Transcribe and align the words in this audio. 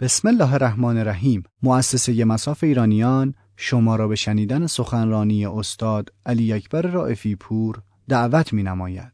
بسم 0.00 0.28
الله 0.28 0.54
الرحمن 0.54 0.98
الرحیم. 0.98 1.42
مؤسسه 1.62 2.24
مساف 2.24 2.64
ایرانیان 2.64 3.34
شما 3.56 3.96
را 3.96 4.08
به 4.08 4.14
شنیدن 4.14 4.66
سخنرانی 4.66 5.46
استاد 5.46 6.12
علی 6.26 6.52
اکبر 6.52 6.82
رائفی 6.82 7.36
پور 7.36 7.82
دعوت 8.08 8.52
می 8.52 8.62
نماید. 8.62 9.12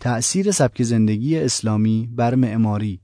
تأثیر 0.00 0.50
سبک 0.50 0.82
زندگی 0.82 1.38
اسلامی 1.38 2.08
بر 2.12 2.34
معماری. 2.34 3.00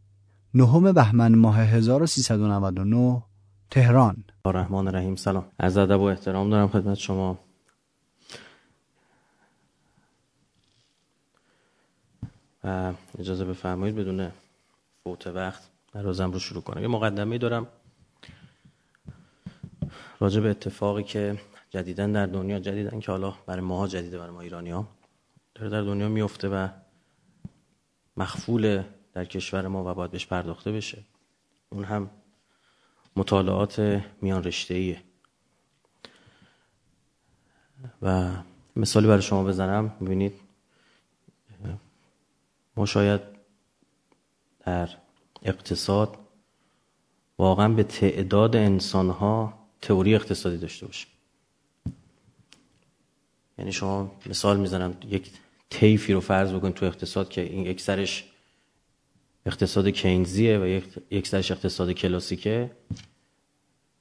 نهم 0.54 0.93
بهمن 0.93 1.35
ماه 1.35 1.59
1399 1.59 3.23
تهران. 3.71 4.25
الرحمن 4.45 4.89
الرحیم 4.89 5.17
سلام. 5.17 5.45
از 5.59 5.77
ادب 5.77 6.01
و 6.01 6.03
احترام 6.03 6.51
دارم 6.51 6.69
خدمت 6.69 6.99
شما. 6.99 7.39
و 12.65 12.93
اجازه 13.19 13.45
بفرمایید 13.45 13.97
بدون 13.97 14.29
فوت 15.05 15.27
وقت 15.27 15.78
روزم 15.95 16.32
رو 16.32 16.39
شروع 16.39 16.62
کنم. 16.62 16.82
یه 16.82 16.89
مقدمه 16.89 17.39
دارم 17.39 17.66
راجع 20.21 20.40
به 20.40 20.50
اتفاقی 20.50 21.03
که 21.03 21.40
جدیدن 21.71 22.13
در 22.13 22.26
دنیا 22.26 22.58
جدیدن 22.58 23.00
که 23.00 23.13
حالا 23.13 23.35
برای 23.46 23.61
ماها 23.61 23.89
جدیده 23.89 24.18
برای 24.18 24.30
ما 24.30 24.40
ایرانی 24.40 24.71
ها 24.71 24.89
داره 25.54 25.71
در 25.71 25.82
دنیا 25.82 26.08
میفته 26.08 26.49
و 26.49 26.68
مخفول 28.16 28.82
در 29.13 29.25
کشور 29.25 29.68
ما 29.68 29.90
و 29.90 29.94
باید 29.94 30.11
بهش 30.11 30.27
پرداخته 30.27 30.72
بشه. 30.72 31.04
اون 31.71 31.85
هم 31.85 32.11
مطالعات 33.16 34.02
میان 34.22 34.44
رشته 34.44 34.75
ایه 34.75 35.02
و 38.02 38.33
مثالی 38.77 39.06
برای 39.06 39.22
شما 39.22 39.44
بزنم. 39.44 39.97
می‌بینید 40.00 40.34
ما 42.77 42.86
شاید 42.86 43.20
در 44.61 44.89
اقتصاد 45.42 46.17
واقعا 47.39 47.69
به 47.69 47.83
تعداد 47.83 48.56
انسان 48.56 49.11
ها 49.11 49.59
تئوری 49.81 50.14
اقتصادی 50.14 50.56
داشته 50.56 50.87
باشیم 50.87 51.09
یعنی 53.58 53.72
شما 53.72 54.12
مثال 54.27 54.61
می‌زنم 54.61 54.97
یک 55.08 55.30
تیفی 55.70 56.12
رو 56.12 56.20
فرض 56.20 56.53
بکنید 56.53 56.75
تو 56.75 56.86
اقتصاد 56.86 57.28
که 57.28 57.41
این 57.41 57.67
یک 57.67 57.80
سرش 57.80 58.25
اقتصاد 59.47 59.89
کینزیه 59.89 60.58
و 60.58 60.80
یک 61.11 61.28
سرش 61.28 61.50
اقتصاد 61.50 61.92
کلاسیکه 61.92 62.70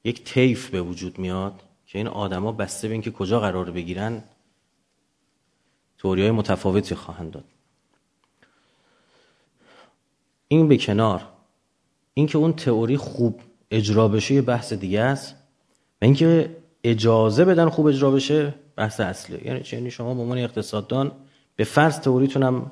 یک 0.04 0.24
تیف 0.24 0.70
به 0.70 0.82
وجود 0.82 1.20
میاد 1.20 1.64
که 1.86 1.98
این 1.98 2.08
آدما 2.08 2.52
بسته 2.52 2.88
به 2.88 2.94
اینکه 2.94 3.12
کجا 3.12 3.40
قرار 3.40 3.72
بگیرن 3.72 4.24
توری 5.98 6.22
های 6.22 6.32
متفاوتی 6.32 6.96
خواهند 6.96 7.32
داد. 7.32 7.46
این 10.48 10.67
به 10.67 10.78
کنار. 10.78 11.28
اینکه 12.14 12.38
اون 12.38 12.53
تئوری 12.53 12.98
خوب 12.98 13.42
اجرا 13.72 14.08
بشه 14.08 14.34
یه 14.34 14.42
بحث 14.42 14.73
دیگه 14.73 15.02
است. 15.02 15.36
و 16.02 16.06
اینکه 16.06 16.58
اجازه 16.84 17.45
بدن 17.45 17.70
خوب 17.70 17.86
اجرا 17.88 18.12
بشه 18.12 18.56
بحث 18.76 19.00
اصلی. 19.00 19.45
یعنی 19.45 19.64
چه 19.64 19.78
یعنی 19.78 19.92
شما 19.92 20.14
به 20.14 20.22
عنوان 20.22 20.38
اقتصاددان 20.38 21.12
به 21.56 21.64
فرض 21.64 22.00
تئوریتونم 22.00 22.72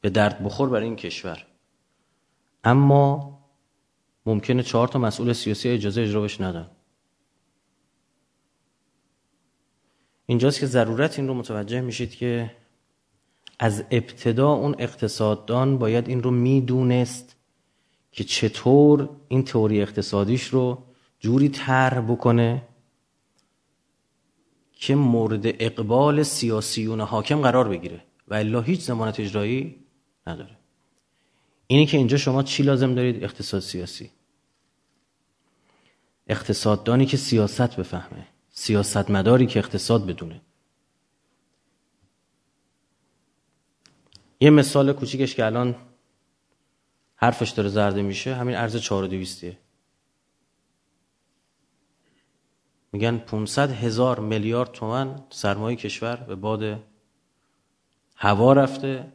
به 0.00 0.10
درد 0.10 0.44
بخور 0.44 0.68
برای 0.68 0.84
این 0.84 0.96
کشور. 0.96 1.46
اما 2.64 3.38
ممکنه 4.26 4.62
چهار 4.62 4.88
تا 4.88 4.98
مسئول 4.98 5.32
سیاسی 5.32 5.68
اجازه 5.68 6.02
اجرا 6.02 6.22
بشه 6.22 6.44
ندن. 6.44 6.70
اینجاست 10.26 10.60
که 10.60 10.66
ضرورت 10.66 11.18
این 11.18 11.28
رو 11.28 11.34
متوجه 11.34 11.80
میشید 11.80 12.14
که 12.14 12.50
از 13.62 13.84
ابتدا 13.90 14.52
اون 14.52 14.74
اقتصاددان 14.78 15.78
باید 15.78 16.08
این 16.08 16.22
رو 16.22 16.30
می‌دونست 16.30 17.36
که 18.12 18.24
چطور 18.24 19.08
این 19.28 19.44
تئوری 19.44 19.82
اقتصادیش 19.82 20.44
رو 20.44 20.82
جوری 21.18 21.48
طرح 21.48 22.00
بکنه 22.00 22.62
که 24.72 24.94
مورد 24.94 25.42
اقبال 25.44 26.22
سیاسیون 26.22 27.00
حاکم 27.00 27.40
قرار 27.40 27.68
بگیره. 27.68 28.04
و 28.28 28.34
الا 28.34 28.60
هیچ 28.60 28.80
زمانت 28.80 29.20
اجرایی 29.20 29.76
نداره. 30.26 30.56
اینی 31.66 31.86
که 31.86 31.96
اینجا 31.96 32.16
شما 32.16 32.42
چی 32.42 32.62
لازم 32.62 32.94
دارید؟ 32.94 33.24
اقتصاد 33.24 33.60
سیاسی. 33.60 34.10
اقتصاددانی 36.26 37.06
که 37.06 37.16
سیاست 37.16 37.76
بفهمه 37.76 38.26
سیاستمداری 38.50 39.46
که 39.46 39.58
اقتصاد 39.58 40.06
بدونه. 40.06 40.40
یه 44.40 44.50
مثال 44.50 44.92
کوچیکش 44.92 45.34
که 45.34 45.46
الان 45.46 45.74
حرفش 47.16 47.50
داره 47.50 47.68
زرده 47.68 48.02
میشه 48.02 48.34
همین 48.34 48.56
ارز 48.56 48.76
4200 48.76 49.44
میگن 52.92 53.18
500 53.18 53.70
هزار 53.70 54.20
میلیارد 54.20 54.72
تومن 54.72 55.22
سرمایه 55.30 55.76
کشور 55.76 56.16
به 56.16 56.34
باد 56.34 56.80
هوا 58.16 58.52
رفته. 58.52 59.12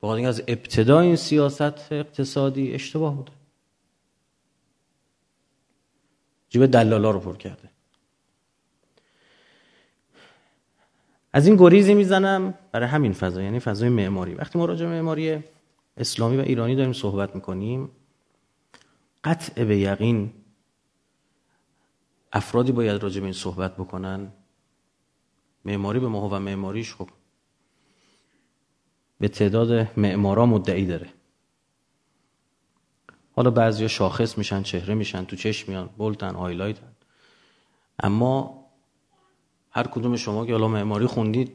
با 0.00 0.16
از 0.16 0.42
ابتدا 0.48 1.00
این 1.00 1.16
سیاست 1.16 1.92
اقتصادی 1.92 2.74
اشتباه 2.74 3.16
بوده. 3.16 3.32
جیب 6.48 6.66
دلالا 6.66 7.10
رو 7.10 7.20
پر 7.20 7.36
کرده. 7.36 7.70
از 11.32 11.46
این 11.46 11.56
گریزی 11.56 11.94
می‌زنم 11.94 12.54
برای 12.72 12.88
همین 12.88 13.12
فضا 13.12 13.42
یعنی 13.42 13.60
فضای 13.60 13.88
معماری. 13.88 14.34
وقتی 14.34 14.58
ما 14.58 14.64
راجع 14.64 14.86
معماری 14.86 15.44
اسلامی 15.96 16.36
و 16.36 16.40
ایرانی 16.40 16.76
داریم 16.76 16.92
صحبت 16.92 17.34
می‌کنیم 17.34 17.90
قطع 19.24 19.64
به 19.64 19.78
یقین 19.78 20.32
افرادی 22.32 22.72
باید 22.72 23.02
راجع 23.02 23.20
به 23.20 23.24
این 23.24 23.32
صحبت 23.32 23.74
بکنن. 23.74 24.32
معماری 25.64 25.98
به 25.98 26.08
ما 26.08 26.28
و 26.28 26.34
معماریش 26.34 26.94
خب 26.94 27.10
به 29.20 29.28
تعداد 29.28 29.98
معمارا 29.98 30.46
مدعی 30.46 30.86
داره. 30.86 31.08
حالا 33.32 33.50
بعضی 33.50 33.88
شاخص 33.88 34.38
میشن 34.38 34.62
چهره 34.62 34.94
میشن 34.94 35.24
تو 35.24 35.36
چشم 35.36 35.70
میان 35.70 35.90
bold 35.98 36.27
ن 36.27 36.34
highlight 36.34 36.82
ن. 36.82 36.92
اما 38.02 38.59
هر 39.70 39.86
کدوم 39.86 40.16
شما 40.16 40.46
که 40.46 40.52
حالا 40.52 40.68
معماری 40.68 41.06
خوندید 41.06 41.52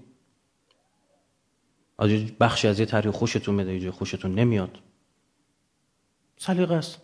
از 1.99 2.09
بخشی 2.39 2.67
از 2.67 2.79
یه 2.79 3.11
خوشتون 3.11 3.55
میاد 3.55 3.69
یه 3.69 3.91
خوشتون 3.91 4.35
نمیاد. 4.35 4.79
سلیقه 6.37 6.75
است. 6.75 7.01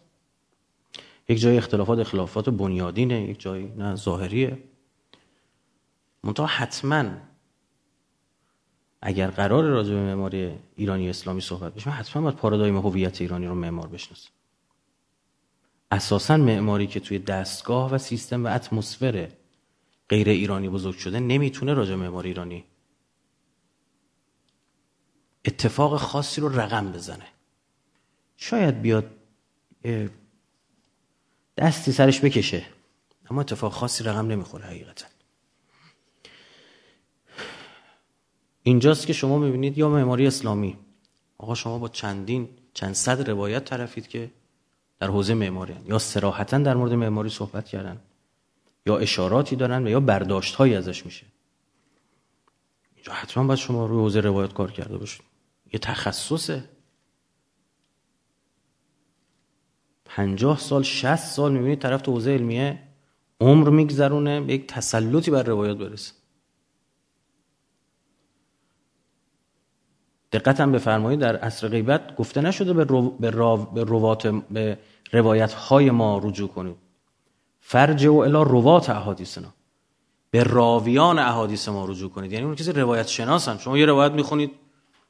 یک 1.29 1.39
جای 1.39 1.57
اختلافات 1.57 1.99
اختلافات 1.99 2.49
بنیادینه 2.49 3.21
یک 3.21 3.39
جای 3.39 3.65
نه 3.65 3.95
ظاهریه. 3.95 4.57
منتها 6.23 6.45
حتما 6.45 7.05
اگر 9.01 9.27
قرار 9.27 9.63
راجع 9.63 9.93
به 9.93 9.99
معماری 9.99 10.51
ایرانی 10.75 11.09
اسلامی 11.09 11.41
صحبت 11.41 11.73
بشه 11.73 11.89
حتما 11.89 12.21
باید 12.21 12.35
پارادایم 12.35 12.77
هویت 12.77 13.21
ایرانی 13.21 13.47
رو 13.47 13.55
معمار 13.55 13.87
بشناسه 13.87 14.29
اساسا 15.91 16.37
معماری 16.37 16.87
که 16.87 16.99
توی 16.99 17.19
دستگاه 17.19 17.91
و 17.91 17.97
سیستم 17.97 18.45
و 18.45 18.55
اتمسفر 18.55 19.27
غیر 20.11 20.29
ایرانی 20.29 20.69
بزرگ 20.69 20.97
شده 20.97 21.19
نمی‌تونه 21.19 21.73
راجع 21.73 21.95
معماری 21.95 22.29
ایرانی 22.29 22.65
اتفاق 25.45 25.97
خاصی 25.97 26.41
رو 26.41 26.59
رقم 26.59 26.91
بزنه. 26.91 27.27
شاید 28.37 28.81
بیاد 28.81 29.11
دستی 31.57 31.91
سرش 31.91 32.21
بکشه 32.21 32.65
اما 33.29 33.41
اتفاق 33.41 33.71
خاصی 33.71 34.03
رقم 34.03 34.27
نمی‌خوره 34.27 34.65
حقیقتا. 34.65 35.05
اینجاست 38.63 39.07
که 39.07 39.13
شما 39.13 39.39
می‌بینید 39.39 39.77
یا 39.77 39.89
معماری 39.89 40.27
اسلامی. 40.27 40.77
آقا 41.37 41.55
شما 41.55 41.77
با 41.79 41.87
چندین 41.89 42.49
چند 42.73 42.93
صد 42.93 43.29
روایت 43.29 43.65
طرفید 43.65 44.07
که 44.07 44.31
در 44.99 45.07
حوزه 45.07 45.33
معماری 45.33 45.75
یا 45.85 45.99
سراحتا 45.99 46.57
در 46.57 46.75
مورد 46.75 46.93
معماری 46.93 47.29
صحبت 47.29 47.67
کردن. 47.67 48.01
یا 48.85 48.97
اشاراتی 48.97 49.55
دارن 49.55 49.87
و 49.87 49.89
یا 49.89 49.99
برداشت 49.99 50.55
هایی 50.55 50.75
ازش 50.75 51.05
میشه. 51.05 51.25
اینجا 52.95 53.13
حتما 53.13 53.43
باید 53.43 53.59
شما 53.59 53.85
روی 53.85 53.99
حوزه 53.99 54.19
روایت 54.19 54.53
کار 54.53 54.71
کرده 54.71 54.97
باشید. 54.97 55.21
یه 55.73 55.79
تخصصه. 55.79 56.63
پنجاه 60.05 60.59
سال 60.59 60.83
شست 60.83 61.35
سال 61.35 61.51
می‌بینید 61.51 61.79
طرف 61.79 62.01
تو 62.01 62.11
حوزه 62.11 62.31
علمیه 62.31 62.79
عمر 63.39 63.69
میگذرونه 63.69 64.41
به 64.41 64.53
یک 64.53 64.67
تسلطی 64.67 65.31
بر 65.31 65.43
روایات 65.43 65.77
برسه. 65.77 66.13
دقت 70.31 70.61
هم 70.61 70.71
بفرمایید 70.71 71.19
در 71.19 71.35
عصر 71.35 71.67
غیبت 71.67 72.15
گفته 72.15 72.41
نشده 72.41 72.73
به, 72.73 72.83
رو... 72.83 73.09
به, 73.09 73.31
به, 73.73 73.83
روات... 73.83 74.27
به 74.27 74.77
روایت 75.11 75.53
های 75.53 75.91
ما 75.91 76.17
رجوع 76.23 76.49
کنید. 76.49 76.90
فرج 77.61 78.05
و 78.05 78.15
الا 78.15 78.43
روات 78.43 78.89
احادیثنا. 78.89 79.53
به 80.31 80.43
راویان 80.43 81.19
احادیث 81.19 81.69
ما 81.69 81.85
رجوع 81.85 82.09
کنید. 82.09 82.31
یعنی 82.31 82.45
اون 82.45 82.55
کسی 82.55 82.71
روایت 82.71 83.07
شناسن 83.07 83.57
شما 83.57 83.77
یه 83.77 83.85
روایت 83.85 84.11
می‌خونید 84.11 84.51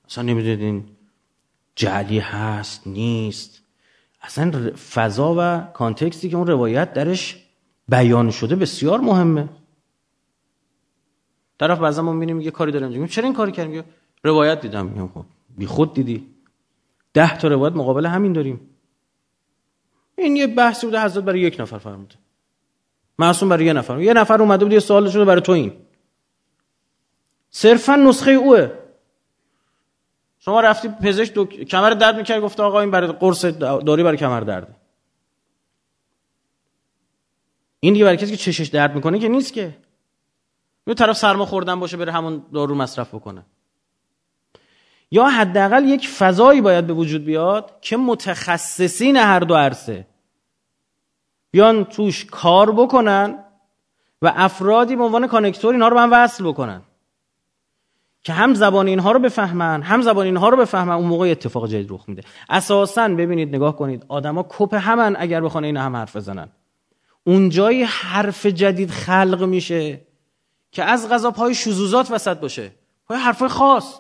اصلا 0.09 0.24
نمی‌دونید 0.24 0.62
این 0.62 0.86
جعلی 1.75 2.19
هست 2.19 2.88
نیست. 2.88 3.62
اصلا 4.21 4.71
فضا 4.75 5.36
و 5.38 5.71
کانتکستی 5.74 6.30
که 6.30 6.38
اون 6.38 6.48
روایت 6.48 6.94
درش 6.94 7.45
بیان 7.89 8.31
شده 8.31 8.56
بسیار 8.56 9.00
مهمه. 9.00 9.50
طرف 11.59 11.80
بعضا 11.80 12.01
ما 12.01 12.13
می‌بینیم 12.13 12.42
یه 12.42 12.51
کاری 12.51 12.71
داره 12.71 12.88
میگه 12.88 13.07
چرا 13.07 13.24
این 13.24 13.33
کاری 13.33 13.51
کردیم؟ 13.51 13.83
روایت 14.24 14.62
دیدم. 14.62 14.86
میگم 14.86 15.07
خب 15.07 15.25
بی 15.57 15.65
خود 15.65 15.94
دیدی. 15.94 16.27
ده 17.13 17.38
تا 17.38 17.48
روایت 17.48 17.75
مقابل 17.75 18.06
همین 18.06 18.33
داریم. 18.33 18.59
این 20.18 20.36
یه 20.36 20.48
بحثی 20.48 20.86
بوده 20.88 21.03
حضرت 21.03 21.24
برای 21.24 21.39
یک 21.39 21.59
نفر 21.59 21.77
فرموده. 21.77 22.15
معصوم 23.22 23.50
برای 23.50 23.66
یه 23.66 23.74
نفر. 23.74 24.00
یه 24.00 24.14
نفر 24.14 24.42
اومده 24.42 24.66
بود 24.66 24.74
یه 24.74 24.80
سوال 24.80 25.10
شده 25.10 25.26
برای 25.26 25.42
تو 25.42 25.52
این 25.52 25.74
صرفا 27.50 27.96
نسخه 27.96 28.32
اوه. 28.32 28.72
شما 30.40 30.62
رفتی 30.62 30.88
پزشک 30.88 31.34
دو... 31.34 31.46
کمر 31.46 31.90
درد 31.90 32.16
می‌کرد 32.16 32.42
گفته 32.42 32.64
آقا 32.64 32.80
این 32.80 32.92
برای 32.92 33.12
قرص 33.12 33.46
داری 33.86 34.04
برای 34.04 34.18
کمر 34.18 34.42
درده. 34.42 34.76
این 37.80 37.94
دیگه 37.94 38.06
برای 38.06 38.18
کسی 38.18 38.32
که 38.32 38.38
چشش 38.38 38.68
درد 38.68 38.96
می‌کنه 38.96 39.20
که 39.20 39.28
نیست 39.28 39.54
که. 39.54 39.78
یه 40.88 40.94
طرف 40.94 41.18
سرما 41.18 41.46
خوردن 41.46 41.80
باشه 41.80 41.98
بره 41.98 42.12
همون 42.12 42.46
دارو 42.54 42.76
مصرف 42.76 43.16
بکنه. 43.16 43.46
یا 45.12 45.26
حداقل 45.26 45.84
یک 45.84 46.08
فضایی 46.08 46.62
باید 46.62 46.88
به 46.88 46.94
وجود 46.94 47.26
بیاد 47.26 47.82
که 47.82 47.98
متخصصین 47.98 49.18
هر 49.18 49.40
دو 49.40 49.56
عرصه 49.56 50.08
بیان 51.51 51.86
توش 51.86 52.25
کار 52.25 52.71
بکنن 52.71 53.44
و 54.21 54.33
افرادی 54.36 54.95
به 54.95 55.03
عنوان 55.03 55.27
کانکتور 55.27 55.74
اینها 55.74 55.88
رو 55.88 55.95
به 55.95 56.01
هم 56.01 56.09
وصل 56.12 56.44
بکنن. 56.44 56.81
که 58.24 58.33
هم 58.33 58.53
زبان 58.53 58.88
اینها 58.88 59.12
رو 59.12 59.19
بفهمن 59.19 59.81
هم 59.81 60.01
زبان 60.01 60.25
اینها 60.25 60.50
رو 60.50 60.57
بفهمن 60.57 60.95
اون 60.95 61.07
موقع 61.07 61.27
اتفاق 61.31 61.68
جدید 61.68 61.92
رخ 61.92 62.09
میده. 62.09 62.24
اساسا 62.50 63.07
ببینید 63.07 63.56
نگاه 63.56 63.75
کنید 63.75 64.06
آدما 64.07 64.45
کپ 64.50 64.74
همن 64.74 65.15
اگر 65.19 65.42
بخوان 65.42 65.63
این 65.63 65.77
هم 65.77 65.95
حرف 65.95 66.15
بزنن. 66.15 66.50
اونجای 67.24 67.83
حرف 67.83 68.45
جدید 68.45 68.92
خلق 68.92 69.44
میشه 69.44 70.01
که 70.71 70.83
از 70.83 71.09
غذا 71.09 71.31
پای 71.31 71.56
شذوذات 71.56 72.12
وسط 72.12 72.39
باشه. 72.39 72.71
پای 73.07 73.18
حرفای 73.18 73.50
خاص. 73.50 74.00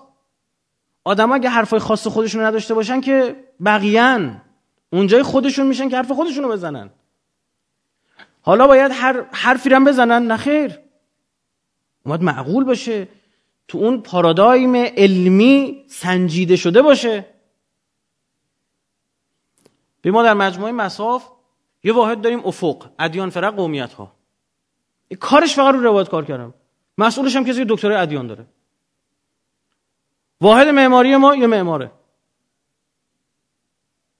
آدم 1.03 1.31
اگه 1.31 1.49
حرفای 1.49 1.79
خاص 1.79 2.07
خودشون 2.07 2.43
نداشته 2.43 2.73
باشن 2.73 3.01
که 3.01 3.35
بقیان 3.65 4.41
اونجای 4.93 5.23
خودشون 5.23 5.67
میشن 5.67 5.89
که 5.89 5.97
حرف 5.97 6.11
خودشونو 6.11 6.47
بزنن. 6.47 6.89
حالا 8.41 8.67
باید 8.67 8.91
هر 8.91 9.25
حرفی 9.31 9.69
رو 9.69 9.85
بزنن 9.85 10.31
نخیر 10.31 10.79
اومد 12.05 12.21
معقول 12.21 12.63
باشه. 12.63 13.07
تو 13.67 13.77
اون 13.77 14.01
پارادایم 14.01 14.75
علمی 14.75 15.85
سنجیده 15.87 16.55
شده 16.55 16.81
باشه. 16.81 17.25
به 20.01 20.11
ما 20.11 20.23
در 20.23 20.33
مجموعه 20.33 20.71
مساف 20.71 21.29
یه 21.83 21.93
واحد 21.93 22.21
داریم 22.21 22.45
افق 22.45 22.89
ادیان 22.99 23.29
فرق 23.29 23.55
قومیت 23.55 23.93
ها 23.93 24.11
کارش 25.19 25.55
فقط 25.55 25.73
رو 25.75 25.81
روایت 25.81 26.09
کار 26.09 26.25
کردم. 26.25 26.53
مسئولش 26.97 27.35
هم 27.35 27.45
کسی 27.45 27.59
که 27.59 27.65
دکترای 27.69 27.97
ادیان 27.97 28.27
داره. 28.27 28.45
واحد 30.41 30.67
معماری 30.67 31.15
ما 31.15 31.35
یه 31.35 31.47
معماره. 31.47 31.91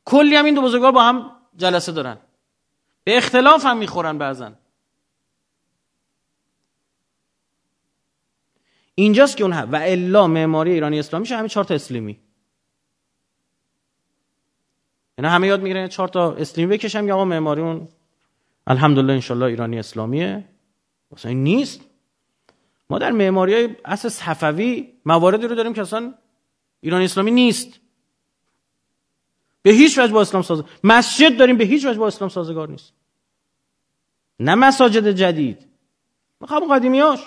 کلی 0.06 0.36
هم 0.36 0.46
این 0.46 0.56
دو 0.56 0.62
بزرگوار 0.62 0.92
با 0.92 1.04
هم 1.04 1.32
جلسه 1.58 1.92
دارن. 1.92 2.18
به 3.04 3.18
اختلاف 3.18 3.66
هم 3.66 3.78
می‌خورن 3.78 4.18
بعضن. 4.18 4.58
اینجاست 8.96 9.38
که 9.38 9.44
اون 9.44 9.54
و 9.54 9.76
الا 9.76 10.28
معماری 10.28 10.72
ایرانی 10.72 11.00
اسلامی 11.00 11.26
شه 11.26 11.38
همه 11.38 11.48
چهار 11.48 11.66
تا 11.66 11.74
اسلیمی. 11.74 12.20
اینا 15.18 15.30
همه 15.30 15.48
یاد 15.48 15.62
می‌گیرن 15.62 15.88
چهار 15.88 16.08
تا 16.08 16.36
اسلیمی 16.36 16.78
بکشم 16.78 17.08
یا 17.08 17.16
آقا 17.16 17.26
معماری 17.26 17.62
اون 17.62 17.88
الحمدلله 18.68 19.14
انشالله 19.14 19.46
ایرانی 19.46 19.80
اسلامیه. 19.80 20.46
واسه 21.12 21.30
این 21.30 21.44
نیست. 21.44 21.82
ما 22.90 23.00
در 23.00 23.12
معماری 23.12 23.54
های 23.54 23.76
اصل 23.86 24.10
صفوی 24.10 24.94
مواردی 25.06 25.48
رو 25.48 25.56
داریم 25.56 25.74
که 25.74 25.82
اصلا 25.82 26.14
ایرانی 26.82 27.06
اسلامی 27.06 27.32
نیست. 27.32 27.81
به 29.62 29.72
هیچ 29.72 29.98
وجه 29.98 30.14
با 30.14 30.22
اسلام 30.22 30.44
سازگار 30.44 30.70
مسجد 30.84 31.38
داریم 31.38 31.58
به 31.58 31.64
هیچ 31.64 31.86
وجه 31.86 32.00
با 32.00 32.08
اسلام 32.08 32.30
سازگار 32.30 32.70
نیست. 32.70 32.94
نه 34.40 34.56
مساجد 34.56 35.12
جدید. 35.12 35.68
همون 36.50 36.76
قدیمیاش 36.76 37.20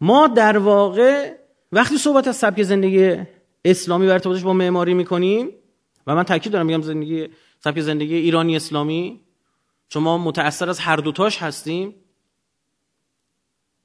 ما 0.00 0.28
در 0.28 0.58
واقع 0.58 1.36
وقتی 1.72 1.98
صحبت 1.98 2.28
از 2.28 2.36
سبک 2.36 2.62
زندگی 2.62 3.16
اسلامی 3.64 4.06
و 4.06 4.18
با 4.44 4.52
معماری 4.52 4.94
می‌کنیم 4.94 5.50
و 6.06 6.14
من 6.14 6.22
تاکید 6.22 6.52
دارم 6.52 6.66
میگم 6.66 6.82
زندگی 6.82 7.28
سبک 7.60 7.80
زندگی 7.80 8.14
ایرانی 8.14 8.56
اسلامی 8.56 9.20
چون 9.88 10.02
ما 10.02 10.18
متأثر 10.18 10.70
از 10.70 10.78
هر 10.78 10.96
دوتاش 10.96 11.42
هستیم 11.42 11.94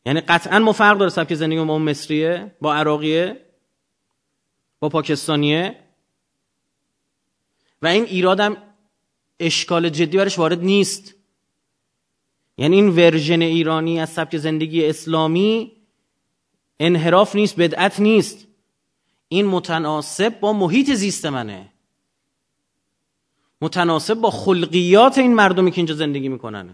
یعنی 0.06 0.22
قطعا 0.22 0.60
ما 0.60 0.72
فرق 0.72 0.98
داره 0.98 1.10
سبک 1.10 1.34
زندگی 1.34 1.60
ما 1.60 1.80
مصریه 1.80 2.56
با 2.62 2.76
عراقیه 2.76 3.46
با 4.80 4.90
پاکستانیه. 4.90 5.80
و 7.82 7.88
این 7.88 8.04
ایرادم 8.04 8.58
اشکال 9.40 9.90
جدی 9.90 10.18
برش 10.18 10.40
وارد 10.40 10.64
نیست. 10.64 11.16
یعنی 12.58 12.76
این 12.76 12.90
ورژن 12.90 13.42
ایرانی 13.42 14.00
از 14.00 14.10
سبک 14.10 14.38
زندگی 14.38 14.86
اسلامی 14.86 15.72
انحراف 16.80 17.36
نیست 17.36 17.60
بدعت 17.60 18.00
نیست. 18.00 18.48
این 19.28 19.46
متناسب 19.46 20.40
با 20.40 20.54
محیط 20.54 20.92
زیست 20.92 21.26
منه. 21.26 21.72
متناسب 23.62 24.14
با 24.14 24.32
خلقیات 24.32 25.18
این 25.18 25.34
مردمی 25.34 25.72
که 25.72 25.78
اینجا 25.78 25.96
زندگی 25.96 26.30
میکننه 26.30 26.74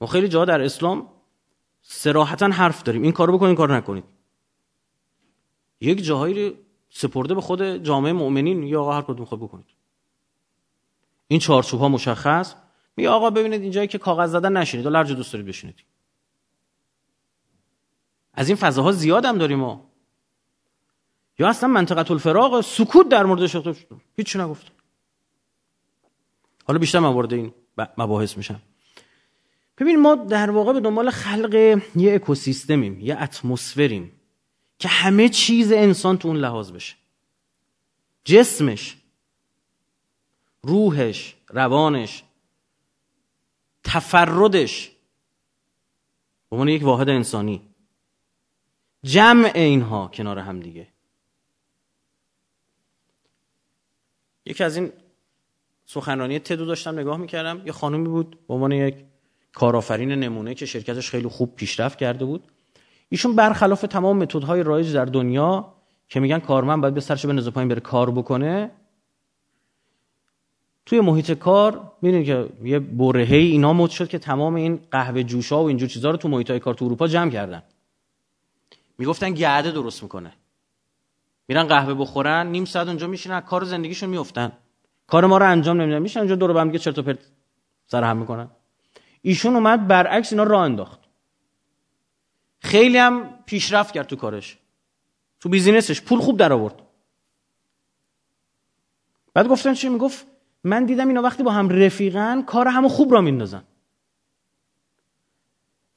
ما 0.00 0.06
خیلی 0.06 0.28
جا 0.28 0.44
در 0.44 0.60
اسلام 0.60 1.08
سراحتا 1.82 2.46
حرف 2.46 2.82
داریم. 2.82 3.02
این 3.02 3.12
کارو 3.12 3.32
بکنید 3.32 3.48
این 3.48 3.56
کارو 3.56 3.74
نکنید. 3.74 4.04
یک 5.80 6.04
جاهایی 6.04 6.58
سپرده 6.90 7.34
به 7.34 7.40
خود 7.40 7.62
جامعه 7.62 8.12
مؤمنین 8.12 8.62
یا 8.62 8.80
آقا 8.80 8.92
هر 8.92 9.02
کدوم 9.02 9.24
خود 9.24 9.40
بکنید. 9.40 9.66
این 11.28 11.40
چارچوب 11.40 11.80
ها 11.80 11.88
مشخص. 11.88 12.54
می 12.96 13.06
آقا 13.06 13.30
ببینید 13.30 13.62
اینجایی 13.62 13.88
که 13.88 13.98
کاغذ 13.98 14.30
زدن 14.30 14.56
نشینید 14.56 14.86
هر 14.86 15.04
جا 15.04 15.14
دوست 15.14 15.32
دارید 15.32 15.46
بشینید. 15.46 15.84
از 18.34 18.48
این 18.48 18.56
فضاها 18.56 18.92
زیاد 18.92 19.24
هم 19.24 19.38
داریم 19.38 19.58
ما. 19.58 19.90
یا 21.40 21.48
اصلا 21.48 21.68
منطقه 21.68 22.10
الفراغ 22.10 22.60
سکوت 22.60 23.08
در 23.08 23.24
مورد 23.24 23.46
شد 23.46 23.76
هیچ 24.16 24.36
نگفت 24.36 24.72
حالا 26.66 26.78
بیشتر 26.78 26.98
من 26.98 27.12
وارد 27.12 27.32
این 27.32 27.54
مباحث 27.98 28.36
میشم 28.36 28.62
ببین 29.80 30.00
ما 30.00 30.14
در 30.14 30.50
واقع 30.50 30.72
به 30.72 30.80
دنبال 30.80 31.10
خلق 31.10 31.54
یه 31.96 32.14
اکوسیستمیم 32.14 33.00
یه 33.00 33.22
اتمسفریم 33.22 34.12
که 34.78 34.88
همه 34.88 35.28
چیز 35.28 35.72
انسان 35.72 36.18
تو 36.18 36.28
اون 36.28 36.36
لحاظ 36.36 36.72
بشه. 36.72 36.96
جسمش 38.24 38.96
روحش 40.62 41.36
روانش 41.48 42.24
تفردش. 43.84 44.90
به 46.50 46.56
عنوان 46.56 46.68
یک 46.68 46.82
واحد 46.82 47.08
انسانی. 47.08 47.62
جمع 49.04 49.52
اینها 49.54 50.08
کنار 50.08 50.38
هم 50.38 50.60
دیگه. 50.60 50.88
یکی 54.46 54.64
از 54.64 54.76
این 54.76 54.92
سخنرانی 55.84 56.38
تدو 56.38 56.66
داشتم 56.66 56.98
نگاه 56.98 57.16
می‌کردم. 57.16 57.66
یه 57.66 57.72
خانومی 57.72 58.08
بود 58.08 58.46
به 58.46 58.54
عنوان 58.54 58.72
یک 58.72 59.09
کارآفرین 59.52 60.10
نمونه 60.10 60.54
که 60.54 60.66
شرکتش 60.66 61.10
خیلی 61.10 61.28
خوب 61.28 61.54
پیشرفت 61.56 61.98
کرده 61.98 62.24
بود. 62.24 62.44
ایشون 63.08 63.36
برخلاف 63.36 63.80
تمام 63.80 64.18
متدهای 64.18 64.62
رایج 64.62 64.94
در 64.94 65.04
دنیا 65.04 65.72
که 66.08 66.20
میگن 66.20 66.38
کارمند 66.38 66.80
باید 66.80 66.94
به 66.94 67.00
سرش 67.00 67.26
به 67.26 67.50
پایین 67.50 67.68
بره 67.68 67.80
کار 67.80 68.10
بکنه 68.10 68.70
توی 70.86 71.00
محیط 71.00 71.30
کار 71.32 71.92
می‌دونید 72.02 72.26
که 72.26 72.48
یه 72.62 72.78
برهه 72.78 73.36
اینا 73.36 73.72
مد 73.72 73.90
شد 73.90 74.08
که 74.08 74.18
تمام 74.18 74.54
این 74.54 74.80
قهوه 74.90 75.22
جوشا 75.22 75.62
و 75.62 75.66
اینجور 75.66 75.88
چیزا 75.88 76.10
رو 76.10 76.16
تو 76.16 76.28
محیط 76.28 76.50
های 76.50 76.60
کار 76.60 76.74
تو 76.74 76.84
اروپا 76.84 77.08
جمع 77.08 77.30
کردن. 77.30 77.62
می‌گفتن 78.98 79.30
گرده 79.30 79.70
درست 79.70 80.02
می‌کنه. 80.02 80.32
میرن 81.48 81.64
قهوه 81.64 81.94
بخورن 81.94 82.46
نیم 82.46 82.64
ساعت 82.64 82.86
اونجا 82.86 83.06
میشینن 83.06 83.40
کار 83.40 83.64
زندگیشون 83.64 84.08
میافتن. 84.08 84.52
کار 85.06 85.26
ما 85.26 85.38
رو 85.38 85.50
انجام 85.50 85.80
نمیدن. 85.80 85.98
میشن 85.98 86.20
اونجا 86.20 86.34
دور 86.34 86.60
هم 86.60 86.76
چرت 86.76 86.98
و 86.98 87.02
پرت 87.02 87.18
سر 87.86 88.04
هم 88.04 88.16
می‌کنن. 88.16 88.50
ایشون 89.22 89.54
اومد 89.54 89.88
برعکس 89.88 90.32
اینا 90.32 90.42
راه 90.42 90.62
انداخت. 90.62 91.00
خیلی 92.58 92.98
هم 92.98 93.38
پیشرفت 93.46 93.94
کرد 93.94 94.06
تو 94.06 94.16
کارش. 94.16 94.58
تو 95.40 95.48
بیزینسش. 95.48 96.02
پول 96.02 96.20
خوب 96.20 96.38
در 96.38 96.52
آورد. 96.52 96.82
بعد 99.34 99.48
گفتن 99.48 99.74
چی؟ 99.74 99.88
می‌گفت 99.88 100.26
من 100.64 100.84
دیدم 100.84 101.08
اینا 101.08 101.22
وقتی 101.22 101.42
با 101.42 101.50
هم 101.50 101.68
رفیقن 101.68 102.42
کار 102.42 102.68
همو 102.68 102.88
خوب 102.88 103.12
راه 103.12 103.20
میندازن. 103.20 103.62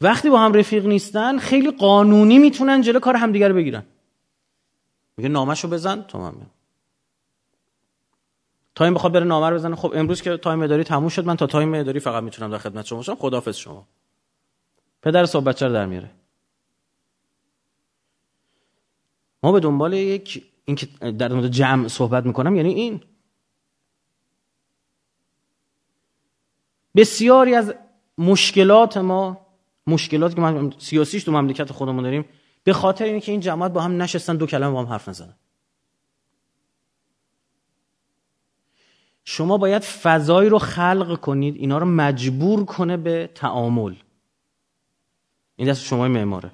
وقتی 0.02 0.30
با 0.30 0.40
هم 0.40 0.54
رفیق 0.54 0.86
نیستن 0.86 1.38
خیلی 1.38 1.72
قانونی 1.72 2.38
می‌تونن 2.38 2.82
جلو 2.82 3.00
کار 3.00 3.16
همدیگه 3.16 3.48
رو 3.48 3.56
بگیرن. 3.56 3.84
میگه 5.18 5.30
نامشو 5.30 5.68
بزن 5.68 6.02
تو 6.02 6.20
من 6.20 6.34
تا 8.76 8.82
این 8.82 8.94
بخواد 8.94 9.14
بره 9.14 9.24
نامه 9.24 9.50
رو 9.50 9.56
بزنه. 9.56 9.76
خب 9.76 9.92
امروز 9.96 10.22
که 10.22 10.38
time 10.38 10.62
اداری 10.62 10.84
تموم 10.84 11.10
شد 11.10 11.26
من 11.26 11.38
تا 11.38 11.48
time 11.48 11.74
اداری 11.74 12.00
فقط 12.00 12.24
می‌تونم 12.24 12.52
در 12.52 12.58
خدمت 12.58 12.86
شما 12.86 13.00
باشم. 13.00 13.16
خداحافظ 13.16 13.58
شما. 13.58 13.88
پدر 15.02 15.26
صاحب 15.26 15.50
بچه 15.50 15.68
رو 15.68 15.74
در 15.74 15.86
میاره؟ 15.86 16.12
ما 19.44 19.52
به 19.52 19.60
دنبال 19.60 19.94
یک 19.94 20.46
این 20.66 20.76
که 20.76 20.86
در 21.12 21.34
مورد 21.34 21.48
جمع 21.48 21.88
صحبت 21.88 22.26
می‌کنم 22.26 22.56
یعنی 22.56 22.74
این. 22.74 23.02
بسیاری 26.96 27.56
از 27.56 27.74
مشکلات 28.18 28.98
ما 28.98 29.46
مشکلاتی 29.88 30.36
که 30.36 30.42
ما 30.42 30.72
سیاسیش 30.78 31.24
تو 31.24 31.32
مملکت 31.32 31.72
خودمون 31.72 32.04
داریم 32.04 32.26
به 32.64 32.74
خاطر 32.74 33.06
اینه 33.06 33.20
که 33.20 33.32
این 33.32 33.42
جماعت 33.42 33.72
با 33.72 33.82
هم 33.82 34.02
نشستن 34.02 34.36
دو 34.36 34.46
کلمه 34.46 34.74
با 34.74 34.80
هم 34.80 34.86
حرف 34.86 35.10
نزنن. 35.10 35.36
شما 39.26 39.58
باید 39.58 39.82
فضایی 39.82 40.50
رو 40.50 40.60
خلق 40.60 41.20
کنید 41.20 41.56
اینا 41.56 41.78
رو 41.78 41.86
مجبور 41.86 42.66
کنه 42.66 42.98
به 42.98 43.30
تعامل. 43.36 43.96
این 45.56 45.68
دست 45.68 45.82
شمای 45.82 46.10
معماره. 46.10 46.52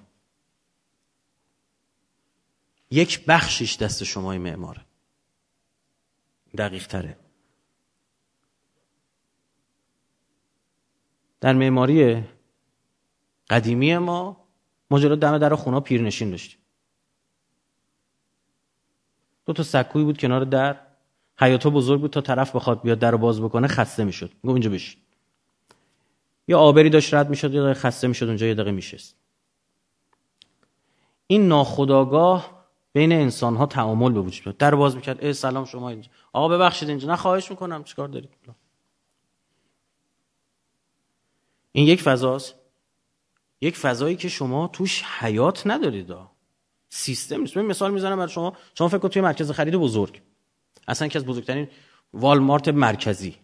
یک 2.91 3.25
بخشیش 3.25 3.77
دست 3.77 4.03
شمای 4.03 4.37
معماره. 4.37 4.81
دقیق 6.57 6.87
تره 6.87 7.17
در 11.41 11.53
معماری 11.53 12.23
قدیمی 13.49 13.97
ما 13.97 14.47
ما 14.89 14.99
جلو 14.99 15.15
دم 15.15 15.37
در 15.37 15.55
خونه 15.55 15.79
پیرنشین 15.79 16.29
داشتیم. 16.29 16.59
دو 19.45 19.53
تا 19.53 19.63
سکوی 19.63 20.03
بود 20.03 20.17
کنار 20.17 20.45
در. 20.45 20.88
حیاتا 21.39 21.69
بزرگ 21.69 22.01
بود 22.01 22.11
تا 22.11 22.21
طرف 22.21 22.55
بخواد 22.55 22.81
بیاد 22.81 22.99
در 22.99 23.15
باز 23.15 23.41
بکنه 23.41 23.67
خسته 23.67 24.03
می‌شد. 24.03 24.29
گفت 24.29 24.45
اینجا 24.45 24.69
بشین. 24.69 25.01
یا 26.47 26.59
آبری 26.59 26.89
داشت 26.89 27.13
رد 27.13 27.29
می‌شد 27.29 27.47
دقیقه 27.47 27.73
خسته 27.73 28.07
می‌شد 28.07 28.25
اونجا 28.25 28.45
یه 28.45 28.53
دقیقه 28.53 28.71
میشست. 28.71 29.15
این 31.27 31.47
ناخداگاه 31.47 32.65
بین 32.93 33.11
انسان 33.11 33.55
ها 33.55 33.65
تعامل 33.65 34.11
به 34.11 34.19
وجود 34.19 34.57
در 34.57 34.75
باز 34.75 34.95
می‌کرد. 34.95 35.23
ای 35.23 35.33
سلام 35.33 35.65
شما 35.65 35.89
اینجا. 35.89 36.09
آقا 36.33 36.47
ببخشید 36.47 36.89
اینجا 36.89 37.07
نه 37.07 37.15
خواهش 37.15 37.51
می‌کنم. 37.51 37.83
چیکار 37.83 38.07
دارید؟ 38.07 38.29
این 41.71 41.87
یک 41.87 42.01
فضاست. 42.01 42.55
یک 43.61 43.77
فضایی 43.77 44.15
که 44.15 44.29
شما 44.29 44.67
توش 44.67 45.03
حیات 45.03 45.67
ندارید. 45.67 46.13
سیستم 46.89 47.41
نیست. 47.41 47.57
مثال 47.57 47.91
می‌زنم 47.91 48.15
برای 48.15 48.29
شما. 48.29 48.53
شما 48.73 48.87
فکر 48.87 48.97
کنید 48.97 49.13
توی 49.13 49.21
مرکز 49.21 49.51
خرید 49.51 49.75
بزرگ. 49.75 50.21
اصلا 50.89 51.07
یکی 51.07 51.17
از 51.17 51.25
بزرگترین 51.25 51.67
والمارت 52.13 52.67
مرکزی. 52.67 53.35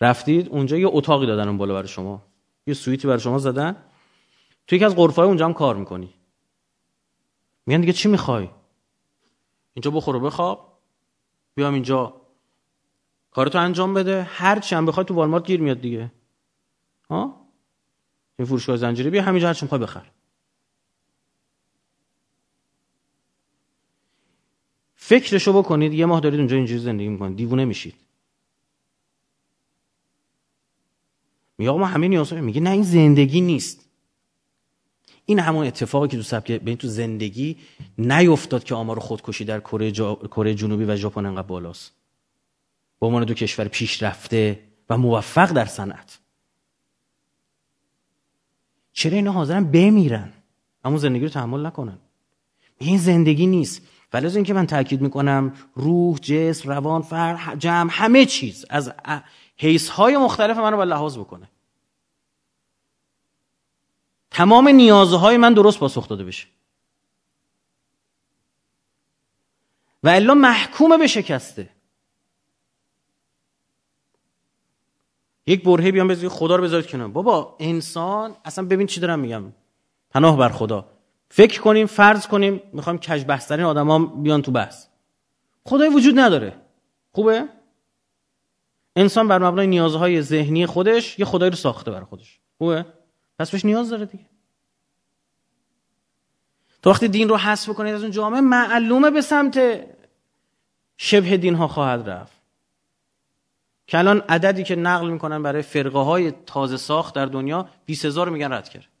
رفتید 0.00 0.48
اونجا 0.48 0.76
یه 0.76 0.88
اتاقی 0.90 1.26
دادن 1.26 1.48
اون 1.48 1.58
بالا 1.58 1.74
برای 1.74 1.88
شما. 1.88 2.22
یه 2.66 2.74
سویتی 2.74 3.06
برای 3.08 3.20
شما 3.20 3.38
زدن. 3.38 3.76
توی 4.66 4.76
یکی 4.76 4.84
از 4.84 4.96
غرفه‌های 4.96 5.28
اونجا 5.28 5.44
هم 5.44 5.54
کار 5.54 5.76
می‌کنی. 5.76 6.14
میگن 7.66 7.80
دیگه 7.80 7.92
چی 7.92 8.08
می‌خوای؟ 8.08 8.48
اینجا 9.74 9.90
بخور 9.90 10.16
و 10.16 10.20
بخواب. 10.20 10.78
بیام 11.54 11.74
اینجا. 11.74 12.20
کارتو 13.30 13.58
انجام 13.58 13.94
بده. 13.94 14.22
هر 14.22 14.58
چی 14.60 14.74
هم 14.74 14.86
بخوای 14.86 15.06
تو 15.06 15.14
والمارت 15.14 15.46
گیر 15.46 15.60
میاد 15.60 15.80
دیگه. 15.80 16.12
ها؟ 17.10 17.46
این 18.38 18.46
فروشگاه 18.46 18.76
زنجیره 18.76 19.10
بیا 19.10 19.22
همینجا 19.22 19.48
هر 19.48 19.54
چی 19.54 19.64
می‌خوای 19.64 19.80
بخر. 19.80 20.10
فکرشو 25.06 25.52
بکنید 25.52 25.92
یه 25.92 26.06
ماه 26.06 26.20
دارید 26.20 26.40
اونجا 26.40 26.56
اینجوری 26.56 26.80
زندگی 26.80 27.08
می‌کنید 27.08 27.36
دیوونه 27.36 27.64
میشید. 27.64 27.94
میگه 31.58 31.70
ما 31.70 31.86
همه 31.86 32.08
نیاز 32.08 32.32
میگه 32.32 32.60
نه 32.60 32.70
این 32.70 32.82
زندگی 32.82 33.40
نیست. 33.40 33.88
این 35.26 35.38
همون 35.38 35.66
اتفاقی 35.66 36.08
که 36.08 36.16
تو 36.16 36.22
سبک 36.22 36.52
به 36.52 36.76
تو 36.76 36.88
زندگی 36.88 37.56
نیفتاد 37.98 38.64
که 38.64 38.74
آمار 38.74 38.98
خودکشی 38.98 39.44
در 39.44 39.60
کره, 39.60 39.92
کره 40.26 40.54
جنوبی 40.54 40.84
و 40.84 40.96
ژاپن 40.96 41.26
انقدر 41.26 41.46
بالاست. 41.46 41.92
به 43.00 43.06
عنوان 43.06 43.24
دو 43.24 43.34
کشور 43.34 43.68
پیشرفته 43.68 44.62
و 44.90 44.98
موفق 44.98 45.52
در 45.52 45.64
صنعت. 45.64 46.18
چرا 48.92 49.16
اینا 49.16 49.32
حاضرن 49.32 49.64
بمیرن؟ 49.64 50.32
اما 50.84 50.98
زندگی 50.98 51.24
رو 51.24 51.30
تحمل 51.30 51.66
نکنن. 51.66 51.98
این 52.78 52.98
زندگی 52.98 53.46
نیست. 53.46 53.82
ولی 54.12 54.26
از 54.26 54.36
اینکه 54.36 54.54
من 54.54 54.66
تاکید 54.66 55.00
می‌کنم 55.00 55.54
روح 55.74 56.18
جسم 56.18 56.68
روان 56.68 57.02
فر 57.02 57.56
جمع 57.58 57.90
همه 57.92 58.26
چیز 58.26 58.64
از 58.70 58.92
حیث 59.56 59.88
های 59.88 60.16
مختلف 60.16 60.56
من 60.56 60.70
رو 60.70 60.76
باید 60.76 60.88
لحاظ 60.88 61.18
بکنه. 61.18 61.48
تمام 64.30 64.68
نیازهای 64.68 65.36
من 65.36 65.54
درست 65.54 65.78
پاسخ 65.78 66.08
داده 66.08 66.24
بشه. 66.24 66.46
و 70.02 70.08
الا 70.08 70.34
محکوم 70.34 70.98
به 70.98 71.06
شکسته. 71.06 71.68
یک 75.46 75.64
برهه 75.64 75.92
بیان 75.92 76.08
بذارید 76.08 76.30
خدا 76.30 76.56
رو 76.56 76.62
بذارید 76.64 76.86
کنار. 76.86 77.08
بابا 77.08 77.56
انسان 77.60 78.36
اصلا 78.44 78.66
ببین 78.66 78.86
چی 78.86 79.00
دارم 79.00 79.18
میگم. 79.18 79.52
پناه 80.10 80.36
بر 80.36 80.48
خدا. 80.48 80.95
فکر 81.28 81.60
کنیم 81.60 81.86
فرض 81.86 82.26
کنیم 82.26 82.62
می‌خوایم 82.72 82.98
کج 82.98 83.24
بحثترین 83.24 83.64
آدما 83.64 83.98
بیان 83.98 84.42
تو 84.42 84.52
بحث. 84.52 84.86
خدای 85.64 85.88
وجود 85.88 86.18
نداره. 86.18 86.56
خوبه؟ 87.12 87.48
انسان 88.96 89.28
بر 89.28 89.38
مبنای 89.38 89.66
نیازهای 89.66 90.22
ذهنی 90.22 90.66
خودش 90.66 91.18
یه 91.18 91.24
خدایی 91.24 91.50
رو 91.50 91.56
ساخته 91.56 91.90
برای 91.90 92.04
خودش. 92.04 92.40
خوبه؟ 92.58 92.86
پس 93.38 93.50
بهش 93.50 93.64
نیاز 93.64 93.90
داره 93.90 94.06
دیگه. 94.06 94.26
تو 96.82 96.90
وقتی 96.90 97.08
دین 97.08 97.28
رو 97.28 97.36
حذف 97.36 97.68
کنید 97.68 97.94
از 97.94 98.02
اون 98.02 98.10
جامعه 98.10 98.40
معلومه 98.40 99.10
به 99.10 99.20
سمت 99.20 99.60
شبه 100.96 101.36
دین 101.36 101.54
ها 101.54 101.68
خواهد 101.68 102.08
رفت. 102.08 102.36
که 103.86 103.98
الان 103.98 104.20
عددی 104.28 104.64
که 104.64 104.76
نقل 104.76 105.10
می‌کنن 105.10 105.42
برای 105.42 105.62
فرقه 105.62 105.98
های 105.98 106.30
تازه 106.30 106.76
ساخت 106.76 107.14
در 107.14 107.26
دنیا 107.26 107.68
20 107.86 108.04
هزار 108.04 108.28
میگن 108.28 108.52
رد 108.52 108.68
کرد. 108.68 108.95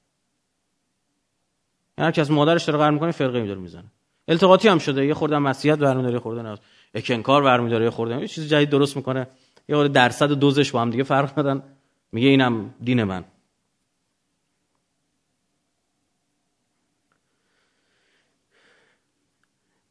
هر 1.98 2.10
کس 2.10 2.30
مادرش 2.30 2.64
داره 2.64 2.78
قرار 2.78 2.90
می‌کنه 2.90 3.10
فرقه 3.10 3.40
میداره 3.40 3.60
می‌زنه. 3.60 3.84
التقاطی 4.28 4.68
هم 4.68 4.78
شده 4.78 5.06
یه 5.06 5.14
خورده 5.14 5.38
مسیحیت 5.38 5.78
برمیداره 5.78 6.18
خورده 6.18 6.42
نه 6.42 6.58
اکنکار 6.94 7.42
برمیداره 7.42 7.84
یه 7.84 7.90
خورده 7.90 8.20
یه 8.20 8.28
چیز 8.28 8.48
جدید 8.48 8.70
درست 8.70 8.96
می‌کنه. 8.96 9.26
یه 9.68 9.76
خورده 9.76 9.92
درصد 9.92 10.32
دوزش 10.32 10.70
با 10.70 10.80
هم 10.80 10.90
دیگه 10.90 11.02
فرق 11.02 11.34
دادن 11.34 11.62
میگه 12.12 12.28
اینم 12.28 12.74
دین 12.84 13.04
من. 13.04 13.24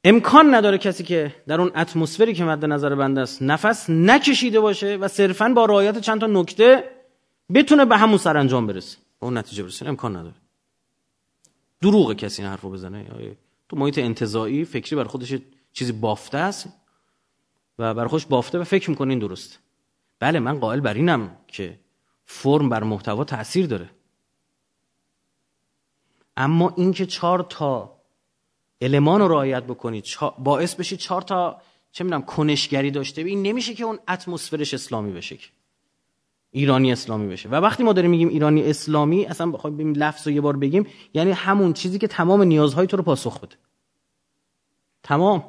امکان 0.03 0.55
نداره 0.55 0.77
کسی 0.77 1.03
که 1.03 1.35
در 1.47 1.62
اون 1.62 1.71
اتمسفری 1.75 2.33
که 2.33 2.43
مد 2.43 2.65
نظر 2.65 2.95
بنده 2.95 3.21
است 3.21 3.41
نفس 3.41 3.89
نکشیده 3.89 4.59
باشه 4.59 4.95
و 4.95 5.07
صرفا 5.07 5.50
با 5.50 5.65
رعایت 5.65 6.00
چند 6.00 6.21
تا 6.21 6.27
نکته 6.27 6.83
بتونه 7.53 7.85
به 7.85 7.97
همون 7.97 8.17
سرانجام 8.17 8.67
برسه. 8.67 8.97
اون 9.19 9.38
نتیجه 9.38 9.63
برسه. 9.63 9.88
امکان 9.88 10.15
نداره. 10.15 10.35
دروغ 11.86 12.13
کسی 12.13 12.42
این 12.42 12.51
حرفو 12.51 12.70
بزنه. 12.70 13.06
تو 13.70 13.77
محیط 13.77 13.98
انتزاعی 13.98 14.65
فکری 14.65 14.96
بر 14.96 15.04
خودش 15.04 15.34
چیزی 15.74 15.92
بافته 15.92 16.38
است 16.38 16.70
و 17.80 17.94
بر 17.94 18.08
خودش 18.08 18.25
بافته 18.25 18.60
و 18.60 18.63
فکر 18.63 18.89
می‌کنه 18.89 19.10
این 19.10 19.20
درست. 19.20 19.60
بله 20.20 20.39
من 20.39 20.60
قائل 20.60 20.80
بر 20.80 20.94
اینم 20.94 21.38
که 21.48 21.80
فرم 22.25 22.70
بر 22.70 22.84
محتوا 22.84 23.24
تاثیر 23.24 23.68
داره. 23.68 23.89
اما 26.38 26.74
اینکه 26.77 27.06
چهار 27.06 27.46
تا 27.50 28.01
المان 28.82 29.22
رو 29.22 29.27
رعایت 29.27 29.63
بکنید 29.63 30.06
باعث 30.39 30.75
بشید 30.75 31.00
چهار 31.00 31.22
تا 31.22 31.62
چه 31.92 32.04
می‌دونم 32.04 32.22
کنشگری 32.22 32.92
داشته 32.92 33.22
این 33.22 33.42
نمیشه 33.42 33.74
که 33.74 33.84
اون 33.84 34.00
اتمسفرش 34.08 34.74
اسلامی 34.74 35.12
بشه 35.12 35.38
ایرانی 36.55 36.91
اسلامی 36.91 37.27
بشه. 37.27 37.50
و 37.50 37.55
وقتی 37.55 37.83
ما 37.83 37.93
داریم 37.93 38.12
میگیم 38.12 38.27
ایرانی 38.27 38.63
اسلامی 38.63 39.25
اصلا 39.25 39.51
بخوایم 39.51 39.77
بیم 39.77 39.93
لفظ 39.93 40.27
رو 40.27 40.33
یه 40.33 40.41
بار 40.41 40.57
بگیم 40.57 40.88
یعنی 41.13 41.31
همون 41.31 41.74
چیزی 41.74 42.00
که 42.00 42.07
تمام 42.07 42.43
نیازهای 42.43 42.88
تو 42.88 42.97
رو 42.97 43.03
پاسخ 43.03 43.39
بده. 43.39 43.55
تمام. 45.03 45.45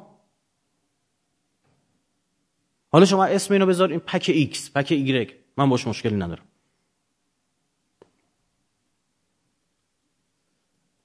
حالا 2.89 3.05
شما 3.05 3.25
اسم 3.25 3.53
اینو 3.53 3.65
بذار 3.65 3.89
این 3.89 3.99
پک 3.99 4.31
X 4.53 4.71
پک 4.75 4.87
Y 4.87 5.31
من 5.57 5.69
باش 5.69 5.87
مشکلی 5.87 6.15
ندارم. 6.15 6.43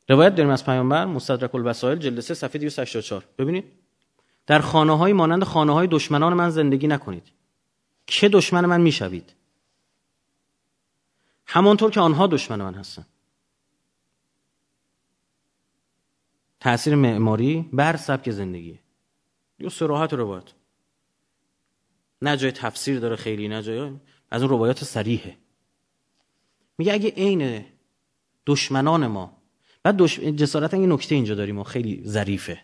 روایت 0.08 0.34
داریم 0.34 0.52
از 0.52 0.64
پیامبر 0.64 1.04
مستدرک 1.04 1.54
الوسائل 1.54 1.98
جلد 1.98 2.20
3 2.20 2.34
صفحه 2.34 2.58
284 2.58 3.24
ببینید. 3.38 3.64
در 4.46 4.58
خانه 4.58 4.98
های 4.98 5.12
مانند 5.12 5.44
خانه 5.44 5.72
های 5.72 5.86
دشمنان 5.86 6.34
من 6.34 6.50
زندگی 6.50 6.86
نکنید. 6.86 7.32
که 8.06 8.28
دشمن 8.28 8.66
من 8.66 8.80
می‌شوید؟ 8.80 9.41
همانطور 11.46 11.90
که 11.90 12.00
آنها 12.00 12.26
دشمن 12.26 12.62
من 12.62 12.74
هستند. 12.74 13.06
تاثیر 16.60 16.94
معماری 16.94 17.68
بر 17.72 17.96
سبک 17.96 18.30
زندگی. 18.30 18.78
یه 19.58 19.68
سراحت 19.68 20.14
ربات 20.14 20.54
نه 22.22 22.36
جای 22.36 22.52
تفسیر 22.52 23.00
داره 23.00 23.16
خیلی 23.16 23.48
نه 23.48 23.62
جای 23.62 23.92
از 24.30 24.42
اون 24.42 24.50
روایات 24.50 24.84
سریحه 24.84 25.36
میگه 26.78 26.92
اگه 26.92 27.10
عین 27.10 27.64
دشمنان 28.46 29.06
ما 29.06 29.42
بعد 29.82 29.96
دش... 29.96 30.20
جسارت 30.20 30.74
این 30.74 30.92
نکته 30.92 31.14
اینجا 31.14 31.34
داریم 31.34 31.58
و 31.58 31.62
خیلی 31.62 32.02
ظریفه. 32.06 32.60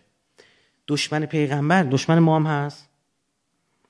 دشمن 0.87 1.25
پیغمبر 1.25 1.83
دشمن 1.83 2.19
ما 2.19 2.35
هم 2.35 2.45
هست. 2.45 2.89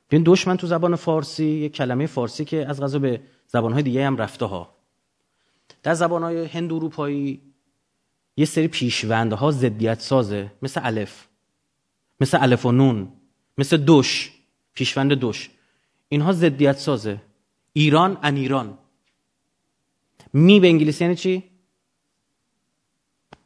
ببین 0.09 0.23
دشمن 0.25 0.57
تو 0.57 0.67
زبان 0.67 0.95
فارسی 0.95 1.45
یه 1.45 1.69
کلمه 1.69 2.05
فارسی 2.05 2.45
که 2.45 2.65
از 2.69 2.81
غذا 2.81 2.99
به 2.99 3.21
زبانهای 3.47 3.83
دیگه 3.83 4.05
هم 4.05 4.17
رفته 4.17 4.45
ها. 4.45 4.78
در 5.83 5.93
زبانهای 5.93 6.45
هند 6.45 6.73
اروپایی 6.73 7.41
یه 8.37 8.45
سری 8.45 8.67
پیشوندها 8.67 9.51
زدیت 9.51 9.99
سازه 9.99 10.51
مثل 10.61 10.81
الف 10.83 11.27
مثل 12.19 12.37
الف 12.41 12.65
و 12.65 12.71
نون 12.71 13.13
مثل 13.57 13.77
دوش 13.77 14.31
پیشوند 14.73 15.13
دوش. 15.13 15.49
اینها 16.09 16.31
زدیت 16.31 16.77
سازه. 16.77 17.21
ایران 17.73 18.17
ان 18.23 18.35
ایران 18.35 18.77
می 20.33 20.59
به 20.59 20.67
انگلیسی 20.67 21.03
یعنی 21.03 21.15
چی؟ 21.15 21.43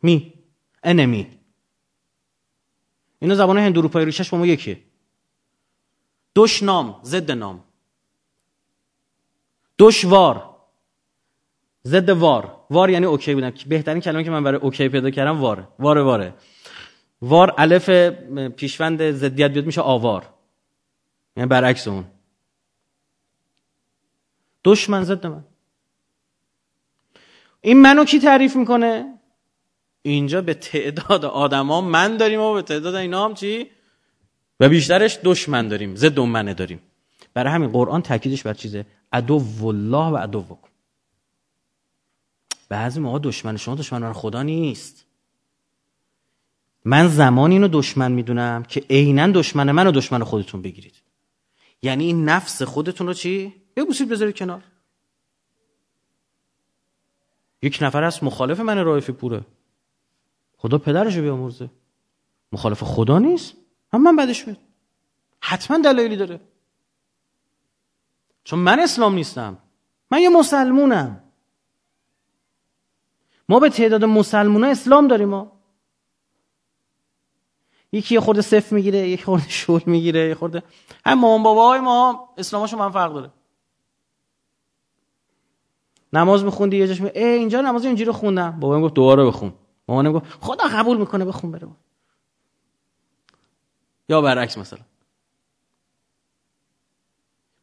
me. 0.02 0.34
enemy 0.84 1.28
اینا 3.20 3.36
زبان 3.36 3.58
هند 3.58 3.78
اروپایی 3.78 4.06
ریشش 4.06 4.30
با 4.30 4.38
ما 4.38 4.48
یکیه 4.48 4.84
دوش 6.34 6.64
نام 6.64 7.00
ضد 7.04 7.32
نام. 7.32 7.64
دشوار 9.80 10.53
ضد 11.88 12.10
وار. 12.10 12.56
وار 12.70 12.90
یعنی 12.90 13.06
okay 13.06 13.36
بودن. 13.36 13.54
بهترین 13.68 14.02
کلمه 14.02 14.24
که 14.24 14.32
من 14.32 14.44
برای 14.44 14.60
okay 14.60 14.90
پیدا 14.90 15.10
کردم 15.10 15.42
واره 15.42 15.68
واره 15.80 16.02
واره. 16.02 16.34
وار 17.22 17.54
الف 17.58 17.90
پیشوند 18.50 19.12
ضدیت 19.12 19.52
بیاد 19.52 19.66
میشه 19.66 19.82
آوار. 19.82 20.30
یعنی 21.38 21.50
برعکس 21.50 21.88
اون. 21.88 22.06
دشمن 24.64 25.04
ضد 25.04 25.28
من. 25.28 25.44
این 27.62 27.82
منو 27.82 28.06
کی 28.06 28.20
تعریف 28.20 28.56
می‌کنه؟ 28.56 29.20
اینجا 30.02 30.42
به 30.42 30.54
تعداد 30.54 31.26
آدما 31.26 31.82
من 31.82 32.18
داریم 32.18 32.40
و 32.40 32.54
به 32.54 32.62
تعداد 32.62 32.96
اینا 32.96 33.26
هم 33.26 33.34
چی؟ 33.34 33.68
و 34.60 34.70
بیشترش 34.70 35.20
دشمن 35.24 35.68
داریم. 35.68 35.96
ضد 35.96 36.20
اون 36.20 36.30
منه 36.30 36.54
داریم. 36.54 36.80
برای 37.34 37.54
همین 37.54 37.72
قرآن 37.72 38.02
تاکیدش 38.02 38.44
بر 38.44 38.54
چیزه؟ 38.54 38.86
عدو 39.12 39.42
والله 39.60 40.08
و 40.08 40.18
عدو 40.18 40.40
وکم 40.40 40.73
بعضی 42.70 43.00
موقع 43.00 43.20
دشمن 43.20 43.58
شما 43.58 43.76
دشمن 43.76 44.14
خدا 44.14 44.44
نیست. 44.44 45.06
من 46.86 47.08
زمان 47.08 47.52
اینو 47.52 47.68
دشمن 47.68 48.12
می‌دونم 48.12 48.64
که 48.64 48.86
عینا 48.90 49.32
دشمن 49.32 49.72
من 49.72 49.88
و 49.88 49.92
دشمن 49.92 50.24
خودتون 50.24 50.62
بگیرید. 50.62 50.96
یعنی 51.82 52.04
این 52.06 52.26
نفس 52.30 52.62
خودتون 52.62 53.08
رو 53.08 53.14
چی؟ 53.14 53.54
ببوسید 53.76 54.10
بذارید 54.10 54.36
کنار. 54.36 54.64
یک 57.62 57.80
نفر 57.82 58.04
از 58.04 58.24
مخالف 58.24 58.60
من 58.60 58.86
رایفی 58.86 59.12
پوره. 59.12 59.42
خدا 60.58 60.78
پدرشو 60.78 61.22
بیامرزه. 61.22 61.70
مخالف 62.52 62.84
خدا 62.84 63.20
نیست. 63.20 63.54
هم 63.94 64.04
من 64.04 64.16
بدش 64.16 64.48
میاد 64.48 64.60
حتما 65.40 65.78
دلایلی 65.78 66.16
داره. 66.16 66.40
چون 68.44 68.60
من 68.60 68.80
اسلام 68.80 69.16
نیستم. 69.16 69.58
من 70.12 70.20
یه 70.20 70.30
مسلمونم. 70.30 71.23
ما 73.50 73.60
به 73.60 73.70
تعداد 73.70 74.06
مسلمون 74.06 74.64
اسلام 74.64 75.08
داریم 75.08 75.30
ما. 75.30 75.52
یکی 77.92 78.20
خورده 78.20 78.42
صف 78.42 78.72
می‌گیره 78.72 79.00
یکی 79.00 79.24
خورده 79.24 79.50
شول 79.50 79.82
می‌گیره 79.86 80.28
یه 80.28 80.36
خورده. 80.36 80.64
هم 81.06 81.20
مامان 81.20 81.44
باباهای 81.44 81.80
ما 81.80 82.30
اسلامشون 82.38 82.80
من 82.80 82.92
فرق 82.92 83.14
داره. 83.14 83.32
نماز 86.14 86.44
میخوندی 86.44 86.78
یه 86.78 86.88
جاش 86.88 87.02
ای 87.02 87.24
اینجا 87.24 87.62
نماز 87.62 87.86
اینجوری 87.86 88.12
خوندم. 88.12 88.60
بابام 88.60 88.82
گفت 88.82 88.94
دوباره 88.94 89.26
بخون. 89.26 89.54
مامانم 89.88 90.12
گفت 90.12 90.26
خدا 90.42 90.64
قبول 90.64 90.98
می‌کنه 90.98 91.26
بخون 91.26 91.52
بره. 91.52 91.68
یا 94.10 94.22
برعکس 94.22 94.58
مثلا. 94.58 94.80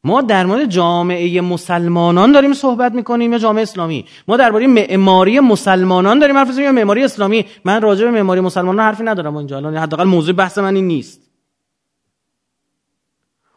ما 0.04 0.22
در 0.22 0.46
مورد 0.46 0.64
جامعه 0.64 1.40
مسلمانان 1.40 2.32
داریم 2.32 2.52
صحبت 2.52 2.92
می‌کنیم 2.92 3.32
یا 3.32 3.38
جامعه 3.38 3.62
اسلامی؟ 3.62 4.06
ما 4.28 4.36
درباره 4.36 4.66
معماری 4.66 5.40
مسلمانان 5.40 6.18
داریم 6.18 6.36
حرف 6.36 6.58
یا 6.58 6.72
معماری 6.72 7.04
اسلامی؟ 7.04 7.44
من 7.64 7.82
راجع 7.82 8.04
به 8.04 8.10
معماری 8.10 8.40
مسلمانان 8.40 8.86
حرفی 8.86 9.02
ندارم 9.02 9.36
اینجا. 9.36 9.56
الان 9.56 9.76
حداقل 9.76 10.04
موضوع 10.04 10.34
بحث 10.34 10.58
من 10.58 10.74
این 10.76 10.86
نیست. 10.86 11.30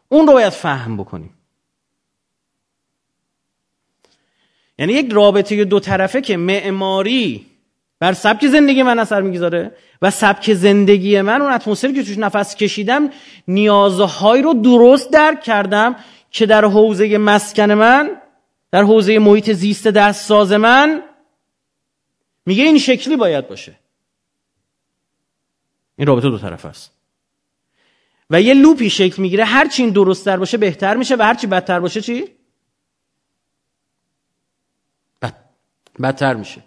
اون 0.08 0.26
رو 0.26 0.32
باید 0.32 0.52
فهم 0.52 0.96
بکنیم. 0.96 1.30
یعنی 4.78 4.92
یک 4.92 5.12
رابطه 5.12 5.64
دو 5.64 5.80
طرفه 5.80 6.20
که 6.20 6.36
معماری 6.36 7.46
بر 8.00 8.12
سبک 8.12 8.46
زندگی 8.46 8.82
من 8.82 8.98
اثر 8.98 9.20
می‌گذاره 9.20 9.72
و 10.02 10.10
سبک 10.10 10.54
زندگی 10.54 11.20
من 11.20 11.42
اون 11.42 11.52
اتمسفری 11.52 11.92
که 11.92 12.02
توش 12.02 12.18
نفس 12.18 12.56
کشیدم 12.56 13.10
نیازهایی 13.48 14.42
رو 14.42 14.54
درست 14.54 15.12
درک 15.12 15.42
کردم 15.42 15.96
که 16.34 16.46
در 16.46 16.64
حوزه 16.64 17.18
مسکن 17.18 17.72
من 17.72 18.20
در 18.70 18.82
حوزه 18.82 19.18
محیط 19.18 19.52
زیست 19.52 19.86
دست 19.86 20.26
ساز 20.26 20.52
من 20.52 21.02
میگه 22.46 22.64
این 22.64 22.78
شکلی 22.78 23.16
باید 23.16 23.48
باشه. 23.48 23.78
این 25.96 26.06
رابطه 26.06 26.30
دو 26.30 26.38
طرفه 26.38 26.64
است. 26.64 26.92
و 28.30 28.40
یه 28.40 28.54
loop 28.54 28.83
ی 28.83 28.90
شکل 28.90 29.22
می‌گیره 29.22 29.44
هر 29.44 29.68
چی 29.68 29.82
این 29.82 29.92
درست 29.92 30.26
در 30.26 30.36
باشه 30.36 30.58
بهتر 30.58 30.96
میشه 30.96 31.16
و 31.16 31.22
هر 31.22 31.34
چی 31.34 31.46
بدتر 31.46 31.80
باشه 31.80 32.00
چی؟ 32.00 32.28
بد... 35.22 35.34
بدتر 36.02 36.34
میشه. 36.34 36.64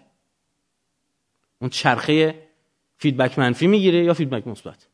اون 1.58 1.70
چرخه 1.70 2.42
feedback 2.98 3.38
منفی 3.38 3.66
می‌گیره 3.66 4.04
یا 4.04 4.14
feedback 4.14 4.46
مثبت؟ 4.46 4.86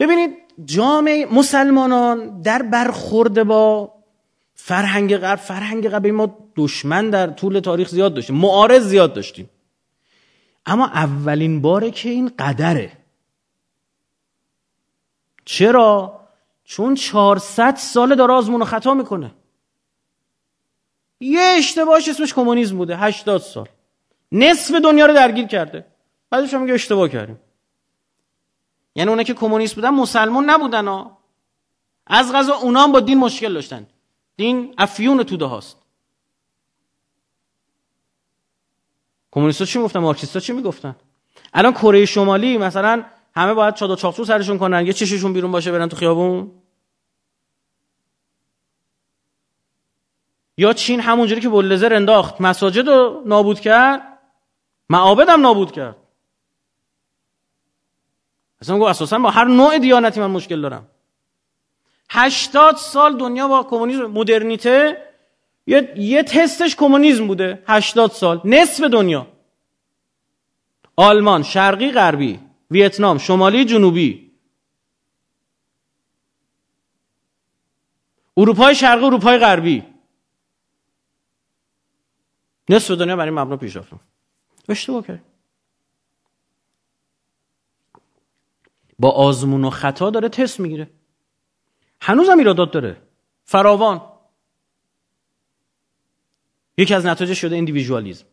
ببینید 0.00 0.36
جامعه 0.64 1.26
مسلمانان 1.26 2.42
در 2.42 2.62
برخورد 2.62 3.42
با 3.42 3.92
فرهنگ 4.54 5.16
غرب 5.16 5.38
فرهنگ 5.38 5.88
غرب 5.88 6.06
ما 6.06 6.38
دشمن 6.56 7.10
در 7.10 7.26
طول 7.26 7.60
تاریخ 7.60 7.88
زیاد 7.88 8.14
داشتیم 8.14 8.36
معارض 8.36 8.88
زیاد 8.88 9.14
داشتیم. 9.14 9.50
اما 10.66 10.86
اولین 10.86 11.60
باره 11.60 11.90
که 11.90 12.08
این 12.08 12.32
قدره. 12.38 12.92
چرا؟ 15.44 16.20
چون 16.64 16.94
400 16.94 17.76
سال 17.76 18.14
داره 18.14 18.32
آزمون 18.32 18.64
خطا 18.64 18.94
می‌کنه. 18.94 19.30
یه 21.20 21.40
اشتباهش 21.40 22.08
اسمش 22.08 22.34
کمونیسم 22.34 22.76
بوده 22.76 22.96
80 22.96 23.40
سال. 23.40 23.68
نصف 24.32 24.74
دنیا 24.74 25.06
رو 25.06 25.14
درگیر 25.14 25.46
کرده. 25.46 25.84
بعدش 26.30 26.54
میگه 26.54 26.74
اشتباه 26.74 27.08
کردیم. 27.08 27.38
یعنی 28.94 29.10
اونا 29.10 29.22
که 29.22 29.34
کمونیست 29.34 29.74
بودن 29.74 29.90
مسلمان 29.90 30.50
نبودن 30.50 30.88
ها. 30.88 31.18
از 32.06 32.32
غذا 32.32 32.54
اونا 32.54 32.82
هم 32.82 32.92
با 32.92 33.00
دین 33.00 33.18
مشکل 33.18 33.54
داشتن. 33.54 33.86
دین 34.36 34.74
افیون 34.78 35.22
توده 35.22 35.44
هاست 35.44 35.76
کمونیستا 39.32 39.64
چی 39.64 39.78
می‌گفتن؟ 39.78 40.00
مارکسیستا 40.00 40.40
چی 40.40 40.52
می‌گفتن؟ 40.52 40.96
الان 41.54 41.72
کره 41.72 42.06
شمالی 42.06 42.58
مثلا 42.58 43.04
همه 43.34 43.54
باید 43.54 43.74
چادر 43.74 43.94
چاقچو 43.94 44.24
سرشون 44.24 44.58
کنن. 44.58 44.86
یه 44.86 44.92
چششون 44.92 45.32
بیرون 45.32 45.52
باشه 45.52 45.72
برن 45.72 45.88
تو 45.88 45.96
خیابون. 45.96 46.50
یا 50.56 50.72
چین 50.72 51.00
همونجوری 51.00 51.40
که 51.40 51.48
بولدزر 51.48 51.94
انداخت. 51.94 52.40
مساجد 52.40 52.88
رو 52.88 53.22
نابود 53.26 53.60
کرد. 53.60 54.18
معابد 54.88 55.28
هم 55.28 55.40
نابود 55.40 55.72
کرد. 55.72 55.96
اصلا 58.60 58.78
گفت 58.78 58.90
اساسا 58.90 59.18
با 59.18 59.30
هر 59.30 59.44
نوع 59.44 59.78
دیانتی 59.78 60.20
من 60.20 60.30
مشکل 60.30 60.60
دارم. 60.60 60.88
هشتاد 62.10 62.76
سال 62.76 63.18
دنیا 63.18 63.48
با 63.48 63.62
کمونیسم 63.62 64.06
مدرنیته 64.06 65.06
یه, 65.66 65.94
یه 65.96 66.22
تستش 66.22 66.76
کمونیسم 66.76 67.26
بوده 67.26 67.62
هشتاد 67.66 68.10
سال 68.10 68.40
نصف 68.44 68.84
دنیا. 68.84 69.26
آلمان 70.96 71.42
شرقی 71.42 71.92
غربی 71.92 72.40
ویتنام 72.70 73.18
شمالی 73.18 73.64
جنوبی. 73.64 74.30
اروپای 78.36 78.74
شرقی 78.74 79.04
اروپای 79.04 79.38
غربی. 79.38 79.84
نصف 82.68 82.90
دنیا 82.90 83.16
برای 83.16 83.30
مبنا 83.30 83.56
پیش 83.56 83.76
رفتم 83.76 84.00
اشتباه 84.68 85.06
کرد. 85.06 85.29
با 89.00 89.10
آزمون 89.10 89.64
و 89.64 89.70
خطا 89.70 90.10
داره 90.10 90.28
تست 90.28 90.60
می‌گیره. 90.60 90.90
هنوزم 92.00 92.38
ایرادات 92.38 92.72
داره. 92.72 92.96
فراوان. 93.44 94.02
یکی 96.76 96.94
از 96.94 97.06
نتایج 97.06 97.34
شده 97.34 97.56
اندیویژوالیزم 97.56 98.26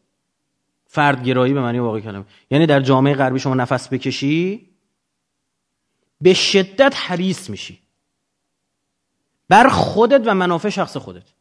فردگرایی 0.86 1.54
به 1.54 1.62
معنی 1.62 1.80
واقعی 1.80 2.02
کلمه. 2.02 2.26
یعنی 2.52 2.66
در 2.66 2.80
جامعه 2.80 3.14
غربی 3.14 3.40
شما 3.40 3.56
نفس 3.56 3.90
بکشی 3.94 4.70
به 6.22 6.34
شدت 6.34 6.94
حریص 6.96 7.50
میشی. 7.50 7.80
بر 9.50 9.68
خودت 9.68 10.22
و 10.26 10.36
منافع 10.36 10.70
شخص 10.70 10.98
خودت. 10.98 11.37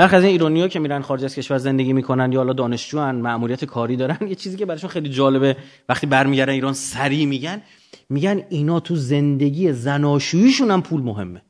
برخی 0.00 0.16
از 0.16 0.22
این 0.22 0.32
ایرانی 0.32 0.60
ها 0.60 0.68
که 0.68 0.78
میرن 0.78 1.02
خارج 1.02 1.24
از 1.24 1.34
کشور 1.34 1.58
زندگی 1.58 1.92
می‌کنن 1.92 2.32
یا 2.32 2.38
حالا 2.38 2.52
دانشجوان 2.52 3.16
مأموریت 3.16 3.64
کاری 3.64 3.96
دارن 3.96 4.28
یه 4.28 4.34
چیزی 4.34 4.56
که 4.56 4.66
براشون 4.66 4.90
خیلی 4.90 5.08
جالبه. 5.08 5.56
وقتی 5.88 6.06
برمیگردن 6.06 6.52
ایران 6.52 6.72
سری 6.72 7.26
میگن 7.26 7.62
میگن 8.08 8.46
اینا 8.48 8.80
تو 8.80 8.96
زندگی 8.96 9.72
زناشوییشون 9.72 10.70
هم 10.70 10.82
پول 10.82 11.02
مهمه. 11.02 11.42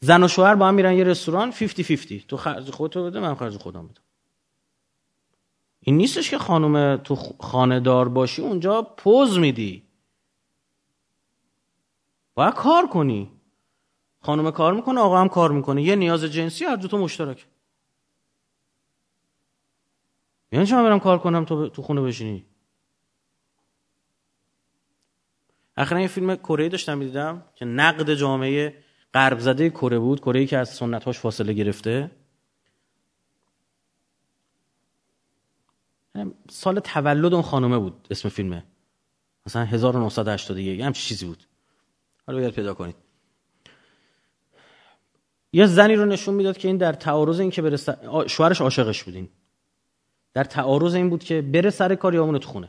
زن 0.00 0.22
و 0.22 0.28
شوهر 0.28 0.54
با 0.54 0.68
هم 0.68 0.74
میرن 0.74 0.94
یه 0.94 1.04
رستوران 1.04 1.50
50 1.50 1.86
50 1.88 2.20
تو 2.28 2.36
خرج 2.36 2.70
خودتو 2.70 3.04
بده 3.04 3.20
من 3.20 3.34
خرج 3.34 3.56
خودم 3.56 3.86
بدم. 3.86 4.02
این 5.80 5.96
نیستش 5.96 6.30
که 6.30 6.38
خانم 6.38 6.96
تو 6.96 7.14
خانه 7.40 7.80
دار 7.80 8.08
باشی 8.08 8.42
اونجا 8.42 8.82
پوز 8.82 9.38
میدی. 9.38 9.82
باید 12.34 12.54
کار 12.54 12.86
کنی. 12.86 13.39
خانم 14.22 14.50
کار 14.50 14.72
می‌کنه 14.74 15.00
آقا 15.00 15.20
هم 15.20 15.28
کار 15.28 15.52
می‌کنه. 15.52 15.82
یه 15.82 15.96
نیاز 15.96 16.24
جنسی 16.24 16.64
هر 16.64 16.76
تو 16.76 16.98
مشترک. 16.98 17.46
یعنی 20.52 20.66
چه 20.66 20.76
من 20.76 20.82
برم 20.82 21.00
کار 21.00 21.18
کنم 21.18 21.44
تو, 21.44 21.68
تو 21.68 21.82
خونه 21.82 22.00
بشینی؟ 22.00 22.46
اخیرا 25.76 26.00
یه 26.00 26.06
فیلم 26.06 26.36
کره 26.36 26.68
داشتم 26.68 26.98
می‌دیدم 26.98 27.44
که 27.54 27.64
نقد 27.64 28.14
جامعه 28.14 28.84
غرب 29.14 29.38
زده 29.38 29.70
کره 29.70 29.98
بود 29.98 30.20
کره 30.20 30.46
که 30.46 30.58
از 30.58 30.68
سنتاش 30.68 31.18
فاصله 31.18 31.52
گرفته. 31.52 32.10
سال 36.50 36.80
تولد 36.80 37.34
اون 37.34 37.42
خانومه 37.42 37.78
بود 37.78 38.06
اسم 38.10 38.28
فیلمه. 38.28 38.64
مثلا 39.46 39.64
1981 39.64 40.78
یه 40.78 40.86
همچی 40.86 41.02
چیزی 41.02 41.26
بود. 41.26 41.44
حالا 42.26 42.38
باید 42.38 42.54
پیدا 42.54 42.74
کنید. 42.74 43.09
یه 45.52 45.66
زنی 45.66 45.94
رو 45.94 46.04
نشون 46.04 46.34
می‌داد 46.34 46.58
که 46.58 46.68
این 46.68 46.76
در 46.76 46.92
تعارض 46.92 47.40
این 47.40 47.50
که 47.50 47.62
بره 47.62 47.76
سر... 47.76 48.26
شوهرش 48.26 48.60
عاشقش 48.60 49.04
بودین. 49.04 49.28
در 50.34 50.44
تعارض 50.44 50.94
این 50.94 51.10
بود 51.10 51.24
که 51.24 51.42
بره 51.42 51.70
سر 51.70 51.94
کار 51.94 52.14
یا 52.14 52.38
تو 52.38 52.48
خونه. 52.48 52.68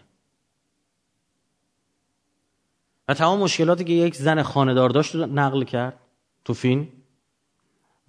و 3.07 3.13
تمام 3.13 3.39
مشکلاتی 3.39 3.83
که 3.83 3.93
یک 3.93 4.15
زن 4.15 4.41
خاندار 4.41 4.89
داشت 4.89 5.15
نقل 5.15 5.63
کرد 5.63 5.99
تو 6.45 6.53
فیلم 6.53 6.87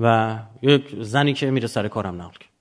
و 0.00 0.38
یک 0.62 0.96
زنی 1.00 1.34
که 1.34 1.50
میره 1.50 1.66
سر 1.66 1.88
کارم 1.88 2.22
نقل 2.22 2.38
کرد. 2.38 2.52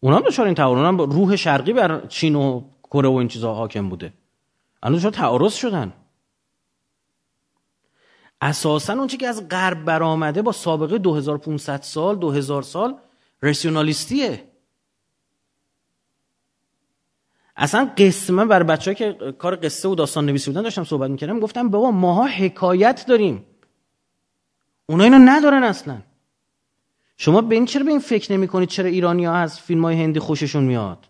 اونا 0.00 0.16
هم 0.16 0.22
دچار 0.22 0.46
این 0.46 0.54
تعارض 0.54 0.86
هم 0.86 0.98
روح 0.98 1.36
شرقی 1.36 1.72
بر 1.72 2.06
چین 2.06 2.34
و 2.34 2.64
کره 2.82 3.08
و 3.08 3.12
این 3.12 3.28
چیزا 3.28 3.54
حاکم 3.54 3.88
بوده. 3.88 4.12
الان 4.82 4.98
دچار 4.98 5.10
تعارض 5.10 5.54
شدن. 5.54 5.92
اساسا 8.40 8.92
اون 8.92 9.06
که 9.06 9.28
از 9.28 9.48
غرب 9.48 9.84
برآمده 9.84 10.42
با 10.42 10.52
سابقه 10.52 10.98
2500 10.98 11.82
سال 11.82 12.16
2000 12.18 12.62
سال 12.62 12.98
رسیونالیستیه 13.42 14.50
اصلا 17.56 17.90
قسمه 17.96 18.44
بر 18.44 18.62
بچه 18.62 18.94
که 18.94 19.34
کار 19.38 19.56
قصه 19.56 19.88
و 19.88 19.94
داستان 19.94 20.26
نویسی 20.26 20.50
بودن 20.50 20.62
داشتم 20.62 20.84
صحبت 20.84 21.10
می‌کردم 21.10 21.40
گفتم 21.40 21.68
بابا 21.68 21.90
ماها 21.90 22.26
حکایت 22.26 23.04
داریم. 23.08 23.46
اونا 24.86 25.04
اینو 25.04 25.18
ندارن 25.18 25.62
اصلا. 25.62 25.98
شما 27.16 27.40
به 27.40 27.54
این 27.54 27.64
چرا 27.64 27.84
به 27.84 27.90
این 27.90 28.00
فکر 28.00 28.32
نمی 28.32 28.48
کنید 28.48 28.68
چرا 28.68 28.88
ایرانی 28.88 29.24
ها 29.24 29.34
از 29.34 29.60
فیلم 29.60 29.84
های 29.84 30.02
هندی 30.02 30.20
خوششون 30.20 30.64
میاد؟ 30.64 31.06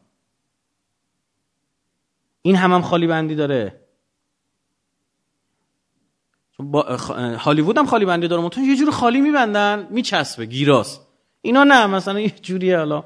این 2.43 2.57
هم 2.57 2.73
هم 2.73 2.83
خالی 2.83 3.07
بندی 3.07 3.35
داره. 3.35 3.81
هالیوود 7.38 7.79
هم 7.79 7.87
خالی 7.87 8.05
بندی 8.05 8.29
داره. 8.29 8.42
متون 8.42 8.64
یه 8.64 8.77
جور 8.77 8.90
خالی 8.90 9.20
میبندن 9.20 9.87
میچسبه 9.90 10.46
گیراس 10.46 11.01
اینا 11.42 11.64
نه 11.64 11.87
مثلا 11.87 12.20
یه 12.20 12.31
جوریه 12.31 12.79
حالا. 12.79 13.05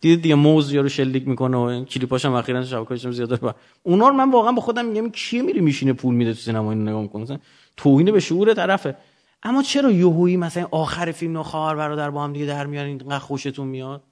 دیدید 0.00 0.22
دیگه 0.22 0.34
موز 0.34 0.72
یارو 0.72 0.88
شلیک 0.88 1.28
می‌کنه 1.28 1.56
و 1.56 1.84
کلیپاش 1.84 2.24
هم 2.24 2.32
اخیراً 2.32 2.64
شبکه‌اش 2.64 3.08
زیاد 3.08 3.40
با 3.40 3.54
اونا 3.82 4.08
رو 4.08 4.14
من 4.14 4.30
واقعا 4.30 4.52
با 4.52 4.62
خودم 4.62 4.84
میگم 4.84 5.10
کیه 5.10 5.42
میری 5.42 5.60
میشینه 5.60 5.92
پول 5.92 6.14
میده 6.14 6.34
تو 6.34 6.40
سینما 6.40 6.70
اینو 6.72 6.90
نگاه 6.90 7.02
می‌کنه؟ 7.02 7.22
مثلا 7.22 7.38
توهین 7.76 8.12
به 8.12 8.20
شعور 8.20 8.54
طرفه. 8.54 8.96
اما 9.42 9.62
چرا 9.62 9.90
یهویی 9.90 10.36
مثلا 10.36 10.68
آخر 10.70 11.12
فیلم 11.12 11.32
نو 11.32 11.42
خواهر 11.42 11.74
برادر 11.74 12.10
با 12.10 12.24
هم 12.24 12.32
دیگه 12.32 12.46
در 12.46 12.66
میان 12.66 12.86
اینقدر 12.86 13.18
خوشتون 13.18 13.66
میاد؟ 13.68 14.02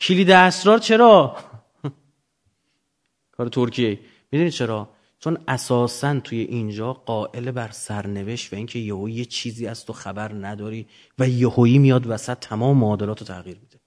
کلید 0.00 0.30
اسرار 0.30 0.78
چرا؟ 0.78 1.36
کار 3.36 3.48
ترکیه. 3.48 3.98
می‌دونید 4.32 4.52
چرا؟ 4.52 4.88
چون 5.20 5.38
اساسا 5.48 6.20
توی 6.20 6.38
اینجا 6.38 6.92
قائل 6.92 7.50
بر 7.50 7.70
سرنوشت 7.70 8.52
و 8.52 8.56
اینکه 8.56 8.78
یهو 8.78 9.08
یه 9.08 9.24
چیزی 9.24 9.66
از 9.66 9.86
تو 9.86 9.92
خبر 9.92 10.32
نداری 10.32 10.86
و 11.18 11.28
یهویی 11.28 11.78
میاد 11.78 12.06
وسط 12.06 12.38
تمام 12.38 12.76
معادلات 12.76 13.20
رو 13.20 13.26
تغییر 13.26 13.58
میده. 13.58 13.80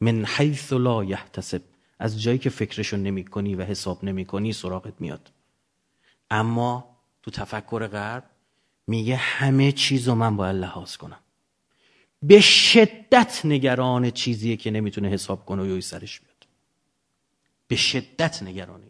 من 0.00 0.24
حیث 0.24 0.72
لا 0.72 1.04
یحتسب 1.04 1.62
از 1.98 2.22
جایی 2.22 2.38
که 2.38 2.50
فکرشو 2.50 2.96
نمی 2.96 3.24
کنی 3.24 3.54
و 3.54 3.62
حساب 3.62 4.04
نمی 4.04 4.24
کنی 4.24 4.52
سراغت 4.52 5.00
میاد. 5.00 5.32
اما 6.30 6.96
تو 7.22 7.30
تفکر 7.30 7.86
غرب 7.86 8.24
میگه 8.86 9.16
همه 9.16 9.72
چیز 9.72 10.08
رو 10.08 10.14
من 10.14 10.36
باید 10.36 10.56
لحاظ 10.56 10.96
کنم. 10.96 11.20
به 12.22 12.40
شدت 12.40 13.40
نگران 13.44 14.10
چیزیه 14.10 14.56
که 14.56 14.70
نمی‌تونه 14.70 15.08
حساب 15.08 15.46
کنه 15.46 15.62
و 15.62 15.66
یوی 15.66 15.80
سرش 15.80 16.20
بیاد 16.20 16.46
به 17.68 17.76
شدت 17.76 18.42
نگران 18.42 18.80
اینه 18.82 18.87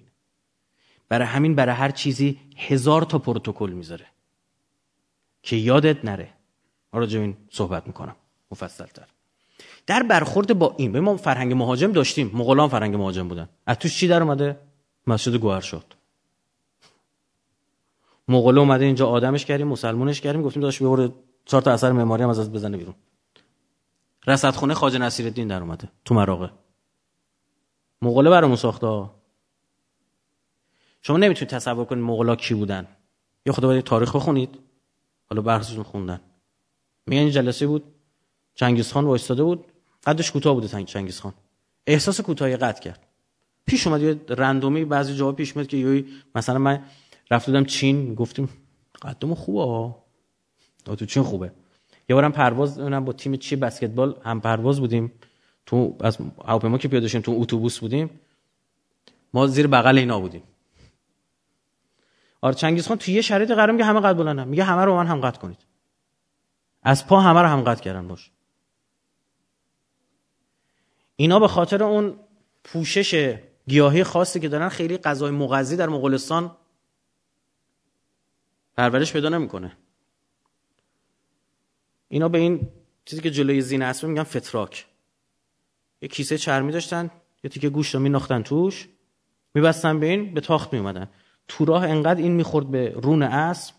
برای 1.08 1.26
همین 1.26 1.54
برای 1.54 1.74
هر 1.74 1.90
چیزی 1.90 2.40
هزار 2.56 3.02
تا 3.02 3.18
پروتکل 3.18 3.70
می‌ذاره. 3.70 4.06
که 5.42 5.56
یادت 5.56 6.04
نره. 6.04 6.30
راجع 6.92 7.20
این 7.20 7.36
صحبت 7.50 7.86
می‌کنم. 7.86 8.16
مفصل 8.50 8.86
تر 8.86 9.06
در 9.86 10.02
برخورد 10.02 10.58
با 10.58 10.74
این 10.78 10.92
به 10.92 11.00
ما 11.00 11.16
فرهنگ 11.16 11.52
مهاجم 11.52 11.92
داشتیم. 11.92 12.30
مغولان 12.34 12.68
فرهنگ 12.68 12.94
مهاجم 12.94 13.28
بودن. 13.28 13.48
از 13.66 13.78
توش 13.78 13.96
چی 13.96 14.08
در 14.08 14.22
اومده؟ 14.22 14.60
مسجد 15.06 15.34
گوهر 15.34 15.60
شد. 15.60 15.84
مغول 18.28 18.58
اومده 18.58 18.84
اینجا 18.84 19.08
آدمش 19.08 19.44
کردیم 19.44 19.68
مسلمونش 19.68 20.20
کردیم 20.20 20.42
گفتیم 20.42 20.62
داشت 20.62 20.82
ببره 20.82 21.12
چهار 21.44 21.62
تا 21.62 21.72
اثر 21.72 21.92
معماری 21.92 22.22
هم 22.22 22.28
از 22.28 22.38
از 22.38 22.52
بزنه 22.52 22.76
بیرون. 22.76 22.94
رصدخونه 24.26 24.74
خواجه 24.74 24.98
نصیرالدین 24.98 25.48
در 25.48 25.60
اومده 25.60 25.88
تو 26.04 26.14
مراغه 26.14 26.50
مغول 28.02 28.30
برامون 28.30 28.56
ساخته 28.56 29.10
شما 31.02 31.16
نمی‌تونید 31.16 31.50
تصور 31.50 31.84
کنید 31.84 32.04
مغولا 32.04 32.36
کی 32.36 32.54
بودن. 32.54 32.86
یا 33.46 33.52
خدا 33.52 33.68
باید 33.68 33.84
تاریخ 33.84 34.16
بخونید. 34.16 34.58
حالا 35.30 35.42
بحثشون 35.42 35.82
خوندن. 35.82 36.20
میگن 37.06 37.22
این 37.22 37.30
جلسه 37.30 37.66
بود. 37.66 37.84
چنگیز 38.54 38.92
خان 38.92 39.04
وایستاده 39.04 39.42
بود. 39.42 39.64
قدش 40.06 40.30
کوتاه 40.30 40.54
بوده 40.54 40.84
چنگیز 40.84 41.20
خان. 41.20 41.34
احساس 41.86 42.20
کوتاهی 42.20 42.56
قد 42.56 42.80
کرد. 42.80 43.06
پیش 43.66 43.86
اومد 43.86 44.02
یه 44.02 44.20
رندومی 44.28 44.84
بعضی 44.84 45.14
جواب 45.14 45.36
پیش 45.36 45.52
اومد 45.52 45.68
که 45.68 45.76
یوی 45.76 46.04
مثلا 46.34 46.58
من 46.58 46.84
رفت 47.30 47.46
بودم 47.46 47.64
چین 47.64 48.14
گفتیم 48.14 48.48
قدم 49.02 49.34
خوبه 49.34 49.60
ها 49.60 50.04
تو 50.84 51.06
چین 51.06 51.22
خوبه. 51.22 51.52
یه 52.08 52.14
بارم 52.14 52.32
پرواز 52.32 52.78
اونم 52.78 53.04
با 53.04 53.12
تیم 53.12 53.36
چی 53.36 53.56
بسکتبال 53.56 54.20
هم 54.24 54.40
پرواز 54.40 54.80
بودیم. 54.80 55.12
تو 55.66 55.96
از 56.00 56.18
هواپیما 56.44 56.78
که 56.78 56.88
پیاده 56.88 57.20
تو 57.20 57.36
اتوبوس 57.38 57.78
بودیم. 57.78 58.10
ما 59.34 59.46
زیر 59.46 59.66
بغل 59.66 59.98
اینا 59.98 60.20
بودیم. 60.20 60.42
آره 62.40 62.54
چنگیز 62.54 62.88
خان 62.88 62.98
توی 62.98 63.14
یه 63.14 63.22
شرایط 63.22 63.50
قرار 63.50 63.72
میگه 63.72 63.84
همه 63.84 64.00
قد 64.00 64.16
بلندم 64.16 64.48
میگه 64.48 64.64
همه 64.64 64.84
رو 64.84 64.96
من 64.96 65.06
هم 65.06 65.20
قد 65.20 65.36
کنید. 65.36 65.58
از 66.82 67.06
پا 67.06 67.20
همه 67.20 67.40
رو 67.40 67.46
هم 67.46 67.62
قد 67.62 67.80
کردن 67.80 68.08
باش. 68.08 68.30
اینا 71.16 71.38
به 71.40 71.48
خاطر 71.48 71.82
اون 71.82 72.20
پوشش 72.64 73.38
گیاهی 73.68 74.04
خاصی 74.04 74.40
که 74.40 74.48
دارن 74.48 74.68
خیلی 74.68 74.98
غذای 74.98 75.30
مغذی 75.30 75.76
در 75.76 75.88
مغولستان 75.88 76.56
پرورش 78.76 79.12
پیدا 79.12 79.28
نمی‌کنه. 79.28 79.76
اینا 82.08 82.28
به 82.28 82.38
این 82.38 82.68
چیزی 83.04 83.22
که 83.22 83.30
جلوی 83.30 83.60
زینه 83.60 83.84
اسب 83.84 84.06
میگن 84.06 84.22
فتراک. 84.22 84.86
یه 86.02 86.08
کیسه 86.08 86.38
چرمی 86.38 86.72
داشتن 86.72 87.10
یه 87.44 87.50
تیکه 87.50 87.68
گوشت 87.68 87.94
رو 87.94 88.00
میناختن 88.00 88.42
توش 88.42 88.88
میبستن 89.54 90.00
به 90.00 90.06
این 90.06 90.34
به 90.34 90.40
تاخت 90.40 90.72
میومدن 90.72 91.08
تو 91.48 91.64
راه 91.64 91.84
انقدر 91.84 92.22
این 92.22 92.32
می‌خورد 92.32 92.70
به 92.70 92.90
رون 92.90 93.22
اسب 93.22 93.74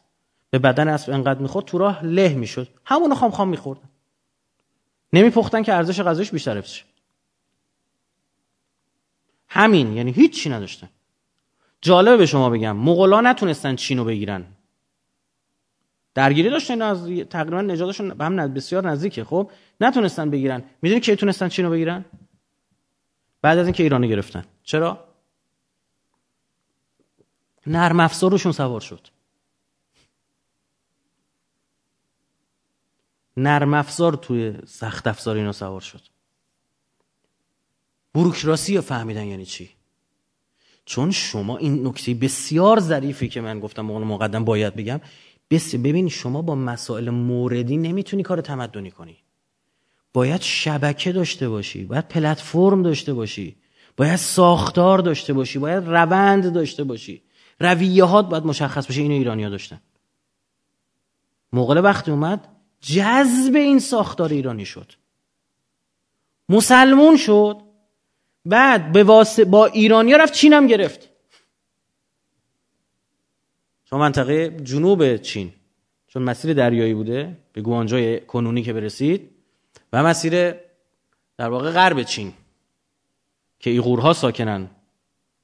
به 0.50 0.60
بدن 0.60 0.88
اسب 0.88 1.12
انقدر 1.12 1.40
می‌خورد 1.40 1.66
تو 1.66 1.78
راه 1.78 2.06
له 2.06 2.34
می‌شد. 2.34 2.68
همونو 2.86 3.16
خام 3.16 3.32
خام 3.32 3.50
میخوردن. 3.50 3.90
نمیپختن 5.14 5.64
که 5.64 5.74
ارزش 5.74 6.02
غذاش 6.02 6.32
بیشتر 6.32 6.62
بشه 6.62 6.84
همین 9.48 9.94
یعنی 9.94 10.12
هیچی 10.12 10.50
نداشتن. 10.50 10.90
جالبه 11.82 12.18
به 12.18 12.26
شما 12.26 12.50
بگم 12.50 12.78
مغلا 12.78 13.22
نتونستن 13.22 13.76
چینو 13.76 14.06
بگیرن. 14.06 14.46
درگیری 16.14 16.50
داشتن 16.50 16.82
از 16.82 17.10
تقریبا 17.30 17.62
نژادشون 17.62 18.10
به 18.10 18.26
هم 18.26 18.54
بسیار 18.54 18.90
نزدیکه. 18.90 19.24
خب 19.24 19.52
نتونستن 19.82 20.30
بگیرن. 20.30 20.64
می‌دونی 20.82 21.02
کی 21.02 21.16
تونستن 21.16 21.48
چینو 21.48 21.70
بگیرن؟ 21.70 22.06
بعد 23.42 23.58
از 23.58 23.66
اینکه 23.66 23.84
ایرانو 23.84 24.08
گرفتن. 24.08 24.44
چرا؟ 24.64 25.09
نرم 27.68 28.00
افزار 28.00 28.32
روشون 28.32 28.52
سوار 28.52 28.82
شد. 28.82 29.08
نرم 33.38 33.74
افزار 33.74 34.14
توی 34.14 34.54
سخت 34.68 35.08
افزار 35.08 35.36
اینا 35.36 35.52
سوار 35.52 35.82
شد. 35.82 36.02
بروکراسی 38.14 38.76
رو 38.76 38.82
فهمیدن 38.82 39.26
یعنی 39.26 39.46
چی؟ 39.46 39.70
چون 40.86 41.12
شما 41.12 41.58
این 41.58 41.88
نکته 41.88 42.14
بسیار 42.14 42.80
ظریفی 42.80 43.30
که 43.30 43.42
من 43.42 43.60
گفتم 43.60 43.92
اون 43.92 44.04
مقدم 44.04 44.46
باید 44.46 44.76
بگم 44.76 45.02
ببین 45.52 46.10
شما 46.10 46.42
با 46.42 46.56
مسائل 46.56 47.10
موردی 47.10 47.78
نمی‌تونی 47.78 48.24
کار 48.24 48.42
تمدنی 48.42 48.92
کنی. 48.92 49.18
باید 50.14 50.42
شبکه 50.42 51.12
داشته 51.12 51.50
باشی 51.50 51.84
باید 51.84 52.08
پلتفرم 52.08 52.84
داشته 52.84 53.14
باشی 53.14 53.56
باید 53.98 54.16
ساختار 54.16 55.00
داشته 55.00 55.34
باشی 55.34 55.60
باید 55.60 55.84
روند 55.88 56.54
داشته 56.54 56.84
باشی. 56.84 57.24
رویه 57.60 58.04
هات 58.04 58.30
باید 58.30 58.46
مشخص 58.46 58.88
بشه 58.88 59.02
اینو 59.02 59.14
ایرانیا 59.14 59.50
داشتن. 59.50 59.82
مغول 61.54 61.84
وقتی 61.84 62.12
اومد 62.12 62.48
جذب 62.82 63.56
این 63.56 63.80
ساختار 63.80 64.30
ایرانی 64.30 64.66
شد. 64.66 64.92
مسلمون 66.50 67.18
شد 67.18 67.62
بعد 68.46 68.92
به 68.92 69.04
واسه 69.04 69.46
با 69.46 69.66
ایرانیا 69.66 70.18
رفت 70.18 70.34
چین 70.34 70.68
گرفت. 70.68 71.10
شما 73.90 74.00
منطقه 74.00 74.50
جنوب 74.50 75.18
چین 75.18 75.54
چون 76.08 76.24
مسیر 76.24 76.54
دریایی 76.54 76.94
بوده 76.94 77.38
به 77.54 77.62
گوانجای 77.62 78.20
کنونی 78.20 78.64
که 78.64 78.74
برسید 78.74 79.30
و 79.94 80.04
مسیر 80.04 80.52
در 81.38 81.50
واقع 81.50 81.72
غرب 81.72 82.04
چین 82.04 82.34
که 83.60 83.70
ایغورها 83.70 84.14
ساکنن 84.14 84.70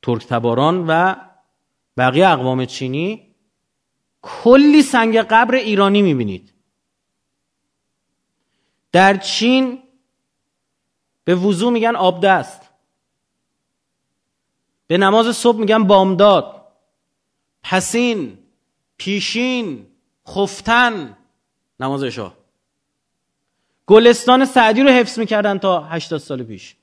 ترک 0.02 0.28
تباران 0.28 0.86
و 0.88 1.16
بقیه 1.98 2.30
اقوام 2.30 2.66
چینی 2.66 3.36
کلی 4.22 4.82
سنگ 4.82 5.18
قبر 5.18 5.56
ایرانی 5.56 6.02
می‌بینید. 6.02 6.54
در 8.92 9.18
چین 9.18 9.84
به 11.24 11.36
وضوع 11.36 11.72
میگن 11.72 11.96
آبدست. 11.96 12.62
به 14.88 14.98
نماز 14.98 15.38
صبح 15.38 15.58
میگن 15.58 15.84
بامداد. 15.84 16.68
پسین 17.64 18.38
پیشین 18.98 19.88
خفتن 20.28 21.18
نماز 21.80 22.04
عشا 22.04 22.34
گلستان 23.88 24.46
سعدی 24.46 24.82
رو 24.82 24.90
حفظ 24.90 25.20
می‌کردن 25.20 25.58
تا 25.58 25.82
80 25.84 26.20
سال 26.20 26.44
پیش. 26.44 26.76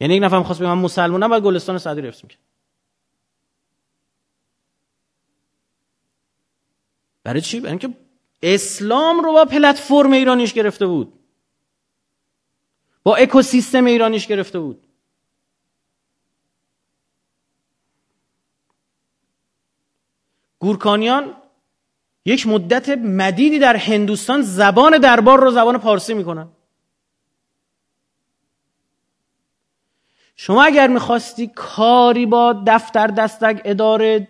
یعنی 0.00 0.14
یک 0.14 0.22
نفر 0.22 0.38
می‌خواست 0.38 0.60
بگه 0.60 0.74
من 0.74 0.82
مسلمانم 0.82 1.28
باید 1.28 1.42
گلستان 1.42 1.78
سعدی 1.78 2.00
رو 2.00 2.08
حفظ 2.08 2.22
می‌کرد. 2.22 2.40
برای 7.24 7.40
چی؟ 7.40 7.60
برای 7.60 7.70
اینکه 7.70 7.88
اسلام 8.42 9.20
رو 9.20 9.32
با 9.32 9.44
پلتفرم 9.44 10.12
ایرانیش 10.12 10.52
گرفته 10.52 10.86
بود. 10.86 11.12
با 13.02 13.16
اکوسیستم 13.16 13.84
ایرانیش 13.84 14.26
گرفته 14.26 14.58
بود. 14.58 14.86
گورکانیان 20.58 21.36
یک 22.24 22.46
مدت 22.46 22.88
مدیدی 22.88 23.58
در 23.58 23.76
هندوستان 23.76 24.42
زبان 24.42 24.98
دربار 24.98 25.40
رو 25.40 25.50
زبان 25.50 25.78
پارسی 25.78 26.14
می‌کنن. 26.14 26.48
شما 30.36 30.64
اگر 30.64 30.88
می‌خواستی 30.88 31.46
کاری 31.54 32.26
با 32.26 32.62
دفتر 32.66 33.06
دستک 33.06 33.62
اداره 33.64 34.28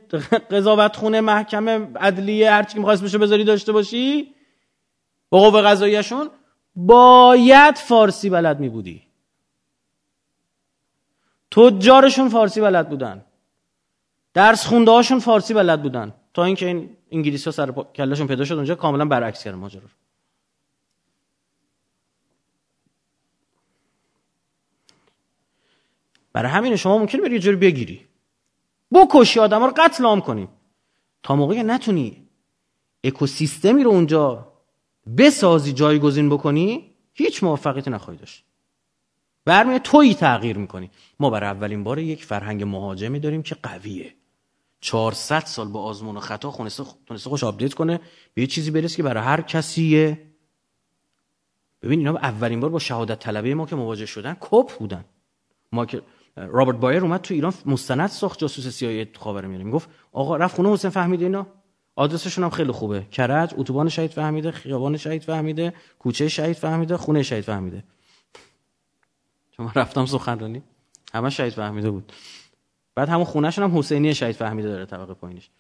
قضاوت 0.51 0.97
خونه 0.97 1.21
محکمه 1.21 1.89
عدلیه 1.97 2.51
هرچی 2.51 2.73
که 2.73 2.79
می‌خواست 2.79 3.05
بشه 3.05 3.19
بذاری 3.19 3.45
داشته 3.45 3.73
باشی 3.73 4.35
با 5.31 5.51
قوه 5.51 5.63
قضاییشون 5.63 6.31
باید 6.77 7.77
فارسی 7.77 8.31
بلد 8.31 8.61
میبودی. 8.61 9.03
تجارشون 11.51 12.29
فارسی 12.29 12.61
بلد 12.61 12.89
بودن. 12.89 13.25
درس 14.35 14.67
خونده 14.67 14.91
هاشون 14.91 15.19
فارسی 15.19 15.55
بلد 15.55 15.83
بودن. 15.83 16.15
تا 16.35 16.45
اینکه 16.45 16.67
این 16.67 16.97
انگلیسی 17.11 17.45
ها 17.45 17.51
سر 17.51 17.71
کلشون 17.71 18.27
پیدا 18.27 18.45
شد 18.45 18.55
اونجا 18.55 18.75
کاملا 18.75 19.05
برعکس 19.05 19.45
کردن 19.45 19.59
ماجرا 19.59 19.83
برای 26.35 26.51
همین 26.53 26.77
شما 26.77 26.99
ممکنه 26.99 27.23
بری 27.23 27.39
جوری 27.39 27.57
بگیری. 27.57 28.07
بکشی 28.93 29.41
آدم 29.41 29.63
رو 29.63 29.73
قتل 29.77 30.05
عام 30.05 30.21
کنی. 30.21 30.49
تا 31.23 31.37
موقعی 31.37 31.63
نتونی 31.63 32.29
اکوسیستمی 33.05 33.85
رو 33.85 33.91
اونجا 33.91 34.53
بسازی 35.19 35.73
جایگزین 35.73 36.29
بکنی 36.29 36.91
هیچ 37.15 37.45
موفقیتی 37.45 37.91
نخواهی 37.91 38.19
داشت. 38.19 38.45
برمیه 39.45 39.79
تویی 39.79 40.15
تغییر 40.15 40.59
می‌کنی. 40.59 40.91
ما 41.21 41.31
برای 41.31 41.51
اولین 41.51 41.85
بار 41.85 41.99
یک 41.99 42.25
فرهنگ 42.25 42.63
مهاجمی 42.63 43.21
داریم 43.21 43.43
که 43.43 43.55
قویه. 43.63 44.15
400 44.81 45.41
سال 45.41 45.69
با 45.69 45.83
آزمون 45.83 46.17
و 46.17 46.21
خطا 46.21 46.51
خونسته 46.51 46.85
خوش 47.25 47.45
آپدیت 47.45 47.75
کنه 47.75 48.01
به 48.35 48.43
یه 48.43 48.47
چیزی 48.49 48.71
برسه 48.71 48.97
که 48.97 49.03
برای 49.03 49.25
هر 49.25 49.41
کسیه. 49.41 50.27
ببین 51.83 51.99
اینا 51.99 52.17
اولین 52.17 52.61
بار 52.61 52.71
با 52.71 52.79
شهادت 52.79 53.19
طلبه 53.19 53.55
ما 53.55 53.67
که 53.67 53.77
مواجه 53.77 54.07
شدن 54.07 54.37
کپ 54.41 54.79
بودن. 54.79 55.05
ما 55.73 55.87
که 55.87 56.03
رابرت 56.37 56.77
بایر 56.77 57.03
اومد 57.03 57.21
تو 57.21 57.35
ایران 57.35 57.55
مستند 57.67 58.09
ساخت 58.09 58.39
جاسوس 58.39 58.69
CIA 58.69 58.93
یی 58.93 59.09
خاورمیانه 59.19 59.65
می‌گفت 59.65 59.89
آقا 60.13 60.37
رفت 60.37 60.57
خونه 60.57 60.73
حسین 60.73 60.91
فهمید 60.91 61.23
اینا؟ 61.23 61.47
آدرسشون 61.97 62.45
هم 62.45 62.51
خیلی 62.51 62.73
خوبه. 62.73 63.07
کرج 63.11 63.55
اتوبان 63.57 63.89
شهید 63.89 64.11
فهمیده 64.11 64.51
خیابان 64.51 64.97
شهید 64.97 65.23
فهمیده 65.23 65.75
کوچه 65.99 66.29
شهید 66.29 66.57
فهمیده 66.57 66.97
خونه 66.97 67.23
شهید 67.23 67.45
فهمیده. 67.45 67.85
چون 69.51 69.71
رفتم 69.75 70.07
سخنرانی. 70.07 70.63
همه 71.15 71.31
شهید 71.31 71.53
فهمیده 71.53 71.91
بود. 71.91 72.13
بعد 72.95 73.09
همون 73.09 73.25
خونهشون 73.25 73.65
هم 73.65 73.79
حسینیه 73.79 74.15
شهید 74.15 74.37
فهمیده 74.37 74.69
داره 74.69 74.87
طبقه 74.87 75.15
پایینش. 75.15 75.51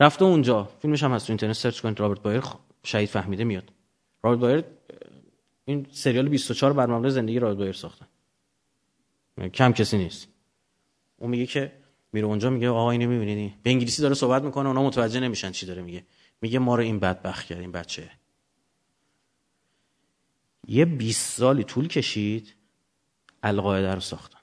رفته 0.00 0.24
اونجا. 0.24 0.64
فیلمش 0.64 1.02
هم 1.02 1.12
هست 1.12 1.26
تو 1.26 1.32
اینترنت. 1.32 1.56
search 1.56 1.80
کنید 1.80 2.00
رابرت 2.00 2.22
بایر 2.22 2.42
شهید 2.82 3.08
فهمیده 3.08 3.44
میاد. 3.44 3.72
رابرت 4.22 4.40
بایر 4.40 4.64
این 5.64 5.86
سریال 5.90 6.28
24 6.28 6.72
برنامه 6.72 7.08
زندگی 7.08 7.38
رابرت 7.38 7.58
بایر 7.58 7.72
ساختن 7.72 8.06
کم 9.54 9.72
کسی 9.72 9.98
نیست. 9.98 10.28
اون 11.16 11.30
میگه 11.30 11.46
که 11.46 11.72
میره 12.12 12.26
اونجا 12.26 12.50
میگه 12.50 12.68
آقا 12.68 12.90
اینو 12.90 13.08
می‌بینی 13.08 13.54
به 13.62 13.70
انگلیسی 13.70 14.02
داره 14.02 14.14
صحبت 14.14 14.42
می‌کنه 14.42 14.68
اونا 14.68 14.82
متوجه 14.82 15.20
نمیشن 15.20 15.52
چی 15.52 15.66
داره 15.66 15.82
میگه. 15.82 16.04
میگه 16.40 16.58
ما 16.58 16.74
رو 16.74 16.82
این 16.82 16.98
بدبخت 16.98 17.46
کرد 17.46 17.60
این 17.60 17.72
بچه. 17.72 18.10
یه 20.68 20.84
20 20.84 21.38
سالی 21.38 21.64
طول 21.64 21.88
کشید 21.88 22.54
القاعده 23.42 23.94
رو 23.94 24.00
ساختن. 24.00 24.38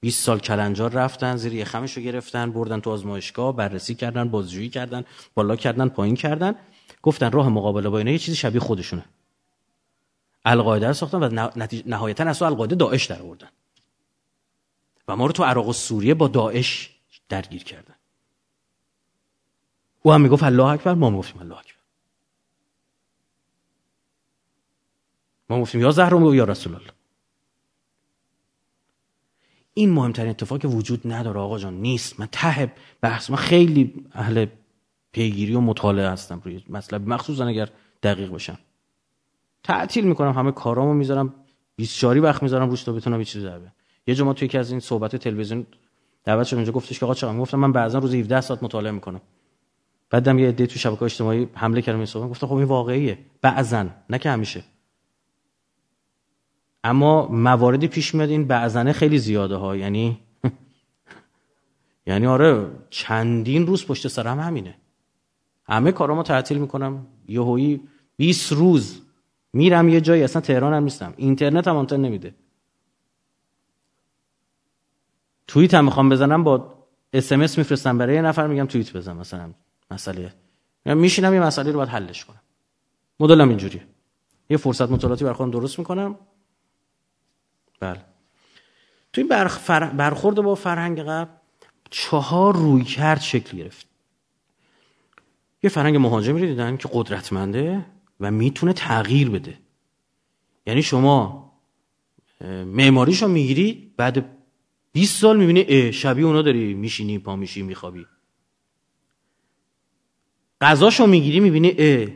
20 0.00 0.24
سال 0.24 0.38
کلنجار 0.38 0.92
رفتن 0.92 1.36
زیر 1.36 1.64
خمش 1.64 1.92
رو 1.96 2.02
گرفتن 2.02 2.52
بردن 2.52 2.80
تو 2.80 2.90
آزمایشگاه 2.90 3.56
بررسی 3.56 3.94
کردن 3.94 4.28
بازجویی 4.28 4.68
کردن 4.68 5.04
بالا 5.34 5.56
کردن 5.56 5.88
پایین 5.88 6.16
کردن. 6.16 6.54
گفتن 7.02 7.32
راه 7.32 7.48
مقابله 7.48 7.88
با 7.88 7.98
اینا 7.98 8.10
یه 8.10 8.18
چیزی 8.18 8.36
شبیه 8.36 8.60
خودشونه. 8.60 9.04
القاعده 10.46 10.86
رو 10.86 10.92
ساختن 10.92 11.22
و 11.22 11.50
نهایتا 11.86 12.24
از 12.24 12.42
القاعده 12.42 12.74
داعش 12.74 13.04
در 13.04 13.22
آوردن. 13.22 13.48
و 15.08 15.16
ما 15.16 15.26
رو 15.26 15.32
تو 15.32 15.44
عراق 15.44 15.68
و 15.68 15.72
سوریه 15.72 16.14
با 16.14 16.28
داعش 16.28 16.90
درگیر 17.28 17.64
کردن. 17.64 17.94
او 20.02 20.12
هم 20.12 20.20
می‌گفت 20.20 20.42
الله 20.42 20.64
اکبر 20.64 20.94
ما 20.94 21.10
می‌گفتیم 21.10 21.42
الله 21.42 21.58
اکبر. 21.58 21.80
ما 25.50 25.60
گفتیم 25.60 25.80
یا 25.80 25.90
زهر 25.90 26.34
یا 26.34 26.44
رسول 26.44 26.74
الله. 26.74 26.90
این 29.74 29.90
مهمترین 29.90 30.30
اتفاق 30.30 30.60
که 30.60 30.68
وجود 30.68 31.12
نداره 31.12 31.40
آقا 31.40 31.58
جان 31.58 31.74
نیست. 31.74 32.20
من 32.20 32.28
ته 32.32 32.72
بحث 33.00 33.30
من 33.30 33.36
خیلی 33.36 34.06
اهل 34.12 34.46
پیگیری 35.12 35.54
و 35.54 35.60
مطالعه 35.60 36.10
هستم 36.10 36.40
روی 36.44 36.64
مطلب 36.68 37.08
مخصوصا 37.08 37.46
اگر 37.46 37.68
دقیق 38.02 38.28
باشم. 38.30 38.58
تعطیل 39.66 40.04
می‌کنم 40.04 40.32
همه 40.32 40.52
کارامو 40.52 40.94
می‌ذارم. 40.94 41.34
24 41.76 42.20
وقت 42.20 42.42
می‌ذارم 42.42 42.70
روش 42.70 42.82
تا 42.82 42.92
بتونم 42.92 43.18
یه 43.18 43.24
چیزی 43.24 43.44
در 43.44 43.60
یه 44.06 44.14
جمعه 44.14 44.34
توی 44.34 44.46
یکی 44.46 44.58
از 44.58 44.70
این 44.70 44.80
صحبت 44.80 45.16
تلویزیون 45.16 45.66
دعوت 46.24 46.46
شد 46.46 46.56
اونجا 46.56 46.72
گفتش 46.72 46.98
که 46.98 47.04
آقا 47.04 47.14
چقدر 47.14 47.38
گفتم 47.38 47.58
من 47.58 47.72
بعضا 47.72 47.98
روز 47.98 48.14
17 48.14 48.40
ساعت 48.40 48.62
مطالعه 48.62 48.92
می‌کنم. 48.92 49.20
بعدم 50.10 50.38
یه 50.38 50.48
عده 50.48 50.66
تو 50.66 50.78
شبکه 50.78 51.02
اجتماعی 51.02 51.48
حمله 51.54 51.82
کردم 51.82 51.98
این 51.98 52.06
صحبت. 52.06 52.30
گفتم 52.30 52.46
خب 52.46 52.54
این 52.54 52.64
واقعیه. 52.64 53.18
بعضا 53.42 53.86
نه 54.10 54.18
که 54.18 54.30
همیشه. 54.30 54.64
اما 56.84 57.28
مواردی 57.28 57.88
پیش 57.88 58.14
میاد 58.14 58.28
این 58.28 58.44
بعضنه 58.46 58.92
خیلی 58.92 59.18
زیاده 59.18 59.56
ها. 59.56 59.76
یعنی 59.76 60.20
یعنی 62.06 62.26
آره 62.26 62.70
چندین 62.90 63.66
روز 63.66 63.86
پشت 63.86 64.08
سرم 64.08 64.40
همینه. 64.40 64.74
همه 65.64 65.92
کارامو 65.92 66.22
تعطیل 66.22 66.58
می‌کنم. 66.58 67.06
یهویی 67.28 67.80
20 68.16 68.52
روز 68.52 69.05
میرم 69.56 69.88
یه 69.88 70.00
جایی 70.00 70.22
اصلا 70.22 70.42
تهران 70.42 70.74
هم 70.74 70.82
نیستم. 70.82 71.14
اینترنت 71.16 71.68
هم 71.68 71.76
آنتن 71.76 72.00
نمیده. 72.00 72.34
توییت 75.46 75.74
هم 75.74 75.84
می‌خوام 75.84 76.08
بزنم 76.08 76.44
با 76.44 76.86
اس 77.12 77.32
میفرستم 77.32 77.98
برای 77.98 78.14
یه 78.14 78.22
نفر 78.22 78.46
میگم 78.46 78.66
توییت 78.66 78.92
بزن 78.96 79.16
مثلا 79.16 79.54
مسئله. 79.90 80.34
میشینم 80.84 81.34
یه 81.34 81.40
مسئله 81.40 81.70
رو 81.70 81.76
باید 81.76 81.88
حلش 81.88 82.24
کنم. 82.24 82.42
مدلم 83.20 83.48
اینجوریه. 83.48 83.86
یه 84.50 84.56
فرصت 84.56 84.90
مطالعاتی 84.90 85.24
بر 85.24 85.32
خودم 85.32 85.50
درست 85.50 85.78
می‌کنم. 85.78 86.18
بله. 87.80 88.04
توی 89.12 89.24
برخورد 89.96 90.36
با 90.36 90.54
فرهنگ 90.54 91.00
قبل 91.00 91.30
چهار 91.90 92.56
روی 92.56 92.84
کرد 92.84 93.20
شکل 93.20 93.56
گرفت. 93.58 93.86
یه 95.62 95.70
فرهنگ 95.70 95.96
مهاجمی 95.96 96.46
دیدن 96.46 96.76
که 96.76 96.88
قدرتمنده. 96.92 97.86
و 98.20 98.30
می‌تونه 98.30 98.72
تغییر 98.72 99.30
بده. 99.30 99.58
یعنی 100.66 100.82
شما 100.82 101.46
معماریشو 102.50 103.28
می‌گیری 103.28 103.94
بعد 103.96 104.36
20 104.92 105.20
سال 105.20 105.36
می‌بینی 105.36 105.92
شبیه 105.92 106.26
اونا 106.26 106.42
داری 106.42 106.74
میشینی 106.74 107.18
پا 107.18 107.36
میشی 107.36 107.62
میخوابی. 107.62 108.06
غذاشو 110.60 111.06
می‌گیری 111.06 111.40
می‌بینی 111.40 111.74
اه 111.78 112.06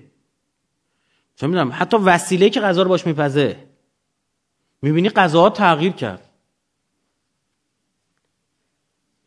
چه 1.36 1.46
می‌دونم 1.46 1.70
حتی 1.74 1.96
وسیله 1.96 2.50
که 2.50 2.60
غذا 2.60 2.82
رو 2.82 2.88
باش 2.88 3.06
میپزه 3.06 3.68
می‌بینی 4.82 5.08
غذاها 5.08 5.50
تغییر 5.50 5.92
کرد. 5.92 6.26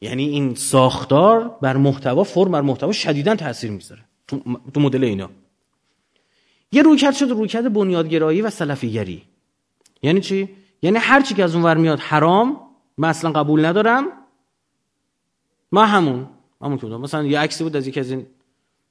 یعنی 0.01 0.23
این 0.23 0.55
ساختار 0.55 1.57
بر 1.61 1.77
محتوا 1.77 2.23
فرم 2.23 2.51
بر 2.51 2.61
محتوا 2.61 2.91
شدیدا 2.91 3.35
تاثیر 3.35 3.71
می‌ذاره 3.71 4.05
تو 4.73 4.79
مدل 4.79 5.03
اینا. 5.03 5.29
یه 6.73 6.81
رویکرد 6.81 7.13
شد 7.13 7.25
رویکرد 7.29 7.73
بنیادگرایی 7.73 8.41
و 8.41 8.49
سلفیگری. 8.49 9.23
یعنی 10.01 10.21
چی؟ 10.21 10.49
یعنی 10.81 10.97
هر 10.97 11.21
چی 11.21 11.33
که 11.33 11.43
از 11.43 11.55
اون 11.55 11.63
ور 11.63 11.77
میاد 11.77 11.99
حرام 11.99 12.59
من 12.97 13.09
اصلا 13.09 13.31
قبول 13.31 13.65
ندارم. 13.65 14.05
ما 15.71 15.85
همون 15.85 16.27
همون 16.61 16.77
که 16.77 16.87
مثلا 16.87 17.23
یه 17.23 17.39
عکسی 17.39 17.63
بود 17.63 17.75
از 17.75 17.87
یکی 17.87 17.99
از 17.99 18.11
این 18.11 18.25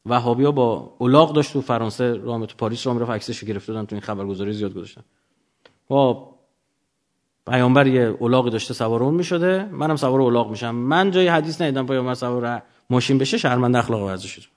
وهابی 0.07 0.45
ها 0.45 0.51
با 0.51 0.95
اولاغ 0.99 1.33
داشت 1.33 1.53
تو 1.53 1.61
فرانسه 1.61 2.15
راه 2.15 2.47
تو 2.47 2.57
پاریس 2.57 2.87
راه 2.87 2.95
می‌رفت 2.95 3.11
عکسش 3.11 3.45
گرفته 3.45 3.73
دادن 3.73 3.87
تو 3.87 3.95
این 3.95 4.03
خبرگزاری 4.03 4.53
زیاد 4.53 4.75
گذاشتن. 4.75 5.03
با 5.89 6.35
پیامبر 7.47 7.87
یه 7.87 8.03
اولاغی 8.03 8.51
داشته 8.51 8.75
سوار 8.75 9.03
اون 9.03 9.15
می‌شده. 9.15 9.69
منم 9.73 9.97
سوار 9.97 10.21
اولاغ 10.21 10.51
میشم. 10.51 10.75
من 10.75 11.11
جای 11.11 11.29
حدیث 11.29 11.61
ندیدم 11.61 11.87
پیامبر 11.87 12.15
سوار 12.15 12.63
ماشین 12.91 13.19
بشه 13.19 13.39
شرمنده 13.39 13.79
اخلاق 13.79 14.03
ورزش 14.03 14.49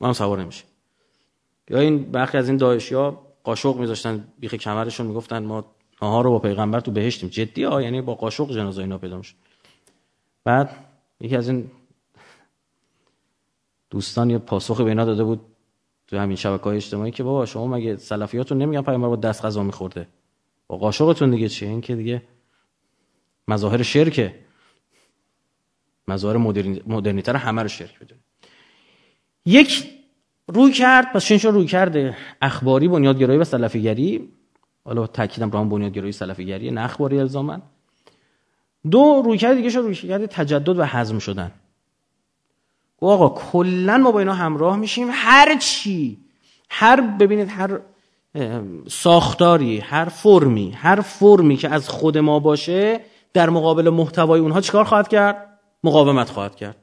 من 0.00 0.12
سوار 0.12 0.42
نمیشه 0.42 0.64
یا 1.70 1.78
این 1.78 2.10
برخی 2.10 2.38
از 2.38 2.48
این 2.48 2.56
داعشی 2.56 2.94
ها 2.94 3.26
قاشق 3.44 3.76
میذاشتن 3.76 4.28
بیخ 4.38 4.54
کمرشون 4.54 5.06
می‌گفتن 5.06 5.44
ما 5.44 5.64
ها 6.00 6.20
رو 6.20 6.30
با 6.30 6.38
پیغمبر 6.38 6.80
تو 6.80 6.90
بهشتیم. 6.90 7.28
جدی 7.28 7.64
ها؟ 7.64 7.82
یعنی 7.82 8.02
با 8.02 8.14
قاشق 8.14 8.50
جنازه 8.50 8.82
اینا 8.82 8.98
پیدا 8.98 9.18
میشه 9.18 9.34
بعد 10.44 10.70
یکی 11.20 11.36
از 11.36 11.48
این 11.48 11.70
دوستان 13.90 14.30
یه 14.30 14.38
پاسخ 14.38 14.80
به 14.80 14.88
اینا 14.88 15.04
داده 15.04 15.24
بود 15.24 15.40
تو 16.06 16.18
همین 16.18 16.36
شبکه 16.36 16.64
های 16.64 16.76
اجتماعی 16.76 17.10
که 17.10 17.22
بابا 17.22 17.46
شما 17.46 17.66
مگه 17.66 17.96
سلفیاتون 17.96 18.58
نمیگن 18.58 18.82
پیغمبر 18.82 19.08
با 19.08 19.16
دست 19.16 19.44
غذا 19.44 19.62
میخورده؟ 19.62 20.08
با 20.66 20.76
قاشقتون 20.76 21.30
دیگه 21.30 21.48
چیه؟ 21.48 21.68
این 21.68 21.80
که 21.80 21.96
دیگه 21.96 22.22
مظاهر 23.48 23.82
شرکه. 23.82 24.34
مظاهر 26.08 26.36
مدرنیتر 26.86 27.36
همه 27.36 27.62
رو 27.62 27.68
شرک 27.68 27.98
بدونه 27.98 28.20
یک 29.44 29.95
روی 30.48 30.72
کرد 30.72 31.12
پس 31.12 31.24
چنین 31.24 31.54
روی 31.54 31.66
کرده 31.66 32.16
اخباری 32.42 32.88
بنیادگرایی 32.88 33.38
و 33.38 33.44
سلفیگری. 33.44 34.28
حالا 34.84 35.06
تاکیدم 35.06 35.50
رو 35.50 35.58
هم 35.58 35.68
بنیادگرایی 35.68 36.12
سلفیگری 36.12 36.70
نه 36.70 36.80
اخباری 36.80 37.20
الزامن 37.20 37.62
دو 38.90 39.22
روی 39.24 39.38
کرد 39.38 39.56
دیگه 39.56 39.70
شد 39.70 39.78
روی 39.78 39.94
کرد 39.94 40.26
تجدد 40.26 40.78
و 40.78 40.84
حزم 40.84 41.18
شدن. 41.18 41.52
گو 42.96 43.08
آقا 43.08 43.28
کلا 43.28 43.96
ما 43.96 44.10
با 44.10 44.18
اینا 44.18 44.34
همراه 44.34 44.76
میشیم. 44.76 45.08
هر 45.10 45.58
چی 45.58 46.18
هر 46.70 47.00
ببینید 47.00 47.48
هر 47.48 47.80
ساختاری 48.88 49.78
هر 49.78 50.04
فرمی 50.04 50.70
هر 50.70 51.00
فرمی 51.00 51.56
که 51.56 51.68
از 51.68 51.88
خود 51.88 52.18
ما 52.18 52.38
باشه 52.40 53.00
در 53.32 53.50
مقابل 53.50 53.90
محتوای 53.90 54.40
اونها 54.40 54.60
چیکار 54.60 54.84
خواهد 54.84 55.08
کرد؟ 55.08 55.58
مقاومت 55.84 56.30
خواهد 56.30 56.56
کرد. 56.56 56.76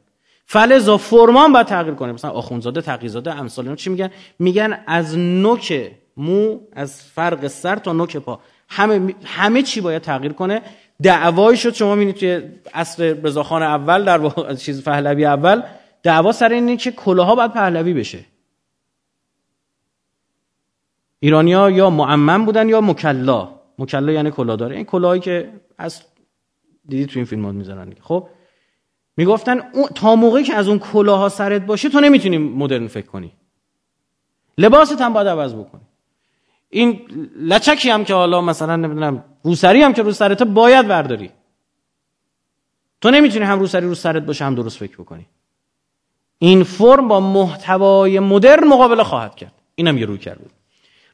فلزا 0.45 0.97
فرمان 0.97 1.53
باید 1.53 1.67
تغییر 1.67 1.95
کنه. 1.95 2.11
مثلا 2.11 2.31
آخونزاده 2.31 2.81
تقیزاده 2.81 3.35
امثال 3.35 3.65
اینا 3.65 3.75
چی 3.75 3.89
میگن؟ 3.89 4.11
میگن 4.39 4.83
از 4.87 5.17
نوک 5.17 5.91
مو 6.17 6.59
از 6.73 7.01
فرق 7.01 7.47
سر 7.47 7.75
تا 7.75 7.93
نوک 7.93 8.17
پا. 8.17 8.39
همه 8.69 9.15
همه 9.25 9.61
چی 9.61 9.81
باید 9.81 10.01
تغییر 10.01 10.33
کنه. 10.33 10.61
دعوایی 11.03 11.57
شد 11.57 11.73
شما 11.73 11.95
می‌بینید 11.95 12.15
توی 12.15 12.41
عصر 12.73 13.03
رضاخان 13.23 13.63
اول 13.63 14.05
در 14.05 14.55
چیز 14.55 14.83
پهلوی 14.83 15.25
اول 15.25 15.63
دعوا 16.03 16.31
سر 16.31 16.49
اینه 16.49 16.77
که 16.77 16.91
کلاها 16.91 17.35
باید 17.35 17.51
پهلوی 17.51 17.93
بشه. 17.93 18.19
ایرانیا 21.19 21.69
یا 21.69 21.89
معمم 21.89 22.45
بودن 22.45 22.69
یا 22.69 22.81
مکلا. 22.81 23.49
مکلا 23.79 24.11
یعنی 24.11 24.31
کلا 24.31 24.55
داره. 24.55 24.75
این 24.75 24.85
کلاهایی 24.85 25.21
که 25.21 25.49
از 25.77 26.01
دیدی 26.87 27.05
تو 27.05 27.19
این 27.19 27.25
فیلمات 27.25 27.55
می‌ذارن 27.55 27.93
خب؟ 28.01 28.27
می‌گفتن 29.17 29.61
تا 29.95 30.15
موقعی 30.15 30.43
که 30.43 30.55
از 30.55 30.67
اون 30.67 30.79
کلاها 30.79 31.29
سرت 31.29 31.61
باشه 31.61 31.89
تو 31.89 31.99
نمی‌تونی 31.99 32.37
مدرن 32.37 32.87
فکر 32.87 33.05
کنی. 33.05 33.31
لباست 34.57 35.01
هم 35.01 35.13
باید 35.13 35.27
عوض 35.27 35.53
بکنی. 35.53 35.81
این 36.69 37.01
لچکی 37.35 37.89
هم 37.89 38.05
که 38.05 38.13
حالا 38.13 38.41
مثلا 38.41 38.75
نمی‌دونم 38.75 39.23
روسری 39.43 39.81
هم 39.81 39.93
که 39.93 40.01
رو 40.01 40.11
سرت 40.11 40.43
باید 40.43 40.87
برداری. 40.87 41.31
تو 43.01 43.11
نمی‌تونی 43.11 43.45
هم 43.45 43.59
روسری 43.59 43.85
رو 43.85 43.95
سرت 43.95 44.23
باشه 44.23 44.45
هم 44.45 44.55
درست 44.55 44.77
فکر 44.77 44.97
بکنی. 44.97 45.25
این 46.39 46.63
فرم 46.63 47.07
با 47.07 47.19
محتوای 47.19 48.19
مدرن 48.19 48.67
مقابله 48.67 49.03
خواهد 49.03 49.35
کرد. 49.35 49.53
اینم 49.75 49.97
یه 49.97 50.05
روی 50.05 50.17
کرد 50.17 50.39
بود. 50.39 50.51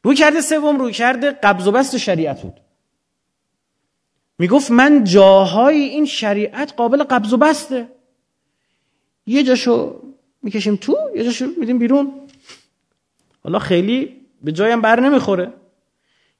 روی 0.04 0.16
کرده 0.16 0.42
سوم 0.42 0.80
روی 0.80 0.94
کرده 0.94 1.32
قبض 1.32 1.68
و 1.68 1.72
بست 1.72 1.98
شریعت 1.98 2.42
بود. 2.42 2.54
می‌گفت 4.40 4.72
من 4.72 5.04
جاهای 5.04 5.78
این 5.78 6.06
شریعت 6.06 6.74
قابل 6.78 7.04
قبض 7.04 7.34
و 7.34 7.38
بسته. 7.38 7.90
یه 9.26 9.44
جاشو 9.44 10.02
می‌کشیم 10.42 10.76
تو 10.76 10.98
یه 11.16 11.24
جاشو 11.24 11.46
میدیم 11.58 11.80
بیرون. 11.80 12.28
حالا 13.44 13.60
خیلی 13.60 14.16
به 14.42 14.52
جایم 14.52 14.82
بر 14.82 15.00
نمی‌خوره. 15.00 15.54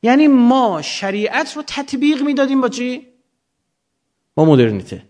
یعنی 0.04 0.28
ما 0.28 0.82
شریعت 0.82 1.58
رو 1.58 1.64
تطبیق 1.68 2.22
می‌دادیم 2.22 2.62
با 2.62 2.70
چی؟ 2.70 3.08
با 4.36 4.46
مدرنیته. 4.46 5.06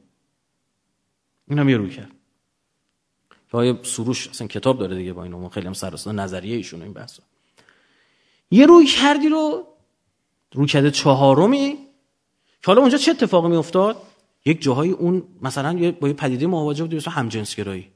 این 1.47 1.59
هم 1.59 1.69
یه 1.69 1.77
روی 1.77 1.89
کرد. 1.89 2.11
که 3.51 3.79
سروش 3.83 4.27
اصلا 4.27 4.47
کتاب 4.47 4.79
داره 4.79 4.95
دیگه 4.95 5.13
با 5.13 5.23
اینو 5.23 5.49
خیلی 5.49 5.67
هم 5.67 5.73
سرستا 5.73 6.11
نظریه 6.11 6.55
ایشون 6.55 6.81
این 6.81 6.93
بحثا 6.93 7.23
یه 8.51 8.65
روی 8.65 8.85
کردی 8.85 9.29
رو 9.29 9.67
روی 10.53 10.67
کرده 10.67 10.91
چهارمی 10.91 11.88
حالا 12.65 12.81
اونجا 12.81 12.97
چه 12.97 13.11
اتفاقی 13.11 13.49
می 13.49 13.55
افتاد 13.55 14.01
یک 14.45 14.61
جاهای 14.61 14.89
اون 14.89 15.23
مثلا 15.41 15.91
با 15.91 16.07
یه 16.07 16.13
پدیده 16.13 16.47
مواجه 16.47 16.83
بود 16.83 16.95
مثلا 16.95 17.13
همجنسگرایی. 17.13 17.91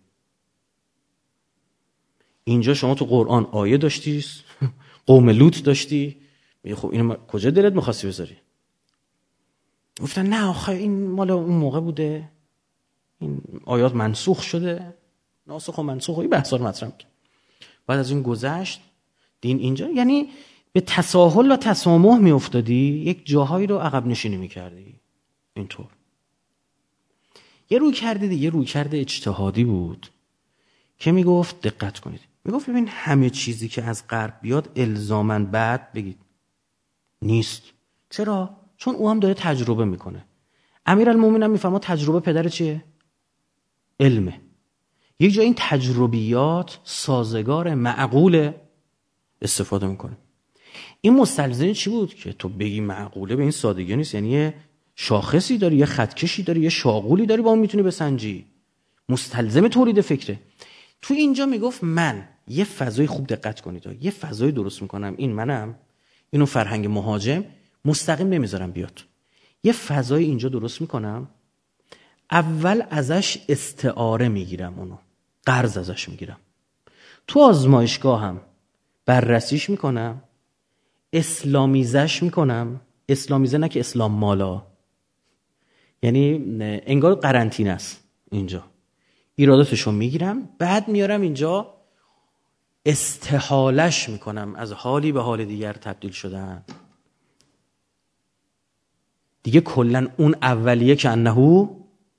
اینجا 2.43 2.73
شما 2.73 2.95
تو 2.95 3.06
قرآن 3.06 3.45
آیه 3.45 3.78
داشتی 3.78 4.26
قوم 5.08 5.30
لوط 5.30 5.63
داشتی. 5.63 6.17
خب 6.76 6.89
اینو 6.91 7.15
کجا 7.15 7.49
دلت 7.49 7.73
می‌خواستی 7.73 8.08
بذاری؟ 8.08 8.38
گفتن 10.02 10.26
نه 10.26 10.45
آخه 10.45 10.71
این 10.71 11.08
مال 11.08 11.32
اون 11.32 11.56
موقع 11.56 11.80
بوده. 11.80 12.30
این 13.19 13.41
آیات 13.65 13.95
منسوخ 13.95 14.41
شده. 14.41 14.93
ناسخ 15.47 15.78
و 15.78 15.84
منسوخ 15.84 16.18
و 16.18 16.22
این 16.22 16.30
بحثا 16.30 16.55
رو 16.55 16.68
مطرح 16.68 16.91
بعد 17.88 17.99
از 17.99 18.09
این 18.09 18.22
گذشت 18.22 18.82
دین 19.41 19.59
اینجا. 19.59 19.89
یعنی 19.89 20.30
به 20.74 20.82
تساهل 20.82 21.51
و 21.51 21.57
تسامح 21.57 22.17
میافتادی 22.17 23.03
یک 23.05 23.26
جاهایی 23.26 23.67
رو 23.67 23.78
عقب 23.78 24.07
نشینی 24.07 24.38
می‌کردی. 24.38 24.99
اینطور. 25.53 25.88
یه 27.69 27.78
روی 27.78 27.91
کرده 27.93 28.28
دیگه 28.28 28.49
روی 28.49 28.65
کرده 28.65 28.97
اجتهادی 28.97 29.63
بود 29.63 30.07
که 30.97 31.11
می‌گفت 31.11 31.61
دقت 31.61 31.99
کنید. 31.99 32.19
می‌گفت 32.45 32.69
ببین 32.69 32.88
همه 32.88 33.30
چیزی 33.30 33.67
که 33.67 33.84
از 33.84 34.07
غرب 34.07 34.39
بیاد 34.41 34.71
الزامن 34.76 35.45
بعد 35.45 35.93
بگید. 35.93 36.19
نیست. 37.21 37.63
چرا؟ 38.09 38.57
چون 38.78 38.95
او 38.95 39.09
هم 39.09 39.19
داره 39.19 39.34
تجربه 39.34 39.86
می‌کنه. 39.86 40.26
امیرالمومنین 40.86 41.57
هم 41.57 41.78
تجربه 41.78 42.19
پدر 42.19 42.47
چیه؟ 42.47 42.84
علمه. 43.99 44.41
یک 45.19 45.34
جا 45.34 45.41
این 45.41 45.53
تجربیات 45.57 46.80
سازگار 46.84 47.74
معقول 47.74 48.51
استفاده 49.41 49.88
می‌کنه. 49.88 50.17
این 51.06 51.16
مستلزم 51.16 51.74
چی 51.74 51.89
بود 51.89 52.14
که 52.14 52.34
تو 52.34 52.49
بگی 52.49 52.82
معقوله 52.82 53.36
به 53.36 53.41
این 53.41 53.51
سادگی 53.51 53.95
نیست؟ 53.95 54.14
یعنی 54.14 54.30
یه 54.30 54.54
شاخصی 54.95 55.58
داری 55.58 55.76
یه 55.78 55.86
خطکشی 55.86 56.43
داری 56.43 56.62
یه 56.62 56.70
شاغولی 56.70 57.26
داری 57.26 57.41
با 57.41 57.49
اون 57.49 57.60
می‌تونی 57.60 57.84
بسنجی. 57.84 58.45
مستلزم 59.10 59.68
تولید 59.68 60.01
فکره. 60.01 60.39
تو 61.01 61.14
اینجا 61.14 61.45
می‌گفت 61.45 61.84
من 61.84 62.28
یه 62.47 62.64
فضای 62.64 63.08
خوب 63.08 63.28
دقت 63.28 63.62
کنید. 63.62 63.97
یه 64.01 64.12
فضای 64.12 64.51
درست 64.51 64.82
می‌کنم. 64.82 65.14
این 65.18 65.34
منم. 65.34 65.76
اینو 66.30 66.45
فرهنگ 66.45 66.88
مهاجم. 66.88 67.43
مستقیم 67.86 68.28
نمی‌ذارم 68.28 68.72
بیاد. 68.72 69.04
یه 69.64 69.74
فضای 69.74 70.24
اینجا 70.24 70.49
درست 70.49 70.82
می‌کنم. 70.82 71.28
اول 72.32 72.84
ازش 72.89 73.38
استعاره 73.49 74.28
می‌گیرم 74.28 74.80
اونو. 74.80 74.97
قرض 75.45 75.78
ازش 75.78 76.10
می‌گیرم. 76.10 76.38
تو 77.28 77.39
آزمایشگاه 77.39 78.22
هم 78.22 78.41
بررسیش 79.06 79.70
می‌کنم. 79.70 80.22
اسلامیزش 81.14 82.24
می‌کنم. 82.24 82.82
اسلامیزه 83.09 83.57
نه 83.57 83.70
که 83.70 83.80
اسلام 83.80 84.11
مالا. 84.11 84.66
یعنی 86.01 86.45
انگار 86.61 87.16
قرنطینه 87.16 87.70
است 87.70 88.03
اینجا. 88.32 88.64
ایراداتشو 89.36 89.91
می‌گیرم 89.91 90.49
بعد 90.57 90.88
میارم 90.88 91.22
اینجا 91.22 91.74
استحالش 92.86 94.09
می‌کنم. 94.09 94.55
از 94.55 94.72
حالی 94.72 95.11
به 95.11 95.22
حال 95.22 95.45
دیگر 95.45 95.74
تبدیل 95.74 96.11
شدن. 96.11 96.66
دیگه 99.43 99.61
کلا 99.61 100.07
اون 100.18 100.36
اولیه 100.41 100.95
که 100.95 101.09
انهو 101.09 101.68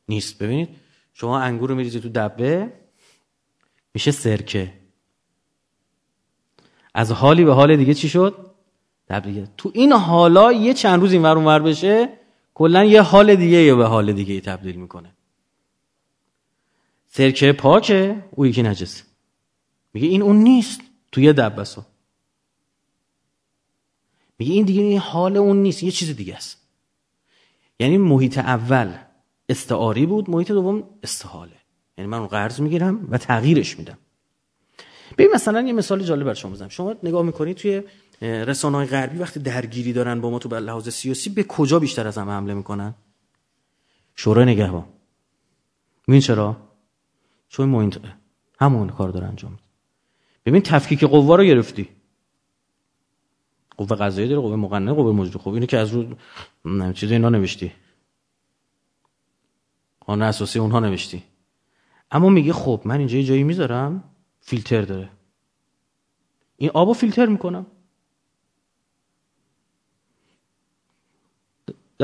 نیست. 0.09 0.39
ببینید 0.39 0.69
شما 1.13 1.39
انگور 1.41 1.69
رو 1.69 1.75
میریزید 1.75 2.03
تو 2.03 2.09
دبه 2.09 2.73
میشه 3.95 4.11
سرکه. 4.11 4.73
از 6.95 7.13
حالی 7.13 7.45
به 7.45 7.55
حال 7.55 7.77
دیگه 7.77 7.95
چی 7.95 8.09
شد؟ 8.09 8.54
دیگه 9.09 9.49
تو 9.57 9.71
این 9.75 9.93
حالا 9.93 10.53
یه 10.53 10.75
چند 10.75 11.01
روز 11.01 11.13
این 11.13 11.23
ور 11.23 11.37
اونور 11.37 11.59
بشه 11.59 12.09
کلا 12.55 12.85
یه 12.85 13.03
حال 13.03 13.35
دیگه 13.35 13.59
یه 13.59 13.75
به 13.75 13.87
حال 13.87 14.13
دیگه 14.13 14.41
تبدیل 14.41 14.77
می‌کنه. 14.77 15.11
سرکه 17.09 17.53
پاکه 17.53 18.25
او 18.31 18.47
یکی 18.47 18.63
نجسه 18.63 19.05
میگه 19.95 20.09
این 20.09 20.23
اون 20.23 20.37
نیست. 20.37 20.81
توی 21.13 21.33
دبسو. 21.33 21.83
میگه 24.39 24.53
این 24.53 24.65
دیگه 24.65 24.83
این 24.83 24.99
حال 24.99 25.37
اون 25.37 25.57
نیست. 25.57 25.83
یه 25.83 25.91
چیز 25.91 26.17
دیگه 26.17 26.35
است. 26.35 26.61
یعنی 27.81 27.99
محیط 27.99 28.39
اول 28.39 28.93
استعاری 29.49 30.07
بود 30.07 30.31
محیط 30.31 30.53
دوم 30.53 30.85
استحاله. 31.03 31.57
یعنی 31.99 32.11
من 32.11 32.19
اون 32.19 32.27
قرض 32.27 32.61
می‌گیرم 32.61 33.09
و 33.11 33.19
تغییرش 33.19 33.79
میدم. 33.79 33.99
ببین 35.19 35.31
مثلا 35.35 35.61
یه 35.61 35.73
مثال 35.73 36.03
جالب 36.03 36.27
بر 36.27 36.35
شما 36.35 36.53
بزنم. 36.53 36.69
شما 36.69 36.95
نگاه 37.03 37.23
می‌کنید 37.23 37.57
توی 37.57 37.83
رسانه 38.25 38.77
های 38.77 38.87
غربی 38.87 39.19
وقتی 39.19 39.41
درگیری 39.41 39.93
دارن 39.93 40.21
با 40.21 40.31
ما 40.31 40.39
تو 40.39 40.55
لحاظ 40.55 40.89
سیاسی 40.89 41.31
به 41.31 41.45
کجا 41.45 41.79
بیشتر 41.79 42.07
از 42.07 42.19
همه 42.19 42.33
حمله 42.33 42.55
می‌کنن؟ 42.55 42.95
شورای 44.17 44.47
نگهبان. 44.47 44.87
ببین 46.09 46.21
چرا؟ 46.21 46.57
چون 47.49 47.69
محیط 47.69 47.99
همون 48.61 48.89
کار 48.89 49.09
داره 49.09 49.27
انجام 49.27 49.59
ببین 50.47 50.63
تفکیک 50.63 51.05
قوا 51.05 51.37
رو 51.37 51.45
گرفتی. 51.45 51.89
قوه 53.77 53.97
قضایی 53.97 54.29
داره 54.29 54.41
قوه 54.41 54.57
مقننه 54.57 54.93
قوه 54.93 55.13
مجری. 55.13 55.39
خب 55.39 55.51
اینو 55.51 55.67
که 55.67 55.79
از 55.79 55.91
رو 55.91 56.17
چیز 56.93 57.13
اینا 57.13 57.29
نوشتی. 57.29 57.73
قانون 60.01 60.23
اساسی 60.23 60.59
اونها 60.59 60.81
نوشتی. 60.81 61.23
اما 62.11 62.29
میگه 62.29 62.53
خب 62.53 62.83
من 62.85 62.99
اینجا 62.99 63.19
یه 63.19 63.25
جایی 63.25 63.43
می‌ذارم 63.43 64.05
فیلتر 64.41 64.83
داره. 64.83 65.11
این 66.57 66.71
آبو 66.75 66.93
فیلتر 66.93 67.27
می‌کنم. 67.27 67.67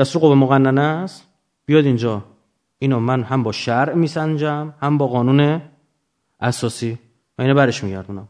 دستور 0.01 0.21
قوه 0.21 0.35
مقننه 0.35 0.81
است. 0.81 1.27
بیاد 1.65 1.85
اینجا. 1.85 2.25
اینو 2.79 2.99
من 2.99 3.23
هم 3.23 3.43
با 3.43 3.51
شرع 3.51 3.93
میسنجم 3.93 4.73
هم 4.79 4.97
با 4.97 5.07
قانون 5.07 5.61
اساسی. 6.39 6.99
من 7.39 7.45
اینو 7.45 7.57
برش 7.57 7.83
میگردونم. 7.83 8.27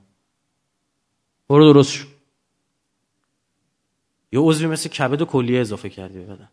برو 1.49 1.73
درست 1.73 1.91
شو. 1.91 2.07
یه 4.31 4.39
عضوی 4.39 4.67
مثل 4.67 4.89
کبد 4.89 5.21
و 5.21 5.25
کلیه 5.25 5.61
اضافه 5.61 5.89
کردی 5.89 6.19
به 6.19 6.25
بدن. 6.25 6.49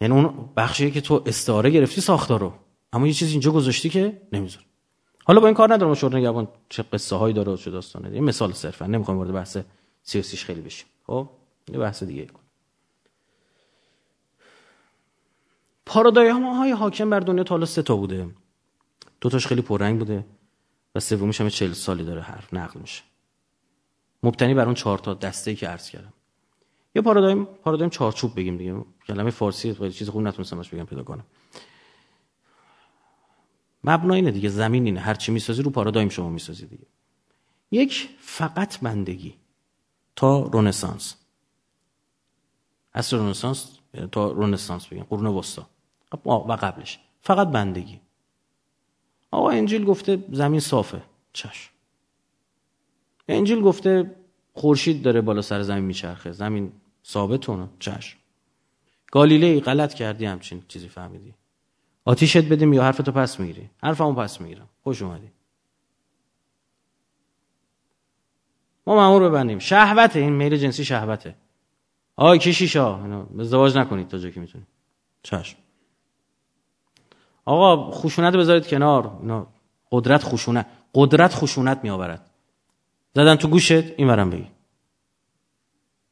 یعنی 0.00 0.14
اون 0.14 0.48
بخشی 0.56 0.90
که 0.90 1.00
تو 1.00 1.22
استعاره 1.26 1.70
گرفتی 1.70 2.00
ساختار 2.00 2.40
رو. 2.40 2.54
اما 2.92 3.06
یه 3.06 3.12
چیز 3.12 3.30
اینجا 3.30 3.50
گذاشتی 3.50 3.88
که 3.90 4.28
نمی‌ذاره 4.32 4.69
حالا 5.30 5.40
با 5.40 5.46
این 5.46 5.54
کار 5.54 5.72
ندارم 5.72 5.94
شورای 5.94 6.20
نگهبان 6.20 6.48
چه 6.68 6.82
قصه 6.82 7.16
هایی 7.16 7.34
داره 7.34 7.56
چه 7.56 7.70
داستانه. 7.70 8.14
یه 8.14 8.20
مثال 8.20 8.52
صرفا 8.52 8.86
نمی‌خوام 8.86 9.16
وارد 9.16 9.32
بحث 9.32 9.58
سیاسیش 10.02 10.44
خیلی 10.44 10.60
بشیم. 10.60 10.86
خب؟ 11.06 11.28
یه 11.68 11.78
بحث 11.78 12.02
دیگه 12.02 12.26
کن. 12.26 12.40
پارادایم 15.86 16.46
های 16.46 16.70
حاکم 16.70 17.10
بر 17.10 17.20
دنیا 17.20 17.44
تا 17.44 17.54
حالا 17.54 17.66
سه 17.66 17.82
تا 17.82 17.96
بوده. 17.96 18.30
دو 19.20 19.28
تاش 19.28 19.46
خیلی 19.46 19.62
پررنگ 19.62 19.98
بوده 19.98 20.24
و 20.94 21.00
سومیش 21.00 21.40
هم 21.40 21.48
40 21.48 21.72
سالی 21.72 22.04
داره 22.04 22.20
حرف 22.20 22.54
نقل 22.54 22.80
میشه. 22.80 23.02
مبتنی 24.22 24.54
بر 24.54 24.64
اون 24.64 24.74
چهار 24.74 24.98
تا 24.98 25.14
دسته 25.14 25.50
ای 25.50 25.56
که 25.56 25.68
عرض 25.68 25.90
کردم. 25.90 26.12
یه 26.94 27.02
پارادایم 27.02 27.44
پارادایم 27.44 27.90
چارچوب 27.90 28.36
بگیم 28.36 28.56
دیگه. 28.56 28.84
کلمه 29.06 29.30
فارسی 29.30 29.74
خیلی 29.74 29.92
چیز 29.92 30.08
خوب 30.08 30.22
نتونستم 30.22 30.62
بگم 30.72 30.84
پیدا 30.84 31.02
کنم. 31.02 31.24
مبنا 33.84 34.14
اینه 34.14 34.30
دیگه 34.30 34.48
زمین 34.48 34.84
اینه. 34.84 35.00
هر 35.00 35.14
چی 35.14 35.32
می‌سازی 35.32 35.62
رو 35.62 35.70
پارادایم 35.70 36.08
شما 36.08 36.28
می‌سازی 36.28 36.66
دیگه. 36.66 36.86
یک 37.70 38.08
فقط 38.18 38.80
بندگی 38.80 39.34
تا 40.16 40.50
رنسانس. 40.54 41.14
اصل 42.94 43.18
رنسانس 43.18 43.78
تا 44.12 44.32
رنسانس 44.32 44.86
بگیم 44.86 45.04
قرون 45.04 45.26
وسطا. 45.26 45.66
و 46.26 46.52
قبلش. 46.52 46.98
فقط 47.22 47.48
بندگی. 47.48 48.00
آقا 49.30 49.50
انجیل 49.50 49.84
گفته 49.84 50.24
زمین 50.32 50.60
صافه. 50.60 51.02
چش. 51.32 51.70
انجیل 53.28 53.60
گفته 53.60 54.16
خورشید 54.52 55.02
داره 55.02 55.20
بالا 55.20 55.42
سر 55.42 55.62
زمین 55.62 55.84
میچرخه. 55.84 56.32
زمین 56.32 56.72
ثابتونه 57.06 57.68
چش. 57.78 58.16
گالیله 59.12 59.60
غلط 59.60 59.94
کردی 59.94 60.24
همچین 60.24 60.62
چیزی 60.68 60.88
فهمیدی. 60.88 61.34
آتیشت 62.10 62.44
بدیم 62.48 62.72
یا 62.72 62.82
حرفتو 62.82 63.12
پس 63.12 63.40
می‌گیری 63.40 63.70
حرفمو 63.82 64.12
پس 64.14 64.40
می‌گیرم. 64.40 64.68
خوش 64.82 65.02
اومدی. 65.02 65.30
ما 68.86 68.94
مامور 68.94 69.28
ببندیم. 69.28 69.58
شهوته. 69.58 70.18
این 70.18 70.32
میل 70.32 70.56
جنسی 70.56 70.84
شهوته. 70.84 71.34
آی 72.16 72.38
کشیشا 72.38 72.98
ازدواج 73.40 73.78
نکنید 73.78 74.08
تا 74.08 74.18
جا 74.18 74.30
که 74.30 74.40
می‌تونید 74.40 74.66
چشم. 75.22 75.58
آقا 77.44 77.90
خشونت 77.90 78.34
بذارید 78.34 78.66
کنار. 78.66 79.18
اینا 79.20 79.46
قدرت 79.92 80.22
خشونت 80.24 80.66
قدرت 80.94 81.34
خشونت 81.34 81.80
می 81.82 81.90
آورد 81.90 82.30
زدن 83.14 83.36
تو 83.36 83.48
گوشت 83.48 83.72
این 83.72 84.08
ورم 84.08 84.30
بگی. 84.30 84.48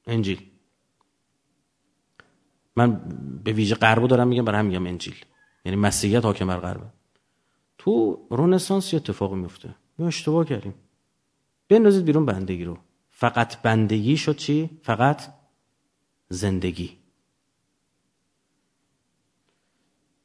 انجیل. 0.07 0.51
من 2.77 3.01
به 3.45 3.53
ویژه 3.53 3.75
غربو 3.75 4.07
دارم 4.07 4.29
میگم 4.29 4.45
برای 4.45 4.59
هم 4.59 4.67
میگم 4.67 4.87
انجیل. 4.87 5.25
یعنی 5.69 5.81
مسیحیت 5.81 6.25
حاکم 6.25 6.47
بر 6.47 6.61
غربه. 6.61 6.87
تو 7.79 8.19
رنسانس 8.31 8.93
یه 8.93 9.01
اتفاقی 9.01 9.37
میفته. 9.37 9.75
یا 9.99 10.07
اشتباه 10.07 10.45
کردیم. 10.45 10.75
بندازید 11.69 12.05
بیرون 12.05 12.27
بندگی 12.27 12.65
رو. 12.65 12.79
فقط 13.11 13.63
بندگی 13.63 14.17
شد 14.17 14.37
چی؟ 14.37 14.71
فقط 14.83 15.23
زندگی. 16.29 16.99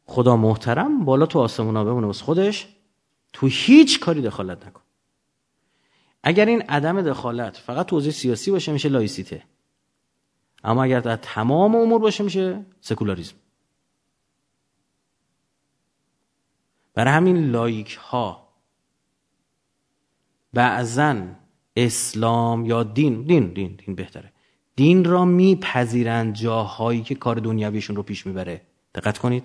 خدا 0.05 0.35
محترم 0.35 1.05
بالا 1.05 1.25
تو 1.25 1.39
آسمونا 1.39 1.83
بمونه. 1.83 2.07
واسه 2.07 2.25
خودش 2.25 2.67
تو 3.33 3.47
هیچ 3.47 3.99
کاری 3.99 4.21
دخالت 4.21 4.67
نکن. 4.67 4.81
اگر 6.23 6.45
این 6.45 6.61
عدم 6.61 7.01
دخالت 7.01 7.57
فقط 7.57 7.85
تو 7.85 8.01
سیاسی 8.01 8.51
باشه 8.51 8.71
میشه 8.71 8.89
laïcité. 8.89 9.43
اما 10.63 10.83
اگر 10.83 10.99
در 10.99 11.15
تمام 11.15 11.75
امور 11.75 11.99
باشه 12.01 12.23
میشه 12.23 12.65
سکولاریزم 12.81 13.35
برای 16.93 17.13
همین 17.13 17.51
laïque 17.51 17.95
ها 17.95 18.47
بعضا 20.53 21.25
اسلام 21.75 22.65
یا 22.65 22.83
دین 22.83 23.23
دین 23.23 23.53
دین 23.53 23.75
دین 23.85 23.95
بهتره. 23.95 24.31
دین 24.75 25.05
را 25.05 25.25
میپذیرند 25.25 26.33
جاهایی 26.33 27.03
که 27.03 27.15
کار 27.15 27.35
دنیویشون 27.35 27.95
رو 27.95 28.03
پیش 28.03 28.25
می‌بره. 28.25 28.61
دقت 28.95 29.17
کنید. 29.17 29.43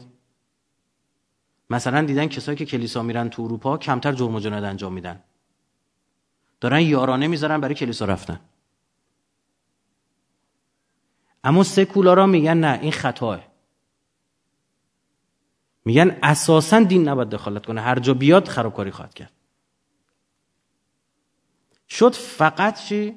مثلا 1.70 2.03
دیدن 2.03 2.26
کسایی 2.26 2.59
که 2.59 2.66
کلیسا 2.66 3.03
میرن 3.03 3.28
تو 3.28 3.42
اروپا 3.42 3.78
کمتر 3.78 4.12
جرم 4.12 4.34
و 4.34 4.40
جنایت 4.40 4.64
انجام 4.64 4.92
میدن. 4.92 5.22
دارن 6.61 6.80
یارانه 6.80 7.26
می‌ذارن 7.26 7.61
برای 7.61 7.74
کلیسا 7.74 8.05
رفتن. 8.05 8.40
اما 11.44 11.62
سکولارا 11.62 12.26
میگن 12.26 12.57
نه 12.57 12.78
این 12.82 12.92
خطاه. 12.92 13.40
میگن 15.89 16.18
اساسا 16.22 16.80
دین 16.80 17.09
نباید 17.09 17.28
دخالت 17.28 17.66
کنه. 17.66 17.80
هر 17.80 17.99
جا 17.99 18.14
بیاد 18.14 18.49
خرابکاری 18.49 18.91
خواهد 18.91 19.14
کرد. 19.14 19.32
شد 21.89 22.14
فقط 22.14 22.80
چی؟ 22.80 23.14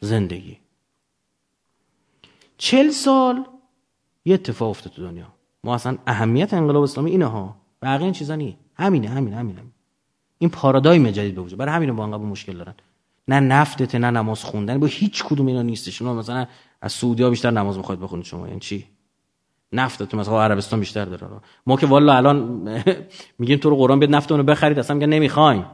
زندگی. 0.00 0.58
چل 2.56 2.90
سال 2.90 3.46
یه 4.24 4.34
اتفاق 4.34 4.70
افتاد 4.70 4.92
تو 4.92 5.02
دنیا. 5.02 5.26
ما 5.64 5.74
اصلا 5.74 5.98
اهمیت 6.06 6.54
انقلاب 6.54 6.82
اسلامی 6.82 7.10
اینه 7.10 7.26
ها 7.26 7.56
بقیه 7.82 8.04
این 8.04 8.12
چیزا 8.12 8.34
نی 8.34 8.58
همینه 8.74 9.08
همینه 9.08 9.36
همینه. 9.36 9.62
این 10.38 10.50
پارادایم 10.50 11.10
جدید 11.10 11.34
به 11.34 11.40
وجود. 11.40 11.58
برای 11.58 11.74
همین 11.74 11.96
با 11.96 12.04
انقلاب 12.04 12.22
مشکل 12.22 12.56
دارن. 12.56 12.74
نه 13.28 13.40
نفتت 13.40 13.94
نه 13.94 14.10
نماز 14.10 14.44
خوندن. 14.44 14.80
با 14.80 14.86
هیچ 14.86 15.24
کدوم 15.24 15.46
اینا 15.46 15.62
نیستش. 15.62 15.98
شما 15.98 16.14
مثلا 16.14 16.46
از 16.80 16.92
سعودی 16.92 17.22
ها 17.22 17.30
بیشتر 17.30 17.50
نماز 17.50 17.76
می‌خواید 17.76 18.00
بخونید 18.00 18.24
شما. 18.24 18.48
یعنی 18.48 18.60
چی؟ 18.60 18.97
نفت 19.72 20.02
تو 20.02 20.16
مثلا 20.16 20.42
عربستان 20.42 20.80
بیشتر 20.80 21.04
داره. 21.04 21.26
ما 21.66 21.76
که 21.76 21.86
والا 21.86 22.16
الان 22.16 22.68
میگیم 23.38 23.58
تو 23.58 23.70
رو 23.70 23.76
قرآن 23.76 23.98
بیاد 23.98 24.14
نفتونو 24.14 24.42
بخرید 24.42 24.78
اصلا 24.78 24.96
میگن 24.96 25.08
نمی‌خوایم. 25.08 25.66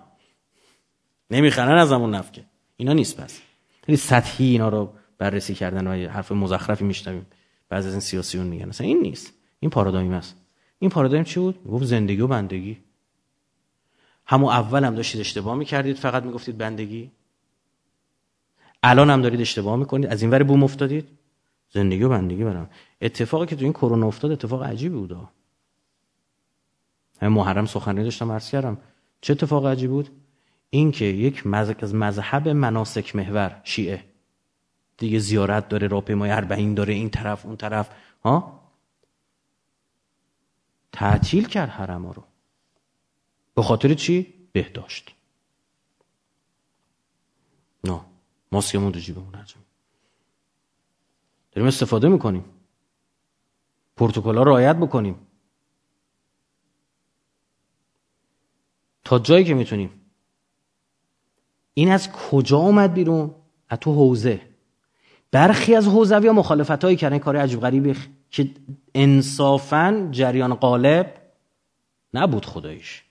نمی‌خرن 1.30 1.78
از 1.78 1.92
همون 1.92 2.14
نفت 2.14 2.32
که. 2.32 2.44
اینا 2.76 2.92
نیست 2.92 3.20
پس. 3.20 3.40
خیلی 3.86 3.96
سطحی 3.96 4.46
اینا 4.46 4.68
رو 4.68 4.92
بررسی 5.18 5.54
کردن 5.54 5.86
و 5.86 6.08
حرف 6.08 6.32
مزخرفی 6.32 6.84
میشنویم. 6.84 7.26
بعضی 7.68 7.88
از 7.88 7.94
این 7.94 8.00
سیاسیون 8.00 8.46
میگن. 8.46 8.68
اصلا 8.68 8.86
این 8.86 9.00
نیست. 9.00 9.32
این 9.60 9.70
پارادایم 9.70 10.12
است. 10.12 10.36
این 10.78 10.90
پارادایم 10.90 11.24
چی 11.24 11.40
بود؟ 11.40 11.64
گفت 11.64 11.84
زندگی 11.84 12.20
و 12.20 12.26
بندگی. 12.26 12.78
همون 14.26 14.50
اول 14.50 14.84
هم 14.84 14.94
داشتید 14.94 15.20
اشتباه 15.20 15.56
می‌کردید 15.56 15.96
فقط 15.96 16.22
می‌گفتید 16.22 16.58
بندگی. 16.58 17.10
الان 18.82 19.10
هم 19.10 19.22
دارید 19.22 19.40
اشتباه 19.40 19.76
می‌کنید. 19.76 20.06
از 20.06 20.22
این 20.22 20.30
ور 20.30 20.42
بوم 20.42 20.62
افتادید. 20.62 21.08
زندگی 21.70 22.02
و 22.02 22.08
بندگی 22.08 22.44
برم 22.44 22.70
اتفاقی 23.04 23.46
که 23.46 23.56
تو 23.56 23.64
این 23.64 23.72
کرونا 23.72 24.06
افتاد 24.06 24.30
اتفاق 24.30 24.62
عجیبی 24.62 24.94
بود. 24.94 25.28
محرم 27.22 27.66
سخنرانی 27.66 28.04
داشتم 28.04 28.32
عرض 28.32 28.50
کردم. 28.50 28.78
چه 29.20 29.32
اتفاق 29.32 29.66
عجیبی 29.66 29.92
بود؟ 29.92 30.10
این 30.70 30.92
که 30.92 31.04
یک 31.04 31.46
مذهب 31.46 31.84
از 31.84 31.94
مذهب 31.94 32.48
مناسک 32.48 33.16
محور 33.16 33.60
شیعه. 33.64 34.04
دیگه 34.96 35.18
زیارت 35.18 35.68
داره 35.68 35.86
راهپیمای 35.86 36.30
اربعین 36.30 36.74
داره 36.74 36.94
این 36.94 37.10
طرف 37.10 37.46
اون 37.46 37.56
طرف. 37.56 37.90
ها؟ 38.24 38.60
تعطیل 40.92 41.48
کرد 41.48 41.68
حرم 41.68 42.06
رو. 42.06 42.24
به 43.54 43.62
خاطر 43.62 43.94
چی؟ 43.94 44.34
بهداشت. 44.52 45.14
نه 47.84 48.00
ماسکمون 48.52 48.92
تو 48.92 48.98
جیبمون 48.98 49.32
داریم 51.52 51.68
استفاده 51.68 52.08
می‌کنیم. 52.08 52.44
پروتکل 53.96 54.36
ها 54.36 54.42
رعایت 54.42 54.76
بکنیم. 54.76 55.26
تا 59.04 59.18
جایی 59.18 59.44
که 59.44 59.54
می‌تونیم. 59.54 60.00
این 61.74 61.90
از 61.90 62.12
کجا 62.12 62.58
اومد 62.58 62.94
بیرون؟ 62.94 63.34
از 63.68 63.78
تو 63.78 63.94
حوزه. 63.94 64.40
برخی 65.30 65.74
از 65.74 65.86
حوزوی 65.86 66.26
ها 66.26 66.32
مخالفت 66.32 66.96
کردن 66.96 67.18
کار 67.18 67.36
عجیب 67.36 67.60
غریبی 67.60 67.96
که 68.30 68.50
انصافا 68.94 70.08
جریان 70.10 70.54
قالب 70.54 71.14
نبود 72.14 72.46
خدایش 72.46 73.04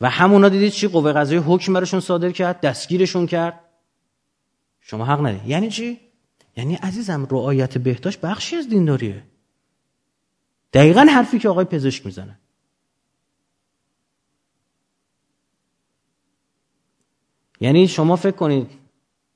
و 0.00 0.10
همونا 0.10 0.48
دیدید 0.48 0.72
چی؟ 0.72 0.88
قوه 0.88 1.12
قضایی 1.12 1.40
حکم 1.46 1.72
برشون 1.72 2.00
صادر 2.00 2.30
کرد 2.30 2.60
دستگیرشون 2.60 3.26
کرد. 3.26 3.60
شما 4.80 5.04
حق 5.04 5.26
ندید 5.26 5.46
یعنی 5.46 5.70
چی؟ 5.70 6.00
یعنی 6.56 6.74
عزیزم 6.74 7.26
رعایت 7.30 7.78
بهداشت 7.78 8.20
بخشی 8.20 8.56
از 8.56 8.68
دینداریه. 8.68 9.22
دقیقا 10.72 11.00
حرفی 11.00 11.38
که 11.38 11.48
آقای 11.48 11.64
پزشک 11.64 12.06
می‌زنه. 12.06 12.38
یعنی 17.60 17.88
شما 17.88 18.16
فکر 18.16 18.36
کنید 18.36 18.70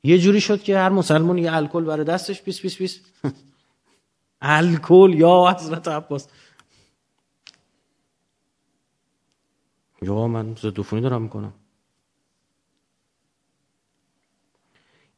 یه 0.02 0.18
جوری 0.18 0.40
شد 0.40 0.62
که 0.62 0.78
هر 0.78 0.88
مسلمان 0.88 1.38
یه 1.38 1.52
الکل 1.52 1.84
برای 1.84 2.04
دستش 2.04 2.42
بیس 2.42 2.60
بیس 2.60 2.76
بیس 2.76 3.00
الکل 4.40 5.14
یا 5.16 5.54
حضرت 5.56 5.88
عباس. 5.88 6.28
یا 10.02 10.26
من 10.26 10.54
ضد 10.54 11.00
دارم 11.00 11.22
می‌کنم. 11.22 11.52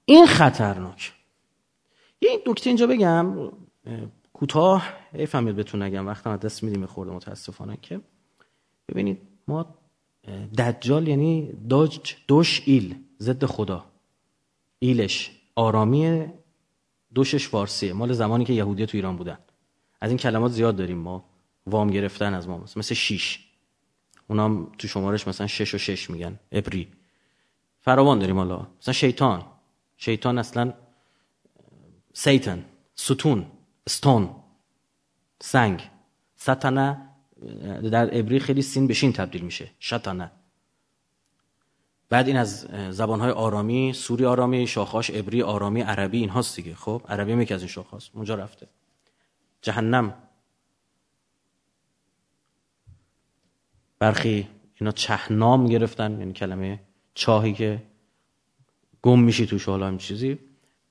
این 0.04 0.26
خطرناک. 0.26 1.21
یه 2.22 2.42
نکته 2.46 2.70
اینجا 2.70 2.86
بگم 2.86 3.52
کوتاه 4.32 4.82
فهمید 5.28 5.56
بتون 5.56 5.82
نگم 5.82 6.06
وقتا 6.06 6.36
دست 6.36 6.62
میدیم 6.62 6.86
خورده 6.86 7.12
متاسفانه 7.12 7.78
که. 7.82 8.00
ببینید 8.88 9.18
ما 9.48 9.74
دجال 10.58 11.08
یعنی 11.08 11.52
دوج 11.68 12.14
دوش 12.28 12.62
ایل 12.66 12.94
ضد 13.20 13.44
خدا. 13.44 13.84
ایلش 14.78 15.30
آرامی 15.56 16.26
دوشش 17.14 17.48
فارسیه 17.48 17.92
مال 17.92 18.12
زمانی 18.12 18.44
که 18.44 18.52
یهودی 18.52 18.86
تو 18.86 18.98
ایران 18.98 19.16
بودن. 19.16 19.38
از 20.00 20.10
این 20.10 20.18
کلمات 20.18 20.52
زیاد 20.52 20.76
داریم 20.76 20.98
ما. 20.98 21.24
وام 21.66 21.90
گرفتن 21.90 22.34
از 22.34 22.48
ما 22.48 22.58
مثل, 22.58 22.78
مثل 22.78 22.94
شیش. 22.94 23.48
اونام 24.28 24.72
تو 24.78 24.88
شمارش 24.88 25.28
مثلا 25.28 25.46
شش 25.46 25.74
و 25.74 25.78
شش 25.78 26.10
میگن. 26.10 26.38
ابری. 26.52 26.88
فراوان 27.80 28.18
داریم 28.18 28.36
حالا. 28.36 28.66
مثلا 28.80 28.92
شیطان. 28.94 29.44
شیطان 29.96 30.38
اصلا 30.38 30.72
سیتن 32.12 32.64
ستون 32.94 33.46
استون 33.86 34.34
سنگ. 35.40 35.90
ستنه 36.36 37.08
در 37.92 38.10
عبری 38.10 38.40
خیلی 38.40 38.62
سین 38.62 38.86
بشین 38.86 39.12
تبدیل 39.12 39.42
میشه. 39.42 39.70
شتنه 39.80 40.30
بعد 42.08 42.28
این 42.28 42.36
از 42.36 42.68
زبانهای 42.90 43.30
آرامی 43.30 43.92
سوری 43.92 44.24
آرامی 44.26 44.66
شاخاش 44.66 45.10
عبری 45.10 45.42
آرامی 45.42 45.80
عربی 45.80 46.18
این 46.18 46.28
هاست 46.28 46.56
دیگه. 46.56 46.74
خب 46.74 47.02
عربی 47.08 47.32
یکی 47.32 47.54
از 47.54 47.60
این 47.60 47.68
شاخاست 47.68 48.10
اونجا 48.14 48.34
رفته. 48.34 48.68
جهنم. 49.62 50.14
برخی 53.98 54.48
اینا 54.74 54.92
چهنام 54.92 55.66
گرفتن 55.66 56.18
یعنی 56.18 56.32
کلمه 56.32 56.80
چاهی 57.14 57.52
که 57.52 57.82
گم 59.02 59.20
میشی 59.20 59.46
توش 59.46 59.64
حالا 59.64 59.96
چیزی. 59.96 60.38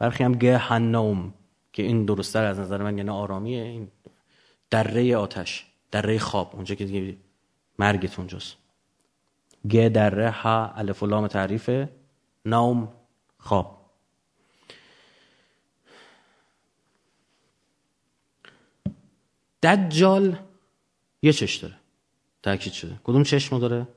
برخی 0.01 0.23
هم 0.23 0.31
گهنم 0.31 1.33
که 1.73 1.83
این 1.83 2.05
درستتر 2.05 2.45
از 2.45 2.59
نظر 2.59 2.83
من 2.83 2.97
یعنی 2.97 3.09
آرامیه. 3.09 3.63
این 3.63 3.91
دره 4.69 5.17
آتش 5.17 5.65
دره 5.91 6.19
خواب 6.19 6.55
اونجا 6.55 6.75
که 6.75 6.85
دیگه 6.85 7.17
مرگت 7.79 8.19
اونجاست. 8.19 8.57
گ 9.69 9.87
دره 9.87 10.31
ها 10.31 10.73
الف 10.75 11.03
و 11.03 11.05
لام 11.05 11.27
تعریف 11.27 11.69
نوم 12.45 12.93
خواب. 13.37 13.91
دجال 19.63 20.39
یه 21.21 21.33
چش 21.33 21.55
داره. 21.55 21.75
تاکید 22.43 22.73
شده. 22.73 22.99
کدوم 23.03 23.23
چشمو 23.23 23.59
داره؟ 23.59 23.87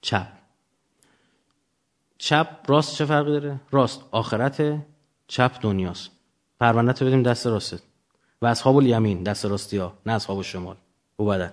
چپ. 0.00 0.45
چپ 2.18 2.48
راست 2.66 2.94
چه 2.94 3.04
فرقی 3.04 3.30
داره؟ 3.30 3.60
راست. 3.70 4.00
آخرت 4.10 4.86
چپ 5.28 5.52
دنیاست. 5.60 6.10
پرونده 6.60 7.04
بدیم 7.04 7.22
دست 7.22 7.46
راست 7.46 7.82
و 8.42 8.46
اصحاب 8.46 8.76
الیمین 8.76 9.22
دست 9.22 9.44
راستی 9.44 9.76
ها 9.76 9.92
نه 10.06 10.12
اصحاب 10.12 10.42
شمال. 10.42 10.76
او 11.16 11.26
بدن. 11.26 11.52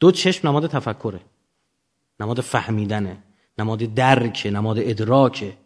دو 0.00 0.10
چشم 0.10 0.48
نماد 0.48 0.66
تفکره. 0.66 1.20
نماد 2.20 2.40
فهمیدنه. 2.40 3.22
نماد 3.58 3.78
درک 3.78 4.48
نماد 4.52 4.78
ادراکه. 4.78 5.56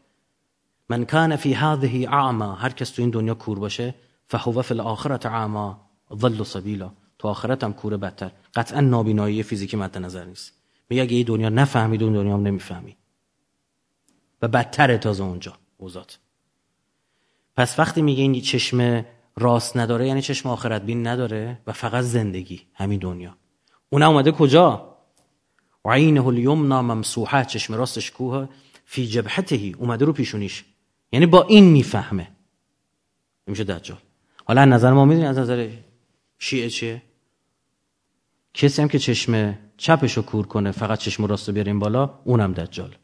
من 0.88 1.04
کان 1.04 1.36
فی 1.36 1.52
هذه 1.52 2.08
اعما 2.08 2.52
هر 2.54 2.70
کس 2.70 2.90
تو 2.90 3.02
این 3.02 3.10
دنیا 3.10 3.34
کور 3.34 3.58
باشه 3.58 3.94
فهو 4.26 4.62
فی 4.62 4.74
الاخرت 4.74 5.26
اعما 5.26 5.80
ظل 6.16 6.42
سبیلا. 6.42 6.92
تو 7.18 7.28
آخرت 7.28 7.64
هم 7.64 7.72
کوره 7.72 7.96
بدتر. 7.96 8.30
قطعا 8.54 8.80
نابینایی 8.80 9.42
فیزیکی 9.42 9.76
مد 9.76 9.98
نظر 9.98 10.24
نیست. 10.24 10.52
میگه 10.90 11.02
اگه 11.02 11.16
این 11.16 11.26
دنیا 11.26 11.48
نفهمید 11.48 12.02
اون 12.02 12.12
دنیا 12.12 12.34
هم 12.34 12.42
نمی‌فهمی. 12.42 12.96
و 14.42 14.48
بدتر 14.48 14.96
تازه 14.96 15.24
اونجا 15.24 15.52
اوزات 15.76 16.18
پس 17.56 17.78
وقتی 17.78 18.02
میگه 18.02 18.22
این 18.22 18.40
چشم 18.40 19.04
راست 19.36 19.76
نداره 19.76 20.06
یعنی 20.06 20.22
چشم 20.22 20.48
آخرت 20.48 20.82
بین 20.82 21.06
نداره 21.06 21.58
و 21.66 21.72
فقط 21.72 22.04
زندگی 22.04 22.62
همین 22.74 22.98
دنیا. 22.98 23.36
اون 23.90 24.02
اومده 24.02 24.32
کجا؟ 24.32 24.96
عینه 25.84 26.26
الیمنا 26.26 26.82
ممسوحه 26.82 27.44
چشم 27.44 27.74
راستش 27.74 28.10
کوه 28.10 28.48
فی 28.84 29.06
جبهته 29.06 29.72
اومده 29.78 30.04
رو 30.04 30.12
پیشونیش. 30.12 30.64
یعنی 31.12 31.26
با 31.26 31.42
این 31.42 31.64
می‌فهمه. 31.64 32.28
میشه 33.46 33.64
دجال. 33.64 33.98
حالا 34.44 34.64
نظر 34.64 34.92
ما 34.92 35.04
می‌دونی 35.04 35.26
از 35.26 35.38
نظر 35.38 35.70
شیعه 36.38 36.70
چیه؟ 36.70 37.02
کسی 38.54 38.82
هم 38.82 38.88
که 38.88 38.98
چشم 38.98 39.58
چپش 39.76 40.16
رو 40.16 40.22
کور 40.22 40.46
کنه 40.46 40.70
فقط 40.70 40.98
چشم 40.98 41.26
راست 41.26 41.48
رو 41.48 41.54
بیاریم 41.54 41.78
بالا 41.78 42.20
اونم 42.24 42.52
دجال. 42.52 42.96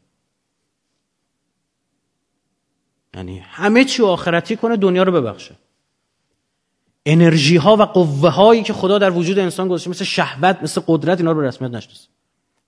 یعنی 3.17 3.39
همه 3.39 3.85
چی 3.85 4.03
آخرتی 4.03 4.55
کنه 4.55 4.77
دنیا 4.77 5.03
رو 5.03 5.11
ببخشه. 5.11 5.55
انرژی 7.05 7.57
ها 7.57 7.75
و 7.75 7.81
قوه 7.81 8.29
هایی 8.29 8.63
که 8.63 8.73
خدا 8.73 8.97
در 8.97 9.11
وجود 9.11 9.39
انسان 9.39 9.67
گذاشته 9.67 9.89
مثل 9.89 10.05
شهوت 10.05 10.59
مثل 10.63 10.81
قدرت 10.87 11.17
اینا 11.17 11.31
رو 11.31 11.41
به 11.41 11.47
رسمیت 11.47 11.71
نشناسه 11.71 12.07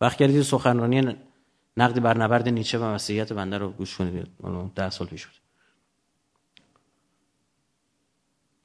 وقت 0.01 0.17
کردید 0.17 0.41
سخنرانی 0.41 1.15
نقد 1.77 1.99
بر 1.99 2.17
نبرد 2.17 2.49
نیچه 2.49 2.77
و 2.77 2.83
مسیحیت 2.83 3.33
بنده 3.33 3.57
رو 3.57 3.69
گوش 3.69 3.97
کنید 3.97 4.27
ده 4.75 4.89
سال 4.89 5.07
پیش 5.07 5.25
بود. 5.25 5.35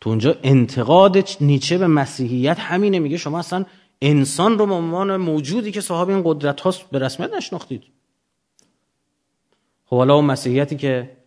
تو 0.00 0.10
اونجا 0.10 0.36
انتقاد 0.42 1.28
نیچه 1.40 1.78
به 1.78 1.86
مسیحیت 1.86 2.60
همینه 2.60 2.98
میگه 2.98 3.16
شما 3.16 3.38
اصلا 3.38 3.64
انسان 4.02 4.58
رو 4.58 4.66
به 4.66 4.74
عنوان 4.74 5.16
موجودی 5.16 5.72
که 5.72 5.80
صاحب 5.80 6.08
این 6.08 6.22
قدرت 6.24 6.60
هاست 6.60 6.90
به 6.90 6.98
رسمیت 6.98 7.32
نشناختید. 7.32 7.82
خب 9.86 9.96
حالا 9.96 10.14
اون 10.14 10.24
مسیحیتی 10.24 10.76
که 10.76 11.23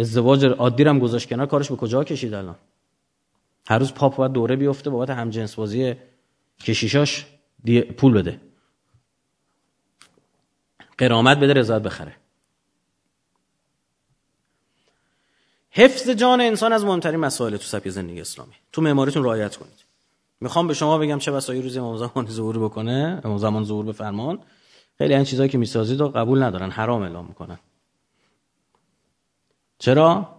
ازدواج 0.00 0.44
عادی 0.44 0.82
هم 0.82 0.98
گذاشت 0.98 1.28
کنار 1.28 1.46
کارش 1.46 1.70
به 1.70 1.76
کجا 1.76 2.04
کشید 2.04 2.34
الان؟ 2.34 2.56
هر 3.66 3.78
روز 3.78 3.94
پاپ 3.94 4.16
باید 4.16 4.32
دوره 4.32 4.56
بیفته 4.56 4.90
بابت 4.90 5.10
همجنس 5.10 5.54
بازی 5.54 5.94
کشیشاش 6.60 7.26
پول 7.96 8.12
بده. 8.12 8.40
قرامت 10.98 11.38
بده 11.38 11.52
رضایت 11.52 11.82
بخره. 11.82 12.16
حفظ 15.70 16.10
جان 16.10 16.40
انسان 16.40 16.72
از 16.72 16.84
مهمترین 16.84 17.20
مسائل 17.20 17.56
تو 17.56 17.62
سبک 17.62 17.88
زندگی 17.88 18.20
اسلامی. 18.20 18.52
تو 18.72 18.82
معماریتون 18.82 19.24
رعایت 19.24 19.56
کنید. 19.56 19.84
می‌خوام 20.40 20.68
به 20.68 20.74
شما 20.74 20.98
بگم 20.98 21.18
چه 21.18 21.32
بسایی 21.32 21.62
روزی 21.62 21.78
امام 21.78 21.96
زمان 21.96 22.26
ظهور 22.26 22.58
بکنه 22.58 23.20
امام 23.24 23.38
زمان 23.38 23.64
ظهور 23.64 23.84
به 23.84 23.92
خیلی 24.98 25.14
این 25.14 25.24
چیزایی 25.24 25.48
که 25.48 25.58
می‌سازید 25.58 26.00
رو 26.00 26.08
قبول 26.08 26.42
ندارن 26.42 26.70
حرام 26.70 27.02
اعلام 27.02 27.26
می‌کنن. 27.26 27.58
چرا؟ 29.80 30.36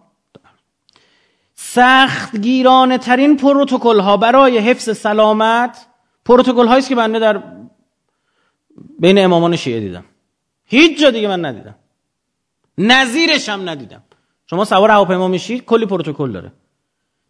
سخت 1.55 2.35
گیرانه 2.35 2.97
ترین 2.97 3.37
پروتکل 3.37 3.99
ها 3.99 4.17
برای 4.17 4.57
حفظ 4.57 4.97
سلامت 4.97 5.85
پروتکل 6.25 6.67
هایی 6.67 6.83
که 6.83 6.95
بنده 6.95 7.19
در 7.19 7.43
بین 8.99 9.17
امامان 9.17 9.55
شیعه 9.55 9.79
دیدم. 9.79 10.05
هیچ 10.65 11.01
جا 11.01 11.09
دیگه 11.09 11.27
من 11.27 11.45
ندیدم. 11.45 11.75
نظیرش 12.77 13.49
هم 13.49 13.69
ندیدم. 13.69 14.03
شما 14.47 14.65
سوار 14.65 14.91
هواپیما 14.91 15.27
میشید 15.27 15.65
کلی 15.65 15.85
پروتکل 15.85 16.31
داره. 16.31 16.51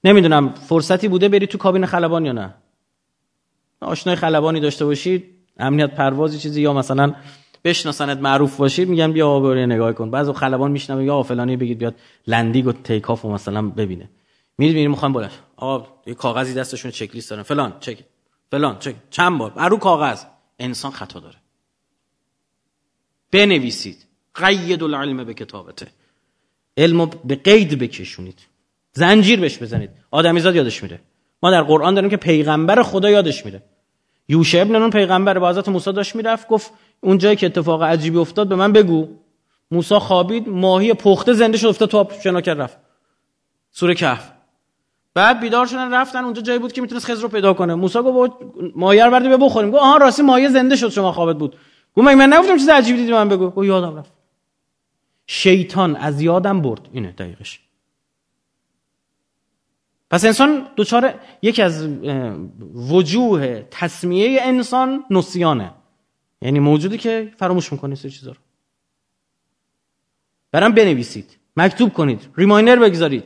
نمی‌دونم 0.04 0.54
فرصتی 0.54 1.08
بوده 1.08 1.30
برید 1.30 1.50
تو 1.50 1.58
کابین 1.58 1.86
خلبان 1.86 2.26
یا 2.26 2.32
نه. 2.32 2.54
آشنای 3.82 4.16
خلبانی 4.16 4.60
داشته 4.60 4.86
باشید 4.86 5.26
امنیت 5.58 5.96
پروازی 5.96 6.40
چیزی 6.40 6.62
یا 6.62 6.74
مثلا 6.74 7.14
بشناسنت 7.64 8.18
معروف 8.18 8.58
باشید 8.58 8.90
میگن 8.90 9.12
بیا 9.12 9.28
آقا 9.28 9.54
نگاه 9.54 9.94
کن. 9.94 10.12
بعضی 10.12 10.34
خلبان 10.34 10.72
میشنوه 10.72 11.04
یا 11.04 11.24
فلانی 11.24 11.58
بگید 11.58 11.78
بیاد 11.78 11.96
landing 12.28 12.68
و 12.68 12.72
take 12.72 13.10
off 13.10 13.26
و 13.26 13.32
مثلا 13.32 13.62
ببینه. 13.62 14.10
میرید 14.58 14.76
میریم 14.76 14.92
می‌خوام 14.92 15.14
بلند 15.14 15.32
آقا 15.56 15.88
یه 16.06 16.14
کاغذی 16.14 16.54
دستشون 16.54 16.92
چک 16.92 17.16
لیست 17.16 17.30
دارن. 17.30 17.44
فلان 17.44 17.74
چک. 17.80 17.98
فلان 18.52 18.80
چک. 18.80 18.96
چند 19.10 19.38
بار؟ 19.38 19.70
رو 19.70 19.78
کاغذ. 19.78 20.24
انسان 20.60 20.92
خطا 20.92 21.20
داره. 21.20 21.36
بنویسید. 23.32 24.06
قیدوا 24.36 24.84
العلم 24.84 25.24
بالکتابة. 25.24 25.88
علم 26.78 27.06
به 27.06 27.36
قید 27.36 27.80
بکشونید. 27.80 28.40
زنجیر 28.94 29.40
بهش 29.40 29.58
بزنید. 29.58 29.90
آدمیزاد 30.12 30.56
یادش 30.56 30.84
میره. 30.84 31.00
ما 31.44 31.52
در 31.52 31.62
قرآن 31.64 31.94
داریم 31.94 32.10
که 32.10 32.18
پیغمبر 32.18 32.84
خدا 32.84 33.10
یادش 33.10 33.46
میره. 33.46 33.64
یوشع 34.32 34.62
ابن 34.62 34.76
نون 34.76 34.90
پیغمبر 34.90 35.40
با 35.40 35.50
حضرت 35.50 35.70
موسی 35.70 35.92
داشت 35.92 36.16
می‌رفت 36.16 36.48
گفت 36.48 36.74
اون 37.02 37.18
جایی 37.18 37.36
که 37.36 37.46
اتفاق 37.46 37.84
عجیبی 37.84 38.18
افتاد 38.18 38.48
به 38.48 38.56
من 38.56 38.74
بگو. 38.74 39.08
موسی 39.72 40.00
خوابید 40.00 40.50
ماهی 40.50 40.94
پخته 40.94 41.34
زنده 41.34 41.58
شد 41.58 41.68
افتاد 41.68 41.90
تو 41.90 41.98
آب 41.98 42.12
شنا 42.24 42.40
رفت. 42.40 42.78
سوره 43.72 43.96
کهف. 43.96 44.32
بعد 45.14 45.40
بیدار 45.40 45.66
شدن 45.66 45.94
رفتن 45.94 46.24
اونجا 46.24 46.42
جایی 46.42 46.60
بود 46.60 46.72
که 46.72 46.82
می‌تونست 46.82 47.06
خضر 47.06 47.22
رو 47.22 47.28
پیدا 47.28 47.54
کنه. 47.54 47.76
موسی 47.76 48.00
گفت 48.00 48.32
ماهی 48.76 49.00
رو 49.00 49.12
بردی 49.12 49.38
بخوریم. 49.38 49.72
گفت 49.72 49.82
آها 49.82 49.98
راستی 49.98 50.24
ماهی 50.24 50.50
زنده 50.50 50.76
شد 50.76 50.90
شما 50.90 51.12
خوابت 51.12 51.38
بود. 51.38 51.56
گفت 51.96 52.08
من 52.08 52.34
نگفتم 52.34 52.58
چیز 52.58 52.70
عجیبی 52.70 52.98
دیدی؟ 52.98 53.12
من 53.12 53.30
بگو. 53.30 53.50
گفت 53.50 53.68
یادم 53.68 53.98
رفت. 53.98 54.12
شیطان 55.28 55.96
از 55.96 56.22
یادم 56.22 56.62
برد. 56.62 56.90
اینه 56.92 57.12
دقیقش. 57.12 57.60
پس 60.12 60.26
انسان 60.26 60.68
دوچار 60.76 61.14
یکی 61.42 61.62
از 61.62 61.88
وجوه 62.74 63.64
تصمیه 63.72 64.40
انسان 64.42 65.06
نسیانه. 65.10 65.74
یعنی 66.42 66.60
موجودی 66.60 66.98
که 66.98 67.34
فراموش 67.38 67.72
می‌کنه 67.72 67.96
سه 67.96 68.10
چیزا 68.10 68.32
رو. 68.32 68.38
برام 70.52 70.72
بنویسید. 70.72 71.38
مکتوب 71.58 71.94
کنید. 71.94 72.30
ریماینر 72.38 72.76
بگذارید. 72.76 73.24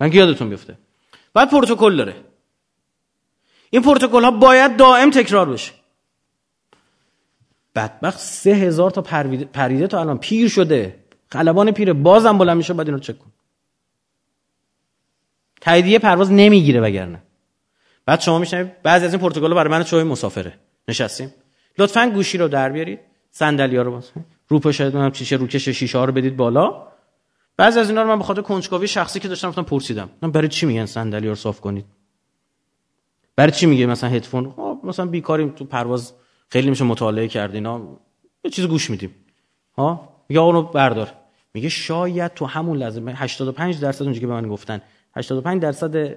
من 0.00 0.12
یادتون 0.12 0.48
بیفته. 0.48 0.78
بعد 1.34 1.50
پروتکل 1.50 1.96
داره. 1.96 2.16
این 3.70 3.82
پروتکل 3.82 4.24
ها 4.24 4.30
باید 4.30 4.76
دائم 4.76 5.10
تکرار 5.10 5.50
بشه. 5.50 5.72
بدبخت 7.74 8.18
سه 8.18 8.50
هزار 8.50 8.90
تا 8.90 9.02
پریده 9.52 9.86
تا 9.86 10.00
الان 10.00 10.18
پیر 10.18 10.48
شده. 10.48 11.04
خلبان 11.32 11.70
پیره 11.70 11.92
بازم 11.92 12.38
بلند 12.38 12.56
میشه 12.56 12.74
بعد 12.74 12.88
اینو 12.88 12.98
چک 12.98 13.18
کن. 13.18 13.31
تاییدیه 15.62 15.98
پرواز 15.98 16.32
نمی‌گیره 16.32 16.80
وگرنه. 16.80 17.22
بعد 18.06 18.20
شما 18.20 18.38
میشنید 18.38 18.82
بعضی 18.82 19.06
از 19.06 19.12
این 19.12 19.20
پروتکل 19.20 19.54
برای 19.54 19.70
من 19.70 19.82
چوی 19.82 20.02
مسافره. 20.02 20.54
نشستیم. 20.88 21.34
لطفا 21.78 22.10
گوشی 22.14 22.38
رو 22.38 22.48
در 22.48 22.68
بیارید. 22.68 22.98
صندلی 23.30 23.76
ها 23.76 23.82
رو 23.82 23.90
باز 23.90 24.10
رو 24.48 24.72
شاید 24.72 24.96
من 24.96 25.12
شیشه 25.12 25.36
روکش 25.36 25.68
شیشه 25.68 25.98
ها 25.98 26.04
رو 26.04 26.12
بدید 26.12 26.36
بالا. 26.36 26.86
بعضی 27.56 27.80
از 27.80 27.88
اینا 27.88 28.02
رو 28.02 28.08
من 28.08 28.18
به 28.18 28.24
خاطر 28.24 28.42
کنجکاوی 28.42 28.88
شخصی 28.88 29.20
که 29.20 29.28
داشتم 29.28 29.48
گفتم 29.48 29.62
پرسیدم. 29.62 30.10
من 30.22 30.30
برای 30.30 30.48
چی 30.48 30.66
میگن 30.66 30.86
صندلی 30.86 31.28
رو 31.28 31.34
صاف 31.34 31.60
کنید؟ 31.60 31.84
برای 33.36 33.52
چی 33.52 33.66
میگه 33.66 33.86
مثلا 33.86 34.10
هدفون؟ 34.10 34.50
خب 34.50 34.78
مثلا 34.84 35.06
بیکاریم 35.06 35.48
تو 35.48 35.64
پرواز 35.64 36.12
خیلی 36.48 36.70
میشه 36.70 36.84
مطالعه 36.84 37.28
کرد 37.28 37.54
اینا. 37.54 37.98
یه 38.44 38.50
چیز 38.50 38.66
گوش 38.66 38.90
میدیم. 38.90 39.14
ها؟ 39.76 40.08
یا 40.28 40.42
اونو 40.42 40.62
بردار. 40.62 41.12
میگه 41.54 41.68
شاید 41.68 42.34
تو 42.34 42.46
همون 42.46 42.78
لحظه 42.78 43.00
85 43.00 43.80
درصد 43.80 44.02
اونجا 44.02 44.20
که 44.20 44.26
به 44.26 44.32
من 44.32 44.48
گفتن 44.48 44.80
85 45.16 45.62
درصد 45.62 46.16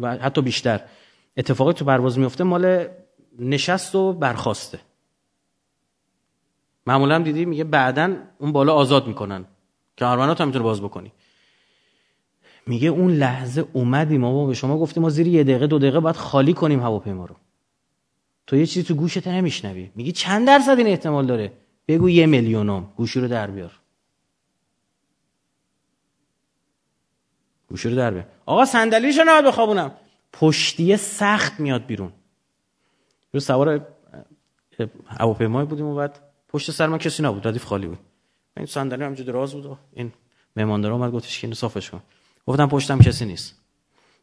و 0.00 0.16
حتی 0.16 0.42
بیشتر. 0.42 0.80
اتفاقی 1.36 1.72
تو 1.72 1.84
پرواز 1.84 2.18
میفته 2.18 2.44
مال 2.44 2.86
نشست 3.38 3.94
و 3.94 4.12
برخواسته. 4.12 4.78
معمولا 6.86 7.18
دیدی 7.18 7.44
میگه 7.44 7.64
بعدا 7.64 8.16
اون 8.38 8.52
بالا 8.52 8.74
آزاد 8.74 9.06
می‌کنن. 9.06 9.44
که 9.96 10.04
هرمانات 10.04 10.40
هم 10.40 10.46
می‌تونه 10.46 10.64
باز 10.64 10.82
بکنی. 10.82 11.12
میگه 12.66 12.88
اون 12.88 13.12
لحظه 13.12 13.64
اومدیم 13.72 14.20
ما 14.20 14.46
به 14.46 14.54
شما 14.54 14.78
گفتیم 14.78 15.02
ما 15.02 15.08
زیر 15.10 15.26
یه 15.26 15.44
دقیقه 15.44 15.66
دو 15.66 15.78
دقیقه 15.78 16.00
باید 16.00 16.16
خالی 16.16 16.52
کنیم 16.52 16.80
هواپیما 16.80 17.24
رو. 17.24 17.36
تو 18.46 18.56
یه 18.56 18.66
چیزی 18.66 18.86
تو 18.86 18.94
گوشت 18.94 19.28
نمیشنوی. 19.28 19.90
میگی 19.94 20.12
چند 20.12 20.46
درصد 20.46 20.78
این 20.78 20.86
احتمال 20.86 21.26
داره؟ 21.26 21.52
بگو 21.88 22.10
یه 22.10 22.26
میلیونم. 22.26 22.92
گوشی 22.96 23.20
رو 23.20 23.28
در 23.28 23.50
بیار. 23.50 23.81
گوشی 27.72 27.88
رو 27.88 27.96
در 27.96 28.10
بیار. 28.10 28.26
آقا 28.46 28.64
صندلیشو 28.64 29.22
نباید 29.26 29.44
بخوابونم. 29.44 29.92
پشتیه 30.32 30.96
سخت 30.96 31.60
میاد 31.60 31.86
بیرون. 31.86 32.12
رو 33.32 33.40
سوار 33.40 33.86
هواپیمای 35.06 35.64
بودیم 35.64 35.86
و 35.86 35.94
بعد 35.94 36.18
پشت 36.48 36.70
سر 36.70 36.86
من 36.86 36.98
کسی 36.98 37.22
نبود. 37.22 37.46
ردیف 37.46 37.64
خالی 37.64 37.86
بود. 37.86 37.98
این 38.56 38.66
صندلی 38.66 39.04
همجوری 39.04 39.32
دراز 39.32 39.54
بود 39.54 39.66
و 39.66 39.78
این 39.92 40.12
مهماندار 40.56 40.92
اومد 40.92 41.12
گفتش 41.12 41.40
که 41.40 41.46
اینو 41.46 41.54
صافش 41.54 41.90
کن. 41.90 42.02
گفتم 42.46 42.68
پشتم 42.68 42.98
کسی 42.98 43.24
نیست. 43.24 43.54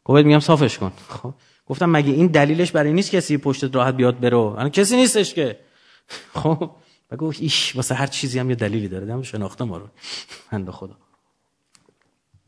گفت 0.04 0.24
میگم 0.24 0.40
صافش 0.40 0.78
کن. 0.78 0.92
خب. 1.22 1.34
گفتم 1.66 1.90
مگه 1.90 2.12
این 2.12 2.26
دلیلش 2.26 2.72
برای 2.72 2.92
نیست 2.92 3.10
کسی 3.10 3.38
پشت 3.38 3.74
راحت 3.74 3.94
بیاد 3.94 4.20
برو 4.20 4.40
الان 4.40 4.70
کسی 4.70 4.96
نیستش 4.96 5.34
که. 5.34 5.58
خب. 6.42 6.70
بگو 7.10 7.32
ایش 7.40 7.76
واسه 7.76 7.94
هر 7.94 8.06
چیزی 8.06 8.38
هم 8.38 8.50
یه 8.50 8.56
دلیلی 8.56 8.88
داره. 8.88 9.06
دم 9.06 9.22
شناخته 9.22 9.64
ما 9.64 9.76
رو. 9.76 9.88
بنده 10.52 10.72
خدا. 10.72 10.96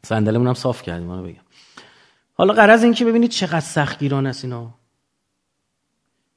صندلیمون 0.07 0.46
هم 0.46 0.55
صاف 0.55 0.82
کردیم 0.82 1.07
منو 1.07 1.22
بگم. 1.22 1.42
حالا 2.34 2.55
قرض 2.55 2.84
این 2.84 2.94
که 2.94 3.05
ببینید 3.05 3.30
چقدر 3.30 3.61
سختگیران 3.61 4.26
است 4.26 4.44
اینا. 4.44 4.74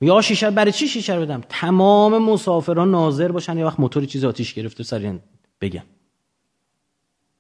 یا 0.02 0.22
شیشه 0.22 0.52
برای 0.52 0.72
چی 0.72 0.88
شیشه 0.88 1.20
بدم؟ 1.20 1.44
تمام 1.50 2.18
مسافران 2.18 2.92
ناظر 2.92 3.32
باشن 3.32 3.58
یه 3.58 3.66
وقت 3.66 3.80
موتور 3.80 4.06
چیز 4.06 4.26
آتیش 4.26 4.54
گرفته 4.54 4.84
سریع 4.84 5.20
بگم. 5.62 5.84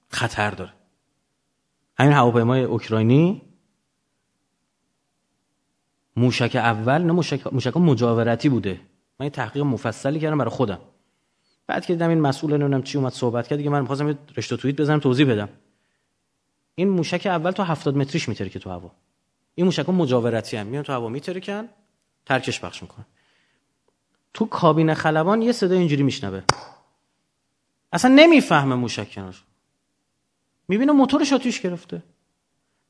خطر 0.09 0.51
داره. 0.51 0.73
همین 1.99 2.13
هواپیمای 2.13 2.63
اوکراینی. 2.63 3.41
موشک 6.15 6.55
اول 6.55 7.01
نه 7.01 7.11
موشک, 7.11 7.53
موشک 7.53 7.78
مجاورتی 7.78 8.49
بوده. 8.49 8.82
من 9.19 9.26
یه 9.26 9.30
تحقیق 9.30 9.63
مفصلی 9.63 10.19
کردم 10.19 10.38
برای 10.38 10.51
خودم. 10.51 10.80
بعد 11.67 11.86
که 11.86 11.93
دیدم 11.93 12.09
این 12.09 12.21
مسئول 12.21 12.51
نمی‌دونم 12.51 12.84
چی 12.84 12.97
اومد 12.97 13.13
صحبت 13.13 13.47
کرد 13.47 13.57
دیگه 13.57 13.69
من 13.69 13.82
می‌خواستم 13.82 14.07
یه 14.07 14.17
رشته 14.38 14.57
توییت 14.57 14.82
بزنم 14.82 14.99
توضیح 14.99 15.32
بدم. 15.32 15.49
این 16.76 16.89
موشک 16.89 17.26
اول 17.26 17.51
تا 17.51 17.63
70 17.63 17.97
متریش 17.97 18.30
میتره 18.30 18.49
که 18.49 18.59
تو 18.59 18.69
هوا. 18.69 18.91
این 19.55 19.65
موشک 19.65 19.89
مجاورتی 19.89 20.57
هم 20.57 20.67
میان 20.67 20.84
تو 20.84 20.93
هوا 20.93 21.09
میترکن 21.09 21.69
ترکش 22.26 22.61
پخش 22.61 22.82
می‌کنه. 22.82 23.05
تو 24.34 24.45
کابین 24.45 24.93
خلبان 24.93 25.41
یه 25.41 25.51
صدا 25.51 25.76
اینجوری 25.76 26.03
میشنوه. 26.03 26.41
اصلا 27.93 28.15
نمی‌فهمه 28.15 28.76
موشک 28.76 29.11
کنار 29.11 29.36
می‌بینه 30.67 30.91
موتورش 30.91 31.34
آتیش 31.34 31.61
گرفته. 31.61 32.03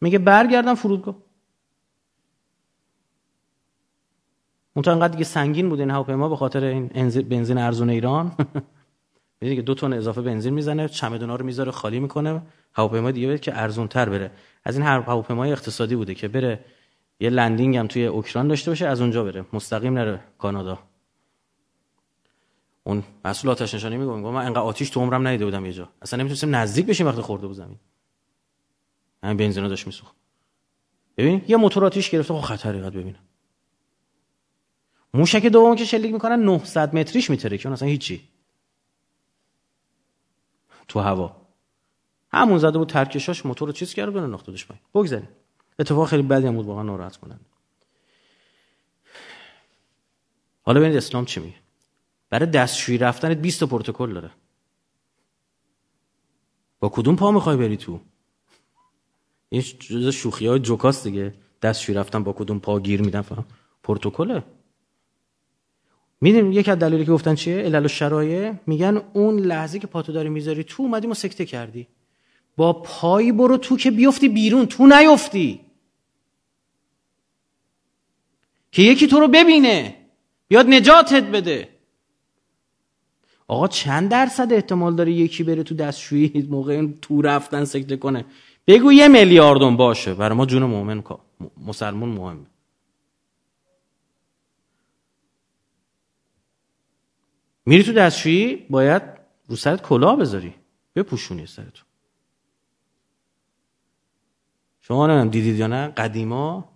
میگه 0.01 0.19
برگردم 0.19 0.75
فرودگاه. 0.75 1.15
اون 4.73 4.85
انقدر 4.87 5.07
دیگه 5.07 5.23
سنگین 5.23 5.69
بود 5.69 5.79
این 5.79 5.91
هواپیما 5.91 6.29
به 6.29 6.35
خاطر 6.35 6.63
این 6.63 7.09
بنزین 7.09 7.57
ارزون 7.57 7.89
ایران. 7.89 8.35
می‌دونی 9.41 9.55
که 9.55 9.61
دو 9.61 9.73
تن 9.73 9.93
اضافه 9.93 10.21
بنزین 10.21 10.53
می‌زنه 10.53 10.87
چمدونا 10.87 11.35
رو 11.35 11.45
می‌ذاره 11.45 11.71
خالی 11.71 11.99
می‌کنه. 11.99 12.41
هواپیما 12.73 13.11
دیگه 13.11 13.27
بده 13.27 13.37
که 13.37 13.57
ارزون 13.57 13.87
تر 13.87 14.09
بره. 14.09 14.31
از 14.63 14.75
این 14.75 14.85
هر 14.85 14.99
هواپیمای 15.01 15.51
اقتصادی 15.51 15.95
بوده 15.95 16.15
که 16.15 16.27
بره 16.27 16.65
یه 17.19 17.29
لندینگ 17.29 17.77
هم 17.77 17.87
توی 17.87 18.05
اوکراین 18.05 18.47
داشته 18.47 18.71
باشه 18.71 18.87
از 18.87 19.01
اونجا 19.01 19.23
بره. 19.23 19.45
مستقیم 19.53 19.93
نره 19.93 20.19
کانادا. 20.37 20.79
اون 22.83 23.03
مسئول 23.25 23.51
آتش 23.51 23.73
نشانی 23.75 23.97
میگم 23.97 24.19
من 24.19 24.45
انقدر 24.45 24.61
آتیش 24.61 24.89
تو 24.89 24.99
عمرم 24.99 25.27
ندیده 25.27 25.45
بودم 25.45 25.65
یه 25.65 25.73
جا. 25.73 25.89
اصلا 26.01 26.19
نمی‌تونستم 26.19 26.55
نزدیک 26.55 26.85
بشیم 26.85 27.07
وقتی 27.07 27.21
خورده 27.21 27.47
بود 27.47 27.55
زمین. 27.55 27.77
همین 29.23 29.37
بنزینا 29.37 29.67
داشت 29.67 29.87
میسوخت. 29.87 30.15
ببین 31.17 31.41
یه 31.47 31.57
موتور 31.57 31.85
آتیش 31.85 32.09
گرفته 32.09 32.33
خب 32.33 32.41
خطر 32.41 32.77
قد 32.77 32.93
ببینم. 32.93 33.19
موشک 35.13 35.45
دوم 35.45 35.75
که 35.75 35.85
شلیک 35.85 36.13
می‌کنن 36.13 36.39
900 36.39 36.95
متریش 36.95 37.29
میتره 37.29 37.57
که 37.57 37.69
اصلا 37.69 37.87
هیچی. 37.87 38.21
تو 40.87 40.99
هوا. 40.99 41.35
همون 42.31 42.57
زده 42.57 42.77
بود 42.77 42.89
ترکشاش 42.89 43.45
موتور 43.45 43.67
رو 43.67 43.73
چیز 43.73 43.93
کرد 43.93 44.13
بنا 44.13 44.27
نقطه 44.27 44.51
داشت 44.51 44.67
پایین. 44.67 44.83
بگذاریم. 44.93 45.27
اتفاق 45.79 46.07
خیلی 46.07 46.23
بدی 46.23 46.47
هم 46.47 46.55
بود 46.55 46.65
واقعا 46.65 46.83
ناراحت 46.83 47.17
کنند 47.17 47.45
حالا 50.61 50.79
ببینید 50.79 50.97
اسلام 50.97 51.25
چی 51.25 51.39
میگه. 51.39 51.55
برای 52.29 52.49
دستشویی 52.49 52.97
رفتن 52.97 53.33
20 53.33 53.59
تا 53.59 53.65
پروتکل 53.65 54.13
داره. 54.13 54.31
با 56.79 56.89
کدوم 56.89 57.15
پا 57.15 57.31
می‌خوای 57.31 57.57
بری 57.57 57.77
تو؟ 57.77 57.99
این 59.49 59.61
جز 59.61 60.07
شوخی 60.07 60.47
های 60.47 60.59
جوکاست 60.59 61.03
دیگه. 61.03 61.33
دستشویی 61.61 61.97
رفتن 61.97 62.23
با 62.23 62.33
کدوم 62.33 62.59
پا 62.59 62.79
گیر 62.79 63.01
میدن 63.01 63.21
فهم 63.21 63.45
پروتکله. 63.83 64.43
می‌دونیم 66.21 66.51
یک 66.51 66.69
از 66.69 66.79
دلیلی 66.79 67.05
که 67.05 67.11
گفتن 67.11 67.35
چیه؟ 67.35 67.57
علل 67.57 67.87
شرایع. 67.87 68.53
میگن 68.67 69.01
اون 69.13 69.39
لحظه 69.39 69.79
که 69.79 69.87
پاتو 69.87 70.11
داری 70.11 70.29
می‌ذاری 70.29 70.63
تو 70.63 70.83
اومدی 70.83 71.07
ما 71.07 71.13
سکته 71.13 71.45
کردی. 71.45 71.87
با 72.57 72.73
پایی 72.73 73.31
برو 73.31 73.57
تو 73.57 73.77
که 73.77 73.91
بیفتی 73.91 74.29
بیرون. 74.29 74.65
تو 74.65 74.85
نیفتی. 74.85 75.59
که 78.71 78.81
یکی 78.81 79.07
تو 79.07 79.19
رو 79.19 79.27
ببینه. 79.27 79.95
بیاد 80.47 80.67
نجاتت 80.67 81.23
بده. 81.23 81.69
آقا 83.47 83.67
چند 83.67 84.09
درصد 84.09 84.53
احتمال 84.53 84.95
داره 84.95 85.11
یکی 85.11 85.43
بره 85.43 85.63
تو 85.63 85.75
دستشویی 85.75 86.47
موقع 86.49 86.87
تو 87.01 87.21
رفتن 87.21 87.65
سکته 87.65 87.97
کنه؟ 87.97 88.25
بگو 88.67 88.91
یه 88.91 89.07
میلیاردون 89.07 89.77
باشه. 89.77 90.13
برای 90.13 90.37
ما 90.37 90.45
جون 90.45 90.63
مؤمن 90.63 91.03
مسلمون 91.67 92.09
مهمه 92.09 92.45
میری 97.65 97.83
تو 97.83 97.93
دستشویی 97.93 98.55
باید 98.55 99.01
رو 99.47 99.55
سرت 99.55 99.81
کلاه 99.81 100.17
بذاری. 100.17 100.55
بپوشونی 100.95 101.45
سرتو. 101.45 101.83
شما 104.81 105.07
نمیم 105.07 105.29
دیدید 105.29 105.55
یا 105.55 105.67
نه 105.67 105.87
قدیما. 105.87 106.69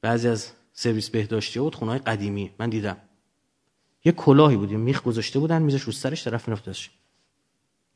بعضی 0.00 0.28
از 0.28 0.52
سرویس 0.72 1.10
بهداشتی 1.10 1.60
بود 1.60 1.74
خونه 1.74 1.98
قدیمی. 1.98 2.54
من 2.58 2.70
دیدم. 2.70 2.96
یه 4.04 4.12
کلاهی 4.12 4.56
بود 4.56 4.70
میخ 4.70 5.02
گذاشته 5.02 5.38
بودن 5.38 5.62
میزش 5.62 5.82
رو 5.82 5.92
سرش 5.92 6.24
طرف 6.24 6.48
می‌رفت 6.48 6.68
دستش 6.68 6.90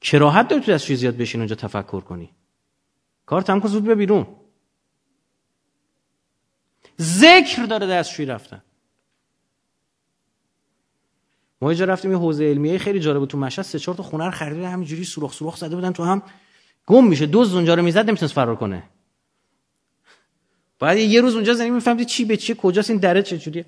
کراهت 0.01 0.49
داری 0.49 0.63
تو 0.63 0.73
دستشویی 0.73 0.97
زیاد 0.97 1.17
بشین 1.17 1.41
اونجا 1.41 1.55
تفکر 1.55 2.01
کنی. 2.01 2.31
کار 3.27 3.43
تمام 3.43 3.61
کن 3.61 3.69
زود 3.69 3.85
به 3.85 3.95
بیرون. 3.95 4.27
ذکر 7.01 7.63
داره 7.63 7.87
دستشویی 7.87 8.29
رفتن. 8.29 8.63
ما 11.61 11.71
اینجا 11.71 11.85
رفتیم 11.85 12.11
یه 12.11 12.19
حوزه 12.19 12.45
علمیه 12.45 12.79
خیلی 12.79 13.01
جالب 13.01 13.19
بود 13.19 13.29
تو 13.29 13.39
مشهد. 13.39 13.65
سه 13.65 13.79
چهار 13.79 13.97
تا 13.97 14.03
خونه 14.03 14.25
رو 14.25 14.31
خریده 14.31 14.69
همینجوری 14.69 15.05
سوراخ 15.05 15.33
سوراخ 15.33 15.57
زده 15.57 15.75
بودن 15.75 15.93
تو 15.93 16.05
هم. 16.05 16.23
گم 16.87 17.07
میشه. 17.07 17.27
دوز 17.27 17.55
اونجا 17.55 17.75
رو 17.75 17.83
می‌زد 17.83 18.09
نمی‌تونست 18.09 18.35
فرار 18.35 18.57
کنه. 18.57 18.83
بعد 20.79 20.99
یه 20.99 21.21
روز 21.21 21.35
اونجا 21.35 21.55
زنی 21.55 21.71
می‌فهمید 21.71 22.07
چی 22.07 22.25
به 22.25 22.37
چی 22.37 22.55
کجاست 22.59 22.91
این 22.91 22.99
دره 22.99 23.23
چجوریه 23.23 23.65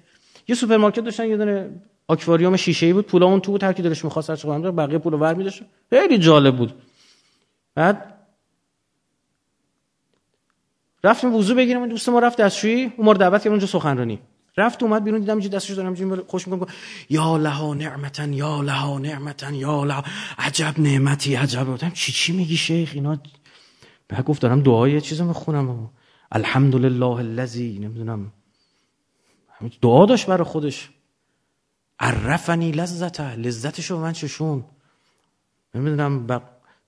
یه 0.48 0.54
سوپرمارکت 0.54 1.00
داشتن 1.00 1.28
یه 1.28 1.36
دونه 1.36 1.70
آکواریوم 2.08 2.56
ای 2.82 2.92
بود. 2.92 3.06
پولا 3.06 3.26
اون 3.26 3.40
تو 3.40 3.52
بود 3.52 3.62
هر 3.62 3.72
کی 3.72 3.82
دلش 3.82 4.04
می‌خواست 4.04 4.30
هر 4.30 4.36
چقدر 4.36 4.70
بقیه 4.70 4.98
پولو 4.98 5.18
ور 5.18 5.34
می‌داشت. 5.34 5.62
خیلی 5.90 6.18
جالب 6.18 6.56
بود. 6.56 6.74
بعد 7.74 8.14
رفتیم 11.04 11.34
وضو 11.34 11.54
بگیریم 11.54 11.86
دوست 11.86 12.08
ما 12.08 12.18
رفت 12.18 12.40
دستشویی 12.40 12.92
اون 12.96 13.06
ما 13.06 13.14
دعوت 13.14 13.42
کرد 13.42 13.50
اونجا 13.50 13.66
سخنرانی. 13.66 14.18
رفت 14.56 14.82
اومد 14.82 15.04
بیرون 15.04 15.20
دیدم 15.20 15.38
اینجا 15.38 15.48
دستش 15.58 15.70
داره 15.70 15.92
اینجوری 15.92 16.22
خشک 16.26 16.48
می‌کنه 16.48 16.68
یا 17.08 17.36
لها 17.36 17.74
نعمتا 17.74 18.24
یا 18.24 18.60
لها 18.60 18.98
نعمتا 18.98 19.50
یا 19.50 19.84
لها 19.84 20.04
عجب 20.38 20.74
نعمتی 20.78 21.34
عجب. 21.34 21.64
گفتم 21.64 21.90
چی 21.90 22.12
چی 22.12 22.32
میگی 22.32 22.56
شیخ؟ 22.56 22.90
اینا 22.94 23.18
بعد 24.08 24.24
گفت 24.24 24.42
دارم 24.42 24.60
دعای 24.60 25.00
چیزو 25.00 25.24
می‌خونم. 25.24 25.90
الحمدلله 26.32 27.06
الذی 27.06 27.78
نمی‌دونم 27.78 28.32
دعا 29.82 30.06
داشت 30.06 30.26
برای 30.26 30.44
خودش. 30.44 30.88
عرفنی 32.00 32.72
لذته 32.72 33.36
لذتشو 33.36 33.98
من 33.98 34.12
چشون. 34.12 34.64
نمی‌دونم 35.74 36.26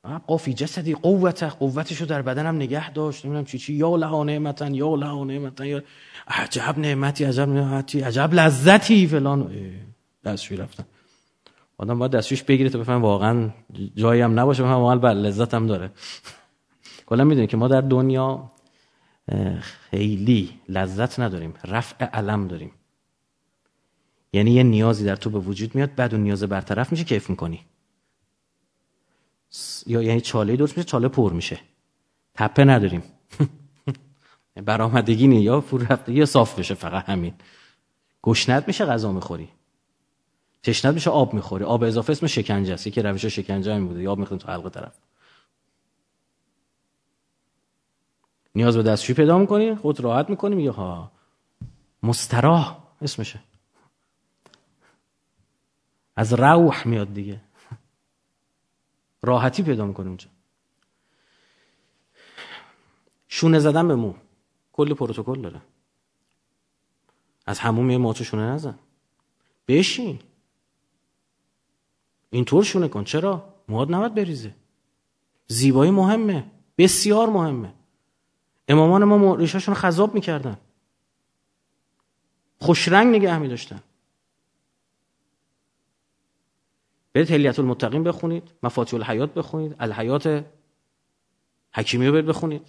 قافی 0.03 0.55
جسدی 0.55 0.94
قوت 0.94 1.42
قوتشو 1.42 2.05
در 2.05 2.22
بدنم 2.22 2.57
نگه 2.57 2.90
داشت. 2.92 3.24
نمی‌دونم 3.24 3.44
چی 3.44 3.59
چی. 3.59 3.72
یا 3.72 3.96
لها 3.96 4.24
نعمتن 4.24 4.74
یا 4.74 4.94
لها 4.94 5.24
نعمتن 5.24 5.66
یا 5.66 5.82
عجب 6.28 6.78
نعمتی 6.78 7.24
عجب 7.24 7.48
نعمتی 7.48 8.00
عجب 8.00 8.34
لذتی 8.34 9.07
فلان. 9.07 9.50
دستشوی 10.24 10.57
رفتن 10.57 10.84
آدم 11.78 11.98
باید 11.98 12.12
دستشویش 12.12 12.42
بگیره 12.42 12.70
تا 12.70 12.78
بفهم 12.78 13.03
واقعا 13.03 13.50
جایی 13.94 14.20
هم 14.20 14.40
نباشه 14.40 14.62
بفهم 14.62 14.76
واقعا 14.78 14.96
بله 14.96 15.28
لذت 15.28 15.55
هم 15.55 15.66
داره. 15.66 15.90
کلا 17.07 17.24
می‌دونی 17.24 17.46
که 17.46 17.57
ما 17.57 17.68
در 17.68 17.80
دنیا 17.80 18.53
خیلی 19.61 20.50
لذت 20.68 21.20
نداریم 21.20 21.55
رفع 21.64 22.05
علم 22.05 22.48
داریم. 22.48 22.72
یعنی 24.32 24.50
یه 24.50 24.62
نیازی 24.62 25.05
در 25.05 25.16
تو 25.16 25.30
به 25.30 25.38
وجود 25.38 25.74
میاد 25.74 25.94
بعد 25.94 26.14
اون 26.14 26.22
نیاز 26.22 26.42
برطرف 26.42 26.92
میشه 26.92 27.05
کیف 27.05 27.30
می‌کنی. 27.30 27.61
یا 29.86 30.03
یعنی 30.03 30.20
چاله 30.20 30.57
درست 30.57 30.76
میشه 30.76 30.88
چاله 30.88 31.09
پر 31.09 31.32
میشه. 31.32 31.61
تپه 32.34 32.64
نداریم. 32.64 33.03
برآمدگی 34.64 35.28
نه 35.28 35.40
یا 35.40 35.61
فور 35.61 35.86
رفته 35.90 36.12
یا 36.12 36.26
صاف 36.26 36.59
بشه 36.59 36.74
فقط 36.74 37.09
همین. 37.09 37.34
گشنت 38.22 38.64
میشه 38.66 38.84
غذا 38.84 39.12
می‌خوری. 39.12 39.48
تشنت 40.62 40.94
میشه 40.94 41.11
آب 41.11 41.34
می‌خوری. 41.34 41.64
آب 41.64 41.82
اضافه 41.84 42.12
اسم 42.12 42.26
شکنجه 42.26 42.74
است. 42.74 42.86
یکی 42.86 43.03
روش 43.03 43.26
شکنجه 43.26 43.74
همین 43.74 43.88
بوده. 43.88 44.03
یا 44.03 44.12
آب 44.12 44.18
می‌خوری 44.18 44.40
تو 44.40 44.48
حلقه 44.48 44.70
طرف. 44.70 44.94
نیاز 48.55 48.76
به 48.76 48.82
دستشویی 48.82 49.16
پیدا 49.16 49.38
می‌کنی؟ 49.38 49.74
خود 49.74 50.00
راحت 50.00 50.30
می‌کنی؟ 50.30 50.55
میگه 50.55 50.70
ها. 50.70 51.12
مستراح 52.03 52.78
اسمشه. 53.03 53.40
از 56.16 56.32
روح 56.32 56.88
میاد 56.88 57.14
دیگه. 57.14 57.40
راحتی 59.23 59.62
پیدا 59.62 59.87
می‌کنه 59.87 60.07
اونجا. 60.07 60.29
شونه 63.29 63.59
زدن 63.59 63.89
به 63.89 63.95
مو. 63.95 64.14
کلی 64.73 64.95
پروتکل 64.95 65.41
داره. 65.41 65.62
از 67.47 67.59
همون 67.59 67.91
یه 67.91 67.99
ماچو 67.99 68.25
شونه 68.25 68.43
نزن. 68.43 68.79
بشین. 69.68 70.20
اینطور 72.31 72.64
شونه 72.64 72.89
کن. 72.89 73.05
چرا؟ 73.05 73.55
مواد 73.68 73.95
نباید 73.95 74.14
بریزه. 74.14 74.55
زیبایی 75.47 75.91
مهمه. 75.91 76.51
بسیار 76.79 77.31
مهمه. 77.31 77.75
امامان 78.68 79.05
ما 79.05 79.35
ریشاشون 79.35 79.75
خذاب 79.75 80.14
می‌کردن. 80.14 80.59
خوشرنگ 82.59 83.14
نگه 83.16 83.39
می 83.39 83.49
داشتن 83.49 83.83
برید 87.15 87.31
هلیت 87.31 87.59
المتقین 87.59 88.05
بخونید 88.05 88.43
مفاتیح 88.63 88.99
الحیات 88.99 89.35
بخونید 89.35 89.77
الحیات 89.81 90.45
حکیمی 91.75 92.07
رو 92.07 92.13
برید 92.13 92.27
بخونید. 92.27 92.63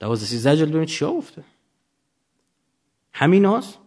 دوازده 0.00 0.26
سیزده 0.26 0.56
جلد 0.56 0.68
ببینید 0.68 0.88
چیا 0.88 1.12
گفته. 1.12 1.44
همین 3.12 3.44
هاست 3.44 3.78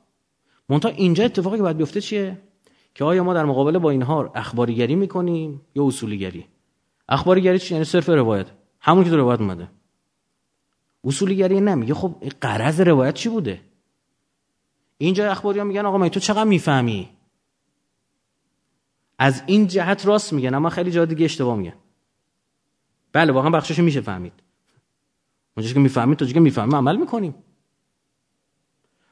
منتها 0.70 0.92
اینجا 0.92 1.26
اتفاقی 1.26 1.58
که 1.58 1.64
باید 1.64 1.78
بیفته 1.78 2.02
چیه؟ 2.02 2.42
که 2.96 3.04
آیا 3.04 3.24
ما 3.24 3.34
در 3.34 3.46
مقابله 3.46 3.80
با 3.80 3.90
اینها 3.90 4.32
اخباریگری 4.36 4.96
می‌کنیم 4.96 5.62
یا 5.76 5.86
اصولیگری؟ 5.86 6.46
اخباریگری 7.10 7.60
چی؟ 7.60 7.74
یعنی 7.74 7.86
صرف 7.86 8.10
روایت. 8.10 8.48
همون 8.80 9.04
که 9.04 9.10
تو 9.10 9.18
روایت 9.18 9.42
اومده. 9.42 9.70
اصولیگری 11.04 11.62
نمیگه. 11.62 11.94
خب 11.94 12.16
قرض 12.42 12.82
روایت 12.82 13.14
چی 13.14 13.30
بوده؟ 13.30 13.62
اینجا 14.98 15.32
اخباری 15.32 15.60
ها 15.60 15.66
میگن 15.66 15.86
آقا 15.86 15.98
من 15.98 16.10
تو 16.10 16.20
چقدر 16.20 16.44
می‌فهمی؟ 16.44 17.10
از 19.20 19.44
این 19.46 19.68
جهت 19.68 20.06
راست 20.06 20.34
میگن 20.34 20.54
اما 20.54 20.70
خیلی 20.70 20.92
جا 20.92 21.06
دیگه 21.06 21.26
اشتباه 21.26 21.58
میگن. 21.58 21.74
بله 23.14 23.34
واقعا 23.34 23.50
بخشش 23.50 23.80
میشه 23.80 24.02
فهمید. 24.02 24.34
اونجا 25.58 25.74
که 25.74 25.80
می‌فهمید 25.80 26.18
تو 26.18 26.26
که 26.26 26.40
می‌فهمیم 26.40 26.76
عمل 26.76 26.96
می‌کنیم. 26.96 27.36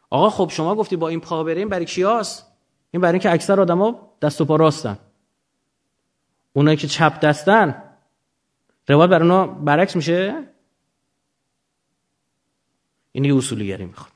آقا 0.09 0.29
خب 0.29 0.49
شما 0.49 0.75
گفتی 0.75 0.95
با 0.95 1.07
این 1.07 1.19
پا 1.19 1.43
بریم 1.43 1.69
برای 1.69 1.85
کیاس 1.85 2.43
این 2.91 3.01
برای 3.01 3.13
اینکه 3.13 3.31
اکثر 3.31 3.61
آدما 3.61 4.17
دست 4.21 4.41
و 4.41 4.45
پا 4.45 4.55
راستن. 4.55 4.99
اونایی 6.53 6.77
که 6.77 6.87
چپ 6.87 7.19
دستن. 7.19 7.83
روایت 8.87 9.09
بر 9.09 9.21
اونا 9.21 9.47
برعکس 9.47 9.95
میشه؟ 9.95 10.47
این 13.11 13.23
یه 13.25 13.35
اصولیگری 13.35 13.85
می‌خواد. 13.85 14.11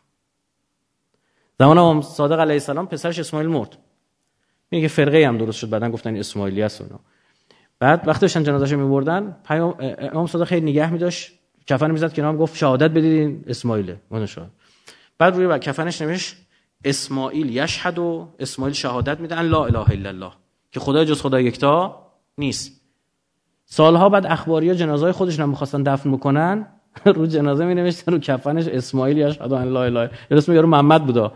زمان 1.60 1.78
امام 1.78 2.02
صادق 2.02 2.40
علیه 2.40 2.54
السلام 2.54 2.88
پسرش 2.88 3.20
اسماعیل 3.20 3.50
مرد. 3.50 3.78
میگه 4.72 4.88
فرقه 4.88 5.28
هم 5.28 5.38
درست 5.38 5.58
شد 5.58 5.70
بعدن 5.70 5.92
گفتن 5.92 6.16
اسماعیلی 6.16 6.62
است 6.62 6.82
اونا 6.82 7.00
بعد 7.80 8.08
وقتی 8.08 8.22
داشتن 8.22 8.44
جنازه‌شو 8.44 8.78
میبردن 8.78 9.36
امام 10.12 10.28
صادق 10.28 10.44
خیلی 10.44 10.72
نگه 10.72 10.92
میداشت. 10.92 11.32
کفن 11.68 11.92
می‌زد 11.92 12.14
کنار 12.14 12.38
گفت 12.38 12.58
شهادت 12.58 12.92
بدید 12.92 13.06
این 13.06 13.44
اسماعیله 13.48 14.00
اون 14.10 14.28
بعد 15.18 15.36
روی 15.36 15.60
کفنش 15.60 16.02
نوشت 16.02 16.36
اسماعیل 16.86 17.56
یشهد 17.56 18.00
و 18.00 18.28
اسماعیل 18.40 18.74
شهادت 18.74 19.20
میدن 19.20 19.42
لا 19.42 19.66
اله 19.66 19.92
الا 19.92 20.10
الله. 20.10 20.32
که 20.72 20.80
خدا 20.80 21.06
جز 21.06 21.22
خدا 21.22 21.42
یکتا 21.42 22.08
نیست. 22.38 22.82
سالها 23.66 24.10
بعد 24.10 24.26
اخباری 24.26 24.70
ها 24.70 24.76
جنازه 24.76 25.12
خودش 25.12 25.40
رو 25.40 25.48
می‌خواستن 25.48 25.84
دفن 25.84 26.12
بکنن 26.12 26.68
رو 27.16 27.26
جنازه 27.26 27.66
می 27.66 27.76
نوشتن 27.76 28.12
رو 28.12 28.20
کفنش 28.20 28.68
اسماعیل 28.68 29.18
یشهد 29.18 29.54
ان 29.54 29.68
لا 29.68 29.84
اله 29.84 30.10
اسم 30.32 30.54
یارو 30.54 30.68
محمد 30.68 31.06
بودا. 31.06 31.34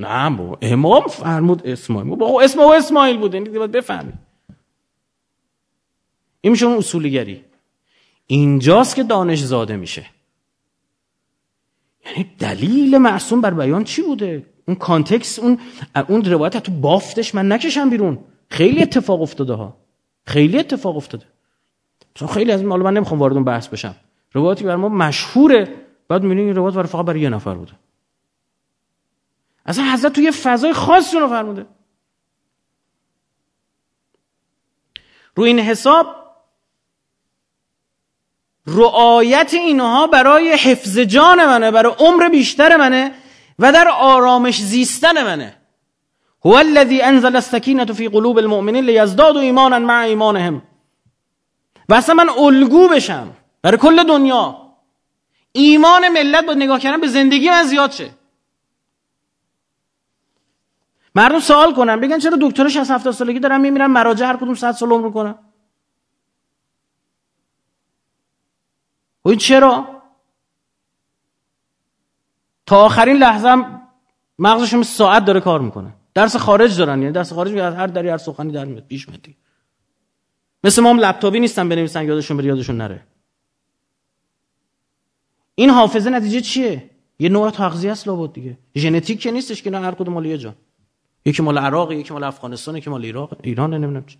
نه 0.00 0.30
بابا 0.30 0.58
امام 0.62 1.06
فرمود 1.06 1.66
اسماعیل. 1.66 2.10
بابا 2.10 2.42
اسم 2.42 2.60
او 2.60 2.74
اسماعیل 2.74 3.18
بود 3.18 3.34
این 3.34 3.52
باید 3.52 3.72
بفهمی 3.72 4.12
این 6.40 6.50
میشه 6.50 6.66
اون 6.66 6.76
اصولیگری. 6.76 7.44
اینجاست 8.26 8.96
که 8.96 9.02
دانش 9.02 9.38
زاده 9.38 9.76
میشه. 9.76 10.06
یعنی 12.06 12.30
دلیل 12.38 12.98
معصوم 12.98 13.40
بر 13.40 13.54
بیان 13.54 13.84
چی 13.84 14.02
بوده؟ 14.02 14.46
اون 14.68 14.76
کانتکس 14.76 15.38
اون 15.38 15.58
اون 16.08 16.24
روایت 16.24 16.56
تو 16.56 16.72
بافتش 16.72 17.34
من 17.34 17.52
نکشم 17.52 17.90
بیرون. 17.90 18.18
خیلی 18.48 18.82
اتفاق 18.82 19.22
افتاده 19.22 19.52
ها. 19.52 19.76
خیلی 20.26 20.58
اتفاق 20.58 20.96
افتاده. 20.96 21.26
چون 22.14 22.28
خیلی 22.28 22.52
از 22.52 22.62
حالا 22.62 22.84
من 22.84 22.94
نمی‌خوام 22.94 23.20
وارد 23.20 23.34
اون 23.34 23.44
بحث 23.44 23.68
بشم. 23.68 23.94
روایتی 24.32 24.64
بر 24.64 24.76
ما 24.76 24.88
مشهوره 24.88 25.74
بعد 26.08 26.22
می‌بینید 26.22 26.46
این 26.46 26.56
روایت 26.56 26.74
برای 26.74 26.88
فقط 26.88 27.04
برای 27.04 27.20
یه 27.20 27.28
نفر 27.28 27.54
بوده. 27.54 27.72
اصلا 29.66 29.92
حضرت 29.92 30.12
توی 30.12 30.30
فضای 30.30 30.72
خاصی 30.72 31.18
رو 31.18 31.28
فرموده. 31.28 31.66
رو 35.34 35.44
این 35.44 35.60
حساب 35.60 36.06
رعایت 38.66 39.54
اینها 39.54 40.06
برای 40.06 40.52
حفظ 40.52 40.98
جان 40.98 41.44
منه 41.44 41.70
برای 41.70 41.92
عمر 41.98 42.28
بیشتر 42.28 42.76
منه 42.76 43.14
و 43.58 43.72
در 43.72 43.88
آرامش 43.88 44.60
زیستن 44.60 45.24
منه. 45.24 45.56
هو 46.44 46.52
الذي 46.52 47.02
انزل 47.02 47.36
السکینه 47.36 47.84
فی 47.84 48.08
قلوب 48.08 48.38
المؤمنین 48.38 48.84
لیزدادوا 48.84 49.40
ایمانا 49.40 49.78
مع 49.78 50.00
ایمانهم. 50.00 50.62
و 51.88 51.94
اصلا 51.94 52.14
من 52.14 52.28
الگو 52.28 52.88
بشم 52.88 53.30
برای 53.62 53.78
کل 53.78 54.04
دنیا. 54.04 54.60
ایمان 55.52 56.08
ملت 56.08 56.46
با 56.46 56.54
نگاه 56.54 56.80
کردن 56.80 57.00
به 57.00 57.08
زندگی 57.08 57.50
من 57.50 57.64
زیاد 57.64 57.90
شه. 57.90 58.10
مردم 61.14 61.38
سوال 61.38 61.74
کنن 61.74 62.00
بگن 62.00 62.18
چرا 62.18 62.38
دکتر 62.40 62.68
60 62.68 62.90
70 62.90 63.14
سالگی 63.14 63.40
دارن 63.40 63.60
میمیرن؟ 63.60 63.86
مراجع 63.86 64.26
هر 64.26 64.36
کدوم 64.36 64.54
100 64.54 64.72
سال 64.72 64.90
عمر 64.90 65.10
کنن 65.10 65.34
و 69.24 69.28
این 69.28 69.38
چرا؟ 69.38 70.02
تا 72.66 72.84
آخرین 72.84 73.16
لحظه 73.16 73.64
مغزشون 74.38 74.82
ساعت 74.82 75.24
داره 75.24 75.40
کار 75.40 75.60
می‌کنه. 75.60 75.92
درس 76.14 76.36
خارج 76.36 76.78
دارن 76.78 77.02
یعنی 77.02 77.12
درس 77.12 77.32
خارج 77.32 77.56
از 77.56 77.74
هر 77.74 77.86
دری 77.86 78.08
هر 78.08 78.18
سخنی 78.18 78.52
در 78.52 78.64
میاد 78.64 78.86
پیش 78.86 79.08
میاد 79.08 79.26
مثل 80.64 80.82
ما 80.82 80.90
هم 80.90 80.98
لپتاپی 80.98 81.40
نیستن 81.40 81.68
بنویسن 81.68 82.04
یادشون 82.04 82.36
بره 82.36 82.46
یادشون 82.46 82.76
نره. 82.76 83.00
این 85.54 85.70
حافظه 85.70 86.10
نتیجه 86.10 86.40
چیه؟ 86.40 86.90
یه 87.18 87.28
نوع 87.28 87.50
تغذیه 87.50 87.92
است 87.92 88.08
لابد 88.08 88.32
دیگه. 88.32 88.58
ژنتیک 88.76 89.20
که 89.20 89.30
نیستش 89.30 89.62
که 89.62 89.70
نه 89.70 89.80
هر 89.80 89.94
کدوم 89.94 90.14
مال 90.14 90.26
یه 90.26 90.38
جا 90.38 90.54
یکی 91.24 91.42
مال 91.42 91.58
عراق 91.58 91.92
یکی 91.92 92.12
مال 92.12 92.24
افغانستان 92.24 92.76
یکی 92.76 92.90
مال 92.90 93.04
ایران 93.04 93.28
ایران 93.42 93.74
نمی‌دونم 93.74 94.06
چی. 94.06 94.18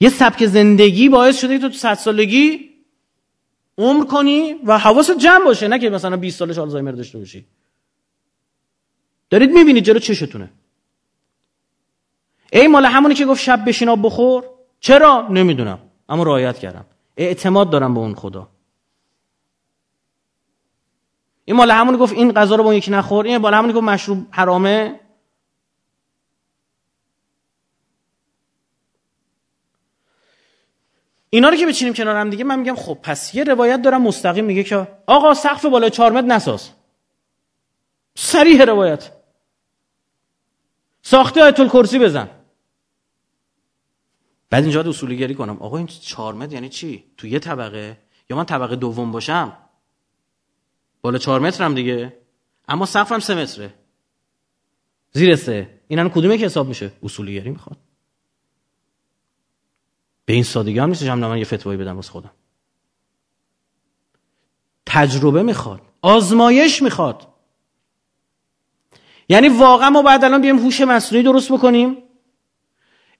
یه 0.00 0.08
سبک 0.08 0.46
زندگی 0.46 1.08
باعث 1.08 1.40
شده 1.40 1.58
که 1.58 1.68
تو 1.68 1.74
100 1.74 1.94
سالگی 1.94 2.70
عمر 3.78 4.04
کنی 4.04 4.52
و 4.52 4.78
حواست 4.78 5.18
جمع 5.18 5.44
باشه 5.44 5.68
نه 5.68 5.78
که 5.78 5.90
مثلا 5.90 6.16
20 6.16 6.38
سالش 6.38 6.58
آلزایمر 6.58 6.92
داشته 6.92 7.18
باشی. 7.18 7.46
دارید 9.30 9.50
می‌بینید 9.50 9.84
جلو 9.84 9.98
چشتونه. 9.98 10.50
ای 12.52 12.68
مال 12.68 12.84
همونی 12.84 13.14
که 13.14 13.26
گفت 13.26 13.40
شب 13.40 13.64
بشین 13.68 13.88
آب 13.88 14.06
بخور. 14.06 14.44
چرا؟ 14.80 15.28
نمی‌دونم. 15.30 15.78
اما 16.08 16.22
رعایت 16.22 16.58
کردم. 16.58 16.84
اعتماد 17.16 17.70
دارم 17.70 17.94
به 17.94 18.00
اون 18.00 18.14
خدا. 18.14 18.48
این 21.44 21.56
مال 21.56 21.70
همونی 21.70 21.98
گفت 21.98 22.12
این 22.12 22.32
غذا 22.32 22.54
رو 22.54 22.64
با 22.64 22.74
یکی 22.74 22.90
نخور. 22.90 23.26
این 23.26 23.36
مال 23.36 23.54
همونی 23.54 23.72
گفت 23.72 23.84
مشروب 23.84 24.26
حرامه. 24.30 25.00
اینا 31.34 31.48
رو 31.48 31.56
که 31.56 31.66
بچینیم 31.66 31.94
کنار 31.94 32.16
هم 32.16 32.30
دیگه 32.30 32.44
من 32.44 32.58
میگم 32.58 32.74
خب 32.74 32.98
پس 33.02 33.34
یه 33.34 33.44
روایت 33.44 33.82
دارم 33.82 34.02
مستقیم 34.02 34.44
میگه 34.44 34.64
که 34.64 34.88
آقا 35.06 35.34
سقف 35.34 35.64
بالا 35.64 35.88
چهار 35.88 36.12
متر 36.12 36.26
نساز. 36.26 36.70
سریح 38.14 38.64
روایت. 38.64 39.12
ساخته 41.02 41.42
آیت 41.42 41.68
کرسی 41.68 41.98
بزن. 41.98 42.30
بعد 44.50 44.62
اینجا 44.62 44.80
اصولی 44.80 45.16
گری 45.16 45.34
کنم. 45.34 45.56
آقا 45.62 45.76
این 45.76 45.86
چهار 45.86 46.34
متر 46.34 46.52
یعنی 46.52 46.68
چی؟ 46.68 47.04
تو 47.16 47.26
یه 47.26 47.38
طبقه؟ 47.38 47.98
یا 48.30 48.36
من 48.36 48.44
طبقه 48.44 48.76
دوم 48.76 49.12
باشم؟ 49.12 49.56
بالا 51.00 51.18
چهار 51.18 51.40
مترم 51.40 51.74
دیگه؟ 51.74 52.18
اما 52.68 52.86
سقفم 52.86 53.18
سه 53.18 53.34
متره. 53.34 53.74
زیر 55.12 55.36
سه. 55.36 55.80
این 55.88 56.08
کدومه 56.08 56.38
که 56.38 56.44
حساب 56.44 56.68
میشه؟ 56.68 56.92
اصولی 57.02 57.40
می‌خواد. 57.40 57.76
به 60.32 60.36
این 60.36 60.44
سادگی 60.44 60.78
هم 60.78 60.88
نیستش. 60.88 61.08
من 61.08 61.38
یه 61.38 61.44
فتوایی 61.44 61.78
بدم 61.78 61.96
واسه 61.96 62.10
خودم. 62.10 62.30
تجربه 64.86 65.42
می‌خواد. 65.42 65.80
آزمایش 66.02 66.82
می‌خواد. 66.82 67.28
یعنی 69.28 69.48
واقعا 69.48 69.90
ما 69.90 70.02
بعد 70.02 70.24
الان 70.24 70.40
بیایم 70.40 70.58
هوش 70.58 70.80
مصنوعی 70.80 71.24
درست 71.24 71.52
بکنیم. 71.52 71.96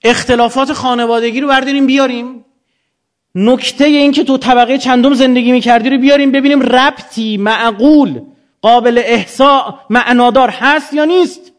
اختلافات 0.04 0.72
خانوادگی 0.72 1.40
رو 1.40 1.48
برداریم 1.48 1.86
بیاریم. 1.86 2.44
نکته 3.34 3.84
این 3.84 4.12
که 4.12 4.24
تو 4.24 4.38
طبقه 4.38 4.78
چندم 4.78 5.14
زندگی 5.14 5.52
می‌کردی 5.52 5.90
رو 5.90 5.98
بیاریم 5.98 6.32
ببینیم 6.32 6.62
ربطی 6.62 7.36
معقول 7.36 8.20
قابل 8.62 9.02
احسا 9.04 9.80
معنادار 9.90 10.50
هست 10.50 10.94
یا 10.94 11.04
نیست. 11.04 11.52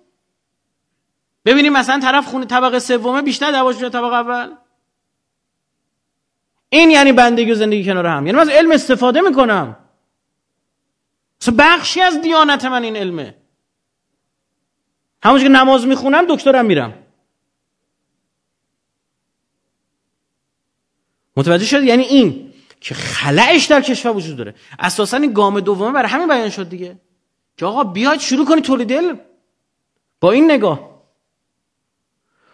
ببینیم 1.46 1.74
مثلا 1.74 2.00
طرف 2.00 2.28
خونه 2.28 2.46
طبقه 2.46 2.80
سومه 2.80 3.22
بیشتر 3.22 3.52
دواش 3.52 3.76
طبقه 3.76 4.16
اول. 4.16 4.63
این 6.74 6.92
یعنی 6.92 7.12
بندگی 7.12 7.52
و 7.52 7.56
زندگی 7.56 7.86
کنار 7.86 8.06
هم. 8.06 8.26
یعنی 8.26 8.38
من 8.38 8.44
از 8.44 8.50
علم 8.50 8.72
استفاده 8.72 9.22
می‌کنم. 9.22 9.78
بخشی 11.58 12.02
از 12.02 12.22
دیانت 12.22 12.66
من 12.66 12.84
این 12.84 12.96
علمه. 12.96 13.36
همونجور 15.24 15.48
که 15.48 15.54
نماز 15.54 15.88
می‌خونم 15.88 16.26
دکترم 16.30 16.66
میرم. 16.66 16.94
متوجه 21.38 21.66
شد 21.66 21.84
یعنی 21.84 22.04
این 22.04 22.54
که 22.82 22.96
خلعش 22.96 23.66
در 23.66 23.82
کشور 23.82 24.12
وجود 24.12 24.38
داره. 24.38 24.56
اساسا 24.80 25.18
این 25.18 25.34
گام 25.34 25.60
دومه 25.60 25.92
برای 25.92 26.10
همین 26.10 26.28
بیان 26.28 26.50
شد 26.50 26.70
دیگه. 26.70 26.96
که 27.58 27.66
آقا 27.66 27.84
بیاید 27.84 28.20
شروع 28.20 28.46
کنی 28.46 28.62
تولید 28.62 28.94
علم. 28.94 29.20
با 30.20 30.32
این 30.32 30.52
نگاه. 30.52 31.04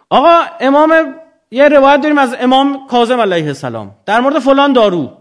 آقا 0.10 0.46
امام 0.60 1.16
یه 1.52 1.68
روایت 1.68 2.02
داریم 2.02 2.18
از 2.18 2.36
امام 2.40 2.88
کاظم 2.88 3.20
علیه 3.20 3.48
السلام. 3.48 3.96
در 4.06 4.20
مورد 4.20 4.40
فلان 4.40 4.74
دارو. 4.74 5.18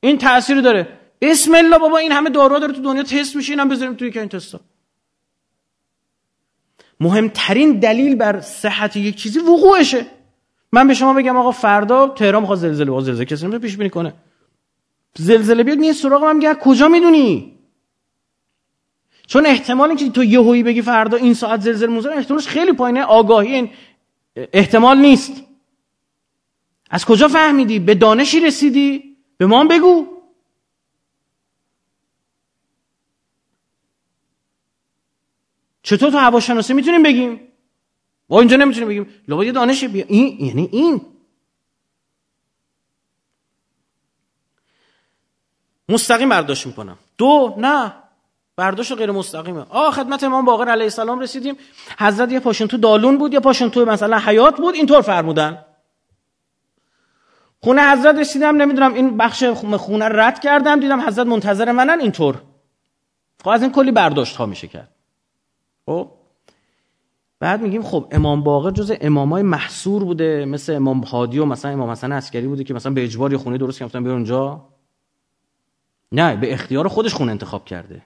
این 0.00 0.18
تأثیر 0.18 0.60
داره. 0.60 0.88
بسم 1.20 1.54
الله 1.54 1.78
بابا 1.78 1.98
این 1.98 2.12
همه 2.12 2.30
دارو 2.30 2.58
داره 2.58 2.72
تو 2.72 2.82
دنیا 2.82 3.02
تست 3.02 3.36
میشه 3.36 3.52
اینم 3.52 3.68
بذاریم 3.68 3.94
توی 3.94 4.18
این 4.18 4.28
تستا 4.28 4.60
مهمترین 7.00 7.72
دلیل 7.72 8.14
بر 8.14 8.40
صحت 8.40 8.96
یک 8.96 9.16
چیزی 9.16 9.38
وقوعشه. 9.38 10.06
من 10.72 10.88
به 10.88 10.94
شما 10.94 11.14
بگم 11.14 11.36
آقا 11.36 11.50
فردا 11.50 12.08
تهران 12.08 12.40
می‌خواد 12.40 12.58
زلزله 12.58 12.90
باز 12.90 13.04
زلزله 13.04 13.24
کسی 13.24 13.58
پیش 13.58 13.76
بینی 13.76 13.90
کنه. 13.90 14.14
زلزله 15.18 15.62
بیاد 15.62 15.78
میاد 15.78 15.94
سراغ 15.94 16.24
من 16.24 16.36
میگه 16.36 16.54
کجا 16.54 16.88
می‌دونی؟ 16.88 17.52
چون 19.26 19.46
احتمال 19.46 19.88
اینکه 19.88 20.10
تو 20.10 20.24
یهویی 20.24 20.62
بگی 20.62 20.82
فردا 20.82 21.16
این 21.16 21.34
ساعت 21.34 21.60
زلزله 21.60 21.88
موزه 21.88 22.10
احتمالش 22.10 22.48
خیلی 22.48 22.72
پایینه 22.72 23.02
آگاهی 23.02 23.70
احتمال 24.52 24.98
نیست. 24.98 25.45
از 26.90 27.04
کجا 27.04 27.28
فهمیدی؟ 27.28 27.78
به 27.78 27.94
دانشی 27.94 28.40
رسیدی؟ 28.40 29.16
به 29.36 29.46
ما 29.46 29.64
بگو. 29.64 30.06
چطور 35.82 36.10
تو 36.10 36.18
هواشناسی 36.18 36.74
می‌تونیم 36.74 37.02
بگیم؟ 37.02 37.40
ما 38.28 38.40
اینجا 38.40 38.56
نمی‌تونیم 38.56 38.88
بگیم. 38.88 39.06
لابد 39.28 39.46
یه 39.46 39.52
دانش 39.52 39.84
بیا. 39.84 40.04
این 40.08 40.46
یعنی 40.46 40.68
این. 40.72 41.00
مستقیم 45.88 46.28
برداشت 46.28 46.66
می‌کنم. 46.66 46.98
دو 47.18 47.54
نه. 47.58 47.92
برداشت 48.56 48.92
غیر 48.92 49.10
مستقیمه. 49.10 49.66
آ 49.68 49.90
خدمت 49.90 50.24
امام 50.24 50.44
باقر 50.44 50.68
علیه 50.68 50.84
السلام 50.84 51.20
رسیدیم. 51.20 51.56
حضرت 51.98 52.32
یه 52.32 52.40
پاشون 52.40 52.68
تو 52.68 52.76
دالون 52.76 53.18
بود 53.18 53.32
یه 53.32 53.40
پاشون 53.40 53.70
تو 53.70 53.84
مثلا 53.84 54.18
حیات 54.18 54.56
بود 54.56 54.74
اینطور 54.74 55.00
فرمودن. 55.00 55.64
خونه 57.62 57.92
حضرت 57.92 58.16
رسیدم 58.18 58.56
نمی‌دونم 58.56 58.94
این 58.94 59.16
بخش 59.16 59.44
خونه 59.44 60.08
رد 60.08 60.40
کردم 60.40 60.80
دیدم 60.80 61.00
حضرت 61.00 61.26
منتظر 61.26 61.72
منن 61.72 62.00
اینطور. 62.00 62.42
خب 63.42 63.48
از 63.48 63.62
این 63.62 63.72
کلی 63.72 63.92
برداشت 63.92 64.36
ها 64.36 64.46
میشه 64.46 64.66
کرد. 64.66 64.94
خب 65.86 66.10
بعد 67.40 67.60
میگیم 67.60 67.82
خب 67.82 68.08
امام 68.10 68.42
باقر 68.42 68.70
جز 68.70 68.92
امامای 69.00 69.42
محصور 69.42 70.04
بوده 70.04 70.44
مثل 70.44 70.74
امام 70.74 71.00
هادی 71.00 71.38
و 71.38 71.44
مثلا 71.44 71.70
امام 71.70 71.90
حسن 71.90 72.12
عسکری 72.12 72.46
بوده 72.46 72.64
که 72.64 72.74
مثلا 72.74 72.92
به 72.92 73.04
اجبار 73.04 73.36
خونه 73.36 73.58
درست 73.58 73.78
کردن 73.78 74.04
بیار 74.04 74.14
اونجا 74.14 74.68
نه 76.12 76.36
به 76.36 76.52
اختیار 76.52 76.88
خودش 76.88 77.14
خونه 77.14 77.30
انتخاب 77.30 77.64
کرده. 77.64 78.02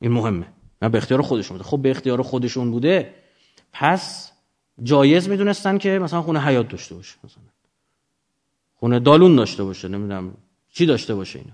این 0.00 0.12
مهمه. 0.12 0.46
نه 0.82 0.88
به 0.88 0.98
اختیار 0.98 1.22
خودشون 1.22 1.56
بوده. 1.56 1.68
خب 1.68 1.82
به 1.82 1.90
اختیار 1.90 2.22
خودشون 2.22 2.70
بوده 2.70 3.14
پس 3.72 4.32
جایز 4.82 5.28
می‌دونستن 5.28 5.78
که 5.78 5.98
مثلا 5.98 6.22
خونه 6.22 6.40
حیات 6.40 6.68
داشته 6.68 6.94
باشه 6.94 7.18
خونه 8.76 8.98
دالون 8.98 9.36
داشته 9.36 9.64
باشه 9.64 9.88
نمی‌دونم 9.88 10.34
چی 10.72 10.86
داشته 10.86 11.14
باشه 11.14 11.38
اینا. 11.38 11.52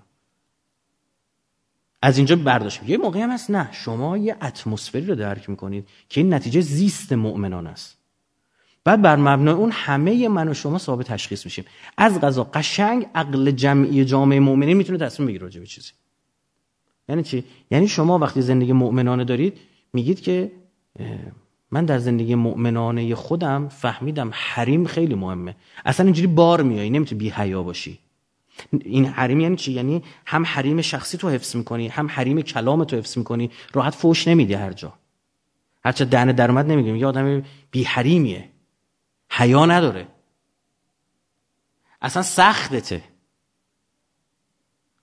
از 2.02 2.16
اینجا 2.16 2.36
برداشت 2.36 2.80
یه 2.86 2.96
موقعی 2.96 3.22
هم 3.22 3.30
هست 3.30 3.50
نه 3.50 3.68
شما 3.72 4.18
یه 4.18 4.36
اتمسفری 4.42 5.06
رو 5.06 5.14
درک 5.14 5.50
می‌کنید 5.50 5.88
که 6.08 6.20
این 6.20 6.34
نتیجه 6.34 6.60
زیست 6.60 7.12
مؤمنان 7.12 7.66
است. 7.66 7.98
بعد 8.84 9.02
بر 9.02 9.16
مبنای 9.16 9.54
اون 9.54 9.70
همه 9.72 10.28
من 10.28 10.48
و 10.48 10.54
شما 10.54 10.78
ثابت 10.78 11.06
تشخیص 11.06 11.44
میشیم. 11.44 11.64
از 11.96 12.20
غذا 12.20 12.44
قشنگ 12.44 13.06
عقل 13.14 13.50
جمعی 13.50 14.04
جامعه 14.04 14.40
مؤمنین 14.40 14.76
می‌تونه 14.76 14.98
تصمیم 14.98 15.28
بگیره 15.28 15.42
راجع 15.42 15.60
به 15.60 15.66
چیزی. 15.66 15.92
یعنی 17.08 17.22
چی؟ 17.22 17.44
یعنی 17.70 17.88
شما 17.88 18.18
وقتی 18.18 18.42
زندگی 18.42 18.72
مؤمنانه 18.72 19.24
دارید 19.24 19.58
میگید 19.92 20.20
که 20.20 20.52
من 21.72 21.84
در 21.84 21.98
زندگی 21.98 22.34
مؤمنانه 22.34 23.14
خودم 23.14 23.68
فهمیدم 23.68 24.30
حریم 24.32 24.86
خیلی 24.86 25.14
مهمه. 25.14 25.56
اصلا 25.84 26.06
اینجوری 26.06 26.26
بار 26.26 26.62
میای 26.62 26.90
نمی‌تونی 26.90 27.18
بی 27.18 27.30
حیا 27.30 27.62
باشی. 27.62 27.98
این 28.84 29.06
حریم 29.06 29.40
یعنی 29.40 29.56
چی؟ 29.56 29.72
یعنی 29.72 30.02
هم 30.26 30.46
حریم 30.46 30.80
شخصی 30.80 31.18
تو 31.18 31.28
حفظ 31.28 31.56
می‌کنی 31.56 31.88
هم 31.88 32.06
حریم 32.06 32.40
کلام 32.42 32.84
تو 32.84 32.96
حفظ 32.96 33.18
می‌کنی. 33.18 33.50
راحت 33.72 33.94
فوش 33.94 34.28
نمیدی 34.28 34.54
هر 34.54 34.72
جا. 34.72 34.92
هرچه 35.84 36.04
دهن 36.04 36.32
درمد 36.32 36.66
نمیگیم 36.66 36.96
یه 36.96 37.06
آدم 37.06 37.42
بی 37.70 37.84
حریمیه. 37.84 38.48
حیا 39.30 39.66
نداره. 39.66 40.06
اصلا 42.02 42.22
سختته. 42.22 43.02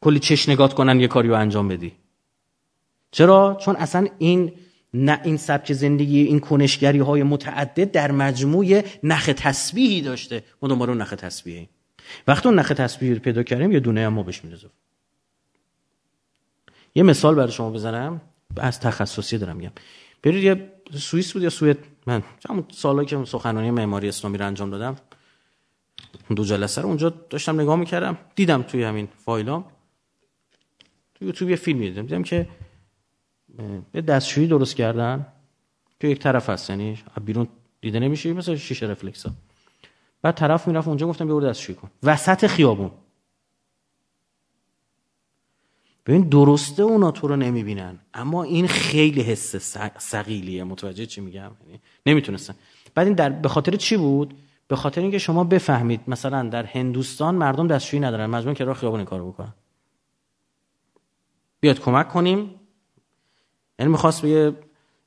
کلی 0.01 0.19
چش 0.19 0.49
نگات 0.49 0.73
کنن 0.73 0.99
یه 0.99 1.07
کاریو 1.07 1.33
انجام 1.33 1.67
بدی. 1.67 1.91
چرا؟ 3.11 3.57
چون 3.61 3.75
اصلا 3.75 4.07
این 4.17 4.51
نه 4.93 5.21
این 5.23 5.37
سبک 5.37 5.73
زندگی 5.73 6.21
این 6.21 6.39
کنشگری 6.39 6.99
های 6.99 7.23
متعدد 7.23 7.91
در 7.91 8.11
مجموع 8.11 8.81
نخ 9.03 9.29
تسبیحی 9.37 10.01
داشته. 10.01 10.43
ما 10.61 10.69
دنبال 10.69 10.97
نخ 10.97 11.09
تسبیحی 11.09 11.69
وقتی 12.27 12.49
اون 12.49 12.59
نخ 12.59 12.69
تسبیحی 12.69 13.13
رو 13.13 13.19
پیدا 13.19 13.43
کردیم 13.43 13.71
یه 13.71 13.79
دونه 13.79 14.05
هم 14.05 14.13
ما 14.13 14.23
بهش 14.23 14.43
میرزم 14.43 14.69
یه 16.95 17.03
مثال 17.03 17.35
برای 17.35 17.51
شما 17.51 17.71
بزنم. 17.71 18.21
از 18.57 18.79
تخصصی 18.79 19.37
دارم 19.37 19.55
میگم. 19.55 19.71
برید 20.23 20.43
یه 20.43 20.71
سوئیس 20.97 21.33
بود 21.33 21.43
یا 21.43 21.49
سوئد؟ 21.49 21.77
من 22.07 22.23
همون 22.49 22.65
سالایی 22.71 23.07
که 23.07 23.25
سخنرانی 23.25 23.71
معماری 23.71 24.07
اسلامی 24.07 24.37
رو 24.37 24.45
انجام 24.45 24.69
دادم. 24.69 24.95
دو 26.35 26.43
جلسه 26.43 26.81
رو 26.81 26.87
اونجا 26.87 27.09
داشتم 27.09 27.61
نگاه 27.61 27.75
می‌کردم. 27.75 28.17
دیدم 28.35 28.61
توی 28.61 28.83
همین 28.83 29.07
فایلام. 29.25 29.65
تو 31.15 31.25
یوتیوب 31.25 31.49
یه 31.49 31.55
فیلم 31.55 31.79
دیدم. 31.79 32.01
دیدم 32.01 32.23
که 32.23 32.47
یه 33.93 34.01
دستشویی 34.01 34.47
درست 34.47 34.75
کردن 34.75 35.25
که 35.99 36.07
یک 36.07 36.19
طرف 36.19 36.49
هست 36.49 36.69
یعنی 36.69 37.03
بیرون 37.25 37.47
دیده 37.81 37.99
نمیشه 37.99 38.33
مثل 38.33 38.55
شیشه 38.55 38.85
رفلکس 38.85 39.25
ها. 39.25 39.31
بعد 40.21 40.35
طرف 40.35 40.67
می‌رفت 40.67 40.87
اونجا 40.87 41.07
گفتم 41.07 41.25
بیا 41.25 41.39
دستشویی 41.39 41.75
کن. 41.75 41.89
وسط 42.03 42.47
خیابون. 42.47 42.91
ببین 46.05 46.29
درسته 46.29 46.83
اونا 46.83 47.11
تو 47.11 47.27
رو 47.27 47.35
نمی‌بینن 47.35 47.99
اما 48.13 48.43
این 48.43 48.67
خیلی 48.67 49.21
حس 49.21 49.55
سقیلیه. 49.97 50.63
متوجه 50.63 51.05
چی 51.05 51.21
میگم؟ 51.21 51.51
یعنی 51.67 51.79
نمی‌تونستن. 52.05 52.55
بعد 52.95 53.07
این 53.07 53.15
در 53.15 53.29
به 53.29 53.49
خاطر 53.49 53.75
چی 53.75 53.97
بود؟ 53.97 54.37
به 54.67 54.75
خاطر 54.75 55.01
اینکه 55.01 55.17
شما 55.17 55.43
بفهمید 55.43 56.01
مثلا 56.07 56.49
در 56.49 56.65
هندوستان 56.65 57.35
مردم 57.35 57.67
دستشویی 57.67 57.99
ندارن. 57.99 58.25
مجبورن 58.25 58.55
که 58.55 58.63
راه 58.63 58.75
خیابون 58.75 59.05
کارو 59.05 59.31
بکنن. 59.31 59.53
بیاد 61.59 61.79
کمک 61.79 62.09
کنیم. 62.09 62.58
یعنی 63.79 63.91
می‌خواست 63.91 64.21
به 64.21 64.53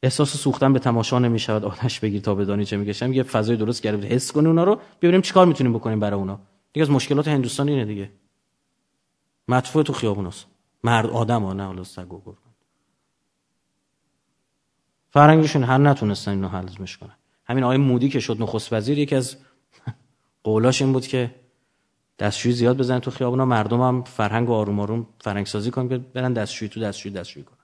احساس 0.03 0.37
سوختن 0.37 0.73
به 0.73 0.79
تماشا 0.79 1.19
نمی‌شود 1.19 1.65
آتش 1.65 2.01
بگیر 2.01 2.21
تا 2.21 2.35
بدانی 2.35 2.65
چه 2.65 2.77
میگشم 2.77 3.13
یه 3.13 3.23
فضای 3.23 3.57
درست 3.57 3.83
کرده 3.83 4.07
حس 4.07 4.33
کنی 4.33 4.47
اونا 4.47 4.65
رو 4.65 4.81
ببینیم 5.03 5.21
چیکار 5.21 5.47
می‌تونیم 5.47 5.73
بکنیم 5.73 6.01
برای 6.01 6.21
اونا. 6.21 6.41
دیگه 6.73 6.83
از 6.83 6.91
مشکلات 6.91 7.29
هندوستان 7.29 7.69
اینه 7.69 7.85
دیگه. 7.85 8.11
مدفوع 9.49 9.83
تو 9.83 9.93
خیابوناست 9.93 10.47
مرد 10.85 11.07
آدم 11.07 11.43
ها 11.43 11.53
نه 11.53 11.65
حالا 11.65 11.85
سگ 11.85 12.13
و 12.13 12.35
فرنگشون 15.11 15.65
هر 15.65 15.79
نتونستن 15.79 16.31
اینو 16.31 16.49
حلش 16.49 16.97
کنن. 16.97 17.17
همین 17.45 17.65
آقای 17.65 17.77
مودی 17.77 18.09
که 18.09 18.21
شد 18.21 18.43
نخست 18.43 18.73
وزیر 18.73 18.99
یکی 18.99 19.15
از 19.15 19.37
قولاش 20.45 20.83
این 20.83 20.93
بود 20.93 21.07
که 21.07 21.35
دستشویی 22.19 22.55
زیاد 22.55 22.79
بزنن 22.79 22.99
تو 22.99 23.11
خیابونا. 23.11 23.45
مردم 23.45 23.81
هم 23.81 24.03
فرهنگ 24.03 24.49
و 24.49 24.53
آروم 24.53 24.81
آروم 24.81 25.07
فرهنگ 25.21 25.47
سازی 25.47 25.71
کنن 25.71 25.89
که 25.89 25.99
برن 25.99 26.33
دستشویی 26.33 26.69
تو 26.69 26.81
دستشویی 26.81 27.15
دستشویی 27.15 27.45
کنن. 27.45 27.62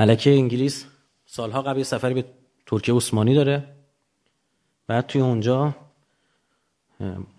ملکه 0.00 0.30
انگلیس 0.30 0.86
سالها 1.26 1.62
قبل 1.62 1.82
سفری 1.82 2.14
به 2.14 2.24
ترکیه 2.66 2.94
عثمانی 2.94 3.34
داره. 3.34 3.76
بعد 4.86 5.06
توی 5.06 5.20
اونجا 5.20 5.74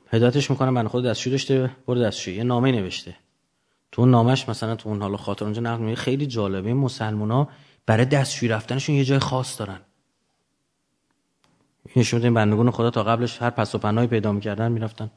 هدایتش 0.07 0.51
می‌کنم 0.51 0.69
من 0.69 0.87
خود 0.87 1.05
دستشویی 1.05 1.31
داشته 1.31 1.71
برو 1.87 1.99
دستشویی. 1.99 2.37
یه 2.37 2.43
نامه 2.43 2.71
نوشته. 2.71 3.15
تو 3.91 4.01
اون 4.01 4.11
نامش 4.11 4.49
مثلا 4.49 4.75
تو 4.75 4.89
اون 4.89 5.01
حالا 5.01 5.17
خاطر 5.17 5.45
اونجا 5.45 5.61
نقل 5.61 5.83
میگه 5.83 5.95
خیلی 5.95 6.25
جالبه. 6.25 6.73
مسلمونا 6.73 7.49
برای 7.85 8.05
دستشویی 8.05 8.51
رفتنشون 8.51 8.95
یه 8.95 9.05
جای 9.05 9.19
خاص 9.19 9.59
دارن. 9.59 9.79
نشون 11.95 12.23
این 12.23 12.33
بندگون 12.33 12.71
خدا 12.71 12.89
تا 12.89 13.03
قبلش 13.03 13.41
هر 13.41 13.49
پس 13.49 13.75
و 13.75 13.77
پناهی 13.77 14.07
پیدا 14.07 14.31
می‌کردن 14.31 14.71
می‌رفتن. 14.71 15.11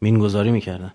مینگذاری 0.00 0.50
می‌کردن. 0.50 0.92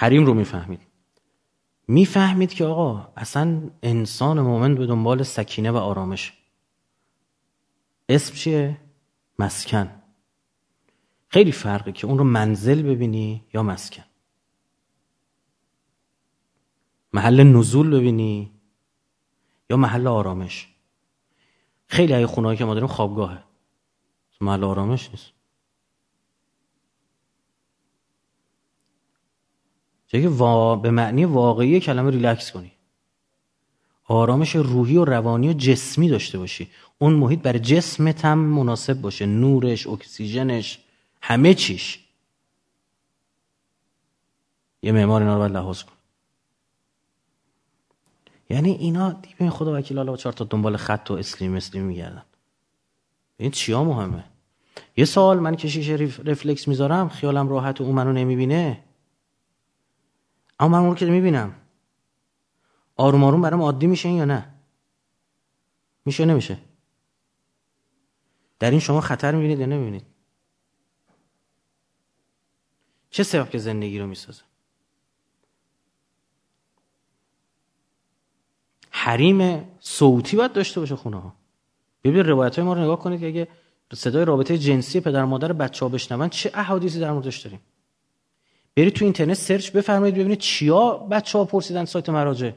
حریم 0.00 0.26
رو 0.26 0.34
می‌فهمید. 0.34 0.80
می‌فهمید 1.88 2.54
که 2.54 2.64
آقا 2.64 3.12
اصلا 3.16 3.70
انسان 3.82 4.40
مومن 4.40 4.74
به 4.74 4.86
دنبال 4.86 5.22
سکینه 5.22 5.70
و 5.70 5.76
آرامش. 5.76 6.32
اسم 8.08 8.34
چیه؟ 8.34 8.80
مسکن. 9.38 10.02
خیلی 11.28 11.52
فرقه 11.52 11.92
که 11.92 12.06
اون 12.06 12.18
رو 12.18 12.24
منزل 12.24 12.82
ببینی 12.82 13.44
یا 13.54 13.62
مسکن. 13.62 14.04
محل 17.12 17.42
نزول 17.42 17.90
ببینی 17.90 18.52
یا 19.70 19.76
محل 19.76 20.06
آرامش. 20.06 20.68
خیلی 21.86 22.12
های 22.12 22.26
خونه 22.26 22.56
که 22.56 22.64
ما 22.64 22.74
داریم 22.74 22.88
خوابگاهه. 22.88 23.42
محل 24.40 24.64
آرامش 24.64 25.10
نیست. 25.10 25.39
چه 30.12 30.22
که 30.22 30.28
به 30.82 30.90
معنی 30.90 31.24
واقعی 31.24 31.80
کلمه 31.80 32.10
ریلکس 32.10 32.52
کنی. 32.52 32.72
آرامش 34.04 34.56
روحی 34.56 34.96
و 34.96 35.04
روانی 35.04 35.48
و 35.48 35.52
جسمی 35.52 36.08
داشته 36.08 36.38
باشی. 36.38 36.70
اون 36.98 37.12
محیط 37.12 37.40
برای 37.40 37.58
جسمت 37.58 38.24
هم 38.24 38.38
مناسب 38.38 39.00
باشه. 39.00 39.26
نورش 39.26 39.86
اکسیژنش 39.86 40.78
همه 41.22 41.54
چیش. 41.54 41.98
یه 44.82 44.92
معمار 44.92 45.20
اینا 45.22 45.32
رو 45.34 45.38
باید 45.38 45.52
لحاظ 45.52 45.82
کن. 45.82 45.92
یعنی 48.48 48.70
اینا 48.70 49.12
دیگه 49.12 49.50
خدا 49.50 49.78
وکیل 49.78 49.98
الله 49.98 50.16
چهار 50.16 50.32
تا 50.32 50.44
دنبال 50.44 50.76
خط 50.76 51.10
و 51.10 51.14
اسلیم 51.14 51.54
اسلیم 51.54 51.82
میگردن. 51.82 52.24
این 53.36 53.50
چیا 53.50 53.84
مهمه؟ 53.84 54.24
یه 54.96 55.04
سال 55.04 55.38
من 55.38 55.56
که 55.56 55.68
شیشه 55.68 55.94
رفلکس 56.24 56.68
می‌ذارم. 56.68 57.08
خیالم 57.08 57.48
راحت 57.48 57.80
و 57.80 57.84
اون 57.84 57.94
منو 57.94 58.12
نمی‌بینه. 58.12 58.84
اما 60.60 60.78
من 60.78 60.86
اون 60.86 60.94
که 60.94 61.06
می‌بینم. 61.06 61.54
آروم 62.96 63.24
آروم 63.24 63.42
برام 63.42 63.62
عادی 63.62 63.86
میشه 63.86 64.08
یا 64.08 64.24
نه؟ 64.24 64.54
میشه 66.04 66.24
نمیشه؟ 66.24 66.58
در 68.58 68.70
این 68.70 68.80
شما 68.80 69.00
خطر 69.00 69.34
می‌بینید 69.34 69.58
یا 69.58 69.66
نمی‌بینید؟ 69.66 70.06
چه 73.10 73.22
سبب 73.22 73.50
که 73.50 73.58
زندگی 73.58 73.98
رو 73.98 74.06
می‌سازه؟ 74.06 74.42
حریم 78.90 79.68
صوتی 79.80 80.36
باید 80.36 80.52
داشته 80.52 80.80
باشه 80.80 80.96
خونه 80.96 81.20
ها 81.20 81.34
ببینید 82.04 82.26
روایت 82.26 82.56
های 82.56 82.64
ما 82.64 82.72
رو 82.72 82.80
نگاه 82.80 82.98
کنید 82.98 83.20
که 83.20 83.26
اگه 83.26 83.48
صدای 83.94 84.24
رابطه 84.24 84.58
جنسی 84.58 85.00
پدر 85.00 85.24
مادر 85.24 85.52
بچه 85.52 85.84
ها 85.84 85.88
بشنون 85.88 86.28
چه 86.28 86.50
احادیثی 86.54 87.00
در 87.00 87.12
موردش 87.12 87.38
داریم؟ 87.38 87.60
برید 88.76 88.94
تو 88.94 89.04
اینترنت 89.04 89.34
سرچ 89.34 89.70
بفرمایید 89.70 90.14
ببینید 90.14 90.38
چیا 90.38 90.90
بچه 90.90 91.38
ها 91.38 91.44
پرسیدن 91.44 91.84
سایت 91.84 92.08
مراجع. 92.08 92.50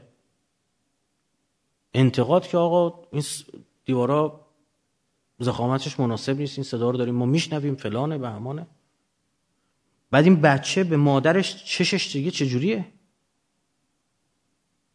انتقاد 1.94 2.46
که 2.46 2.58
آقا 2.58 3.02
این 3.12 3.22
دیوارا 3.84 4.40
زخامتش 5.38 6.00
مناسب 6.00 6.38
نیست 6.38 6.58
این 6.58 6.64
صدا 6.64 6.90
رو 6.90 6.98
داریم 6.98 7.14
ما 7.14 7.26
میشنویم 7.26 7.74
فلانه 7.74 8.18
به 8.18 8.28
همانه. 8.28 8.66
بعد 10.10 10.24
این 10.24 10.40
بچه 10.40 10.84
به 10.84 10.96
مادرش 10.96 11.64
چشش 11.64 12.12
دیگه 12.12 12.30
چجوریه؟ 12.30 12.84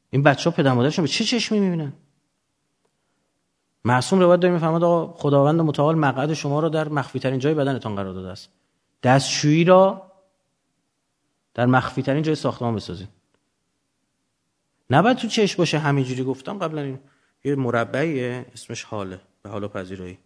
این 0.10 0.24
بچه 0.24 0.50
ها 0.50 0.56
پدر 0.56 0.74
مادرشون 0.74 1.06
به 1.06 1.12
چه 1.12 1.24
چشمی 1.24 1.60
می‌بینن؟ 1.60 1.94
معصوم 3.84 4.20
روایت 4.20 4.40
داریم 4.40 4.56
می‌فهمد 4.56 4.84
آقا 4.84 5.14
خداوند 5.14 5.62
متعال 5.62 5.96
مقعد 5.96 6.34
شما 6.34 6.60
را 6.60 6.70
در 6.70 6.90
مخفی 6.90 7.20
ترین 7.20 7.40
جای 7.40 7.54
بدنتان 7.54 7.96
قرار 7.96 8.14
داده 8.14 8.30
است. 8.30 8.50
دستشویی 9.04 9.64
را 9.64 10.09
در 11.54 11.66
مخفی 11.66 12.02
ترین 12.02 12.24
جای 12.24 12.36
ساختمان 12.36 12.76
بسازید 12.76 13.10
نباید 14.90 15.18
تو 15.18 15.28
چش 15.28 15.56
باشه 15.56 15.80
همینجوری 15.80 16.24
گفتم 16.24 16.58
قبلا 16.58 16.82
این 16.82 17.00
یه 17.44 17.56
مربعیه 17.56 18.46
اسمش 18.54 18.84
حاله 18.84 19.22
به 19.42 19.50
حالا 19.50 19.68
پذیرایی. 19.68 20.18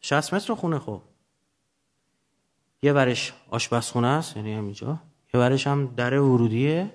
60 0.00 0.34
متر 0.34 0.54
خونه 0.54 0.78
خب. 0.78 1.02
یه 2.82 2.92
ورش 2.92 3.32
آشپزخونه 3.50 4.06
است 4.08 4.36
یعنی 4.36 4.54
همینجا. 4.54 4.98
یه 5.34 5.40
ورش 5.40 5.66
هم 5.66 5.94
در 5.96 6.18
ورودیه. 6.18 6.92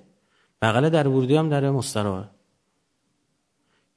بغل 0.62 0.88
در 0.88 1.08
ورودی 1.08 1.36
هم 1.36 1.48
در 1.48 1.70
مستراحه 1.70 2.28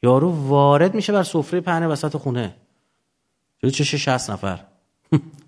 یارو 0.04 0.48
وارد 0.48 0.96
میشه 0.96 1.14
بر 1.14 1.24
سفره 1.24 1.62
پهنه 1.62 1.88
وسط 1.88 2.18
خونه. 2.18 2.56
جلو 3.60 3.72
چش 3.72 3.96
60 3.96 4.30
نفر. 4.30 4.66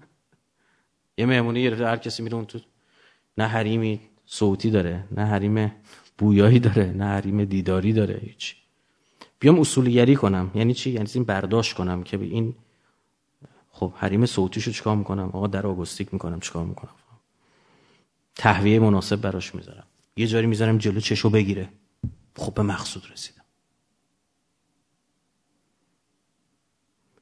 یه 1.18 1.26
مهمونی 1.26 1.64
گرفته 1.64 1.86
هر 1.86 1.98
کسی 1.98 2.24
میره 2.24 2.36
اون 2.36 2.46
تو 2.46 2.60
نه 3.38 3.48
حریمی 3.48 4.02
صوتی 4.26 4.70
داره 4.70 5.08
نه 5.12 5.26
حریم 5.26 5.72
بویایی 6.18 6.60
داره 6.60 6.86
نه 6.86 7.06
حریم 7.06 7.46
دیداری 7.46 7.94
داره 7.94 8.20
هیچ 8.24 8.56
بیام 9.40 9.60
اصولگری 9.60 10.16
کنم. 10.16 10.52
یعنی 10.56 10.74
چی؟ 10.74 10.92
یعنی 10.92 11.10
این 11.14 11.24
برداشت 11.24 11.74
کنم 11.74 12.04
که 12.04 12.18
به 12.18 12.26
این 12.26 12.56
خب 13.72 13.94
حریم 13.96 14.26
صوتیشو 14.26 14.72
چیکار 14.72 14.96
می‌کنم؟ 14.96 15.30
آقا 15.34 15.48
در 15.48 15.68
آگوستیک 15.68 16.14
می‌کنم 16.14 16.40
چیکار 16.40 16.66
می‌کنم؟ 16.66 16.96
تهویه 18.36 18.80
مناسب 18.80 19.16
براش 19.16 19.56
می‌ذارم. 19.56 19.84
یه 20.18 20.28
جاری 20.28 20.48
می‌ذارم 20.48 20.78
جلو 20.78 21.00
چشو 21.00 21.30
بگیره. 21.30 21.70
خب 22.36 22.54
به 22.54 22.62
مقصود 22.62 23.04
رسیدم. 23.12 23.42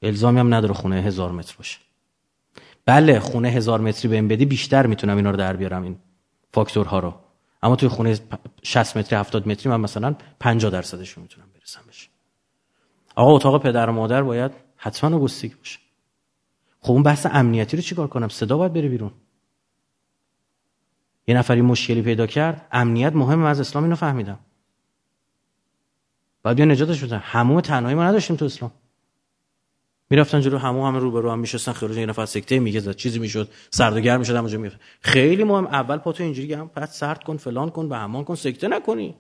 الزامی 0.02 0.40
هم 0.40 0.54
نداره 0.54 0.74
خونه 0.74 0.96
هزار 0.96 1.32
متر 1.32 1.56
باشه. 1.58 1.80
بله 2.86 3.20
خونه 3.20 3.50
هزار 3.50 3.82
متری 3.82 4.08
بهم 4.08 4.28
بدی 4.28 4.46
بیشتر 4.46 4.88
می‌تونم 4.88 5.18
اینا 5.18 5.32
رو 5.32 5.38
در 5.38 5.56
بیارم 5.56 5.84
این 5.84 5.98
فاکتورها 6.54 7.00
رو. 7.00 7.14
اما 7.64 7.76
توی 7.76 7.90
خونه 7.90 8.20
60 8.64 8.98
متری 8.98 9.20
70 9.20 9.48
متری 9.48 9.72
من 9.72 9.80
مثلا 9.80 10.16
50 10.40 10.72
درصدش 10.72 11.10
رو 11.10 11.22
می‌تونم 11.22 11.48
برسم 11.54 11.82
بشه 11.90 12.10
آقا 13.16 13.36
اتاق 13.36 13.64
پدر 13.64 13.90
و 13.90 13.94
مادر 13.94 14.24
باید 14.24 14.52
حتما 14.78 15.20
گستیک 15.20 15.58
باشه. 15.58 15.80
خب 16.80 16.92
اون 16.92 17.04
بحث 17.04 17.26
امنیتی 17.32 17.78
رو 17.78 17.84
چیکار 17.84 18.08
کنم؟ 18.08 18.28
صدا 18.28 18.58
باید 18.58 18.74
بره 18.74 18.90
بیرون. 18.90 19.12
یه 21.28 21.36
نفری 21.36 21.62
مشکلی 21.62 22.02
پیدا 22.02 22.28
کرد 22.28 22.68
امنیت 22.72 23.14
مهم 23.14 23.44
از 23.44 23.60
اسلام 23.60 23.84
اینو 23.84 23.96
فهمیدم. 23.96 24.40
باید 26.44 26.58
بیا 26.58 26.66
نجاتش 26.66 27.04
بدن. 27.04 27.22
هموم 27.24 27.62
تنهایی 27.62 27.96
ما 27.96 28.04
نداشتیم 28.04 28.36
تو 28.36 28.46
اسلام. 28.46 28.72
می‌رفتن 30.14 30.42
جلو 30.42 30.58
همو 30.58 30.86
همه 30.88 31.00
رو 31.00 31.12
به 31.12 31.22
رو 31.22 31.32
هم 31.32 31.40
میشستن 31.40 31.72
خیلی 31.72 32.00
یه 32.00 32.06
نفر 32.06 32.26
سکته 32.26 32.60
میگه 32.60 32.80
زد 32.80 32.96
چیزی 32.96 33.20
می‌شد 33.20 33.50
سرد 33.70 33.98
و 33.98 34.00
گرم 34.00 34.20
می‌شد 34.20 34.36
همونجا 34.36 34.58
می‌رفت. 34.58 34.80
خیلی 35.02 35.44
مهم 35.44 35.66
اول 35.66 35.98
پا 35.98 36.12
تو 36.12 36.24
اینجوری 36.24 36.54
هم 36.54 36.72
بعد 36.76 36.90
سرد 36.90 37.24
کن 37.24 37.38
فلان 37.38 37.70
کن 37.70 37.90
به 37.90 37.98
همان 37.98 38.24
کن 38.24 38.36
سکته 38.36 38.68
نکنی. 38.68 39.16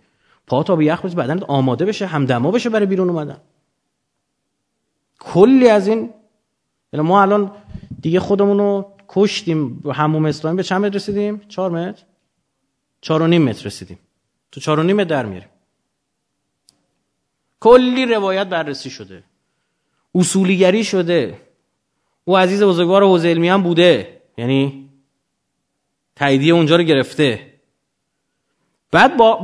پا 0.47 0.63
تا 0.63 0.75
به 0.75 0.85
یخ 0.85 1.05
بز 1.05 1.15
بدنت 1.15 1.43
آماده 1.43 1.85
بشه 1.85 2.05
همدما 2.05 2.51
بشه 2.51 2.69
برای 2.69 2.85
بیرون 2.85 3.09
اومدن. 3.09 3.37
کلی 5.19 5.69
از 5.69 5.87
این 5.87 6.13
یعنی 6.93 7.07
ما 7.07 7.21
الان 7.21 7.51
دیگه 8.01 8.19
خودمون 8.19 8.57
رو 8.57 8.93
کشتیم 9.07 9.83
هموم 9.93 10.25
اسلامی 10.25 10.57
به 10.57 10.63
چند 10.63 10.85
متر 10.85 10.95
رسیدیم؟ 10.95 11.41
چهار 11.47 11.71
متر؟ 11.71 12.03
چهار 13.01 13.21
و 13.21 13.27
نیم 13.27 13.43
متر 13.43 13.65
رسیدیم. 13.65 13.99
تو 14.51 14.59
چهار 14.59 14.79
و 14.79 14.83
نیم 14.83 15.03
در 15.03 15.25
میاریم. 15.25 15.49
کلی 17.59 18.05
روایت 18.05 18.47
بررسی 18.47 18.89
شده. 18.89 19.23
اصولیگری 20.15 20.83
شده. 20.83 21.37
او 22.25 22.37
عزیز 22.37 22.63
بزرگوار 22.63 23.03
حوزه 23.03 23.29
علمی 23.29 23.49
هم 23.49 23.63
بوده. 23.63 24.21
یعنی 24.37 24.89
تاییدیه 26.15 26.53
اونجا 26.53 26.75
رو 26.75 26.83
گرفته. 26.83 27.53
بعد 28.91 29.17
با 29.17 29.35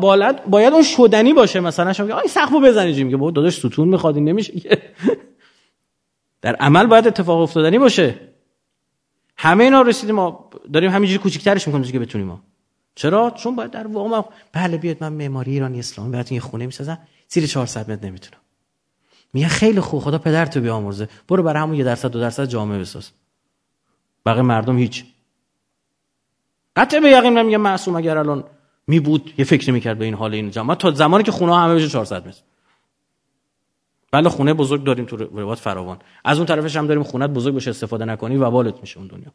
باید 0.47 0.73
اون 0.73 0.83
شدنی 0.83 1.33
باشه 1.33 1.59
مثلا. 1.59 1.93
شما 1.93 2.13
آی 2.13 2.27
سقفو 2.27 2.59
بزنید 2.59 3.03
میگه 3.03 3.17
بابا 3.17 3.31
داداش 3.31 3.57
ستون 3.57 3.93
این 4.05 4.23
نمیشه 4.23 4.53
در 6.41 6.55
عمل 6.55 6.87
باید 6.87 7.07
اتفاق 7.07 7.39
افتادنی 7.41 7.77
باشه. 7.77 8.19
همه 9.37 9.63
اینا 9.63 9.81
رسیدیم. 9.81 10.15
ما 10.15 10.49
داریم 10.73 10.91
همینجوری 10.91 11.19
کوچیک‌ترش 11.19 11.67
می‌کنیم 11.67 11.91
که 11.91 11.99
بتونیم 11.99 12.27
ما. 12.27 12.41
چرا؟ 12.95 13.31
چون 13.31 13.55
باید 13.55 13.71
در 13.71 13.87
واقع 13.87 14.29
بله 14.53 14.77
بیاد 14.77 14.97
من 15.01 15.13
معماری 15.13 15.51
ایرانی 15.51 15.79
اسلامی 15.79 16.11
براتون 16.11 16.35
یه 16.35 16.41
خونه 16.41 16.65
می‌سازم. 16.65 16.99
زیر 17.27 17.45
400 17.45 17.91
متر 17.91 18.07
نمی‌تونم. 18.07 18.41
میگه 19.33 19.47
خیلی 19.47 19.79
خوب 19.79 20.01
خدا 20.01 20.17
پدر 20.17 20.45
تو 20.45 20.61
بیامرزه. 20.61 21.09
برو 21.27 21.43
برای 21.43 21.61
همون 21.61 21.75
یه 21.75 21.83
درصد 21.83 22.11
دو 22.11 22.19
درصد 22.19 22.45
جامعه 22.45 22.79
بساز. 22.79 23.09
بقیه 24.25 24.41
مردم 24.41 24.77
هیچ. 24.77 25.05
قطع 26.75 26.99
به 26.99 27.09
یقین 27.09 27.37
نمیگه 27.37 27.57
معصوم 27.57 27.95
اگر 27.95 28.17
الان 28.17 28.43
می 28.87 28.99
بود 28.99 29.33
یه 29.37 29.45
فکر 29.45 29.71
می‌کرد 29.71 29.97
به 29.97 30.05
این 30.05 30.13
حال 30.13 30.33
این 30.33 30.51
جامعه. 30.51 30.75
تا 30.75 30.91
زمانی 30.91 31.23
که 31.23 31.31
خونه 31.31 31.55
همه 31.55 31.75
بشه 31.75 31.89
400 31.89 32.27
متر 32.27 32.41
بله 34.11 34.29
خونه 34.29 34.53
بزرگ 34.53 34.83
داریم 34.83 35.05
تو 35.05 35.17
روات 35.17 35.59
فراوان. 35.59 35.99
از 36.23 36.37
اون 36.37 36.45
طرفش 36.45 36.75
هم 36.75 36.87
داریم 36.87 37.03
خونت 37.03 37.29
بزرگ 37.29 37.55
بشه 37.55 37.69
استفاده 37.69 38.05
نکنی 38.05 38.37
و 38.37 38.51
بالت 38.51 38.81
میشه 38.81 38.97
اون 38.97 39.07
دنیا. 39.07 39.31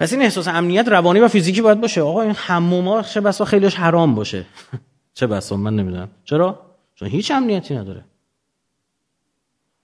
پس 0.00 0.12
این 0.12 0.22
احساس 0.22 0.48
امنیت 0.48 0.88
روانی 0.88 1.20
و 1.20 1.28
فیزیکی 1.28 1.62
باید 1.62 1.80
باشه. 1.80 2.00
آقا 2.02 2.22
این 2.22 2.30
حموما 2.30 3.02
چه 3.02 3.20
بسا 3.20 3.44
خیلیش 3.44 3.74
حرام 3.74 4.14
باشه. 4.14 4.46
چه 5.14 5.26
بسا 5.26 5.56
من 5.56 5.76
نمی‌دونم. 5.76 6.08
چرا؟ 6.24 6.71
چون 7.02 7.10
هیچ 7.10 7.30
امنیتی 7.30 7.74
نداره. 7.74 8.04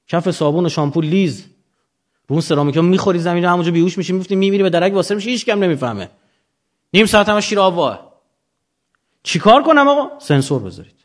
کف 0.09 0.31
صابون 0.31 0.67
و 0.67 0.69
شامپو 0.69 1.01
لیز. 1.01 1.45
رو 2.29 2.33
اون 2.33 2.41
سرامیکا 2.41 2.83
می‌خوری 2.83 3.19
زمین 3.19 3.45
رو 3.45 3.51
همونجا 3.51 3.71
بیهوش 3.71 3.99
میشی 3.99 4.13
میفتی 4.13 4.37
میمیری 4.37 4.63
به 4.63 4.71
درک 4.71 4.95
واسه 4.95 5.15
میشه 5.15 5.31
هیچ 5.31 5.47
کم 5.47 5.65
نمی‌فهمه. 5.65 6.11
نیم 6.95 7.07
ساعت 7.07 7.29
هم 7.29 7.41
شیر 7.41 7.61
آب 7.61 7.99
چیکار 9.23 9.63
کنم 9.63 9.89
آقا؟ 9.89 10.19
سنسور 10.19 10.63
بذارید. 10.63 11.05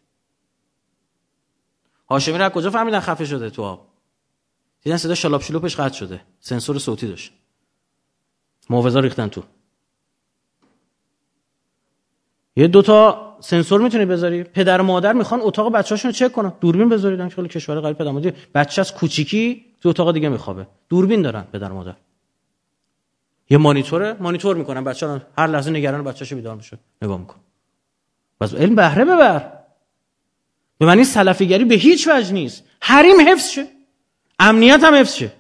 هاشمی 2.10 2.38
رو 2.38 2.50
کجا 2.50 2.70
فهمیدن 2.70 3.00
خفه 3.00 3.26
شده 3.26 3.50
تو 3.50 3.64
آب؟ 3.64 3.88
دیدن 4.82 4.98
صدا 4.98 5.16
شلاب 5.16 5.42
شلوپش 5.42 5.76
قطع 5.76 5.94
شده. 5.94 6.22
سنسور 6.40 6.80
صوتی 6.80 7.08
داشت. 7.08 7.34
محافظا 8.70 9.00
ریختن 9.00 9.28
تو. 9.28 9.44
یه 12.56 12.68
دوتا 12.68 13.23
سنسور 13.44 13.82
می‌تونی 13.82 14.06
بذاری؟ 14.06 14.44
پدر 14.44 14.82
و 14.82 14.84
مادر 14.84 15.14
می‌خوان 15.14 15.40
اتاق 15.44 15.72
بچه‌هاشون 15.72 16.12
رو 16.12 16.16
چک 16.16 16.32
کنن. 16.32 16.54
دوربین 16.62 16.90
بذارید 16.90 17.28
خیلی 17.28 17.48
کشور 17.48 17.82
غریب 17.82 17.98
پدر 17.98 18.12
مادر. 18.12 18.34
بچه 18.56 18.82
از 18.82 18.94
کوچیکی 18.94 19.66
تو 19.82 19.90
اتاق 19.90 20.14
دیگه 20.14 20.30
میخوابه. 20.30 20.68
دوربین 20.90 21.22
دارن 21.22 21.44
پدر 21.54 21.72
و 21.72 21.76
مادر. 21.76 21.94
یه 23.50 23.58
مانیتوره 23.58 24.16
مانیتور 24.20 24.56
می‌کنن 24.56 24.84
بچه 24.84 25.22
هر 25.38 25.48
لحظه 25.48 25.72
نگران 25.72 26.04
بچه‌شو 26.04 26.36
بیدار 26.36 26.56
میشه 26.56 26.78
نگاه 27.02 27.20
میکن. 27.20 27.36
بس 28.42 28.54
علم 28.54 28.76
بهره 28.76 29.06
ببر. 29.06 29.52
به 30.78 30.86
معنی 30.86 31.04
سلفیگری 31.04 31.66
به 31.66 31.76
هیچ 31.76 32.08
وجه 32.08 32.34
نیست. 32.34 32.64
حریم 32.82 33.30
حفظ 33.30 33.50
شه. 33.50 33.68
امنیت 34.40 34.84
هم 34.84 34.94
حفظ 34.94 35.14
شه. 35.14 35.32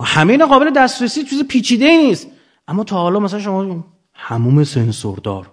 همه 0.00 0.32
اینا 0.32 0.46
قابل 0.46 0.70
دسترسی 0.70 1.24
چیز 1.24 1.42
پیچیده 1.42 1.86
نیست. 1.86 2.26
اما 2.68 2.84
تا 2.84 2.96
حالا 2.96 3.20
مثلا 3.20 3.40
شما 3.40 3.84
هموم 4.14 4.64
سنسوردار. 4.64 5.50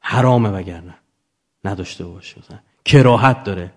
حرامه 0.00 0.48
وگرنه. 0.48 0.94
نداشته 1.64 2.04
باشه 2.04 2.38
مثلا. 2.38 2.58
کراهت 2.84 3.44
داره. 3.44 3.72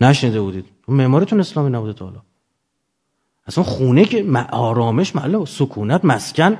نشنیده 0.00 0.40
بودید؟ 0.40 0.66
معمارتون 0.88 1.40
اسلامی 1.40 1.70
نبوده 1.70 1.92
تا 1.92 2.04
حالا. 2.04 2.22
اصلا 3.46 3.64
خونه 3.64 4.04
که 4.04 4.46
آرامش 4.50 5.16
محل 5.16 5.44
سکونت 5.44 6.04
مسکن 6.04 6.58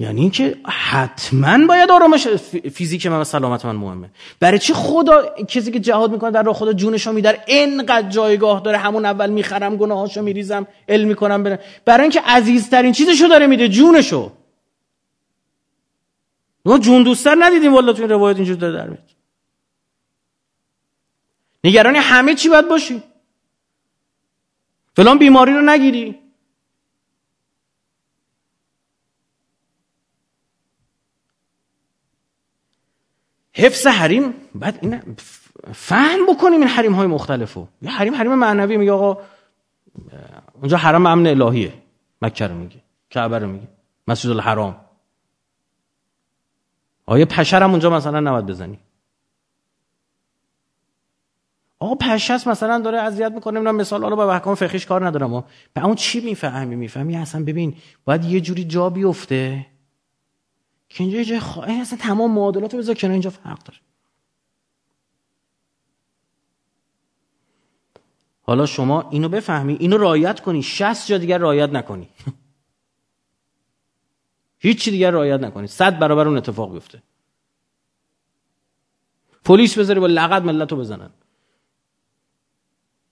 یعنی 0.00 0.20
اینکه 0.20 0.56
حتما 0.66 1.66
باید 1.66 1.90
آرامش 1.90 2.26
فیزیک 2.74 3.06
من 3.06 3.20
و 3.20 3.24
سلامت 3.24 3.64
من 3.64 3.76
مهمه. 3.76 4.10
برای 4.40 4.58
چی 4.58 4.72
خدا 4.72 5.34
کسی 5.48 5.72
که 5.72 5.80
جهاد 5.80 6.12
می‌کنه 6.12 6.30
در 6.30 6.42
راه 6.42 6.54
خدا 6.54 6.72
جونشو 6.72 7.12
میدار 7.12 7.38
اینقدر 7.46 8.08
جایگاه 8.08 8.60
داره. 8.60 8.78
همون 8.78 9.04
اول 9.04 9.30
می‌خرم 9.30 9.76
گناهاشو 9.76 10.22
میریزم 10.22 10.66
علم 10.88 11.08
می‌کنم 11.08 11.42
برای, 11.42 11.58
برای 11.84 12.02
اینکه 12.02 12.20
عزیزترین 12.20 12.92
چیزشو 12.92 13.26
داره 13.26 13.46
میده 13.46 13.68
جونشو. 13.68 14.32
ما 16.64 16.78
جون 16.78 17.02
دوستر 17.02 17.36
ندیدیم 17.38 17.74
والا 17.74 17.92
تو 17.92 18.02
این 18.02 18.10
روایت 18.10 18.36
اینجور 18.36 18.56
داره 18.56 18.72
در 18.72 18.86
میاد. 18.86 19.10
نگرانی 21.64 21.98
همه 21.98 22.34
چی 22.34 22.48
باید 22.48 22.68
باشی. 22.68 23.02
فلان 24.96 25.18
بیماری 25.18 25.52
رو 25.52 25.60
نگیری. 25.60 26.19
حفظ 33.52 33.86
حریم 33.86 34.34
بعد 34.54 34.78
این 34.82 35.02
فهم 35.74 36.26
بکنیم 36.26 36.60
این 36.60 36.68
حریم 36.68 36.92
های 36.92 37.06
مختلفو. 37.06 37.66
یه 37.82 37.90
حریم 37.90 38.14
حریم 38.14 38.34
معنوی 38.34 38.76
میگه 38.76 38.92
آقا 38.92 39.22
اونجا 40.54 40.76
حرم 40.76 41.06
امن 41.06 41.26
الهیه. 41.26 41.72
مکه 42.22 42.46
رو 42.46 42.54
میگه 42.54 42.76
کعبه 43.10 43.38
رو 43.38 43.48
میگه 43.48 43.68
مسجد 44.08 44.30
الحرام. 44.30 44.76
آیا 47.06 47.26
پشرم 47.26 47.70
اونجا 47.70 47.90
مثلا 47.90 48.20
نباید 48.20 48.46
بزنی. 48.46 48.78
آقا 51.78 51.94
پشست 51.94 52.48
مثلا 52.48 52.78
داره 52.78 52.98
اذیت 52.98 53.32
می‌کنه 53.32 53.54
نمی‌دونم 53.54 53.76
مثال 53.76 54.02
حالا 54.02 54.16
با 54.16 54.32
احکام 54.32 54.54
فقهیش 54.54 54.86
کار 54.86 55.06
ندارم. 55.06 55.44
به 55.74 55.84
اون 55.84 55.94
چی 55.94 56.20
می‌فهمی؟ 56.20 56.76
می‌فهمی 56.76 57.16
اصلا 57.16 57.44
ببین 57.44 57.76
باید 58.04 58.24
یه 58.24 58.40
جوری 58.40 58.64
جا 58.64 58.90
بیفته. 58.90 59.66
که 60.90 61.04
اینجا 61.04 61.22
جای 61.22 61.40
خواهی 61.40 61.80
اصلا 61.80 61.98
تمام 61.98 62.30
معادلات 62.30 62.74
رو 62.74 62.78
بذار 62.78 62.94
کنار 62.94 63.12
اینجا 63.12 63.30
فرق 63.30 63.62
داره. 63.62 63.78
حالا 68.42 68.66
شما 68.66 69.10
اینو 69.10 69.28
بفهمی 69.28 69.76
اینو 69.80 69.98
رایت 69.98 70.40
کنی. 70.40 70.62
60 70.62 71.06
جا 71.06 71.18
دیگر 71.18 71.38
رایت 71.38 71.70
نکنی. 71.70 72.08
هیچی 74.58 74.90
دیگر 74.90 75.10
رایت 75.10 75.40
نکنی. 75.40 75.66
صد 75.66 75.98
برابر 75.98 76.28
اون 76.28 76.36
اتفاق 76.36 76.72
بیفته. 76.72 77.02
پلیس 79.44 79.78
بذاری 79.78 80.00
با 80.00 80.06
لغت 80.06 80.42
ملت 80.42 80.72
رو 80.72 80.78
بزنن. 80.78 81.10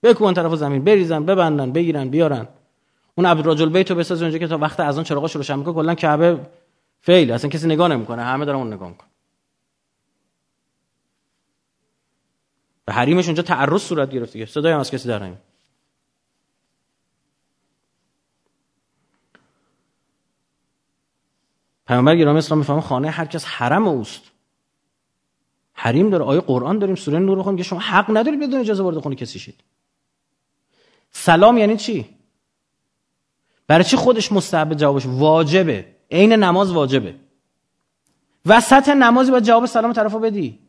بکوبن 0.03 0.33
طرف 0.33 0.55
زمین 0.55 0.83
بریزن 0.83 1.25
ببندن 1.25 1.71
بگیرن 1.71 2.09
بیارن. 2.09 2.47
اون 3.15 3.25
عبدالرجل 3.25 3.69
بیت 3.69 3.91
رو 3.91 3.97
بساز 3.97 4.21
اونجا 4.21 4.37
که 4.37 4.47
تا 4.47 4.57
وقت 4.57 4.79
از 4.79 4.95
اون 4.95 5.03
چراغاش 5.03 5.35
روشن 5.35 5.59
می‌کنه. 5.59 5.73
کلا 5.73 5.95
کعبه 5.95 6.39
فیل 7.01 7.31
اصلا 7.31 7.49
کسی 7.49 7.67
نگاه 7.67 7.87
نمی‌کنه 7.87 8.23
همه 8.23 8.45
دارن 8.45 8.57
اون 8.57 8.73
نگاه 8.73 8.89
می‌کنن. 8.89 9.09
به 12.85 12.93
حریمش 12.93 13.25
اونجا 13.25 13.43
تعرض 13.43 13.81
صورت 13.81 14.09
گرفت 14.09 14.33
دیگه. 14.33 14.45
صدای 14.45 14.73
هم 14.73 14.79
از 14.79 14.91
کسی 14.91 15.07
در 15.07 15.19
نمیاد. 15.23 15.41
پیامبر 21.87 22.15
گرامی 22.15 22.37
اسلام 22.37 22.57
می‌فهمه 22.57 22.81
خانه 22.81 23.09
هر 23.09 23.25
کس 23.25 23.45
حرم 23.45 23.87
اوست. 23.87 24.21
حریم 25.73 26.09
داره 26.09 26.23
آیه 26.23 26.41
قرآن 26.41 26.79
داریم 26.79 26.95
سوره 26.95 27.19
نور 27.19 27.39
بخونیم 27.39 27.57
که 27.57 27.63
شما 27.63 27.79
حق 27.79 28.17
ندارید 28.17 28.39
بدون 28.39 28.59
اجازه 28.59 28.83
وارد 28.83 28.97
خونه 28.97 29.15
کسی 29.15 29.39
شید. 29.39 29.63
سلام 31.11 31.57
یعنی 31.57 31.77
چی؟ 31.77 32.17
برای 33.67 33.83
چی 33.83 33.97
خودش 33.97 34.31
مستحب 34.31 34.73
جوابش 34.73 35.05
واجبه؟ 35.05 35.98
عین 36.11 36.33
نماز 36.33 36.71
واجبه. 36.71 37.15
وسط 38.45 38.89
نمازی 38.89 39.31
باید 39.31 39.43
جواب 39.43 39.65
سلام 39.65 39.93
طرفو 39.93 40.19
بدی. 40.19 40.59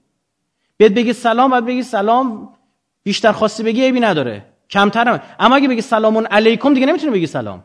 بیاد 0.77 0.95
بگی 0.95 1.13
سلام 1.13 1.51
باید 1.51 1.65
بگی 1.65 1.83
سلام 1.83 2.55
بیشتر 3.03 3.33
خواستی 3.33 3.63
بگی 3.63 3.83
عیبی 3.83 4.01
نداره. 4.01 4.47
کمتر 4.71 5.21
اما 5.39 5.57
اگه 5.57 5.69
بگی 5.69 5.81
سلامون 5.81 6.27
علیکم 6.27 6.75
دیگه 6.75 6.87
نمی‌تونی 6.87 7.13
بگی 7.13 7.27
سلام. 7.27 7.65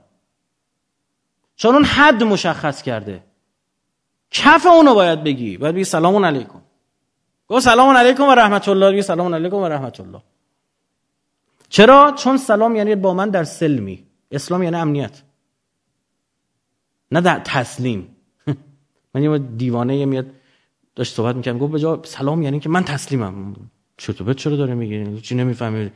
چون 1.56 1.76
اون 1.76 1.84
حد 1.84 2.24
مشخص 2.24 2.82
کرده. 2.82 3.24
کف 4.32 4.66
اونو 4.66 4.94
باید 4.94 5.24
بگی. 5.24 5.58
باید 5.58 5.76
بگی 5.76 5.84
سلامون 5.84 6.26
علیکم. 6.26 6.62
گو 7.48 7.60
سلام 7.60 7.98
علیکم 7.98 8.24
و 8.24 8.32
رحمت 8.32 8.70
الله 8.70 8.92
بگی 8.92 9.02
سلام 9.02 9.36
علیکم 9.36 9.56
و 9.56 9.68
رحمت 9.68 10.00
الله 10.00 10.22
چرا؟ 11.70 12.12
چون 12.18 12.38
سلام 12.38 12.76
یعنی 12.76 12.96
با 12.96 13.14
من 13.14 13.30
در 13.30 13.44
سلمی. 13.44 14.04
اسلام 14.32 14.64
یعنی 14.64 14.76
امنیت. 14.76 15.22
نه 17.16 17.22
در 17.22 17.40
تسلیم. 17.40 18.08
من 19.14 19.24
یه 19.24 19.38
دیوانه 19.38 20.06
میاد 20.06 20.26
داشت 20.96 21.16
صحبت 21.16 21.36
می‌کنم 21.36 21.58
گفت 21.58 21.74
بجا 21.74 22.02
سلام 22.04 22.42
یعنی 22.42 22.60
که 22.60 22.70
من 22.70 22.84
تسلیمم. 22.84 23.56
چطور 23.98 24.34
چرا 24.34 24.56
داره 24.56 24.74
میگی؟ 24.74 25.22
چی 25.22 25.36
نمی‌فهمی؟ 25.36 25.92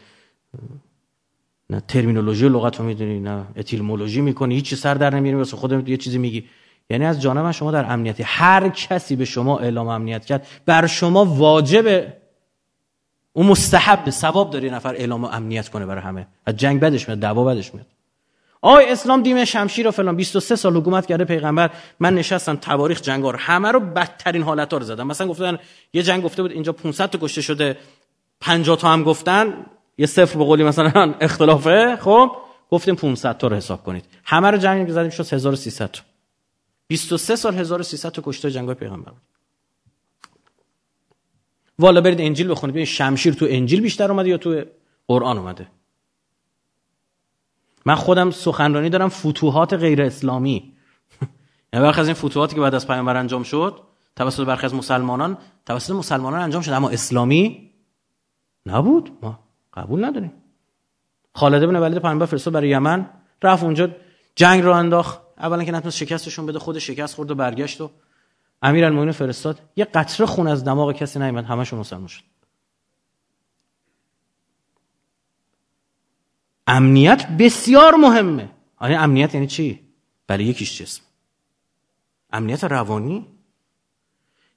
نه 1.69 1.79
ترمینولوژی 1.87 2.45
و 2.45 2.49
لغت 2.49 2.79
رو 2.79 2.85
می‌دونی 2.85 3.19
نه 3.19 3.45
اتیلمولوژی 3.55 4.21
می‌کنی 4.21 4.55
هیچی 4.55 4.75
سر 4.75 4.93
در 4.93 5.15
نمیاری 5.15 5.37
واسه 5.37 5.57
خودت 5.57 5.89
یه 5.89 5.97
چیزی 5.97 6.17
میگی. 6.17 6.45
یعنی 6.89 7.05
از 7.05 7.21
جانب 7.21 7.51
شما 7.51 7.71
در 7.71 7.93
امنیتی 7.93 8.23
هر 8.23 8.69
کسی 8.69 9.15
به 9.15 9.25
شما 9.25 9.59
اعلام 9.59 9.87
امنیت 9.87 10.25
کرد 10.25 10.47
بر 10.65 10.87
شما 10.87 11.25
واجب 11.25 12.13
اون 13.33 13.47
مستحب 13.47 14.09
ثواب 14.09 14.51
داره 14.51 14.69
نفر 14.69 14.95
اعلام 14.95 15.23
امنیت 15.23 15.69
کنه 15.69 15.85
برای 15.85 16.01
همه. 16.01 16.27
از 16.45 16.55
جنگ 16.55 16.79
بدش 16.79 17.07
میاد 17.07 17.19
دعوا 17.19 17.43
بدش 17.43 17.73
میاد. 17.73 17.85
آی 18.61 18.85
اسلام 18.85 19.23
دیم 19.23 19.45
شمشیر 19.45 19.87
و 19.87 19.91
فلان. 19.91 20.15
23 20.15 20.55
سال 20.55 20.77
حکومت 20.77 21.05
کرده 21.05 21.25
پیغمبر 21.25 21.69
من 21.99 22.15
نشستم 22.15 22.55
تواریخ 22.55 23.01
جنگار 23.01 23.35
همه 23.35 23.71
رو 23.71 23.79
بدترین 23.79 24.43
حالت 24.43 24.73
رو 24.73 24.79
زدم. 24.79 25.07
مثلا 25.07 25.27
گفتن 25.27 25.59
یه 25.93 26.03
جنگ 26.03 26.23
گفته 26.23 26.41
بود 26.41 26.51
اینجا 26.51 26.71
500 26.71 27.09
تا 27.09 27.19
کشته 27.21 27.41
شده 27.41 27.77
50 28.39 28.77
تا 28.77 28.87
هم 28.87 29.03
گفتن 29.03 29.65
یه 29.97 30.05
صفر 30.05 30.37
به 30.37 30.43
قولی 30.43 30.63
مثلا 30.63 31.15
اختلافه. 31.21 31.97
خب 32.01 32.31
گفتیم 32.71 32.95
500 32.95 33.37
تا 33.37 33.47
رو 33.47 33.55
حساب 33.55 33.83
کنید. 33.83 34.05
همه 34.23 34.51
رو 34.51 34.57
جنگ 34.57 34.89
زدیم 34.89 35.09
شد 35.09 35.33
1300 35.33 35.91
تا. 35.91 36.01
23 36.87 37.35
سال 37.35 37.55
1300 37.55 38.09
تا 38.11 38.21
کشته 38.25 38.51
جنگای 38.51 38.75
پیغمبر 38.75 39.11
بود. 39.11 39.21
والا 41.79 42.01
برید 42.01 42.21
انجیل 42.21 42.51
بخونید. 42.51 42.73
ببینید 42.73 42.87
شمشیر 42.87 43.33
تو 43.33 43.45
انجیل 43.49 43.81
بیشتر 43.81 44.11
اومده 44.11 44.29
یا 44.29 44.37
تو 44.37 44.63
قرآن 45.07 45.37
اومده؟ 45.37 45.67
من 47.89 47.95
خودم 47.95 48.31
سخنرانی 48.31 48.89
دارم 48.89 49.09
فتوحات 49.09 49.73
غیر 49.73 50.01
اسلامی. 50.01 50.55
یعنی 51.73 51.85
برخی 51.85 52.01
از 52.01 52.07
این 52.07 52.13
فتوحاتی 52.13 52.55
که 52.55 52.61
بعد 52.61 52.75
از 52.75 52.87
پیامبر 52.87 53.17
انجام 53.17 53.43
شد 53.43 53.79
توسط 54.15 54.45
برخی 54.45 54.65
از 54.65 54.73
مسلمانان 54.73 55.37
توسط 55.65 55.91
مسلمانان 55.91 56.41
انجام 56.41 56.61
شد 56.61 56.71
اما 56.71 56.89
اسلامی 56.89 57.71
نبود. 58.65 59.11
ما 59.21 59.39
قبول 59.73 60.05
نداریم. 60.05 60.31
خالد 61.35 61.65
بن 61.65 61.75
ولید 61.75 62.01
پیامبر 62.01 62.25
فرستاد 62.25 62.53
برای 62.53 62.69
یمن 62.69 63.09
رفت 63.43 63.63
اونجا 63.63 63.89
جنگ 64.35 64.63
رو 64.63 64.71
انداخت. 64.71 65.19
اولا 65.37 65.63
که 65.63 65.71
نتونست 65.71 65.97
شکستشون 65.97 66.45
بده 66.45 66.59
خود 66.59 66.79
شکست 66.79 67.15
خورد 67.15 67.31
و 67.31 67.35
برگشت 67.35 67.81
و 67.81 67.89
امیرالمومنین 68.61 69.11
فرستاد. 69.11 69.59
یه 69.75 69.85
قطره 69.85 70.25
خون 70.25 70.47
از 70.47 70.65
دماغ 70.65 70.91
کسی 70.91 71.19
نیومد 71.19 71.45
همشون 71.45 71.79
مسلمان 71.79 72.07
شد. 72.07 72.23
امنیت 76.69 77.27
بسیار 77.39 77.95
مهمه. 77.95 78.49
آیا 78.77 79.01
امنیت 79.01 79.33
یعنی 79.33 79.47
چی؟ 79.47 79.79
برای 80.27 80.45
یکیش 80.45 80.81
جسم. 80.81 81.01
امنیت 82.31 82.63
روانی؟ 82.63 83.25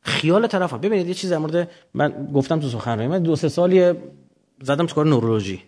خیال 0.00 0.46
طرف 0.46 0.74
ببینید 0.74 1.08
یه 1.08 1.14
چیز 1.14 1.32
در 1.32 1.38
مورد 1.38 1.70
من 1.94 2.30
گفتم 2.34 2.60
تو 2.60 2.68
سخنرانی 2.68 3.08
من 3.08 3.22
دو 3.22 3.36
سه 3.36 3.48
سالی 3.48 3.92
زدم 4.60 4.86
تو 4.86 4.94
کار 4.94 5.06
نورولوژی 5.06 5.62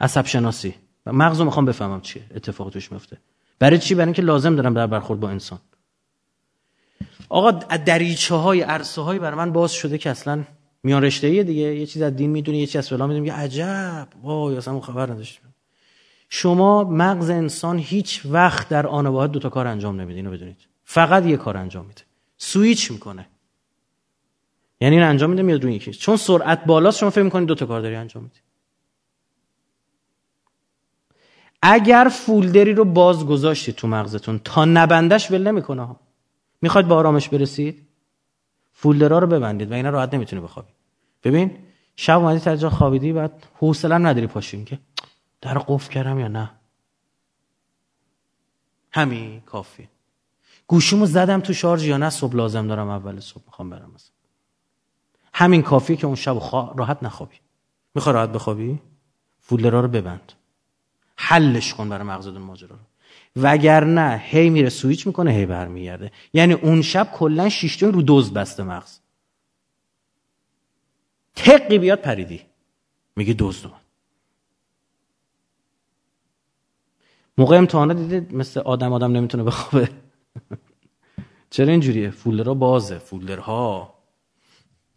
عصب 0.00 0.26
شناسی 0.26 0.74
مغزو 1.06 1.44
می‌خوام 1.44 1.64
بفهمم 1.64 2.00
چیه 2.00 2.22
اتفاق 2.34 2.70
توش 2.70 2.92
میفته. 2.92 3.18
برای 3.58 3.78
چی؟ 3.78 3.94
برای 3.94 4.06
اینکه 4.06 4.22
لازم 4.22 4.56
دارم 4.56 4.74
در 4.74 4.86
برخورد 4.86 5.20
با 5.20 5.30
انسان. 5.30 5.58
آقا 7.28 7.50
دریچه 7.76 8.34
های 8.34 8.60
عرصه 8.60 9.02
های 9.02 9.18
برای 9.18 9.38
من 9.38 9.52
باز 9.52 9.72
شده 9.72 9.98
که 9.98 10.10
اصلا 10.10 10.44
میان 10.82 11.02
رشته 11.02 11.42
دیگه. 11.42 11.62
یه 11.62 11.86
چیز 11.86 12.02
از 12.02 12.16
دین 12.16 12.30
می‌دونی 12.30 12.58
یه 12.58 12.66
چیز 12.66 12.76
از 12.76 12.88
فلان 12.88 13.08
می‌دونی. 13.08 13.30
عجب. 13.30 14.08
وای 14.22 14.56
اصلا 14.56 14.80
خبر 14.80 15.10
نداشتم. 15.10 15.47
شما 16.28 16.84
مغز 16.84 17.30
انسان 17.30 17.78
هیچ 17.78 18.22
وقت 18.24 18.68
در 18.68 18.86
آن 18.86 19.06
واحد 19.06 19.30
دو 19.30 19.38
تا 19.38 19.48
کار 19.48 19.66
انجام 19.66 20.00
نمیده 20.00 20.16
اینو 20.16 20.30
بدونید. 20.30 20.56
فقط 20.84 21.26
یه 21.26 21.36
کار 21.36 21.56
انجام 21.56 21.86
میده. 21.86 22.02
سویچ 22.36 22.90
می‌کنه. 22.90 23.28
یعنی 24.80 24.96
این 24.96 25.04
انجام 25.04 25.30
میده 25.30 25.42
میاد 25.42 25.64
روی 25.64 25.74
یکی. 25.74 25.92
چون 25.92 26.16
سرعت 26.16 26.64
بالاست 26.64 26.98
شما 26.98 27.10
فکر 27.10 27.22
می‌کنید 27.22 27.48
دو 27.48 27.54
تا 27.54 27.66
کار 27.66 27.80
داری 27.80 27.94
انجام 27.94 28.22
میدی. 28.22 28.38
اگر 31.62 32.10
فولدری 32.12 32.72
رو 32.72 32.84
باز 32.84 33.26
گذاشتید 33.26 33.74
تو 33.74 33.88
مغزتون 33.88 34.40
تا 34.44 34.64
نبندش 34.64 35.30
ول 35.30 35.42
نمی‌کنه 35.42 35.96
می‌خواید 36.62 36.88
با 36.88 36.96
آرامش 36.96 37.28
برسید؟ 37.28 37.86
فولدرها 38.72 39.18
رو 39.18 39.26
ببندید 39.26 39.70
و 39.70 39.74
اینا 39.74 39.90
راحت 39.90 40.14
نمی‌تونه 40.14 40.42
بخوابی. 40.42 40.72
ببین 41.24 41.58
شب 41.96 42.18
اومدی 42.18 42.56
تا 42.56 42.70
خوابیدی 42.70 43.12
بعد 43.12 43.46
حوصله 43.54 43.98
نداری 43.98 44.26
پاشین 44.26 44.64
که 44.64 44.78
در 45.40 45.58
قفل 45.58 45.92
کردم 45.92 46.18
یا 46.18 46.28
نه؟ 46.28 46.50
همین 48.92 49.40
کافی 49.40 49.88
گوشیمو 50.66 51.06
زدم 51.06 51.40
تو 51.40 51.52
شارژ 51.52 51.86
یا 51.86 51.96
نه؟ 51.96 52.10
صبح 52.10 52.36
لازم 52.36 52.66
دارم 52.66 52.88
اول 52.88 53.20
صبح 53.20 53.42
می‌خوام 53.46 53.70
برم 53.70 53.90
مثلا. 53.94 54.12
همین 55.34 55.62
کافیه 55.62 55.96
که 55.96 56.06
اون 56.06 56.16
شب 56.16 56.36
راحت 56.76 57.02
نخوابی. 57.02 57.36
می‌خوای 57.94 58.14
راحت 58.14 58.28
بخوابی؟ 58.28 58.80
فولدرا 59.40 59.80
رو 59.80 59.88
ببند. 59.88 60.32
حلش 61.16 61.74
کن 61.74 61.88
برای 61.88 62.04
مغزت 62.04 62.32
ماجرا 62.32 62.76
رو. 62.76 62.82
وگرنه 63.36 64.22
هی 64.24 64.50
میره 64.50 64.68
سویچ 64.68 65.06
می‌کنه 65.06 65.30
هی 65.30 65.46
برمیگرده. 65.46 66.12
یعنی 66.32 66.52
اون 66.52 66.82
شب 66.82 67.12
کلا 67.12 67.48
شیشتون 67.48 67.92
رو 67.92 68.02
دوز 68.02 68.32
بسته 68.32 68.62
مغز. 68.62 68.98
تقی 71.34 71.78
بیاد 71.78 72.00
پریدی. 72.00 72.46
میگه 73.16 73.32
دوز 73.32 73.64
اومد 73.64 73.87
موقع 77.38 77.56
امتحانات 77.56 77.96
دیدید 77.96 78.34
مثل 78.34 78.60
آدم 78.60 78.92
آدم 78.92 79.12
نمی‌تونه 79.12 79.44
بخوابه. 79.44 79.88
چرا 81.50 81.70
اینجوریه؟ 81.70 82.10
فولدرها 82.10 82.54
بازه 82.54 82.98
فولدرها. 82.98 83.94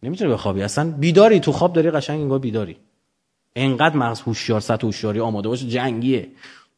نمی‌تونه 0.03 0.31
بخوابی. 0.33 0.61
اصلا 0.61 0.91
بیداری 0.91 1.39
تو 1.39 1.51
خواب 1.51 1.73
داری 1.73 1.91
قشنگ 1.91 2.21
انگار 2.21 2.39
بیداری. 2.39 2.77
انقدر 3.55 3.97
مغز 3.97 4.21
هوشیار 4.21 4.59
سطح 4.59 4.87
هوشیاری 4.87 5.19
آماده 5.19 5.49
باشه 5.49 5.67
جنگیه. 5.67 6.27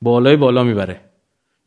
بالای 0.01 0.37
بالا 0.37 0.63
می‌بره. 0.63 1.01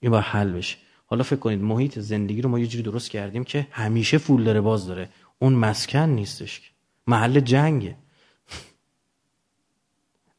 این 0.00 0.10
باید 0.10 0.24
حل 0.24 0.52
بشه. 0.52 0.76
حالا 1.06 1.22
فکر 1.22 1.36
کنید 1.36 1.62
محیط 1.62 1.98
زندگی 1.98 2.42
رو 2.42 2.48
ما 2.48 2.58
یه 2.58 2.66
جوری 2.66 2.82
درست 2.82 3.10
کردیم 3.10 3.44
که 3.44 3.66
همیشه 3.70 4.18
فولدر 4.18 4.60
باز 4.60 4.86
داره. 4.86 5.08
اون 5.38 5.52
مسکن 5.52 6.08
نیستش 6.08 6.70
محل 7.06 7.40
جنگه. 7.40 7.96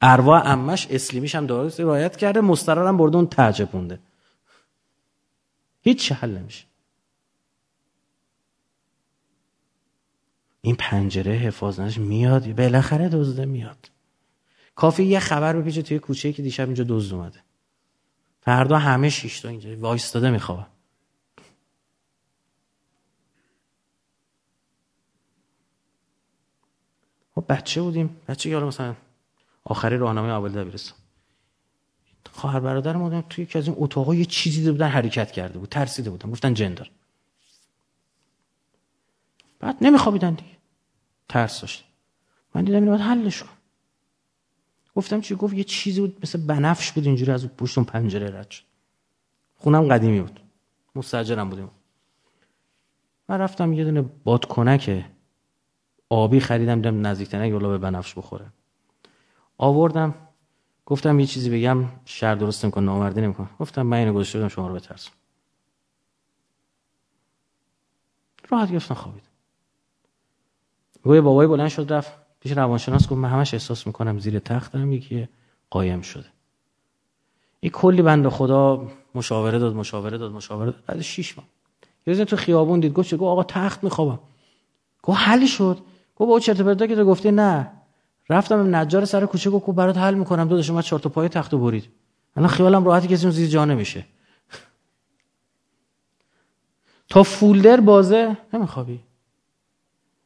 ارواح 0.01 0.41
امش 0.45 0.87
اسلیمیش 0.89 1.35
هم 1.35 1.45
درست 1.45 1.79
رایت 1.79 2.17
کرده 2.17 2.41
مستررم 2.41 2.97
برده 2.97 3.15
اون 3.15 3.27
تعجبونده 3.27 3.99
هیچ 5.81 6.11
حل 6.11 6.37
نمیشه. 6.37 6.65
این 10.61 10.75
پنجره 10.75 11.31
حفاظ 11.31 11.97
میاد 11.97 12.55
بالاخره 12.55 13.09
دزده 13.09 13.45
میاد. 13.45 13.91
کافی 14.75 15.03
یه 15.03 15.19
خبر 15.19 15.55
بپیچه 15.55 15.81
توی 15.81 15.99
کوچه 15.99 16.33
که 16.33 16.41
دیشب 16.41 16.65
اینجا 16.65 16.85
دزد 16.89 17.13
اومده. 17.13 17.43
فردا 18.41 18.77
همه 18.77 19.09
شیش 19.09 19.39
تا 19.39 19.49
اینجا 19.49 19.79
وایستاده 19.79 20.29
میخوابه 20.29 20.65
خب 27.35 27.45
بچه 27.49 27.81
بودیم. 27.81 28.21
بچه 28.27 28.49
یارو 28.49 28.67
مثلا 28.67 28.95
آخری 29.69 29.97
راهنمای 29.97 30.29
اول 30.31 30.51
دبیرستان 30.51 30.97
خواهر 32.31 32.59
برادر 32.59 32.95
ما 32.95 33.21
توی 33.21 33.43
یکی 33.43 33.57
از 33.57 33.67
این 33.67 33.75
اتاقا 33.79 34.15
یه 34.15 34.25
چیزی 34.25 34.59
دیده 34.59 34.71
بودن 34.71 34.87
حرکت 34.87 35.31
کرده 35.31 35.59
بود 35.59 35.69
ترسیده 35.69 36.09
بودن 36.09 36.31
گفتن 36.31 36.53
جندر 36.53 36.89
بعد 39.59 39.77
نمیخوابیدن 39.81 40.33
دیگه. 40.33 40.57
ترس 41.29 41.61
داشت 41.61 41.85
من 42.55 42.63
دیدم 42.63 42.77
اینو 42.77 42.91
باید 42.91 43.01
حلش 43.01 43.43
کن. 43.43 43.49
گفتم 44.95 45.21
چی؟ 45.21 45.35
گفت 45.35 45.53
یه 45.53 45.63
چیزی 45.63 46.01
بود 46.01 46.17
مثل 46.23 46.45
بنفش 46.45 46.91
بود 46.91 47.05
اینجوری 47.05 47.31
از 47.31 47.47
پشت 47.47 47.77
اون 47.77 47.85
پنجره 47.85 48.39
رد 48.39 48.51
شد. 48.51 48.63
خونم 49.55 49.87
قدیمی 49.87 50.21
بود. 50.21 50.39
مستاجرم 50.95 51.49
بودیم. 51.49 51.71
من 53.29 53.39
رفتم 53.39 53.73
یه 53.73 53.83
دونه 53.83 54.01
بادکنک 54.01 55.05
آبی 56.09 56.39
خریدم 56.39 56.75
دیدم 56.75 57.07
نزدیکترین 57.07 57.53
یولا 57.53 57.69
به 57.69 57.77
بنفش 57.77 58.17
بخوره. 58.17 58.45
آوردم. 59.57 60.15
گفتم 60.85 61.19
یه 61.19 61.25
چیزی 61.25 61.49
بگم 61.49 61.83
شر 62.05 62.35
درست 62.35 62.65
نمی‌کنه 62.65 62.85
نامردی 62.85 63.21
نمی‌کنه. 63.21 63.47
گفتم 63.59 63.81
من 63.81 63.97
اینو 63.97 64.13
گذاشته 64.13 64.37
بودم 64.37 64.47
شما 64.47 64.67
رو 64.67 64.73
بترسم. 64.73 65.11
راحت 68.49 68.75
گفتم 68.75 68.93
خوابید. 68.95 69.23
گویا 71.03 71.21
بابای 71.21 71.47
بلند 71.47 71.69
شد 71.69 71.93
رفت 71.93 72.11
پیش 72.39 72.51
روانشناس 72.51 73.03
گفت 73.03 73.11
من 73.11 73.29
همش 73.29 73.53
احساس 73.53 73.87
می‌کنم 73.87 74.19
زیر 74.19 74.39
تختم 74.39 74.91
یکی 74.91 75.27
قایم 75.69 76.01
شده. 76.01 76.25
این 77.59 77.71
کلی 77.71 78.01
بند 78.01 78.29
خدا 78.29 78.87
مشاوره 79.15 79.59
داد 79.59 79.75
مشاوره 79.75 80.17
داد 80.17 80.31
مشاوره 80.31 80.71
داد. 80.71 80.83
بعد 80.85 81.01
6 81.01 81.37
ماه. 81.37 81.47
یه 82.07 82.13
روز 82.13 82.21
تو 82.21 82.35
خیابون 82.35 82.79
دید 82.79 82.93
گفت 82.93 83.13
آقا 83.13 83.43
تخت 83.43 83.83
میخوابم. 83.83 84.19
گفت 85.03 85.17
حل 85.19 85.45
شد. 85.45 85.77
گفت 86.15 86.29
با 86.29 86.39
چرت 86.39 86.61
پرتا 86.61 86.87
که 86.87 86.95
تو 86.95 87.05
گفتی 87.05 87.31
نه. 87.31 87.71
رفتم 88.29 88.75
نجار 88.75 89.05
سر 89.05 89.25
کوچه 89.25 89.49
گفت 89.49 89.65
برات 89.65 89.97
حل 89.97 90.13
می‌کنم 90.13 90.47
داداش 90.47 90.69
اومد 90.69 90.83
چهار 90.83 90.99
تا 90.99 91.09
پای 91.09 91.29
تخت 91.29 91.55
برید. 91.55 91.89
الان 92.35 92.49
خیالم 92.49 92.85
راحتی 92.85 93.07
کسی 93.07 93.23
اون 93.23 93.31
زیر 93.31 93.49
جا 93.49 93.65
نمیشه. 93.65 94.05
تا 97.09 97.23
فولدر 97.23 97.79
بازه 97.79 98.37
نمیخوابی؟ 98.53 98.99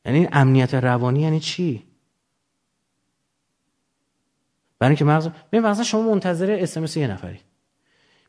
یعنی 0.06 0.28
امنیت 0.32 0.74
روانی 0.74 1.22
یعنی 1.22 1.40
چی؟ 1.40 1.84
برای 4.80 4.90
اینکه 4.90 5.06
مغز 5.06 5.28
ببین 5.52 5.66
مثلا 5.66 5.84
شما 5.84 6.02
منتظر 6.02 6.58
اس 6.60 6.78
ام 6.78 6.86
یه 6.96 7.08
نفری. 7.08 7.40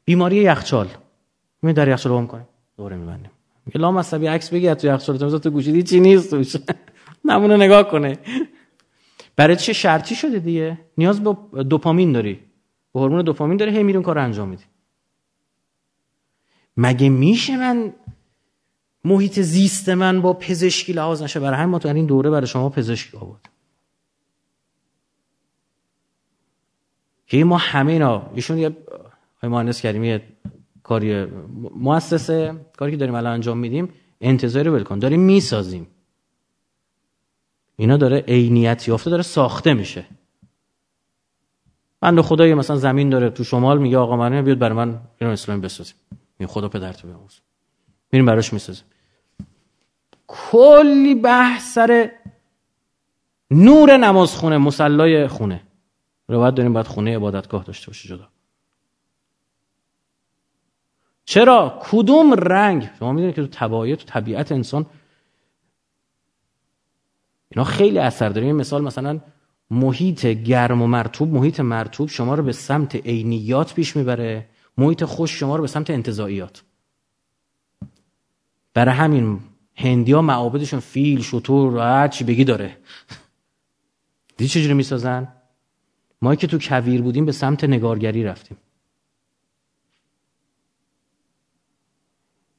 بیماری 0.05 0.37
یخچال. 0.37 0.89
می 1.63 1.73
در 1.73 1.89
یخچال 1.89 2.13
بام 2.13 2.27
کنیم 2.27 2.49
دوره 2.77 2.97
میبندیم. 2.97 3.31
میگه 3.67 3.81
لام 3.81 3.99
عصبی 3.99 4.27
عکس 4.27 4.51
بگی 4.51 4.75
تو 4.75 4.87
یخچال 4.87 5.39
تو 5.39 5.51
گوشی 5.51 5.83
چی 5.83 6.01
نیست 6.01 6.31
توش؟ 6.31 6.57
نمونه 7.25 7.57
نگاه 7.57 7.91
کنه. 7.91 8.19
برای 9.37 9.57
چه 9.57 9.73
شرطی 9.73 10.15
شده 10.15 10.39
دیگه؟ 10.39 10.79
نیاز 10.99 11.25
به 11.25 11.65
دوپامین 11.65 12.13
داری. 12.13 12.41
به 12.93 13.01
هورمون 13.01 13.23
دوپامین 13.23 13.57
داری 13.57 13.77
هی 13.77 13.83
میرون 13.83 14.03
کار 14.03 14.19
انجام 14.19 14.49
میدی. 14.49 14.65
مگه 16.77 17.09
میشه 17.09 17.57
من 17.57 17.93
محیط 19.05 19.41
زیست 19.41 19.89
من 19.89 20.23
با 20.23 20.33
پزشکی 20.33 20.93
لحاظ 20.93 21.23
نشه؟ 21.23 21.41
برای 21.41 21.59
همین 21.59 21.71
ما 21.71 21.79
تو 21.79 21.89
این 21.89 22.07
دوره 22.07 22.31
برای 22.31 22.47
شما 22.47 22.69
پزشکی 22.69 23.17
آورد. 23.17 23.49
که 27.27 27.45
ما 27.45 27.57
همه 27.57 27.93
اینا 27.93 28.31
ایشون 28.35 28.59
یه 28.59 28.77
مهندس 29.43 29.81
کریمی 29.81 30.21
کاری 30.83 31.25
مؤسسه 31.75 32.55
کاری 32.77 32.93
که 32.93 32.99
داریم 32.99 33.15
الان 33.15 33.33
انجام 33.33 33.59
میدیم 33.59 33.89
انتظاری 34.21 34.69
ول 34.69 34.83
کن. 34.83 34.99
داریم 34.99 35.21
می‌سازیم. 35.21 35.87
اینا 37.77 37.97
داره 37.97 38.25
عینیت 38.29 38.89
یافته 38.89 39.11
داره 39.11 39.23
ساخته 39.23 39.75
میشه. 39.75 40.05
بنده 42.01 42.23
خدایی 42.23 42.55
مثلا 42.55 42.77
زمین 42.77 43.11
داره 43.11 43.31
تو 43.31 43.45
شمال 43.45 43.79
میگه 43.79 43.99
آقا 43.99 44.17
من 44.17 44.43
بیاد 44.43 44.59
برای 44.59 44.77
من 44.77 45.01
اینو 45.21 45.33
اسلامی 45.33 45.61
بسازیم. 45.61 45.97
این 46.39 46.49
خدا 46.49 46.69
پدر 46.69 46.93
تو 46.93 47.09
بیاموز 47.09 47.41
میریم 48.13 48.27
براش 48.27 48.53
می‌سازیم. 48.53 48.85
کلی 50.27 51.15
بحث 51.15 51.75
سر 51.75 52.11
نور 53.51 53.97
نمازخونه 53.97 54.59
مسلای 54.59 55.29
خونه. 55.29 55.63
روایت 56.29 56.55
داریم 56.55 56.73
باید 56.73 56.87
خونه 56.87 57.17
عبادتگاه 57.17 57.65
داشته 57.65 57.87
باشه 57.87 58.09
جدا. 58.09 58.29
چرا؟ 61.25 61.81
کدوم 61.83 62.35
رنگ؟ 62.35 62.91
شما 62.99 63.13
می‌دونید 63.13 63.35
که 63.35 63.43
تو 63.43 63.49
طبایع 63.49 63.97
تو 63.97 64.05
طبیعت 64.07 64.53
انسان 64.53 64.87
اینا 67.55 67.65
خیلی 67.65 67.99
اثر 67.99 68.29
داره. 68.29 68.53
مثال 68.53 68.83
مثلا 68.83 69.21
محیط 69.71 70.27
گرم 70.27 70.83
و 70.83 70.87
مرتوب 70.87 71.35
محیط 71.35 71.61
مرتوب 71.61 72.09
شما 72.09 72.35
رو 72.35 72.43
به 72.43 72.53
سمت 72.53 72.97
عینیات 72.97 73.75
پیش 73.75 73.97
می‌بره. 73.97 74.49
محیط 74.79 75.05
خوش 75.05 75.31
شما 75.31 75.57
رو 75.57 75.63
به 75.63 75.69
سمت 75.69 75.91
انتظاییات 75.91 76.63
برای 78.75 78.95
همین 78.95 79.41
هندی 79.75 80.13
ها 80.13 80.23
معابدشون 80.23 80.81
فیل 80.81 81.23
شطور 81.23 81.73
و 81.77 82.09
چی 82.09 82.25
بگی 82.25 82.45
داره. 82.45 82.77
دیدی 84.37 84.49
چجوری 84.51 84.75
می‌سازن؟ 84.75 85.29
ما 86.23 86.35
که 86.35 86.47
تو 86.47 86.59
کویر 86.59 87.03
بودیم 87.03 87.25
به 87.25 87.33
سمت 87.33 87.65
نگارگری 87.65 88.25
رفتیم. 88.25 88.57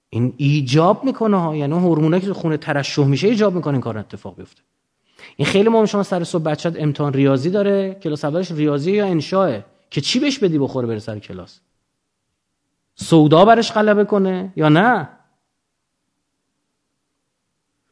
این 0.10 0.34
ایجاب 0.38 1.04
می‌کنه 1.04 1.38
ها. 1.38 1.56
یعنی 1.56 1.74
هورمونایی 1.74 2.22
که 2.22 2.28
تو 2.28 2.34
خونه 2.34 2.58
ترشح 2.58 3.06
میشه 3.06 3.28
ایجاب 3.28 3.56
می‌کنه 3.56 3.74
این 3.74 3.82
کار 3.82 3.98
اتفاق 3.98 4.36
بیفته. 4.36 4.62
این 5.36 5.46
خیلی 5.46 5.70
مهم 5.70 5.86
شما 5.86 6.04
سر 6.04 6.24
صبح 6.24 6.44
بچت 6.44 6.76
امتحان 6.80 7.14
ریاضی 7.14 7.50
داره 7.50 7.94
کلاس 7.94 8.26
اولش 8.26 8.52
ریاضی 8.52 8.92
یا 8.92 9.06
انشاه 9.06 9.64
که 9.90 10.02
چی 10.02 10.20
بهش 10.20 10.40
بدی 10.40 10.58
بخوره 10.58 10.88
بره 10.88 11.00
سر 11.00 11.20
کلاس؟ 11.20 11.60
سودا 12.96 13.46
برش 13.46 13.72
غلبه 13.72 14.06
کنه 14.06 14.54
یا 14.56 14.70
نه؟ 14.70 15.10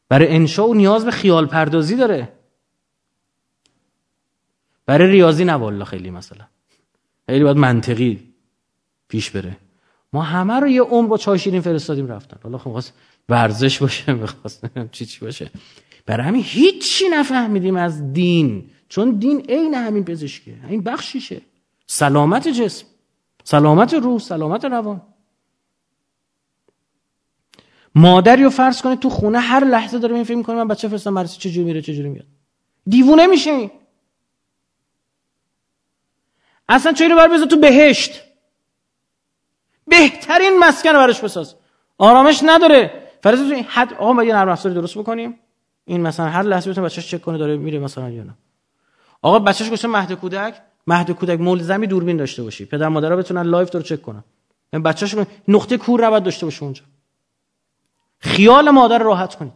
برای 0.08 0.28
انشا 0.28 0.68
و 0.68 0.74
نیاز 0.74 1.04
به 1.04 1.10
خیال 1.10 1.46
پردازی 1.46 1.96
داره. 1.96 2.32
برای 4.86 5.10
ریاضی 5.10 5.44
نه 5.44 5.52
والا 5.52 5.84
خیلی 5.84 6.10
مثلا. 6.10 6.44
خیلی 7.26 7.44
باید 7.44 7.56
منطقی 7.56 8.34
پیش 9.08 9.30
بره. 9.30 9.56
ما 10.12 10.22
همه 10.22 10.60
رو 10.60 10.68
یه 10.68 10.82
عمر 10.82 11.08
با 11.08 11.18
چای 11.18 11.38
شیرین 11.38 11.60
فرستادیم 11.60 12.06
رفتن. 12.06 12.36
حالا 12.42 12.58
خب 12.58 12.80
ورزش 13.28 13.78
باشه 13.78 14.12
می‌خواست 14.12 14.64
چی 14.92 15.06
چی 15.06 15.20
باشه؟ 15.20 15.50
برای 16.06 16.26
همین 16.26 16.42
هیچی 16.44 17.08
نفهمیدیم 17.08 17.76
از 17.76 18.12
دین. 18.12 18.70
چون 18.88 19.10
دین 19.10 19.40
عین 19.40 19.74
همین 19.74 20.04
پزشکیه. 20.04 20.56
این 20.68 20.82
بخشیشه. 20.82 21.40
سلامت 21.86 22.48
جسم. 22.48 22.86
سلامت 23.44 23.94
روح 23.94 24.18
سلامت 24.18 24.64
روان. 24.64 25.02
مادری 27.94 28.44
رو 28.44 28.50
فرض 28.50 28.82
کنید 28.82 28.98
تو 28.98 29.10
خونه 29.10 29.38
هر 29.38 29.64
لحظه 29.64 29.98
داره 29.98 30.14
این 30.14 30.24
فکر 30.24 30.36
می‌کنه 30.36 30.56
من 30.56 30.68
بچه 30.68 30.88
فرستم 30.88 31.12
مدرسه 31.12 31.38
چجوری 31.38 31.66
میره 31.66 31.82
چجوری 31.82 32.08
میاد. 32.08 32.26
دیوونه 32.86 33.26
میشه 33.26 33.70
اصلا 36.68 36.92
چه 36.92 37.14
بر 37.14 37.28
بذار 37.28 37.46
تو 37.46 37.56
بهشت؟ 37.56 38.22
بهترین 39.86 40.58
مسکن 40.58 40.92
براش 40.92 41.20
بساز. 41.20 41.54
آرامش 41.98 42.40
نداره. 42.44 43.08
فرض 43.22 43.38
کنید 43.38 43.66
حد 43.68 43.94
آقا 43.94 44.24
یه 44.24 44.34
نرم 44.34 44.48
افزاری 44.48 44.74
درست 44.74 44.98
بکنیم؟ 44.98 45.38
این 45.84 46.00
مثلا 46.00 46.26
هر 46.26 46.42
لحظه 46.42 46.70
بتونه 46.70 46.86
بچه‌ش 46.86 47.10
چک 47.10 47.22
کنه 47.22 47.38
داره 47.38 47.56
میره 47.56 47.78
مثلا 47.78 48.10
یا 48.10 48.22
نه. 48.22 48.34
آقا 49.22 49.38
بچه‌ش 49.38 49.68
گوشه 49.68 49.88
مهد 49.88 50.12
کودک 50.12 50.62
مهد 50.86 51.10
کودک 51.10 51.40
ملزمی 51.40 51.86
دوربین 51.86 52.16
داشته 52.16 52.42
باشی. 52.42 52.64
پدر 52.64 52.88
مادرها 52.88 53.16
بتونن 53.16 53.42
live 53.42 53.68
تو 53.68 53.78
رو 53.78 53.84
چک 53.84 54.02
کنن. 54.02 54.24
این 54.72 54.82
بچه‌ش 54.82 55.16
نقطه 55.48 55.76
کور 55.76 56.06
نباید 56.06 56.22
داشته 56.22 56.46
باشه 56.46 56.62
اونجا. 56.62 56.82
خیال 58.18 58.70
مادر 58.70 58.98
راحت 58.98 59.34
کنید. 59.34 59.52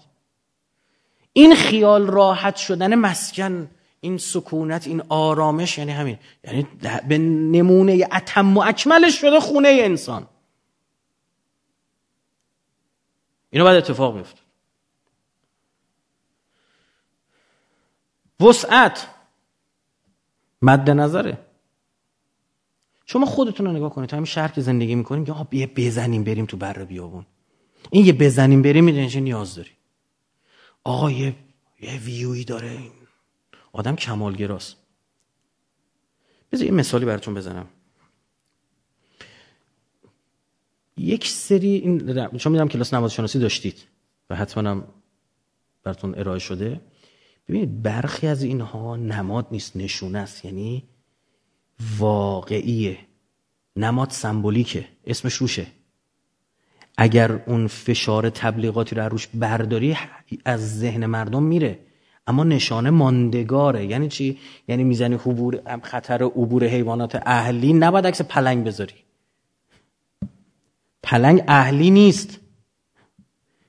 این 1.33 1.55
خیال 1.55 2.07
راحت 2.07 2.57
شدن 2.57 2.95
مسکن 2.95 3.71
این 4.01 4.19
سکونت 4.19 4.87
این 4.87 5.03
آرامش 5.09 5.79
یعنی 5.79 5.93
همین. 5.93 6.19
یعنی 6.45 6.67
به 7.09 7.19
نمونه 7.19 8.09
اتم 8.13 8.57
و 8.57 8.61
اکملش 8.61 9.21
شده 9.21 9.41
خونه 9.41 9.69
انسان. 9.83 10.27
اینو 13.51 13.65
باید 13.65 13.85
اتفاق 13.85 14.17
بیفته 14.17 14.41
وسعت. 18.41 19.09
مد 20.63 20.91
نظره. 20.91 21.39
شما 23.07 23.27
خودتون 23.27 23.67
رو 23.67 23.73
نگاه 23.73 23.95
کنید. 23.95 24.09
تا 24.11 24.17
همین 24.17 24.27
شهر 24.27 24.49
که 24.49 24.61
زندگی 24.61 24.95
می‌کنیم 24.95 25.25
یا 25.27 25.47
بیا 25.51 25.69
بزنیم 25.77 26.25
بریم 26.25 26.47
تو 26.47 26.57
بر 26.57 26.85
بیابون. 26.85 27.27
این 27.91 28.07
یه 28.07 28.13
بزنیم 28.13 28.63
بریم 28.63 28.85
می‌دونی 28.85 29.11
چه 29.11 29.21
نیاز 29.21 29.55
داری. 29.55 29.71
آقا 30.85 31.11
یه 31.11 31.37
یه 31.81 31.99
ویوی 31.99 32.45
داره 32.45 32.71
این. 32.71 32.93
آدم 33.73 33.97
کمالگراست. 33.97 34.77
بذار 36.53 36.67
یه 36.67 36.73
مثالی 36.73 37.05
براتون 37.05 37.35
بزنم. 37.35 37.67
یک 40.97 41.29
سری 41.29 41.69
این 41.69 41.99
شما 42.39 42.51
می‌دونم 42.51 42.69
کلاس 42.69 42.95
نماز 42.95 43.13
شناسی 43.13 43.39
داشتید 43.39 43.87
و 44.31 44.37
حتما 44.37 44.71
هم 44.71 44.89
براتون 45.83 46.15
ارائه 46.15 46.39
شده. 46.39 46.81
ببینید 47.49 47.83
برخی 47.83 48.27
از 48.27 48.43
اینها 48.43 48.97
نماد 48.97 49.47
نیست 49.51 49.77
نشونه 49.77 50.19
است 50.19 50.45
یعنی 50.45 50.85
واقعیه. 51.99 52.99
نماد 53.77 54.11
سمبولیکه 54.11 54.89
اسمش 55.07 55.35
روشه. 55.35 55.67
اگر 56.97 57.33
اون 57.33 57.67
فشار 57.67 58.31
تبلیغاتی 58.31 58.95
رو 58.95 59.03
روش 59.03 59.27
برداری 59.27 59.97
از 60.45 60.79
ذهن 60.79 61.07
مردم 61.07 61.43
میره. 61.43 61.79
اما 62.27 62.45
نشانه 62.45 62.91
ماندگاره. 62.91 63.87
یعنی 63.87 64.09
چی؟ 64.09 64.39
یعنی 64.69 64.85
می‌زنی 64.85 65.15
عبور 65.15 65.79
خطر 65.83 66.23
عبور 66.23 66.65
حیوانات 66.65 67.23
اهلی 67.27 67.73
نباید 67.73 68.07
عکس 68.07 68.23
پلنگ 68.23 68.65
بذاری. 68.65 68.95
پلنگ 71.03 71.43
اهلی 71.49 71.91
نیست. 71.91 72.41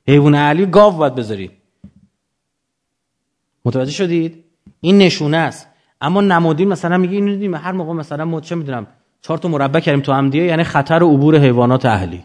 حیوان 0.07 0.35
اهلی 0.35 0.65
گاو 0.65 0.97
باید 0.97 1.15
بذاری. 1.15 1.56
متوجه 3.67 3.91
شدید؟ 3.91 4.43
این 4.81 4.97
نشونه 4.97 5.37
است. 5.37 5.67
اما 6.01 6.21
نمادین 6.21 6.67
مثلا 6.67 6.97
میگه 6.97 7.13
اینو 7.13 7.31
دیدیم. 7.31 7.55
هر 7.55 7.71
موقع 7.71 7.93
مثلا 7.93 8.25
ما 8.25 8.41
چه 8.41 8.55
می‌دونم 8.55 8.87
چهار 9.21 9.37
تا 9.37 9.47
مربع 9.49 9.79
کردیم 9.79 10.01
تو 10.01 10.11
همدیه 10.11 10.43
یعنی 10.43 10.63
خطر 10.63 11.03
عبور 11.03 11.37
حیوانات 11.37 11.85
اهلی. 11.85 12.23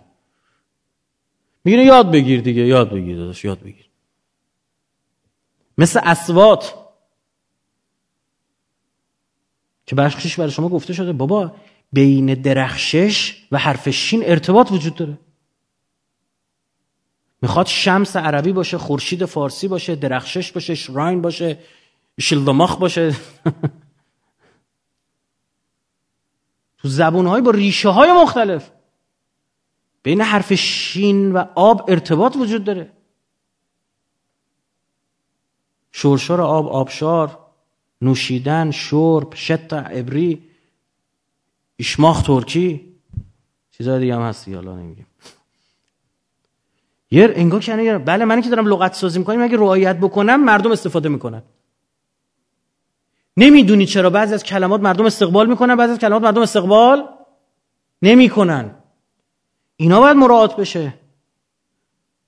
میگه 1.64 1.84
یاد 1.84 2.12
بگیر 2.12 2.40
دیگه 2.40 2.62
یاد 2.62 2.90
بگیر 2.90 3.16
داداش 3.16 3.44
یاد 3.44 3.60
بگیر. 3.60 3.88
مثل 5.78 6.00
اسوات. 6.02 6.74
که 9.86 9.94
بخشش 9.96 10.36
برای 10.38 10.50
شما 10.50 10.68
گفته 10.68 10.92
شده 10.92 11.12
بابا 11.12 11.52
بین 11.92 12.34
درخشش 12.34 13.46
و 13.52 13.58
حرف 13.58 13.88
شین 13.88 14.22
ارتباط 14.26 14.72
وجود 14.72 14.94
داره. 14.94 15.18
می‌خواد 17.42 17.66
شمس 17.66 18.16
عربی 18.16 18.52
باشه 18.52 18.78
خورشید 18.78 19.24
فارسی 19.24 19.68
باشه 19.68 19.94
درخشش 19.94 20.52
باشه 20.52 20.74
شراین 20.74 21.22
باشه 21.22 21.58
شلدماخ 22.20 22.76
باشه. 22.76 23.14
تو 26.78 26.88
زبونهای 26.88 27.42
با 27.42 27.50
ریشه 27.50 27.88
های 27.88 28.12
مختلف. 28.12 28.70
بین 30.02 30.20
حرف 30.20 30.52
شین 30.52 31.32
و 31.32 31.44
آب 31.54 31.84
ارتباط 31.90 32.36
وجود 32.36 32.64
داره. 32.64 32.92
شورشار 35.92 36.40
آب 36.40 36.68
آبشار 36.68 37.38
نوشیدن 38.02 38.70
شرب 38.70 39.34
شت 39.34 39.72
عبری 39.72 40.42
اشماخ 41.78 42.22
ترکی. 42.22 42.92
چیزای 43.70 44.00
دیگه 44.00 44.14
هم 44.16 44.22
هستی 44.22 44.54
حالا 44.54 44.76
نمیگیم. 44.76 45.06
یه 47.12 47.32
انگار 47.36 47.60
کنه 47.60 47.98
بله 47.98 48.24
من 48.24 48.40
که 48.40 48.50
دارم 48.50 48.66
لغت 48.66 48.94
سازی 48.94 49.18
می‌کنم 49.18 49.42
اگه 49.42 49.56
رعایت 49.56 49.96
بکنم 49.96 50.44
مردم 50.44 50.72
استفاده 50.72 51.08
می‌کنن. 51.08 51.42
نمی‌دونی 53.36 53.86
چرا 53.86 54.10
بعضی 54.10 54.34
از 54.34 54.44
کلمات 54.44 54.80
مردم 54.80 55.04
استقبال 55.04 55.50
می‌کنن 55.50 55.76
بعضی 55.76 55.92
از 55.92 55.98
کلمات 55.98 56.22
مردم 56.22 56.42
استقبال 56.42 57.08
نمی‌کنن. 58.02 58.74
اینا 59.76 60.00
باید 60.00 60.16
مراعات 60.16 60.56
بشه. 60.56 60.94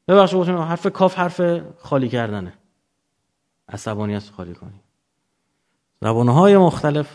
ببخشید 0.08 0.38
گفتم 0.38 0.56
حرف 0.58 0.86
کاف 0.86 1.18
حرف 1.18 1.40
خالی 1.78 2.08
کردنه. 2.08 2.52
عصبانیت 3.68 4.22
خالی 4.36 4.54
کنی. 4.54 4.80
زبانهای 6.00 6.56
مختلف. 6.56 7.08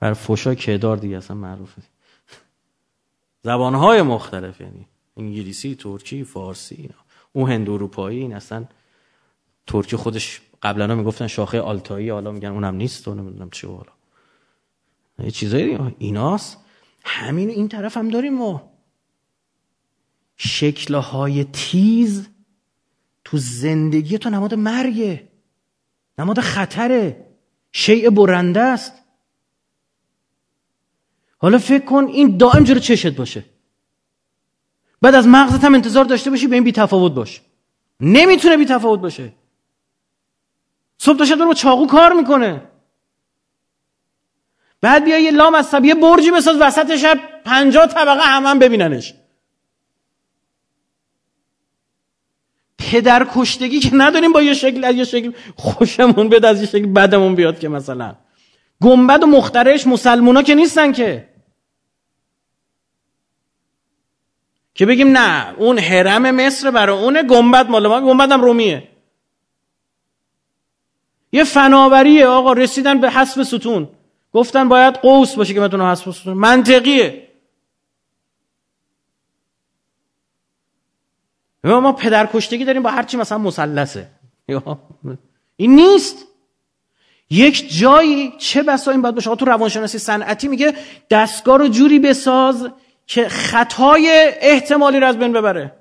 بر 0.00 0.12
فوشا 0.12 0.54
کدار 0.54 0.96
دیگه 0.96 1.16
اصلا 1.16 1.36
معروفه. 1.36 1.82
زبانهای 3.44 4.02
مختلف 4.02 4.60
یعنی. 4.60 4.89
انگلیسی 5.20 5.74
ترکی 5.74 6.24
فارسی 6.24 6.74
اینا. 6.74 6.94
اون 7.32 7.50
هند 7.50 7.70
اروپایی 7.70 8.18
این 8.18 8.34
اصلا 8.34 8.64
ترکی 9.66 9.96
خودش 9.96 10.40
قبلا 10.62 10.94
می‌گفتن 10.94 11.26
شاخه 11.26 11.60
آلتایی 11.60 12.10
حالا 12.10 12.32
میگن 12.32 12.48
اونم 12.48 12.74
نیست 12.74 13.08
و 13.08 13.14
نمی‌دونم 13.14 13.50
چی 13.50 13.66
حالا. 13.66 13.92
یه 15.18 15.30
چیزایی 15.30 15.78
ایناست. 15.98 16.56
همین 17.04 17.50
این 17.50 17.68
طرف 17.68 17.96
هم 17.96 18.08
داریم 18.08 18.34
ما. 18.34 18.70
شکلهای 20.36 21.44
تیز 21.44 22.28
تو 23.24 23.38
زندگی 23.38 24.18
تو 24.18 24.30
نماد 24.30 24.54
مرگه 24.54 25.28
نماد 26.18 26.40
خطره 26.40 27.26
شیء 27.72 28.10
برنده 28.10 28.60
است. 28.60 28.92
حالا 31.38 31.58
فکر 31.58 31.84
کن 31.84 32.04
این 32.04 32.36
دائم 32.36 32.64
جلو 32.64 32.78
چشت 32.78 33.16
باشه. 33.16 33.44
بعد 35.02 35.14
از 35.14 35.26
مغزت 35.26 35.64
هم 35.64 35.74
انتظار 35.74 36.04
داشته 36.04 36.30
باشی 36.30 36.46
به 36.46 36.54
این 36.54 36.64
بی 36.64 36.72
تفاوت 36.72 37.12
باش. 37.12 37.40
نمی‌تونه 38.00 38.56
بی 38.56 38.64
تفاوت 38.64 39.00
باشه. 39.00 39.32
صبح 40.98 41.18
تا 41.18 41.24
شب 41.24 41.44
با 41.44 41.54
چاقو 41.54 41.86
کار 41.86 42.12
می‌کنه. 42.12 42.62
بعد 44.80 45.04
بیا 45.04 45.18
یه 45.18 45.30
لام 45.30 45.54
از 45.54 45.74
یه 45.82 45.94
برجی 45.94 46.30
بساز 46.30 46.56
وسط 46.60 46.96
شب 46.96 47.18
پنجاه 47.44 47.86
طبقه 47.86 48.22
هم, 48.22 48.46
هم 48.46 48.58
ببیننش. 48.58 49.14
پدر 52.78 53.26
کشتگی 53.34 53.80
که 53.80 53.90
نداریم 53.94 54.32
با 54.32 54.42
یه 54.42 54.54
شکل 54.54 54.84
از 54.84 54.94
یه 54.94 55.04
شکل 55.04 55.32
خوشمون 55.56 56.28
بیاد 56.28 56.44
از 56.44 56.60
یه 56.60 56.66
شکل 56.66 56.86
بدمون 56.86 57.34
بیاد 57.34 57.58
که 57.58 57.68
مثلا. 57.68 58.16
گنبد 58.82 59.22
و 59.22 59.26
مخترش 59.26 59.86
مسلمونا 59.86 60.42
که 60.42 60.54
نیستن 60.54 60.92
که. 60.92 61.28
که 64.74 64.86
بگیم 64.86 65.18
نه 65.18 65.54
اون 65.58 65.78
حرم 65.78 66.30
مصر 66.30 66.70
برای 66.70 67.02
اونه 67.02 67.22
گنبد 67.22 67.68
مال 67.68 67.86
ما 67.86 68.00
گنبدم 68.00 68.40
رومیه. 68.40 68.88
یه 71.32 71.44
فناوریه 71.44 72.26
آقا 72.26 72.52
رسیدن 72.52 73.00
به 73.00 73.10
حسب 73.10 73.42
ستون. 73.42 73.88
گفتن 74.32 74.68
باید 74.68 74.94
قوس 74.94 75.34
باشه 75.34 75.54
که 75.54 75.60
بتونه 75.60 75.90
حسب 75.90 76.10
ستون. 76.10 76.34
منطقیه. 76.34 77.28
ما 81.64 81.92
پدر 81.92 82.28
کشتگی 82.32 82.64
داریم 82.64 82.82
با 82.82 82.90
هرچی 82.90 83.16
مثلا 83.16 83.38
مسلسه 83.38 84.08
این 85.56 85.74
نیست. 85.74 86.26
یک 87.30 87.78
جایی 87.78 88.32
چه 88.38 88.62
بسا 88.62 88.90
این 88.90 89.02
باید 89.02 89.14
باشه؟ 89.14 89.36
تو 89.36 89.44
روانشناسی 89.44 89.98
صنعتی 89.98 90.48
میگه 90.48 90.74
دستگاه 91.10 91.58
رو 91.58 91.68
جوری 91.68 91.98
بساز 91.98 92.70
که 93.10 93.28
خطای 93.28 94.32
احتمالی 94.40 95.00
رو 95.00 95.06
از 95.06 95.18
بین 95.18 95.32
ببره. 95.32 95.72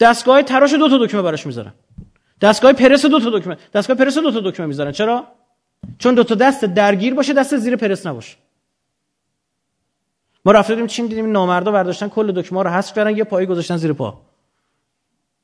دستگاه 0.00 0.42
تراش 0.42 0.74
دو 0.74 0.88
تا 0.88 1.06
دکمه 1.06 1.22
براش 1.22 1.46
می‌ذارن 1.46 1.72
دستگاه 2.40 2.72
پرس 2.72 3.06
دو 3.06 3.20
تا 3.20 3.38
دکمه. 3.38 3.56
دستگاه 3.74 3.96
پرس 3.96 4.18
دو 4.18 4.30
تا 4.30 4.50
دکمه 4.50 4.66
می‌ذارن 4.66 4.92
چرا؟ 4.92 5.26
چون 5.98 6.14
دو 6.14 6.24
تا 6.24 6.34
دست 6.34 6.64
درگیر 6.64 7.14
باشه 7.14 7.32
دست 7.32 7.56
زیر 7.56 7.76
پرس 7.76 8.06
نباشه. 8.06 8.36
ما 10.44 10.52
رفتیم 10.52 10.86
چین 10.86 11.06
دیدیم 11.06 11.32
نامردا 11.32 11.72
برداشتن 11.72 12.08
کل 12.08 12.32
دکمه 12.32 12.62
رو 12.62 12.70
حذف 12.70 12.94
کردن 12.94 13.16
یه 13.16 13.24
پایی 13.24 13.46
گذاشتن 13.46 13.76
زیر 13.76 13.92
پا. 13.92 14.20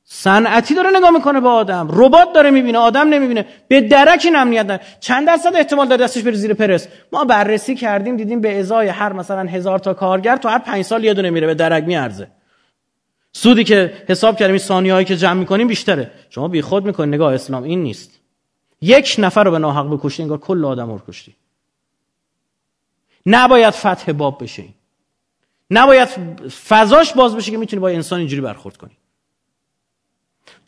صنعتی 0.03 0.75
داره 0.75 0.89
نگاه 0.97 1.09
می‌کنه 1.09 1.39
به 1.39 1.49
آدم. 1.49 1.87
ربات 1.91 2.33
داره 2.33 2.51
می‌بینه 2.51 2.77
آدم 2.77 3.09
نمی‌بینه. 3.09 3.45
به 3.67 3.81
درک 3.81 4.21
این 4.25 4.35
امنیت 4.35 4.67
داره. 4.67 4.81
چند 4.99 5.27
درصد 5.27 5.55
احتمال 5.55 5.87
داره 5.87 6.03
دستش 6.03 6.23
بره 6.23 6.33
زیر 6.33 6.53
پرس. 6.53 6.87
ما 7.11 7.25
بررسی 7.25 7.75
کردیم 7.75 8.17
دیدیم 8.17 8.41
به 8.41 8.59
ازای 8.59 8.87
هر 8.87 9.13
مثلا 9.13 9.49
هزار 9.49 9.79
تا 9.79 9.93
کارگر 9.93 10.37
تو 10.37 10.49
هر 10.49 10.59
پنج 10.59 10.85
سال 10.85 11.03
یه 11.03 11.13
دونه 11.13 11.29
میره 11.29 11.47
به 11.47 11.53
درک 11.53 11.83
میارزه. 11.83 12.27
سودی 13.33 13.63
که 13.63 13.93
حساب 14.09 14.37
کردیم 14.37 14.53
این 14.53 14.63
ثانیه‌ای 14.63 15.05
که 15.05 15.17
جمع 15.17 15.39
می‌کنیم 15.39 15.67
بیشتره. 15.67 16.11
شما 16.29 16.47
بیخود 16.47 16.85
می‌کنی 16.85 17.11
نگاه 17.11 17.33
اسلام 17.33 17.63
این 17.63 17.83
نیست. 17.83 18.19
یک 18.81 19.15
نفر 19.19 19.43
رو 19.43 19.51
به 19.51 19.59
ناحق 19.59 19.93
بکشتی 19.93 20.23
انگار 20.23 20.37
کل 20.37 20.65
آدم 20.65 20.91
رو 20.91 21.01
کشتی. 21.07 21.35
نباید 23.25 23.73
فتح 23.73 24.11
باب 24.11 24.43
بشه. 24.43 24.63
نباید 25.71 26.07
فضاش 26.67 27.13
باز 27.13 27.35
بشه 27.35 27.51
که 27.51 27.57
می‌تونی 27.57 27.79
با 27.79 27.89
انسان 27.89 28.19
اینجوری 28.19 28.41
برخورد 28.41 28.77
کنی. 28.77 28.97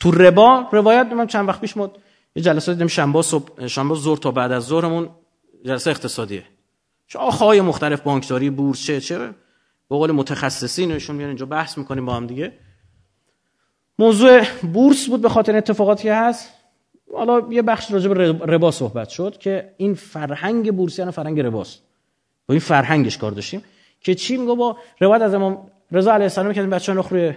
تو 0.00 0.10
ربا 0.10 0.68
روایت 0.72 1.06
من 1.06 1.26
چند 1.26 1.48
وقت 1.48 1.60
پیش 1.60 1.76
ما 1.76 1.92
یه 2.36 2.42
جلسه 2.42 2.72
دیدیم 2.72 2.86
شنبه 2.86 3.22
صبح 3.22 3.66
شنبه 3.66 3.94
ظهر 3.94 4.16
تا 4.16 4.30
بعد 4.30 4.52
از 4.52 4.62
ظهرمون 4.62 5.08
جلسه 5.64 5.90
اقتصادیه. 5.90 6.44
شاخه‌های 7.06 7.60
مختلف 7.60 8.00
بانکداری 8.00 8.50
بورس 8.50 8.86
چه 8.86 9.00
چه 9.00 9.18
به 9.88 9.96
قول 9.96 10.12
متخصصینشون 10.12 11.16
میان 11.16 11.28
اینجا 11.28 11.46
بحث 11.46 11.78
می‌کنیم 11.78 12.06
با 12.06 12.14
هم 12.14 12.26
دیگه. 12.26 12.52
موضوع 13.98 14.44
بورس 14.72 15.08
بود 15.08 15.20
به 15.20 15.28
خاطر 15.28 15.56
اتفاقاتی 15.56 16.08
هست. 16.08 16.50
حالا 17.14 17.46
یه 17.50 17.62
بخش 17.62 17.92
راجع 17.92 18.08
به 18.08 18.32
ربا 18.32 18.70
صحبت 18.70 19.08
شد 19.08 19.38
که 19.38 19.74
این 19.76 19.94
فرهنگ 19.94 20.76
بورسی 20.76 21.02
یعنی 21.02 21.12
فرهنگ 21.12 21.40
رباست. 21.40 21.82
با 22.46 22.52
این 22.52 22.60
فرهنگش 22.60 23.18
کار 23.18 23.32
داشتیم 23.32 23.64
که 24.00 24.14
چی 24.14 24.36
میگه 24.36 24.54
با 24.54 24.76
روایت 25.00 25.22
از 25.22 25.34
امام 25.34 25.70
رضا 25.92 26.12
علیه 26.12 26.24
السلام 26.24 26.52
که 26.52 26.62
بچه‌ها 26.62 27.00
رو 27.00 27.06
روی 27.10 27.34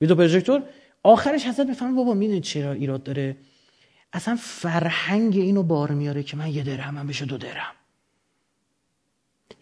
ویدیو 0.00 0.16
پروژکتور 0.16 0.62
آخرش 1.02 1.46
حضرت 1.46 1.66
بفهمه 1.66 1.96
بابا 1.96 2.14
می‌دونید 2.14 2.42
چرا 2.42 2.72
ایراد 2.72 3.02
داره؟ 3.02 3.36
اصلا 4.12 4.36
فرهنگ 4.40 5.36
اینو 5.36 5.62
بار 5.62 5.90
میاره 5.90 6.22
که 6.22 6.36
من 6.36 6.48
یه 6.50 6.62
درهم 6.62 7.06
بشه 7.06 7.24
دو 7.24 7.38
درهم. 7.38 7.74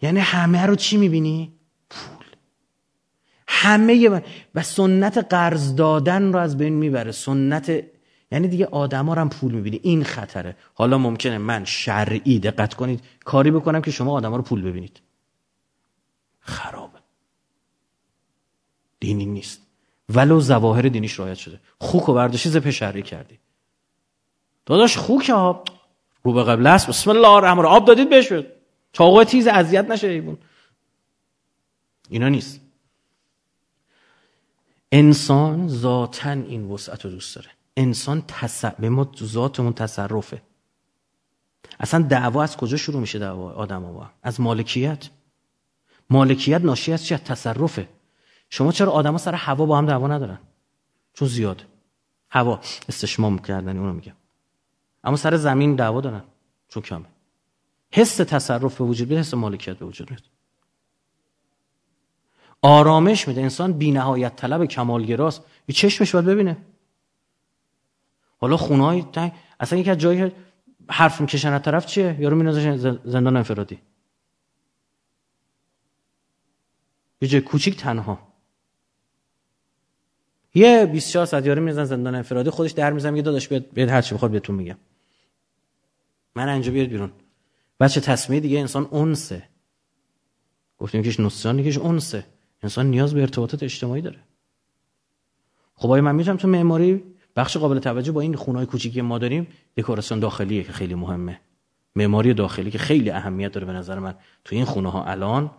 یعنی 0.01 0.19
همه 0.19 0.65
رو 0.65 0.75
چی 0.75 0.97
می‌بینی؟ 0.97 1.53
پول. 1.89 2.25
همه 3.47 4.21
و 4.55 4.63
سنت 4.63 5.17
قرض 5.17 5.75
دادن 5.75 6.33
رو 6.33 6.39
از 6.39 6.57
بین 6.57 6.73
می‌بره. 6.73 7.11
سنت 7.11 7.83
یعنی 8.31 8.47
دیگه 8.47 8.65
آدما 8.65 9.15
هم 9.15 9.29
پول 9.29 9.51
می‌بینی. 9.51 9.79
این 9.83 10.03
خطره. 10.03 10.55
حالا 10.73 10.97
ممکنه 10.97 11.37
من 11.37 11.65
شرعی 11.65 12.39
دقت 12.39 12.73
کنید. 12.73 13.03
کاری 13.25 13.51
بکنم 13.51 13.81
که 13.81 13.91
شما 13.91 14.13
آدما 14.13 14.35
رو 14.35 14.41
پول 14.41 14.61
ببینید. 14.61 15.01
خرابه. 16.39 16.99
دینی 18.99 19.25
نیست. 19.25 19.68
ولو 20.09 20.39
زواهر 20.39 20.81
دینیش 20.81 21.19
رایت 21.19 21.37
شده. 21.37 21.59
خوک 21.79 22.09
و 22.09 22.13
برداشتی 22.13 22.49
زپ 22.49 22.69
شرعی 22.69 23.01
کردی. 23.01 23.39
داداش 24.65 24.97
خوک 24.97 25.29
ها 25.29 25.63
رو 26.23 26.33
به 26.33 26.43
قبل 26.43 26.67
است 26.67 26.87
بسم 26.87 27.09
الله 27.09 27.29
الرحمن 27.29 27.65
آب 27.65 27.85
دادید 27.85 28.09
بهش 28.09 28.33
چاقو 28.93 29.23
تیز 29.23 29.47
اذیت 29.47 29.85
نشه 29.85 30.07
ایبون 30.07 30.37
اینا 32.09 32.29
نیست. 32.29 32.61
انسان 34.91 35.67
ذاتا 35.67 36.31
این 36.31 36.71
وسعت 36.71 37.05
رو 37.05 37.11
دوست 37.11 37.35
داره. 37.35 37.49
انسان 37.77 38.23
تص... 38.27 38.65
به 38.65 38.89
ما 38.89 39.11
ذاتمون 39.23 39.73
تصرفه. 39.73 40.41
اصلا 41.79 42.01
دعوا 42.01 42.43
از 42.43 42.57
کجا 42.57 42.77
شروع 42.77 43.01
میشه 43.01 43.19
دعوا 43.19 43.51
آدم 43.51 43.83
ها 43.83 44.11
از 44.23 44.41
مالکیت. 44.41 45.09
مالکیت 46.09 46.61
ناشی 46.61 46.93
از 46.93 47.05
چی؟ 47.05 47.13
از 47.13 47.23
تصرفه. 47.23 47.89
شما 48.49 48.71
چرا 48.71 48.91
آدما 48.91 49.17
سر 49.17 49.35
هوا 49.35 49.65
با 49.65 49.77
هم 49.77 49.85
دعوا 49.85 50.07
ندارن؟ 50.07 50.39
چون 51.13 51.27
زیاد. 51.27 51.65
هوا. 52.31 52.59
استشمام 52.89 53.39
کردن 53.39 53.77
اونو 53.77 53.93
میگم. 53.93 54.15
اما 55.03 55.17
سر 55.17 55.37
زمین 55.37 55.75
دعوا 55.75 56.01
دارن 56.01 56.23
چون 56.67 56.83
کمه. 56.83 57.05
حس 57.91 58.15
تصرف 58.15 58.77
به 58.77 58.83
وجود 58.83 59.07
بیاد 59.07 59.19
حس 59.19 59.33
مالکیت 59.33 59.77
به 59.77 59.85
وجود 59.85 60.09
میاد. 60.09 60.23
آرامش 62.61 63.27
میده. 63.27 63.41
انسان 63.41 63.73
بی 63.73 63.91
نهایت 63.91 64.35
طلب 64.35 64.65
کمالگراست. 64.65 65.41
یه 65.67 65.75
چشمش 65.75 66.11
باید 66.11 66.25
ببینه. 66.25 66.57
حالا 68.37 68.57
خونهای 68.57 69.01
تنگ 69.01 69.31
اصلا 69.59 69.79
یکی 69.79 69.91
از 69.91 69.97
جایی 69.97 70.31
حرف 70.89 71.21
می‌کشن 71.21 71.53
از 71.53 71.61
طرف 71.61 71.85
چیه؟ 71.85 72.17
یارو 72.19 72.35
مینازش 72.35 72.75
زندان 73.03 73.37
انفرادی. 73.37 73.79
یه 77.21 77.27
جای 77.27 77.41
کوچیک 77.41 77.77
تنها. 77.77 78.28
یه 80.59 80.85
24 80.85 81.25
ساعت 81.25 81.45
یارو 81.45 81.61
میزن 81.61 81.83
زندان 81.83 82.15
انفرادی 82.15 82.49
خودش 82.49 82.71
در 82.71 82.93
می‌زنه 82.93 83.11
میگه 83.11 83.23
داداش 83.23 83.47
بیاد 83.47 83.65
بیاد 83.73 83.89
هر 83.89 84.01
چی 84.01 84.15
بخواد 84.15 84.31
بهتون 84.31 84.55
میگم. 84.55 84.77
من 86.35 86.49
اینجا 86.49 86.71
بیاد 86.71 86.87
بیرون. 86.87 87.11
بچه 87.79 88.01
تصمیه 88.01 88.39
دیگه 88.39 88.59
انسان 88.59 88.87
اونسه. 88.91 89.43
گفتیم 90.77 91.03
که 91.03 91.21
نوستان 91.21 91.59
یکیش 91.59 91.77
اونسه. 91.77 92.25
انسان 92.63 92.85
نیاز 92.85 93.13
به 93.13 93.21
ارتباطات 93.21 93.63
اجتماعی 93.63 94.01
داره. 94.01 94.19
خب 95.75 95.91
آیا 95.91 96.01
من 96.01 96.15
می‌تونم 96.15 96.37
تو 96.37 96.47
معماری 96.47 97.03
بخش 97.35 97.57
قابل 97.57 97.79
توجه 97.79 98.11
با 98.11 98.21
این 98.21 98.35
خونهای 98.35 98.65
کوچیکی 98.65 99.01
ما 99.01 99.17
داریم 99.17 99.47
دکوراسیون 99.77 100.19
داخلیه 100.19 100.63
که 100.63 100.71
خیلی 100.71 100.95
مهمه. 100.95 101.39
معماری 101.95 102.33
داخلی 102.33 102.71
که 102.71 102.77
خیلی 102.77 103.09
اهمیت 103.09 103.51
داره 103.51 103.65
به 103.65 103.73
نظر 103.73 103.99
من 103.99 104.15
تو 104.45 104.55
این 104.55 104.65
خونه 104.65 104.91
ها 104.91 105.03
الان. 105.03 105.51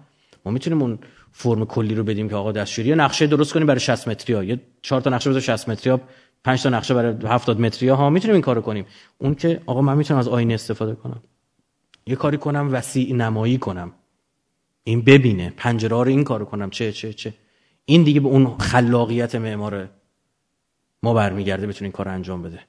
ما 0.44 0.52
می‌تونیم 0.52 0.82
اون 0.82 0.98
فرم 1.32 1.64
کلی 1.64 1.94
رو 1.94 2.04
بدیم 2.04 2.28
که 2.28 2.36
آقا 2.36 2.52
دستشویی. 2.52 2.94
نقشه 2.94 3.26
درست 3.26 3.52
کنیم 3.52 3.66
برای 3.66 3.80
60 3.80 4.08
متری 4.08 4.34
ها. 4.34 4.44
یه 4.44 4.60
4 4.82 5.00
تا 5.00 5.10
نقشه 5.10 5.30
بذار 5.30 5.40
60 5.40 5.68
متری 5.68 5.90
ها. 5.90 6.00
5 6.44 6.62
تا 6.62 6.68
نقشه 6.68 6.94
برای 6.94 7.14
70 7.26 7.60
متری 7.60 7.88
ها. 7.88 8.10
می‌تونیم 8.10 8.34
این 8.34 8.42
کارو 8.42 8.60
کنیم. 8.60 8.86
اون 9.18 9.34
که 9.34 9.60
آقا 9.66 9.80
من 9.80 9.96
می‌تونم 9.96 10.20
از 10.20 10.28
آینه 10.28 10.54
استفاده 10.54 10.94
کنم. 10.94 11.22
یه 12.06 12.16
کاری 12.16 12.36
کنم 12.36 12.68
وسیع 12.72 13.14
نمایی 13.14 13.58
کنم. 13.58 13.92
این 14.84 15.02
ببینه. 15.02 15.52
پنجره 15.56 15.90
رو 15.90 15.98
این 16.08 16.24
کارو 16.24 16.44
کنم. 16.44 16.70
چه 16.70 16.92
چه 16.92 17.12
چه. 17.12 17.34
این 17.84 18.02
دیگه 18.02 18.20
به 18.20 18.28
اون 18.28 18.58
خلاقیت 18.58 19.34
معمار 19.34 19.90
ما 21.02 21.14
برمیگرده 21.14 21.66
بتونه 21.66 21.86
این 21.86 21.92
کار 21.92 22.08
انجام 22.08 22.42
بده. 22.42 22.60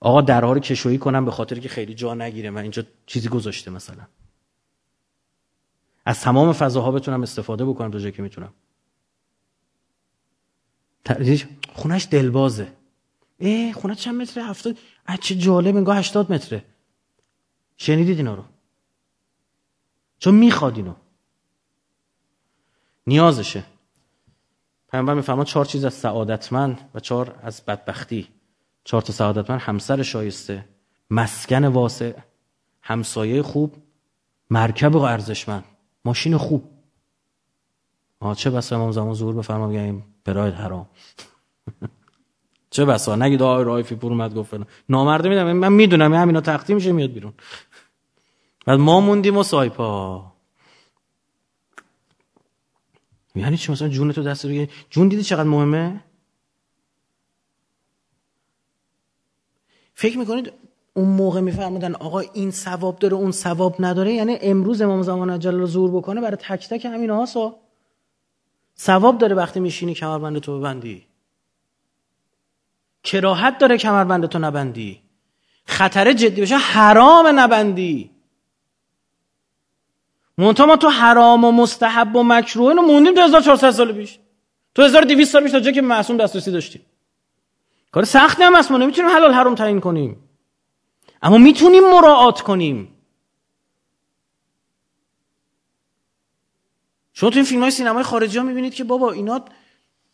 آقا 0.00 0.20
درها 0.20 0.52
رو 0.52 0.60
کشویی 0.60 0.98
کنم 0.98 1.24
به 1.24 1.30
خاطر 1.30 1.58
که 1.58 1.68
خیلی 1.68 1.94
جا 1.94 2.14
نگیره. 2.14 2.50
من 2.50 2.62
اینجا 2.62 2.82
چیزی 3.06 3.28
گذاشته 3.28 3.70
مثلا. 3.70 4.06
از 6.08 6.20
تمام 6.20 6.52
فضاها 6.52 6.90
بتونم 6.90 7.22
استفاده 7.22 7.64
بکنم 7.64 7.90
تا 7.90 7.98
جایی 7.98 8.12
که 8.12 8.22
می‌تونم 8.22 8.52
خونش 11.74 12.08
دلبازه. 12.10 12.72
ای 13.38 13.72
خونه 13.72 13.94
چند 13.94 14.20
متره؟ 14.20 14.44
هفتاد 14.44 14.76
چه 15.20 15.34
جالب 15.34 15.76
انگاه 15.76 15.96
هشتاد 15.96 16.32
متره. 16.32 16.64
شنیدید 17.76 18.16
اینا 18.16 18.34
رو؟ 18.34 18.44
چون 20.18 20.34
می‌خواد 20.34 20.76
اینو. 20.76 20.94
نیازشه. 23.06 23.64
پیامبر 24.90 25.14
میفرما 25.14 25.44
چهار 25.44 25.64
چیز 25.64 25.84
از 25.84 25.94
سعادتمند 25.94 26.90
و 26.94 27.00
چهار 27.00 27.38
از 27.42 27.64
بدبختی. 27.64 28.28
چهار 28.84 29.02
تا 29.02 29.12
سعادتمند 29.12 29.60
همسر 29.60 30.02
شایسته 30.02 30.68
مسکن 31.10 31.64
واسع 31.64 32.12
همسایه 32.82 33.42
خوب 33.42 33.76
مرکب 34.50 34.94
و 34.94 34.98
ارزشمند. 34.98 35.64
ماشین 36.04 36.36
خوب. 36.36 36.70
آه 38.20 38.36
چه 38.36 38.50
بسا 38.50 38.76
امام 38.76 38.92
زمان 38.92 39.14
ظهور 39.14 39.34
بفرما 39.34 39.68
بگیم 39.68 40.04
پراید 40.24 40.54
حرام. 40.54 40.88
چه 42.70 42.84
بسا؟ 42.84 43.16
نگید 43.16 43.42
آقای 43.42 43.64
رایفی 43.64 43.94
پور 43.94 44.12
اومد 44.12 44.34
گفت 44.34 44.54
نامرده 44.88 45.28
میدم 45.28 45.52
من 45.52 45.72
می‌دونم 45.72 46.14
همینا 46.14 46.40
تقدیم 46.40 46.76
میشه 46.76 46.92
میاد 46.92 47.10
بیرون. 47.10 47.32
بعد 48.66 48.78
ما 48.78 49.00
موندیم 49.00 49.36
و 49.36 49.42
سایپا. 49.42 50.32
یعنی 53.34 53.56
چی؟ 53.56 53.72
مثلا 53.72 53.88
جون 53.88 54.12
تو 54.12 54.22
دست 54.22 54.46
بگیری 54.46 54.68
جون 54.90 55.08
دیدی 55.08 55.22
چقدر 55.22 55.48
مهمه؟ 55.48 56.04
فکر 59.94 60.18
می‌کنید 60.18 60.52
اون 60.98 61.08
موقع 61.08 61.40
میفرمودن 61.40 61.94
آقا 61.94 62.20
این 62.20 62.50
ثواب 62.50 62.98
داره 62.98 63.14
اون 63.14 63.32
ثواب 63.32 63.76
نداره. 63.78 64.12
یعنی 64.12 64.38
امروز 64.40 64.82
امام 64.82 65.02
زمان 65.02 65.30
عجل 65.30 65.64
زور 65.64 65.90
بکنه 65.90 66.20
برای 66.20 66.36
تک 66.36 66.68
تک 66.68 66.84
همین 66.84 67.10
هاسا 67.10 67.56
ثواب 68.78 69.18
داره 69.18 69.34
وقتی 69.34 69.60
میشینی 69.60 69.94
کمربند 69.94 70.38
تو 70.38 70.58
ببندی. 70.58 71.06
کراهت 73.02 73.58
داره 73.58 73.78
کمربند 73.78 74.26
تو 74.26 74.38
نبندی. 74.38 75.02
خطر 75.66 76.12
جدی 76.12 76.40
بشه 76.40 76.56
حرام 76.56 77.40
نبندی. 77.40 78.10
منتها 80.38 80.66
ما 80.66 80.76
تو 80.76 80.88
حرام 80.88 81.44
و 81.44 81.52
مستحب 81.52 82.16
و 82.16 82.22
مکروه 82.22 82.68
اینو 82.68 82.82
موندیم 82.82 83.14
تو 83.14 83.20
1400 83.20 83.70
سال 83.70 83.92
پیش. 83.92 84.18
تو 84.74 84.82
1200 84.82 85.32
سال 85.32 85.42
پیش 85.42 85.52
تا 85.52 85.60
جایی 85.60 85.74
که 85.74 85.82
معصوم 85.82 86.16
دسترسی 86.16 86.50
داشتیم. 86.50 86.82
کار 87.92 88.04
سختی 88.04 88.42
هم 88.42 88.56
هست 88.56 88.70
ما 88.70 88.78
نمی‌تونیم 88.78 89.10
حلال 89.10 89.32
حرام 89.32 89.54
تعیین 89.54 89.80
کنیم. 89.80 90.27
اما 91.22 91.38
می‌تونیم 91.38 91.90
مراعات 91.90 92.40
کنیم. 92.40 92.94
شما 97.12 97.30
تو 97.30 97.36
این 97.36 97.44
فیلم 97.44 97.62
های 97.62 97.70
سینمای 97.70 98.02
خارجی 98.02 98.38
ها 98.38 98.44
می‌بینید 98.44 98.74
که 98.74 98.84
بابا 98.84 99.12
اینا 99.12 99.44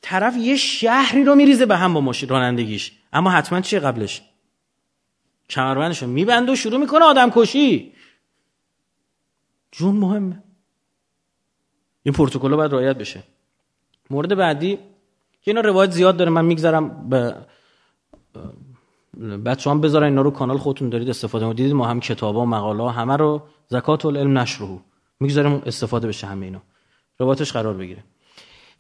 طرف 0.00 0.36
یه 0.36 0.56
شهری 0.56 1.24
رو 1.24 1.34
میریزه 1.34 1.66
به 1.66 1.76
هم 1.76 1.94
با 1.94 2.00
ماشین 2.00 2.28
رانندگیش. 2.28 2.92
اما 3.12 3.30
حتما 3.30 3.60
چیه 3.60 3.80
قبلش؟ 3.80 4.22
کمربندش 5.50 6.02
رو 6.02 6.08
میبنده 6.08 6.52
و 6.52 6.56
شروع 6.56 6.80
می‌کنه 6.80 7.04
آدم 7.04 7.30
کشی 7.30 7.92
جون 9.72 9.96
مهمه. 9.96 10.42
این 12.02 12.14
پروتکل 12.14 12.56
باید 12.56 12.72
رعایت 12.72 12.98
بشه. 12.98 13.22
مورد 14.10 14.36
بعدی 14.36 14.76
که 15.42 15.50
اینا 15.50 15.60
روایت 15.60 15.90
زیاد 15.90 16.16
داره. 16.16 16.30
من 16.30 16.44
می‌گذارم 16.44 17.08
به 17.08 17.36
بچه 19.44 19.70
هم 19.70 19.80
بذارن 19.80 20.04
اینا 20.04 20.22
رو 20.22 20.30
کانال 20.30 20.58
خودتون 20.58 20.88
دارید 20.88 21.10
استفاده 21.10 21.52
دیدید 21.52 21.72
ما 21.72 21.86
هم 21.86 22.00
کتابا 22.00 22.42
و 22.42 22.46
مقاله 22.46 22.90
همه 22.90 23.16
رو 23.16 23.42
زکات 23.66 24.06
العلم 24.06 24.38
نشره 24.38 24.78
می‌گذاریم 25.20 25.62
استفاده 25.66 26.08
بشه 26.08 26.26
همه 26.26 26.46
اینا. 26.46 26.62
روایتش 27.18 27.52
قرار 27.52 27.74
بگیره. 27.74 28.04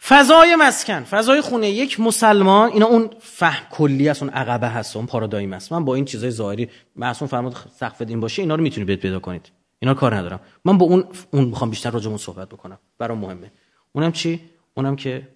فضای 0.06 0.56
مسکن 0.56 1.04
فضای 1.04 1.40
خونه. 1.40 1.70
یک 1.70 2.00
مسلمان 2.00 2.70
اینا 2.70 2.86
اون 2.86 3.10
فهم 3.20 3.66
کلی 3.70 4.08
است 4.08 4.22
اون 4.22 4.32
عقبه 4.32 4.68
هست 4.68 4.96
اون 4.96 5.06
پارادایم 5.06 5.52
است. 5.52 5.72
من 5.72 5.84
با 5.84 5.94
این 5.94 6.04
چیزای 6.04 6.30
ظاهری 6.30 6.68
معصوم 6.96 7.28
فرمود 7.28 7.56
سقف 7.76 8.02
دین 8.02 8.20
باشه 8.20 8.42
اینا 8.42 8.54
رو 8.54 8.62
می‌تونید 8.62 8.86
بهت 8.86 9.00
پیدا 9.00 9.18
کنید. 9.18 9.52
اینا 9.78 9.94
کار 9.94 10.14
ندارم. 10.14 10.40
من 10.64 10.78
با 10.78 10.86
اون 10.86 11.04
اون 11.30 11.44
می‌خوام 11.44 11.70
بیشتر 11.70 11.90
راجع 11.90 12.16
صحبت 12.16 12.48
بکنم. 12.48 12.78
برام 12.98 13.18
مهمه. 13.18 13.52
اونم 13.92 14.12
چی؟ 14.12 14.40
اونم 14.74 14.96
که 14.96 15.28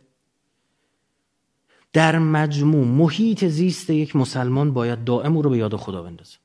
در 1.98 2.18
مجموع 2.18 2.84
محیط 2.84 3.44
زیست 3.44 3.90
یک 3.90 4.16
مسلمان 4.16 4.72
باید 4.72 5.04
دائم 5.04 5.36
او 5.36 5.42
رو 5.42 5.50
به 5.50 5.58
یاد 5.58 5.76
خدا 5.76 6.02
بندازه. 6.02 6.36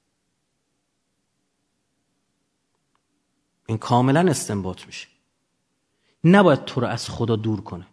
این 3.67 3.77
کاملا 3.77 4.29
استنباط 4.29 4.85
میشه. 4.85 5.07
نباید 6.23 6.65
تو 6.65 6.81
رو 6.81 6.87
از 6.87 7.09
خدا 7.09 7.35
دور 7.35 7.61
کنه. 7.61 7.87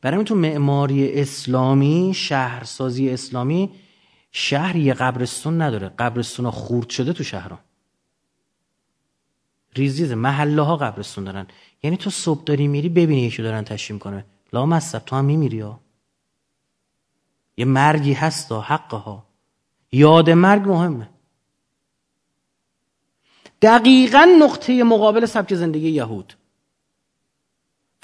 برای 0.00 0.24
تو 0.24 0.34
معماری 0.34 1.20
اسلامی 1.20 2.12
شهرسازی 2.14 3.10
اسلامی 3.10 3.70
شهر 4.32 4.76
یه 4.76 4.94
قبرستون 4.94 5.62
نداره. 5.62 5.88
قبرستون 5.88 6.44
ها 6.44 6.50
خورد 6.50 6.90
شده 6.90 7.12
تو 7.12 7.24
شهرها 7.24 7.58
ریزیز 9.76 10.12
محله 10.12 10.62
ها 10.62 10.76
قبرستون 10.76 11.24
دارن. 11.24 11.46
یعنی 11.82 11.96
تو 11.96 12.10
صبح 12.10 12.44
داری 12.44 12.68
میری 12.68 12.88
ببینی 12.88 13.22
یکی 13.22 13.42
دارن 13.42 13.64
تشریم 13.64 13.98
کنه 13.98 14.24
لا 14.52 14.66
مصب 14.66 14.98
تو 14.98 15.16
هم 15.16 15.24
میمیری 15.24 15.60
ها. 15.60 15.85
یه 17.56 17.64
مرگی 17.64 18.12
هست 18.12 18.52
ها 18.52 18.60
حقه 18.60 18.96
ها 18.96 19.26
یاد 19.92 20.30
مرگ 20.30 20.68
مهمه. 20.68 21.10
دقیقا 23.62 24.26
نقطه 24.40 24.82
مقابل 24.82 25.26
سبک 25.26 25.54
زندگی 25.54 25.88
یهود. 25.88 26.32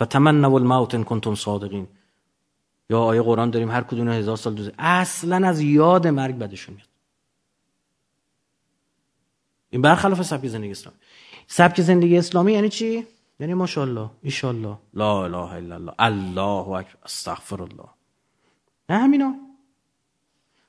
فتمنوا 0.02 0.58
الموت 0.58 0.94
ان 0.94 1.04
کنتم 1.04 1.34
صادقین. 1.34 1.88
یا 2.90 3.00
آیه 3.00 3.22
قرآن 3.22 3.50
داریم 3.50 3.70
هر 3.70 3.82
کدوم 3.82 4.08
هزار 4.08 4.36
سال 4.36 4.54
دوزه. 4.54 4.72
اصلا 4.78 5.48
از 5.48 5.60
یاد 5.60 6.06
مرگ 6.06 6.38
بدشون 6.38 6.74
میاد. 6.74 6.88
این 9.70 9.82
برخلاف 9.82 10.22
سبک 10.22 10.46
زندگی 10.48 10.70
اسلامی. 10.70 10.98
سبک 11.46 11.80
زندگی 11.80 12.18
اسلامی 12.18 12.52
یعنی 12.52 12.68
چی؟ 12.68 13.06
یعنی 13.40 13.54
ماشاءالله 13.54 14.10
ایشالله 14.22 14.78
لا 14.94 15.24
اله 15.24 15.52
الا 15.52 15.74
الله. 15.74 15.94
الله 15.98 16.68
اکبر. 16.68 16.98
استغفر 17.04 17.62
الله 17.62 17.88
نه 18.88 18.98
همینا. 18.98 19.34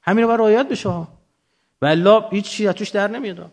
همینا 0.01 0.27
باید 0.27 0.39
رعایت 0.39 0.69
بشه 0.69 0.89
و 0.89 1.05
الا 1.81 2.29
هیچ 2.29 2.49
چیزی 2.49 2.73
توش 2.73 2.89
در 2.89 3.07
نمیاد 3.07 3.51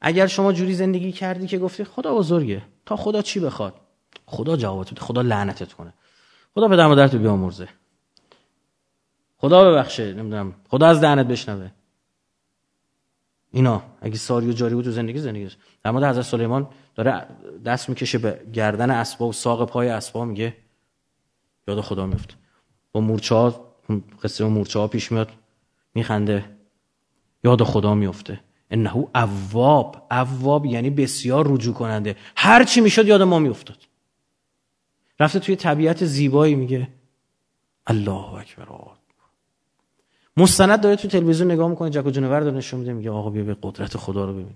اگر 0.00 0.26
شما 0.26 0.52
جوری 0.52 0.74
زندگی 0.74 1.12
کردی 1.12 1.46
که 1.46 1.58
گفتی 1.58 1.84
خدا 1.84 2.14
بزرگه 2.14 2.62
تا 2.86 2.96
خدا 2.96 3.22
چی 3.22 3.40
بخواد؟ 3.40 3.80
خدا 4.26 4.56
جوابت 4.56 4.90
بده 4.90 5.00
خدا 5.00 5.22
لعنتت 5.22 5.72
کنه. 5.72 5.92
خدا 6.54 6.68
پدر 6.68 6.86
مادرت 6.86 7.14
رو 7.14 7.20
بیامرزه. 7.20 7.68
خدا 9.38 9.70
ببخشه 9.70 10.14
نمی‌دونم. 10.14 10.54
خدا 10.68 10.86
از 10.86 11.00
دهنت 11.00 11.26
بشنوه. 11.26 11.70
اینا 13.50 13.82
اگه 14.00 14.16
ساری 14.16 14.48
و 14.48 14.52
جاری 14.52 14.74
بود 14.74 14.84
تو 14.84 14.90
زندگی 14.90 15.18
زندگی 15.18 15.48
در 15.82 15.90
مورد 15.90 16.04
حضرت 16.04 16.24
سلیمان 16.24 16.68
داره 16.94 17.26
دست 17.64 17.88
می‌کشه 17.88 18.18
به 18.18 18.46
گردن 18.52 18.90
اسبا 18.90 19.28
و 19.28 19.32
ساق 19.32 19.68
پای 19.68 19.88
اسبا 19.88 20.24
میگه. 20.24 20.56
یاد 21.68 21.80
خدا 21.80 22.06
میفته 22.06 22.34
با 22.96 23.02
مورچه 23.02 23.34
ها 23.34 23.74
قصه 24.22 24.44
مورچه 24.44 24.78
ها 24.78 24.88
پیش 24.88 25.12
میاد 25.12 25.32
میخنده. 25.94 26.56
یاد 27.44 27.62
خدا 27.62 27.94
میفته 27.94 28.40
انه 28.70 28.96
اواب. 29.14 30.06
اواب 30.10 30.66
یعنی 30.66 30.90
بسیار 30.90 31.52
رجوع 31.52 31.74
کننده. 31.74 32.16
هر 32.36 32.64
چی 32.64 32.80
می‌شد 32.80 33.06
یاد 33.06 33.22
ما 33.22 33.38
میافتاد. 33.38 33.78
رفته 35.20 35.38
توی 35.38 35.56
طبیعت 35.56 36.04
زیبایی 36.04 36.54
میگه 36.54 36.88
الله 37.86 38.34
اکبر. 38.34 38.66
مستند 40.36 40.80
داره 40.80 40.96
توی 40.96 41.10
تلویزیون 41.10 41.50
نگاه 41.50 41.68
می‌کنه 41.68 41.90
جک 41.90 42.06
و 42.06 42.10
جونور 42.10 42.40
داره 42.40 42.56
نشون 42.56 42.80
میده 42.80 42.92
میگه 42.92 43.10
آقا 43.10 43.30
بیا 43.30 43.44
به 43.44 43.56
قدرت 43.62 43.96
خدا 43.96 44.24
رو 44.24 44.32
ببین. 44.32 44.54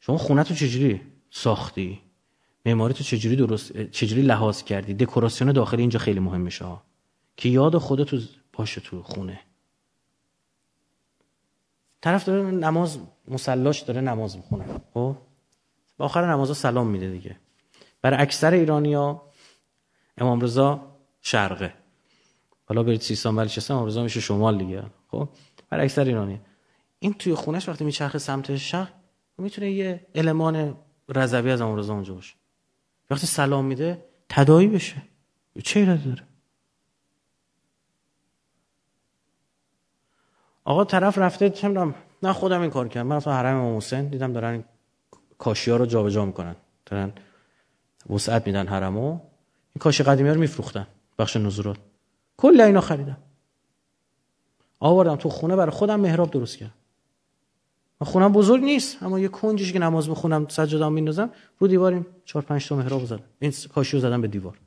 شما 0.00 0.16
خونه 0.16 0.44
تو 0.44 0.54
چجوری 0.54 1.00
ساختی؟ 1.30 2.03
معماری 2.66 2.94
تو 2.94 3.04
چجوری 3.04 3.36
درست 3.36 3.82
چجوری 3.82 4.22
لحاظ 4.22 4.62
کردی؟ 4.62 4.94
دکوراسیون 4.94 5.52
داخلی 5.52 5.80
اینجا 5.80 5.98
خیلی 5.98 6.20
مهم 6.20 6.40
میشه 6.40 6.64
که 7.36 7.48
یاد 7.48 7.78
خودت 7.78 8.06
تو 8.06 8.20
باشه 8.52 8.80
تو 8.80 9.02
خونه. 9.02 9.40
طرف 12.00 12.24
داره 12.24 12.50
نماز 12.50 12.98
مسلاش 13.28 13.80
داره 13.80 14.00
نماز 14.00 14.36
می‌خونه. 14.36 14.64
خب؟ 14.94 15.16
با 15.96 16.04
آخر 16.04 16.32
نماز 16.32 16.56
سلام 16.56 16.86
میده 16.86 17.10
دیگه. 17.10 17.36
برای 18.02 18.22
اکثر 18.22 18.50
ایرانیا 18.50 19.22
امام 20.18 20.40
رضا 20.40 20.96
شرقه. 21.20 21.74
حالا 22.66 22.82
برید 22.82 23.00
سیستان 23.00 23.36
بلوچستان 23.36 23.76
امام 23.76 23.88
رضا 23.88 24.02
میشه 24.02 24.20
شمال 24.20 24.58
دیگه. 24.58 24.82
خب؟ 25.08 25.28
برای 25.70 25.84
اکثر 25.84 26.04
ایرانی 26.04 26.40
این 26.98 27.14
توی 27.14 27.34
خونش 27.34 27.68
وقتی 27.68 27.84
میچرخه 27.84 28.18
سمت 28.18 28.56
شرق 28.56 28.92
می‌تونه 29.38 29.70
یه 29.70 30.06
المان 30.14 30.76
رضوی 31.08 31.50
از 31.50 31.60
امام 31.60 31.76
رضا 31.76 31.94
اونجا 31.94 32.14
باشه. 32.14 32.34
وقتی 33.10 33.26
سلام 33.26 33.64
میده 33.64 34.04
تدایی 34.28 34.68
بشه. 34.68 35.02
چه 35.64 35.80
ایرادی 35.80 36.08
داره؟ 36.08 36.22
آقا 40.64 40.84
طرف 40.84 41.18
رفته 41.18 41.50
چه 41.50 41.68
نه 42.22 42.32
خودم 42.32 42.60
این 42.60 42.70
کار 42.70 42.88
کردم. 42.88 43.06
من 43.06 43.20
تو 43.20 43.30
حرم 43.30 43.56
امام 43.56 43.76
حسین 43.76 44.08
دیدم 44.08 44.32
دارن 44.32 44.64
کاشی 45.38 45.70
ها 45.70 45.76
رو 45.76 45.86
جابجا 45.86 46.24
می‌کنن. 46.24 46.56
دارن 46.86 47.12
وسعت 48.10 48.46
میدن 48.46 48.66
حرمو. 48.66 49.10
این 49.10 49.80
کاشی 49.80 50.02
قدیمی 50.02 50.30
رو 50.30 50.40
میفروختن. 50.40 50.86
بخش 51.18 51.36
نزورات. 51.36 51.76
کل 52.36 52.60
اینا 52.60 52.80
خریدم 52.80 53.16
آوردم 54.80 55.16
تو 55.16 55.28
خونه 55.28 55.56
برای 55.56 55.70
خودم 55.70 56.00
محراب 56.00 56.30
درست 56.30 56.56
کردم. 56.56 56.74
خونم 58.02 58.32
بزرگ 58.32 58.62
نیست 58.62 59.02
اما 59.02 59.20
یه 59.20 59.28
کنجش 59.28 59.72
که 59.72 59.78
نماز 59.78 60.08
بخونم 60.08 60.48
سجادم 60.48 60.92
میندازم 60.92 61.30
رو 61.58 61.68
دیواریم 61.68 62.06
چهار 62.24 62.44
پنج 62.44 62.68
تا 62.68 62.76
محراب 62.76 63.04
زدم. 63.04 63.22
این 63.38 63.52
کاشی 63.74 63.96
رو 63.96 64.02
زدم 64.02 64.20
به 64.20 64.28
دیوار. 64.28 64.58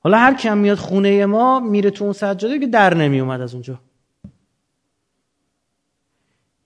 حالا 0.00 0.18
هر 0.18 0.34
کم 0.34 0.58
میاد 0.58 0.78
خونه 0.78 1.26
ما 1.26 1.60
میره 1.60 1.90
تو 1.90 2.04
اون 2.04 2.12
سجاده 2.12 2.58
که 2.58 2.66
در 2.66 2.94
نمی 2.94 3.20
اومد 3.20 3.40
از 3.40 3.54
اونجا. 3.54 3.80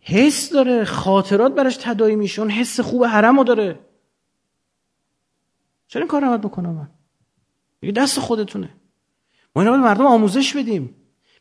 حس 0.01 0.53
داره 0.53 0.85
خاطرات 0.85 1.55
براش 1.55 1.77
تدایی 1.77 2.17
میشه 2.17 2.43
اون 2.43 2.51
حس 2.51 2.81
خوب 2.81 3.05
حرمو 3.05 3.45
داره. 3.45 3.81
چرا 5.89 6.03
این 6.03 6.09
کار 6.09 6.25
رو 6.25 6.39
بکنم 6.39 6.89
من؟ 7.83 7.93
دست 7.93 8.21
خودتونه. 8.21 8.71
ما 9.57 9.63
اینا 9.63 9.73
باید 9.73 9.85
مردم 9.85 10.07
آموزش 10.07 10.57
بدیم. 10.57 10.95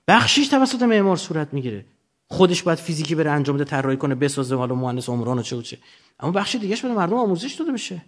بخشیش 0.08 0.48
توسط 0.48 0.82
معمار 0.82 1.16
صورت 1.18 1.54
می‌گیره. 1.54 1.86
خودش 2.28 2.64
باید 2.64 2.80
فیزیکی 2.80 3.16
بره 3.16 3.32
انجام 3.32 3.56
بده 3.56 3.66
طراحی 3.66 3.98
کنه 3.98 4.16
بسازه 4.16 4.56
حالا 4.56 4.76
مهندس 4.76 5.10
عمران 5.10 5.40
و 5.40 5.42
چه 5.42 5.56
و 5.56 5.62
چه. 5.62 5.78
اما 6.20 6.32
بخش 6.32 6.56
دیگهش 6.56 6.86
بده 6.86 6.94
مردم 6.94 7.14
آموزش 7.14 7.54
داده 7.54 7.72
بشه. 7.72 8.02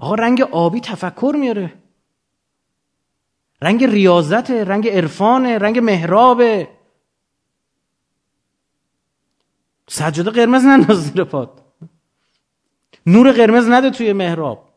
آقا 0.00 0.14
رنگ 0.14 0.40
آبی 0.42 0.80
تفکر 0.80 1.36
میاره. 1.40 1.72
رنگ 3.62 3.84
ریاضت 3.84 4.50
رنگ 4.50 4.88
عرفان 4.88 5.46
رنگ 5.46 5.78
محراب. 5.78 6.42
سجاده 9.88 10.30
قرمز 10.30 10.64
ننداز 10.64 11.02
زیر 11.02 11.24
پات. 11.24 11.62
نور 13.06 13.32
قرمز 13.32 13.68
نده 13.68 13.90
توی 13.90 14.12
محراب. 14.12 14.68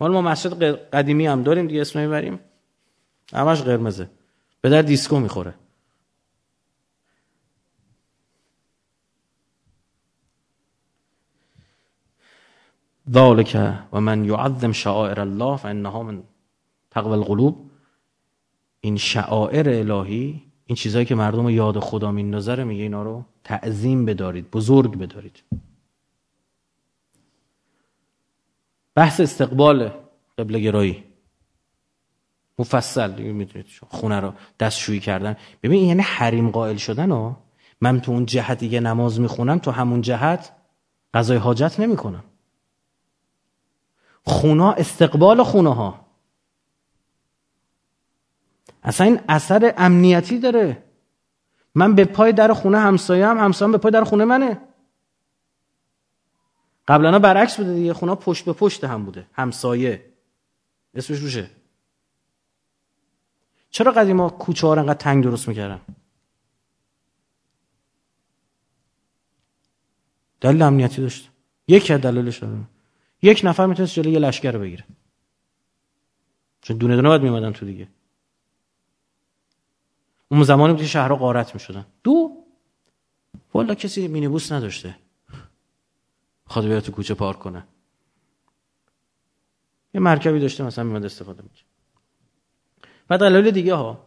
مال 0.00 0.12
ما 0.12 0.22
مسجد 0.22 0.62
قدیمی 0.90 1.26
هم 1.26 1.42
داریم 1.42 1.66
دیگه 1.66 1.80
اسم 1.80 2.00
می‌بریم. 2.00 2.40
همش 3.32 3.62
قرمزه. 3.62 4.10
به 4.60 4.68
در 4.68 4.82
دیسکو 4.82 5.20
می‌خوره. 5.20 5.54
ذالک 13.10 13.56
و 13.92 14.00
من 14.00 14.24
یعظم 14.24 14.72
شعائر 14.72 15.20
الله 15.20 15.56
فانها 15.56 16.02
من 16.02 16.22
تقوی 16.90 17.12
القلوب. 17.12 17.70
این 18.80 18.96
شعائر 18.96 19.68
الهی 19.68 20.42
این 20.66 20.76
چیزایی 20.76 21.04
که 21.04 21.14
مردم 21.14 21.48
یاد 21.48 21.78
خدا 21.78 22.12
میندازه 22.12 22.64
میگه 22.64 22.82
اینا 22.82 23.02
رو 23.02 23.24
تعظیم 23.44 24.04
بدارید 24.04 24.50
بزرگ 24.50 24.98
بدارید. 24.98 25.42
بحث 28.94 29.20
استقبال 29.20 29.90
قبله 30.38 30.60
گرایی. 30.60 31.07
مفصل 32.58 33.10
می‌دونید 33.10 33.66
خونه 33.88 34.20
رو 34.20 34.32
دستشویی 34.60 35.00
کردن. 35.00 35.36
ببین 35.62 35.84
یعنی 35.84 36.02
حریم 36.02 36.50
قائل 36.50 36.76
شدن 36.76 37.10
ها. 37.10 37.36
من 37.80 38.00
تو 38.00 38.12
اون 38.12 38.26
جهت 38.26 38.58
دیگه 38.58 38.80
نماز 38.80 39.20
می‌خونم 39.20 39.58
تو 39.58 39.70
همون 39.70 40.00
جهت 40.00 40.52
قضای 41.14 41.36
حاجت 41.36 41.80
نمی‌کنم. 41.80 42.24
خونه 44.24 44.64
استقبال 44.64 45.42
خونه 45.42 45.74
ها. 45.74 46.06
اصلا 48.82 49.06
این 49.06 49.20
اثر 49.28 49.74
امنیتی 49.76 50.38
داره. 50.38 50.84
من 51.74 51.94
به 51.94 52.04
پای 52.04 52.32
در 52.32 52.52
خونه 52.52 52.78
همسایه 52.78 53.26
هم 53.26 53.38
همسایه 53.38 53.72
به 53.72 53.78
پای 53.78 53.92
در 53.92 54.04
خونه 54.04 54.24
منه. 54.24 54.60
قبلا 56.88 57.18
برعکس 57.18 57.56
بوده 57.56 57.74
دیگه. 57.74 57.92
خونه 57.92 58.14
پشت 58.14 58.44
به 58.44 58.52
پشت 58.52 58.84
هم 58.84 59.04
بوده. 59.04 59.26
همسایه. 59.32 60.04
اسمش 60.94 61.18
روشه. 61.18 61.50
چرا 63.78 63.92
قدیما 63.92 64.28
کوچه 64.28 64.66
ها 64.66 64.72
انقدر 64.72 64.94
تنگ 64.94 65.24
درست 65.24 65.48
می‌کردن؟ 65.48 65.80
دلیل 70.40 70.62
امنیتی 70.62 71.02
داشت. 71.02 71.30
یکی 71.68 71.92
از 71.92 72.00
دلایلش 72.00 72.40
یک 73.22 73.40
نفر 73.44 73.66
می‌تونست 73.66 73.94
جلوی 73.94 74.12
یه 74.12 74.18
لشکر 74.18 74.52
رو 74.52 74.60
بگیره. 74.60 74.84
چون 76.60 76.76
دونه 76.76 76.96
دونه 76.96 77.08
باید 77.08 77.22
میمدن 77.22 77.52
تو 77.52 77.66
دیگه. 77.66 77.88
اون 80.28 80.42
زمانی 80.42 80.72
بود 80.72 80.82
که 80.82 80.88
شهرها 80.88 81.16
غارت 81.16 81.54
می‌شدن. 81.54 81.86
دو؟ 82.04 82.44
والا 83.54 83.74
کسی 83.74 84.08
مینیبوس 84.08 84.52
نداشته. 84.52 84.96
خواد 86.44 86.64
بیاد 86.64 86.82
تو 86.82 86.92
کوچه 86.92 87.14
پارک 87.14 87.38
کنه. 87.38 87.66
یه 89.94 90.00
مرکبی 90.00 90.40
داشته 90.40 90.64
مثلا 90.64 90.84
میاد 90.84 91.04
استفاده 91.04 91.42
می‌کنه 91.42 91.67
و 93.10 93.18
دلایل 93.18 93.50
دیگه 93.50 93.74
ها. 93.74 94.04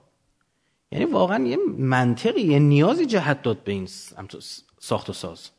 یعنی 0.92 1.06
واقعا 1.06 1.44
یه 1.44 1.58
منطقی 1.78 2.42
یه 2.42 2.60
نیازی 2.60 3.06
جهت 3.06 3.42
داد 3.42 3.64
به 3.64 3.72
این 3.72 3.88
ساخت 4.80 5.10
و 5.10 5.14
ساز. 5.14 5.50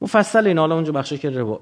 مفصل 0.00 0.46
این 0.46 0.58
حالا 0.58 0.74
اونجا 0.74 0.92
بخشی 0.92 1.18
که 1.18 1.30
رو... 1.30 1.60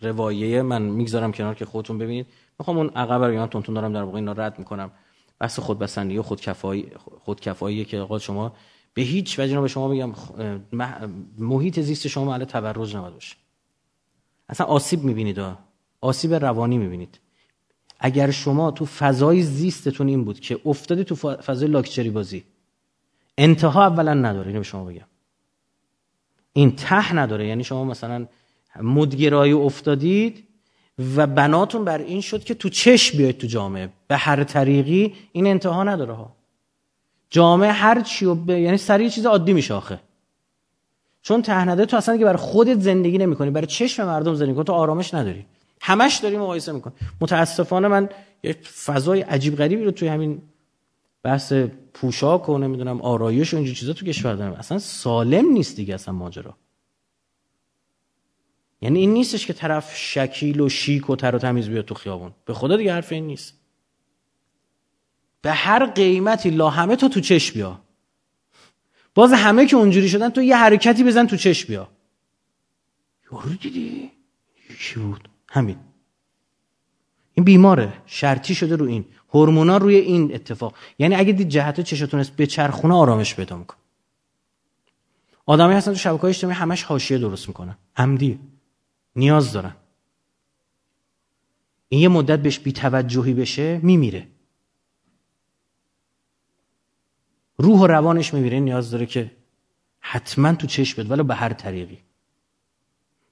روایه 0.00 0.62
من 0.62 0.82
می‌گذارم 0.82 1.32
کنار 1.32 1.54
که 1.54 1.64
خودتون 1.64 1.98
ببینید. 1.98 2.26
می‌خوام 2.58 2.78
اون 2.78 2.88
عقب 2.88 3.24
رو 3.24 3.46
تونتون 3.46 3.74
دارم 3.74 3.92
در 3.92 4.02
واقع 4.02 4.16
اینا 4.16 4.32
رد 4.32 4.58
می‌کنم. 4.58 4.92
بحث 5.38 5.58
خودبسندی 5.58 6.18
و 6.18 6.22
خودکفایی 6.22 6.92
خودکفایی 6.96 7.84
که 7.84 7.98
آقا 7.98 8.18
شما 8.18 8.56
به 8.94 9.02
هیچ 9.02 9.38
وجه 9.38 9.60
به 9.60 9.68
شما 9.68 9.88
میگم 9.88 10.12
محیط 11.38 11.80
زیست 11.80 12.08
شما 12.08 12.24
محل 12.24 12.44
تبرج 12.44 12.96
نباید 12.96 13.14
اصلا 14.50 14.66
آسیب 14.66 15.04
می‌بینید 15.04 15.40
آسیب 16.00 16.34
روانی 16.34 16.78
می‌بینید. 16.78 17.20
اگر 18.00 18.30
شما 18.30 18.70
تو 18.70 18.86
فضای 18.86 19.42
زیستتون 19.42 20.08
این 20.08 20.24
بود 20.24 20.40
که 20.40 20.60
افتادی 20.66 21.04
تو 21.04 21.14
فضای 21.36 21.68
لاکچری 21.68 22.10
بازی 22.10 22.44
انتها 23.38 23.86
اولا 23.86 24.14
نداره 24.14 24.46
اینو 24.46 24.58
به 24.58 24.64
شما 24.64 24.84
بگم. 24.84 25.06
این 26.52 26.76
ته 26.76 27.14
نداره. 27.14 27.46
یعنی 27.46 27.64
شما 27.64 27.84
مثلا 27.84 28.26
مدگرایی 28.82 29.52
افتادید 29.52 30.44
و 31.16 31.26
بناتون 31.26 31.84
بر 31.84 31.98
این 31.98 32.20
شد 32.20 32.44
که 32.44 32.54
تو 32.54 32.68
چشم 32.68 33.18
بیاید 33.18 33.38
تو 33.38 33.46
جامعه. 33.46 33.88
به 34.08 34.16
هر 34.16 34.44
طریقی 34.44 35.14
این 35.32 35.46
انتها 35.46 35.84
نداره 35.84 36.12
ها. 36.12 36.36
جامعه 37.30 37.72
هر 37.72 38.00
چی 38.00 38.24
و 38.24 38.34
ب... 38.34 38.50
یعنی 38.50 38.76
سریع 38.76 39.08
چیز 39.08 39.26
عادی 39.26 39.52
میشه 39.52 39.74
آخه. 39.74 40.00
چون 41.22 41.42
تهنده 41.42 41.86
تو 41.86 41.96
اصلا 41.96 42.16
که 42.16 42.24
برای 42.24 42.36
خودت 42.36 42.80
زندگی 42.80 43.18
نمی‌کنی. 43.18 43.50
برای 43.50 43.66
چشم 43.66 44.06
مردم 44.06 44.34
زندگی 44.34 44.54
کنی 44.54 44.64
تو 44.64 44.72
آرامش 44.72 45.14
نداری. 45.14 45.46
همش 45.80 46.16
داری 46.16 46.36
مقایسه 46.36 46.72
می‌کنی. 46.72 46.92
متاسفانه 47.20 47.88
من 47.88 48.08
یه 48.42 48.52
فضای 48.84 49.20
عجیب 49.20 49.56
غریبی 49.56 49.84
رو 49.84 49.90
توی 49.90 50.08
همین 50.08 50.42
بحث 51.22 51.52
پوشاک 51.94 52.48
و 52.48 52.58
نمی‌دونم 52.58 53.00
آرایش 53.02 53.54
و 53.54 53.56
اینجور 53.56 53.74
چیزا 53.74 53.92
تو 53.92 54.06
کشور 54.06 54.34
دارم. 54.34 54.52
اصلا 54.52 54.78
سالم 54.78 55.52
نیست 55.52 55.76
دیگه 55.76 55.94
اصلا 55.94 56.14
ماجرا. 56.14 56.56
یعنی 58.82 58.98
این 58.98 59.12
نیستش 59.12 59.46
که 59.46 59.52
طرف 59.52 59.96
شکیل 59.96 60.60
و 60.60 60.68
شیک 60.68 61.10
و 61.10 61.16
تر 61.16 61.36
و 61.36 61.38
تمیز 61.38 61.68
بیاد 61.68 61.84
تو 61.84 61.94
خیابون. 61.94 62.32
به 62.44 62.54
خدا 62.54 62.76
دیگه 62.76 62.92
حرف 62.92 63.12
این 63.12 63.26
نیست. 63.26 63.54
به 65.42 65.52
هر 65.52 65.86
قیمتی 65.86 66.50
لا 66.50 66.70
همه 66.70 66.96
تو 66.96 67.08
تو 67.08 67.20
چش 67.20 67.52
بیا. 67.52 67.80
باز 69.20 69.32
همه 69.32 69.66
که 69.66 69.76
اونجوری 69.76 70.08
شدن 70.08 70.28
تو 70.28 70.42
یه 70.42 70.56
حرکتی 70.56 71.04
بزن 71.04 71.26
تو 71.26 71.36
چش 71.36 71.66
بیا. 71.66 71.88
یارو 73.32 73.48
دیدی؟ 73.48 74.10
چی 74.78 75.00
بود؟ 75.00 75.28
همین. 75.48 75.76
این 77.34 77.44
بیماره. 77.44 77.92
شرطی 78.06 78.54
شده 78.54 78.76
رو 78.76 78.86
این. 78.86 79.04
هورمونا 79.34 79.76
روی 79.76 79.94
این 79.94 80.34
اتفاق. 80.34 80.74
یعنی 80.98 81.14
اگه 81.14 81.32
دید 81.32 81.48
جهت 81.48 81.80
چشتون 81.80 82.20
است 82.20 82.36
به 82.36 82.46
چرخونه 82.46 82.94
آرامش 82.94 83.34
پیدا 83.34 83.56
میکن 83.56 83.76
آدمی 85.46 85.74
هستن 85.74 85.92
تو 85.92 85.98
شبکه 85.98 86.22
های 86.22 86.30
اجتماعی 86.30 86.56
همش 86.56 86.82
حاشیه 86.82 87.18
درست 87.18 87.48
می‌کنن. 87.48 87.76
عمدی. 87.96 88.38
نیاز 89.16 89.52
دارن. 89.52 89.76
این 91.88 92.00
یه 92.00 92.08
مدت 92.08 92.38
بهش 92.38 92.58
بی 92.58 92.72
توجهی 92.72 93.34
بشه 93.34 93.80
میمیره. 93.82 94.28
روح 97.60 97.80
و 97.80 97.86
روانش 97.86 98.34
میمیره 98.34 98.60
نیاز 98.60 98.90
داره 98.90 99.06
که 99.06 99.30
حتما 100.00 100.54
تو 100.54 100.66
چشم 100.66 101.02
بده 101.02 101.10
ولی 101.12 101.22
به 101.22 101.34
هر 101.34 101.52
طریقی. 101.52 101.98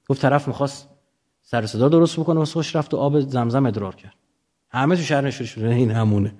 گفت 0.08 0.22
طرف 0.22 0.48
می‌خواست 0.48 0.88
سر 1.42 1.66
صدا 1.66 1.88
درست 1.88 2.20
بکنه 2.20 2.40
و 2.40 2.44
خوش 2.44 2.76
رفت 2.76 2.94
و 2.94 2.96
آب 2.96 3.20
زمزم 3.20 3.66
ادرار 3.66 3.94
کرد. 3.94 4.14
همه 4.70 4.96
تو 4.96 5.02
شهر 5.02 5.20
نشوری 5.20 5.46
شده 5.46 5.68
این 5.68 5.90
همونه. 5.90 6.34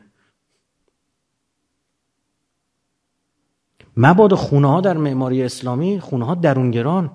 مباد 3.96 4.34
خونه 4.34 4.68
ها 4.68 4.80
در 4.80 4.96
معماری 4.96 5.42
اسلامی 5.42 6.00
خونه 6.00 6.26
ها 6.26 6.34
درونگران. 6.34 7.10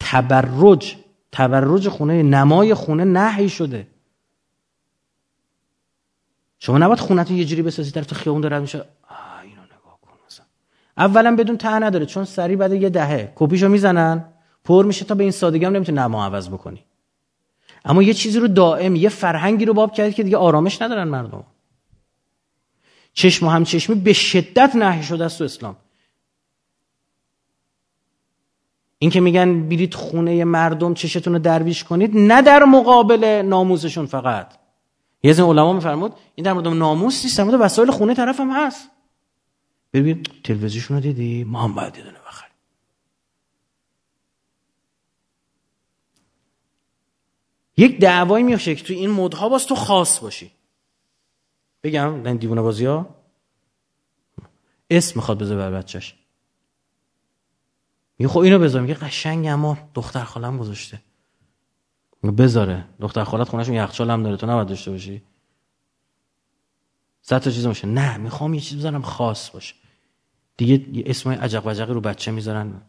تبرج 0.00 0.96
تبرج 1.32 1.88
خونه 1.88 2.22
نمای 2.22 2.74
خونه 2.74 3.04
نهی 3.04 3.48
شده. 3.48 3.86
شما 6.58 6.78
نباید 6.78 6.98
خونتون 6.98 7.36
یه 7.36 7.44
جوری 7.44 7.62
بسازید 7.62 7.94
در 7.94 8.02
تو 8.02 8.14
خیابون 8.14 8.40
داره 8.40 8.58
میشه 8.58 8.84
اینو 9.42 9.62
نگاه 9.62 9.98
کن 10.02 10.10
مثلا 10.26 10.46
اولا 11.00 11.36
بدون 11.36 11.56
ته 11.56 11.78
نداره 11.78 12.06
چون 12.06 12.24
سری 12.24 12.56
بعد 12.56 12.72
یه 12.72 12.88
دهه 12.88 13.32
کپیشو 13.34 13.68
می‌زنن 13.68 14.24
پر 14.64 14.84
میشه 14.84 15.04
تا 15.04 15.14
به 15.14 15.22
این 15.22 15.32
سادگی 15.32 15.64
هم 15.64 15.72
نمی‌تونی 15.72 15.98
نما 15.98 16.24
عوض 16.24 16.48
بکنی. 16.48 16.84
اما 17.84 18.02
یه 18.02 18.14
چیزی 18.14 18.38
رو 18.38 18.48
دائم 18.48 18.96
یه 18.96 19.08
فرهنگی 19.08 19.64
رو 19.64 19.74
باب 19.74 19.92
کرد 19.92 20.14
که 20.14 20.22
دیگه 20.22 20.36
آرامش 20.36 20.82
ندارن 20.82 21.08
مردم. 21.08 21.44
چشم 23.12 23.46
و 23.46 23.50
همچشمی 23.50 23.96
به 23.96 24.12
شدت 24.12 24.76
نهی 24.76 25.02
شده 25.02 25.24
است 25.24 25.38
تو 25.38 25.44
اسلام. 25.44 25.76
این 28.98 29.10
که 29.10 29.20
میگن 29.20 29.68
بیرید 29.68 29.94
خونه 29.94 30.44
مردم 30.44 30.94
چشتون 30.94 31.32
رو 31.32 31.38
درویش 31.38 31.84
کنید 31.84 32.16
نه 32.16 32.42
در 32.42 32.64
مقابل 32.64 33.42
ناموسشون 33.44 34.06
فقط. 34.06 34.52
یه 35.22 35.30
از 35.30 35.40
علما 35.40 35.72
میفرمود 35.72 36.12
این 36.34 36.44
در 36.44 36.52
مورد 36.52 36.68
ناموس 36.68 37.24
نیست 37.24 37.38
در 37.38 37.44
مورد 37.44 37.60
وسایل 37.60 37.90
خونه 37.90 38.14
طرف 38.14 38.40
هم 38.40 38.50
هست. 38.50 38.90
ببین 39.92 40.22
تلویزیون 40.22 40.86
رو 40.88 41.00
دیدی؟ 41.00 41.44
ما 41.44 41.62
هم 41.62 41.74
باید 41.74 41.92
دیدونه 41.92 42.18
بخریم. 42.18 42.54
یک 47.76 48.00
دعوایی 48.00 48.44
میشه 48.44 48.74
که 48.74 48.84
تو 48.84 48.92
این 48.92 49.10
مدها 49.10 49.48
باز 49.48 49.66
تو 49.66 49.74
خاص 49.74 50.20
باشی. 50.20 50.52
بگم 51.82 52.26
این 52.26 52.36
دیوونه 52.36 52.62
بازی 52.62 52.84
ها؟ 52.84 53.14
اسم 54.90 55.12
می‌خواد 55.16 55.38
بذاره 55.38 55.58
بر 55.58 55.70
بچهش. 55.70 56.14
میگه 58.18 58.28
خب 58.28 58.38
اینو 58.38 58.58
بذار. 58.58 58.82
میگه 58.82 58.94
قشنگ 58.94 59.46
اما 59.46 59.78
دختر 59.94 60.24
خالم 60.24 60.58
گذاشته. 60.58 61.00
بذاره. 62.38 62.84
دختر 63.00 63.24
خالت 63.24 63.48
خونهشون 63.48 63.74
یخچال 63.74 64.10
هم 64.10 64.22
داره. 64.22 64.36
تو 64.36 64.46
نباید 64.46 64.68
داشته 64.68 64.90
باشی. 64.90 65.22
صد 67.22 67.38
تا 67.38 67.50
چیز 67.50 67.66
باشه. 67.66 67.86
نه 67.88 68.16
می‌خوام 68.16 68.54
یه 68.54 68.60
چیز 68.60 68.78
بذارم 68.78 69.02
خاص 69.02 69.50
باشه. 69.50 69.74
دیگه 70.56 71.02
اسم 71.06 71.30
عجق 71.30 71.66
وجقی 71.66 71.92
رو 71.92 72.00
بچه 72.00 72.30
می‌ذارن. 72.30 72.82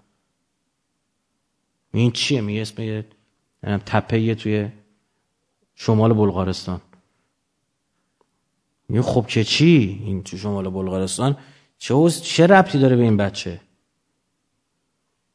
این 1.93 2.11
چیه؟ 2.11 2.41
میگه 2.41 2.61
اسم 2.61 2.81
یه 2.81 3.05
تپه 3.63 4.35
توی 4.35 4.69
شمال 5.75 6.13
بلغارستان. 6.13 6.81
میگه 8.89 9.01
خب 9.01 9.27
که 9.27 9.43
چی؟ 9.43 10.01
این 10.05 10.23
تو 10.23 10.37
شمال 10.37 10.69
بلغارستان؟ 10.69 11.37
چه 11.77 12.09
چه 12.09 12.47
ربطی 12.47 12.79
داره 12.79 12.95
به 12.95 13.03
این 13.03 13.17
بچه؟ 13.17 13.61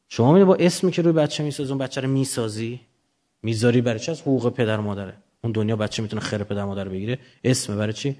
شما 0.09 0.45
با 0.45 0.55
اسمی 0.55 0.91
که 0.91 1.03
روی 1.03 1.13
بچه 1.13 1.45
می‌سازی 1.45 1.71
اون 1.71 1.79
بچه 1.79 2.01
رو 2.01 2.09
می‌سازی؟ 2.09 2.81
می‌ذاری 3.43 3.81
برای 3.81 4.01
چی؟ 4.01 4.11
از 4.11 4.21
حقوق 4.21 4.53
پدر 4.53 4.81
مادره. 4.81 5.17
اون 5.43 5.53
دنیا 5.53 5.77
بچه 5.77 6.03
می‌تونه 6.03 6.23
خیر 6.23 6.45
پدر 6.45 6.65
مادر 6.65 6.89
بگیره. 6.89 7.19
اسم 7.45 7.77
برای 7.77 7.93
چی؟ 7.93 8.17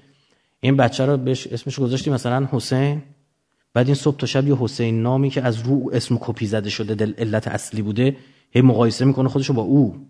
این 0.59 0.77
بچه 0.77 1.05
رو 1.05 1.17
بهش 1.17 1.47
اسمش 1.47 1.79
گذاشتی 1.79 2.09
مثلا 2.09 2.47
حسین. 2.51 3.03
بعد 3.73 3.85
این 3.85 3.95
صبح 3.95 4.17
تا 4.17 4.27
شب 4.27 4.47
یه 4.47 4.55
حسین 4.59 5.01
نامی 5.01 5.29
که 5.29 5.41
از 5.41 5.59
رو 5.59 5.89
اسم 5.93 6.17
کپی 6.21 6.47
زده 6.47 6.69
شده 6.69 6.95
دل 6.95 7.13
علت 7.17 7.47
اصلی 7.47 7.81
بوده 7.81 8.17
هی 8.51 8.61
مقایسه 8.61 9.05
می‌کنه 9.05 9.29
خودشو 9.29 9.53
با 9.53 9.61
او. 9.61 10.07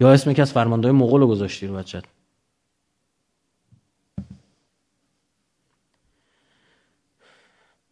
یا 0.00 0.12
اسم 0.12 0.32
که 0.32 0.42
از 0.42 0.52
فرمانده 0.52 0.92
مغول 0.92 1.26
گذاشتی 1.26 1.66
رو 1.66 1.74
بچت 1.74 2.04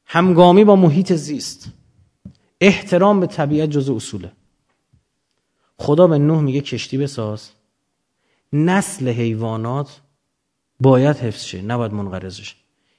همگامی 0.05 0.65
با 0.65 0.77
محیط 0.77 1.13
زیست. 1.13 1.73
احترام 2.61 3.21
به 3.21 3.27
طبیعت 3.27 3.71
جز 3.71 3.91
اصوله. 3.91 4.33
خدا 5.79 6.07
به 6.07 6.19
نوح 6.19 6.41
میگه 6.41 6.61
کشتی 6.61 6.99
بساز. 6.99 7.51
نسل 8.53 9.09
حیوانات 9.09 10.01
باید 10.81 11.17
حفظ 11.17 11.43
شه 11.43 11.63
نباید 11.63 11.93
منقرض 11.93 12.41
شه. 12.41 12.57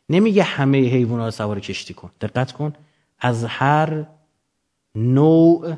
نمیگه 0.09 0.43
همه 0.43 0.77
حیوانات 0.77 1.33
سوار 1.33 1.59
کشتی 1.59 1.93
کن. 1.93 2.11
دقت 2.21 2.51
کن. 2.51 2.73
از 3.19 3.45
هر 3.45 4.05
نوع 4.95 5.75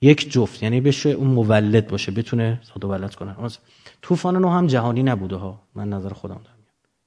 یک 0.00 0.32
جفت 0.32 0.62
یعنی 0.62 0.80
بشه 0.80 1.10
اون 1.10 1.26
مولد 1.26 1.88
باشه 1.88 2.12
بتونه 2.12 2.60
صاد 2.62 2.84
ولد 2.84 3.14
کنن 3.14 3.50
طوفان 4.02 4.36
نو 4.36 4.48
هم 4.48 4.66
جهانی 4.66 5.02
نبوده 5.02 5.36
ها. 5.36 5.62
من 5.74 5.88
نظر 5.88 6.12
خودم 6.12 6.40
دارم. 6.44 6.58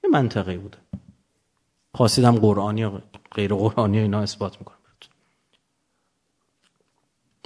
یه 0.03 0.09
منطقه 0.09 0.57
بوده. 0.57 0.77
خواستیدم 1.93 2.35
قرآنی 2.35 2.87
غیر 3.31 3.53
قرآنی 3.53 3.99
اینا 3.99 4.19
اثبات 4.19 4.59
می‌کنم 4.59 4.77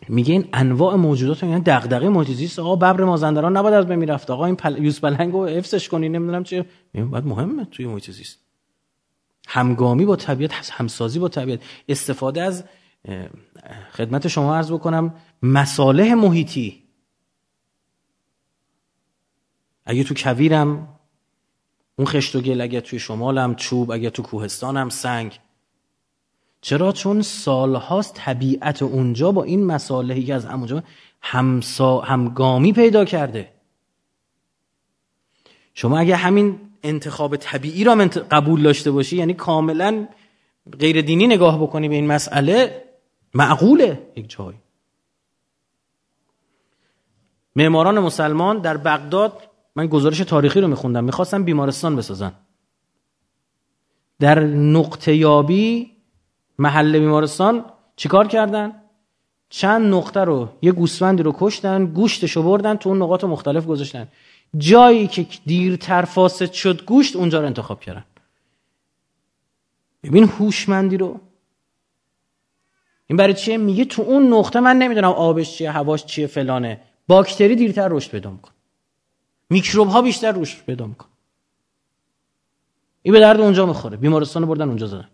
میگه 0.10 0.34
این 0.34 0.50
انواع 0.54 0.96
موجودات 0.96 1.44
یعنی 1.44 1.62
دغدغه 1.62 2.10
محیط 2.10 2.60
آقا 2.60 2.76
ببر 2.76 3.04
مازندران 3.04 3.58
نباید 3.58 3.74
از 3.76 3.88
بین 3.88 4.00
می‌رفت. 4.00 4.32
آقا 4.32 4.46
این 4.46 4.56
پل... 4.56 4.84
یوز 4.84 5.00
بلنگو 5.00 5.46
حفظش 5.46 5.90
کنی 5.90 6.10
نمی‌دونم 6.10 6.44
چه 6.44 6.66
باید 6.94 7.26
مهمه 7.26 7.66
توی 7.66 7.86
محیط 7.86 8.12
زیست. 8.12 8.40
همگامی 9.48 10.06
با 10.06 10.16
طبیعت 10.16 10.70
همسازی 10.72 11.20
با 11.20 11.28
طبیعت. 11.28 11.60
استفاده 11.90 12.42
از 12.42 12.64
خدمت 13.92 14.28
شما 14.28 14.56
عرض 14.56 14.72
بکنم 14.72 15.14
مصالح 15.42 16.14
محیطی. 16.14 16.84
اگه 19.86 20.04
تو 20.04 20.14
کویرم 20.18 20.88
اون 21.96 22.08
خشت 22.08 22.36
و 22.36 22.42
گل 22.42 22.62
اگه 22.62 22.82
توی 22.82 23.00
شمالم 23.00 23.56
چوب 23.56 23.92
اگه 23.92 24.10
تو 24.10 24.24
کوهستانم 24.24 24.90
سنگ 24.90 25.40
چرا؟ 26.66 26.92
چون 26.92 27.22
سالهاست 27.22 28.14
طبیعت 28.14 28.82
اونجا 28.82 29.32
با 29.32 29.44
این 29.44 29.66
مصالحی 29.66 30.24
که 30.24 30.34
از 30.34 30.46
همونجا 30.46 30.84
همسا... 31.22 32.00
همگامی 32.00 32.74
پیدا 32.74 33.06
کرده. 33.06 33.52
شما 35.74 35.98
اگه 35.98 36.16
همین 36.16 36.60
انتخاب 36.84 37.36
طبیعی 37.36 37.84
را 37.84 37.96
قبول 38.32 38.64
داشته 38.64 38.92
باشی 38.92 39.18
یعنی 39.18 39.34
کاملا 39.34 40.08
غیر 40.80 41.02
دینی 41.02 41.28
نگاه 41.28 41.62
بکنی 41.62 41.90
به 41.90 41.96
این 41.96 42.08
مسئله 42.08 42.84
معقوله 43.34 44.08
یک 44.16 44.30
جایی 44.30 44.58
معماران 47.56 48.00
مسلمان 48.00 48.60
در 48.60 48.78
بغداد 48.78 49.50
من 49.76 49.88
گزارش 49.88 50.18
تاریخی 50.18 50.62
رو 50.62 50.68
میخوندم 50.68 51.04
می‌خواستم 51.04 51.44
بیمارستان 51.44 51.96
بسازن. 51.96 52.34
در 54.20 54.40
نقطه 54.40 55.16
یابی 55.16 55.95
محل 56.60 57.00
بیمارستان 57.00 57.66
چیکار 57.96 58.28
کردن؟ 58.28 58.82
چند 59.50 59.94
نقطه 59.94 60.20
رو 60.20 60.50
یه 60.62 60.72
گوسفندی 60.72 61.24
رو 61.24 61.36
کشتن 61.40 61.86
گوشتشو 61.86 62.44
بردن 62.44 62.76
تو 62.76 62.90
اون 62.90 63.02
نقاط 63.02 63.24
مختلف 63.24 63.66
گذاشتن. 63.66 64.08
جایی 64.58 65.08
که 65.08 65.28
دیرتر 65.46 66.02
فاسد 66.02 66.52
شد 66.52 66.86
گوشت 66.86 67.16
اونجا 67.16 67.40
رو 67.40 67.46
انتخاب 67.46 67.80
کردن. 67.80 68.06
ببین 70.04 70.24
هوشمندی 70.24 70.98
رو. 70.98 71.20
این 73.08 73.18
برای 73.18 73.34
چیه؟ 73.34 73.58
میگه 73.58 73.86
تو 73.86 74.02
اون 74.02 74.34
نقطه 74.34 74.60
من 74.60 74.78
نمی‌دونم 74.78 75.10
آبش 75.10 75.58
چیه 75.58 75.72
هواش 75.72 76.06
چیه 76.06 76.28
فلانه. 76.28 76.82
باکتری 77.08 77.56
دیرتر 77.56 77.88
رشد 77.88 78.12
پیدا 78.12 78.32
میکن 78.32 78.52
میکروب 79.50 79.88
ها 79.88 80.02
بیشتر 80.02 80.32
رشد 80.32 80.66
پیدا 80.66 80.88
میکن 80.88 81.08
این 83.02 83.14
به 83.14 83.20
درد 83.20 83.42
اونجا 83.42 83.66
می‌خوره. 83.66 83.98
بیمارستان 83.98 84.46
بردن 84.46 84.68
اونجا 84.68 84.88
زدن. 84.88 85.08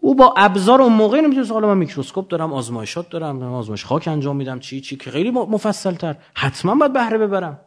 او 0.00 0.14
با 0.14 0.34
ابزار 0.36 0.82
اون 0.82 0.92
موقع 0.92 1.20
نمی‌تونه 1.20 1.46
حالا 1.46 1.68
من 1.68 1.78
میکروسکوپ 1.78 2.28
دارم 2.28 2.52
آزمایشات 2.52 3.10
دارم 3.10 3.42
آزمایش 3.42 3.84
خاک 3.84 4.08
انجام 4.08 4.36
میدم 4.36 4.58
چی 4.58 4.80
چی 4.80 4.96
که 4.96 5.10
خیلی 5.10 5.30
مفصل 5.30 5.94
تر 5.94 6.16
حتما 6.34 6.74
باید 6.74 6.92
بهره 6.92 7.18
ببرم. 7.18 7.60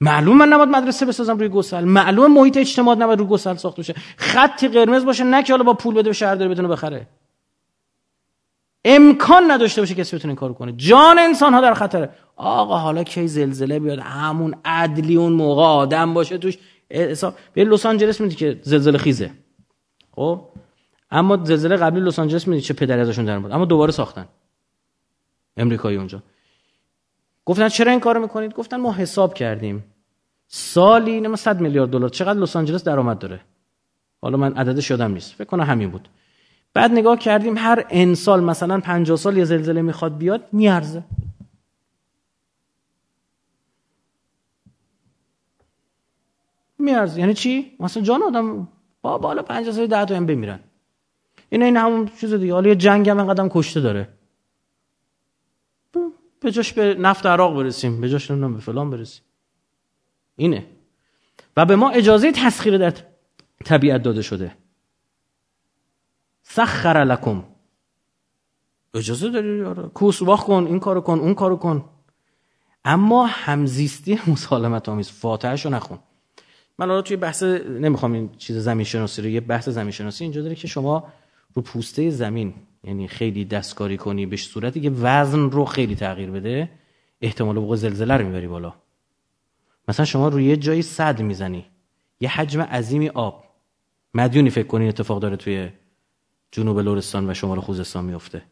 معلوم 0.00 0.36
من 0.36 0.48
نباید 0.48 0.68
مدرسه 0.68 1.06
بسازم 1.06 1.38
روی 1.38 1.48
گسل. 1.48 1.84
معلوم 1.84 2.32
محیط 2.32 2.56
اجتماع 2.56 2.94
نباید 2.94 3.18
روی 3.18 3.28
گسل 3.28 3.56
ساخته 3.56 3.82
بشه. 3.82 3.94
خطی 4.16 4.68
قرمز 4.68 5.04
باشه 5.04 5.24
نه 5.24 5.42
که 5.42 5.52
حالا 5.52 5.64
با 5.64 5.74
پول 5.74 5.94
بده 5.94 6.08
به 6.08 6.12
شهر 6.12 6.34
داره 6.34 6.50
بتونه 6.50 6.68
بخره. 6.68 7.06
امکان 8.84 9.50
نداشته 9.50 9.82
باشه 9.82 9.94
کسی 9.94 10.16
بتونه 10.16 10.30
این 10.30 10.36
کارو 10.36 10.54
کنه. 10.54 10.72
جان 10.72 11.18
انسان 11.18 11.54
ها 11.54 11.60
در 11.60 11.74
خطره. 11.74 12.10
آقا 12.36 12.76
حالا 12.76 13.04
کی 13.04 13.28
زلزله 13.28 13.78
بیاد؟ 13.78 13.98
همون 13.98 14.54
عدلی 14.64 15.16
اون 15.16 15.32
موقع 15.32 15.62
آدم 15.62 16.14
باشه 16.14 16.38
توش. 16.38 16.58
حساب 16.90 17.34
به 17.52 17.64
لس 17.64 17.86
آنجلس 17.86 18.20
میدی 18.20 18.34
که 18.34 18.60
زلزله 18.62 18.98
خیزه. 18.98 19.30
خب؟ 20.14 20.48
اما 21.10 21.44
زلزله 21.44 21.76
قبلی 21.76 22.00
لس 22.00 22.18
آنجلس 22.18 22.48
میدی 22.48 22.62
چه 22.62 22.74
پدری 22.74 23.00
ازشون 23.00 23.24
در 23.24 23.38
بود 23.38 23.52
اما 23.52 23.64
دوباره 23.64 23.92
ساختن. 23.92 24.28
امریکایی 25.56 25.96
اونجا. 25.96 26.22
گفتن 27.44 27.68
چرا 27.68 27.90
این 27.90 28.00
کارو 28.00 28.20
می‌کنید؟ 28.20 28.54
گفتن 28.54 28.76
ما 28.76 28.92
حساب 28.92 29.34
کردیم. 29.34 29.84
سالی 30.46 31.20
نه 31.20 31.36
100 31.36 31.60
میلیارد 31.60 31.90
دلار. 31.90 32.08
چقدر 32.08 32.40
لس 32.40 32.56
آنجلس 32.56 32.84
درآمد 32.84 33.18
داره؟ 33.18 33.40
حالا 34.22 34.36
من 34.36 34.54
عددش 34.56 34.90
یادم 34.90 35.12
نیست. 35.12 35.34
فکر 35.34 35.44
کنم 35.44 35.64
همین 35.64 35.90
بود. 35.90 36.08
بعد 36.74 36.90
نگاه 36.92 37.18
کردیم 37.18 37.58
هر 37.58 37.86
انسال 37.90 38.44
مثلا 38.44 38.80
50 38.80 39.16
سال 39.16 39.36
یه 39.36 39.44
زلزله 39.44 39.82
می‌خواد 39.82 40.18
بیاد 40.18 40.48
میارزه. 40.52 41.02
میارزه. 46.78 47.20
یعنی 47.20 47.34
چی؟ 47.34 47.76
مثلا 47.80 48.02
جان 48.02 48.22
آدم 48.22 48.68
با 49.02 49.18
بالا 49.18 49.42
50 49.42 49.72
سال 49.74 49.86
10 49.86 50.04
تا 50.04 50.16
هم 50.16 50.26
بمیرن. 50.26 50.60
این 51.50 51.62
این 51.62 51.76
همون 51.76 52.08
چیز 52.20 52.34
دیگه. 52.34 52.52
حالا 52.52 52.68
یه 52.68 52.76
جنگ 52.76 53.08
هم 53.08 53.18
اینقدر 53.18 53.48
کشته 53.50 53.80
داره. 53.80 54.08
به 56.40 56.50
جاش 56.50 56.72
به 56.72 56.94
نفت 56.94 57.26
عراق 57.26 57.56
برسیم. 57.56 58.00
به 58.00 58.08
جاش 58.08 58.30
نمی‌دونم 58.30 58.54
به 58.54 58.60
فلان 58.60 58.90
برسیم. 58.90 59.22
اینه. 60.36 60.66
و 61.56 61.66
به 61.66 61.76
ما 61.76 61.90
اجازه 61.90 62.32
تسخیر 62.32 62.78
در 62.78 62.94
طبیعت 63.64 64.02
داده 64.02 64.22
شده. 64.22 64.56
سخر 66.42 67.04
لکم. 67.04 67.44
اجازه 68.94 69.30
داری 69.30 69.62
آره. 69.62 69.82
کوسواخ 69.82 70.44
کن 70.44 70.66
این 70.66 70.80
کارو 70.80 71.00
کن 71.00 71.18
اون 71.18 71.34
کارو 71.34 71.56
کن. 71.56 71.84
اما 72.84 73.26
همزیستی 73.26 74.20
مسالمت 74.26 74.88
آمیز. 74.88 75.10
فاتحش 75.10 75.64
رو 75.64 75.70
نخون. 75.70 75.98
من 76.78 76.88
حالا 76.88 77.02
توی 77.02 77.16
بحث 77.16 77.42
نمی‌خوام 77.42 78.12
این 78.12 78.30
چیز 78.36 78.56
زمین 78.56 78.84
شناسی 78.84 79.22
رو 79.22 79.28
یه 79.28 79.40
بحث 79.40 79.68
زمین 79.68 79.90
شناسی 79.90 80.24
اینجا 80.24 80.42
داره 80.42 80.54
که 80.54 80.68
شما 80.68 81.12
رو 81.54 81.62
پوسته 81.62 82.10
زمین. 82.10 82.54
یعنی 82.84 83.08
خیلی 83.08 83.44
دستکاری 83.44 83.96
کنی 83.96 84.26
به 84.26 84.36
صورتی 84.36 84.80
که 84.80 84.90
وزن 84.90 85.50
رو 85.50 85.64
خیلی 85.64 85.94
تغییر 85.94 86.30
بده 86.30 86.70
احتمال 87.20 87.56
وقوع 87.56 87.76
زلزله 87.76 88.16
رو 88.16 88.26
می‌بری 88.26 88.48
بالا. 88.48 88.74
مثلا 89.88 90.06
شما 90.06 90.28
روی 90.28 90.44
یه 90.44 90.56
جایی 90.56 90.82
صد 90.82 91.22
می‌زنی. 91.22 91.66
یه 92.20 92.28
حجم 92.28 92.60
عظیمی 92.60 93.08
آب. 93.08 93.44
مدیونی 94.14 94.50
فکر 94.50 94.66
کنین 94.66 94.88
اتفاق 94.88 95.20
داره 95.20 95.36
توی 95.36 95.70
جنوب 96.52 96.78
لورستان 96.78 97.30
و 97.30 97.34
شمال 97.34 97.60
خوزستان 97.60 98.04
میفته. 98.04 98.42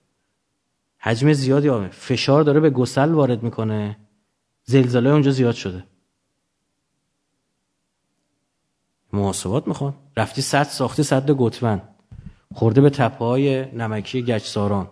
حجم 0.99 1.33
زیادی 1.33 1.69
آب. 1.69 1.89
فشار 1.89 2.43
داره 2.43 2.61
به 2.61 2.71
گسل 2.71 3.13
وارد 3.13 3.43
می‌کنه. 3.43 3.99
زلزله 4.65 5.11
اونجا 5.11 5.31
زیاد 5.31 5.55
شده. 5.55 5.85
محاسبات 9.13 9.69
می‌خوان. 9.69 9.95
رفتی 10.17 10.43
صد 10.43 10.63
ساختی 10.63 11.03
صد 11.03 11.31
گتون 11.31 11.81
خورده 12.55 12.81
به 12.81 12.91
تپه 12.91 13.25
های 13.25 13.65
نمکی 13.73 14.23
گچساران. 14.23 14.91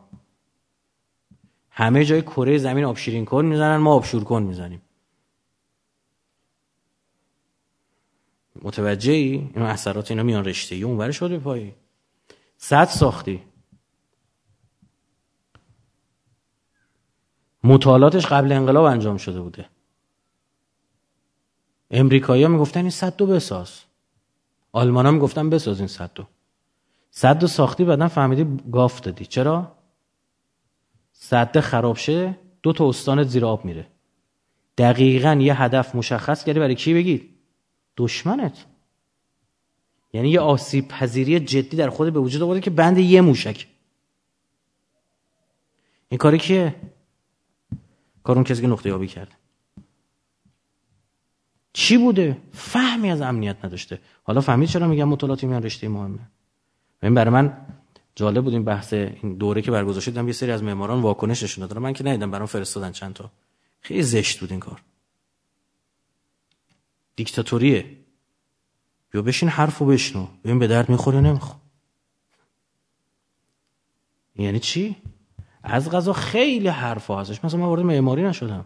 همه 1.70 2.04
جای 2.04 2.22
کره 2.22 2.58
زمین 2.58 2.84
آبشیرین 2.84 3.24
کن 3.24 3.44
می‌زنن 3.44 3.76
ما 3.76 3.94
آبشور 3.94 4.24
کن 4.24 4.42
می‌زنیم. 4.42 4.82
متوجه 8.62 9.12
ای؟ 9.12 9.50
این 9.54 9.62
اثرات 9.62 10.10
اینا 10.10 10.22
میان 10.22 10.44
رشته 10.44 10.74
ای 10.74 10.82
اون 10.82 11.38
پایی 11.38 11.74
صد 12.56 12.84
ساختی. 12.84 13.42
مطالعاتش 17.64 18.26
قبل 18.26 18.52
انقلاب 18.52 18.84
انجام 18.84 19.16
شده 19.16 19.40
بوده. 19.40 19.68
امریکایی 21.90 22.42
ها 22.42 22.48
می‌گفتن 22.48 22.80
این 22.80 22.90
صد 22.90 23.16
دو 23.16 23.26
بساز. 23.26 23.80
آلمان 24.72 25.06
ها 25.06 25.12
می‌گفتن 25.12 25.50
بساز 25.50 25.78
این 25.78 25.88
صد 25.88 26.10
دو. 26.14 26.26
صد 27.18 27.38
دو 27.38 27.46
ساختی 27.46 27.84
بعدا 27.84 28.08
فهمیدی 28.08 28.62
گاف 28.72 29.00
دادی. 29.00 29.26
چرا؟ 29.26 29.72
صد 31.12 31.60
خراب 31.60 31.96
شه 31.96 32.38
دو 32.62 32.72
تا 32.72 32.88
استان 32.88 33.22
زیر 33.22 33.44
آب 33.44 33.64
میره. 33.64 33.86
دقیقا 34.78 35.38
یه 35.40 35.62
هدف 35.62 35.94
مشخص 35.94 36.44
کردی 36.44 36.60
برای 36.60 36.74
کی 36.74 36.94
بگید 36.94 37.30
دشمنت. 37.96 38.66
یعنی 40.12 40.30
یه 40.30 40.40
آسیب 40.40 40.88
پذیری 40.88 41.40
جدی 41.40 41.76
در 41.76 41.90
خود 41.90 42.12
به 42.12 42.20
وجود 42.20 42.42
آورده 42.42 42.60
که 42.60 42.70
بند 42.70 42.98
یه 42.98 43.20
موشک. 43.20 43.66
این 46.08 46.18
کاری 46.18 46.38
کیه؟ 46.38 46.74
کار 48.22 48.36
اون 48.36 48.44
کسی 48.44 48.62
که 48.62 48.68
نقطه 48.68 48.88
یابی 48.88 49.06
کرد 49.06 49.28
چی 51.72 51.98
بوده؟ 51.98 52.36
فهمی 52.52 53.10
از 53.10 53.20
امنیت 53.20 53.64
نداشته. 53.64 54.00
حالا 54.22 54.40
فهمید 54.40 54.68
چرا 54.68 54.88
میگم 54.88 55.08
مطالعات 55.08 55.44
میان 55.44 55.62
رشته 55.62 55.88
مهمه. 55.88 56.35
این 57.02 57.14
برای 57.14 57.30
من 57.30 57.66
جالب 58.14 58.44
بود 58.44 58.52
این 58.52 58.64
بحث 58.64 58.92
این 58.92 59.36
دوره 59.38 59.62
که 59.62 59.70
برگزار 59.70 60.26
یه 60.26 60.32
سری 60.32 60.50
از 60.50 60.62
معماران 60.62 61.02
واکنش 61.02 61.42
نشون 61.42 61.66
دادن 61.66 61.80
من 61.80 61.92
که 61.92 62.04
ندیدم 62.04 62.30
برام 62.30 62.46
فرستادن 62.46 62.92
چند 62.92 63.14
تا. 63.14 63.30
خیلی 63.80 64.02
زشت 64.02 64.40
بود 64.40 64.50
این 64.50 64.60
کار. 64.60 64.82
دیکتاتوریه. 67.16 67.96
بیا 69.10 69.22
بشین 69.22 69.48
حرفو 69.48 69.86
بشنو. 69.86 70.26
ببین 70.44 70.58
به 70.58 70.66
درد 70.66 70.88
می‌خوره 70.88 71.20
نمی‌خوره. 71.20 71.60
یعنی 74.36 74.60
چی؟ 74.60 74.96
از 75.62 75.90
غذا 75.90 76.12
خیلی 76.12 76.68
حرفا 76.68 77.20
هستش. 77.20 77.44
مثلا 77.44 77.60
من 77.60 77.66
وارد 77.66 77.82
معماری 77.82 78.22
نشدم. 78.22 78.64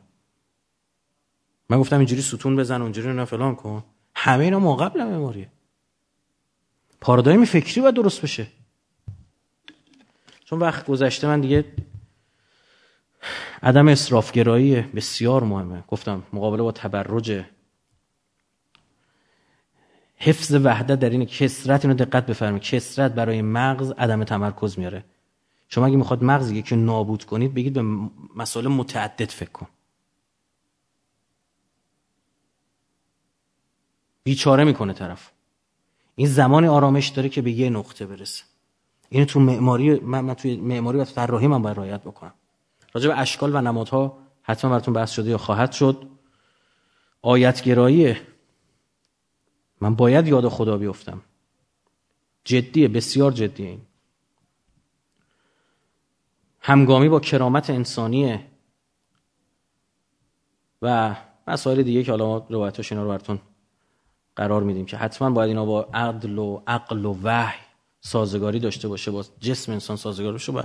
من 1.68 1.80
گفتم 1.80 1.96
اینجوری 1.96 2.22
ستون 2.22 2.56
بزن 2.56 2.82
اونجوری 2.82 3.12
نه 3.12 3.24
فلان 3.24 3.54
کن. 3.54 3.84
همه 4.14 4.44
اینا 4.44 4.58
ما 4.58 4.76
قبل 4.76 5.04
معماریه. 5.04 5.48
پارادایم 7.00 7.44
فکری 7.44 7.80
باید 7.80 7.94
درست 7.94 8.22
بشه. 8.22 8.46
چون 10.44 10.58
وقت 10.58 10.86
گذشته 10.86 11.26
من 11.26 11.40
دیگه 11.40 11.64
عدم 13.62 13.88
اصرافگرایی 13.88 14.80
بسیار 14.80 15.44
مهمه. 15.44 15.84
گفتم 15.88 16.22
مقابله 16.32 16.62
با 16.62 16.72
تبرج 16.72 17.44
حفظ 20.16 20.54
وحدت 20.54 20.98
در 20.98 21.10
این 21.10 21.24
کسرت 21.24 21.84
اینو 21.84 21.96
دقت 21.96 22.26
بفرمایید. 22.26 22.62
کسرت 22.62 23.12
برای 23.12 23.42
مغز 23.42 23.90
عدم 23.90 24.24
تمرکز 24.24 24.78
میاره. 24.78 25.04
شما 25.68 25.86
اگه 25.86 25.96
می‌خواد 25.96 26.24
مغز 26.24 26.50
یکی 26.50 26.76
نابود 26.76 27.24
کنید 27.24 27.54
بگید 27.54 27.72
به 27.72 27.82
مسائل 28.36 28.68
متعدد 28.68 29.30
فکر 29.30 29.50
کن. 29.50 29.68
بیچاره 34.22 34.64
می‌کنه 34.64 34.92
طرف. 34.92 35.30
این 36.20 36.28
زمان 36.28 36.64
آرامش 36.64 37.08
داره 37.08 37.28
که 37.28 37.42
به 37.42 37.50
یه 37.50 37.70
نقطه 37.70 38.06
برسه. 38.06 38.44
اینو 39.08 39.24
تو 39.24 39.40
معماری 39.40 40.00
من, 40.00 40.20
من 40.20 40.34
توی 40.34 40.56
معماری 40.56 40.98
و 40.98 41.04
طراحی 41.04 41.46
من 41.46 41.62
باید 41.62 41.76
رعایت 41.76 42.00
بکنم. 42.00 42.34
راجع 42.92 43.08
به 43.08 43.18
اشکال 43.18 43.54
و 43.54 43.60
نمادها 43.60 44.18
حتما 44.42 44.70
براتون 44.70 44.94
بحث 44.94 45.10
شده 45.10 45.30
یا 45.30 45.38
خواهد 45.38 45.72
شد. 45.72 46.08
آیتگرایی 47.22 48.16
من 49.80 49.94
باید 49.94 50.26
یاد 50.26 50.48
خدا 50.48 50.78
بیفتم. 50.78 51.20
جدیه 52.44 52.88
بسیار 52.88 53.32
جدیه 53.32 53.68
این. 53.68 53.80
همگامی 56.60 57.08
با 57.08 57.20
کرامت 57.20 57.70
انسانیه. 57.70 58.46
و 60.82 61.16
مسائل 61.46 61.82
دیگه 61.82 62.02
که 62.02 62.10
حالا 62.10 62.26
ما 62.26 62.46
روایتاش 62.50 62.92
اینا 62.92 63.04
رو 63.04 63.08
براتون 63.08 63.40
قرار 64.40 64.62
میدیم 64.62 64.86
که 64.86 64.96
حتما 64.96 65.30
باید 65.30 65.48
اینا 65.48 65.64
با 65.64 65.88
عدل 65.94 66.38
و 66.38 66.62
عقل 66.66 67.04
و 67.04 67.16
وحی 67.22 67.58
سازگاری 68.00 68.58
داشته 68.58 68.88
باشه 68.88 69.10
با 69.10 69.24
جسم 69.40 69.72
انسان 69.72 69.96
سازگار 69.96 70.32
باشه 70.32 70.52
و 70.52 70.62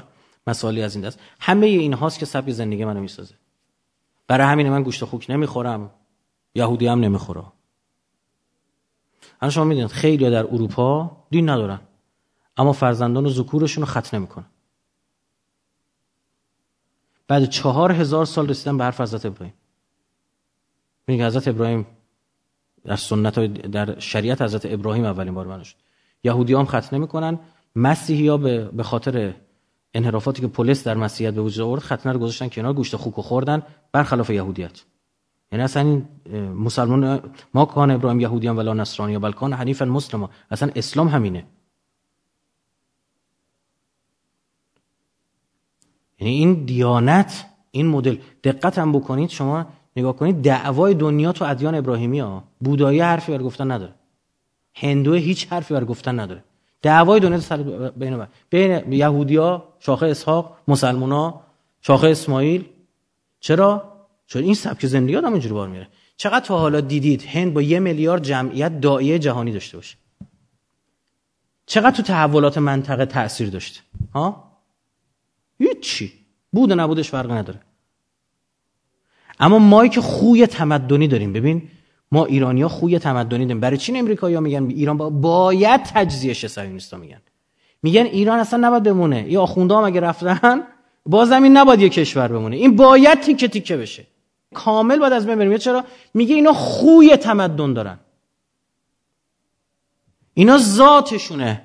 مسائلی 0.48 0.82
از 0.82 0.96
این 0.96 1.06
دست. 1.06 1.20
همه 1.40 1.66
این 1.66 1.94
هاست 1.94 2.20
که 2.20 2.26
سبک 2.26 2.52
زندگی 2.52 2.86
منو 2.86 3.00
می‌سازه. 3.00 3.36
برای 4.28 4.48
همین 4.48 4.70
من 4.70 4.84
گوشت 4.84 5.06
خوک 5.06 5.26
نمی‌خورم 5.30 5.92
یهودی 6.56 6.88
هم 6.88 7.00
نمی‌خوره. 7.00 7.44
الان 9.42 9.52
شما 9.52 9.64
می‌دونید 9.64 9.92
خیلی 9.92 10.30
در 10.30 10.44
اروپا 10.44 11.18
دین 11.30 11.50
ندارن 11.50 11.80
اما 12.58 12.74
فرزندان 12.74 13.26
و 13.26 13.30
ذکورشون 13.30 13.82
رو 13.82 13.90
ختنه 13.90 14.20
می‌کنن 14.20 14.46
بعد 17.28 17.46
چهار 17.50 17.92
هزار 17.92 18.26
سال 18.26 18.50
رسیدن 18.50 18.78
به 18.78 18.84
حرف 18.84 19.02
حضرت 19.02 19.26
ابراهیم. 19.26 19.54
میگه 21.08 21.26
حضرت 21.26 21.48
ابراهیم 21.48 21.88
در 22.86 22.96
سنت 22.96 23.40
در 23.72 24.00
شریعت 24.00 24.42
حضرت 24.42 24.66
ابراهیم 24.66 25.06
اولین 25.06 25.34
بار 25.34 25.48
منوش 25.48 25.76
یهودی 26.24 26.54
هم 26.54 26.66
ختنه 26.66 27.00
می‌کنن 27.00 27.40
مسیحی 27.76 28.28
ها 28.28 28.38
به 28.38 28.84
خاطر 28.84 29.34
انحرافاتی 29.94 30.42
که 30.42 30.48
پلیس 30.48 30.84
در 30.84 30.98
مسیحیت 30.98 31.34
به 31.34 31.42
وجود 31.42 31.66
آورد 31.66 31.82
ختنه 31.82 32.12
رو 32.14 32.20
گذاشتن 32.20 32.50
کنار 32.50 32.74
گوشت 32.74 32.96
خوک 32.96 33.14
خوردن 33.14 33.64
برخلاف 33.92 34.30
یهودیت. 34.30 34.82
یعنی 35.52 35.64
اصلا 35.64 35.84
این 35.84 36.08
مسلمان 36.54 37.22
ما 37.54 37.66
کان 37.66 37.92
ابراهیم 37.92 38.20
یهودیان 38.20 38.56
ولا 38.56 38.74
نصرانی 38.74 39.18
بل 39.18 39.32
کان 39.32 39.54
حنیفا 39.54 39.86
مسلما 39.86 40.30
اصلا 40.52 40.70
اسلام 40.76 41.08
همینه. 41.08 41.46
یعنی 46.20 46.34
این 46.34 46.66
دیانت 46.66 47.46
این 47.72 47.88
مدل. 47.88 48.18
دقت 48.44 48.80
هم 48.80 48.92
بکنید 48.92 49.30
شما 49.30 49.66
نگاه 49.96 50.16
کنید 50.16 50.42
دعوای 50.42 50.94
دنیا 50.94 51.32
تو 51.32 51.46
ادیان 51.46 51.76
ابراهیمی 51.76 52.20
ها 52.20 52.44
بودایی 52.60 53.00
حرفی 53.00 53.32
بر 53.32 53.44
گفتن 53.44 53.72
نداره. 53.72 53.94
هندو 54.76 55.14
هیچ 55.14 55.48
حرفی 55.48 55.74
بر 55.74 55.86
گفتن 55.86 56.20
نداره. 56.20 56.44
دعوای 56.82 57.20
دنیا 57.20 57.40
سر 57.40 57.58
بین 57.98 58.28
بین 58.50 58.94
یهودیا 58.94 59.64
شاخه 59.80 60.06
اسحاق 60.06 60.58
مسلمونا 60.68 61.42
شاخه 61.82 62.08
اسماعیل. 62.08 62.66
چرا؟ 63.40 63.92
چون 64.28 64.44
این 64.44 64.54
سبک 64.54 64.86
زندگی 64.86 65.16
آدم 65.16 65.32
اینجوری 65.32 65.54
بار 65.54 65.68
میره. 65.68 65.88
چقدر 66.18 66.46
تا 66.46 66.58
حالا 66.58 66.82
دیدید 66.82 67.24
هند 67.24 67.54
با 67.54 67.62
یه 67.62 67.80
میلیارد 67.80 68.24
جمعیت 68.24 68.82
دایه 68.82 69.20
جهانی 69.20 69.52
داشته 69.52 69.78
باشه؟ 69.78 69.98
چقدر 71.66 71.96
تو 71.96 72.04
تحولات 72.04 72.58
منطقه 72.58 73.06
تاثیر 73.06 73.50
داشته؟ 73.50 73.82
ها؟ 74.14 74.52
هیچی. 75.58 76.14
بود 76.52 76.72
و 76.72 76.76
نبودش 76.76 77.10
فرق 77.10 77.32
نداره. 77.32 77.60
اما 79.40 79.60
ما 79.60 79.88
که 79.88 80.02
خوی 80.02 80.48
تمدنی 80.48 81.08
داریم. 81.08 81.34
ببین 81.34 81.62
ما 82.12 82.26
ایرانیا 82.26 82.68
خوی 82.68 83.00
تمدنی 83.00 83.46
داریم. 83.46 83.60
برای 83.60 83.78
چی 83.78 83.98
امریکایی‌ها 83.98 84.42
میگن؟ 84.42 84.70
ایران 84.70 84.98
با 84.98 85.10
باید 85.10 85.84
تجزیه 85.84 86.34
صهیونیستا 86.34 86.98
میگن. 86.98 87.22
میگن 87.84 88.02
ایران 88.06 88.40
اصلا 88.40 88.68
نباید 88.68 88.84
بمونه. 88.84 89.32
یا 89.32 89.42
آخونده 89.42 89.76
هم 89.76 89.84
اگه 89.84 90.00
رفتن 90.00 90.62
بازم 91.06 91.44
این 91.44 91.58
نباید 91.58 91.82
یه 91.82 91.90
کشور 91.90 92.28
بمونه. 92.28 92.56
این 92.56 92.76
باید 92.76 93.20
تیکه 93.20 93.48
تیکه 93.48 93.78
بشه. 93.78 94.08
کامل 94.54 95.00
باید 95.00 95.14
از 95.14 95.28
بین 95.28 95.58
چرا؟ 95.58 95.84
میگه 96.14 96.36
اینا 96.36 96.54
خوی 96.54 97.18
تمدن 97.18 97.74
دارن. 97.74 98.00
اینا 100.34 100.58
ذاتشونه. 100.58 101.62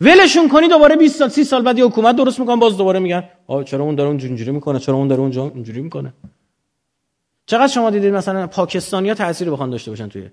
ولشون 0.00 0.48
کنی 0.48 0.68
دوباره 0.68 0.96
20 0.96 1.18
سال 1.18 1.28
30 1.28 1.44
سال 1.44 1.62
بعد 1.62 1.78
یه 1.78 1.84
حکومت 1.84 2.16
درست 2.16 2.40
می‌کنن 2.40 2.60
باز 2.60 2.76
دوباره 2.76 2.98
میگن 2.98 3.24
آ 3.46 3.62
چرا 3.62 3.84
اون 3.84 3.94
داره 3.94 4.08
اونجوری 4.08 4.50
می‌کنه؟ 4.50 4.78
چرا 4.78 4.94
اون 4.94 5.08
داره 5.08 5.20
اونجا 5.20 5.50
اینجوری 5.54 5.80
می‌کنه؟ 5.80 6.12
چقدر 7.52 7.66
شما 7.66 7.90
دیدید 7.90 8.14
مثلا 8.14 8.46
پاکستانیا 8.46 9.14
تأثیری 9.14 9.50
بخوان 9.50 9.70
داشته 9.70 9.90
باشن 9.90 10.08
توی 10.08 10.30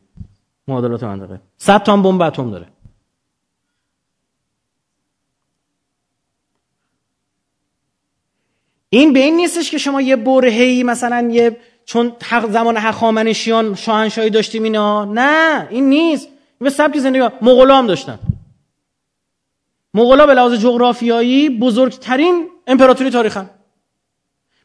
معادلات 0.67 1.03
منطقه؟ 1.03 1.41
100 1.57 1.83
تا 1.83 1.97
بمب 1.97 2.21
اتم 2.21 2.51
داره. 2.51 2.67
این 8.89 9.13
به 9.13 9.19
این 9.19 9.35
نیستش 9.35 9.71
که 9.71 9.77
شما 9.77 10.01
یه 10.01 10.15
برهه‌ای 10.15 10.83
مثلا 10.83 11.29
یه 11.31 11.57
چون 11.85 12.15
حق 12.23 12.51
زمان 12.51 12.77
هخامنشیان 12.77 13.75
شاهنشاهی 13.75 14.29
داشتیم 14.29 14.63
اینا؟ 14.63 15.05
نه 15.05 15.67
این 15.69 15.89
نیست. 15.89 16.25
این 16.25 16.35
به 16.59 16.69
سبک 16.69 16.99
زندگی 16.99 17.21
مغولا 17.41 17.77
هم 17.77 17.87
داشتن. 17.87 18.19
مغولا 19.93 20.25
به 20.25 20.33
لحاظ 20.33 20.53
جغرافیایی 20.53 21.49
بزرگترین 21.49 22.47
امپراتوری 22.67 23.09
تاریخن. 23.09 23.49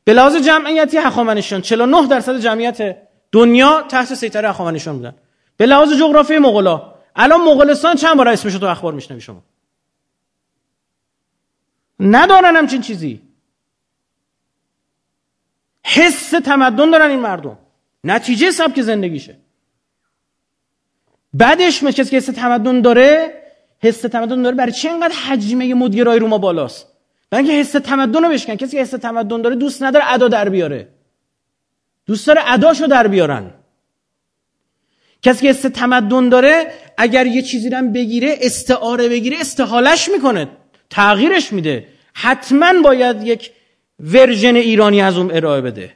به 0.04 0.12
لحاظ 0.12 0.36
جمعیتی 0.36 0.96
هخامنشیان 0.98 1.60
49 1.60 2.06
درصد 2.08 2.40
جمعیت 2.40 2.96
دنیا 3.32 3.82
تحت 3.82 4.14
سیطره 4.14 4.48
هخامنشیان 4.48 4.96
بودن. 4.96 5.14
به 5.56 5.66
لحاظ 5.66 5.92
جغرافی 6.00 6.38
مغولا 6.38 6.94
الان 7.16 7.40
مغولستان 7.40 7.96
چند 7.96 8.16
بار 8.16 8.28
اسمش 8.28 8.54
تو 8.54 8.66
اخبار 8.66 8.92
میشنوی 8.92 9.20
شما؟ 9.20 9.42
ندارن 12.00 12.56
همچین 12.56 12.80
چیزی. 12.80 13.22
حس 15.84 16.30
تمدن 16.30 16.90
دارن 16.90 17.10
این 17.10 17.20
مردم. 17.20 17.58
نتیجه 18.04 18.50
سبک 18.50 18.82
زندگیشه. 18.82 19.36
بعدش 21.34 21.82
کسی 21.84 22.04
که 22.04 22.16
حس 22.16 22.26
تمدن 22.26 22.80
داره 22.80 23.42
حس 23.78 24.00
تمدن 24.00 24.42
داره 24.42 24.56
برای 24.56 24.72
چه 24.72 24.90
اینقدر 24.90 25.14
حجمه 25.14 25.74
مدیرای 25.74 26.18
رو 26.18 26.28
ما 26.28 26.38
بالاست؟ 26.38 26.93
برای 27.34 27.50
اینکه 27.50 27.60
حس 27.60 27.72
تمدن 27.72 28.24
رو 28.24 28.30
بشکن. 28.30 28.54
کسی 28.54 28.76
که 28.76 28.82
حس 28.82 28.90
تمدن 28.90 29.42
داره 29.42 29.56
دوست 29.56 29.82
نداره 29.82 30.04
ادا 30.12 30.28
در 30.28 30.48
بیاره. 30.48 30.88
دوست 32.06 32.26
داره 32.26 32.40
اداشو 32.46 32.86
در 32.86 33.08
بیارن. 33.08 33.50
کسی 35.22 35.42
که 35.42 35.48
حس 35.48 35.62
تمدن 35.62 36.28
داره 36.28 36.72
اگر 36.98 37.26
یه 37.26 37.42
چیزی 37.42 37.70
رو 37.70 37.82
بگیره 37.82 38.38
استعاره 38.40 39.08
بگیره 39.08 39.36
استحالش 39.40 40.08
می‌کنه. 40.08 40.48
تغییرش 40.90 41.52
میده. 41.52 41.88
حتما 42.14 42.82
باید 42.82 43.26
یک 43.26 43.50
ورژن 44.00 44.56
ایرانی 44.56 45.02
از 45.02 45.18
اون 45.18 45.30
ارائه 45.30 45.60
بده. 45.60 45.94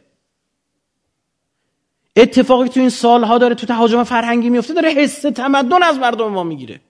اتفاقی 2.17 2.69
تو 2.69 2.81
این 2.81 2.89
سالها 2.89 3.39
داره 3.39 3.55
تو 3.55 3.67
تهاجم 3.67 4.05
فرهنگی 4.05 4.51
میفته 4.51 4.75
داره 4.75 4.91
حس 4.91 5.21
تمدن 5.21 5.83
از 5.83 5.99
مردم 5.99 6.29
ما 6.29 6.45
می‌گیره. 6.45 6.81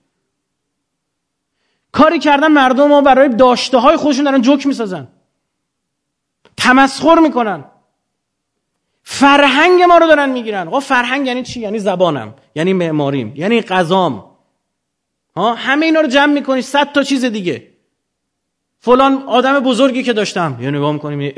کاری 1.91 2.19
کردن 2.19 2.47
مردم 2.47 2.87
ما 2.87 3.01
برای 3.01 3.29
داشته 3.29 3.77
های 3.77 3.97
خودشون 3.97 4.25
دارن 4.25 4.41
جوک 4.41 4.67
می‌سازن. 4.67 5.07
تمسخر 6.57 7.19
می‌کنن. 7.19 7.63
فرهنگ 9.03 9.81
ما 9.81 9.97
رو 9.97 10.07
دارن 10.07 10.29
می‌گیرن. 10.29 10.67
آقا 10.67 10.79
فرهنگ 10.79 11.27
یعنی 11.27 11.43
چی؟ 11.43 11.59
یعنی 11.59 11.79
زبانم. 11.79 12.33
یعنی 12.55 12.73
معماریم. 12.73 13.33
یعنی 13.35 13.61
قضام 13.61 14.25
ها؟ 15.35 15.53
همه 15.53 15.85
اینا 15.85 16.01
رو 16.01 16.07
جمع 16.07 16.33
می‌کنی 16.33 16.61
صد 16.61 16.91
تا 16.91 17.03
چیز 17.03 17.25
دیگه. 17.25 17.67
فلان 18.79 19.23
آدم 19.27 19.59
بزرگی 19.59 20.03
که 20.03 20.13
داشتم. 20.13 20.57
یا 20.61 20.69
نگاه 20.69 20.91
می‌کنیم 20.91 21.33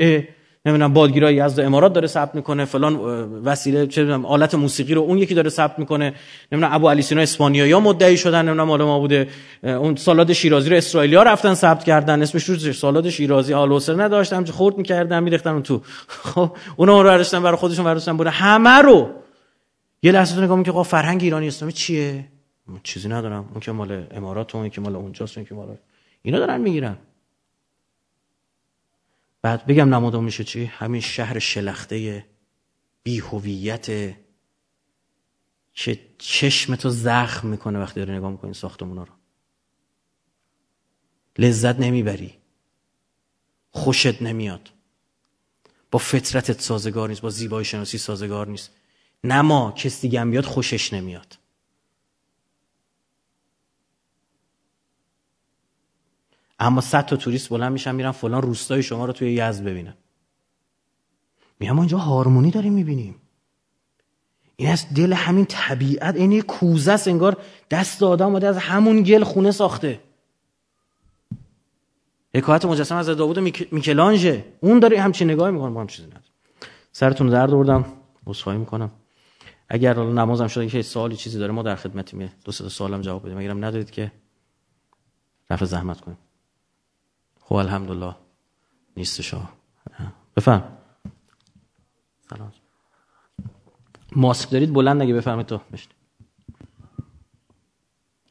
نمی‌دونم 0.66 0.92
بادگیرای 0.92 1.34
یزد 1.34 1.60
امارات 1.60 1.92
داره 1.92 2.06
ثبت 2.06 2.34
می‌کنه 2.34 2.64
فلان 2.64 2.96
وسیله 3.44 3.86
چه 3.86 4.00
می‌دونم 4.00 4.26
آلت 4.26 4.54
موسیقی 4.54 4.94
رو 4.94 5.02
اون 5.02 5.18
یکی 5.18 5.34
داره 5.34 5.50
ثبت 5.50 5.78
می‌کنه. 5.78 6.14
نمی‌دونم 6.52 6.74
ابو 6.74 6.88
علی 6.88 7.02
سینا 7.02 7.20
اسپانیا 7.20 7.66
یا 7.66 7.80
مدعی 7.80 8.16
شدن 8.16 8.38
نمی‌دونم 8.42 8.68
مال 8.68 8.82
ما 8.82 8.98
بوده 8.98 9.28
اون 9.62 9.96
سالاد 9.96 10.32
شیرازی 10.32 10.70
رو 10.70 10.76
اسرائیلیا 10.76 11.22
رفتن 11.22 11.54
ثبت 11.54 11.84
کردن. 11.84 12.22
اسمش 12.22 12.44
رو 12.44 12.72
سالاد 12.72 13.10
شیرازی 13.10 13.54
آلوسر 13.54 14.02
نداشتم 14.02 14.44
چه 14.44 14.52
خورد 14.52 14.78
می‌کردن 14.78 15.22
میریختن 15.22 15.50
اون 15.50 15.62
تو. 15.62 15.80
خب 16.34 16.56
اونا 16.76 17.02
رو 17.02 17.08
برداشتن 17.08 17.42
برای 17.42 17.56
خودشون 17.56 17.84
برداشتن 17.84 18.16
بوده. 18.16 18.30
همه 18.30 18.82
رو. 18.82 19.10
یه 20.02 20.12
لحظه 20.12 20.42
نگاه 20.42 20.58
می‌کنی 20.58 20.74
که 20.74 20.88
فرهنگ 20.88 21.22
ایرانی 21.22 21.46
اسلامی 21.46 21.72
چیه؟ 21.72 22.24
چیزی 22.82 23.08
ندارم. 23.08 23.44
اون 23.50 23.60
که 23.60 23.72
مال 23.72 24.04
امارات 24.10 24.54
اون 24.54 24.68
که 24.68 24.80
مال 24.80 24.96
اونجاست 24.96 25.38
اون 25.38 25.46
که 25.46 25.54
مال 25.54 25.76
اینا 26.22 26.38
دارن 26.38 26.60
می‌گیرن. 26.60 26.96
بعد 29.42 29.66
بگم 29.66 29.94
نمادم 29.94 30.24
میشه 30.24 30.44
چی؟ 30.44 30.64
همین 30.64 31.00
شهر 31.00 31.38
شلخته 31.38 32.26
بیهویت 33.02 34.16
که 35.74 36.00
چشمتو 36.18 36.90
زخم 36.90 37.48
می‌کنه 37.48 37.78
وقتی 37.78 38.00
داری 38.00 38.12
نگاه 38.18 38.30
می‌کنی 38.30 38.54
ساختمونا 38.54 39.04
رو. 39.04 39.12
لذت 41.38 41.80
نمی‌بری. 41.80 42.38
خوشت 43.70 44.22
نمیاد. 44.22 44.70
با 45.90 45.98
فطرتت 45.98 46.60
سازگار 46.60 47.08
نیست 47.08 47.20
با 47.20 47.30
زیبایی 47.30 47.64
شناسی 47.64 47.98
سازگار 47.98 48.48
نیست. 48.48 48.70
نما 49.24 49.72
کس 49.72 50.00
دیگه 50.00 50.20
هم 50.20 50.30
بیاد 50.30 50.44
خوشش 50.44 50.92
نمیاد. 50.92 51.38
اما 56.62 56.80
صد 56.80 57.06
تا 57.06 57.16
توریست 57.16 57.48
بلند 57.48 57.72
میشن 57.72 57.94
میرن 57.94 58.10
فلان 58.10 58.42
روستای 58.42 58.82
شما 58.82 59.04
رو 59.04 59.12
توی 59.12 59.32
یزد 59.32 59.64
ببینن. 59.64 59.94
میگم 61.60 61.72
ما 61.72 61.82
اینجا 61.82 61.98
هارمونی 61.98 62.50
داریم 62.50 62.72
می‌بینیم. 62.72 63.14
این 64.56 64.68
از 64.68 64.94
دل 64.94 65.12
همین 65.12 65.44
طبیعت 65.44 66.16
این 66.16 66.40
کوزه 66.40 66.92
است 66.92 67.08
انگار 67.08 67.36
دست 67.70 68.02
آدم 68.02 68.34
از 68.34 68.56
همون 68.56 69.02
گل 69.02 69.24
خونه 69.24 69.50
ساخته. 69.50 70.00
حکایت 72.34 72.64
مجسم 72.64 72.96
از 72.96 73.06
داوود 73.06 73.38
میکلانژه. 73.72 74.44
اون 74.60 74.78
داره 74.78 75.00
همچین 75.00 75.30
نگاهی 75.30 75.52
می‌کنه 75.52 75.70
با 75.70 75.80
هم 75.80 75.86
چیزی 75.86 76.08
نداره 76.08 76.24
سرتون 76.92 77.28
درد 77.28 77.54
آوردم 77.54 77.84
عذرخواهی 78.26 78.58
می‌کنم. 78.58 78.90
اگر 79.68 79.98
نمازم 79.98 80.46
شده 80.46 80.66
که 80.66 80.82
سوالی 80.82 81.16
چیزی 81.16 81.38
داره 81.38 81.52
ما 81.52 81.62
در 81.62 81.76
خدمتیم. 81.76 82.32
دو 82.44 82.52
سه 82.52 82.68
سوالم 82.68 83.00
جواب 83.00 83.26
بدیم. 83.26 83.38
اگرم 83.38 83.64
ندارید 83.64 83.90
که 83.90 84.12
رفع 85.50 85.64
زحمت 85.64 86.00
کنیم. 86.00 86.18
خب 87.44 87.54
الحمدلله. 87.54 88.16
نیستش 88.96 89.34
بفهم 90.36 90.78
سلام. 92.30 92.52
ماسک 94.16 94.50
دارید؟ 94.50 94.72
بلند 94.72 95.02
نگه 95.02 95.14
بفرمایید 95.14 95.46
تو. 95.46 95.60
بشنید 95.72 95.96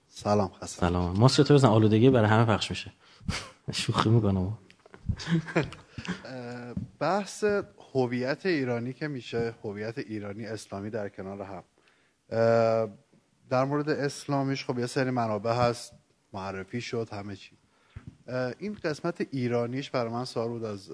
سلام 0.07 0.51
خسته 0.51 0.79
سلام. 0.79 1.19
ماسک 1.19 1.43
تو 1.43 1.53
بزن. 1.53 1.67
آلودگی 1.67 2.09
برای 2.09 2.29
همه 2.29 2.45
پخش 2.45 2.69
میشه. 2.69 2.91
شوخی 3.71 4.09
می‌کنم. 4.09 4.57
بحث 6.99 7.43
هویت 7.93 8.45
ایرانی 8.45 8.93
که 8.93 9.07
میشه 9.07 9.55
هویت 9.63 9.97
ایرانی 9.97 10.45
اسلامی 10.45 10.89
در 10.89 11.09
کنار 11.09 11.41
هم. 11.41 11.63
در 13.49 13.63
مورد 13.65 13.89
اسلامیش 13.89 14.65
خب 14.65 14.79
یه 14.79 14.85
سری 14.85 15.09
منابع 15.09 15.53
هست. 15.53 15.93
معرفی 16.33 16.81
شد 16.81 17.09
همه 17.11 17.35
چی. 17.35 17.57
این 18.59 18.77
قسمت 18.83 19.27
ایرانیش 19.31 19.89
برای 19.89 20.11
من 20.11 20.25
سوال 20.25 20.47
بود 20.47 20.63
از 20.63 20.91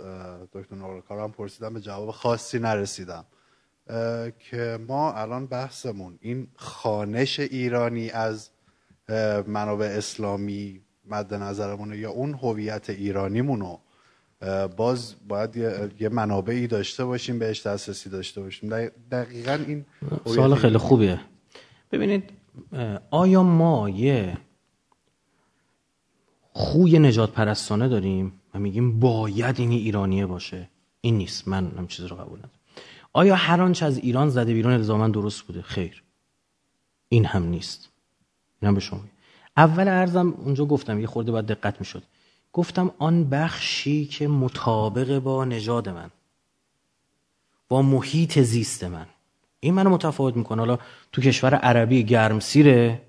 دکتر 0.53 0.75
نورکارم 0.75 1.31
پرسیدم 1.31 1.73
به 1.73 1.81
جواب 1.81 2.11
خاصی 2.11 2.59
نرسیدم. 2.59 3.25
که 4.39 4.79
ما 4.87 5.13
الان 5.13 5.45
بحثمون 5.45 6.17
این 6.21 6.47
خانش 6.55 7.39
ایرانی 7.39 8.09
از 8.09 8.49
منابع 9.47 9.85
اسلامی 9.85 10.81
مد 11.09 11.33
نظرمونه 11.33 11.97
یا 11.97 12.11
اون 12.11 12.33
هویت 12.33 12.89
ایرانیمونو 12.89 13.77
باز 14.77 15.15
باید 15.27 15.55
یه 15.99 16.09
منابعی 16.09 16.67
داشته 16.67 17.05
باشیم 17.05 17.39
بهش 17.39 17.67
دسترسی 17.67 18.09
داشته 18.09 18.41
باشیم. 18.41 18.69
دقیقا 19.11 19.59
این 19.67 19.85
سوال 20.25 20.55
خیلی 20.55 20.77
خوبیه. 20.77 21.19
ببینید 21.91 22.29
آیا 23.11 23.43
ما 23.43 23.89
یه 23.89 24.37
خوی 26.57 26.99
نجات 26.99 27.31
پرستانه 27.31 27.87
داریم 27.87 28.33
و 28.53 28.59
میگیم 28.59 28.99
باید 28.99 29.59
این 29.59 29.71
ایرانیه 29.71 30.25
باشه. 30.25 30.69
این 31.01 31.17
نیست. 31.17 31.47
من 31.47 31.71
هم 31.77 31.87
چیز 31.87 32.05
رو 32.05 32.15
قبول 32.15 32.39
ندارم. 32.39 32.53
آیا 33.13 33.35
هر 33.35 33.61
آنچه 33.61 33.85
از 33.85 33.97
ایران 33.97 34.29
زده 34.29 34.53
بیرون 34.53 34.73
الزاما 34.73 35.07
درست 35.07 35.41
بوده؟ 35.41 35.61
خیر. 35.61 36.03
این 37.09 37.25
هم 37.25 37.43
نیست. 37.43 37.89
این 38.61 38.67
هم 38.67 38.73
به 38.73 38.79
شما 38.79 38.99
اول 39.57 39.87
ارزم 39.87 40.29
اونجا 40.29 40.65
گفتم 40.65 40.99
یه 40.99 41.07
خورده 41.07 41.31
باید 41.31 41.45
دقت 41.45 41.79
می‌شد. 41.79 42.03
گفتم 42.53 42.91
آن 42.97 43.29
بخشی 43.29 44.05
که 44.05 44.27
مطابق 44.27 45.19
با 45.19 45.45
نژاد 45.45 45.89
من 45.89 46.09
با 47.67 47.81
محیط 47.81 48.39
زیست 48.39 48.83
من. 48.83 49.05
این 49.59 49.73
منو 49.73 49.89
متفاوت 49.89 50.37
می‌کنه. 50.37 50.61
حالا 50.61 50.77
تو 51.11 51.21
کشور 51.21 51.55
عربی 51.55 52.03
گرمسیره. 52.03 53.01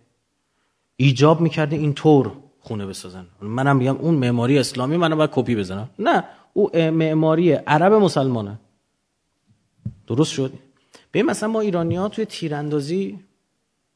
ایجاب 0.97 1.41
می‌کرده 1.41 1.77
این 1.77 1.95
طور 1.95 2.33
خونه 2.69 2.87
بسازن. 2.87 3.27
منم 3.41 3.77
میگم 3.77 3.97
اون 3.97 4.15
معماری 4.15 4.59
اسلامی 4.59 4.97
منو 4.97 5.17
باید 5.17 5.31
کپی 5.33 5.57
بزنم. 5.57 5.89
نه 5.99 6.25
او 6.53 6.71
معماری 6.77 7.53
عرب 7.53 7.93
مسلمانه. 7.93 8.59
درست 10.07 10.33
شد؟ 10.33 10.53
به 11.13 11.23
مثلا 11.23 11.49
ما 11.49 11.61
ایرانی 11.61 11.97
ها 11.97 12.09
توی 12.09 12.25
تیراندازی 12.25 13.19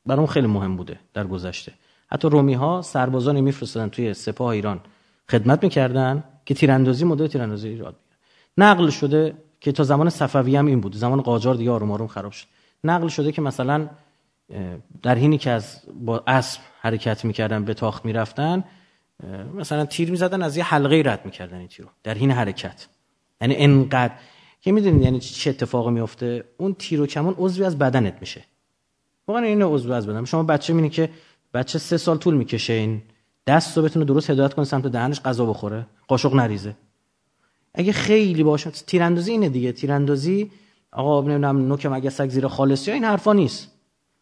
برام 0.07 0.27
خیلی 0.27 0.47
مهم 0.47 0.77
بوده 0.77 1.01
در 1.15 1.27
گذشته. 1.27 1.73
حتی 2.13 2.29
رومی 2.29 2.55
ها 2.55 2.83
سربازانی 2.83 3.41
میفرستادن 3.41 3.89
توی 3.89 4.15
سپاه 4.15 4.49
ایران. 4.49 4.81
خدمت 5.31 5.63
می‌کردن 5.65 6.25
که 6.47 6.55
تیراندازی 6.55 7.05
مدل 7.05 7.27
تیراندازی 7.27 7.69
ایراد 7.69 7.97
نقل 8.59 8.89
شده 8.89 9.35
که 9.61 9.73
تا 9.73 9.85
زمان 9.85 10.11
صفوی 10.11 10.57
هم 10.57 10.67
این 10.67 10.81
بود. 10.81 10.97
زمان 10.97 11.21
قاجار 11.21 11.55
دیگه 11.55 11.71
آروم 11.71 11.91
آروم 11.91 12.07
خراب 12.07 12.33
شد. 12.33 12.47
نقل 12.85 13.09
شده 13.09 13.33
که 13.33 13.43
مثلا 13.43 13.89
در 15.03 15.15
حینی 15.15 15.39
که 15.39 15.51
از 15.51 15.83
با 15.95 16.23
اسب 16.27 16.61
حرکت 16.81 17.25
می‌کردن 17.25 17.65
به 17.65 17.75
تاخت 17.75 18.05
می‌رفتن 18.05 18.65
مثلا 19.55 19.85
تیر 19.85 20.11
می‌زدن 20.11 20.43
از 20.43 20.57
یه 20.57 20.65
حلقه 20.65 21.03
رد 21.07 21.25
می‌کردن 21.25 21.59
این 21.59 21.69
تیرو 21.69 21.89
در 22.03 22.15
حین 22.15 22.31
حرکت. 22.31 22.87
یعنی 23.41 23.57
انقدر 23.57 24.15
که 24.61 24.73
می‌دونید 24.73 25.03
یعنی 25.03 25.21
چه 25.21 25.51
اتفاقی 25.51 25.91
میفته 25.91 26.45
اون 26.57 26.75
تیر 26.75 27.01
و 27.01 27.07
کمان 27.07 27.35
عضوی 27.39 27.65
از 27.65 27.79
بدنت 27.79 28.17
میشه. 28.21 28.45
واقعا 29.29 29.43
این 29.43 29.63
عضو 29.63 29.93
از 29.93 30.07
بدن. 30.07 30.25
شما 30.25 30.43
بچه 30.43 30.73
می‌بینید 30.73 30.93
که 30.93 31.11
بچه 31.55 31.79
سه 31.79 31.97
سال 31.97 32.19
طول 32.19 32.35
می‌کشه 32.35 32.73
این 32.73 33.03
دست 33.47 33.77
رو 33.77 33.83
بتونه 33.83 34.05
درست 34.05 34.31
هدایت 34.31 34.55
کنه 34.55 34.65
سمت 34.65 34.87
دهنش 34.87 35.21
غذا 35.21 35.47
بخوره 35.47 35.87
قاشق 36.09 36.35
نریزه. 36.35 36.77
اگه 37.75 37.93
خیلی 37.93 38.43
باشه 38.43 38.71
تیراندازی 38.71 39.31
اینه 39.31 39.49
دیگه. 39.49 39.73
تیراندازی 39.73 40.51
آقا 40.93 41.21
نمی‌دونم 41.21 41.59
نوک 41.69 41.87
مگه 41.87 42.11
سگ 42.11 42.29
زیر 42.29 42.49
خالصی 42.49 42.91
این 42.91 43.05
حرفا 43.05 43.33
نیست. 43.33 43.72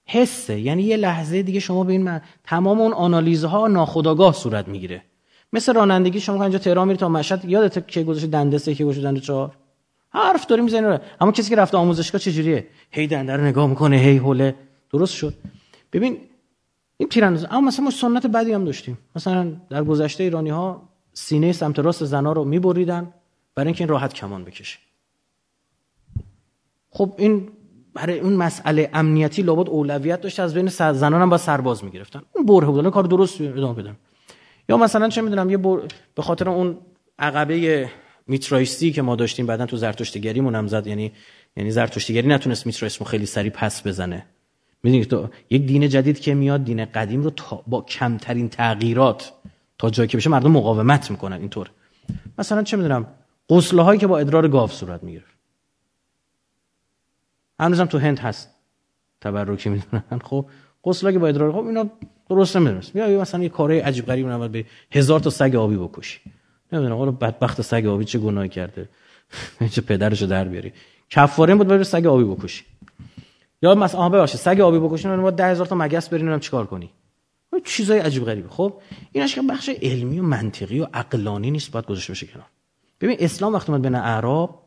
حسه. 0.07 0.61
یعنی 0.61 0.83
یه 0.83 0.97
لحظه 0.97 1.43
دیگه 1.43 1.61
شما 1.61 1.85
به 1.85 1.93
این 1.93 2.21
تمام 2.45 2.81
اون 2.81 2.93
آنالیزها 2.93 3.67
ناخودآگاه 3.67 4.35
صورت 4.35 4.69
می‌گیره. 4.69 5.03
مثل 5.53 5.75
رانندگی 5.75 6.21
شما 6.21 6.43
اینجا 6.43 6.59
تهران 6.59 6.87
میری 6.89 6.99
تا 6.99 7.09
مشهد 7.09 7.45
یادت 7.45 7.89
که 7.89 8.03
گذاشت 8.03 8.27
دنده 8.27 8.59
سه 8.59 8.75
که 8.75 8.85
گذاشت 8.85 9.03
دنده 9.03 9.21
چهار؟ 9.21 9.57
حرف 10.11 10.47
داری 10.47 10.63
می‌زنی 10.63 10.99
اما 11.21 11.33
کسی 11.33 11.51
که 11.51 11.57
رفته 11.57 11.77
آموزشگاه 11.77 12.21
چجوریه؟ 12.21 12.67
هی 12.91 13.07
دنده 13.07 13.37
رو 13.37 13.45
نگاه 13.45 13.67
می‌کنه 13.67 13.97
هی 13.97 14.17
حوله. 14.17 14.55
درست 14.91 15.15
شد. 15.15 15.35
ببین 15.93 16.19
این 16.97 17.09
تیراندازی 17.09 17.47
اما 17.51 17.61
مثلا 17.61 17.85
ما 17.85 17.91
سنت 17.91 18.27
بعدی 18.27 18.53
هم 18.53 18.65
داشتیم. 18.65 18.99
مثلا 19.17 19.53
در 19.71 19.85
گذشته 19.85 20.25
ایرانی 20.25 20.51
ها 20.51 20.89
سینه 21.13 21.53
سمت 21.53 21.79
راست 21.79 22.05
زنا 22.05 22.33
رو 22.33 22.45
میبریدن 22.45 23.15
برای 23.55 23.67
اینکه 23.67 23.85
این 23.85 23.89
راحت 23.89 24.13
کمان 24.15 24.45
بکشه. 24.45 24.79
خب 26.91 27.15
این 27.19 27.49
برای 27.95 28.19
اون 28.19 28.33
مسئله 28.33 28.91
امنیتی 28.95 29.43
لابد 29.43 29.69
اولویت 29.69 30.21
داشت 30.21 30.41
از 30.41 30.55
بین 30.55 30.69
زنان 30.69 31.23
هم 31.23 31.31
با 31.31 31.39
سرباز 31.39 31.85
می‌گرفتن. 31.85 32.23
اون 32.33 32.47
بره 32.47 32.67
بودن 32.67 32.91
کار 32.91 33.05
درست 33.05 33.41
ادامه 33.41 33.83
بدن 33.83 33.97
یا 34.69 34.77
مثلا 34.77 35.09
چه 35.09 35.23
می‌دونم 35.23 35.51
یه 35.51 35.57
بر... 35.57 35.79
به 36.15 36.23
خاطر 36.23 36.49
اون 36.49 36.79
عقبه 37.19 37.89
میترایستی 38.27 38.93
که 38.93 39.03
ما 39.03 39.17
داشتیم 39.17 39.47
بعدا 39.47 39.67
تو 39.67 39.77
زرتشتیگریمون 39.77 40.55
هم 40.55 40.67
زد. 40.67 40.87
یعنی 40.87 41.13
یعنی 41.57 41.71
زرتشتیگری 41.71 42.29
نتونست 42.29 42.67
میترایسمو 42.67 43.07
خیلی 43.07 43.27
سری 43.27 43.51
پس 43.51 43.87
بزنه. 43.87 44.27
می‌دونید 44.83 45.09
تو 45.09 45.29
یک 45.51 45.67
دین 45.67 45.89
جدید 45.89 46.21
که 46.21 46.35
میاد 46.35 46.65
دین 46.65 46.85
قدیم 46.85 47.23
رو 47.23 47.33
با 47.67 47.83
کمترین 47.83 48.49
تغییرات 48.49 49.33
تا 49.79 49.91
جایی 49.91 50.09
که 50.09 50.17
بشه 50.17 50.31
مردم 50.31 50.51
مقاومت 50.51 51.11
می‌کنن 51.11 51.37
اینطور. 51.37 51.71
مثلا 52.39 52.63
چه 52.63 52.77
می‌دونم 52.77 53.07
غسله 53.49 53.83
هایی 53.83 54.01
که 54.01 54.07
با 54.07 54.19
ادرار 54.19 54.49
گاو 54.49 54.69
صورت 54.69 55.03
می‌گیره 55.03 55.25
هنوزم 57.61 57.85
تو 57.85 57.99
هند 57.99 58.19
هست. 58.19 58.51
تبرکی 59.21 59.69
می‌دونن. 59.69 60.21
خب 60.25 60.47
غسل 60.85 61.13
که 61.13 61.19
با 61.19 61.29
ادرار 61.29 61.53
خب 61.53 61.67
اینا 61.67 61.91
درست 62.29 62.57
نمی‌دونست 62.57 62.93
بیا 62.93 63.21
مثلا 63.21 63.43
یه 63.43 63.49
کاره 63.49 63.83
عجیب 63.83 64.07
غریب 64.07 64.29
نباید 64.29 64.53
به 64.53 64.65
هزار 64.91 65.21
تا 65.21 65.31
سگ 65.31 65.55
آبی 65.55 65.77
بکشی. 65.77 66.21
نمی‌دونم 66.73 66.97
حالا 66.99 67.11
بدبخت 67.11 67.63
سگ 67.63 67.87
آبی 67.87 68.05
چه 68.05 68.19
گناهی 68.19 68.49
کرده؟ 68.49 68.89
چه 69.75 69.81
پدرشو 69.81 70.27
در 70.27 70.45
بیاری. 70.45 70.73
کفاره 71.11 71.55
بود 71.55 71.67
بره 71.67 71.83
سگ 71.83 72.07
آبی 72.07 72.25
بکشی. 72.25 72.65
یا 73.63 73.75
مثلا 73.75 74.09
باشه 74.09 74.39
سگ 74.39 74.61
آبی 74.61 74.79
بکشی 74.79 75.09
ما 75.09 75.31
10000 75.31 75.67
تا 75.67 75.77
مگس 75.77 76.09
برین 76.09 76.39
چیکار 76.39 76.67
کنی؟ 76.67 76.91
چیزای 77.65 77.99
عجیب 77.99 78.25
غریبه 78.25 78.49
خب 78.49 78.75
اینش 79.13 79.35
که 79.35 79.43
بخش 79.43 79.71
علمی 79.83 80.21
و 80.21 80.23
منطقی 80.23 80.81
و 80.81 80.87
عقلانی 80.95 81.51
نیست 81.51 81.73
باید 81.73 81.87
گذاشته 81.87 82.13
بشه 82.13 82.27
کنار. 82.27 82.47
ببین 83.01 83.17
اسلام 83.21 83.55
وقتی 83.55 83.73
اومد 83.73 83.83
بین 83.83 83.95
اعراب 83.95 84.60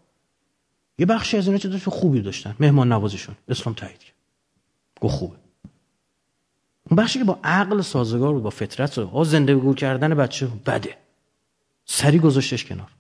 یه 0.98 1.06
بخشی 1.06 1.38
از 1.38 1.48
اینا 1.48 1.58
چه 1.58 1.70
خوبی 1.78 2.22
داشتن. 2.22 2.56
مهمان 2.60 2.92
نوازیشون 2.92 3.36
اسلام 3.50 3.76
تایید 3.76 3.98
کرد. 4.00 4.16
گو 5.02 5.08
خوبه. 5.08 5.36
اون 6.90 6.96
بخشی 6.98 7.20
که 7.20 7.26
با 7.26 7.40
عقل 7.44 7.82
سازگار 7.82 8.34
بود 8.34 8.44
با 8.44 8.50
فطرت 8.50 8.98
ها 8.98 9.24
زندگی 9.24 9.74
کردن 9.74 10.16
بچه 10.16 10.48
بده. 10.66 10.98
سری 11.86 12.20
گذاشتش 12.20 12.66
کنار. 12.66 12.92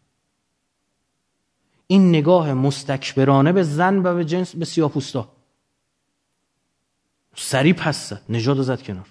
این 1.88 2.10
نگاه 2.10 2.54
مستکبرانه 2.54 3.52
به 3.52 3.64
زن 3.64 3.98
و 3.98 4.16
به 4.16 4.26
جنس 4.26 4.56
به 4.56 4.66
سیاپوستا. 4.66 5.32
سری 7.36 7.74
پس 7.74 8.10
زد. 8.10 8.22
نجات 8.30 8.62
زد 8.62 8.82
کنار. 8.82 9.08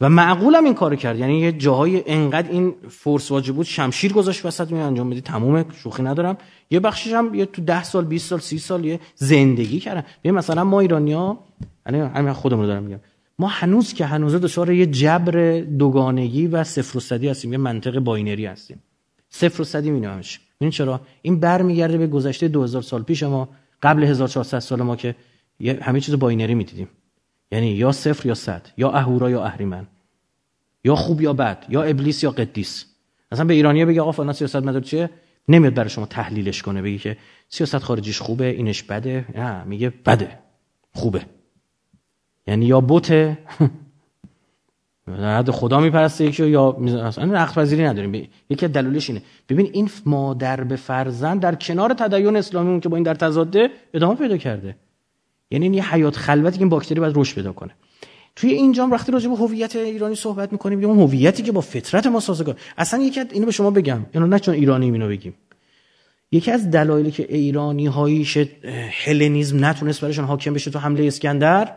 و 0.00 0.08
معقولم 0.08 0.64
این 0.64 0.74
کار 0.74 0.96
کرد. 0.96 1.18
یعنی 1.18 1.40
یه 1.40 1.52
جاهای 1.52 2.02
انقدر 2.06 2.50
این 2.50 2.74
فورس 2.88 3.30
واجب 3.30 3.54
بود 3.54 3.66
شمشیر 3.66 4.12
گذاشت 4.12 4.46
وسط 4.46 4.70
می 4.72 4.80
انجام 4.80 5.10
بدی 5.10 5.20
تموم 5.20 5.64
شوخی 5.82 6.02
ندارم. 6.02 6.36
یه 6.70 6.80
بخشش 6.80 7.12
هم 7.12 7.34
یه 7.34 7.46
تو 7.46 7.62
ده 7.62 7.82
سال 7.82 8.04
20 8.04 8.28
سال 8.28 8.38
30 8.38 8.58
سال 8.58 8.84
یه 8.84 9.00
زندگی 9.14 9.80
کردن. 9.80 10.04
ببین 10.24 10.34
مثلا 10.34 10.64
ما 10.64 10.80
ایرانیا 10.80 11.38
یعنی 11.86 12.32
خودمون 12.32 12.62
رو 12.62 12.68
دارم 12.68 12.82
میگم. 12.82 13.00
ما 13.38 13.46
هنوز 13.46 13.94
که 13.94 14.06
هنوز 14.06 14.34
دچار 14.34 14.72
یه 14.72 14.86
جبر 14.86 15.60
دوگانگی 15.60 16.46
و 16.46 16.64
صفر 16.64 16.96
و 16.96 17.00
صدی 17.00 17.28
هستیم 17.28 17.52
یه 17.52 17.58
منطق 17.58 17.98
باینری 17.98 18.46
هستیم. 18.46 18.82
صفر 19.28 19.62
و 19.62 19.64
صدی 19.64 19.90
مینامش 19.90 20.40
ببین 20.60 20.70
چرا؟ 20.70 21.00
این 21.22 21.40
برمیگرده 21.40 21.98
به 21.98 22.06
گذشته 22.06 22.48
2000 22.48 22.82
سال 22.82 23.02
پیش 23.02 23.22
ما 23.22 23.48
قبل 23.82 24.02
1400 24.02 24.58
سال 24.58 24.82
ما 24.82 24.96
که 24.96 25.14
همه 25.80 26.00
چیز 26.00 26.18
binary 26.18 26.54
می‌دیدیم. 26.54 26.88
یعنی 27.52 27.70
یا 27.70 27.92
صفر 27.92 28.26
یا 28.26 28.34
صد 28.34 28.66
یا 28.76 28.90
اهورا 28.90 29.30
یا 29.30 29.44
اهریمن 29.44 29.86
یا 30.84 30.94
خوب 30.94 31.20
یا 31.20 31.32
بد 31.32 31.64
یا 31.68 31.82
ابلیس 31.82 32.22
یا 32.22 32.30
قدیس. 32.30 32.86
مثلا 33.32 33.44
به 33.44 33.54
ایرانیه 33.54 33.86
بگه 33.86 34.00
آقا 34.00 34.12
فلان 34.12 34.32
سیاست 34.32 34.56
مدار 34.56 34.80
چیه؟ 34.80 35.10
نمیاد 35.48 35.74
برای 35.74 35.90
شما 35.90 36.06
تحلیلش 36.06 36.62
کنه 36.62 36.82
بگی 36.82 36.98
که 36.98 37.16
سیاست 37.48 37.78
خارجیش 37.78 38.20
خوبه 38.20 38.46
اینش 38.46 38.82
بده. 38.82 39.24
نه 39.34 39.64
میگه 39.64 39.92
بده 40.06 40.38
خوبه. 40.92 41.22
یعنی 42.46 42.66
یا 42.66 42.80
بته. 42.80 43.38
حد 45.08 45.50
خدا 45.50 45.80
میپرسته 45.80 46.24
یکی 46.24 46.46
یا 46.46 46.72
اصلا 47.04 47.24
نقد 47.24 47.54
پذیری 47.54 47.84
نداریم. 47.84 48.28
یکی 48.50 48.66
از 48.66 48.72
دلایلش 48.72 49.10
اینه. 49.10 49.22
ببین 49.48 49.70
این 49.72 49.90
مادر 50.06 50.64
به 50.64 50.76
فرزند 50.76 51.40
در 51.40 51.54
کنار 51.54 51.92
تدین 51.92 52.36
اسلامی 52.36 52.70
اون 52.70 52.80
که 52.80 52.88
با 52.88 52.96
این 52.96 53.04
در 53.04 53.14
تضاده 53.14 53.70
ادامه 53.94 54.14
پیدا 54.14 54.36
کرده. 54.36 54.76
یعنی 55.50 55.64
این 55.64 55.74
یه 55.74 55.94
حیات 55.94 56.16
خلوتی 56.16 56.56
که 56.56 56.62
این 56.62 56.68
باکتری 56.68 57.00
باید 57.00 57.12
رشد 57.16 57.34
پیدا 57.34 57.52
کنه. 57.52 57.74
توی 58.36 58.52
اینجا 58.52 58.86
وقتی 58.86 59.12
راجع 59.12 59.28
به 59.28 59.36
هویت 59.36 59.76
ایرانی 59.76 60.14
صحبت 60.14 60.52
می‌کنیم 60.52 60.84
اون 60.84 60.98
هویتی 60.98 61.42
که 61.42 61.52
با 61.52 61.60
فطرت 61.60 62.06
ما 62.06 62.20
سازگار. 62.20 62.56
اصلا 62.78 63.02
یکی 63.02 63.20
اینو 63.20 63.46
به 63.46 63.52
شما 63.52 63.70
بگم. 63.70 64.06
اینو 64.12 64.26
نه 64.26 64.38
چون 64.38 64.54
ایرانی 64.54 64.90
اینو 64.90 65.08
بگیم. 65.08 65.34
یکی 66.32 66.50
از 66.50 66.70
دلایلی 66.70 67.10
که 67.10 67.34
ایرانی 67.34 67.86
هاییش 67.86 68.38
هلنیزم 69.04 69.64
نتونست 69.64 70.00
برایشون 70.00 70.24
حاکم 70.24 70.54
بشه 70.54 70.70
تو 70.70 70.78
حمله 70.78 71.06
اسکندر 71.06 71.76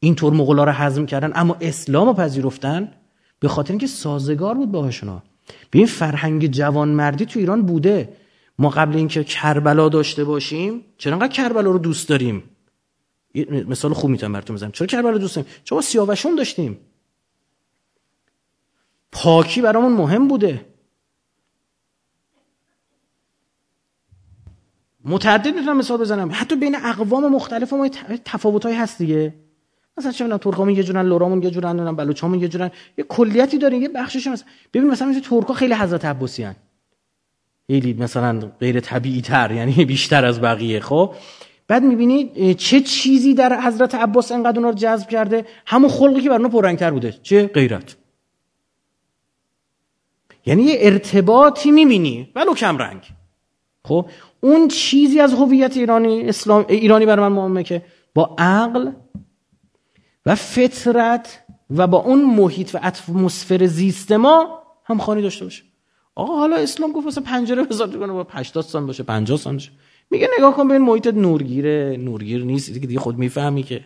اینطور 0.00 0.32
مغولا 0.32 0.64
رو 0.64 0.72
هضم 0.72 1.06
کردن 1.06 1.32
اما 1.34 1.56
اسلام 1.60 2.08
رو 2.08 2.14
پذیرفتن 2.14 2.92
به 3.40 3.48
خاطر 3.48 3.72
اینکه 3.72 3.86
سازگار 3.86 4.54
بود 4.54 4.72
باهاشون. 4.72 5.22
به 5.70 5.78
این 5.78 5.86
فرهنگ 5.86 6.46
جوانمردی 6.46 7.26
تو 7.26 7.38
ایران 7.38 7.62
بوده. 7.62 8.08
ما 8.62 8.68
قبل 8.68 8.96
اینکه 8.96 9.24
کربلا 9.24 9.88
داشته 9.88 10.24
باشیم 10.24 10.84
چرا 10.98 11.12
انقدر 11.12 11.32
کربلا 11.32 11.70
رو 11.70 11.78
دوست 11.78 12.08
داریم؟ 12.08 12.42
مثال 13.68 13.92
خوب 13.92 14.10
می‌تونم 14.10 14.32
براتون 14.32 14.56
بزنم. 14.56 14.72
چرا 14.72 14.86
کربلا 14.86 15.18
دوست 15.18 15.36
داریم؟ 15.36 15.52
ما 15.72 15.80
سیاوشون 15.80 16.34
داشتیم. 16.34 16.78
پاکی 19.12 19.62
برامون 19.62 19.92
مهم 19.92 20.28
بوده. 20.28 20.66
متعدد 25.04 25.54
می‌تونم 25.54 25.76
مثال 25.76 25.98
بزنم. 25.98 26.30
حتی 26.32 26.56
بین 26.56 26.76
اقوام 26.76 27.32
مختلف 27.32 27.72
ما 27.72 27.88
تفاوتایی 28.24 28.76
هست 28.76 28.98
دیگه. 28.98 29.34
مثلا 29.96 30.12
چه 30.12 30.24
می‌دونم 30.24 30.38
ترکامون 30.38 30.74
یه 30.74 30.82
جورن 30.82 31.06
لورامون 31.06 31.42
یه 31.42 31.50
جورن 31.50 31.96
بلوچامون 31.96 32.40
یه 32.40 32.48
جورن 32.48 32.70
یه 32.98 33.04
کلیتی 33.04 33.58
داریم 33.58 33.82
یه 33.82 33.88
بخشش 33.88 34.26
مثلا. 34.26 34.48
ببین 34.72 34.90
مثلا 34.90 35.08
مثل 35.08 35.20
ترکا 35.20 35.54
خیلی 35.54 35.74
حضرت 35.74 36.04
عباسی 36.04 36.44
ان 36.44 36.56
خیلی 37.66 37.92
مثلا 37.92 38.52
غیر 38.60 38.80
طبیعی 38.80 39.20
تر 39.20 39.52
یعنی 39.52 39.84
بیشتر 39.94 40.24
از 40.24 40.40
بقیه. 40.40 40.80
خب 40.80 41.14
بعد 41.68 41.82
می‌بینی 41.82 42.54
چه 42.54 42.80
چیزی 42.80 43.34
در 43.34 43.60
حضرت 43.60 43.94
عباس 43.94 44.32
انقدر 44.32 44.58
اونا 44.58 44.70
رو 44.70 44.74
جذب 44.74 45.08
کرده؟ 45.08 45.46
همون 45.66 45.90
خلقی 45.90 46.20
که 46.20 46.28
بر 46.28 46.48
پررنگتر 46.48 46.90
بوده. 46.90 47.12
چه 47.22 47.46
غیرت. 47.46 47.96
یعنی 50.46 50.62
یه 50.62 50.76
ارتباطی 50.80 51.70
می‌بینی. 51.70 52.32
ولو 52.34 52.54
کم 52.54 52.78
رنگ 52.78 53.02
خب 53.84 54.06
اون 54.40 54.68
چیزی 54.68 55.20
از 55.20 55.34
هویت 55.34 55.76
ایرانی 55.76 56.22
اسلام 56.28 56.64
ایرانی 56.68 57.06
برای 57.06 57.28
من 57.28 57.36
مهمه 57.36 57.62
که 57.62 57.82
با 58.14 58.36
عقل 58.38 58.92
و 60.26 60.34
فطرت 60.34 61.44
و 61.70 61.86
با 61.86 61.98
اون 61.98 62.24
محیط 62.24 62.74
و 62.74 62.80
اتمسفر 62.84 63.66
زیست 63.66 64.12
ما 64.12 64.62
هم 64.84 64.98
خانی 64.98 65.22
داشته 65.22 65.44
باشه. 65.44 65.62
آقا 66.14 66.36
حالا 66.36 66.56
اسلام 66.56 66.92
گفت 66.92 67.04
واسه 67.04 67.20
پنجره 67.20 67.62
بذار 67.62 67.88
کنه 67.88 68.12
با 68.12 68.26
80 68.30 68.64
سال 68.64 68.84
باشه 68.84 69.02
50 69.02 69.38
سال 69.38 69.52
باشه. 69.52 69.70
میگه 70.10 70.28
نگاه 70.38 70.56
کن 70.56 70.68
به 70.68 70.74
این 70.74 70.82
محیط 70.82 71.06
نورگیره. 71.06 71.96
نورگیر 72.00 72.44
نیست 72.44 72.72
دیگه, 72.72 72.86
دیگه 72.86 73.00
خود 73.00 73.18
می‌فهمی 73.18 73.62
که. 73.62 73.84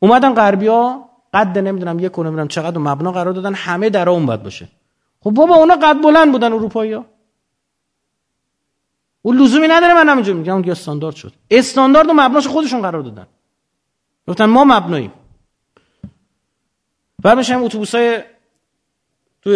اومدن 0.00 0.34
غربیا 0.34 1.04
قد 1.34 1.58
نمی‌دونم 1.58 1.98
یک 1.98 2.12
کنه 2.12 2.26
نمی‌دونم 2.26 2.48
چقدر 2.48 2.78
مبنا 2.78 3.12
قرار 3.12 3.32
دادن 3.32 3.54
همه 3.54 3.90
در 3.90 4.08
اون 4.08 4.26
باید 4.26 4.42
باشه. 4.42 4.68
خب 5.20 5.30
بابا 5.30 5.54
اونا 5.54 5.76
قد 5.76 6.00
بلند 6.02 6.32
بودن 6.32 6.52
اروپایی 6.52 6.92
ها 6.92 7.04
اون 9.22 9.36
لزومی 9.38 9.68
نداره 9.68 9.94
من 9.94 10.08
همینجور 10.08 10.36
میگم. 10.36 10.54
اون 10.54 10.70
استاندارد 10.70 11.14
شد. 11.14 11.32
استاندارد 11.50 12.08
و 12.08 12.12
مبناش 12.12 12.46
خودشون 12.46 12.82
قرار 12.82 13.02
دادن. 13.02 13.26
گفتن 14.28 14.44
ما 14.44 14.64
مبناییم. 14.64 15.12
بعد 17.22 17.38
میشه 17.38 17.56
اتوبوس 17.56 17.94
های 17.94 18.22
تو 19.42 19.50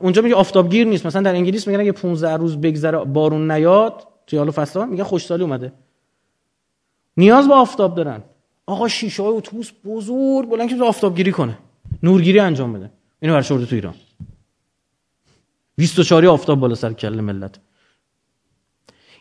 اونجا 0.00 0.22
میگه 0.22 0.34
آفتابگیر 0.34 0.86
نیست. 0.86 1.06
مثلا 1.06 1.22
در 1.22 1.34
انگلیس 1.34 1.66
میگن 1.66 1.80
اگه 1.80 1.92
15 1.92 2.36
روز 2.36 2.60
بگذره 2.60 2.98
بارون 2.98 3.50
نیاد 3.50 4.06
توی 4.26 4.38
حال 4.38 4.50
فصل 4.50 4.88
میگه 4.88 5.04
خوشسالی 5.04 5.42
اومده. 5.42 5.72
نیاز 7.16 7.48
به 7.48 7.54
آفتاب 7.54 7.94
دارن. 7.94 8.22
آقا 8.66 8.88
شیشه 8.88 9.22
های 9.22 9.32
اتوبوس 9.32 9.70
بزرگ 9.84 10.48
بلند 10.48 10.68
که 10.68 10.84
آفتابگیری 10.84 11.32
کنه. 11.32 11.58
نورگیری 12.02 12.38
انجام 12.38 12.72
بده. 12.72 12.90
اینو 13.20 13.34
برشورده 13.34 13.66
تو 13.66 13.74
ایران. 13.74 13.94
24 15.76 16.26
آفتاب 16.26 16.60
بالا 16.60 16.74
سر 16.74 16.92
کله 16.92 17.22
ملت. 17.22 17.58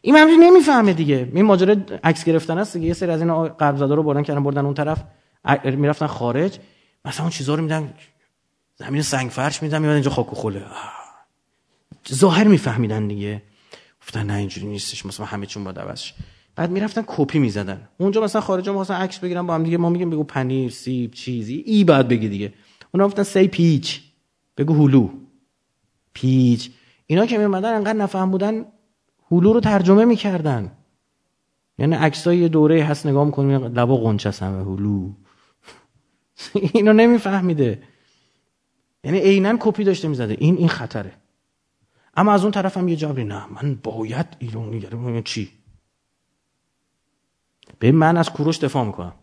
این 0.01 0.15
همینجوری 0.15 0.49
نمی‌فهمه 0.49 0.93
دیگه. 0.93 1.31
این 1.33 1.45
ماجرا 1.45 1.75
عکس 2.03 2.23
گرفتن 2.25 2.57
است 2.57 2.73
دیگه. 2.73 2.87
یه 2.87 2.93
سری 2.93 3.11
از 3.11 3.21
این 3.21 3.47
قرض 3.47 3.81
رو 3.81 4.03
بردن 4.03 4.23
کردن 4.23 4.43
بردن 4.43 4.65
اون 4.65 4.73
طرف. 4.73 5.03
می‌رفتن 5.65 6.07
خارج. 6.07 6.59
مثلا 7.05 7.23
اون 7.23 7.31
چیزا 7.31 7.55
رو 7.55 7.63
میدن 7.63 7.93
زمین 8.85 9.01
سنگ 9.01 9.29
فرش 9.29 9.63
میدن 9.63 9.81
میاد 9.81 9.93
اینجا 9.93 10.11
خاک 10.11 10.33
و 10.33 10.35
خوله. 10.35 10.65
ظاهر 12.13 12.47
میفهمیدن 12.47 13.07
دیگه. 13.07 13.41
گفتن 14.01 14.23
نه 14.25 14.33
اینجوری 14.33 14.67
نیستش 14.67 15.05
مثلا 15.05 15.25
همه 15.25 15.45
چون 15.45 15.63
با 15.63 15.71
عوضش 15.71 16.13
بعد 16.55 16.71
می‌رفتن 16.71 17.03
کپی 17.07 17.39
می‌زدن. 17.39 17.87
اونجا 17.97 18.21
مثلا 18.21 18.41
خارجا 18.41 18.73
مثلا 18.73 18.97
عکس 18.97 19.19
بگیرن 19.19 19.47
با 19.47 19.55
هم 19.55 19.63
دیگه 19.63 19.77
ما 19.77 19.89
میگیم 19.89 20.09
بگو 20.09 20.23
پنیر 20.23 20.71
سیب 20.71 21.11
چیزی. 21.11 21.55
ای 21.55 21.83
بعد 21.83 22.07
بگی 22.07 22.29
دیگه. 22.29 22.53
اونا 22.93 23.07
گفتن 23.07 23.23
سی 23.23 23.47
پیچ. 23.47 24.01
بگو 24.57 24.73
هلو. 24.73 25.09
پیچ. 26.13 26.71
اینا 27.05 27.25
که 27.25 27.37
میومدن 27.37 27.73
انقدر 27.73 27.93
نفهم 27.93 28.31
بودن 28.31 28.65
هلو 29.31 29.53
رو 29.53 29.59
ترجمه 29.59 30.05
می‌کردن. 30.05 30.71
یعنی 31.77 31.95
عکسای 31.95 32.49
دوره 32.49 32.83
هست 32.83 33.05
نگاه 33.05 33.25
می‌کنیم 33.25 33.65
لبا 33.65 33.97
قنچه 33.97 34.31
همه 34.31 34.63
هلو. 34.63 35.13
اینو 36.73 36.93
نمیفهمیده. 36.93 37.83
یعنی 39.03 39.19
عینا 39.19 39.57
کپی 39.59 39.83
داشته 39.83 40.07
می‌زده. 40.07 40.35
این 40.39 40.57
این 40.57 40.67
خطره. 40.67 41.13
اما 42.15 42.31
از 42.33 42.43
اون 42.43 42.51
طرف 42.51 42.77
هم 42.77 42.87
یه 42.87 42.95
جبری 42.95 43.23
نه 43.23 43.45
من 43.47 43.79
باید 43.83 44.25
ایرانی 44.39 44.79
گرم 44.79 45.21
چی؟ 45.21 45.51
به 47.79 47.91
من 47.91 48.17
از 48.17 48.29
کوروش 48.29 48.59
دفاع 48.59 48.85
می‌کنم 48.85 49.13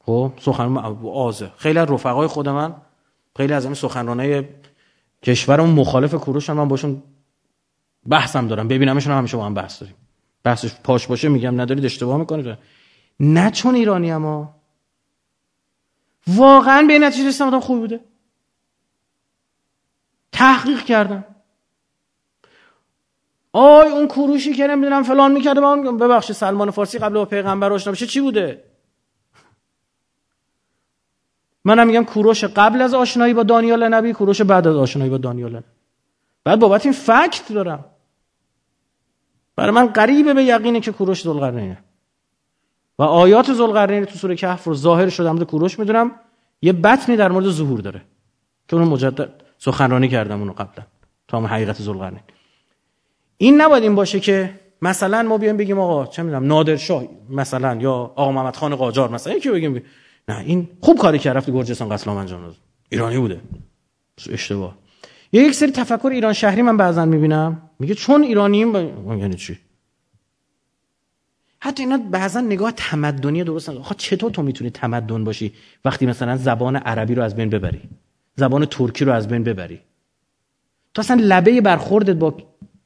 خب 0.00 0.32
سخن 0.40 0.76
آزه. 1.14 1.52
خیلی 1.56 1.78
از 1.78 1.90
رفقای 1.90 2.26
خود 2.26 2.48
من 2.48 2.74
خیلی 3.36 3.52
از 3.52 3.64
این 3.64 3.74
سخنرانای 3.74 4.44
کشورمون 5.22 5.70
مخالف 5.70 6.14
کوروش 6.14 6.50
من 6.50 6.68
باشون 6.68 7.02
بحثم 8.08 8.48
دارم. 8.48 8.68
ببینمشون 8.68 9.12
همیشه 9.12 9.36
با 9.36 9.46
هم 9.46 9.54
بحث 9.54 9.80
داریم. 9.80 9.96
بحثش 10.42 10.74
پاش 10.74 11.06
باشه 11.06 11.28
میگم 11.28 11.60
ندارید 11.60 11.84
اشتباه 11.84 12.16
می‌کنید. 12.16 12.58
نه 13.20 13.50
چون 13.50 13.74
ایرانی 13.74 14.12
اما 14.12 14.54
واقعا 16.26 16.84
به 16.88 16.98
نتیجه 16.98 17.28
رسیدم 17.28 17.60
خوب 17.60 17.78
بوده. 17.78 18.00
تحقیق 20.34 20.84
کردم. 20.84 21.24
آی 23.52 23.88
اون 23.88 24.08
کوروشی 24.08 24.54
که 24.54 24.66
نمی‌دونم 24.66 25.02
فلان 25.02 25.32
می‌کرده 25.32 25.60
من 25.60 25.98
ببخشید 25.98 26.36
سلمان 26.36 26.70
فارسی 26.70 26.98
قبل 26.98 27.14
با 27.14 27.24
پیغمبر 27.24 27.72
آشنا 27.72 27.92
بشه 27.92 28.06
چی 28.06 28.20
بوده؟ 28.20 28.64
منم 31.64 31.86
میگم 31.86 32.04
کوروش 32.04 32.44
قبل 32.44 32.82
از 32.82 32.94
آشنایی 32.94 33.34
با 33.34 33.42
دانیال 33.42 33.88
نبی 33.88 34.12
کوروش 34.12 34.40
بعد 34.40 34.66
از 34.66 34.76
آشنایی 34.76 35.10
با 35.10 35.18
دانیال 35.18 35.56
نبی. 35.56 35.64
بعد 36.44 36.58
بابت 36.58 36.86
این 36.86 36.94
فکت 36.94 37.52
دارم. 37.52 37.84
برای 39.56 39.70
من 39.70 39.86
قریبه 39.86 40.34
به 40.34 40.44
یقینه 40.44 40.80
که 40.80 40.92
کوروش 40.92 41.22
ذوالقرنینه. 41.22 41.84
و 42.98 43.02
آیات 43.02 43.52
ذوالقرنین 43.52 44.04
تو 44.04 44.18
سوره 44.18 44.36
کهف 44.36 44.64
رو 44.64 44.74
ظاهر 44.74 45.08
شده 45.08 45.44
کوروش 45.44 45.78
می‌دونم 45.78 46.10
یه 46.62 46.72
بطنی 46.72 47.16
در 47.16 47.30
مورد 47.30 47.48
ظهور 47.48 47.80
داره 47.80 48.02
که 48.68 48.76
اون 48.76 48.88
مجدد 48.88 49.43
سخنرانی 49.64 50.08
کردم 50.08 50.40
اونو 50.40 50.52
قبلا 50.52 50.86
تا 51.28 51.40
حقیقت 51.40 51.82
ذوالقرنین. 51.82 52.20
این 53.36 53.60
نباید 53.60 53.82
این 53.82 53.94
باشه 53.94 54.20
که 54.20 54.60
مثلا 54.82 55.22
ما 55.22 55.38
بیایم 55.38 55.56
بگیم 55.56 55.78
آقا 55.78 56.06
چه 56.06 56.22
می‌دونم 56.22 56.46
نادر 56.46 56.76
شاه 56.76 57.04
مثلا 57.30 57.76
یا 57.80 57.92
آقا 57.92 58.32
محمد 58.32 58.56
خان 58.56 58.76
قاجار 58.76 59.10
مثلا 59.10 59.34
یکی 59.34 59.50
بگیم 59.50 59.82
نه 60.28 60.38
این 60.38 60.68
خوب 60.80 60.98
کاری 60.98 61.18
کرد 61.18 61.36
رفت 61.36 61.50
گرجستان 61.50 61.88
قتل 61.88 62.10
انجام 62.10 62.42
داد 62.42 62.56
ایرانی 62.88 63.18
بوده. 63.18 63.40
اشتباه. 64.30 64.78
یه 65.32 65.42
یک 65.42 65.54
سری 65.54 65.70
تفکر 65.70 66.08
ایران 66.08 66.32
شهری 66.32 66.62
من 66.62 66.76
بعضا 66.76 67.04
می‌بینم. 67.04 67.70
میگه 67.78 67.94
چون 67.94 68.22
ایرانیم 68.22 68.72
با... 68.72 68.80
یعنی 69.14 69.34
چی؟ 69.34 69.58
حتی 71.60 71.82
اینا 71.82 71.98
بعضا 72.10 72.40
نگاه 72.40 72.72
تمدنی 72.72 73.44
درست 73.44 73.68
آخه 73.68 73.94
چطور 73.98 74.30
تو 74.30 74.42
می‌تونی 74.42 74.70
تمدن 74.70 75.24
باشی 75.24 75.52
وقتی 75.84 76.06
مثلا 76.06 76.36
زبان 76.36 76.76
عربی 76.76 77.14
رو 77.14 77.22
از 77.22 77.36
بین 77.36 77.50
ببری؟ 77.50 77.80
زبان 78.36 78.64
ترکی 78.64 79.04
رو 79.04 79.12
از 79.12 79.28
بین 79.28 79.44
ببری. 79.44 79.80
تو 80.94 81.00
اصلا 81.00 81.20
لبه 81.22 81.60
برخوردت 81.60 82.16
با 82.16 82.36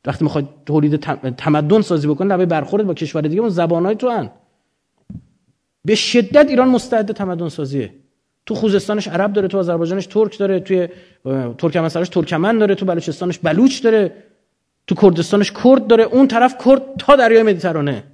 وقتی 0.07 0.25
می‌خوای 0.25 0.49
تولید 0.67 0.97
تمدن 1.37 1.81
سازی 1.81 2.09
بکنی 2.09 2.29
لبه 2.29 2.47
برخوردت 2.47 2.87
با 2.87 2.95
کشور 2.95 3.21
دیگه 3.21 3.41
اون 3.41 3.49
زبانهای 3.49 3.95
تو 3.95 4.09
هن. 4.09 4.31
به 5.85 5.95
شدت 5.95 6.49
ایران 6.49 6.69
مستعد 6.69 7.13
تمدن 7.13 7.49
سازیه. 7.49 7.95
تو 8.47 8.55
خوزستانش 8.55 9.09
عرب 9.09 9.33
داره 9.33 9.49
تو 9.49 9.59
آذربایجانش 9.59 10.07
ترک 10.07 10.39
داره 10.39 10.61
توی 10.61 10.89
ترکمنستانش 11.59 12.09
ترکمن 12.09 12.59
داره 12.59 12.75
تو 12.75 12.87
بلوچستانش 12.87 13.39
بلوچ 13.39 13.83
داره 13.83 14.13
تو 14.87 14.95
کردستانش 14.95 15.53
کرد 15.53 15.87
داره 15.87 16.05
اون 16.05 16.29
طرف 16.29 16.65
کرد 16.65 16.83
تا 16.99 17.17
دریای 17.17 17.43
مدیترانه. 17.43 18.05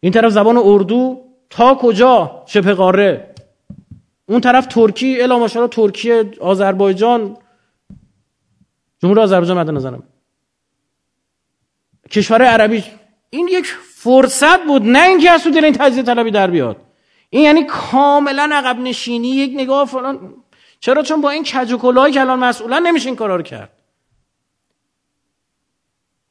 این 0.00 0.12
طرف 0.12 0.32
زبان 0.32 0.56
اردو 0.56 1.20
تا 1.50 1.74
کجا؟ 1.74 2.42
شبه 2.46 2.74
قاره. 2.74 3.29
اون 4.30 4.40
طرف 4.40 4.66
ترکی 4.66 5.22
الا 5.22 5.38
ماشاءالله 5.38 5.76
ترکیه 5.76 6.30
آذربایجان 6.40 7.36
جمهوری 9.02 9.20
آذربایجان 9.20 9.58
مد 9.58 9.70
نظرم 9.70 10.02
کشور 12.10 12.42
عربی 12.42 12.84
این 13.30 13.48
یک 13.48 13.66
فرصت 13.94 14.66
بود 14.66 14.82
نه 14.82 15.06
اینکه 15.08 15.30
از 15.30 15.42
تو 15.44 15.50
دل 15.50 15.64
این 15.64 15.74
تجزیه 15.74 16.02
طلبی 16.02 16.30
در 16.30 16.50
بیاد. 16.50 16.76
این 17.30 17.44
یعنی 17.44 17.64
کاملا 17.64 18.50
عقب 18.52 18.78
نشینی 18.78 19.28
یک 19.28 19.52
نگاه 19.54 19.84
فلان. 19.84 20.34
چرا؟ 20.80 21.02
چون 21.02 21.20
با 21.20 21.30
این 21.30 21.44
کج 21.44 21.72
و 21.72 22.10
که 22.10 22.20
الان 22.20 22.38
مسئولا 22.38 22.78
نمیشه 22.78 23.06
این 23.06 23.16
کارا 23.16 23.36
رو 23.36 23.42
کرد. 23.42 23.70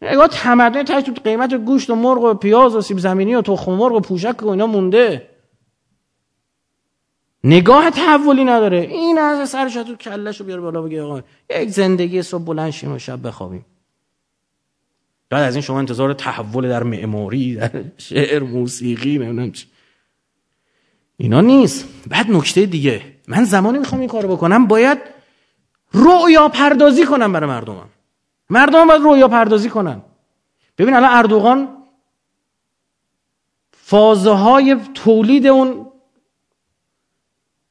نگاه 0.02 0.28
تمدن 0.28 0.84
تو 0.84 1.14
قیمت 1.24 1.54
گوشت 1.54 1.90
و 1.90 1.96
مرغ 1.96 2.24
و 2.24 2.34
پیاز 2.34 2.76
و 2.76 2.82
سیب 2.82 2.98
زمینی 3.00 3.36
و 3.36 3.42
تخم 3.42 3.72
مرغ 3.72 3.96
و 3.96 4.00
پوشک 4.00 4.44
و 4.44 4.48
اینا 4.48 4.68
مونده. 4.68 5.30
نگاه 7.44 7.90
تحولی 7.90 8.44
نداره. 8.44 8.78
این 8.78 9.18
از 9.18 9.50
سرش 9.50 9.74
تو 9.74 9.96
کلش 9.96 10.40
رو 10.40 10.46
بیاره 10.46 10.62
بالا 10.62 10.82
بگه 10.82 11.04
آقا 11.04 11.22
یک 11.50 11.70
زندگی 11.70 12.22
صبح 12.22 12.44
بلند 12.44 12.72
شیم 12.72 12.92
و 12.92 13.00
شب 13.00 13.28
بخوابیم. 13.28 13.66
بعد 15.30 15.44
از 15.44 15.56
این 15.56 15.62
شما 15.62 15.80
انتظار 15.80 16.14
تحول 16.14 16.70
در 16.70 16.84
معماری 16.84 17.56
در 17.56 17.72
شعر 17.98 18.44
موسیقی 18.44 19.18
نمی‌دونم 19.18 19.52
اینا 21.18 21.42
نیست. 21.42 21.86
بعد 22.08 22.32
نکته 22.32 22.66
دیگه. 22.66 23.02
من 23.28 23.44
زمانی 23.44 23.78
می‌خوام 23.78 24.02
این 24.02 24.10
کارو 24.10 24.30
بکنم 24.30 24.68
باید 24.68 24.98
رؤیا 25.94 26.50
پردازی 26.50 27.06
کنم 27.06 27.34
برای 27.34 27.50
مردمم. 27.50 27.90
مردم 28.50 28.88
باید 28.88 29.02
رویا 29.02 29.28
پردازی 29.28 29.70
کنن. 29.70 30.02
ببین 30.78 30.94
الان 30.94 31.10
اردوغان 31.14 31.68
فازه 33.72 34.32
های 34.32 34.78
تولید 34.94 35.48
اون 35.48 35.89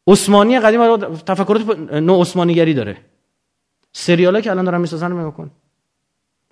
عثمانی 0.08 0.60
قدیم 0.60 0.96
تفکرات 0.96 1.78
نو 1.92 2.20
عثمانیگری 2.20 2.74
داره. 2.74 2.96
سریالا 3.92 4.40
که 4.40 4.50
الان 4.50 4.64
دارن 4.64 4.80
می‌سازن 4.80 5.12
نگاه 5.12 5.34
کن. 5.34 5.50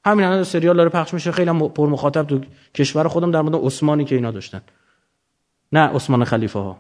همین 0.05 0.25
الان 0.25 0.45
سریال 0.45 0.77
داره 0.77 0.89
پخش 0.89 1.15
میشه 1.15 1.33
خیلی 1.33 1.51
پر 1.69 1.89
مخاطب 1.89 2.27
تو 2.27 2.41
کشور 2.75 3.09
خودم 3.09 3.31
در 3.31 3.43
مورد 3.43 3.65
عثمانی 3.65 4.05
که 4.05 4.15
اینا 4.15 4.31
داشتن. 4.31 4.61
نه 5.73 5.81
عثمان 5.81 6.25
خلیفه 6.25 6.59
ها 6.59 6.77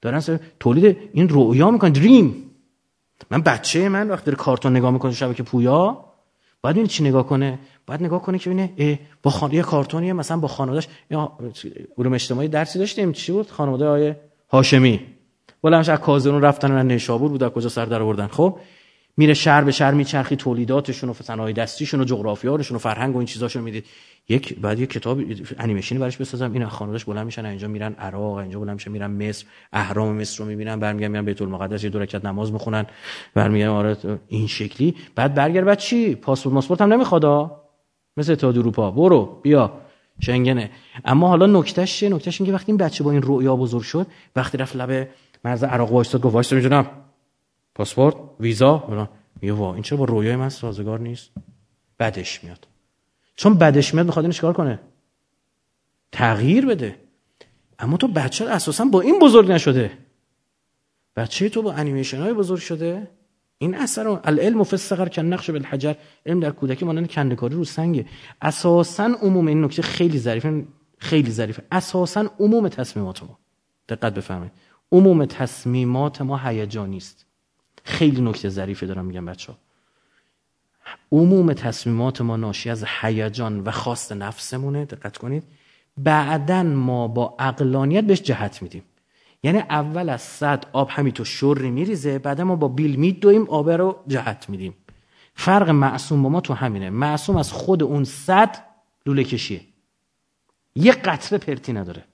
دارن 0.00 0.40
تولید 0.60 0.96
این 1.12 1.28
رویا 1.28 1.70
می‌کنن. 1.70 1.92
دریم. 1.92 2.44
من 3.30 3.42
بچه 3.42 3.88
من 3.88 4.10
وقتی 4.10 4.24
داره 4.26 4.36
کارتون 4.36 4.76
نگاه 4.76 4.90
می‌کنه 4.90 5.12
شبکه 5.12 5.42
پویا 5.42 6.04
باید 6.62 6.76
این 6.76 6.86
چی 6.86 7.04
نگاه 7.04 7.26
کنه؟ 7.26 7.58
باید 7.86 8.02
نگاه 8.02 8.22
کنه 8.22 8.38
که 8.38 8.50
ببینه 8.50 9.00
با 9.22 9.30
خان... 9.30 9.52
یه 9.52 9.62
کارتونیه 9.62 10.12
مثلا 10.12 10.36
با 10.36 10.48
خانواده‌اش 10.48 10.88
علوم 11.98 12.12
اجتماعی 12.12 12.48
درسی 12.48 12.78
داشتیم. 12.78 13.12
چی 13.12 13.32
بود؟ 13.32 13.50
خانواده 13.50 13.86
آیه 13.86 14.20
هاشمی. 14.50 15.17
همش 15.64 15.88
از 15.88 16.26
رفتن 16.26 16.72
و 16.72 16.82
نیشابور 16.82 17.30
بود 17.30 17.48
کجا 17.48 17.68
سر 17.68 17.84
در 17.84 18.02
آوردن. 18.02 18.26
خب 18.26 18.58
میره 19.16 19.34
شهر 19.34 19.64
به 19.64 19.72
شهر 19.72 19.94
میچرخی 19.94 20.36
تولیداتشون 20.36 21.10
و 21.10 21.12
صنایع 21.12 21.54
دستیشون 21.54 22.00
و 22.00 22.04
جغرافیاشون 22.04 22.76
و 22.76 22.78
فرهنگ 22.78 23.14
و 23.14 23.18
این 23.18 23.26
چیزاشون 23.26 23.62
می‌دید. 23.62 23.84
یک 24.28 24.58
بعد 24.58 24.78
یه 24.78 24.86
کتاب 24.86 25.20
انیمیشنی 25.58 25.98
براش 25.98 26.16
بسازم. 26.16 26.52
این 26.52 26.66
خانواده‌اش 26.66 27.04
بلند 27.04 27.26
میشن 27.26 27.46
اینجا 27.46 27.68
میرن 27.68 27.92
عراق 27.92 28.34
اینجا 28.34 28.60
بلند 28.60 28.74
میشن 28.74 28.90
میرن 28.90 29.28
مصر. 29.28 29.46
اهرام 29.72 30.16
مصر 30.16 30.38
رو 30.38 30.50
می‌بینن 30.50 30.80
برمیگردن 30.80 31.12
میرن 31.12 31.24
بیت 31.24 31.42
المقدس 31.42 31.84
یه 31.84 31.90
دو 31.90 31.98
رکعت 31.98 32.24
نماز 32.24 32.52
می‌خونن 32.52 32.86
برمیگردن 33.34 33.72
آره 33.72 33.96
این 34.28 34.46
شکلی. 34.46 34.94
بعد 35.14 35.34
برگرد 35.34 35.64
بعد 35.64 35.78
چی؟ 35.78 36.14
پاسپورت 36.14 36.54
ماسپورت 36.54 36.80
هم 36.80 36.92
نمی‌خواد 36.92 37.50
مثل 38.16 38.34
تا 38.34 38.48
اروپا. 38.48 38.90
برو 38.90 39.40
بیا. 39.42 39.72
شنگنه. 40.20 40.70
اما 41.04 41.28
حالا 41.28 41.46
نکتهش 41.46 41.96
چیه؟ 41.96 42.08
نکتهش 42.08 42.40
اینه 42.40 42.50
که 42.50 42.54
وقتی 42.54 42.72
این 42.72 42.76
بچه 42.76 43.04
با 43.04 43.10
این 43.10 43.22
رؤیا 43.22 43.56
بزرگ 43.56 43.82
شد 43.82 44.06
وقتی 44.36 44.58
رفت 44.58 44.76
لب 44.76 45.08
مرز 45.44 45.64
عراق 45.64 45.92
وایستاد 45.92 46.20
گفت 46.20 46.34
وایستا 46.34 46.56
میجونم 46.56 46.86
پاسپورت 47.74 48.16
ویزا 48.40 49.08
میگه 49.40 49.52
وا 49.52 49.74
این 49.74 49.82
چرا 49.82 49.98
با 49.98 50.04
رویای 50.04 50.36
من 50.36 50.48
سازگار 50.48 51.00
نیست؟ 51.00 51.30
بدش 51.98 52.44
میاد. 52.44 52.68
چون 53.36 53.54
بدش 53.54 53.94
میاد 53.94 54.06
می‌خواد 54.06 54.24
اینو 54.24 54.52
کنه؟ 54.52 54.80
تغییر 56.12 56.66
بده. 56.66 56.96
اما 57.78 57.96
تو 57.96 58.08
بچه 58.08 58.46
اساسا 58.46 58.84
با 58.84 59.00
این 59.00 59.18
بزرگ 59.18 59.52
نشده. 59.52 59.90
بچه 61.16 61.48
تو 61.48 61.62
با 61.62 61.72
انیمیشن 61.72 62.18
های 62.18 62.32
بزرگ 62.32 62.58
شده. 62.58 63.10
این 63.58 63.74
اثر 63.74 64.08
العلم 64.24 64.64
فی 64.64 64.76
الصغر 64.76 65.08
کن 65.08 65.22
نقش 65.22 65.50
بالحجر. 65.50 65.94
علم 66.26 66.40
در 66.40 66.50
کودکی 66.50 66.84
مانند 66.84 67.10
کندکاری 67.10 67.54
رو 67.54 67.64
سنگه. 67.64 68.06
اساسا 68.42 69.04
عموم 69.22 69.46
این 69.46 69.64
نکته 69.64 69.82
خیلی 69.82 70.18
ظریفه. 70.18 70.64
خیلی 70.98 71.30
ظریفه. 71.30 71.62
اساسا 71.72 72.30
عموم 72.40 72.68
تصمیمات 72.68 73.22
ما 73.22 73.38
دقت 73.88 74.14
بفرمایید. 74.14 74.52
عموم 74.92 75.24
تصمیمات 75.24 76.22
ما 76.22 76.36
هیجانی 76.36 76.96
است 76.96 77.26
خیلی 77.84 78.20
نکته 78.20 78.48
ظریفی 78.48 78.86
دارم 78.86 79.04
میگم 79.04 79.26
بچه 79.26 79.52
ها. 79.52 79.58
عموم 81.12 81.52
تصمیمات 81.52 82.20
ما 82.20 82.36
ناشی 82.36 82.70
از 82.70 82.84
هیجان 83.00 83.60
و 83.60 83.70
خواست 83.70 84.12
نفسمونه 84.12 84.84
دقت 84.84 85.16
کنید. 85.16 85.44
بعدا 85.96 86.62
ما 86.62 87.08
با 87.08 87.36
اقلانیت 87.38 88.04
بهش 88.04 88.22
جهت 88.22 88.62
میدیم. 88.62 88.82
یعنی 89.42 89.58
اول 89.58 90.08
از 90.08 90.22
صد 90.22 90.64
آب 90.72 90.88
همینطور 90.90 91.26
شوری 91.26 91.70
میریزه 91.70 92.18
بعد 92.18 92.40
ما 92.40 92.56
با 92.56 92.68
بیل 92.68 92.96
میدویم 92.96 93.42
آب 93.48 93.70
رو 93.70 93.96
جهت 94.06 94.50
میدیم. 94.50 94.74
فرق 95.34 95.70
معصوم 95.70 96.22
با 96.22 96.28
ما 96.28 96.40
تو 96.40 96.54
همینه. 96.54 96.90
معصوم 96.90 97.36
از 97.36 97.52
خود 97.52 97.82
اون 97.82 98.04
صد 98.04 98.64
لوله 99.06 99.24
کشیه. 99.24 99.60
یه 100.74 100.92
قطره 100.92 101.38
پرتی 101.38 101.72
نداره. 101.72 102.04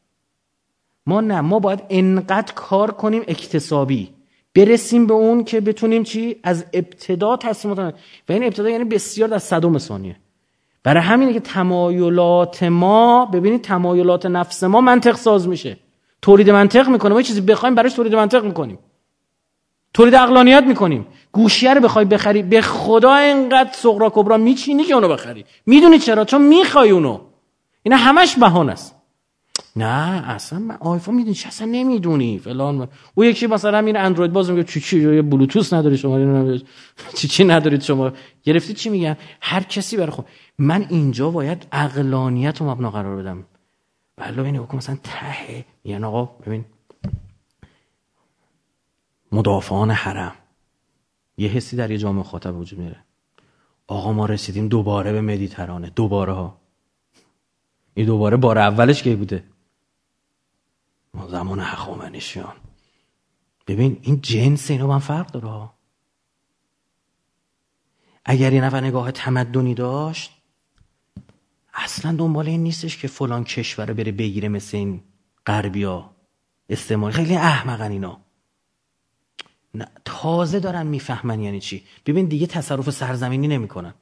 ما 1.07 1.21
نه 1.21 1.41
ما 1.41 1.59
باید 1.59 1.83
انقدر 1.91 2.53
کار 2.55 2.91
کنیم 2.91 3.23
اکتسابی. 3.29 4.11
برسیم 4.55 5.07
به 5.07 5.15
اون 5.15 5.45
که 5.45 5.61
بتونیم 5.61 6.03
چی؟ 6.03 6.37
از 6.43 6.65
ابتدا 6.73 7.37
تصمیمات 7.37 7.95
و 8.29 8.33
این 8.33 8.45
ابتدا 8.45 8.71
یعنی 8.71 8.85
بسیار 8.85 9.29
در 9.29 9.39
صدم 9.39 9.79
ثانیه. 9.79 10.17
برای 10.83 11.03
همینه 11.03 11.33
که 11.33 11.41
تمایلات 11.41 12.63
ما 12.63 13.27
ببینید 13.27 13.63
تمایلات 13.63 14.27
نفس 14.27 14.65
ما 14.65 14.81
منطق 14.81 15.17
ساز 15.17 15.49
میشه. 15.49 15.77
تولید 16.23 16.51
منطق 16.51 16.89
می‌کنه. 16.89 17.15
ما 17.15 17.23
چیزی 17.23 17.41
بخوایم 17.41 17.75
براش 17.75 17.93
تولید 17.93 18.15
منطق 18.15 18.45
می‌کنیم. 18.45 18.79
تولید 19.95 20.15
اقلانیت 20.15 20.65
می‌کنیم. 20.67 21.07
گوشیه 21.33 21.75
رو 21.75 21.81
بخوای 21.81 22.05
بخری 22.05 22.43
به 22.43 22.61
خدا 22.61 23.15
اینقدر 23.15 23.73
سغرا 23.73 24.11
کبرا 24.15 24.37
میچینی 24.37 24.85
که 24.85 24.95
اونو 24.95 25.09
بخری. 25.09 25.45
می‌دونی 25.67 25.99
چرا؟ 25.99 26.25
چون 26.25 26.43
می‌خوای 26.43 26.91
اونو. 26.91 27.21
اینا 27.83 27.97
همش 27.97 28.37
بهانه 28.37 28.73
است 28.73 28.97
نه 29.77 30.31
اصلا 30.31 30.59
من 30.59 30.77
آیفون 30.81 31.15
می‌دونی 31.15 31.35
چه 31.35 31.49
اصلا 31.49 31.67
نمی‌دونی؟ 31.67 32.39
فلان 32.39 32.89
او 33.15 33.25
یکی 33.25 33.47
مثلا 33.47 33.79
این 33.79 33.97
اندروید 33.97 34.33
باز 34.33 34.51
میگه 34.51 34.65
چی 34.65 34.81
چی 34.81 35.23
بلوتوث 35.23 35.73
نداری 35.73 35.97
شما 35.97 36.59
چی 37.15 37.29
چی 37.29 37.45
ندارید 37.45 37.83
شما. 37.83 38.13
گرفتی 38.43 38.75
چی 38.75 38.91
میگن؟ 38.91 39.17
هر 39.41 39.63
کسی 39.63 39.97
برای 39.97 40.11
خود. 40.11 40.27
من 40.59 40.87
اینجا 40.89 41.31
باید 41.31 41.67
اقلانیت 41.73 42.61
رو 42.61 42.71
مبنا 42.71 42.91
قرار 42.91 43.17
بدم. 43.17 43.45
بله 44.17 44.43
این 44.43 44.57
حکم 44.57 44.77
مثلا 44.77 44.97
ته. 45.03 45.65
یعنی 45.85 46.05
آقا 46.05 46.25
ببین. 46.25 46.65
مدافعان 49.33 49.91
حرم. 49.91 50.33
یه 51.37 51.49
حسی 51.49 51.77
در 51.77 51.91
یه 51.91 51.99
جامعه 51.99 52.25
خاطب 52.25 52.57
وجود 52.57 52.79
میره 52.79 52.97
آقا 53.87 54.13
ما 54.13 54.27
رسیدیم 54.27 54.69
دوباره 54.69 55.13
به 55.13 55.21
مدیترانه. 55.21 55.91
دوباره 55.97 56.33
ها. 56.33 56.57
این 57.95 58.07
دوباره 58.07 58.37
بار 58.37 58.59
اولش 58.59 59.03
کی 59.03 59.15
بوده؟ 59.15 59.45
زمان 61.29 61.61
هخامنشیان 61.61 62.57
ببین 63.67 63.99
این 64.03 64.21
جنس 64.21 64.71
اینا 64.71 64.87
با 64.87 64.99
فرق 64.99 65.27
داره 65.31 65.71
اگر 68.25 68.53
یه 68.53 68.65
نفر 68.65 68.81
نگاه 68.81 69.13
تمدنی 69.13 69.75
داشت 69.75 70.33
اصلا 71.75 72.17
دنبال 72.17 72.49
این 72.49 72.63
نیستش 72.63 72.97
که 72.97 73.09
فلان 73.09 73.45
کشور 73.45 73.87
رو 73.87 73.95
بره 73.95 74.13
بگیره 74.13 74.49
مثل 74.49 74.77
این 74.77 75.03
غربیا 75.47 76.11
استعمال 76.69 77.13
خیلی 77.13 77.37
احمقن 77.37 77.91
اینا. 77.91 78.21
نه 79.75 79.89
تازه 80.05 80.61
دارن 80.61 80.87
می‌فهمن 80.87 81.41
یعنی 81.41 81.61
چی. 81.61 81.85
ببین 82.07 82.27
دیگه 82.27 82.47
تصرف 82.47 82.91
سرزمینی 82.91 83.49
نمی‌کنن. 83.49 83.95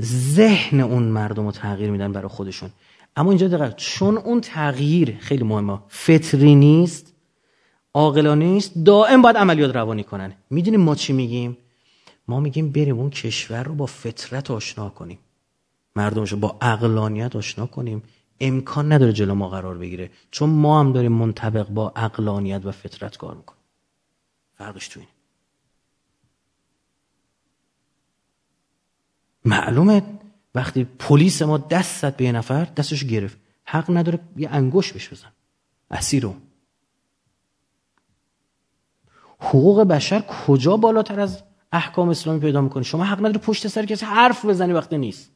ذهن 0.00 0.80
اون 0.80 1.02
مردم 1.02 1.44
رو 1.44 1.52
تغییر 1.52 1.90
میدن 1.90 2.12
برای 2.12 2.28
خودشون. 2.28 2.70
اما 3.16 3.30
اینجا 3.30 3.48
دقیق 3.48 3.74
چون 3.76 4.18
اون 4.18 4.40
تغییر 4.40 5.16
خیلی 5.20 5.44
مهمه. 5.44 5.78
فطری 5.88 6.54
نیست 6.54 7.14
عاقلانه 7.94 8.44
نیست 8.44 8.72
دائم 8.84 9.22
باید 9.22 9.36
عملیات 9.36 9.76
روانی 9.76 10.04
کنن. 10.04 10.34
می‌دونیم 10.50 10.80
ما 10.80 10.94
چی 10.94 11.12
میگیم؟ 11.12 11.56
ما 12.28 12.40
میگیم 12.40 12.72
بریم 12.72 12.98
اون 12.98 13.10
کشور 13.10 13.62
رو 13.62 13.74
با 13.74 13.86
فطرت 13.86 14.50
آشنا 14.50 14.88
کنیم. 14.88 15.18
مردمش 15.96 16.32
رو 16.32 16.38
با 16.38 16.56
عقلانیت 16.60 17.36
آشنا 17.36 17.66
کنیم. 17.66 18.02
امکان 18.40 18.92
نداره 18.92 19.12
جلو 19.12 19.34
ما 19.34 19.48
قرار 19.48 19.78
بگیره. 19.78 20.10
چون 20.30 20.50
ما 20.50 20.80
هم 20.80 20.92
داریم 20.92 21.12
منطبق 21.12 21.68
با 21.68 21.92
عقلانیت 21.96 22.66
و 22.66 22.72
فطرت 22.72 23.16
کار 23.16 23.34
می‌کنیم. 23.34 23.62
فرقش 24.58 24.88
تو 24.88 25.00
اینه. 25.00 25.12
معلومه؟ 29.44 30.02
وقتی 30.54 30.84
پلیس 30.98 31.42
ما 31.42 31.58
دست 31.58 32.00
زد 32.00 32.16
به 32.16 32.24
یه 32.24 32.32
نفر 32.32 32.64
دستش 32.64 33.04
گرفت. 33.04 33.38
حق 33.64 33.90
نداره 33.96 34.18
یه 34.36 34.48
انگوش 34.52 34.92
بهش 34.92 35.08
بزن. 35.08 35.32
اسیرو 35.90 36.34
حقوق 39.38 39.82
بشر 39.82 40.20
کجا 40.20 40.76
بالاتر 40.76 41.20
از 41.20 41.42
احکام 41.72 42.08
اسلامی 42.08 42.40
پیدا 42.40 42.60
می‌کنی 42.60 42.84
شما 42.84 43.04
حق 43.04 43.18
نداری 43.18 43.38
پشت 43.38 43.68
سر 43.68 43.86
کسی 43.86 44.06
حرف 44.06 44.44
بزنی 44.44 44.72
وقتی 44.72 44.98
نیست. 44.98 45.30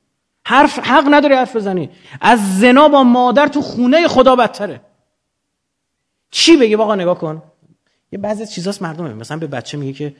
حرف 0.47 0.78
حق 0.78 1.05
نداری 1.11 1.35
حرف 1.35 1.57
بزنی. 1.57 1.90
از 2.20 2.61
زنا 2.61 2.89
با 2.89 3.03
مادر 3.05 3.47
تو 3.47 3.62
خونه 3.62 4.09
خدا 4.09 4.36
بدتره. 4.36 4.81
چی 6.31 6.57
بگی؟ 6.57 6.74
آقا 6.74 6.95
نگاه 6.95 7.19
کن. 7.19 7.43
یه 8.12 8.19
بعضی 8.19 8.47
چیزاست 8.47 8.82
مردم 8.82 9.12
مثلا 9.12 9.36
به 9.36 9.47
بچه 9.47 9.78
میگه 9.78 9.93
که 9.93 10.16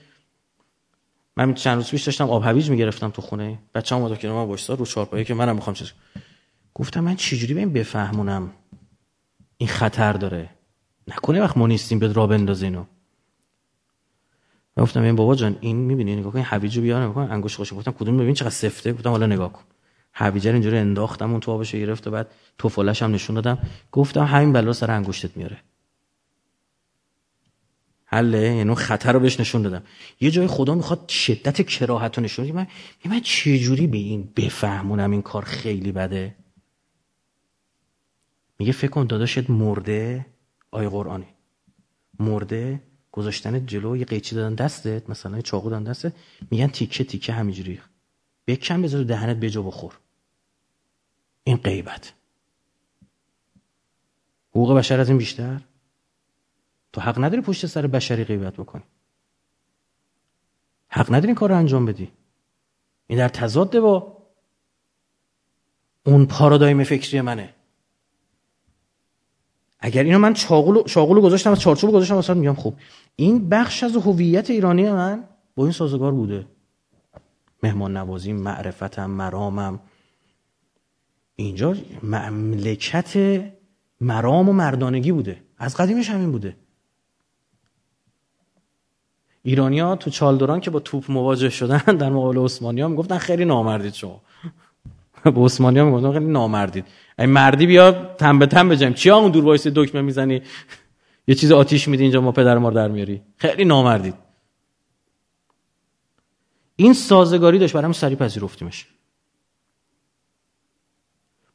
من 1.39 1.55
چند 1.55 1.77
روز 1.77 1.90
پیش 1.90 2.02
داشتم 2.02 2.31
آب 2.31 2.43
هویج 2.44 2.70
می‌گرفتم 2.70 3.10
تو 3.10 3.23
خونه. 3.23 3.59
بچه‌ام 3.74 4.02
اومد 4.02 4.19
که 4.19 4.28
من 4.28 4.44
وایسا 4.44 4.74
رو 4.74 4.86
چهارپایه 4.86 5.24
که 5.24 5.35
منم 5.35 5.55
می‌خوام 5.55 5.74
چیز 5.74 5.93
گفتم 6.74 7.01
من 7.01 7.16
چجوری 7.16 7.55
به 7.55 7.60
این 7.60 7.73
بفهمونم؟ 7.73 8.51
این 9.56 9.69
خطر 9.69 10.12
داره. 10.12 10.51
نکنه 11.09 11.40
وقت 11.40 11.56
ما 11.56 11.66
نیستیم 11.66 11.98
به 11.98 12.12
را 12.12 12.27
بندازه 12.27 12.66
اینو. 12.66 12.85
گفتم 14.77 15.02
این 15.02 15.16
بابا 15.16 15.35
جان 15.35 15.56
این 15.60 15.77
می‌بینی؟ 15.77 16.16
نگاه 16.16 16.32
کن 16.32 16.39
این 16.39 16.47
هویجو 16.51 16.82
بیار 16.82 17.02
نگاه 17.02 17.15
کن 17.15 17.32
انگوش 17.32 17.56
خوش 17.56 17.74
گفتم 17.74 17.93
کدوم؟ 17.93 18.19
ببین 18.19 18.35
چقدر 18.35 18.51
سفته. 18.51 18.93
گفتم 18.93 19.10
حالا 19.10 19.27
نگاه 19.27 19.52
کن. 19.52 19.62
هویجر 20.12 20.52
اینجوری 20.52 20.78
انداختم 20.78 21.31
اون 21.31 21.40
تو 21.40 21.52
آبش 21.52 21.74
گرفت 21.74 22.06
و 22.06 22.10
بعد 22.10 22.31
تو 22.59 22.69
فلش 22.69 23.02
هم 23.02 23.15
نشون 23.15 23.35
دادم. 23.35 23.59
گفتم 23.93 24.24
همین 24.24 24.52
بلا 24.52 24.73
سر 24.73 24.90
انگشتت 24.90 25.36
میاره. 25.36 25.59
حله؟ 28.10 28.55
یعنی 28.55 28.74
خطر 28.74 29.12
رو 29.12 29.20
بهش 29.20 29.40
نشون 29.40 29.62
دادم. 29.62 29.82
یه 30.20 30.30
جای 30.30 30.47
خدا 30.47 30.74
می‌خواد 30.74 31.09
شدت 31.09 31.62
کراهت 31.62 32.18
رو 32.18 32.24
نشون 32.24 32.52
من 32.52 32.66
من 33.05 33.20
چه 33.20 33.59
جوری 33.59 33.86
به 33.86 33.98
این 33.98 34.32
بفهمونم 34.36 35.10
این 35.10 35.22
کار 35.22 35.44
خیلی 35.44 35.93
بده؟ 35.93 36.36
میگه 38.59 38.72
فکر 38.72 38.90
کن 38.90 39.06
داداشت 39.06 39.51
مرده 39.51 40.26
آیه 40.70 40.89
قرآنی 40.89 41.26
مرده 42.18 42.82
گذاشتن 43.12 43.66
جلو 43.66 43.97
یه 43.97 44.05
قیچی 44.05 44.35
دادن 44.35 44.55
دستت 44.55 45.10
مثلا 45.10 45.36
یه 45.36 45.43
چاقو 45.43 45.70
دادن 45.70 45.85
دستت. 45.85 46.12
میگن 46.51 46.66
تیکه 46.66 47.05
تیکه 47.05 47.32
همینجوری. 47.32 47.80
بکن 48.47 48.82
بذار 48.82 49.05
دهنت 49.05 49.36
بجا 49.36 49.62
بخور. 49.62 49.98
این 51.44 51.56
غیبت. 51.56 52.12
حقوق 54.51 54.78
بشر 54.78 55.01
از 55.01 55.09
این 55.09 55.18
بیشتر؟ 55.18 55.60
تو 56.99 57.05
حق 57.05 57.19
نداری 57.25 57.43
پشت 57.43 57.66
سر 57.66 57.87
بشری 57.87 58.25
غیبت 58.25 58.55
بکنی. 58.55 58.83
حق 60.89 61.09
نداری 61.09 61.27
این 61.27 61.35
کار 61.35 61.49
رو 61.49 61.57
انجام 61.57 61.87
بدی. 61.87 62.12
این 63.07 63.19
در 63.19 63.29
تضاد 63.29 63.79
با 63.79 64.16
اون 66.07 66.27
پارادایم 66.27 66.85
فکری 66.85 67.20
منه. 67.20 67.55
اگر 69.81 70.03
اینو 70.03 70.19
من 70.19 70.35
شاغلو 70.35 71.20
گذاشتم 71.20 71.51
از 71.51 71.61
چارچوب 71.61 71.93
گذاشتم 71.93 72.15
واسه 72.15 72.35
میگم 72.35 72.55
خب 72.55 72.75
این 73.16 73.49
بخش 73.49 73.83
از 73.83 73.97
هویت 73.97 74.51
ایرانی 74.51 74.91
من 74.91 75.25
با 75.55 75.65
این 75.65 75.73
سازگار 75.73 76.12
بوده. 76.12 76.47
مهمان 77.62 77.97
نوازی 77.97 78.33
معرفتم 78.33 79.11
مرامم. 79.11 79.81
اینجا 81.37 81.77
مملکت 82.03 83.43
مرام 84.01 84.49
و 84.49 84.53
مردانگی 84.53 85.12
بوده. 85.12 85.43
از 85.59 85.77
قدیمش 85.77 86.11
همین 86.11 86.33
بوده. 86.33 86.57
ایرانیا 89.49 89.97
تو 89.97 90.11
چالدوران 90.11 90.61
که 90.61 90.70
با 90.70 90.81
توپ 90.81 91.11
مواجه 91.11 91.49
شدن 91.49 91.97
در 91.97 92.11
مقابل 92.11 92.39
عثمانی 92.39 92.81
ها 92.81 92.89
می‌گفتن 92.89 93.19
خیلی 93.19 93.45
نامردید 93.45 93.95
شما. 93.95 94.20
به 95.25 95.41
عثمانی 95.41 95.79
ها 95.79 95.85
می‌گفتن 95.85 96.12
خیلی 96.12 96.25
نامردید. 96.25 96.85
این 97.19 97.31
مردی 97.31 97.66
بیا 97.66 97.93
تن 97.93 98.39
به 98.39 98.47
تن 98.47 98.69
بجیم 98.69 98.93
چی 98.93 99.11
اون 99.11 99.31
دور 99.31 99.45
وایس 99.45 99.66
دکمه 99.66 100.01
می‌زنی؟ 100.03 100.43
یه 101.27 101.35
چیز 101.35 101.53
آتیش 101.53 101.89
میدی 101.89 102.03
اینجا 102.03 102.20
ما 102.20 102.33
پدر 102.33 102.59
ما 102.59 102.70
در 102.70 102.89
میاری. 102.89 103.23
خیلی 103.37 103.65
نامردید. 103.65 104.15
این 106.77 106.93
سازگاری 106.95 107.59
داشت 107.59 107.77
برام 107.77 107.93
سری 107.93 108.16
پذیرفتیمش 108.16 108.87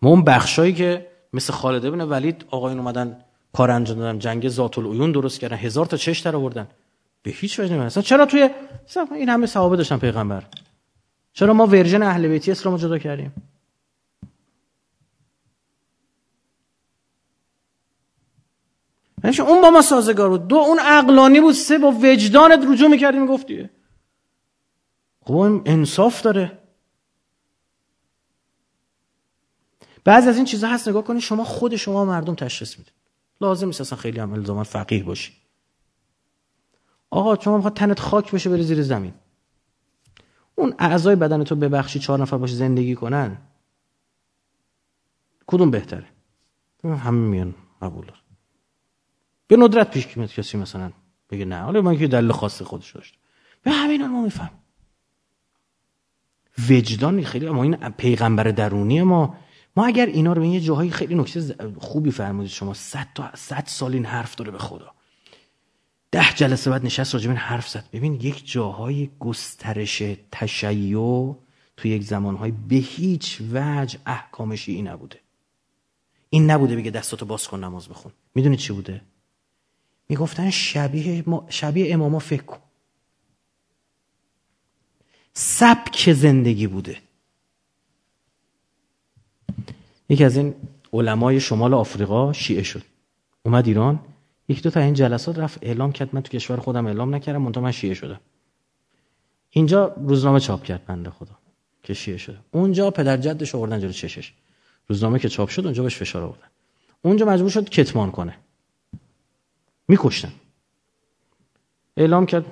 ما 0.02 0.10
اون 0.10 0.24
بخشایی 0.24 0.74
که 0.74 1.08
مثل 1.34 1.54
خالد 1.54 1.86
ابن 1.86 2.02
ولید 2.02 2.46
آقایون 2.50 2.80
اومدن 2.80 3.18
کار 3.54 3.72
انجام 3.72 3.98
دادن 3.98 4.20
جنگ 4.20 4.50
ذات 4.50 4.78
العیون 4.78 5.12
درست 5.12 5.40
کردن 5.40 5.58
هزار 5.58 5.86
تا 5.86 5.98
چش 5.98 6.20
در 6.20 6.36
آوردن. 6.36 6.68
به 7.24 7.32
هیچ 7.32 7.60
وجه 7.60 7.74
نمیدن 7.74 8.02
چرا 8.02 8.26
توی 8.26 8.50
این 9.12 9.30
همه 9.30 9.46
صحابه 9.46 9.78
داشتن 9.78 9.98
پیغمبر. 9.98 10.44
چرا 11.34 11.54
ما 11.54 11.68
ورژن 11.68 12.04
اهل 12.04 12.28
بیتی 12.28 12.52
اسلام 12.52 12.78
جدا 12.78 12.98
کردیم؟ 12.98 13.34
یعنی 19.24 19.40
اون 19.40 19.62
با 19.62 19.70
ما 19.70 19.82
سازگار 19.82 20.30
بود. 20.30 20.48
دو 20.48 20.56
اون 20.56 20.80
عقلانی 20.80 21.42
بود. 21.42 21.54
سه 21.54 21.78
با 21.78 21.92
وجدانت 21.92 22.60
رجوع 22.68 22.90
می‌کردی 22.90 23.20
می‌گفتی. 23.20 23.70
خب 25.22 25.62
انصاف 25.66 26.22
داره. 26.22 26.60
بعضی 30.04 30.30
از 30.30 30.36
این 30.36 30.46
چیزها 30.46 30.74
هست 30.74 30.88
نگاه 30.88 31.04
کنید 31.04 31.22
شما 31.22 31.44
خود 31.44 31.76
شما 31.76 32.06
مردم 32.06 32.36
تشخیص 32.36 32.78
می‌دید. 32.78 32.94
لازم 33.42 33.68
نیست 33.68 33.82
اصلا 33.82 33.98
خیلی 33.98 34.20
هم 34.20 34.34
الزاما 34.34 34.64
فقیر 34.64 35.04
باشی. 35.04 35.43
آقا 37.14 37.40
شما 37.40 37.56
می‌خواد 37.56 37.74
تنت 37.74 38.00
خاک 38.00 38.32
بشه 38.32 38.50
بری 38.50 38.64
زیر 38.64 38.82
زمین. 38.82 39.14
اون 40.56 40.74
اعضای 40.80 41.16
بدن 41.16 41.44
تو 41.44 41.56
ببخشی 41.56 42.00
چهار 42.00 42.20
نفر 42.20 42.38
باشه 42.38 42.56
زندگی 42.56 42.96
کنن 42.96 43.38
کدوم 45.48 45.72
بهتره؟ 45.72 46.06
همه 46.84 47.12
میان 47.12 47.56
قبول 47.82 48.06
به 49.48 49.58
ندرت 49.58 49.92
پیش 49.92 50.18
میاد 50.18 50.34
کسی 50.34 50.58
مثلا 50.58 50.92
بگه 51.30 51.46
نه 51.46 51.60
حالا 51.60 51.82
من 51.82 51.98
که 51.98 52.08
دلیل 52.08 52.32
خاص 52.32 52.62
خودش 52.62 52.92
داشت 52.96 53.18
به 53.64 53.72
همین 53.72 54.08
ما 54.08 54.22
میفهم 54.22 54.50
وجدان 56.70 57.24
خیلی 57.24 57.50
ما 57.50 57.64
این 57.64 57.76
پیغمبر 57.76 58.44
درونی 58.44 59.02
ما. 59.02 59.36
ما 59.76 59.86
اگر 59.86 60.06
اینا 60.06 60.34
رو 60.34 60.42
به 60.42 60.48
یه 60.48 60.60
جاهایی 60.60 60.92
خیلی 60.92 61.16
نکته 61.16 61.56
خوبی 61.78 62.12
فرمودید 62.12 62.52
شما 62.52 62.74
صد 62.74 63.08
تا 63.16 63.32
صد 63.36 63.64
سال 63.68 63.94
این 63.94 64.06
حرف 64.06 64.36
داره 64.36 64.52
به 64.52 64.58
خدا. 64.58 64.92
ده 66.14 66.34
جلسه 66.36 66.70
بعد 66.70 66.86
نشست 66.86 67.16
این 67.16 67.36
حرف 67.36 67.70
زد. 67.70 67.86
ببین 67.94 68.14
یک 68.14 68.52
جاهای 68.52 69.10
گسترش 69.20 70.04
تشیع 70.32 71.36
تو 71.78 71.88
یک 71.88 72.04
زمانهای 72.04 72.52
به 72.52 72.76
هیچ 72.76 73.42
وجه 73.52 74.00
احکامشی 74.06 74.72
این 74.72 74.88
نبوده. 74.88 75.20
این 76.30 76.52
نبوده 76.52 76.76
بگه 76.76 76.92
دستاتو 76.92 77.26
باز 77.26 77.48
کن 77.48 77.64
نماز 77.64 77.90
بخون. 77.90 78.12
می‌دونی 78.36 78.58
چی 78.58 78.74
بوده؟ 78.74 79.02
می‌گفتن 80.10 80.50
شبیه, 80.50 81.24
شبیه 81.50 81.94
اماما 81.94 82.20
فکر 82.20 82.44
کن. 82.44 82.60
سبک 85.34 86.14
زندگی 86.14 86.68
بوده. 86.68 86.98
یکی 90.10 90.24
از 90.24 90.38
این 90.38 90.56
علمای 90.94 91.40
شمال 91.40 91.74
آفریقا 91.74 92.34
شیعه 92.34 92.64
شد. 92.64 92.84
اومد 93.44 93.68
ایران 93.68 94.13
یک 94.48 94.64
دو 94.64 94.70
تا 94.70 94.80
این 94.80 94.94
جلسات 94.94 95.40
رفت 95.40 95.60
اعلام 95.62 95.92
کرد 95.92 96.16
من 96.16 96.22
تو 96.22 96.30
کشور 96.30 96.58
خودم 96.58 96.86
اعلام 96.86 97.16
نکردم 97.16 97.42
منتها 97.42 97.64
من 97.64 97.72
شیعه 97.72 97.94
شدم. 97.94 98.20
اینجا 99.50 99.88
روزنامه 99.98 100.40
چاپ 100.40 100.64
کرد 100.64 100.86
بنده 100.86 101.10
خدا 101.10 101.38
که 101.84 101.94
شیعه 101.94 102.18
شده. 102.18 102.38
اونجا 102.52 102.92
پدر 102.92 103.18
جدش 103.18 103.56
آوردن 103.56 103.80
جلو 103.80 103.92
چشش. 103.92 104.34
روزنامه 104.88 105.20
که 105.20 105.30
چاپ 105.30 105.50
شد 105.50 105.66
اونجا 105.66 105.84
بهش 105.84 105.98
فشار 105.98 106.24
آوردن. 106.24 106.48
اونجا 107.02 107.26
مجبور 107.26 107.50
شد 107.50 107.70
کتمان 107.70 108.12
کنه. 108.12 108.38
میکشتن. 109.88 110.32
اعلام 111.98 112.26
کرد 112.26 112.46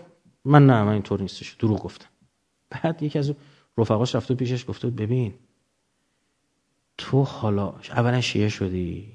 من 0.45 0.65
نه 0.65 0.83
من 0.83 0.93
اینطور 0.93 1.21
نیستش. 1.21 1.53
دروغ 1.59 1.83
گفتم. 1.83 2.07
بعد 2.69 3.03
یکی 3.03 3.19
از 3.19 3.33
رفقاش 3.77 4.15
رفته 4.15 4.35
پیشش 4.35 4.65
گفته 4.67 4.89
ببین 4.89 5.33
تو 6.97 7.23
حالا 7.23 7.73
اولا 7.89 8.21
شیعه 8.21 8.49
شدی 8.49 9.11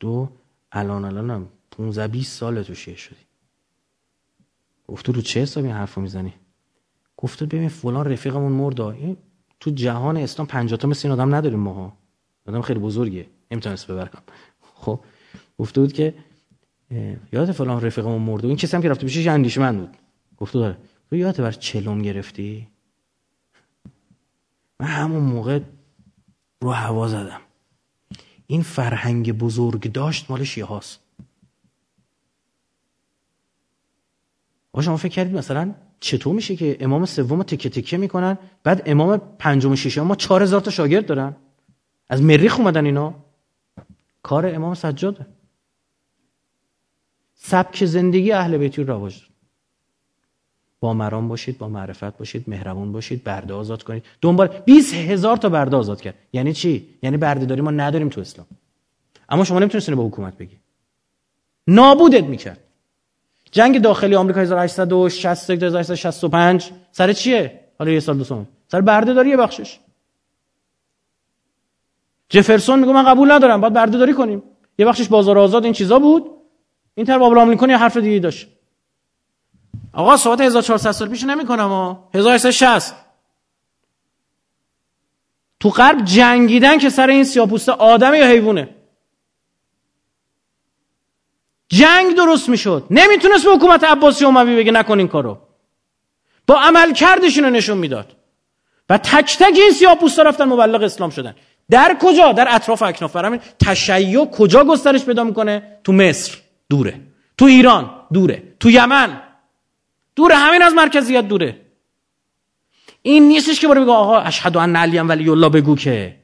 دو 0.00 0.28
الان 0.72 1.04
الانم. 1.04 1.48
15 1.78 2.08
20 2.08 2.38
سال 2.38 2.62
تو 2.62 2.74
شیعه 2.74 2.96
شدی. 2.96 3.16
گفته 4.88 5.12
رو 5.12 5.20
چه 5.20 5.40
حسابی 5.40 5.68
حرفو 5.68 6.00
می‌زنی؟ 6.00 6.34
گفته 7.16 7.46
ببین 7.46 7.68
فلان 7.68 8.06
رفیقمون 8.06 8.52
مرد 8.52 8.76
تو 9.60 9.70
جهان 9.70 10.16
اسلام 10.16 10.48
50 10.48 10.78
تا 10.78 10.88
مثل 10.88 11.08
این 11.08 11.20
آدم 11.20 11.34
نداریم 11.34 11.58
ماها. 11.58 11.96
آدم 12.46 12.60
خیلی 12.62 12.80
بزرگه 12.80 13.26
نمی‌تونست 13.50 13.90
ببرم. 13.90 14.22
خب 14.74 15.00
گفته 15.58 15.80
بود 15.80 15.92
که 15.92 16.14
یاد 17.32 17.52
فلان 17.52 17.80
رفیقمون 17.80 18.22
مرد 18.22 18.44
این 18.44 18.56
کسی 18.56 18.76
هم 18.76 18.82
که 18.82 18.88
رفته 18.88 19.06
پیشش 19.06 19.26
اندیشمند 19.26 19.78
بود. 19.80 19.96
گفته 20.36 20.58
داره 20.58 20.78
تو 21.10 21.16
یادت 21.16 21.40
بر 21.40 21.52
چلم 21.52 22.02
گرفتی؟ 22.02 22.68
من 24.80 24.86
همون 24.86 25.22
موقع 25.22 25.60
رو 26.62 26.70
هوا 26.70 27.08
زدم. 27.08 27.40
این 28.46 28.62
فرهنگ 28.62 29.32
بزرگ 29.32 29.92
داشت 29.92 30.30
مال 30.30 30.44
شیعه 30.44 30.66
هاست. 30.66 31.07
شما 34.82 34.96
فکر 34.96 35.12
کردید 35.12 35.36
مثلا 35.36 35.74
چطور 36.00 36.34
میشه 36.34 36.56
که 36.56 36.76
امام 36.80 37.04
سوم 37.04 37.42
تکه 37.42 37.68
تکه 37.68 37.96
می‌کنن 37.96 38.38
بعد 38.64 38.82
امام 38.86 39.20
پنجم 39.38 39.72
و 39.72 39.76
ششم 39.76 40.02
ما 40.02 40.14
چهار 40.14 40.42
هزار 40.42 40.60
تا 40.60 40.70
شاگرد 40.70 41.06
دارن؟ 41.06 41.36
از 42.08 42.22
مریخ 42.22 42.58
اومدن 42.58 42.84
اینا؟ 42.84 43.14
کار 44.22 44.54
امام 44.54 44.74
سجاده. 44.74 45.26
سبک 47.34 47.84
زندگی 47.84 48.32
اهل 48.32 48.58
بیتی 48.58 48.84
رواج 48.84 49.22
با 50.80 50.94
مرام 50.94 51.28
باشید 51.28 51.58
با 51.58 51.68
معرفت 51.68 52.18
باشید 52.18 52.44
مهربون 52.48 52.92
باشید 52.92 53.24
برده 53.24 53.54
آزاد 53.54 53.82
کنید. 53.82 54.04
دنبال 54.20 54.48
20 54.48 54.94
هزار 54.94 55.36
تا 55.36 55.48
برده 55.48 55.76
آزاد 55.76 56.00
کرد. 56.00 56.14
یعنی 56.32 56.52
چی؟ 56.52 56.88
یعنی 57.02 57.16
برده 57.16 57.46
داری 57.46 57.60
ما 57.60 57.70
نداریم 57.70 58.08
تو 58.08 58.20
اسلام. 58.20 58.46
اما 59.28 59.44
شما 59.44 59.58
نمی‌تونید 59.58 59.94
با 59.94 60.06
حکومت 60.06 60.38
بگی. 60.38 60.56
نابودت 61.66 62.24
می‌کرد. 62.24 62.67
جنگ 63.50 63.82
داخلی 63.82 64.14
آمریکا 64.14 64.40
1860 64.40 65.50
1865 65.50 66.70
سر 66.92 67.12
چیه؟ 67.12 67.60
حالا 67.78 67.90
یه 67.90 68.00
سال 68.00 68.18
دو 68.18 68.24
سال 68.24 68.44
سر 68.68 68.80
برده 68.80 69.14
داری 69.14 69.30
یه 69.30 69.36
بخشش. 69.36 69.78
جفرسون 72.28 72.78
میگه 72.78 72.92
من 72.92 73.04
قبول 73.04 73.32
ندارم 73.32 73.60
باید 73.60 73.72
برده 73.72 73.98
داری 73.98 74.14
کنیم. 74.14 74.42
یه 74.78 74.86
بخشش 74.86 75.08
بازار 75.08 75.38
آزاد 75.38 75.64
این 75.64 75.72
چیزا 75.72 75.98
بود. 75.98 76.30
این 76.94 77.06
تر 77.06 77.22
ابراهام 77.22 77.48
لینکلن 77.48 77.70
یه 77.70 77.76
حرف 77.76 77.96
دیگه 77.96 78.18
داشت. 78.18 78.48
آقا 79.92 80.16
صحبت 80.16 80.40
1400 80.40 80.92
سال 80.92 81.08
پیش 81.08 81.24
نمی‌کنم 81.24 81.68
ها. 81.68 82.08
1860 82.14 82.94
تو 85.60 85.70
غرب 85.70 86.04
جنگیدن 86.04 86.78
که 86.78 86.90
سر 86.90 87.08
این 87.08 87.24
سیاپوسته 87.24 87.72
آدم 87.72 88.14
یا 88.14 88.26
حیوانه. 88.26 88.68
جنگ 91.68 92.16
درست 92.16 92.48
می‌شد. 92.48 92.86
نمی‌تونست 92.90 93.44
به 93.44 93.50
حکومت 93.50 93.84
عباسی 93.84 94.24
اموی 94.24 94.56
بگه 94.56 94.72
نکن 94.72 94.98
این 94.98 95.08
کارو. 95.08 95.38
با 96.46 96.54
عمل 96.54 96.92
کردشون 96.92 97.44
رو 97.44 97.50
نشون 97.50 97.78
می‌داد. 97.78 98.16
و 98.90 98.98
تک 98.98 99.36
تک 99.38 99.54
این 99.54 99.70
سیاپوستا 99.70 100.22
رفتن 100.22 100.44
مبلغ 100.44 100.82
اسلام 100.82 101.10
شدن. 101.10 101.34
در 101.70 101.96
کجا؟ 102.02 102.32
در 102.32 102.48
اطراف 102.50 102.82
اکناف. 102.82 103.16
برامین 103.16 103.40
تشیع 103.60 104.24
کجا 104.24 104.64
گسترش 104.64 105.04
پیدا 105.04 105.24
می‌کنه؟ 105.24 105.78
تو 105.84 105.92
مصر 105.92 106.38
دوره. 106.70 107.00
تو 107.38 107.44
ایران 107.44 107.90
دوره. 108.12 108.42
تو 108.60 108.70
یمن 108.70 109.20
دوره. 110.16 110.34
همین 110.36 110.62
از 110.62 110.74
مرکزیت 110.74 111.28
دوره. 111.28 111.60
این 113.02 113.28
نیستش 113.28 113.60
که 113.60 113.68
برو 113.68 113.82
بگو 113.82 113.92
آقا 113.92 114.18
اشهد 114.18 114.56
ان 114.56 114.76
علی 114.76 114.98
ولی 114.98 115.30
الله 115.30 115.48
بگو 115.48 115.76
که. 115.76 116.16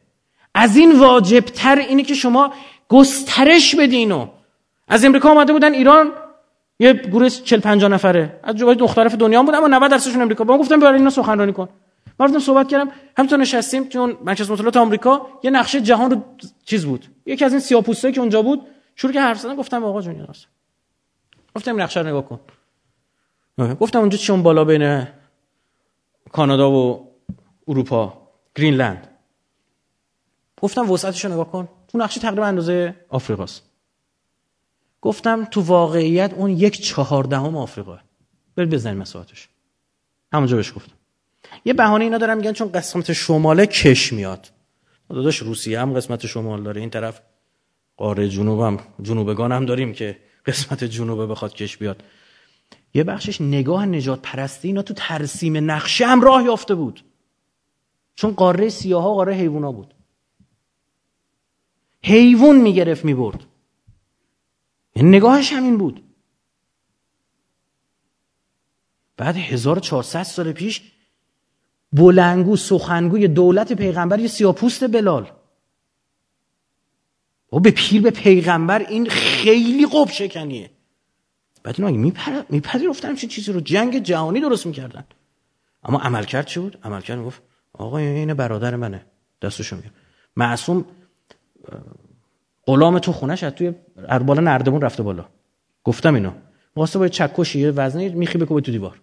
از 0.55 0.77
این 0.77 0.99
واجبتر 0.99 1.79
اینه 1.79 2.03
که 2.03 2.15
شما 2.15 2.53
گسترش 2.89 3.75
بدینو 3.75 4.29
از 4.89 5.05
امریکا 5.05 5.31
آمده 5.31 5.53
بودن 5.53 5.75
ایران. 5.75 6.13
یه 6.79 6.93
گروه 6.93 7.29
40 7.29 7.61
50 7.61 7.91
نفره. 7.91 8.41
از 8.43 8.57
جوای 8.57 8.77
مختلف 8.81 9.15
دنیا 9.15 9.43
بود 9.43 9.55
اما 9.55 9.67
90 9.69 9.91
درصدشون 9.91 10.23
امریکا. 10.23 10.45
با 10.45 10.59
گفتم 10.59 10.81
برای 10.81 10.99
اینا 10.99 11.11
سخنرانی 11.11 11.53
کن. 11.53 11.69
ما 12.21 12.27
رفتیم 12.27 12.41
صحبت 12.41 12.69
کردم. 12.69 12.91
همینطور 13.19 13.39
نشستیم 13.39 13.89
چون 13.89 14.17
مرکز 14.25 14.51
مطالعات 14.51 14.77
آمریکا. 14.77 15.27
یه 15.43 15.51
نقشه 15.51 15.81
جهان 15.81 16.11
رو 16.11 16.23
چیز 16.65 16.85
بود. 16.87 17.07
یکی 17.27 17.45
از 17.45 17.53
این 17.53 17.61
سیاپوستایی 17.61 18.15
که 18.15 18.21
اونجا 18.21 18.43
بود 18.43 18.67
شروع 18.97 19.13
که 19.13 19.21
حرف 19.21 19.41
زدن. 19.41 19.57
گفتم 19.57 19.85
آقا 19.85 20.03
جون 20.03 20.27
راست. 20.27 20.47
گفتم 21.57 21.83
نقشه 21.83 22.01
رو 22.01 22.07
نگاه 22.07 22.29
کن. 22.29 22.41
گفتم 23.81 23.99
اونجا 23.99 24.19
چون 24.19 24.43
بالا 24.43 24.65
بین 24.65 25.07
کانادا 26.33 26.71
و 26.71 27.09
اروپا؟ 27.69 28.29
گرینلند. 28.55 29.09
گفتم 30.61 30.91
وسعتش 30.91 31.25
رو 31.25 31.33
نگاه 31.33 31.53
کن. 31.53 31.69
تو 31.89 31.99
نقشه 31.99 32.21
تقریبا 32.21 32.45
اندازه 32.45 32.95
آفریقاست. 33.09 33.74
گفتم 35.05 35.45
تو 35.45 35.61
واقعیت 35.61 36.33
اون 36.35 36.51
یک 36.51 36.81
چهاردهم 36.81 37.57
آفریقا. 37.57 37.99
برید 38.57 38.71
بزنید 38.71 38.99
مساحتش 38.99 39.49
همونجا 40.33 40.57
بهش 40.57 40.73
گفتم. 40.77 40.95
یه 41.65 41.73
بهانه 41.73 42.05
اینا 42.05 42.19
دارم 42.19 42.37
میگن 42.37 42.53
چون 42.53 42.73
قسمت 42.73 43.13
شماله 43.13 43.67
کش 43.67 44.13
میاد. 44.13 44.51
داداش 45.09 45.39
روسیه 45.39 45.81
هم 45.81 45.93
قسمت 45.93 46.27
شمال 46.27 46.63
داره. 46.63 46.81
این 46.81 46.91
طرف 46.91 47.21
قاره 47.97 48.29
جنوب 48.29 48.61
هم 48.61 48.81
جنوبگان 49.03 49.53
هم 49.53 49.67
داریم 49.67 49.93
که 49.93 50.19
قسمت 50.47 50.85
جنوبه 50.85 51.27
بخواد 51.27 51.55
کش 51.55 51.77
بیاد. 51.77 52.03
یه 52.95 53.05
بخشش 53.05 53.41
نگاه 53.41 53.87
نجات 53.87 54.21
پرستی 54.23 54.69
اینا 54.69 54.83
تو 54.83 54.95
ترسیم 54.97 55.71
نقشه 55.71 56.07
هم 56.07 56.21
راه 56.21 56.45
یافته 56.45 56.75
بود. 56.75 57.05
چون 58.15 58.31
قاره 58.31 58.69
سیاه 58.69 59.03
ها 59.03 59.15
قاره 59.15 59.35
حیوونا 59.35 59.73
بود. 59.73 59.95
حیوان 62.03 62.57
می‌گرفت 62.57 63.05
می‌برد. 63.05 63.47
نگاهش 65.03 65.53
همین 65.53 65.79
بود. 65.79 66.05
بعد 69.17 69.37
1400 69.37 70.23
سال 70.23 70.53
پیش 70.53 70.83
بلنگو 71.93 72.57
سخنگوی 72.57 73.29
دولت 73.29 73.73
پیغمبر 73.73 74.19
یه 74.19 74.29
سیاپوست 74.29 74.89
بلال. 74.89 75.31
و 77.53 77.61
به 77.61 77.71
پیر 77.71 78.03
به 78.03 78.11
پیغمبر 78.11 78.79
این 78.79 79.09
خیلی 79.09 79.87
قب 79.87 80.09
شکنیه. 80.11 80.71
بعد 81.63 81.81
اینا 81.81 82.45
میپذیرفتن 82.51 83.15
چه 83.15 83.27
چیزی 83.27 83.53
رو 83.53 83.61
جنگ 83.61 83.99
جهانی 83.99 84.41
درست 84.41 84.67
می‌کردن. 84.67 85.05
اما 85.83 85.99
عملکرد 85.99 86.47
چی 86.47 86.61
بود؟ 86.61 86.79
عملکرد 86.83 87.25
گفت 87.25 87.43
آقا 87.73 87.99
این 87.99 88.35
برادر 88.35 88.77
منه. 88.77 89.07
دستشو 89.43 89.77
میگم 89.77 89.91
معصوم 90.37 90.85
غلام 92.67 92.99
تو 92.99 93.13
خونش 93.13 93.43
از 93.43 93.53
توی 93.53 93.73
بالا 94.27 94.43
نردمون 94.43 94.81
رفته 94.81 95.03
بالا. 95.03 95.25
گفتم 95.85 96.15
اینو. 96.15 96.31
واسه 96.77 96.99
با 96.99 97.09
چکشی 97.09 97.61
یه 97.61 97.71
وزنه 97.71 98.09
میخی 98.09 98.39
بکوبه 98.39 98.61
تو 98.61 98.73
دیوار. 98.73 99.01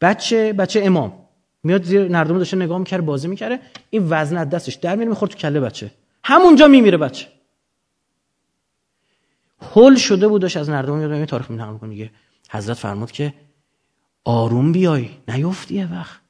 بچه 0.00 0.52
بچه 0.52 0.80
امام. 0.84 1.12
میاد 1.62 1.82
زیر 1.82 2.08
نردمون 2.08 2.38
داشته 2.38 2.56
نگاه 2.56 2.78
می‌کرد 2.78 3.04
بازی 3.04 3.28
می‌کرده. 3.28 3.58
این 3.90 4.06
وزن 4.10 4.36
از 4.36 4.50
دستش 4.50 4.74
در 4.74 4.96
میره 4.96 5.08
می‌خورد 5.08 5.30
تو 5.30 5.38
کله 5.38 5.60
بچه. 5.60 5.90
همونجا 6.24 6.68
میمیره 6.68 6.98
بچه. 6.98 7.26
هول 9.74 9.96
شده 9.96 10.28
بود 10.28 10.42
داشت 10.42 10.56
از 10.56 10.70
نردمون 10.70 11.06
میاد 11.06 11.28
تاریخ 11.28 11.50
می 11.50 11.56
می‌کنه. 11.56 11.88
میگه 11.88 12.10
حضرت 12.50 12.76
فرمود 12.76 13.10
که 13.10 13.34
آروم 14.24 14.72
بیای. 14.72 15.08
نیفتی 15.28 15.84
وقت. 15.84 16.20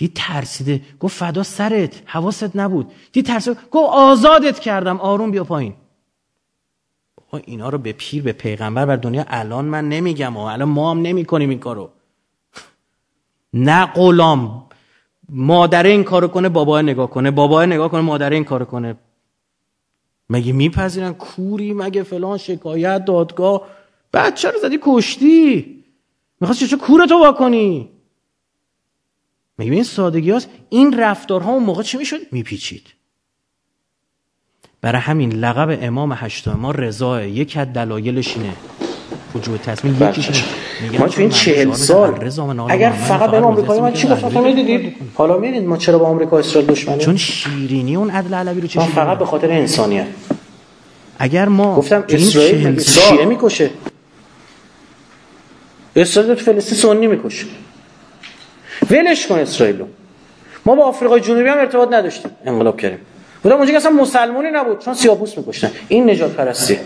دید 0.00 0.12
ترسیده. 0.14 0.80
گفت 1.00 1.16
فدا 1.16 1.42
سرت 1.42 2.02
حواست 2.06 2.56
نبود. 2.56 2.92
دید 3.12 3.26
ترسیده. 3.26 3.60
گفت 3.70 3.90
آزادت 3.92 4.58
کردم 4.58 5.00
آروم 5.00 5.30
بیا 5.30 5.44
پایین. 5.44 5.74
اینا 7.44 7.68
رو 7.68 7.78
به 7.78 7.92
پیر 7.92 8.22
به 8.22 8.32
پیغمبر 8.32 8.86
بر 8.86 8.96
دنیا 8.96 9.24
الان 9.28 9.64
من 9.64 9.88
نمیگم 9.88 10.36
و 10.36 10.40
الان 10.40 10.68
ما 10.68 10.90
هم 10.90 11.02
نمی 11.02 11.24
کنیم 11.24 11.50
این 11.50 11.58
کارو. 11.58 11.90
نه 13.52 13.86
غلام. 13.86 14.66
مادر 15.28 15.82
این 15.82 16.04
کارو 16.04 16.28
کنه 16.28 16.48
بابا 16.48 16.80
نگاه 16.82 17.10
کنه. 17.10 17.30
بابا 17.30 17.64
نگاه 17.64 17.90
کنه 17.90 18.00
مادر 18.00 18.30
این 18.30 18.44
کارو 18.44 18.64
کنه. 18.64 18.96
مگه 20.30 20.52
میپذیرن 20.52 21.12
کوری 21.12 21.72
مگه 21.72 22.02
فلان 22.02 22.38
شکایت 22.38 23.04
دادگاه؟ 23.04 23.66
بچه 24.12 24.50
رو 24.50 24.58
زدی 24.58 24.78
کشتی. 24.82 25.84
می‌خواستی 26.40 26.66
چه 26.66 26.76
کورتو 26.76 27.18
واکنی 27.18 27.99
میگه 29.60 29.72
این 29.72 29.84
سادگی 29.84 30.30
هست 30.30 30.48
این 30.68 31.00
رفتارها 31.00 31.50
اون 31.50 31.62
موقع 31.62 31.82
چی 31.82 31.98
می‌شد؟ 31.98 32.20
میپیچید. 32.32 32.82
برای 34.80 35.00
همین 35.00 35.32
لقب 35.32 35.78
امام 35.82 36.12
هشتم 36.16 36.58
ما 36.60 36.70
رضاه 36.70 37.28
یک 37.28 37.56
از 37.56 37.72
دلایلش 37.72 38.36
اینه. 38.36 38.52
وجود 39.34 39.60
تصمیم 39.60 39.94
بله. 39.94 40.10
یکیش 40.10 40.44
ما 40.98 41.08
تو 41.08 41.20
این 41.20 41.30
چهل 41.30 41.72
سال 41.72 42.30
اگر 42.68 42.90
فقط 42.90 43.30
به 43.30 43.36
آمریکایی 43.36 43.80
من 43.80 43.92
چی 43.92 44.08
گفتم 44.08 44.42
می‌دیدید؟ 44.42 44.96
حالا 45.14 45.38
می‌دید 45.38 45.62
ما 45.62 45.76
چرا 45.76 45.98
با 45.98 46.06
آمریکا 46.06 46.38
اسرائیل 46.38 46.70
دشمنیم؟ 46.70 46.98
چون 46.98 47.16
شیرینی 47.16 47.96
اون 47.96 48.10
عدل 48.10 48.34
علوی 48.34 48.60
رو 48.60 48.66
چه 48.66 48.80
فقط 48.80 49.18
به 49.18 49.26
خاطر 49.26 49.50
انسانیت. 49.50 50.06
اگر 51.18 51.48
ما 51.48 51.76
گفتم 51.76 52.04
اسرائیل 52.08 52.80
شیعه 52.80 53.24
می‌کشه. 53.24 53.70
اسرائیل 55.96 56.34
تو 56.34 56.44
فلسطین 56.44 56.78
سنی 56.78 57.06
می‌کشه. 57.06 57.46
ولش 58.90 59.26
کن 59.26 59.38
اسرائیلو. 59.38 59.86
ما 60.66 60.74
با 60.74 60.84
آفریقای 60.84 61.20
جنوبی 61.20 61.48
هم 61.48 61.58
ارتباط 61.58 61.92
نداشتیم 61.92 62.30
انقلاب 62.44 62.80
کردیم. 62.80 62.98
بودم 63.42 63.56
اونجا 63.56 63.76
اصلا 63.76 63.90
مسلمانی 63.90 64.48
نبود 64.50 64.78
چون 64.84 64.94
سیاپوس 64.94 65.38
میکشتن. 65.38 65.70
این 65.88 66.10
نجات 66.10 66.30
پرستی. 66.30 66.78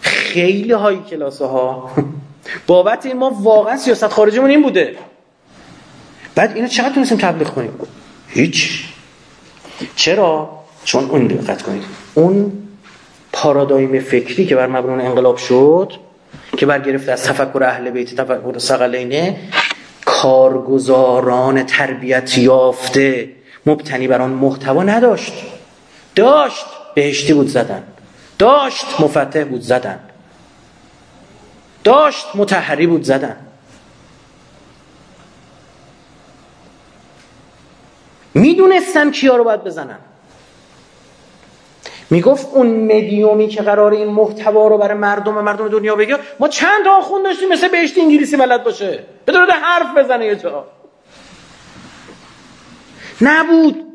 خیلی 0.00 0.72
های 0.72 0.98
کلاسه 1.10 1.44
ها 1.44 1.90
بابت 2.66 3.06
این 3.06 3.16
ما 3.16 3.30
واقعا 3.30 3.76
سیاست 3.76 4.08
خارجیمون 4.08 4.50
این 4.50 4.62
بوده. 4.62 4.94
بعد 6.34 6.56
اینو 6.56 6.68
چقدر 6.68 6.94
تونستیم 6.94 7.18
تبلیغ 7.18 7.48
کنیم؟ 7.48 7.72
هیچ. 8.28 8.84
چرا؟ 9.96 10.50
چون 10.84 11.04
اون 11.04 11.26
دقت 11.26 11.62
کنید. 11.62 11.84
اون 12.14 12.52
پارادایم 13.32 14.00
فکری 14.00 14.46
که 14.46 14.56
بر 14.56 14.66
مبنای 14.66 15.06
انقلاب 15.06 15.36
شد 15.36 15.92
که 16.56 16.66
برگرفته 16.66 17.12
از 17.12 17.24
تفکر 17.24 17.64
اهل 17.64 17.90
بیت 17.90 18.14
تفکر 18.14 18.58
سقلینه 18.58 19.36
کارگزاران 20.04 21.62
تربیت 21.62 22.38
یافته 22.38 23.32
مبتنی 23.66 24.08
بر 24.08 24.22
آن 24.22 24.30
محتوا 24.30 24.82
نداشت. 24.82 25.32
داشت 26.14 26.66
بهشتی 26.94 27.34
بود 27.34 27.48
زدن. 27.48 27.82
داشت 28.38 29.00
مفتح 29.00 29.44
بود 29.44 29.60
زدن. 29.60 30.00
داشت 31.84 32.26
متحری 32.34 32.86
بود 32.86 33.02
زدن. 33.02 33.36
می‌دونستن 38.34 39.10
کیا 39.10 39.36
رو 39.36 39.44
باید 39.44 39.64
بزنن. 39.64 39.98
می‌گفت 42.10 42.48
اون 42.52 42.66
مدیومی 42.66 43.48
که 43.48 43.62
قرار 43.62 43.92
این 43.92 44.08
محتوا 44.08 44.68
رو 44.68 44.78
برای 44.78 44.98
مردم 44.98 45.36
و 45.36 45.42
مردم 45.42 45.68
دنیا 45.68 45.96
بگه 45.96 46.16
ما 46.40 46.48
چند 46.48 46.84
تا 46.84 47.00
خون 47.00 47.22
داشتیم 47.22 47.48
مثل 47.48 47.68
بهشت 47.68 47.98
انگلیسی 47.98 48.36
بلد 48.36 48.64
باشه. 48.64 49.04
بدون 49.26 49.50
حرف 49.50 49.96
بزنه 49.96 50.26
یه 50.26 50.36
جا. 50.36 50.66
نبود. 53.20 53.86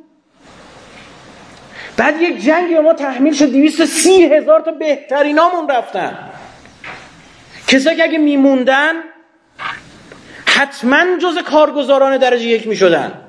بعد 1.98 2.22
یک 2.22 2.44
جنگی 2.44 2.80
ما 2.80 2.94
تحمیل 2.94 3.34
شد 3.34 3.46
دویست 3.46 3.86
سی 3.86 4.26
هزار 4.26 4.60
تا 4.60 4.72
بهترینامون 4.72 5.70
رفتن. 5.70 6.18
کسایی 7.68 7.98
که 7.98 8.04
اگه 8.04 8.18
میموندن 8.18 8.94
حتما 10.46 11.18
جز 11.18 11.38
کارگزاران 11.38 12.18
درجه 12.18 12.46
یک 12.46 12.68
می‌شدن. 12.68 13.25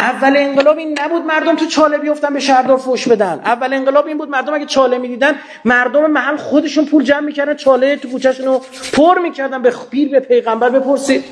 اول 0.00 0.36
انقلاب 0.36 0.78
این 0.78 0.98
نبود 1.00 1.22
مردم 1.22 1.56
تو 1.56 1.66
چاله 1.66 1.98
بیفتن 1.98 2.34
به 2.34 2.40
شهردار 2.40 2.76
فوش 2.78 3.08
بدن. 3.08 3.40
اول 3.44 3.72
انقلاب 3.72 4.06
این 4.06 4.18
بود 4.18 4.30
مردم 4.30 4.54
اگه 4.54 4.66
چاله 4.66 4.98
می‌دیدن 4.98 5.34
مردم 5.64 6.10
محل 6.10 6.36
خودشون 6.36 6.84
پول 6.84 7.04
جمع 7.04 7.20
می‌کردن 7.20 7.54
چاله 7.54 7.96
تو 7.96 8.08
کوچهشون 8.08 8.46
رو 8.46 8.62
پر 8.92 9.18
می‌کردن 9.18 9.62
به 9.62 9.74
پیر 9.90 10.08
به 10.08 10.20
پیغمبر 10.20 10.68
بپرسید. 10.68 11.24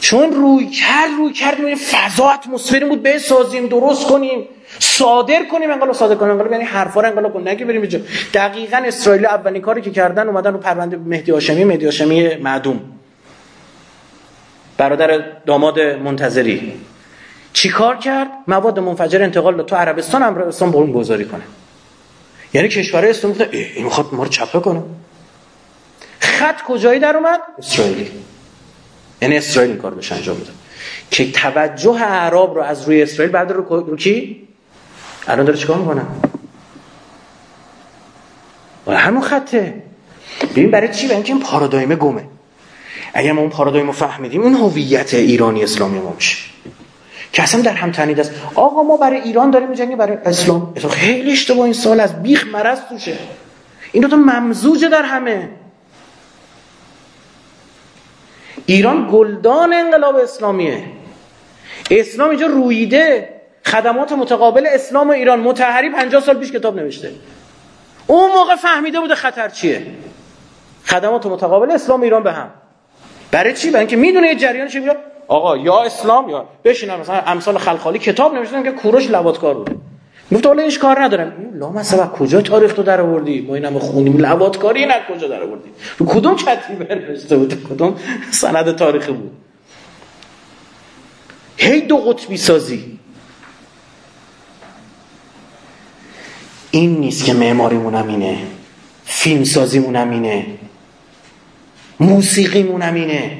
چون 0.00 0.32
روی 0.32 0.66
کرد 0.66 1.10
روی 1.18 1.32
کردیم 1.32 1.64
این 1.64 1.76
فضا 1.76 2.30
اتمسفری 2.30 2.84
بود 2.84 3.02
به 3.02 3.18
سازیم 3.18 3.66
درست 3.66 4.06
کنیم 4.06 4.48
صادر 4.78 5.44
کنیم 5.44 5.70
انقلاب 5.70 5.92
صادر 5.92 6.14
کنیم 6.14 6.32
انقلاب 6.32 6.52
یعنی 6.52 6.64
حرفا 6.64 7.00
رو 7.00 7.08
انقلاب 7.08 7.32
کنیم 7.32 7.48
نگه 7.48 7.64
بریم 7.64 7.80
اینجا. 7.80 7.98
دقیقا 8.34 8.76
اسرائیل 8.76 9.26
اولین 9.26 9.62
کاری 9.62 9.82
که 9.82 9.90
کردن 9.90 10.28
اومدن 10.28 10.52
رو 10.52 10.58
پرونده 10.58 10.96
مهدی 10.96 11.32
هاشمی 11.32 11.64
مهدی 11.64 11.84
هاشمی 11.84 12.36
معدوم. 12.36 12.93
برادر 14.78 15.18
داماد 15.46 15.80
منتظری. 15.80 16.72
چی 17.52 17.68
کار 17.68 17.96
کرد؟ 17.96 18.28
مواد 18.48 18.78
منفجر 18.78 19.22
انتقال 19.22 19.62
تو 19.62 19.76
عربستان 19.76 20.22
عربستان 20.22 20.70
برون 20.70 20.92
گذاری 20.92 21.24
کنه. 21.24 21.42
یعنی 22.54 22.68
کشور 22.68 23.04
اسلامی 23.06 23.34
گفتن 23.34 23.48
این 23.52 23.84
می‌خواد 23.84 24.14
ما 24.14 24.22
رو 24.22 24.28
چپه 24.28 24.60
کنه. 24.60 24.82
خط 26.20 26.62
کجایی 26.62 27.00
در 27.00 27.16
اومد؟ 27.16 27.40
اسرائیلی. 27.58 28.10
یعنی 29.22 29.36
اسرائیل 29.36 29.70
این 29.70 29.80
کار 29.80 29.94
بهش 29.94 30.12
انجام 30.12 30.36
بده 30.36 30.50
که 31.10 31.32
توجه 31.32 32.02
اعراب 32.02 32.54
رو 32.54 32.62
از 32.62 32.84
روی 32.84 33.02
اسرائیل 33.02 33.32
بعد 33.32 33.52
رو, 33.52 33.62
رو 33.62 33.96
کی؟ 33.96 34.48
الان 35.28 35.44
داره 35.46 35.58
چیکار 35.58 35.76
می‌کنه؟ 35.76 36.02
و 38.86 38.98
همون 38.98 39.22
خطه. 39.22 39.82
ببین 40.50 40.70
برای 40.70 40.88
چی؟ 40.88 41.06
برای 41.06 41.14
اینکه 41.14 41.32
این 41.32 41.42
پارادایم 41.42 41.94
گمه. 41.94 42.22
اگر 43.14 43.32
ما 43.32 43.40
اون 43.40 43.50
پارادایم 43.50 43.86
رو 43.86 43.92
فهمیدیم 43.92 44.42
این 44.42 44.54
هویت 44.54 45.14
ایرانی 45.14 45.62
اسلامی 45.62 45.98
ما 45.98 46.12
میشه. 46.16 46.36
که 47.32 47.42
اصلا 47.42 47.60
در 47.60 47.72
هم 47.72 47.92
تنید 47.92 48.20
است. 48.20 48.32
آقا 48.54 48.82
ما 48.82 48.96
برای 48.96 49.20
ایران 49.20 49.50
داریم 49.50 49.68
میجنگیم 49.68 49.98
برای 49.98 50.16
اسلام. 50.24 50.74
خیلی 50.90 51.32
اشتباه 51.32 51.64
این 51.64 51.72
سال 51.72 52.00
از 52.00 52.22
بیخ 52.22 52.46
مرض 52.46 52.80
توشه. 52.88 53.18
این 53.92 54.02
دو 54.02 54.08
تا 54.08 54.16
ممزوجه 54.16 54.88
در 54.88 55.02
همه. 55.02 55.48
ایران 58.66 59.08
گلدان 59.12 59.74
انقلاب 59.74 60.16
اسلامیه. 60.16 60.84
اسلام 61.90 62.30
اینجا 62.30 62.46
رویده. 62.46 63.30
خدمات 63.66 64.12
متقابل 64.12 64.66
اسلام 64.66 65.08
و 65.08 65.12
ایران. 65.12 65.40
متحری 65.40 65.90
50 65.90 66.22
سال 66.22 66.38
پیش 66.38 66.52
کتاب 66.52 66.76
نوشته. 66.76 67.10
اون 68.06 68.30
موقع 68.30 68.56
فهمیده 68.56 69.00
بوده 69.00 69.14
خطر 69.14 69.48
چیه. 69.48 69.86
خدمات 70.86 71.26
متقابل 71.26 71.70
اسلام 71.70 72.00
و 72.00 72.04
ایران 72.04 72.22
به 72.22 72.32
هم. 72.32 72.50
برای 73.30 73.54
چی؟ 73.54 73.70
برای 73.70 73.80
اینکه 73.80 73.96
می‌دونه 73.96 74.26
یه 74.26 74.34
جریان 74.34 74.68
چه 74.68 74.80
بیاد 74.80 74.96
آقا 75.28 75.56
یا 75.56 75.82
اسلام 75.82 76.28
یا 76.28 76.48
بشینن 76.64 77.00
مثلا 77.00 77.20
امثال 77.26 77.58
خلخالی 77.58 77.98
کتاب 77.98 78.34
نوشتن 78.34 78.62
که 78.62 78.72
کوروش 78.72 79.10
لواتکار 79.10 79.54
بوده. 79.54 79.72
گفت 80.32 80.46
حالا 80.46 80.62
هیچ 80.62 80.78
کار 80.78 81.02
ندارم. 81.02 81.32
لا 81.54 81.70
مثلا 81.70 82.06
کجا 82.06 82.40
تاریخ 82.40 82.72
تو 82.72 82.82
در 82.82 83.00
آوردی؟ 83.00 83.40
ما 83.40 83.54
اینم 83.54 83.78
خونیم 83.78 84.16
لواتکاری 84.16 84.86
نه 84.86 84.94
کجا 85.14 85.28
در 85.28 85.42
آوردی؟ 85.42 85.70
رو 85.98 86.06
کدوم 86.06 86.36
چتری 86.36 86.76
برنوشته 86.76 87.36
بود؟ 87.36 87.68
کدوم 87.68 87.96
سند 88.30 88.76
تاریخی 88.76 89.12
بود؟ 89.12 89.30
هی 91.56 91.80
دو 91.80 91.96
قطبی 91.96 92.36
سازی. 92.36 92.98
این 96.70 96.96
نیست 97.00 97.24
که 97.24 97.32
معماریمون 97.32 97.94
اینه. 97.94 98.38
فیلم 99.04 99.44
سازیمون 99.44 99.96
اینه. 99.96 100.46
موسیقیمون 102.04 102.82
اینه. 102.82 103.38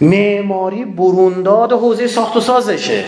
معماری 0.00 0.84
برونداد 0.84 1.72
حوزه 1.72 2.06
ساخت 2.06 2.36
و 2.36 2.40
سازشه. 2.40 3.04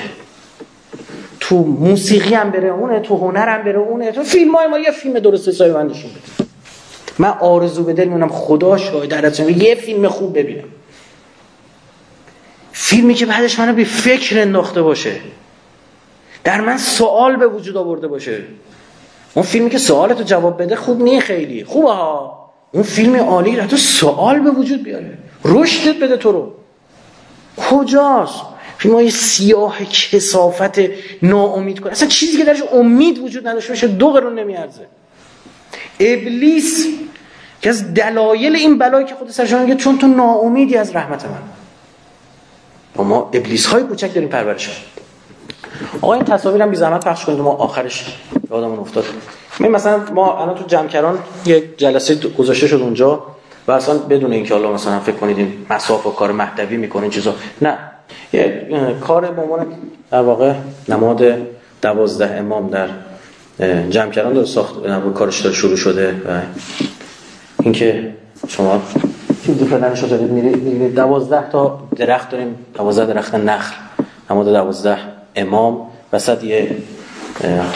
تو 1.40 1.56
موسیقی 1.56 2.34
هم 2.34 2.50
بره 2.50 2.68
اونه 2.68 3.00
تو 3.00 3.16
هنر 3.16 3.48
هم 3.48 3.64
بره 3.64 3.78
اونه. 3.78 4.12
تو 4.12 4.22
فیلم 4.22 4.54
های 4.54 4.66
ما 4.66 4.78
یه 4.78 4.90
فیلم 4.90 5.18
درست 5.18 5.48
حسابی 5.48 5.72
من 5.72 5.86
نشون 5.86 6.10
بده. 6.10 6.48
من 7.18 7.28
آرزو 7.28 7.84
به 7.84 7.92
دل 7.92 8.04
میونم 8.04 8.28
خدا 8.28 8.76
شاید 8.76 9.10
در 9.10 9.50
یه 9.50 9.74
فیلم 9.74 10.08
خوب 10.08 10.38
ببینم. 10.38 10.68
فیلمی 12.72 13.14
که 13.14 13.26
بعدش 13.26 13.58
منو 13.58 13.72
به 13.72 13.84
فکر 13.84 14.40
انداخته 14.40 14.82
باشه. 14.82 15.16
در 16.44 16.60
من 16.60 16.78
سوال 16.78 17.36
به 17.36 17.46
وجود 17.46 17.76
آورده 17.76 18.08
باشه. 18.08 18.42
اون 19.34 19.44
فیلمی 19.44 19.70
که 19.70 19.78
سوالتو 19.78 20.22
جواب 20.22 20.62
بده 20.62 20.76
خوب 20.76 21.02
نی 21.02 21.20
خیلی. 21.20 21.64
خوبه 21.64 21.90
ها. 21.90 22.43
اون 22.74 22.82
فیلم 22.82 23.16
عالی 23.16 23.56
را 23.56 23.66
تو 23.66 23.76
سوال 23.76 24.40
به 24.40 24.50
وجود 24.50 24.82
بیاره. 24.82 25.18
رشدت 25.44 25.98
بده 26.02 26.16
تو 26.16 26.32
رو. 26.32 26.52
کجاست؟ 27.56 28.42
فیلم 28.78 28.94
های 28.94 29.10
سیاه 29.10 29.84
کسافت 29.84 30.78
ناامید 31.22 31.80
کنه 31.80 31.92
اصلا 31.92 32.08
چیزی 32.08 32.38
که 32.38 32.44
درش 32.44 32.62
امید 32.72 33.18
وجود 33.18 33.48
نداشته 33.48 33.72
باشه 33.72 33.86
دو 33.86 34.10
قرون 34.10 34.38
نمیارزه. 34.38 34.86
ابلیس 36.00 36.86
که 37.60 37.68
از 37.68 37.94
دلایل 37.94 38.56
این 38.56 38.78
بلایی 38.78 39.06
که 39.06 39.14
خود 39.14 39.30
سرشون 39.30 39.62
میگه 39.62 39.74
چون 39.74 39.98
تو 39.98 40.06
ناامیدی 40.06 40.76
از 40.76 40.96
رحمت 40.96 41.24
من. 41.24 41.42
ما 43.04 43.30
ابلیس 43.32 43.66
های 43.66 43.82
کوچک 43.82 44.14
داریم 44.14 44.28
پرورش 44.28 44.84
آقا 46.02 46.14
این 46.14 46.24
تصاویرم 46.24 46.70
بی 46.70 46.76
زحمت 46.76 47.04
پخش 47.04 47.24
کنید 47.24 47.38
ما 47.38 47.50
آخرش 47.50 48.18
یادمون 48.50 48.78
افتاد. 48.78 49.04
می 49.60 49.68
مثلا 49.68 50.00
ما 50.14 50.42
الان 50.42 50.54
تو 50.54 50.64
جمکران 50.64 51.18
یک 51.46 51.78
جلسه 51.78 52.14
گذاشته 52.38 52.66
شد 52.66 52.80
اونجا 52.80 53.22
و 53.68 53.72
اصلا 53.72 53.98
بدون 53.98 54.32
اینکه 54.32 54.54
حالا 54.54 54.72
مثلا 54.72 55.00
فکر 55.00 55.16
کنید 55.16 55.38
این 55.38 55.66
مساف 55.70 56.06
و 56.06 56.10
کار 56.10 56.32
مهدوی 56.32 56.76
می‌کنه 56.76 57.08
چیزا. 57.08 57.34
نه. 57.62 57.78
یه 58.32 58.66
کار 59.00 59.30
به 59.30 59.42
عنوان 59.42 59.66
در 60.10 60.20
واقع 60.20 60.54
نماد 60.88 61.36
دوازده 61.82 62.34
امام 62.34 62.70
در 62.70 62.88
جمکران 63.90 64.32
داره 64.32 64.46
ساخت 64.46 64.74
کارش 65.14 65.40
داره 65.40 65.54
شروع 65.54 65.76
شده 65.76 66.10
و 66.10 66.40
اینکه 67.62 68.14
شما 68.48 68.82
فیلد 69.42 69.64
فلانش 69.64 70.02
رو 70.02 70.08
دارید 70.08 70.30
میرید 70.30 70.94
دوازده 70.94 71.50
تا 71.50 71.78
درخت 71.96 72.30
داریم. 72.30 72.54
دوازده 72.74 73.12
درخت 73.12 73.34
نخل. 73.34 73.74
نماد 74.30 74.46
دوازده 74.46 74.98
امام. 75.36 75.86
وسط 76.12 76.44
یه 76.44 76.76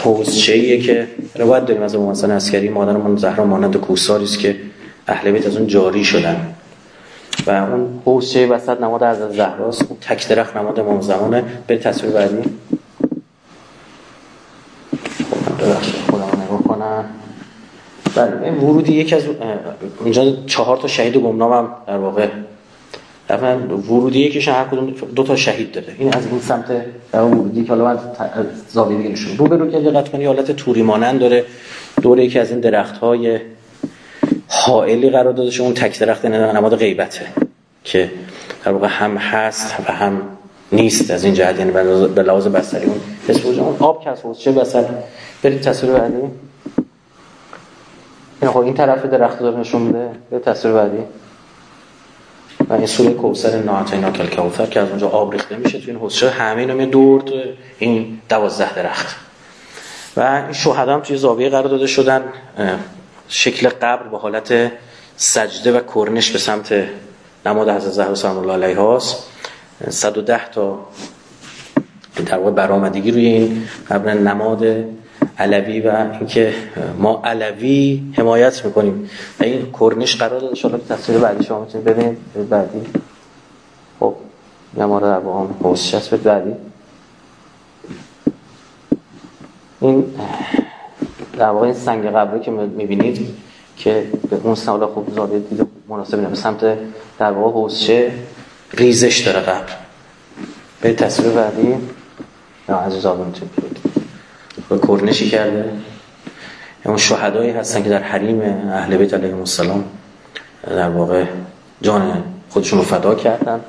حوزچه‌ایه 0.03 0.81
که 0.81 1.07
روایت 1.35 1.65
داریم 1.65 1.83
از 1.83 1.95
ابو 1.95 2.11
حسن 2.11 2.31
عسکری 2.31 2.69
مادرمون 2.69 3.15
زهرا 3.15 3.45
مانند 3.45 3.77
کوساری 3.77 4.23
است 4.23 4.39
که 4.39 4.55
اهل 5.07 5.31
بیت 5.31 5.47
از 5.47 5.57
اون 5.57 5.67
جاری 5.67 6.03
شدن. 6.03 6.55
و 7.47 7.51
اون 7.51 8.01
حوزچه 8.05 8.47
وسط 8.47 8.81
نماد 8.81 9.03
از 9.03 9.17
زهراست 9.17 9.85
اون 9.89 9.99
تک 10.01 10.27
درخت 10.27 10.57
نماد 10.57 10.79
امام 10.79 11.01
زمانه 11.01 11.43
به 11.67 11.77
تصویر 11.77 12.11
بعدی. 12.11 12.43
کنم. 16.67 17.05
بله 18.15 18.51
ورودی 18.51 18.93
یکی 18.93 19.15
از 19.15 19.23
اونجا 19.99 20.35
چهار 20.45 20.77
تا 20.77 20.87
شهید 20.87 21.17
گمنام 21.17 21.53
هم 21.53 21.69
در 21.87 21.97
واقع 21.97 22.27
ورودی 23.29 24.19
یکیشون 24.19 24.53
هر 24.53 24.63
کدوم 24.63 24.93
دو 25.15 25.23
تا 25.23 25.35
شهید 25.35 25.71
داره 25.71 25.87
این 25.99 26.13
از 26.13 26.27
این 26.27 26.39
سمت 26.39 26.65
ورودی 27.13 27.63
که 27.63 27.69
حالا 27.69 27.83
من 27.83 27.99
زاویه 28.69 28.97
دیگه 28.97 29.09
نشون 29.09 29.37
رو 29.37 29.47
به 29.47 29.57
رو 29.57 29.71
که 29.71 29.79
دقت 29.79 30.09
کنی 30.09 30.25
حالت 30.25 30.51
توری 30.51 30.81
مانند 30.81 31.19
داره. 31.19 31.45
دور 32.01 32.19
یکی 32.19 32.39
از 32.39 32.51
این 32.51 32.59
درخت 32.59 32.97
های 32.97 33.39
حائلی 34.47 35.09
قرار 35.09 35.33
داده 35.33 35.61
اون 35.61 35.73
تک 35.73 35.99
درخت 35.99 36.25
نماد 36.25 36.75
غیبته 36.75 37.21
که 37.83 38.11
در 38.65 38.71
واقع 38.71 38.87
هم 38.87 39.17
هست 39.17 39.75
و 39.87 39.91
هم 39.91 40.21
نیست 40.71 41.11
از 41.11 41.23
این 41.23 41.33
جهت 41.33 41.59
یعنی 41.59 41.71
به 42.07 42.23
لحاظ 42.23 42.47
بصری 42.47 42.85
اون 42.85 42.99
اسم 43.29 43.47
اون 43.47 43.75
آب 43.79 44.03
که 44.03 44.09
از 44.09 44.39
چه 44.39 44.51
بسر 44.51 44.85
برید 45.43 45.61
تصویر 45.61 45.93
بعدی. 45.93 46.15
این 48.41 48.51
خب 48.51 48.57
این 48.57 48.73
طرف 48.73 49.05
درخت 49.05 49.39
داره 49.39 49.59
نشون 49.59 49.81
میده. 49.81 50.09
به 50.31 50.39
تصویر 50.39 50.73
بعدی. 50.73 51.03
و 52.69 52.73
این 52.73 52.85
سوره 52.85 53.13
کوثر 53.13 53.61
ناعتینا 53.61 54.11
کل 54.11 54.27
کوثر 54.27 54.65
که 54.65 54.79
از 54.79 54.89
اونجا 54.89 55.09
آب 55.09 55.31
ریخته 55.33 55.55
میشه 55.55 55.79
تو 55.79 55.85
این 55.87 55.95
حوضچه 55.95 56.29
همه 56.29 56.61
اینا 56.61 56.85
دور 56.85 57.23
این 57.79 58.21
دوازده 58.29 58.75
درخت. 58.75 59.15
و 60.17 60.21
این 60.21 60.53
شهدا 60.53 60.93
هم 60.93 61.01
توی 61.01 61.17
زاویه 61.17 61.49
قرار 61.49 61.67
داده 61.67 61.87
شدن 61.87 62.23
شکل 63.27 63.69
قبر 63.69 64.03
با 64.03 64.17
حالت 64.17 64.71
سجده 65.17 65.71
و 65.71 65.81
کرنش 65.95 66.31
به 66.31 66.39
سمت 66.39 66.87
نماد 67.45 67.69
حضرت 67.69 67.91
زهرا 67.91 68.15
سلام 68.15 68.37
الله 68.37 68.53
علیها 68.53 68.95
است 68.95 69.23
110 69.89 70.49
تا 70.51 70.87
در 72.25 72.37
واقع 72.37 72.51
برآمدگی 72.51 73.11
روی 73.11 73.25
این 73.25 73.67
قبر 73.89 74.13
نماد 74.13 74.85
علوی 75.39 75.81
و 75.81 76.07
اینکه 76.19 76.53
ما 76.97 77.21
علوی 77.23 78.03
حمایت 78.17 78.65
می‌کنیم. 78.65 79.09
و 79.39 79.43
این 79.43 79.71
کرنش 79.79 80.15
قرار 80.15 80.39
داده 80.39 80.55
شما 80.55 80.77
تصویر 80.77 81.19
بعدی 81.19 81.43
شما 81.43 81.59
می‌تونید 81.59 81.87
ببینید. 81.87 82.49
بعدی. 82.49 82.81
خب 83.99 84.15
یا 84.77 84.87
ما 84.87 84.99
رو 84.99 85.07
در 85.07 85.19
با 85.19 85.39
هم 85.39 85.55
حوصشت 85.63 86.13
بعدی. 86.15 86.51
این 89.81 90.05
در 91.37 91.49
واقع 91.49 91.65
این 91.65 91.75
سنگ 91.75 92.05
قبری 92.05 92.39
که 92.39 92.51
می‌بینید 92.51 93.35
که 93.77 94.07
به 94.29 94.39
اون 94.43 94.55
سال 94.55 94.85
خوب 94.85 95.15
زاویه 95.15 95.39
دید 95.39 95.67
مناسب 95.89 96.29
به 96.29 96.35
سمت 96.35 96.77
در 97.19 97.31
واقع 97.31 97.59
ریزش 98.73 99.19
داره 99.19 99.39
قبر. 99.39 99.71
به 100.81 100.93
تصویر 100.93 101.29
بعدی. 101.29 101.75
نه 102.69 102.75
عزیز 102.75 103.05
آقا 103.05 103.23
می‌تونید 103.23 103.51
و 104.71 104.77
کرنشی 104.77 105.29
کرده. 105.29 105.71
اون 106.85 106.97
شهدایی 106.97 107.51
هستن 107.51 107.83
که 107.83 107.89
در 107.89 108.03
حریم 108.03 108.41
اهل 108.71 108.97
بیت 108.97 109.13
علیهم 109.13 109.39
السلام 109.39 109.83
در 110.67 110.89
واقع 110.89 111.25
جان 111.81 112.23
خودشون 112.49 112.79
رو 112.79 112.85
فدا 112.85 113.15
کردن. 113.15 113.59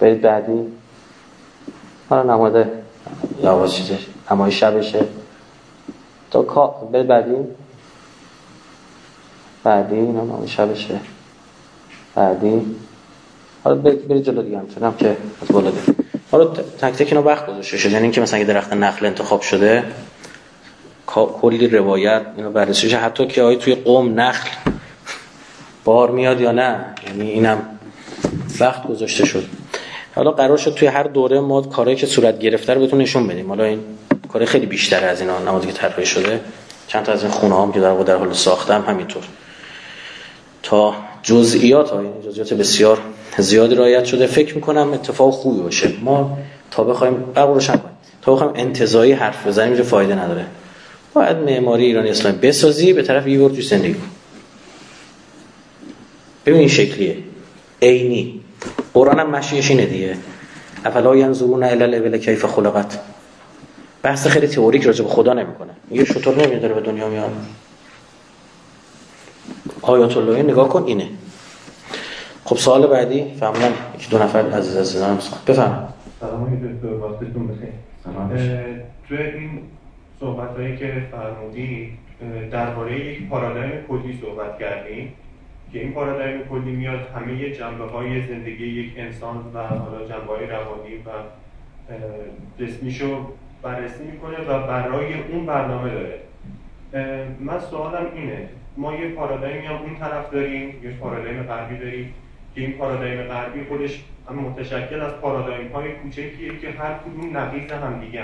برید 0.00 0.20
بعدی. 0.20 0.72
حالا 2.08 2.34
نماده 2.34 2.72
همای 4.28 4.52
شبشه. 4.52 5.04
تا 6.30 6.42
کا 6.42 6.66
برید 6.66 7.06
بعدی. 7.06 7.34
بعدی 9.64 9.96
نمای 9.96 10.48
شبشه. 10.48 11.00
بعدی. 12.14 12.76
حالا 13.64 13.76
برید 13.76 14.22
جلو 14.22 14.42
دیگه 14.42 14.58
همچنم 14.58 14.94
که 14.94 15.16
از 15.42 15.48
بالا 15.48 15.70
دید 15.70 16.01
حالا 16.32 16.44
تک 16.44 16.92
تک 16.92 17.06
اینا 17.08 17.22
وقت 17.22 17.46
گذاشته 17.46 17.78
شده. 17.78 17.92
یعنی 17.92 18.02
اینکه 18.02 18.20
مثلا 18.20 18.38
یه 18.38 18.44
درخت 18.44 18.72
نخل 18.72 19.06
انتخاب 19.06 19.40
شده 19.40 19.84
کلی 21.06 21.66
روایت 21.66 22.22
اینو 22.36 22.50
بررسی 22.50 22.88
شده 22.88 23.00
حتی 23.00 23.26
که 23.26 23.42
آیا 23.42 23.58
توی 23.58 23.74
قوم 23.74 24.20
نخل 24.20 24.48
بار 25.84 26.10
میاد 26.10 26.40
یا 26.40 26.52
نه. 26.52 26.84
یعنی 27.06 27.30
اینم 27.30 27.78
وقت 28.60 28.86
گذاشته 28.86 29.26
شد. 29.26 29.44
حالا 30.14 30.30
قرار 30.30 30.56
شد 30.56 30.74
توی 30.74 30.88
هر 30.88 31.02
دوره 31.02 31.40
ما 31.40 31.62
کارهایی 31.62 31.96
که 31.96 32.06
صورت 32.06 32.38
گرفته 32.38 32.74
رو 32.74 32.80
بهتون 32.80 33.00
نشون 33.00 33.26
بدیم. 33.26 33.48
حالا 33.48 33.64
این 33.64 33.80
کار 34.32 34.44
خیلی 34.44 34.66
بیشتره 34.66 35.06
از 35.06 35.20
اینا 35.20 35.38
نمادی 35.38 35.66
که 35.66 35.72
طراحی 35.72 36.06
شده. 36.06 36.40
چند 36.88 37.04
تا 37.04 37.12
از 37.12 37.22
این 37.22 37.32
خونه 37.32 37.62
هم 37.62 37.72
که 37.72 37.80
در 37.80 37.94
در 37.94 38.16
حال 38.16 38.32
ساختم 38.32 38.84
همینطور. 38.88 39.22
تا 40.62 40.94
جزئیات 41.22 41.90
ها 41.90 42.02
جزئیات 42.26 42.54
بسیار 42.54 42.98
زیادی 43.40 43.74
رعایت 43.74 44.04
شده. 44.04 44.26
فکر 44.26 44.54
می‌کنم 44.54 44.92
اتفاق 44.92 45.30
خوبی 45.30 45.60
باشه. 45.60 45.92
ما 46.02 46.38
تا 46.70 46.84
بخوایم 46.84 47.14
قبولش 47.36 47.66
کنیم. 47.66 47.80
تا 48.22 48.34
بخوایم 48.34 48.52
انتزاعی 48.56 49.12
حرف 49.12 49.46
بزنیم 49.46 49.76
که 49.76 49.82
فایده 49.82 50.14
نداره. 50.14 50.46
باید 51.14 51.36
معماری 51.36 51.84
ایران 51.84 52.06
اسلامی 52.06 52.38
بسازی 52.38 52.92
به 52.92 53.02
طرف 53.02 53.26
یه 53.26 53.48
توی 53.48 53.62
زندگی 53.62 53.94
کن. 53.94 54.10
ببین 56.46 56.58
این 56.58 56.68
شکلیه. 56.68 57.16
عینی. 57.82 58.40
قرآن 58.94 59.18
هم 59.18 59.30
مشیش 59.30 59.70
اینه 59.70 59.86
دیگه. 59.86 60.16
افلا 60.84 61.16
ینظرون 61.16 61.62
الی 61.62 61.82
الابل 61.82 62.18
کیف 62.18 62.44
خلقت. 62.44 62.98
بحث 64.02 64.26
خیلی 64.26 64.46
تئوریک 64.46 64.82
راجع 64.82 65.04
به 65.04 65.10
خدا 65.10 65.32
نمی‌کنه. 65.32 65.70
یه 65.90 66.04
شطور 66.04 66.46
نمیداره 66.46 66.74
به 66.74 66.80
دنیا 66.80 67.08
میاد. 67.08 67.30
آیات 69.82 70.16
الله 70.16 70.42
نگاه 70.42 70.68
کن 70.68 70.84
اینه. 70.84 71.08
خب 72.52 72.58
سوال 72.58 72.86
بعدی 72.86 73.24
فهمونم 73.40 73.72
یک 73.94 74.10
دو 74.10 74.18
نفر 74.18 74.38
عزیز 74.38 74.76
عزیزانم 74.76 75.18
بفهم 75.46 75.88
سلام 76.20 76.74
دکتر 76.74 76.94
وقتتون 76.94 77.48
بخیر. 77.48 77.68
توی 79.08 79.18
این 79.18 79.60
صحبت 80.20 80.56
هایی 80.56 80.76
که 80.76 81.02
فرمودی 81.10 81.92
درباره 82.50 83.06
یک 83.06 83.28
پارادایم 83.28 83.72
کلی 83.88 84.18
صحبت 84.22 84.58
کردیم 84.58 85.12
که 85.72 85.80
این 85.80 85.92
پارادایم 85.92 86.40
کلی 86.50 86.72
میاد 86.72 87.00
همه 87.14 87.50
جنبه 87.50 87.84
های 87.84 88.26
زندگی 88.26 88.66
یک 88.66 88.92
انسان 88.96 89.36
و 89.54 89.58
حالا 89.58 90.04
جنبه 90.08 90.36
های 90.36 90.46
روانی 90.46 90.96
و 91.06 91.10
جسمیشو 92.62 93.26
بررسی 93.62 94.04
می‌کنه 94.04 94.36
و 94.48 94.66
برای 94.66 95.14
اون 95.32 95.46
برنامه 95.46 95.90
داره. 95.90 96.18
من 97.40 97.60
سوالم 97.70 98.06
اینه 98.14 98.48
ما 98.76 98.94
یه 98.94 99.08
پارادایمی 99.08 99.66
هم 99.66 99.76
اون 99.76 99.96
طرف 100.00 100.30
داریم 100.30 100.68
یه 100.84 100.90
پارادایم 101.00 101.42
غربی 101.42 101.78
داریم. 101.78 102.14
که 102.54 102.60
این 102.60 102.72
پارادایم 102.72 103.22
غربی 103.22 103.64
خودش 103.64 104.04
هم 104.28 104.34
متشکل 104.34 105.00
از 105.00 105.12
پارادایم 105.12 105.72
های 105.72 105.92
کوچکیه 105.92 106.58
که 106.58 106.70
هر 106.70 106.94
کدوم 106.94 107.36
نقیض 107.36 107.72
هم 107.72 108.00
دیگه 108.00 108.22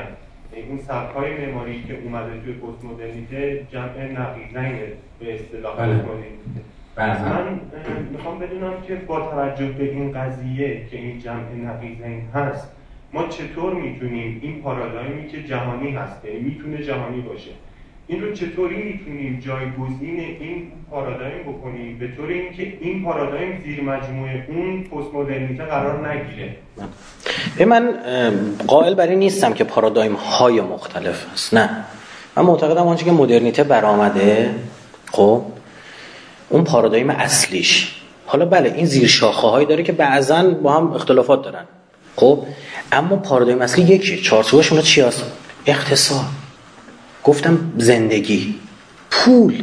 یعنی 0.52 0.68
اون 0.68 0.78
سبک 0.78 1.14
های 1.16 1.46
معماری 1.46 1.82
که 1.82 1.98
اومده 2.04 2.40
توی 2.40 2.52
پست 2.52 2.84
مدرنیته 2.84 3.66
جمع 3.72 4.12
نقیضین 4.12 4.78
به 5.20 5.34
اصطلاح 5.34 5.76
بله. 5.76 6.04
بله. 6.96 7.22
من 7.28 7.60
می‌خوام 8.12 8.38
بدونم 8.38 8.82
که 8.86 8.94
با 8.94 9.30
توجه 9.30 9.66
به 9.66 9.84
این 9.84 10.12
قضیه 10.12 10.86
که 10.90 10.96
این 10.96 11.18
جمع 11.18 11.54
نقیضین 11.64 12.28
هست 12.34 12.72
ما 13.12 13.28
چطور 13.28 13.74
می‌تونیم 13.74 14.38
این 14.42 14.62
پارادایمی 14.62 15.28
که 15.28 15.42
جهانی 15.42 15.90
هست 15.90 16.24
یعنی 16.24 16.40
می‌تونه 16.40 16.82
جهانی 16.82 17.20
باشه 17.20 17.50
این 18.08 18.22
رو 18.22 18.34
چطوری 18.34 18.82
می‌تونیم 18.82 19.42
جایگزین 19.46 20.20
این 20.40 20.72
پارادایم 20.90 21.42
بکنیم؟ 21.42 21.98
به 21.98 22.08
طور 22.16 22.28
اینکه 22.28 22.72
این 22.80 23.04
پارادایم 23.04 23.62
زیر 23.64 23.82
مجموعه 23.82 24.46
اون 24.48 24.84
پست 24.84 25.14
مدرنیته 25.14 25.64
قرار 25.64 26.08
نگیره. 26.08 26.56
من 27.66 27.94
قائل 28.66 28.94
برای 28.94 29.16
نیستم 29.16 29.52
که 29.52 29.64
پارادایم 29.64 30.14
های 30.14 30.60
مختلف 30.60 31.26
است. 31.32 31.54
نه. 31.54 31.84
من 32.36 32.44
معتقدم 32.44 32.86
آنچه 32.86 33.04
که 33.04 33.12
مدرنیته 33.12 33.64
برآمده 33.64 34.54
خب 35.12 35.42
اون 36.48 36.64
پارادایم 36.64 37.10
اصلیش. 37.10 37.94
حالا 38.26 38.44
بله 38.44 38.72
این 38.76 38.86
زیر 38.86 39.08
شاخه 39.08 39.46
هایی 39.46 39.66
داره 39.66 39.82
که 39.82 39.92
بعضا 39.92 40.50
با 40.50 40.72
هم 40.72 40.92
اختلافات 40.92 41.42
دارن. 41.44 41.64
خب 42.16 42.44
اما 42.92 43.16
پارادایم 43.16 43.62
اصلی 43.62 43.84
یکی 43.84 44.20
چارچوبش 44.20 44.72
اونا 44.72 44.82
چی 44.82 45.00
هست؟ 45.00 45.24
اقتصاد. 45.66 46.24
گفتم 47.24 47.72
زندگی 47.78 48.54
پول 49.10 49.62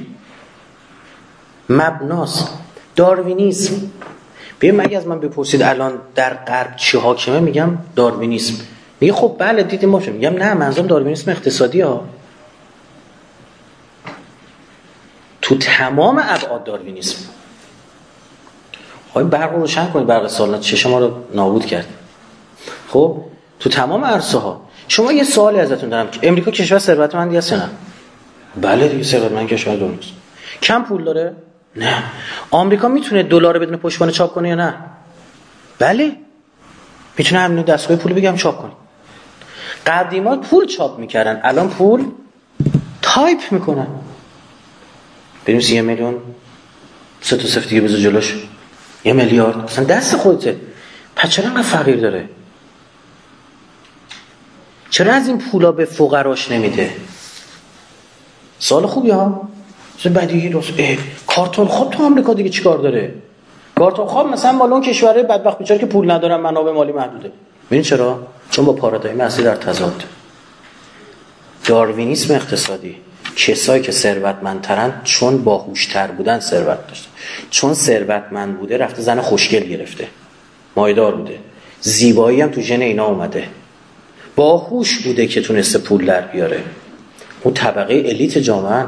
مبناس 1.69 2.49
داروینیسم. 2.95 3.75
ببین 4.61 4.75
مگه 4.75 4.97
از 4.97 5.07
من 5.07 5.19
بپرسید 5.19 5.61
الان 5.61 5.99
در 6.15 6.33
غرب 6.33 6.75
چی 6.75 6.97
حاکمه؟ 6.97 7.39
میگم 7.39 7.77
داروینیسم. 7.95 8.63
میگه 8.99 9.13
خب 9.13 9.35
بله 9.39 9.63
دیدیم 9.63 9.89
ما 9.89 9.99
میگم 9.99 10.33
نه 10.33 10.53
منظورم 10.53 10.87
داروینیسم 10.87 11.31
اقتصادی 11.31 11.81
ها. 11.81 12.05
تو 15.41 15.57
تمام 15.57 16.21
ابعاد 16.23 16.63
داروینیسم. 16.63 17.17
خواهی 19.11 19.27
برق 19.27 19.53
رو 19.53 19.59
روشن 19.59 19.91
کنید 19.91 20.07
برق 20.07 20.27
سالنات 20.27 20.61
چه 20.61 20.89
ما 20.89 20.99
رو 20.99 21.11
نابود 21.33 21.65
کرد. 21.65 21.87
خب 22.89 23.21
تو 23.59 23.69
تمام 23.69 24.05
عرصه 24.05 24.37
ها 24.37 24.64
شما 24.87 25.11
یه 25.11 25.23
سوالی 25.23 25.59
ازتون 25.59 25.89
دارم. 25.89 26.11
که 26.11 26.27
امریکا 26.27 26.51
کشور 26.51 26.79
ثروتمندی 26.79 27.37
هست 27.37 27.53
نه؟ 27.53 27.69
بله 28.61 28.87
دیگه 28.87 29.03
ثروتمند 29.03 29.47
کشور 29.47 29.75
دنیاست 29.75 30.09
کم 30.61 30.83
پول 30.83 31.03
داره؟ 31.03 31.35
نه. 31.75 32.03
آمریکا 32.51 32.87
می‌تونه 32.87 33.23
دلار 33.23 33.59
بدون 33.59 33.77
پشتوانه 33.77 34.11
چاپ 34.11 34.33
کنه 34.33 34.49
یا 34.49 34.55
نه؟ 34.55 34.73
بله. 35.79 36.11
می‌تونه 37.17 37.41
همین 37.41 37.63
دستگاه 37.63 37.97
پول 37.97 38.13
بگم 38.13 38.35
چاپ 38.35 38.61
کنه. 38.61 38.71
قدیما 39.87 40.37
پول 40.37 40.65
چاپ 40.65 40.99
می‌کردن 40.99 41.41
الان 41.43 41.69
پول 41.69 42.05
تایپ 43.01 43.39
می‌کنن. 43.51 43.87
بریم 45.45 45.59
سی 45.59 45.81
میلیون 45.81 46.21
سه 47.21 47.37
تا 47.37 47.47
صفر 47.47 47.69
دیگه 47.69 47.81
بذار 47.81 47.99
جلوش. 47.99 48.35
یه 49.05 49.13
میلیارد. 49.13 49.57
اصلا 49.57 49.85
دست 49.85 50.17
خودته. 50.17 50.57
پس 51.15 51.29
چرا 51.29 51.45
انقدر 51.45 51.61
فقیر 51.61 51.95
داره؟ 51.95 52.29
چرا 54.95 55.13
از 55.13 55.27
این 55.27 55.37
پولا 55.37 55.71
به 55.71 55.85
فقراش 55.85 56.51
نمیده؟ 56.51 56.91
سال 58.59 58.85
خوبی 58.85 59.09
ها؟ 59.09 59.49
بدیهی 60.15 60.49
راست 60.49 60.73
کارتون 61.27 61.67
خواب 61.67 61.91
تو 61.91 62.03
آمریکا 62.03 62.33
دیگه 62.33 62.49
چیکار 62.49 62.77
داره؟ 62.77 63.13
کارتون 63.75 64.05
خواب 64.05 64.27
مثلا 64.27 64.51
مال 64.51 64.73
اون 64.73 64.81
کشوره 64.81 65.23
بدبخت 65.23 65.57
بیچاره 65.57 65.79
که 65.79 65.85
پول 65.85 66.11
ندارن 66.11 66.35
منابع 66.35 66.71
مالی 66.71 66.91
محدوده. 66.91 67.31
ببین 67.71 67.81
چرا؟ 67.81 68.27
چون 68.51 68.65
با 68.65 68.73
پارادایم 68.73 69.21
اصلی 69.21 69.43
در 69.43 69.55
تضاد. 69.55 70.03
داروینیسم 71.65 72.35
اقتصادی. 72.35 72.95
کسایی 73.35 73.81
که 73.81 73.91
ثروتمندترن 73.91 75.01
چون 75.03 75.43
باهوشتر 75.43 76.07
بودن 76.07 76.39
ثروت 76.39 76.87
داشتن. 76.87 77.09
چون 77.49 77.73
ثروتمند 77.73 78.57
بوده 78.57 78.77
رفته 78.77 79.01
زن 79.01 79.21
خوشگل 79.21 79.63
گرفته. 79.63 80.07
مایدار 80.75 81.15
بوده. 81.15 81.39
زیبایی 81.81 82.41
هم 82.41 82.49
تو 82.49 82.61
ژن 82.61 82.81
اینا 82.81 83.05
اومده. 83.05 83.47
باهوش 84.35 84.99
بوده 84.99 85.27
که 85.27 85.41
تونسته 85.41 85.79
پول 85.79 86.05
در 86.05 86.21
بیاره. 86.21 86.63
اون 87.41 87.53
طبقه 87.53 87.93
الیت 87.93 88.37
جامعه 88.37 88.85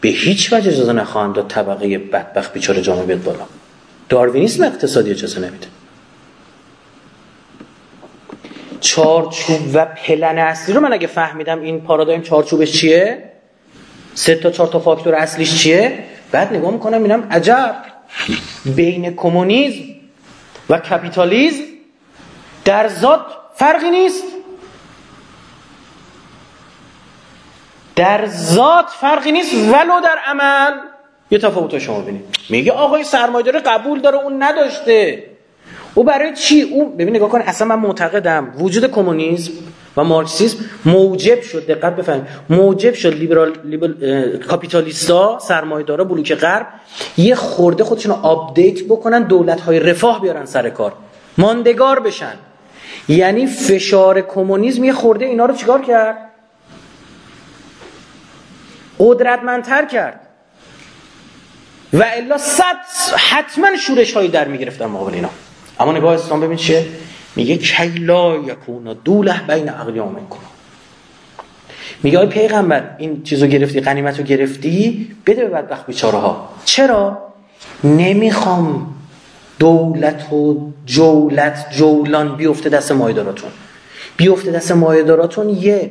به 0.00 0.08
هیچ 0.08 0.52
وجه 0.52 0.70
اجازه 0.70 0.92
نخواهند 0.92 1.34
داد 1.34 1.48
طبقه 1.48 1.98
بدبخت 1.98 2.52
بیچاره 2.52 2.82
جامعه 2.82 3.04
بیاد 3.04 3.22
بالا. 3.22 3.46
داروینیسم 4.08 4.64
اقتصادی 4.64 5.10
اجازه 5.10 5.40
نمیده. 5.40 5.66
چارچوب 8.80 9.60
و 9.74 9.84
پلن 9.84 10.38
اصلی 10.38 10.74
رو 10.74 10.80
من 10.80 10.92
اگه 10.92 11.06
فهمیدم 11.06 11.60
این 11.60 11.80
پارادایم 11.80 12.22
چارچوبش 12.22 12.72
چیه؟ 12.72 13.32
سه 14.14 14.34
تا 14.34 14.50
چهار 14.50 14.68
تا 14.68 14.78
فاکتور 14.78 15.14
اصلیش 15.14 15.58
چیه؟ 15.62 15.98
بعد 16.32 16.54
نگاه 16.54 16.70
می‌کنم 16.70 17.02
اینم 17.02 17.28
عجب. 17.30 17.76
بین 18.64 19.16
کمونیسم 19.16 19.84
و 20.70 20.78
کپیتالیزم 20.78 21.62
در 22.64 22.88
ذات 22.88 23.20
فرقی 23.54 23.90
نیست. 23.90 24.22
در 27.96 28.26
ذات 28.26 28.86
فرقی 29.00 29.32
نیست 29.32 29.54
ولو 29.54 30.00
در 30.04 30.18
عمل. 30.26 30.72
یه 31.30 31.38
تفاوت 31.38 31.78
شما 31.78 32.00
ببینید. 32.00 32.24
میگه 32.50 32.72
آقای 32.72 33.04
سرمایه‌دار 33.04 33.58
قبول 33.58 34.00
داره 34.00 34.16
اون 34.16 34.42
نداشته. 34.42 35.24
او 35.94 36.04
برای 36.04 36.34
چی؟ 36.34 36.62
او 36.62 36.88
ببین 36.88 37.16
نگاه 37.16 37.28
کن 37.28 37.40
اصلا 37.40 37.68
من 37.68 37.78
معتقدم 37.78 38.52
وجود 38.58 38.90
کمونیسم 38.90 39.52
و 39.96 40.04
مارکسیسم 40.04 40.64
موجب 40.84 41.40
شد 41.40 41.66
دقت 41.66 41.96
بفهمید. 41.96 42.26
موجب 42.50 42.94
شد 42.94 43.14
لیبرال, 43.14 43.52
لیبرال 43.64 44.36
کاپیتالیستا 44.38 45.38
سرمایه‌دارا 45.38 46.04
بلوک 46.04 46.34
غرب 46.34 46.66
یه 47.16 47.34
خورده 47.34 47.84
خودشون 47.84 48.12
update 48.22 48.84
بکنن 48.84 49.22
دولت‌های 49.22 49.80
رفاه 49.80 50.20
بیارن 50.20 50.44
سر 50.44 50.70
کار. 50.70 50.92
ماندگار 51.38 52.00
بشن. 52.00 52.34
یعنی 53.08 53.46
فشار 53.46 54.20
کمونیسم 54.20 54.84
یه 54.84 54.92
خورده 54.92 55.24
اینا 55.24 55.44
رو 55.44 55.54
چیکار 55.54 55.82
کرد؟ 55.82 56.16
قدرتمندتر 58.98 59.84
کرد. 59.84 60.20
و 61.92 62.04
الا 62.16 62.38
صد 62.38 62.76
حتما 63.30 63.76
شورش 63.76 64.12
هایی 64.12 64.28
در 64.28 64.48
می‌گرفتن 64.48 64.86
مقابل 64.86 65.14
اینا. 65.14 65.30
اما 65.80 65.92
نگاه 65.92 66.14
اسلام 66.14 66.40
ببین 66.40 66.56
چیه؟ 66.56 66.86
میگه 67.36 67.56
کیلا 67.56 68.36
یکونا 68.36 68.94
دوله 68.94 69.40
بین 69.48 69.68
اقلیام 69.68 70.28
کن 70.28 70.38
میگه 72.02 72.18
آی 72.18 72.26
پیغمبر 72.26 72.90
این 72.98 73.22
چیزو 73.22 73.46
گرفتی 73.46 73.80
غنیمتو 73.80 74.22
گرفتی 74.22 75.08
بده 75.26 75.44
به 75.44 75.48
بدبخت 75.48 75.86
بیچاره 75.86 76.18
ها 76.18 76.48
چرا؟ 76.64 77.32
نمی‌خوام 77.84 78.94
دولت 79.58 80.32
و 80.32 80.72
جولت 80.86 81.66
جولان 81.70 82.36
بیفته 82.36 82.68
دست 82.68 82.92
مایداراتون. 82.92 83.50
بیفته 84.16 84.50
دست 84.50 84.72
مایداراتون 84.72 85.48
یه 85.48 85.90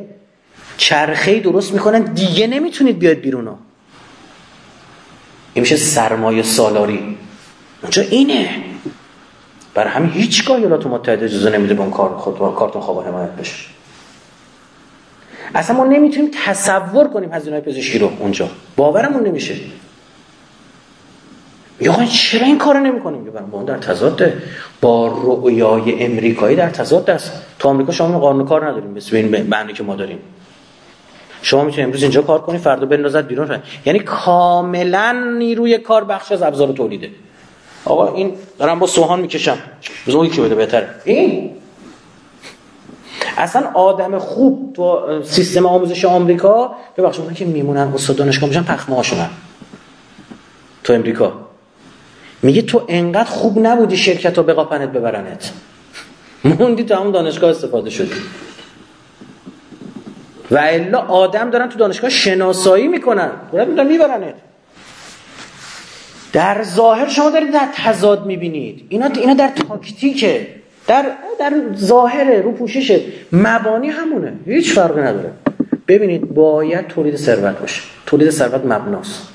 چرخه 0.78 1.40
درست 1.40 1.74
می‌کنن 1.74 2.02
دیگه 2.02 2.48
نمی‌تونید 2.48 3.00
بیاید 3.00 3.22
بیرون 3.22 3.48
این 5.54 5.62
میشه 5.62 5.76
سرمایه 5.76 6.44
سالاری. 6.44 7.18
اونجا 7.82 8.02
اینه. 8.02 8.50
بر 9.74 9.88
همین 9.88 10.12
هیچگاه 10.12 10.58
ایالات 10.58 10.88
متحده 10.88 11.26
اجازه 11.26 11.50
نمیده 11.50 11.74
به 11.74 11.82
اون 11.82 11.92
کار 11.92 12.10
خود 12.10 12.56
کارتون 12.56 12.82
خواب 12.82 13.08
حمایت 13.08 13.30
بشه. 13.30 13.66
اصلا 15.56 15.76
ما 15.76 15.84
نمی‌تونیم 15.84 16.32
تصور 16.46 17.08
کنیم 17.08 17.34
هزینه 17.34 17.60
پزشکی 17.60 18.00
رو 18.00 18.12
اونجا. 18.20 18.50
باورمون 18.76 19.28
نمیشه. 19.28 19.56
یا 21.82 22.06
چرا 22.06 22.46
این 22.46 22.58
کارو 22.58 22.80
نمی‌کنیم؟ 22.80 23.24
برام 23.24 23.50
با 23.50 23.58
اون 23.58 23.66
در 23.66 23.78
تضاد. 23.78 24.34
با 24.82 25.08
رؤیای 25.24 26.06
امریکایی 26.06 26.56
در 26.56 26.70
تضاد 26.70 27.10
است. 27.10 27.32
تو 27.60 27.70
آمریکا 27.70 27.92
شما 27.92 28.20
قانون 28.20 28.46
کار 28.46 28.68
نداریم. 28.68 28.92
مثل 28.92 29.16
این 29.16 29.48
معنی 29.48 29.74
که 29.74 29.84
ما 29.84 29.96
داریم. 29.96 30.20
شما 31.42 31.64
می‌تونید 31.64 31.86
امروز 31.86 32.02
اینجا 32.02 32.22
کار 32.22 32.42
کنید 32.42 32.62
فردا 32.62 32.86
بندازد 32.86 33.28
بیرون. 33.28 33.48
فرد. 33.48 33.64
یعنی 33.86 34.00
کاملا 34.00 35.36
نیروی 35.38 35.78
کار 35.78 36.04
بخش 36.04 36.32
از 36.32 36.42
ابزار 36.42 36.74
تولیده. 36.74 37.10
آقا 37.86 38.14
این 38.14 38.34
دارم 38.60 38.80
با 38.80 38.88
سوهان 38.88 39.20
می‌کشم. 39.20 39.58
بزن 40.08 40.18
اون 40.18 40.30
بده 40.30 40.56
بهتره 40.56 40.90
این؟ 41.06 41.52
اصلا 43.38 43.72
آدم 43.74 44.20
خوب 44.20 44.74
تو 44.76 45.02
سیستم 45.24 45.66
آموزش 45.66 46.06
آمریکا 46.06 46.76
ببخشید 46.98 47.22
اونایی 47.22 47.38
که 47.38 47.46
میمونن 47.46 47.92
استاد 47.96 48.16
دانشگاه 48.16 48.50
میشن 48.50 48.64
پخمه 48.64 48.96
هاشونن 48.96 49.30
تو 50.84 50.94
امریکا 50.94 51.34
میگه 52.42 52.62
تو 52.62 52.86
انقدر 52.88 53.30
خوب 53.30 53.60
نبودی 53.60 53.98
شرکت 53.98 54.38
ها 54.38 54.44
بقاپنت 54.44 54.90
ببرنت. 54.90 55.52
موندی 56.44 56.84
تو 56.84 56.96
همون 56.96 57.12
دانشگاه 57.12 57.50
استفاده 57.50 57.90
شدی. 57.90 58.12
و 60.52 60.58
الا 60.58 61.00
آدم 61.00 61.50
دارن 61.50 61.70
تو 61.70 61.80
دانشگاه 61.80 62.10
شناسایی 62.10 62.88
می‌کنن. 62.88 63.30
باید 63.52 63.68
می‌دونن 63.68 63.88
میبرنت. 63.88 64.34
در 66.34 66.64
ظاهر 66.64 67.08
شما 67.08 67.30
دارید 67.30 67.54
در 67.54 67.68
تضاد 67.76 68.26
می‌بینید. 68.26 68.86
اینا 68.90 69.06
اینا 69.06 69.34
در 69.34 69.48
تاکتیکه. 69.68 70.48
در 70.88 71.06
در 71.40 71.54
ظاهر 71.76 72.42
رو 72.42 72.52
پوششه 72.52 73.02
مبانی 73.32 73.90
همونه. 73.90 74.34
هیچ 74.46 74.74
فرقی 74.74 75.02
نداره. 75.02 75.32
ببینید 75.88 76.34
باید 76.34 76.88
تولید 76.88 77.16
ثروت 77.16 77.60
باشه. 77.60 77.82
تولید 78.06 78.30
ثروت 78.30 78.66
مبناست. 78.66 79.28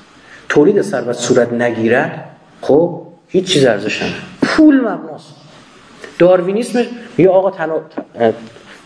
تولید 0.49 0.81
ثروت 0.81 1.15
صورت 1.15 1.53
نگیرد 1.53 2.25
خب 2.61 3.01
هیچ 3.27 3.53
چیز 3.53 3.65
ارزش 3.65 4.13
پول 4.41 4.81
مبناست. 4.81 5.35
داروینیسم 6.19 6.85
یه 7.17 7.29
آقا 7.29 7.51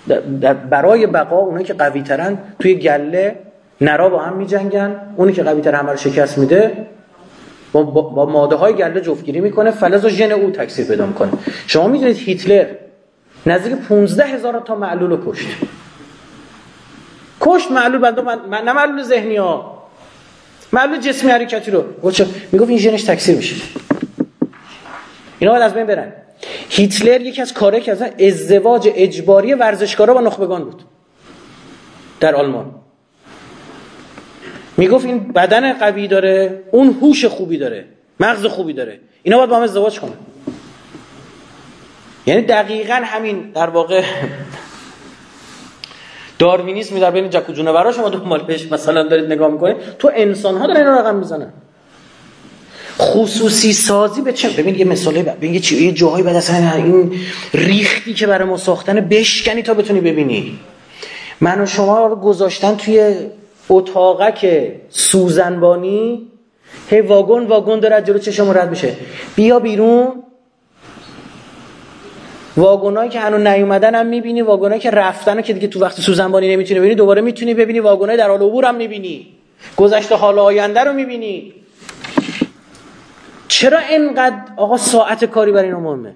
تنها 0.07 0.53
برای 0.53 1.07
بقا 1.07 1.37
اونایی 1.37 1.65
که 1.65 1.73
قوی 1.73 2.01
ترن 2.01 2.37
توی 2.59 2.75
گله 2.75 3.35
نرا 3.81 4.09
با 4.09 4.19
هم 4.19 4.37
میجنگن. 4.37 4.95
اونی 5.15 5.33
که 5.33 5.43
قوی 5.43 5.61
تر 5.61 5.75
همه 5.75 5.91
رو 5.91 5.97
شکست 5.97 6.37
میده 6.37 6.87
با, 7.71 7.83
با, 7.83 8.25
ماده 8.25 8.55
های 8.55 8.73
گله 8.73 9.01
جفتگیری 9.01 9.41
می‌کنه. 9.41 9.71
فلز 9.71 10.05
و 10.05 10.09
ژن 10.09 10.31
او 10.31 10.51
تکثیر 10.51 10.87
پیدا 10.87 11.05
می‌کنه. 11.05 11.31
شما 11.67 11.87
می‌دونید 11.87 12.17
هیتلر 12.17 12.65
نزدیک 13.45 13.75
15 13.75 14.25
هزار 14.25 14.61
تا 14.65 14.75
معلول 14.75 15.09
رو 15.09 15.31
کشت. 15.31 15.45
کشت 17.41 17.71
معلول 17.71 18.01
بنده 18.01 18.21
من, 18.21 18.39
نه 18.65 18.73
معلول 18.73 19.03
ذهنی 19.03 19.35
ها. 19.35 19.83
مبل 20.73 20.97
جسمی 20.97 21.31
حرکتی 21.31 21.71
رو. 21.71 21.83
می‌گفت 22.51 22.69
این 22.69 22.79
ژنش 22.79 23.03
تکثیر 23.03 23.35
میشه. 23.35 23.55
اینا 25.39 25.51
باید 25.51 25.63
از 25.63 25.73
بین 25.73 25.85
برن. 25.85 26.11
هیتلر 26.69 27.21
یکی 27.21 27.41
از 27.41 27.53
کاره 27.53 27.79
که 27.79 27.91
از 27.91 28.01
ازدواج 28.01 28.89
اجباری 28.95 29.53
ورزشکارا 29.53 30.13
با 30.13 30.21
نخبگان 30.21 30.63
بود. 30.63 30.81
در 32.19 32.35
آلمان. 32.35 32.75
می‌گفت 34.77 35.05
این 35.05 35.31
بدن 35.31 35.73
قوی 35.73 36.07
داره 36.07 36.63
اون 36.71 36.97
هوش 37.01 37.25
خوبی 37.25 37.57
داره 37.57 37.85
مغز 38.19 38.45
خوبی 38.45 38.73
داره. 38.73 38.99
اینا 39.23 39.37
باید 39.37 39.49
با 39.49 39.55
هم 39.57 39.61
ازدواج 39.61 39.99
کنه 39.99 40.11
یعنی 42.25 42.41
دقیقا 42.41 43.01
همین 43.03 43.51
در 43.51 43.69
واقع 43.69 44.03
داروینیسم 46.39 46.99
در 46.99 47.11
بین 47.11 47.29
جک 47.29 47.49
و 47.49 47.53
جونورا 47.53 47.91
شما 47.91 48.09
دنبال 48.09 48.43
بهش 48.43 48.71
مثلا 48.71 49.03
دارید 49.03 49.25
نگاه 49.25 49.51
می‌کنید. 49.51 49.77
تو 49.99 50.11
انسان 50.15 50.57
ها 50.57 50.67
دارن 50.67 50.77
اینا 50.77 50.99
رقم 50.99 51.15
می‌زنن. 51.15 51.53
خصوصی 52.99 53.73
سازی 53.73 54.21
به 54.21 54.33
چه 54.33 54.49
ببین 54.49 54.75
یه 54.75 54.85
مثالی 54.85 55.23
ببین 55.23 55.53
یه 55.53 55.59
چیه 55.59 55.81
یه 55.81 55.91
جاهایی 55.91 56.23
بعد 56.23 56.35
اصلا 56.35 56.73
این 56.75 57.11
ریختی 57.53 58.13
که 58.13 58.27
برای 58.27 58.47
ما 58.47 58.57
ساختن 58.57 58.99
بشکنی 58.99 59.61
تا 59.61 59.73
بتونی 59.73 60.01
ببینی. 60.01 60.59
من 61.41 61.61
و 61.61 61.65
شما 61.65 62.07
رو 62.07 62.15
گذاشتن 62.15 62.75
توی 62.75 63.15
اتاقک 63.69 64.71
سوزنبانی. 64.89 66.27
هی 66.89 67.01
واگن 67.01 67.45
واگن 67.45 67.79
داره 67.79 68.01
جلو 68.01 68.17
چشم 68.17 68.51
رد 68.51 68.69
میشه. 68.69 68.93
بیا 69.35 69.59
بیرون. 69.59 70.07
واگنایی 72.57 73.09
که 73.09 73.19
هنوز 73.19 73.41
نیومدن 73.41 73.95
هم 73.95 74.05
می‌بینی 74.05 74.41
واگنایی 74.41 74.81
که 74.81 74.91
رفتن 74.91 75.41
که 75.41 75.53
دیگه 75.53 75.67
تو 75.67 75.79
وقت 75.79 76.01
سوزنبانی 76.01 76.55
نمی‌تونی 76.55 76.79
ببینی 76.79 76.95
دوباره 76.95 77.21
می‌تونی 77.21 77.53
ببینی 77.53 77.79
واگنای 77.79 78.17
در 78.17 78.29
حال 78.29 78.41
عبور 78.41 78.65
هم 78.65 78.75
می‌بینی. 78.75 79.27
گذشته 79.77 80.15
حال 80.15 80.39
آینده 80.39 80.79
رو 80.79 80.93
می‌بینی. 80.93 81.53
چرا 83.55 83.79
اینقدر 83.79 84.41
آقا 84.57 84.77
ساعت 84.77 85.25
کاری 85.25 85.51
برای 85.51 85.65
اینا 85.65 85.79
مهمه؟ 85.79 86.13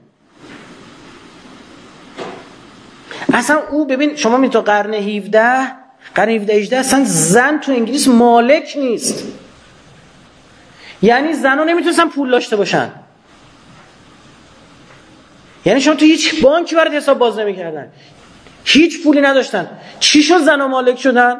اصلا 3.33 3.59
او 3.69 3.85
ببین 3.85 4.15
شما 4.15 4.37
می 4.37 4.49
تا 4.49 4.61
قرن 4.61 4.93
17 4.93 5.71
قرن 6.15 6.29
17 6.29 6.53
18 6.53 6.77
اصلا 6.77 7.03
زن 7.05 7.59
تو 7.59 7.71
انگلیس 7.71 8.07
مالک 8.07 8.73
نیست. 8.75 9.23
یعنی 11.01 11.33
زنها 11.33 11.63
نمی‌تونستن 11.63 12.09
پول 12.09 12.31
داشته 12.31 12.55
باشن. 12.55 12.91
یعنی 15.65 15.81
شما 15.81 15.95
تو 15.95 16.05
هیچ 16.05 16.41
بانکی 16.41 16.75
برات 16.75 16.93
حساب 16.93 17.17
باز 17.17 17.39
نمی‌کردن. 17.39 17.91
هیچ 18.65 19.03
پولی 19.03 19.21
نداشتن. 19.21 19.67
چی 19.99 20.23
شد 20.23 20.37
زنها 20.37 20.67
مالک 20.67 20.99
شدن؟ 20.99 21.39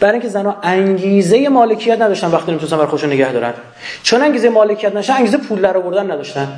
برای 0.00 0.12
اینکه 0.12 0.28
زنها 0.28 0.56
انگیزه 0.62 1.48
مالکیت 1.48 2.00
نداشتن 2.00 2.30
وقتی 2.30 2.50
نمی‌تونستن 2.50 2.76
بر 2.76 2.86
خودشون 2.86 3.12
نگه 3.12 3.32
دارن. 3.32 3.54
چون 4.02 4.22
انگیزه 4.22 4.48
مالکیت 4.48 4.90
نداشتن 4.90 5.14
انگیزه 5.14 5.36
پول 5.36 5.60
در 5.60 5.76
آوردن 5.76 6.10
نداشتن. 6.10 6.48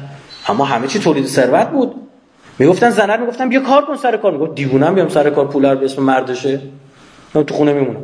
اما 0.49 0.65
همه 0.65 0.86
چی 0.86 0.99
تولید 0.99 1.26
ثروت 1.26 1.68
بود. 1.68 1.94
می‌گفتن 2.58 2.90
زنر 2.90 3.16
می‌گفتن 3.16 3.49
بیا 3.49 3.60
کار 3.60 3.84
کن 3.84 3.97
سر 3.97 4.16
کار. 4.16 4.32
می‌گفت 4.32 4.55
دیوونم 4.55 4.94
بیام 4.94 5.08
سر 5.08 5.31
کار 5.31 5.47
پول 5.47 5.74
به 5.74 5.84
اسم 5.84 6.02
مردشه. 6.02 6.60
من 7.34 7.44
تو 7.44 7.55
خونه 7.55 7.73
میمونم 7.73 8.02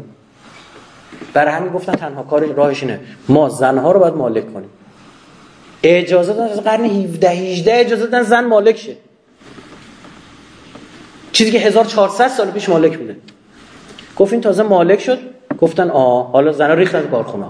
برای 1.32 1.54
همین 1.54 1.72
گفتن 1.72 1.92
تنها 1.92 2.22
کار 2.22 2.44
راهش 2.44 2.82
اینه. 2.82 3.00
ما 3.28 3.48
زنها 3.48 3.92
رو 3.92 4.00
باید 4.00 4.14
مالک 4.14 4.54
کنیم. 4.54 4.70
اجازه 5.82 6.32
دادن 6.32 6.52
از 6.52 6.60
قرن 6.60 6.84
17 6.84 7.30
18 7.30 7.80
اجازه 7.80 8.06
دادن 8.06 8.22
زن 8.22 8.44
مالک 8.44 8.76
شه. 8.76 8.96
چیزی 11.32 11.50
که 11.50 11.58
1400 11.58 12.28
سال 12.28 12.50
پیش 12.50 12.68
مالک 12.68 12.98
بوده. 12.98 13.16
گفت 14.16 14.32
این 14.32 14.42
تازه 14.42 14.62
مالک 14.62 15.00
شد. 15.00 15.18
گفتن 15.60 15.90
آه 15.90 16.32
حالا 16.32 16.52
زنا 16.52 16.74
ریختن 16.74 17.08
کارخونه 17.08 17.46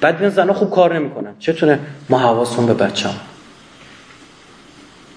بعد 0.00 0.18
بیان 0.18 0.30
زنا 0.30 0.52
خوب 0.52 0.70
کار 0.70 0.94
نمی‌کنن. 0.94 1.34
چتونه؟ 1.38 1.78
ما 2.08 2.18
حواسمون 2.18 2.66
به 2.66 2.74
بچه‌ام 2.74 3.14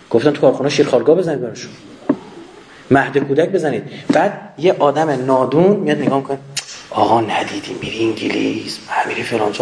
گفتن 0.10 0.32
تو 0.32 0.42
کارخونه 0.42 0.70
شیرخوارگاه 0.70 1.16
بزنید 1.16 1.42
براشون. 1.42 1.72
مهد 2.92 3.18
کودک 3.18 3.50
بزنید. 3.50 3.84
بعد 4.14 4.54
یه 4.58 4.76
آدم 4.80 5.10
نادون 5.10 5.78
میاد 5.78 5.98
نگاه 5.98 6.24
کنه 6.24 6.38
آقا 6.90 7.22
ندیدی 7.22 7.76
میری 7.82 8.06
انگلیس 8.06 8.80
میری 9.08 9.24
فلان 9.24 9.54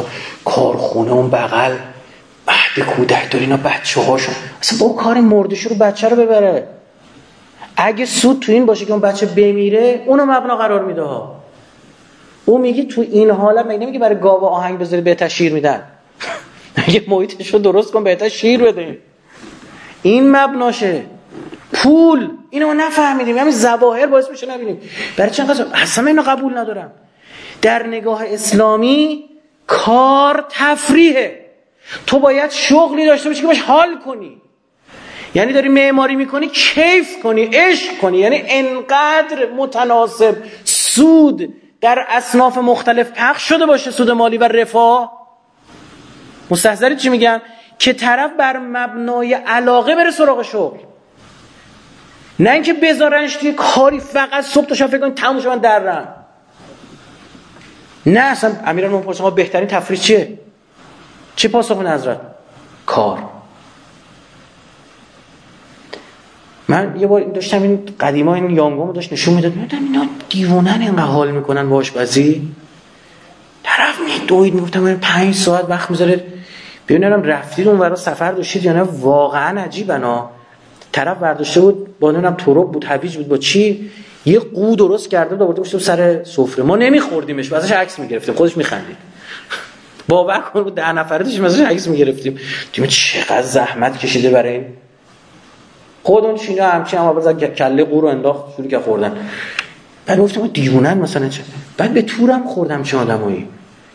کارخونه 0.45 1.11
اون 1.11 1.29
بغل. 1.29 1.77
مهد 2.47 2.85
کودک 2.87 3.31
داری 3.31 3.45
اینا 3.45 3.57
بچه 3.57 4.01
هاشون 4.01 4.35
اصلا 4.61 4.87
با 4.87 4.93
کار 4.93 5.19
مردشو 5.19 5.69
رو 5.69 5.75
بچه 5.75 6.09
رو 6.09 6.15
ببره. 6.15 6.67
اگه 7.77 8.05
سود 8.05 8.39
تو 8.39 8.51
این 8.51 8.65
باشه 8.65 8.85
که 8.85 8.91
اون 8.91 9.01
بچه 9.01 9.25
بمیره 9.25 10.03
اونو 10.05 10.25
مبنا 10.25 10.57
قرار 10.57 10.85
میده 10.85 11.01
ها. 11.01 11.43
او 12.45 12.57
میگه 12.57 12.83
تو 12.83 13.01
این 13.01 13.29
حالت 13.29 13.65
مگه 13.65 13.77
نمیگه 13.77 13.99
برای 13.99 14.19
گاوا 14.19 14.47
آهنگ 14.47 14.79
بذاری 14.79 15.01
بهتر 15.01 15.27
شیر 15.27 15.53
میدن؟ 15.53 15.83
اگه 16.87 17.03
محیطش 17.07 17.53
رو 17.53 17.59
درست 17.59 17.93
کن 17.93 18.03
بهتر 18.03 18.29
شیر 18.29 18.63
بده؟ 18.63 18.97
این 20.03 20.31
مبناشه. 20.35 21.05
پول. 21.73 22.29
اینو 22.49 22.67
ما 22.67 22.73
نفهمیدیم. 22.73 23.37
همین 23.37 23.51
زواهر 23.51 24.05
باعث 24.05 24.29
میشه 24.29 24.47
نبینیم. 24.47 24.81
برای 25.17 25.31
چند 25.31 25.49
قصد 25.49 25.67
اصلا 25.73 26.07
اینو 26.07 26.21
قبول 26.21 26.57
ندارم. 26.57 26.91
در 27.61 27.87
نگاه 27.87 28.23
اسلامی 28.25 29.29
کار 29.67 30.45
تفریحه. 30.49 31.45
تو 32.07 32.19
باید 32.19 32.51
شغلی 32.51 33.05
داشته 33.05 33.29
باشی 33.29 33.41
که 33.41 33.47
باش 33.47 33.61
حال 33.61 33.99
کنی. 34.05 34.41
یعنی 35.35 35.53
داری 35.53 35.69
معماری 35.69 36.15
می‌کنی 36.15 36.47
کیف 36.47 37.23
کنی 37.23 37.43
عشق 37.43 37.97
کنی. 37.97 38.17
یعنی 38.17 38.43
انقدر 38.47 39.51
متناسب 39.57 40.35
سود 40.63 41.53
در 41.81 42.05
اصناف 42.09 42.57
مختلف 42.57 43.11
پخش 43.11 43.49
شده 43.49 43.65
باشه 43.65 43.91
سود 43.91 44.11
مالی 44.11 44.37
و 44.37 44.43
رفاه. 44.43 45.27
مستحضری 46.51 46.95
چی 46.95 47.09
میگم 47.09 47.41
که 47.79 47.93
طرف 47.93 48.31
بر 48.37 48.57
مبنای 48.57 49.33
علاقه 49.33 49.95
بره 49.95 50.11
سراغ 50.11 50.41
شغل. 50.41 50.77
نه 52.39 52.51
اینکه 52.51 52.73
بذارنش 52.73 53.35
توی 53.35 53.53
کاری 53.53 53.99
فقط 53.99 54.43
صبح 54.43 54.65
تا 54.65 54.75
شب 54.75 54.87
فکر 54.87 54.97
کنید 54.97 55.15
تموم 55.15 55.45
من 55.45 55.57
درم 55.57 56.15
نه 58.05 58.19
اصلا 58.19 58.51
امیران 58.65 59.03
ما 59.19 59.29
بهترین 59.29 59.67
تفریح 59.67 59.99
چیه؟ 59.99 60.39
چه 61.35 61.47
پاسخ 61.47 61.77
حضرت 61.77 62.19
کار. 62.85 63.19
من 66.67 66.95
یه 66.99 67.07
بار 67.07 67.23
داشتم 67.23 67.63
این 67.63 67.79
قدیما 67.99 68.35
این 68.35 68.49
یانگومو 68.49 68.93
داشت 68.93 69.13
نشون 69.13 69.33
می‌داد. 69.33 69.55
می‌دونم 69.55 69.83
اینا 69.83 70.05
دیوونن 70.29 70.81
اینقدر 70.81 71.03
حال 71.03 71.31
می‌کنن 71.31 71.69
با 71.69 71.75
آشپزی 71.75 72.47
طرف 73.63 73.95
میدوید 73.99 74.53
می‌گفتم 74.53 74.79
من 74.79 74.97
پنج 75.01 75.35
ساعت 75.35 75.65
وقت 75.69 75.91
می‌ذاره. 75.91 76.23
ببینم 76.87 77.23
رفتید 77.23 77.67
اون 77.67 77.79
ورا 77.79 77.95
سفر 77.95 78.31
داشتید 78.31 78.63
یا 78.65 78.73
نه؟ 78.73 78.81
واقعا 78.81 79.61
عجیبنا 79.61 80.29
طرف 80.91 81.17
برداشته 81.17 81.61
بود 81.61 81.99
با 81.99 82.11
نمی‌دونم 82.11 82.35
تروب 82.35 82.71
بود 82.71 82.85
هویج 82.85 83.17
بود 83.17 83.27
با 83.27 83.37
چی؟ 83.37 83.89
یه 84.25 84.39
قو 84.39 84.75
درست 84.75 85.09
کرده 85.09 85.35
بود 85.35 85.59
آورده 85.59 85.79
سر 85.79 86.23
سفره. 86.23 86.63
ما 86.63 86.75
نمیخوردیمش 86.75 87.51
واسش 87.51 87.71
عکس 87.71 87.99
می‌گرفتیم 87.99 88.35
خودش 88.35 88.57
میخندید. 88.57 88.97
باور 90.07 90.39
کن 90.39 90.63
ده 90.63 90.91
نفره 90.91 91.23
داشتیم 91.23 91.43
ازش 91.45 91.59
عکس 91.59 91.87
می‌گرفتیم. 91.87 92.39
دیگه 92.73 92.87
چقدر 92.87 93.41
زحمت 93.41 93.97
کشیده 93.97 94.29
برای 94.29 94.61
خود 96.03 96.25
اون 96.25 96.35
چینا 96.35 96.65
همچین 96.65 96.99
هم 96.99 97.13
بزن 97.13 97.33
کله 97.33 97.83
قو 97.83 98.01
رو 98.01 98.07
انداخت 98.07 98.53
شروع 98.55 98.67
که 98.67 98.79
خوردن. 98.79 99.17
بعد 100.05 100.19
گفتم 100.19 100.47
دیوونن 100.47 100.97
مثلا 100.97 101.29
چه؟ 101.29 101.43
بعد 101.77 101.93
به 101.93 102.01
تورم 102.01 102.47
خوردم 102.47 102.83
چه 102.83 102.97
آدمایی. 102.97 103.47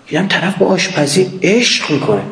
دیدم 0.07 0.27
طرف 0.27 0.59
با 0.59 0.67
آشپزی 0.67 1.39
عشق 1.43 1.91
می‌کنه. 1.91 2.23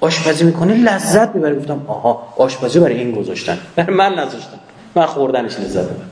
آشپزی 0.00 0.44
می‌کنه 0.44 0.74
لذت 0.74 1.34
می‌بره. 1.34 1.54
گفتم 1.54 1.84
آها 1.86 2.34
آشپزی 2.36 2.80
برای 2.80 2.98
این 2.98 3.12
گذاشتن. 3.12 3.58
برای 3.76 3.94
من 3.94 4.12
نذاشتن. 4.12 4.58
من 4.94 5.06
خوردنش 5.06 5.60
لذت 5.60 5.84
ببرم 5.84 6.10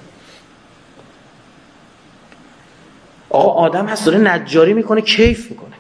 آقا 3.31 3.51
آدم 3.53 3.87
هست 3.87 4.07
داره 4.07 4.19
نجاری 4.19 4.73
می‌کنه 4.73 5.01
کیف 5.01 5.51
می‌کنه. 5.51 5.73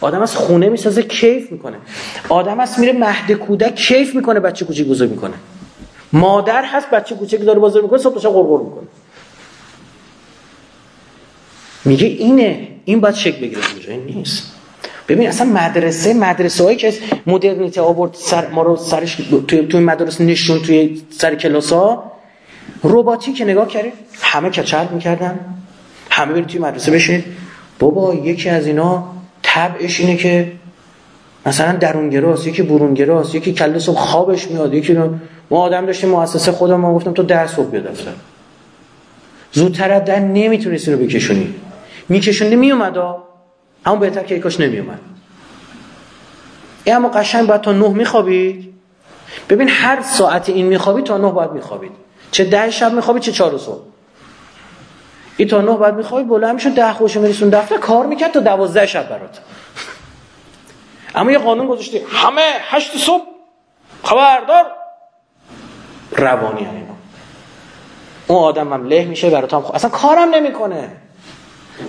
آدم 0.00 0.22
از 0.22 0.36
خونه 0.36 0.68
می‌سازه 0.68 1.02
کیف 1.02 1.52
می‌کنه. 1.52 1.76
آدم 2.28 2.60
هست 2.60 2.78
میره 2.78 2.92
مهد 2.92 3.32
کودک 3.32 3.74
کیف 3.74 4.14
می‌کنه 4.14 4.40
بچه 4.40 4.64
کوچیک 4.64 4.86
بزرگ 4.86 5.10
می‌کنه. 5.10 5.34
مادر 6.12 6.64
هست 6.64 6.90
بچه 6.90 7.14
کوچیک 7.14 7.40
داره 7.40 7.58
بزرگ 7.58 7.82
می‌کنه 7.82 7.98
صبح 7.98 8.20
تا 8.20 8.30
قرقر 8.30 8.64
می‌کنه. 8.64 8.86
میگه 11.84 12.06
اینه 12.06 12.68
این 12.84 13.00
باید 13.00 13.14
شک 13.14 13.40
بگیره 13.40 13.60
اونجا 13.72 13.92
این 13.92 14.04
نیست. 14.04 14.52
ببین 15.08 15.28
اصلا 15.28 15.46
مدرسه 15.46 16.14
مدرسه 16.14 16.64
هایی 16.64 16.76
که 16.76 16.94
مدرنیته 17.26 17.80
آورد 17.80 18.14
سر 18.14 18.48
ما 18.48 18.62
رو 18.62 18.76
سرش 18.76 19.14
توی 19.48 19.66
توی 19.66 19.80
مدرسه 19.80 20.24
نشون 20.24 20.58
توی 20.58 21.02
سر 21.10 21.34
کلاس 21.34 21.72
ها 21.72 22.12
رباتی 22.84 23.32
که 23.32 23.44
نگاه 23.44 23.68
کردیم 23.68 23.92
همه 24.20 24.50
کچل 24.50 24.86
می‌کردن. 24.88 25.40
همه 26.10 26.32
برید 26.32 26.46
توی 26.46 26.60
مدرسه 26.60 26.92
بشین 26.92 27.24
بابا 27.78 28.14
یکی 28.14 28.48
از 28.48 28.66
اینا 28.66 29.04
طبعش 29.42 30.00
اینه 30.00 30.16
که 30.16 30.52
مثلا 31.46 31.72
درونگراست 31.72 32.46
یکی 32.46 32.62
برونگراست 32.62 33.34
یکی 33.34 33.52
کله 33.52 33.78
صبح 33.78 33.96
خوابش 33.98 34.50
میاد 34.50 34.74
یکی 34.74 34.98
ما 35.50 35.62
آدم 35.62 35.86
داشتیم 35.86 36.10
مؤسسه 36.10 36.52
خودم 36.52 36.80
ما 36.80 36.94
گفتم 36.94 37.12
تو 37.12 37.22
در 37.22 37.46
صبح 37.46 37.70
بیا 37.70 37.80
دفتر 37.80 38.12
زودتر 39.52 39.92
از 39.92 40.04
در 40.04 40.18
نمی‌تونستی 40.18 40.92
رو 40.92 40.98
بکشونی. 40.98 41.54
میکشونی 42.08 42.56
میومد 42.56 42.98
اما 43.86 43.96
بهتر 43.96 44.22
که 44.22 44.38
کاش 44.38 44.60
نمیومد. 44.60 44.98
اما 46.86 47.08
قشنگ 47.08 47.46
باید 47.46 47.60
تا 47.60 47.72
نه 47.72 47.88
میخوابید 47.88 48.74
ببین 49.48 49.68
هر 49.68 50.02
ساعت 50.02 50.48
این 50.48 50.66
میخوابید 50.66 51.04
تا 51.04 51.18
نه 51.18 51.30
باید 51.30 51.52
میخوابید 51.52 51.92
چه 52.30 52.44
ده 52.44 52.70
شب 52.70 52.92
میخوابید 52.92 53.22
چه 53.22 53.32
چهار 53.32 53.58
صبح. 53.58 53.80
این 55.36 55.48
تا 55.48 55.60
نه 55.60 55.72
باید 55.72 55.94
میخوابید 55.94 56.28
بلند 56.28 56.54
میشون 56.54 56.72
ده 56.72 56.92
خوش 56.92 57.16
میرسون. 57.16 57.48
دفتر 57.48 57.78
کار 57.78 58.06
می‌کرد 58.06 58.32
تا 58.32 58.40
دوازده 58.40 58.86
شب 58.86 59.08
برات. 59.08 59.40
اما 61.14 61.30
یه 61.30 61.38
قانون 61.38 61.66
گذاشتی. 61.66 62.00
همه 62.08 62.42
هشت 62.60 62.96
صبح 62.96 63.22
خبردار 64.04 64.66
روانی 66.12 66.58
اینا 66.58 66.94
اون 68.26 68.38
آدم 68.38 68.72
هم 68.72 68.88
له 68.88 69.04
میشه 69.04 69.30
برات 69.30 69.54
هم 69.54 69.64
اصلا 69.74 69.90
کارم 69.90 70.34
نمی‌کنه. 70.34 70.88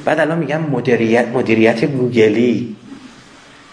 بعد 0.06 0.20
الان 0.20 0.38
میگم 0.38 0.62
مدیریت 0.62 1.28
مدیریت 1.28 1.86
گوگلی. 1.86 2.76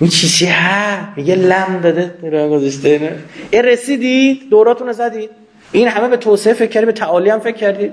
این 0.01 0.11
چیزی 0.11 0.47
ها؟ 0.47 0.99
میگه 1.17 1.35
لم 1.35 1.81
داده. 1.83 2.15
رو 2.23 2.51
گذاشته 2.51 3.19
این 3.51 3.62
رسیدید 3.62 4.51
دوراتون 4.51 4.87
رو 4.87 4.93
زدید. 4.93 5.31
این 5.73 5.89
همه 5.89 6.09
به 6.09 6.17
توسعه 6.17 6.55
فکر 6.55 6.70
کردید 6.70 6.87
به 6.87 6.93
تعالی 6.93 7.31
هم 7.31 7.41
فکر 7.41 7.57
کردید. 7.57 7.93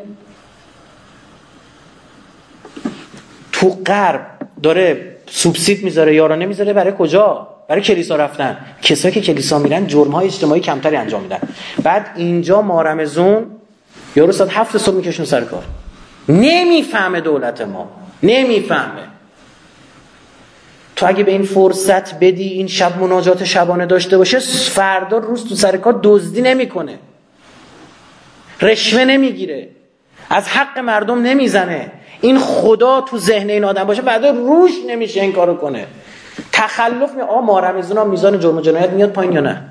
تو 3.52 3.70
غرب 3.70 4.28
داره 4.64 5.17
سوبسید 5.30 5.84
می‌ذاره 5.84 6.16
یارانه 6.16 6.46
می‌ذاره 6.46 6.74
برای 6.74 6.94
کجا؟ 7.00 7.48
برای 7.70 7.82
کلیسا 7.82 8.16
رفتن. 8.16 8.58
کسایی 8.82 9.14
که 9.14 9.22
کلیسا 9.22 9.60
میرن 9.60 9.88
جرم 9.88 10.12
های 10.12 10.28
اجتماعی 10.28 10.62
کمتری 10.62 10.96
انجام 10.96 11.22
میدن. 11.22 11.40
بعد 11.84 12.10
اینجا 12.16 12.62
مارمزون 12.62 13.46
یارو 14.16 14.32
ساعت 14.32 14.50
هفت 14.54 14.78
صبح 14.78 14.96
میکشون 14.96 15.26
سر 15.26 15.42
کار. 15.42 15.64
نمی‌فهمه 16.30 17.22
دولت 17.22 17.62
ما. 17.62 17.90
نمی‌فهمه. 18.24 19.04
تو 20.96 21.08
اگه 21.08 21.24
به 21.24 21.32
این 21.32 21.44
فرصت 21.44 22.20
بدی 22.20 22.48
این 22.48 22.68
شب 22.68 23.02
مناجات 23.02 23.44
شبانه 23.44 23.86
داشته 23.86 24.18
باشه 24.18 24.40
فردا 24.40 25.18
روز 25.18 25.50
تو 25.50 25.56
سر 25.56 25.78
کار 25.78 26.00
دزدی 26.04 26.42
نمی‌کنه. 26.42 27.00
رشوه 28.62 29.06
نمی‌گیره. 29.06 29.70
از 30.30 30.48
حق 30.48 30.80
مردم 30.80 31.22
نمی‌زنه. 31.22 31.92
این 32.22 32.40
خدا 32.40 33.02
تو 33.02 33.18
ذهن 33.18 33.50
این 33.50 33.64
آدم 33.64 33.84
باشه 33.84 34.02
بعد 34.02 34.26
روش 34.26 34.72
نمیشه 34.88 35.22
این 35.22 35.34
کارو 35.34 35.56
کنه. 35.56 35.88
تخلف 36.52 37.14
می 37.14 37.22
آ 37.22 37.42
مارمزونا 37.42 38.04
میزان 38.04 38.40
جرم 38.40 38.58
و 38.58 38.62
جنایت 38.62 38.90
میاد 38.90 39.10
پایین 39.10 39.34
یا 39.34 39.42
نه؟ 39.42 39.64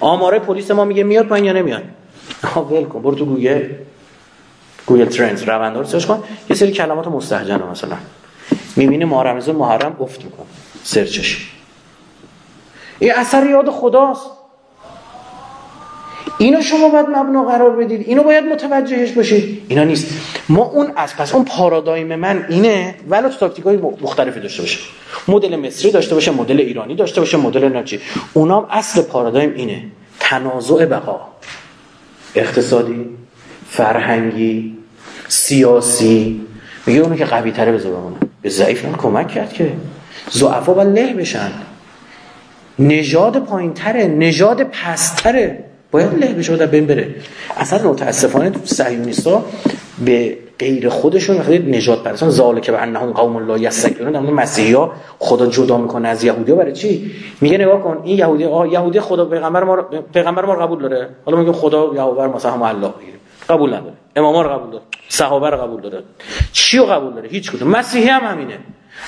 آماره 0.00 0.38
پلیس 0.38 0.70
ما 0.70 0.84
میگه 0.84 1.02
میاد 1.02 1.26
پایین 1.26 1.44
یا 1.44 1.52
نمیاد؟ 1.52 1.82
ول 2.70 2.84
کن 2.84 3.02
برو 3.02 3.14
تو 3.14 3.24
Google. 3.24 3.68
Google 4.86 5.04
Trends 5.04 5.42
روند 5.42 5.76
رو 5.76 5.84
search 5.84 6.04
کن. 6.04 6.24
یه 6.50 6.56
سری 6.56 6.72
کلمات 6.72 7.08
مستهجن 7.08 7.62
مثلا. 7.70 7.96
می‌بینی 8.76 9.04
ماه 9.04 9.24
رمضان 9.24 9.56
محرم 9.56 9.96
افت 10.00 10.24
میکن 10.24 10.46
search 10.82 11.29
ش. 11.29 11.52
این 12.98 13.12
اثر 13.16 13.46
یاد 13.46 13.70
خداست. 13.70 14.26
اینو 16.38 16.62
شما 16.62 16.88
باید 16.88 17.06
مبنا 17.06 17.44
قرار 17.44 17.76
بدید 17.76 18.08
اینو 18.08 18.22
باید 18.22 18.44
متوجهش 18.44 19.12
باشید. 19.12 19.62
اینا 19.68 19.84
نیست. 19.84 20.06
ما 20.48 20.62
اون 20.64 20.92
از 20.96 21.16
پس 21.16 21.34
اون 21.34 21.44
پارادایم 21.44 22.14
من 22.14 22.46
اینه 22.48 22.94
ولی 23.08 23.28
تو 23.28 23.34
تاکتیک 23.34 23.64
های 23.64 23.76
مختلفی 23.76 24.40
داشته 24.40 24.62
باشه. 24.62 24.78
مدل 25.28 25.56
مصری 25.56 25.90
داشته 25.90 26.14
باشه 26.14 26.30
مدل 26.30 26.60
ایرانی 26.60 26.94
داشته 26.94 27.20
باشه 27.20 27.36
مدل 27.36 27.68
ناچی 27.68 28.00
اونام 28.32 28.66
اصل 28.70 29.02
پارادایم 29.02 29.52
اینه. 29.56 29.82
تنازع 30.20 30.84
بقا. 30.84 31.20
اقتصادی 32.34 33.06
فرهنگی 33.68 34.76
سیاسی. 35.28 36.40
میگه 36.86 37.00
اونو 37.00 37.16
که 37.16 37.24
قوی 37.24 37.52
تره 37.52 37.72
بذار 37.72 37.92
بمونه 37.92 38.16
به 38.42 38.48
ضعیف 38.48 38.96
کمک 38.96 39.28
کرد 39.28 39.52
که 39.52 39.72
زعفا 40.30 40.72
باید 40.72 40.98
له 40.98 41.14
بشن. 41.14 41.52
نژاد 42.78 43.38
پایین 43.38 43.74
تره 43.74 44.06
نژاد 44.06 44.62
پستره 44.62 45.64
باید 45.94 46.24
له 46.24 46.32
بشه 46.32 46.56
در 46.56 46.66
بین 46.66 46.86
بره. 46.86 47.14
اصلا 47.56 47.90
متاسفانه 47.90 48.50
تو 48.50 48.60
صهیونیستا 48.64 49.44
به 50.04 50.38
غیر 50.58 50.88
خودشون 50.88 51.42
خیلی 51.42 51.76
نجات 51.76 52.02
پرستان 52.02 52.60
که 52.60 52.72
به 52.72 52.82
انهم 52.82 53.12
قوم 53.12 53.46
لا 53.46 53.58
یستكبرون 53.58 54.12
در 54.12 54.20
مسیحی 54.20 54.72
ها 54.72 54.92
خدا 55.18 55.46
جدا 55.46 55.76
می‌کنه. 55.78 56.08
از 56.08 56.24
یهودی 56.24 56.52
ها 56.52 56.58
برای 56.58 56.72
چی؟ 56.72 57.10
میگه 57.40 57.58
نگاه 57.58 57.82
کن 57.82 58.00
این 58.04 58.18
یهودی 58.18 58.44
آه 58.44 58.72
یهودی 58.72 59.00
خدا 59.00 59.24
پیغمبر 59.24 59.64
ما 59.64 59.76
پیغمبر 60.14 60.44
ما 60.44 60.54
قبول 60.54 60.82
داره. 60.82 61.08
حالا 61.24 61.38
میگه 61.38 61.52
خدا 61.52 61.90
یهوه 61.94 62.26
مثلا 62.26 62.52
هم 62.52 62.62
الله 62.62 62.88
بگیریم 62.88 63.20
قبول 63.48 63.74
نداره. 63.74 63.94
اماما 64.16 64.42
رو 64.42 64.50
قبول 64.50 64.70
داره. 64.70 64.84
صحابه 65.08 65.50
رو 65.50 65.56
قبول 65.56 65.80
داره. 65.80 66.02
چی 66.52 66.78
رو 66.78 66.84
قبول 66.84 67.12
داره؟ 67.14 67.28
هیچ 67.28 67.52
کدوم. 67.52 67.68
مسیحی 67.68 68.08
هم 68.08 68.24
همینه. 68.24 68.58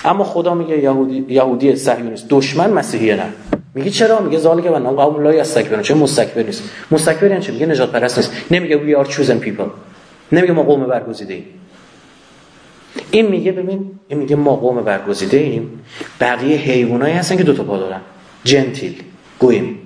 اما 0.05 0.25
خدا 0.25 0.55
میگه 0.55 0.79
یهودی 0.79 1.27
یهودی 1.29 1.77
صهیونیست 1.77 2.27
دشمن 2.29 2.71
مسیحی 2.71 3.15
نه. 3.15 3.33
میگه 3.75 3.91
چرا؟ 3.91 4.21
میگه 4.21 4.39
زالی 4.39 4.63
که 4.63 4.71
من 4.71 4.97
قوم 4.97 5.23
لا 5.23 5.35
یستكبرون 5.35 5.83
چه 5.83 5.95
مستکبر 5.95 6.43
نیست؟ 6.43 6.63
مستکبر 6.91 7.31
یعنی 7.31 7.43
چی؟ 7.43 7.53
میگه 7.53 7.67
نجات 7.67 7.93
پرست 7.93 8.19
نیست. 8.19 8.33
نمیگه 8.51 8.79
we 8.79 9.05
are 9.05 9.09
chosen 9.11 9.45
people. 9.47 9.69
نمیگه 10.33 10.53
ما 10.53 10.63
قوم 10.63 10.87
برگزیده 10.87 11.35
ایم 11.35 11.45
این 13.11 13.27
میگه 13.27 13.53
ببین 13.53 13.91
این 14.09 14.19
میگه 14.19 14.37
ما 14.37 14.57
قوم 14.57 14.83
برگزیده 14.83 15.37
ایم 15.37 15.85
بقیه 16.21 16.57
حیوانایی 16.57 17.15
هستن 17.15 17.37
که 17.37 17.43
دو 17.43 17.53
تا 17.55 17.63
پا 17.63 17.79
دارن. 17.79 18.01
جنتیل 18.45 19.03
گویم. 19.39 19.79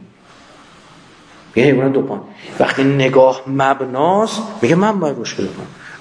یه 1.57 1.65
حیوان 1.65 1.93
دو 1.93 2.03
پا. 2.03 2.21
وقتی 2.61 2.85
نگاه 2.85 3.43
مبناست 3.47 4.43
میگه 4.63 4.75
من 4.75 5.01
باید 5.01 5.17
روش 5.17 5.35
کنم 5.35 5.49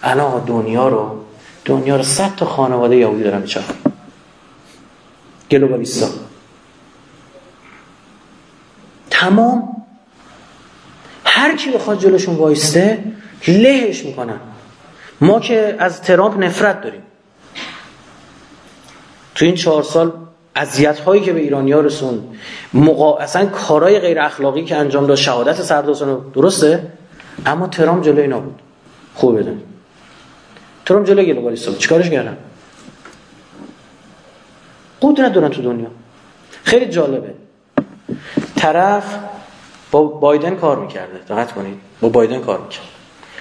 الان 0.04 0.44
دنیا 0.46 0.88
رو 0.88 1.12
دنیا 1.66 1.96
رو 1.96 2.04
صد 2.04 2.36
تا 2.38 2.46
خانواده 2.46 2.96
یهودی 2.96 3.24
دارن 3.24 3.42
میچرخن. 3.42 3.74
گلوبالیستا 5.52 6.08
تمام. 9.10 9.76
هر 11.26 11.56
کی 11.56 11.72
بخواد 11.72 12.00
جلوشون 12.00 12.36
وایسته 12.36 13.04
لهش 13.48 14.06
می‌کنن. 14.06 14.40
ما 15.22 15.40
که 15.40 15.76
از 15.80 16.02
ترامپ 16.02 16.44
نفرت 16.44 16.82
داریم. 16.82 17.02
تو 19.36 19.46
این 19.46 19.56
چهار 19.56 19.84
سال 19.84 20.12
اذیت 20.56 21.00
هایی 21.00 21.22
که 21.22 21.34
به 21.34 21.40
ایرانی 21.40 21.72
ها 21.72 21.80
رسون 21.80 22.24
مقا... 22.74 23.18
اصلا 23.18 23.46
کارهای 23.46 24.00
غیر 24.00 24.20
اخلاقی 24.20 24.64
که 24.64 24.76
انجام 24.76 25.08
داد 25.08 25.18
شهادت 25.18 25.62
سرداسان 25.62 26.32
درسته؟ 26.34 26.92
اما 27.46 27.68
ترامپ 27.68 28.04
جلوی 28.04 28.22
اینا 28.22 28.40
بود. 28.40 28.62
خوب 29.16 29.40
بدون 29.40 29.62
ترامپ 30.86 31.08
جلوی 31.08 31.26
گلوبالیستا 31.26 31.72
بود. 31.72 31.80
چیکارش 31.80 32.10
کردن؟ 32.10 32.38
قدرت 35.02 35.34
دارن 35.34 35.50
تو 35.50 35.62
دنیا. 35.62 35.88
خیلی 36.64 36.86
جالبه. 36.86 37.34
طرف 38.56 39.18
با 39.92 40.04
بایدن 40.04 40.56
کار 40.56 40.80
می‌کرده. 40.80 41.18
دقت 41.30 41.52
کنید. 41.52 41.80
با 42.02 42.10
بایدن 42.10 42.40
کار 42.40 42.62
می‌کرد. 42.62 42.84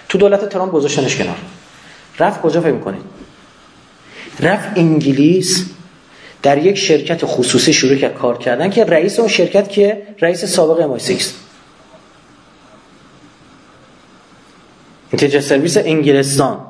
تو 0.08 0.18
دولت 0.18 0.48
ترامپ 0.48 0.72
گذاشتنش 0.72 1.16
کنار. 1.16 1.36
رفت 2.18 2.42
کجا 2.42 2.60
فکر 2.60 2.72
می‌کنید 2.72 3.02
رفت 4.40 4.68
انگلیس 4.76 5.70
در 6.42 6.58
یک 6.58 6.78
شرکت 6.78 7.20
خصوصی 7.24 7.72
شروع 7.72 7.96
کرد 7.96 8.14
کار 8.14 8.38
کردن 8.38 8.70
که 8.70 8.84
رئیس 8.84 9.18
اون 9.18 9.28
شرکت 9.28 9.68
که 9.68 10.06
رئیس 10.20 10.44
سابق 10.44 10.80
MI6. 10.80 11.34
Intelligence 15.10 15.48
Service 15.48 15.76
انگلستان. 15.76 16.60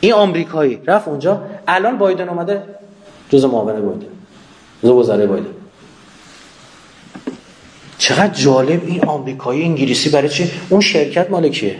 این 0.00 0.12
آمریکایی. 0.12 0.80
رفت 0.86 1.08
اونجا. 1.08 1.42
الان 1.68 1.98
بایدن 1.98 2.28
اومده 2.28 2.62
جز 3.30 3.44
معاون 3.44 3.80
بایدن 3.80 4.06
جز 4.82 4.88
وزرای 4.90 5.26
بایدن 5.26 5.54
چقدر 7.98 8.34
جالب 8.34 8.82
این 8.86 9.04
آمریکایی 9.04 9.62
انگلیسی 9.64 10.10
برای 10.10 10.28
چی؟ 10.28 10.50
اون 10.68 10.80
شرکت 10.80 11.30
مالکیه 11.30 11.76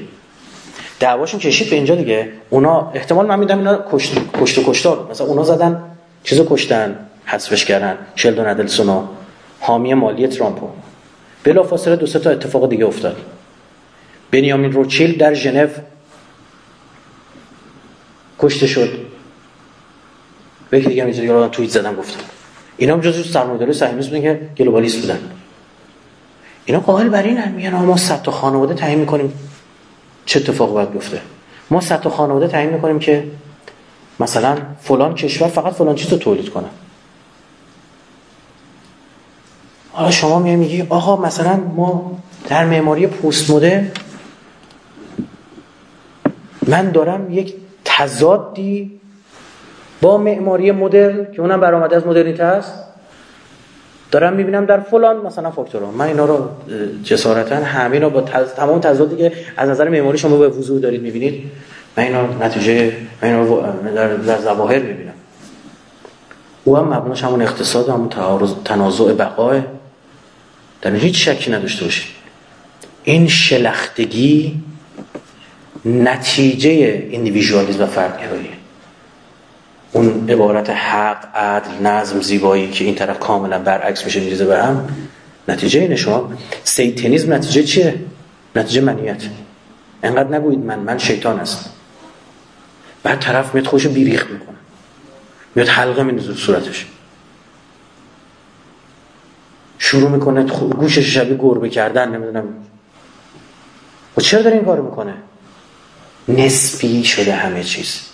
دعواشون 1.01 1.41
کشید 1.41 1.71
به 1.71 1.77
اینجا 1.77 1.95
دیگه. 1.95 2.29
اونا 2.51 2.91
احتمال 2.95 3.27
من 3.27 3.39
میدم 3.39 3.59
اینا 3.59 3.85
کشت 3.93 4.13
کشت 4.41 4.59
و 4.59 4.63
کشتار. 4.67 5.07
مثلا 5.11 5.27
اونا 5.27 5.43
زدن 5.45 5.83
چیزو 6.25 6.47
کشتن 6.51 6.97
حذفش 7.25 7.65
کردن. 7.65 7.99
شلدون 8.17 8.47
ادلسون 8.47 9.09
حامی 9.61 9.95
مالی 9.95 10.29
ترامپو. 10.29 10.69
بلافاصله 11.45 11.97
دو 11.97 12.07
سه 12.07 12.19
تا 12.19 12.31
اتفاق 12.31 12.69
دیگه 12.69 12.87
افتاد. 12.87 13.17
بنیامین 14.31 14.73
روچیل 14.73 15.19
در 15.19 15.35
ژنو 15.35 15.69
کشته 18.39 18.67
شد. 18.67 19.00
به 20.71 20.79
یکی 20.79 20.89
دیگه 20.89 21.05
می‌ذاره 21.05 21.49
توییت 21.49 21.71
زدن 21.73 21.97
گفتن 21.97 22.21
اینا 22.77 22.95
هم 22.95 23.01
جزو 23.01 23.23
سرمایه‌داری 23.23 23.73
صهیونیست 23.73 24.09
بودن 24.09 24.23
که 24.23 24.41
گلوبالیست 24.59 25.01
بودن. 25.01 25.19
اینا 26.65 26.81
قائل 26.81 27.09
بر 27.09 27.23
این 27.23 27.49
میگن 27.49 27.75
ما 27.75 27.97
صد 27.97 28.23
تا 28.23 28.33
خانواده 28.33 28.75
تعیین 28.75 28.99
می‌کنیم. 28.99 29.33
چه 30.27 30.41
اتفاقی 30.41 30.73
باید 30.73 30.91
بیفته؟ 30.91 31.21
ما 31.71 31.81
صد 31.81 32.01
تا 32.01 32.11
خانواده 32.11 32.49
تعیین 32.49 32.71
می‌کنیم 32.71 32.99
که 32.99 33.25
مثلا 34.21 34.57
فلان 34.81 35.15
کشور 35.15 35.49
فقط 35.49 35.73
فلان 35.73 35.95
چیز 35.95 36.09
تولید 36.09 36.51
کنه. 36.51 36.67
حالا 39.93 40.11
شما 40.11 40.39
میگی 40.39 40.87
آقا 40.89 41.17
مثلا 41.17 41.57
ما 41.57 42.19
در 42.49 42.65
معماری 42.65 43.07
پست 43.07 43.51
مدرن 43.51 43.91
من 46.67 46.91
دارم 46.91 47.33
یک 47.33 47.55
تضادی 47.85 49.00
با 50.01 50.19
معماری 50.19 50.73
مدرن 50.73 51.33
که 51.33 51.41
اونم 51.41 51.61
برآمده 51.61 51.97
از 51.97 52.07
مدرنیته 52.07 52.45
است 52.45 52.75
دارم 54.11 54.33
می‌بینم 54.33 54.67
در 54.67 54.81
فلان 54.81 55.27
مثلا 55.27 55.51
فاکتورها. 55.51 55.91
من 55.91 56.07
اینا 56.07 56.25
رو 56.25 56.49
جسارتا 57.05 57.57
همه 57.57 57.99
رو 57.99 58.11
با 58.11 58.21
تز... 58.21 58.55
تمام 58.55 58.81
تضادی 58.81 59.17
که 59.17 59.33
از 59.57 59.69
نظر 59.71 59.89
معماری 59.89 60.19
شما 60.19 60.37
به 60.37 60.49
وضوح 60.49 60.81
دارید 60.81 61.03
می‌بینید 61.03 61.43
من 61.97 62.05
اینا 62.05 62.23
نتیجه 62.47 62.93
من 63.23 63.29
اینا 63.29 63.45
رو 63.45 63.63
در, 63.95 64.17
در 64.17 64.39
ظواهر 64.39 64.79
می‌بینم. 64.79 65.13
او 66.65 66.77
هم 66.77 66.95
مبناش 66.95 67.25
همون 67.25 67.43
اقتصاد 67.43 67.89
همون 67.89 68.09
تعارض 68.09 68.51
تنازع 68.65 69.13
بقای. 69.13 69.61
در 70.83 70.95
هیچ 70.95 71.29
شکی 71.29 71.53
نداشته 71.53 71.85
باشید. 71.85 72.11
این 73.05 73.29
شلختگی 73.29 74.63
نتیجه 75.85 76.71
ایندیویژوالیسم 77.11 77.83
و 77.83 77.87
فردگراییه 77.87 78.60
اون 79.93 80.31
عبارت 80.31 80.71
حق 80.71 81.37
عدل 81.37 81.87
نظم 81.87 82.21
زیبایی 82.21 82.71
که 82.71 82.85
این 82.85 82.95
طرف 82.95 83.19
کاملا 83.19 83.59
برعکس 83.59 84.05
میشه 84.05 84.21
میریزه 84.21 84.45
به 84.45 84.63
هم 84.63 84.89
نتیجه 85.49 85.81
اینه 85.81 85.97
شما. 85.97 86.33
سیتنیزم 86.65 87.33
نتیجه 87.33 87.63
چیه؟ 87.63 87.95
نتیجه 88.57 88.81
منیت. 88.81 89.23
انقدر 90.03 90.39
نگویید 90.39 90.59
من 90.59 90.79
من 90.79 90.99
شیطان 90.99 91.39
هستم. 91.39 91.71
بعد 93.03 93.21
طرف 93.21 93.55
میاد 93.55 93.67
خوش 93.67 93.87
بیریخ 93.87 94.31
می‌کنه. 94.31 94.57
میاد 95.55 95.69
حلقه 95.69 96.03
میندازه 96.03 96.35
صورتش. 96.35 96.87
شروع 99.79 100.11
می‌کنه 100.11 100.43
گوشش 100.69 101.15
شبیه 101.15 101.37
گربه 101.37 101.69
کردن 101.69 102.09
نمی‌دونم. 102.09 102.45
و 104.17 104.21
چرا 104.21 104.43
داره 104.43 104.57
این 104.57 104.65
کارو 104.65 104.85
می‌کنه؟ 104.85 105.15
نسبی 106.29 107.05
شده 107.05 107.35
همه 107.35 107.65
چیز. 107.65 108.10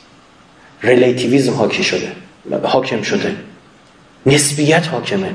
relativism 0.83 1.53
حاکی 1.53 1.85
شده. 1.85 2.13
حاکم 2.63 3.03
شده. 3.03 3.37
نسبیت 4.27 4.89
حاکمه. 4.89 5.31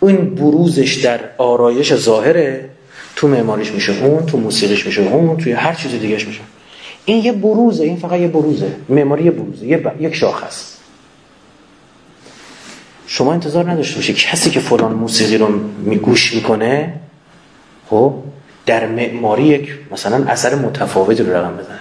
اون 0.00 0.34
بروزش 0.34 0.94
در 0.94 1.20
آرایش 1.38 1.94
ظاهره. 1.94 2.70
تو 3.16 3.28
معماریش 3.28 3.72
میشه 3.72 4.04
اون 4.04 4.26
تو 4.26 4.38
موسیقیش 4.38 4.86
میشه 4.86 5.02
اون 5.02 5.36
توی 5.36 5.52
هر 5.52 5.74
چیز 5.74 5.90
دیگهش 5.90 6.26
میشه. 6.26 6.40
این 7.04 7.24
یه 7.24 7.32
بروزه 7.32 7.84
این 7.84 7.96
فقط 7.96 8.20
یه 8.20 8.28
بروزه. 8.28 8.72
معماری 8.88 9.24
یه 9.24 9.30
بروزه 9.30 9.66
یه 9.66 9.76
ب... 9.76 10.02
یک 10.02 10.14
شاخص 10.14 10.72
شما 13.06 13.32
انتظار 13.32 13.70
نداشته 13.70 13.96
باشید 13.96 14.16
کسی 14.16 14.50
که 14.50 14.60
فلان 14.60 14.92
موسیقی 14.92 15.36
رو 15.36 15.48
میگوش 15.84 16.34
می‌کنه 16.34 16.94
خب 17.90 18.14
در 18.66 18.86
معماری 18.86 19.42
یک 19.42 19.74
مثلا 19.90 20.24
اثر 20.28 20.54
متفاوتی 20.54 21.22
رو 21.22 21.36
رقم 21.36 21.56
بزنه. 21.56 21.80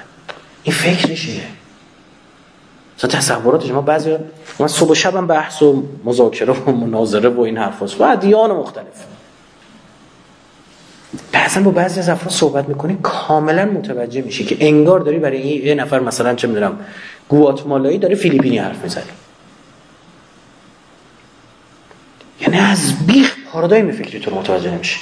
این 0.64 0.76
فکرش 0.76 1.28
اینه 1.28 1.44
مثلا 2.98 3.10
تصورات 3.10 3.66
شما 3.66 3.82
بعضی 3.82 4.18
من 4.60 4.68
صبح 4.68 4.90
و 4.90 4.96
شبم 4.96 5.28
بحث 5.28 5.62
و 5.62 5.84
مذاکره 6.04 6.54
و 6.54 6.72
مناظره 6.72 7.30
و 7.30 7.42
این 7.42 7.58
حرفاست 7.58 8.02
و 8.02 8.04
ادیان 8.04 8.52
مختلف. 8.52 9.06
بعضا 11.32 11.62
با 11.62 11.72
بعضی 11.72 12.00
از 12.00 12.10
افراد 12.10 12.32
صحبت 12.32 12.70
می‌کنی 12.70 12.98
کاملا 13.04 13.66
متوجه 13.66 14.22
میشی 14.22 14.46
که 14.46 14.58
انگار 14.60 15.00
داری 15.00 15.20
برای 15.20 15.42
این 15.42 15.66
یه 15.66 15.76
نفر 15.76 16.00
مثلا 16.00 16.36
چه 16.36 16.48
می‌دونم 16.48 16.80
گواتمالایی 17.30 17.98
داره 17.98 18.16
فیلیپینی 18.16 18.58
حرف 18.58 18.84
می‌زنی 18.84 19.04
یعنی 22.42 22.58
از 22.58 23.08
بیخ 23.08 23.36
پارادایم 23.52 23.92
فکری 23.92 24.20
تو 24.20 24.36
متوجه 24.36 24.72
نمیشه 24.72 25.00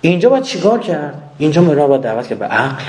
اینجا 0.00 0.28
باید 0.28 0.44
چیکار 0.44 0.80
کرد؟ 0.80 1.22
اینجا 1.38 1.62
مرا 1.62 1.86
باید 1.86 2.02
دعوت 2.02 2.26
کرد 2.26 2.38
به 2.38 2.46
عقل 2.46 2.84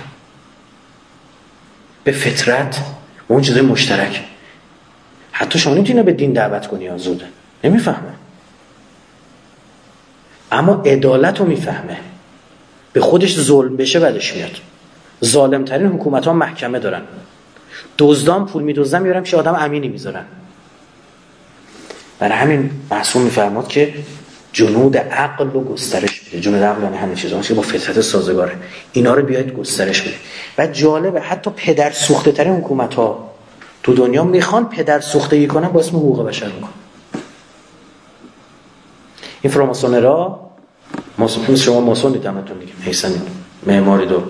به 2.03 2.11
فطرت. 2.11 2.81
به 3.27 3.33
اون 3.33 3.41
چیزای 3.41 3.61
مشترک. 3.61 4.23
حتی 5.31 5.59
شما 5.59 5.73
نمی‌تونی 5.73 6.03
به 6.03 6.13
دین 6.13 6.33
دعوت 6.33 6.67
کنی 6.67 6.89
آزوده 6.89 7.25
نمی‌فهمه 7.63 8.13
اما 10.51 10.81
عدالت 10.85 11.39
رو 11.39 11.45
می‌فهمه. 11.45 11.97
به 12.93 13.01
خودش 13.01 13.39
ظلم 13.39 13.77
بشه 13.77 13.99
بعدش 13.99 14.35
میاد. 14.35 14.57
ظالمترین 15.25 15.87
حکومت 15.87 16.25
ها 16.25 16.33
محکمه 16.33 16.79
دارن. 16.79 17.01
دزدان 17.97 18.45
پول 18.45 18.63
میدوزن 18.63 19.01
میارن 19.01 19.21
پیش 19.21 19.33
آدم 19.33 19.55
امینی 19.55 19.87
می‌ذارن. 19.87 20.25
برای 22.19 22.37
همین 22.37 22.71
معصوم 22.91 23.21
میفرماد 23.21 23.67
که 23.67 23.93
جنود 24.53 24.97
عقل 24.97 25.49
رو 25.49 25.63
گسترش 25.63 26.14
جنود 26.31 26.63
عقل 26.63 26.83
یعنی 26.83 26.97
همه 26.97 27.15
چیزا. 27.15 27.39
که 27.41 27.53
با 27.53 27.61
فطرت 27.61 28.01
سازگاره. 28.01 28.55
اینا 28.93 29.13
رو 29.13 29.21
بیاید 29.25 29.53
گسترش 29.53 30.01
بده 30.01 30.15
و 30.57 30.67
جالبه 30.67 31.21
حتی 31.21 31.51
پدر 31.55 31.91
سوخته 31.91 32.31
ترین 32.31 32.53
حکومت 32.53 32.93
ها 32.93 33.31
تو 33.83 33.93
دنیا 33.93 34.23
می‌خوان 34.23 34.69
پدر 34.69 34.99
سوختگی 34.99 35.47
کنن 35.47 35.67
با 35.67 35.79
اسم 35.79 35.97
حقوق 35.97 36.27
بشر 36.27 36.45
می‌کنن. 36.45 36.69
این 39.41 39.53
فراماسونرا 39.53 40.39
ماسون 41.17 41.55
شما 41.55 41.79
ماسون 41.79 42.11
دیدمتون 42.11 42.57
دیگه 42.57 42.73
میسن 42.85 43.11
معماری 43.67 44.05
دو 44.05 44.23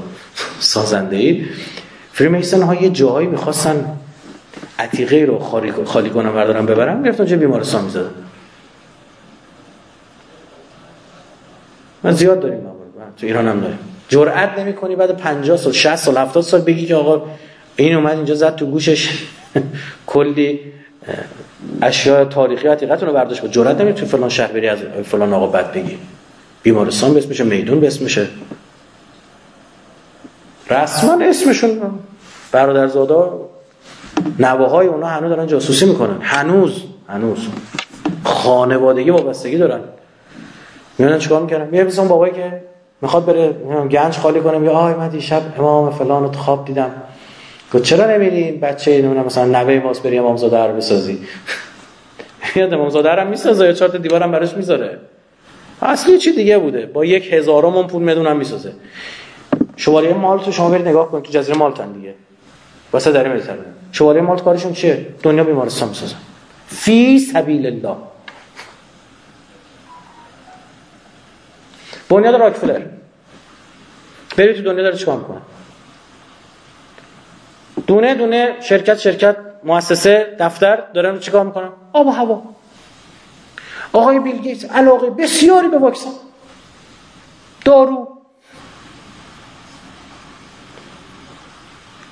سازنده 0.59 1.15
اید. 1.15 1.47
فری 2.13 2.61
ها 2.61 2.75
یه 2.75 2.89
جاهایی 2.89 3.27
می‌خواستن 3.27 3.97
عتیقه 4.79 5.25
رو 5.25 5.39
خالی, 5.39 5.73
خالی 5.85 6.09
کنم 6.09 6.33
بردارم 6.33 6.65
ببرم 6.65 7.03
گرفتن 7.03 7.25
چه 7.25 7.35
بیمارستان 7.35 7.83
می‌زدن. 7.83 8.24
من 12.05 12.11
زیاد 12.11 12.39
داریم 12.39 12.59
تو 13.17 13.25
ایران 13.25 13.47
هم 13.47 13.59
داریم. 13.59 13.79
جرئت 14.07 14.59
نمی‌کنی 14.59 14.95
بعد 14.95 15.17
50 15.17 15.57
سال 15.57 15.73
60 15.73 15.95
سال 15.95 16.17
70 16.17 16.43
سال 16.43 16.61
بگی 16.61 16.85
که 16.85 16.95
آقا 16.95 17.25
این 17.75 17.95
اومد 17.95 18.15
اینجا 18.15 18.35
زد 18.35 18.55
تو 18.55 18.65
گوشش. 18.65 19.09
کلی 20.07 20.59
اشیاء 21.81 22.25
تاریخی 22.25 22.67
عتیقتون 22.67 23.07
رو 23.07 23.13
برداشت 23.13 23.41
بود 23.41 23.51
جرئت 23.51 23.81
نمی 23.81 23.93
تو 23.93 24.05
فلان 24.05 24.29
شهر 24.29 24.51
بری 24.51 24.67
از 24.67 24.79
فلان 25.05 25.33
آقا 25.33 25.47
بد 25.47 25.73
بگی. 25.73 25.97
بیمارستان 26.63 27.13
به 27.13 27.19
اسمشه 27.19 27.43
میدون 27.43 27.79
به 27.79 27.87
اسمشه 27.87 28.27
رسما 30.69 31.25
اسمشون. 31.25 31.81
برادرزادا 32.51 33.49
نواهای 34.39 34.87
اونا 34.87 35.07
هنوز 35.07 35.29
دارن 35.29 35.47
جاسوسی 35.47 35.85
می‌کنن. 35.85 36.17
هنوز 36.21 36.83
هنوز. 37.07 37.47
خانوادگی 38.23 39.09
وابستگی 39.09 39.57
دارن. 39.57 39.79
میونن 40.97 41.19
چیکار 41.19 41.69
یه 41.73 41.83
مثلا 41.83 42.05
بابایی 42.05 42.33
که 42.33 42.61
می‌خواد 43.01 43.25
بره 43.25 43.53
گنج 43.87 44.17
خالی 44.17 44.39
کنه. 44.39 44.57
میگه 44.57 44.71
آی 44.71 44.93
من 44.93 45.07
دیشب 45.07 45.41
امام 45.59 45.91
فلان 45.91 46.23
رو 46.23 46.31
خواب 46.31 46.65
دیدم. 46.65 46.91
گفت 47.73 47.83
چرا 47.83 48.11
نمیری؟ 48.11 48.51
بچه 48.51 48.91
اینو 48.91 49.23
مثلا 49.23 49.45
نوه 49.45 49.79
ماست 49.79 50.03
بری 50.03 50.17
امامزاده 50.17 50.63
رو 50.63 50.75
بسازی. 50.75 51.19
میاد 52.55 52.73
امامزاده 52.73 53.09
رو 53.09 53.29
می‌سازه 53.29 53.65
یا 53.65 53.73
چهار 53.73 53.91
تا 53.91 53.97
دیوارم 53.97 54.31
براش 54.31 54.53
می‌ذاره. 54.53 54.99
اصلی 55.81 56.17
چی 56.17 56.35
دیگه 56.35 56.57
بوده؟ 56.57 56.85
با 56.85 57.05
یک 57.05 57.33
هزارم 57.33 57.87
پول 57.87 58.03
می‌دونم 58.03 58.37
می‌سازه. 58.37 58.71
شوالیه 59.75 60.13
مالت 60.13 60.51
شما 60.51 60.69
برید 60.69 60.87
نگاه 60.87 61.11
کنید 61.11 61.23
تو 61.23 61.31
جزیره 61.31 61.57
مالتن 61.57 61.91
دیگه. 61.91 62.13
واسه 62.93 63.11
داره 63.11 63.33
می‌ذاره 63.33 63.59
شوالیه 63.91 64.21
مالت 64.21 64.43
کارشون 64.43 64.73
چیه؟ 64.73 65.05
دنیا 65.23 65.43
بیمارستان 65.43 65.89
می‌سازن 65.89 66.15
فی 66.67 67.19
سبیل 67.19 67.65
الله. 67.65 67.95
بنیاد 72.09 72.35
راکفلر. 72.35 72.81
برید 74.37 74.55
تو 74.55 74.61
دنیا 74.61 74.83
داره 74.83 74.97
چیکار 74.97 75.17
می‌کنه؟ 75.17 75.41
دونه 77.87 78.15
دونه 78.15 78.55
شرکت 78.61 78.97
شرکت 78.97 79.37
مؤسسه 79.63 80.35
دفتر 80.39 80.83
دارن 80.93 81.19
چیکار 81.19 81.45
می‌کنن؟ 81.45 81.69
آب 81.93 82.07
و 82.07 82.11
هوا. 82.11 82.43
آقای 83.93 84.19
بیل 84.19 84.37
گیتس 84.37 84.65
علاقه 84.65 85.09
بسیاری 85.09 85.67
به 85.67 85.77
واکسن. 85.77 86.09
دارو. 87.65 88.07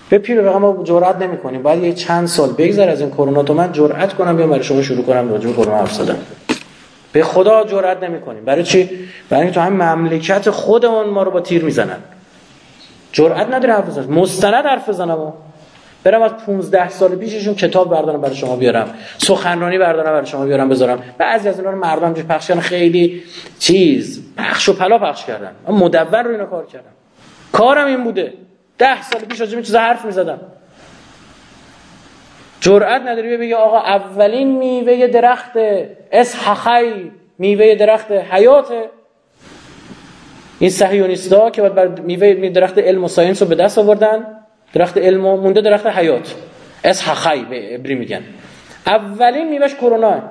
به 0.10 0.18
پیر 0.18 0.42
رقم 0.42 0.84
جرأت 0.84 1.16
نمی‌کنیم 1.16 1.64
باید 1.64 1.84
یه 1.84 1.94
چند 1.94 2.28
سال 2.28 2.50
بگذر 2.50 2.90
از 2.90 3.02
این 3.02 3.12
کرونا 3.12 3.44
تو 3.44 3.54
من 3.54 3.72
جرأت 3.72 4.14
کنم 4.14 4.38
بیام 4.38 4.50
برای 4.50 4.64
شما 4.64 4.82
شروع 4.82 5.06
کنم 5.06 5.32
راجع 5.32 5.48
به 5.48 5.54
کرونا 5.54 5.78
حرف 5.78 5.94
زدن. 5.94 6.18
به 7.14 7.24
خدا 7.24 7.64
جرئت 7.64 8.04
نمی‌کنیم. 8.04 8.46
برای 8.46 8.64
چی؟ 8.64 8.90
برای 9.30 9.52
تو 9.52 9.62
هم 9.62 9.74
مملکت 9.74 10.50
خودمون 10.50 11.06
ما 11.10 11.24
رو 11.24 11.32
با 11.32 11.42
تیر 11.42 11.64
می‌زنن. 11.64 11.98
جرئت 13.12 13.54
نداره 13.54 13.74
حرف 13.74 13.88
بزنن 13.88 14.14
مستند 14.14 14.66
حرف 14.66 14.90
بزنم 14.90 15.34
برم 16.04 16.22
از 16.22 16.32
15 16.46 16.90
سال 16.90 17.16
پیششون 17.16 17.56
کتاب 17.56 17.90
بردارم 17.90 18.22
برای 18.22 18.36
شما 18.36 18.56
بیارم. 18.56 18.94
سخنرانی 19.18 19.78
بردارم 19.78 20.12
برای 20.12 20.26
شما 20.26 20.46
بیارم 20.46 20.70
بذارم. 20.70 21.04
بعضی 21.18 21.50
از 21.50 21.60
اینا 21.60 21.72
رو 21.72 21.80
مردم 21.80 22.14
جو 22.14 22.24
پخش 22.24 22.52
خیلی 22.52 23.24
چیز. 23.60 24.22
پخش 24.38 24.70
و 24.70 24.74
پلا 24.74 24.98
پخش 24.98 25.26
کردن. 25.26 25.52
مدور 25.68 26.24
رو 26.24 26.32
اینا 26.32 26.46
کار 26.46 26.66
کردم. 26.66 26.92
کارم 27.52 27.88
این 27.88 28.04
بوده. 28.04 28.34
ده 28.78 29.02
سال 29.02 29.22
پیش 29.22 29.42
راجع 29.42 29.62
چیزا 29.62 29.80
حرف 29.80 30.06
می‌زدم. 30.06 30.40
جرأت 32.64 33.02
نداری 33.02 33.38
بگی 33.38 33.54
آقا 33.54 33.78
اولین 33.78 34.58
میوه 34.58 35.08
درخت 35.08 35.52
اسحخی 36.12 37.12
میوه 37.40 37.76
درخت 37.76 38.12
حیات. 38.12 38.68
این 40.60 40.70
صهیونیستا 40.70 41.50
که 41.50 41.62
بعد 41.62 41.76
بر 41.76 41.88
میوه 41.88 42.50
درخت 42.50 42.78
علم 42.78 43.04
و 43.04 43.08
science 43.08 43.42
رو 43.42 43.48
به 43.48 43.56
دست 43.56 43.78
آوردن. 43.78 44.26
درخت 44.74 44.98
علم 44.98 45.26
و 45.26 45.38
مونده 45.38 45.62
درخت 45.62 45.88
حیات. 45.88 46.36
اس 46.84 47.08
حخی 47.08 47.46
به 47.46 47.76
عبری 47.76 47.96
میگن. 47.96 48.22
اولین 48.88 49.50
میوهش 49.50 49.76
کرونا. 49.76 50.22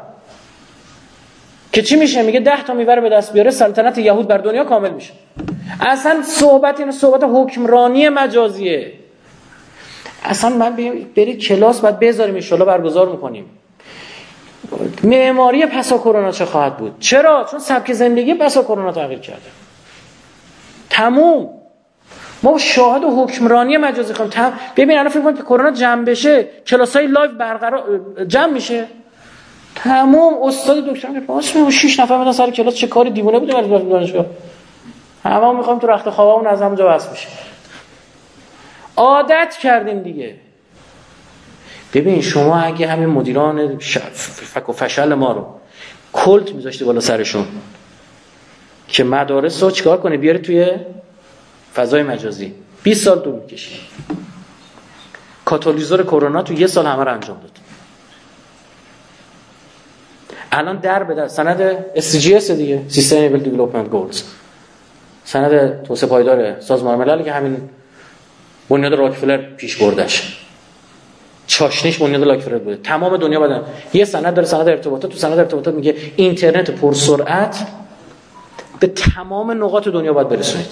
که 1.73 1.83
چی 1.83 1.97
میشه؟ 1.97 2.23
میگه 2.23 2.41
ده 2.41 2.62
تا 2.62 2.75
میوه 2.75 2.94
رو 2.94 3.02
به 3.02 3.09
دست 3.09 3.33
بیاره 3.33 3.51
سلطنت 3.51 3.99
یهود 3.99 4.28
بر 4.28 4.39
دنیا 4.39 4.65
کامل 4.65 4.91
میشه. 4.91 5.12
اصلا 5.81 6.23
صحبت 6.23 6.81
این 6.81 6.91
صحبت 6.91 7.25
حکمرانی 7.25 8.09
مجازیه. 8.09 9.01
اصلا 10.25 10.51
من 10.51 10.76
برید 11.17 11.39
کلاس 11.39 11.81
باید 11.81 11.99
بذاریم 11.99 12.44
ان 12.52 12.65
برگزار 12.65 13.09
می‌کنیم. 13.09 13.44
معماری 15.05 15.67
پسا 15.67 15.99
کرونا 15.99 16.31
چه 16.31 16.44
خواهد 16.44 16.76
بود؟ 16.76 16.97
چرا؟ 17.01 17.47
چون 17.51 17.60
سبک 17.60 17.92
زندگی 17.92 18.34
پسا 18.34 18.62
کرونا 18.62 18.92
تغییر 18.92 19.18
کرده. 19.18 19.42
تموم. 20.91 21.49
ما 22.42 22.59
شاهد 22.59 23.05
و 23.05 23.25
حکمرانی 23.25 23.76
مجازی 23.76 24.15
خواهیم. 24.15 24.33
تم... 24.33 24.52
ببین 24.76 24.99
الان 24.99 25.09
فکر 25.09 25.33
که 25.33 25.42
کرونا 25.42 25.70
جمع 25.70 26.05
بشه 26.05 26.49
کلاس 26.67 26.97
های 26.97 27.07
لایو 27.07 27.33
برقرار 27.33 27.84
جمع 28.28 28.52
میشه. 28.52 28.84
تمام 29.75 30.42
استاد 30.42 30.84
دکتر 30.84 31.09
میگه 31.09 31.20
پاس 31.20 31.57
می 31.57 31.73
6 31.73 32.01
نفر 32.01 32.18
میدن 32.18 32.33
سر 32.33 32.51
کلاس 32.51 32.75
چه 32.75 32.86
کاری؟ 32.86 33.10
دیوونه 33.10 33.39
بوده 33.39 33.52
برای 33.52 33.68
دانشگاه. 33.68 34.26
همه 35.25 35.52
می‌خوام 35.52 35.78
تو 35.78 35.86
رخت 35.86 36.10
خوابمون 36.10 36.47
از 36.47 36.62
همونجا 36.62 36.89
بس 36.89 37.09
بشه. 37.09 37.28
عادت 38.96 39.56
کردیم 39.62 40.02
دیگه. 40.02 40.34
ببین 41.94 42.20
شما 42.20 42.60
اگه 42.60 42.88
همین 42.88 43.06
مدیران 43.06 43.78
فک 43.78 44.68
و 44.68 44.72
فشل 44.72 45.14
ما 45.14 45.32
رو 45.32 45.46
کلت 46.12 46.52
میذاشتی 46.52 46.84
بالا 46.84 47.00
سرشون 47.00 47.46
که 48.88 49.04
مدارس 49.04 49.62
رو 49.62 49.70
چیکار 49.70 50.00
کنه 50.00 50.16
بیاره 50.16 50.38
توی 50.38 50.70
فضای 51.74 52.02
مجازی. 52.02 52.54
20 52.82 53.04
سال 53.04 53.18
طول 53.18 53.34
می‌کشه 53.34 53.76
کاتالیزور 55.44 56.02
کرونا 56.02 56.42
تو 56.42 56.54
یه 56.54 56.66
سال 56.66 56.86
همه 56.86 57.04
رو 57.04 57.12
انجام 57.12 57.40
داد. 57.40 57.50
الان 60.52 60.76
در 60.76 61.02
به 61.02 61.14
در 61.14 61.28
سند 61.28 61.84
SDGs 61.96 62.50
دیگه 62.50 62.82
Sustainable 62.90 63.44
Development 63.44 63.94
Goals. 63.94 64.16
سند 65.24 65.82
توسعه 65.82 66.08
پایدار 66.08 66.60
سازمان 66.60 66.98
ملل 66.98 67.22
که 67.22 67.32
همین 67.32 67.68
بنیاد 68.73 68.94
راکفلر 68.94 69.36
پیش 69.36 69.76
بردش 69.76 70.39
چاشنیش 71.47 71.99
بنیاد 71.99 72.23
راکفلر 72.23 72.59
بوده 72.59 72.76
تمام 72.76 73.17
دنیا 73.17 73.41
بدن 73.41 73.62
یه 73.92 74.05
سند 74.05 74.34
داره 74.34 74.49
سند 74.49 74.68
ارتباطات. 74.68 75.10
تو 75.10 75.18
سند 75.18 75.39
ارتباطات 75.39 75.75
میگه 75.75 75.97
اینترنت 76.17 76.70
پرسرعت 76.70 77.67
به 78.81 78.86
تمام 78.86 79.65
نقاط 79.65 79.89
دنیا 79.89 80.12
باید 80.12 80.28
برسونید. 80.28 80.67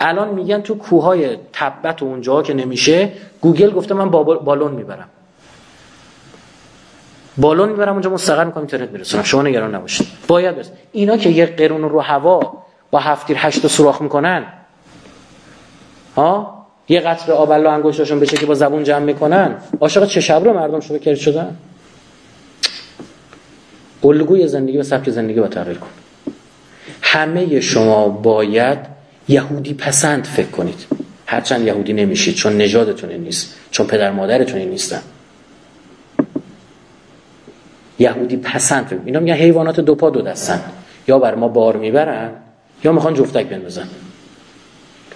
الان 0.00 0.28
میگن 0.28 0.60
تو 0.60 0.74
کوههای 0.74 1.36
تبت 1.52 2.02
و 2.02 2.04
اونجاها 2.04 2.42
که 2.42 2.54
نمیشه 2.54 3.12
گوگل 3.40 3.70
گفته 3.70 3.94
من 3.94 4.10
بالون 4.10 4.72
می‌برم. 4.72 5.08
بالون 7.36 7.68
می‌برم 7.68 7.92
اونجا 7.92 8.10
مستقر 8.10 8.44
می‌کنم 8.44 8.60
اینترنت 8.60 8.90
میرسونم 8.90 9.22
شما 9.22 9.42
نگران 9.42 9.74
نباشید. 9.74 10.06
باید 10.28 10.56
بس 10.56 10.70
اینا 10.92 11.16
که 11.16 11.30
یه 11.30 11.46
قرون 11.46 11.82
رو 11.82 12.00
هوا 12.00 12.62
با 12.90 12.98
هفتیر 12.98 13.36
هشت 13.40 13.66
سوراخ 13.66 14.02
می‌کنن 14.02 14.46
ها؟ 16.16 16.53
یه 16.88 17.00
قطر 17.00 17.32
آب 17.32 17.50
الله 17.50 17.68
انگشتاشون 17.68 18.20
بشه 18.20 18.36
که 18.36 18.46
با 18.46 18.54
زبون 18.54 18.84
جمع 18.84 19.04
می‌کنن. 19.04 19.54
عاشق 19.80 20.06
چه 20.06 20.20
شب 20.20 20.44
رو 20.44 20.52
مردم 20.52 20.80
شده 20.80 20.98
کرد 20.98 21.14
شدن؟ 21.14 21.56
الگوی 24.04 24.48
زندگی 24.48 24.78
و 24.78 24.82
سبک 24.82 25.10
زندگی 25.10 25.40
با 25.40 25.48
تغییر 25.48 25.78
کن. 25.78 25.88
همه 27.02 27.60
شما 27.60 28.08
باید 28.08 28.78
یهودی 29.28 29.74
پسند 29.74 30.24
فکر 30.24 30.46
کنید. 30.46 30.86
هرچند 31.26 31.66
یهودی 31.66 31.92
نمیشید 31.92 32.34
چون 32.34 32.56
نژادتون 32.56 33.12
نیست 33.12 33.54
چون 33.70 33.86
پدر 33.86 34.10
مادرتون 34.10 34.60
نیستن. 34.60 35.00
یهودی 37.98 38.36
پسند 38.36 38.86
فکر 38.86 38.98
اینا 39.04 39.20
میگن 39.20 39.34
حیوانات 39.34 39.80
دو 39.80 39.94
پا 39.94 40.10
دو 40.10 40.22
دستن. 40.22 40.60
یا 41.08 41.18
بر 41.18 41.34
ما 41.34 41.48
بار 41.48 41.76
می‌برن 41.76 42.30
یا 42.84 42.92
می‌خوان 42.92 43.14
جفتک 43.14 43.46
بندازن. 43.46 43.88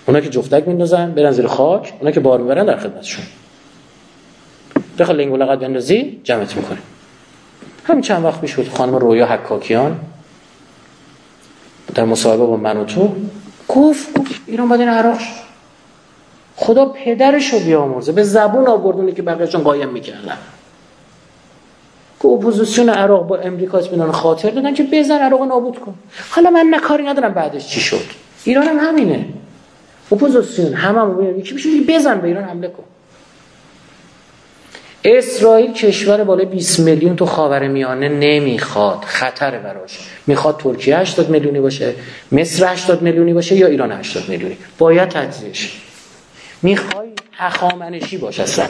اونا 0.09 0.21
که 0.21 0.29
جفتک 0.29 0.69
میندازن 0.69 1.13
برن 1.15 1.31
زیر 1.31 1.47
خاک 1.47 1.95
اونا 2.01 2.11
که 2.11 2.21
بار 2.21 2.41
می‌برن 2.41 2.67
در 2.67 2.77
خدمتشون. 2.77 3.25
بخواد 4.99 5.17
لنگ 5.17 5.33
و 5.33 5.37
لغت 5.37 5.59
بندازی 5.59 6.21
جمعت 6.25 6.57
می‌کنه 6.57 6.79
همین 7.85 8.03
چند 8.03 8.25
وقت 8.25 8.41
پیش 8.41 8.55
بود 8.55 8.69
خانم 8.69 8.95
رویا 8.95 9.27
حکاکیان 9.27 10.01
در 11.95 12.05
مصاحبه 12.05 12.47
با 12.47 12.57
من 12.57 12.77
و 12.77 12.85
تو 12.85 13.17
گفت 13.69 14.19
گفت 14.19 14.41
ایران 14.47 14.69
باید 14.69 14.81
این 14.81 14.91
عراق 14.91 15.19
خدا 16.57 16.87
پدرش 16.87 17.53
رو 17.53 17.59
بیامرزه. 17.59 18.13
به 18.13 18.23
زبون 18.23 18.69
آوردونه 18.69 19.13
که 19.13 19.23
بقیهشون 19.23 19.63
قایم 19.63 19.89
می‌کردن. 19.89 20.39
که 22.23 22.29
اپوزیسیون 22.29 22.89
عراق 22.89 23.27
با 23.27 23.37
امریکا 23.37 23.79
اطمینان 23.79 24.13
خاطر 24.13 24.51
دادن 24.51 24.75
که 24.75 24.83
بزن 24.93 25.19
عراق 25.19 25.43
نابود 25.43 25.79
کن. 25.79 25.95
حالا 26.31 26.51
من 26.51 26.67
نکاری 26.71 27.05
ندارم 27.05 27.35
بعدش 27.35 27.67
چی 27.67 27.81
شد. 27.81 28.05
ایران 28.45 28.67
هم 28.69 28.79
همینه. 28.79 29.27
اپوزیسیون 30.13 30.75
همه 30.75 31.01
هم 31.01 31.39
یکی 31.39 31.55
میشه 31.55 31.69
بزن 31.89 32.21
به 32.21 32.29
ایران 32.29 32.45
حمله 32.45 32.69
کن. 32.69 32.85
اسرائیل 35.05 35.73
کشور 35.73 36.25
بالای 36.25 36.47
20 36.47 36.81
میلیون 36.81 37.17
تو 37.17 37.27
خاور 37.27 37.69
میانه 37.69 38.09
نمی‌خواد. 38.09 38.99
خطر 39.07 39.59
براش. 39.59 39.99
می‌خواد 40.27 40.57
ترکیه 40.57 40.99
80 40.99 41.31
میلیونی 41.31 41.61
باشه 41.61 41.95
مصر 42.33 42.73
80 42.73 43.03
میلیونی 43.03 43.33
باشه 43.33 43.57
یا 43.57 43.67
ایران 43.67 43.93
80 43.93 44.29
میلیونی. 44.29 44.57
باید 44.79 45.09
تجزیهش. 45.09 45.83
می‌خوای 46.63 47.09
هخامنشی 47.33 48.19
باش 48.19 48.41
اصلا. 48.41 48.67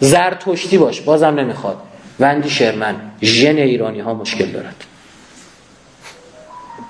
زرتشتی 0.00 0.78
باش. 0.78 1.00
بازم 1.00 1.26
نمی‌خواد. 1.26 1.76
وندی 2.20 2.50
شرمن. 2.50 2.94
ژن 3.22 3.56
ایرانی 3.56 4.00
ها 4.00 4.14
مشکل 4.14 4.46
دارد. 4.46 4.84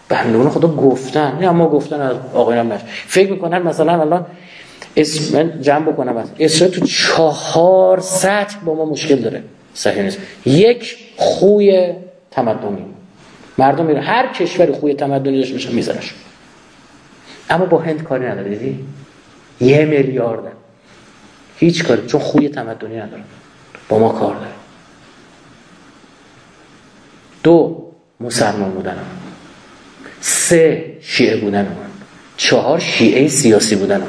بندگان 0.09 0.51
خدا 0.51 0.69
گفتن. 0.69 1.39
نه 1.41 1.49
اما 1.49 1.69
گفتن 1.69 2.01
از 2.01 2.17
آقایان 2.35 2.73
نش 2.73 2.81
فکر 3.07 3.31
می‌کنن 3.31 3.63
مثلا 3.63 4.01
الان 4.01 4.27
اسم 4.97 5.61
جمع 5.61 5.93
بکنم 5.93 6.17
از 6.17 6.31
اسرائیل 6.39 6.79
تو 6.79 6.87
چهار 6.87 8.01
سطح 8.01 8.59
با 8.65 8.75
ما 8.75 8.85
مشکل 8.85 9.17
داره. 9.17 9.43
صحیح 9.75 10.03
نیست. 10.03 10.19
یک 10.47 10.97
خوی 11.17 11.93
تمدنی. 12.31 12.85
مردم 13.59 13.87
میره 13.87 14.01
هر 14.01 14.33
کشور 14.33 14.73
خوی 14.73 14.95
تمدنی 14.95 15.39
داشته 15.39 15.55
باشه 15.55 15.71
میذارش. 15.71 16.15
اما 17.51 17.67
با 17.67 17.79
هند 17.79 18.03
کاری 18.03 18.27
نداره 18.27 18.49
دیدی؟ 18.49 18.85
یه 19.61 19.85
میلیارد. 19.85 20.43
هیچ 21.57 21.85
کاری. 21.85 22.07
چون 22.07 22.21
خوی 22.21 22.49
تمدنی 22.49 22.97
نداره. 22.97 23.23
با 23.89 23.99
ما 23.99 24.09
کار 24.09 24.35
داره. 24.35 24.51
دو 27.43 27.85
مسلمان 28.21 28.71
بودن 28.71 28.97
سه 30.21 30.97
شیعه 31.01 31.37
بودن 31.37 31.63
من 31.63 31.91
چهار 32.37 32.79
شیعه 32.79 33.29
سیاسی 33.29 33.77
بودن 33.77 34.01
من 34.01 34.07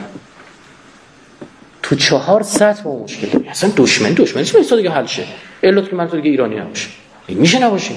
تو 1.83 1.95
چهار 1.95 2.43
سطح 2.43 2.83
با 2.83 3.03
مشکل 3.03 3.27
داریم. 3.27 3.49
اصلا 3.49 3.71
دشمن 3.77 4.13
دشمن 4.13 4.43
چه 4.43 4.75
دیگه 4.75 4.91
حل 4.91 5.05
شه؟ 5.05 5.23
علت 5.63 5.89
که 5.89 5.95
من 5.95 6.07
تو 6.07 6.17
دیگه 6.17 6.29
ایرانی 6.29 6.55
نباشه 6.55 6.89
میشه 7.27 7.59
نباشه 7.59 7.95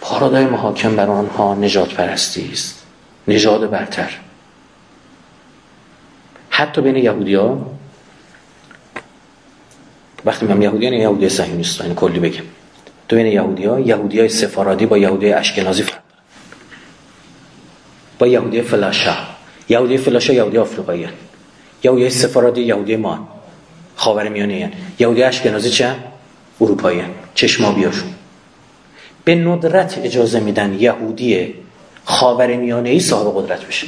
پارادایم 0.00 0.54
حاکم 0.54 0.96
بر 0.96 1.06
آنها 1.06 1.54
نجات 1.54 1.94
پرستی 1.94 2.50
است. 2.52 2.82
نژاد 3.28 3.70
برتر. 3.70 4.10
حتی 6.50 6.80
بین 6.80 6.96
یهودی 6.96 7.34
ها 7.34 7.66
وقتی 10.24 10.46
میگم 10.46 10.62
یهودی 10.62 10.84
یعنی 10.84 10.96
یهودی 10.96 11.28
صهیونیست 11.28 11.80
یعنی 11.80 11.94
کلی 11.94 12.20
بگم. 12.20 12.42
تو 13.08 13.16
بین 13.16 13.26
یهودی 13.26 13.64
ها 13.64 13.80
یهودی 13.80 14.18
های 14.18 14.28
سفارادی 14.28 14.86
با 14.86 14.98
یهودی 14.98 15.32
اشکنازی 15.32 15.82
فرق 15.82 15.98
با 18.18 18.26
یهودی 18.26 18.62
فلاشا 18.62 19.14
یهودی 19.68 19.96
فلاشا 19.96 20.32
یهودی 20.32 20.58
آفریقایی 20.58 21.08
یهودی 21.84 22.10
سفارادی 22.10 22.62
یهودی 22.62 22.96
ما 22.96 23.28
خاورمیانه 23.96 24.72
یهودی 24.98 25.22
اشکنازی 25.22 25.70
چه 25.70 25.94
اروپایی 26.60 27.02
چشمابیاشون 27.34 28.08
به 29.24 29.34
ندرت 29.34 29.98
اجازه 29.98 30.40
میدن 30.40 30.76
یهودی 30.80 31.54
خاورمیانه 32.04 32.90
ای 32.90 33.00
صاحب 33.00 33.36
قدرت 33.36 33.66
بشه. 33.66 33.86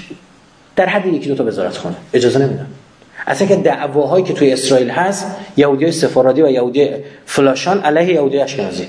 در 0.77 0.87
حد 0.87 1.07
یکی 1.07 1.29
دو 1.29 1.35
تا 1.35 1.45
وزارت 1.45 1.77
خونه. 1.77 1.97
اجازه 2.13 2.39
نمیدن. 2.39 2.67
اصلا 3.27 3.49
که 3.49 3.57
دعواهایی 3.57 4.25
که 4.25 4.33
توی 4.33 4.53
اسرائیل 4.53 4.91
هست 4.91 5.27
یهودی 5.57 5.93
سفارادی 5.93 6.43
و 6.43 6.51
یهودی 6.51 6.91
فلاشان 7.27 7.81
علیه 7.81 8.15
یهودی 8.15 8.39
اشکنازی. 8.39 8.89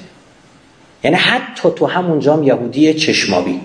یعنی 1.03 1.17
حتی 1.17 1.69
تو 1.75 1.85
همونجا 1.85 2.33
هم 2.33 2.43
یهودی 2.43 2.93
چشمابی. 2.93 3.61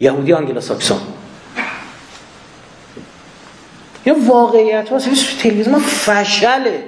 یهودی 0.00 0.32
آنگلا 0.32 0.60
ساکسون 0.60 0.98
یا 4.06 4.16
واقعیت 4.26 4.88
ها 4.88 4.98
تلویزیون 5.42 5.78
فشله. 5.78 6.84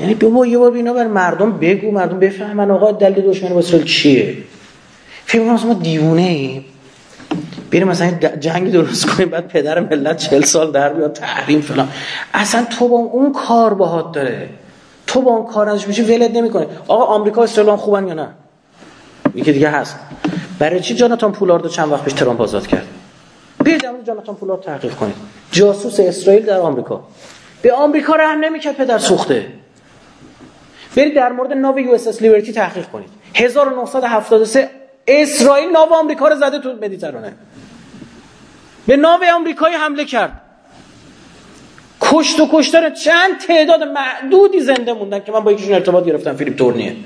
یعنی 0.00 0.14
بابا 0.14 0.46
یه 0.46 0.58
بار 0.58 0.72
اینا 0.72 0.92
بر 0.92 1.06
مردم 1.06 1.58
بگو 1.58 1.90
مردم 1.90 2.18
بفهمن 2.18 2.70
آقا 2.70 2.92
دلیل 2.92 3.24
دشمنی 3.24 3.52
با 3.52 3.58
اسرائیل 3.58 3.86
چیه. 3.86 4.36
فکر 5.26 5.42
ما 5.42 5.74
دیوونه 5.74 6.22
ایم 6.22 6.64
بریم 7.70 7.88
مثلا 7.88 8.10
جنگ 8.40 8.72
درست 8.72 9.06
کنیم 9.06 9.28
بعد 9.28 9.48
پدر 9.48 9.80
ملت 9.80 10.16
چهل 10.16 10.42
سال 10.42 10.72
در 10.72 10.92
بیاد 10.92 11.12
تحریم 11.12 11.60
فلان. 11.60 11.88
اصلا 12.34 12.64
تو 12.78 12.88
با 12.88 12.96
اون 12.96 13.32
کار 13.32 13.74
باهات 13.74 14.12
داره. 14.12 14.48
تو 15.06 15.20
با 15.20 15.30
اون 15.30 15.46
کار 15.46 15.68
ازش 15.68 15.88
میشه 15.88 16.02
ولت 16.02 16.30
نمی‌کنه. 16.30 16.66
آقا 16.88 17.04
آمریکا 17.04 17.42
اسرائیل 17.42 17.76
خوبن 17.76 18.08
یا 18.08 18.14
نه؟ 18.14 18.28
یکی 19.34 19.52
دیگه 19.52 19.68
هست. 19.68 19.96
برای 20.58 20.80
چی 20.80 20.94
جاناتان 20.94 21.32
پولارد 21.32 21.68
چند 21.68 21.92
وقت 21.92 22.04
پیش 22.04 22.12
ترامپ 22.12 22.40
آزاد 22.40 22.66
کرد؟ 22.66 22.86
بیاید 23.64 23.82
در 23.82 23.92
جاناتان 24.06 24.34
پولارد 24.34 24.60
تحقیق 24.60 24.94
کنید 24.94 25.14
جاسوس 25.52 26.00
اسرائیل 26.00 26.46
در 26.46 26.58
آمریکا. 26.58 27.00
به 27.62 27.72
آمریکا 27.72 28.14
رحم 28.14 28.44
نمی‌کرد 28.44 28.76
پدر 28.76 28.98
سوخته. 28.98 29.46
برید 30.96 31.14
در 31.14 31.32
مورد 31.32 31.52
ناو 31.52 31.78
USS 31.78 32.22
Liberty 32.22 32.52
تحقیق 32.52 32.86
کنید. 32.86 33.08
1973 33.34 34.68
اسرائیل 35.06 35.70
ناو 35.70 35.94
آمریکا 35.94 36.28
رو 36.28 36.36
زده 36.36 36.58
تو 36.58 36.72
مدیترانه. 36.82 37.32
به 38.86 38.96
ناو 38.96 39.20
آمریکایی 39.34 39.74
حمله 39.74 40.04
کرد. 40.04 40.40
کشت 42.00 42.40
و 42.40 42.48
کشتار 42.52 42.90
چند 42.90 43.38
تعداد 43.46 43.82
معدودی 43.82 44.60
زنده 44.60 44.92
موندن 44.92 45.20
که 45.20 45.32
من 45.32 45.40
با 45.40 45.52
یکیشون 45.52 45.74
ارتباط 45.74 46.04
گرفتم. 46.04 46.36
فیلیپ 46.36 46.56
تورنیه. 46.56 46.96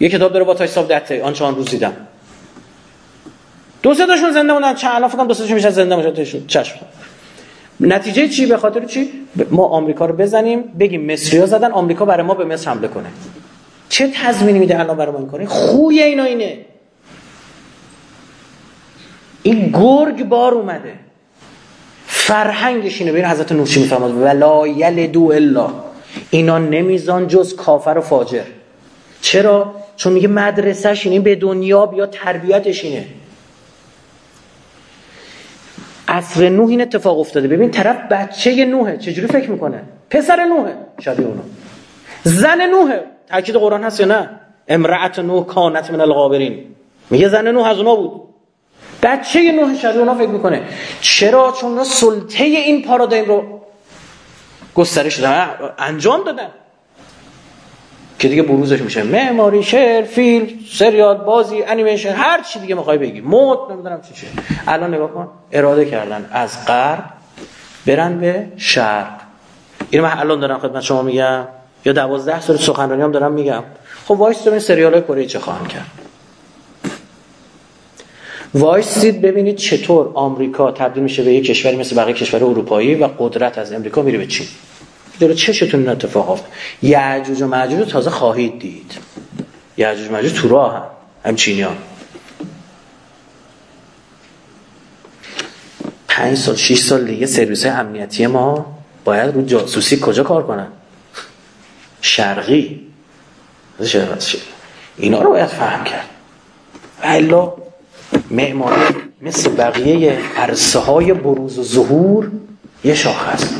یه 0.00 0.08
کتاب 0.08 0.32
داره 0.32 0.44
What 0.44 0.54
I 0.54 0.78
Saw 0.78 0.88
That 0.88 1.40
آن 1.42 1.54
روز 1.54 1.70
دیدم. 1.70 1.92
دو 3.82 3.94
سه 3.94 4.06
تاشون 4.06 4.32
زنده 4.32 4.52
موندن. 4.52 4.74
چند 4.74 4.94
الان 4.94 5.08
فکر 5.08 5.18
کنم 5.18 5.28
دو 5.28 5.34
سه 5.34 5.54
میشن 5.54 5.70
زنده 5.70 5.96
موندن. 5.96 6.24
چشم. 6.46 6.76
نتیجه 7.80 8.28
چی؟ 8.28 8.46
به 8.46 8.56
خاطر 8.56 8.84
چی؟ 8.84 9.12
ما 9.50 9.66
آمریکا 9.66 10.06
رو 10.06 10.16
بزنیم 10.16 10.62
بگیم 10.62 11.12
مصری‌ها 11.12 11.46
زدن 11.46 11.72
آمریکا 11.72 12.04
برای 12.04 12.26
ما 12.26 12.34
به 12.34 12.44
مصر 12.44 12.70
حمله 12.70 12.88
کنه. 12.88 13.08
چه 13.88 14.10
تضمینی 14.14 14.58
میده 14.58 14.80
الان 14.80 14.96
برای 14.96 15.12
ما 15.12 15.38
این 15.38 15.46
خوی 15.46 16.02
اینا 16.02 16.24
اینه. 16.24 16.58
این 19.46 19.70
گرگ 19.70 20.24
بار 20.24 20.54
اومده. 20.54 20.94
فرهنگش 22.06 23.00
اینه. 23.00 23.12
ببین 23.12 23.24
حضرت 23.24 23.52
نوح 23.52 23.66
چی 23.66 23.80
میفرماد؟ 23.80 24.22
ولا 24.22 24.66
یلدوا 24.66 25.32
الا. 25.34 25.70
اینا 26.30 26.58
نمیزان 26.58 27.28
جز 27.28 27.56
کافر 27.56 27.98
و 27.98 28.00
فاجر. 28.00 28.44
چرا؟ 29.20 29.74
چون 29.96 30.12
میگه 30.12 30.28
مدرسهش 30.28 31.06
اینه 31.06 31.20
به 31.20 31.34
دنیا 31.34 31.86
بیا 31.86 32.06
تربیتش 32.06 32.84
اینه. 32.84 33.04
عصر 36.08 36.48
نوح 36.48 36.68
این 36.68 36.80
اتفاق 36.80 37.18
افتاده. 37.18 37.48
ببین 37.48 37.70
طرف 37.70 37.96
بچه 38.10 38.64
نوحه. 38.64 38.96
چجوری 38.96 39.28
فکر 39.28 39.50
می‌کنه؟ 39.50 39.82
پسر 40.10 40.44
نوحه. 40.44 40.74
شبیه 41.00 41.26
اونو. 41.26 41.42
زن 42.22 42.70
نوحه. 42.70 43.04
تاکید 43.28 43.56
قرآن 43.56 43.84
هست 43.84 44.00
یا 44.00 44.06
نه؟ 44.06 44.30
امرأت 44.68 45.18
نوح 45.18 45.46
کانت 45.46 45.90
من 45.90 46.00
الغابرین. 46.00 46.64
میگه 47.10 47.28
زن 47.28 47.48
نوح 47.48 47.66
از 47.66 47.78
اونا 47.78 47.96
بود. 47.96 48.25
بچه 49.02 49.52
نوح 49.52 49.78
شبیه 49.78 49.98
اونا 50.00 50.14
فکر 50.14 50.28
می‌کنه. 50.28 50.62
چرا؟ 51.00 51.54
چون 51.60 51.70
اونا 51.70 51.84
سلطه 51.84 52.44
این 52.44 52.82
پارادایم 52.82 53.24
رو 53.24 53.60
گسترش 54.74 55.20
دادن. 55.20 55.48
انجام 55.78 56.24
دادن. 56.24 56.48
که 58.18 58.28
دیگه 58.28 58.42
بروزش 58.42 58.80
میشه. 58.80 59.02
معماری 59.02 59.62
شعر 59.62 60.02
فیلم 60.02 60.48
سریال 60.72 61.16
بازی 61.16 61.62
انیمیشن 61.62 62.12
هر 62.12 62.42
چی 62.42 62.58
دیگه 62.58 62.74
می‌خوای 62.74 62.98
بگی. 62.98 63.20
مود 63.20 63.58
نمی‌دونم 63.72 64.00
چی 64.08 64.14
چه 64.14 64.26
الان 64.66 64.94
نگاه 64.94 65.12
کن. 65.12 65.28
اراده 65.52 65.84
کردن. 65.84 66.28
از 66.32 66.66
غرب 66.66 67.04
برن 67.86 68.18
به 68.18 68.46
شرق. 68.56 69.12
اینو 69.90 70.06
من 70.06 70.18
الان 70.18 70.40
دارم 70.40 70.58
خدمت 70.58 70.82
شما 70.82 71.02
میگم. 71.02 71.44
یا 71.84 71.92
دوازده 71.92 72.40
سال 72.40 72.56
سخنرانی 72.56 73.02
هم 73.02 73.12
دارم 73.12 73.32
میگم. 73.32 73.62
خب 74.04 74.10
وایس 74.10 74.46
این 74.46 74.58
سریال 74.58 74.92
های 74.92 75.02
کره 75.02 75.26
چه 75.26 75.38
خواهم 75.38 75.66
کرد؟ 75.66 75.86
وایسید 78.54 79.20
ببینید 79.20 79.56
چطور 79.56 80.10
آمریکا 80.14 80.72
تبدیل 80.72 81.02
میشه 81.02 81.22
به 81.22 81.32
یک 81.32 81.46
کشوری 81.46 81.76
مثل 81.76 81.96
بقیه 81.96 82.14
کشور 82.14 82.44
اروپایی 82.44 82.94
و 82.94 83.08
قدرت 83.18 83.58
از 83.58 83.72
امریکا 83.72 84.02
میره 84.02 84.18
به 84.18 84.26
چین. 84.26 84.46
داره 85.20 85.34
چشتون 85.34 85.80
این 85.80 85.88
اتفاق 85.88 86.30
افت 86.30 86.44
یعجوج 86.82 87.42
و 87.42 87.46
معجوج 87.46 87.88
تازه 87.88 88.10
خواهید 88.10 88.58
دید. 88.58 88.92
یعجوج 89.76 90.08
و 90.08 90.12
معجوج 90.12 90.32
تو 90.32 90.48
راه 90.48 90.74
هم 90.74 90.82
هم 91.24 91.36
چینیان 91.36 91.76
پنج 96.08 96.38
سال 96.38 96.56
شیش 96.56 96.80
سال 96.80 97.04
دیگه 97.04 97.26
سرویس 97.26 97.66
های 97.66 97.74
امنیتی 97.74 98.26
ما 98.26 98.66
باید 99.04 99.34
رو 99.34 99.42
جاسوسی 99.42 100.00
کجا 100.00 100.22
کار 100.22 100.46
کنن؟ 100.46 100.66
شرقی. 102.00 102.80
اینا 104.96 105.22
رو 105.22 105.30
باید 105.30 105.46
فهم 105.46 105.84
کرد. 105.84 106.08
الا 107.02 107.52
معماری 108.30 108.82
مثل 109.22 109.50
بقیه 109.50 110.18
عرصه 110.36 110.78
های 110.78 111.12
بروز 111.12 111.58
و 111.58 111.62
ظهور 111.62 112.30
یه 112.84 112.94
شاخه 112.94 113.30
هست 113.30 113.54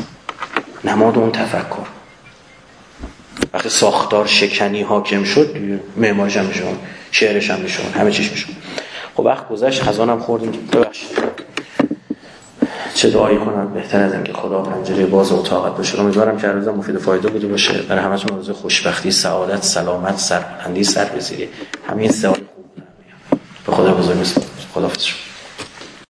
نماد 0.83 1.17
اون 1.17 1.31
تفکر. 1.31 1.87
وقتی 3.53 3.69
ساختار 3.69 4.25
شکنی 4.25 4.81
حاکم 4.81 5.23
شد 5.23 5.55
معمارش 5.97 6.37
هم 6.37 6.45
میشون 6.45 6.77
شعرش 7.11 7.51
هم 7.51 7.59
میشون 7.59 7.85
همه 7.91 8.11
چیش 8.11 8.31
میشون 8.31 8.55
خب 9.15 9.25
وقت 9.25 9.49
گذشت 9.49 9.83
خزانم 9.83 10.19
خوردیم. 10.19 10.51
ببخشید. 10.73 11.09
چه 12.93 13.09
دعایی 13.09 13.37
کنم؟ 13.37 13.73
بهتر 13.73 14.03
از 14.03 14.13
اینکه 14.13 14.33
خدا 14.33 14.61
پنجره 14.61 15.05
باز 15.05 15.31
اتاقت 15.31 15.77
باشه. 15.77 15.99
امیدوارم 15.99 16.37
که 16.37 16.47
روز 16.47 16.67
مفید 16.67 16.97
فایده 16.97 17.29
بوده 17.29 17.47
باشه. 17.47 17.81
برای 17.81 18.03
همتون 18.03 18.37
روز 18.37 18.49
خوشبختی 18.49 19.11
سعادت 19.11 19.63
سلامت 19.63 20.17
سربلندی 20.17 20.83
سر 20.83 21.05
بزیری 21.05 21.49
همین 21.89 22.11
سوال 22.11 22.33
خوب 22.33 22.65
به 23.65 23.71
خدا 23.71 23.93
بزرگ 23.93 24.17
خدا 24.76 24.88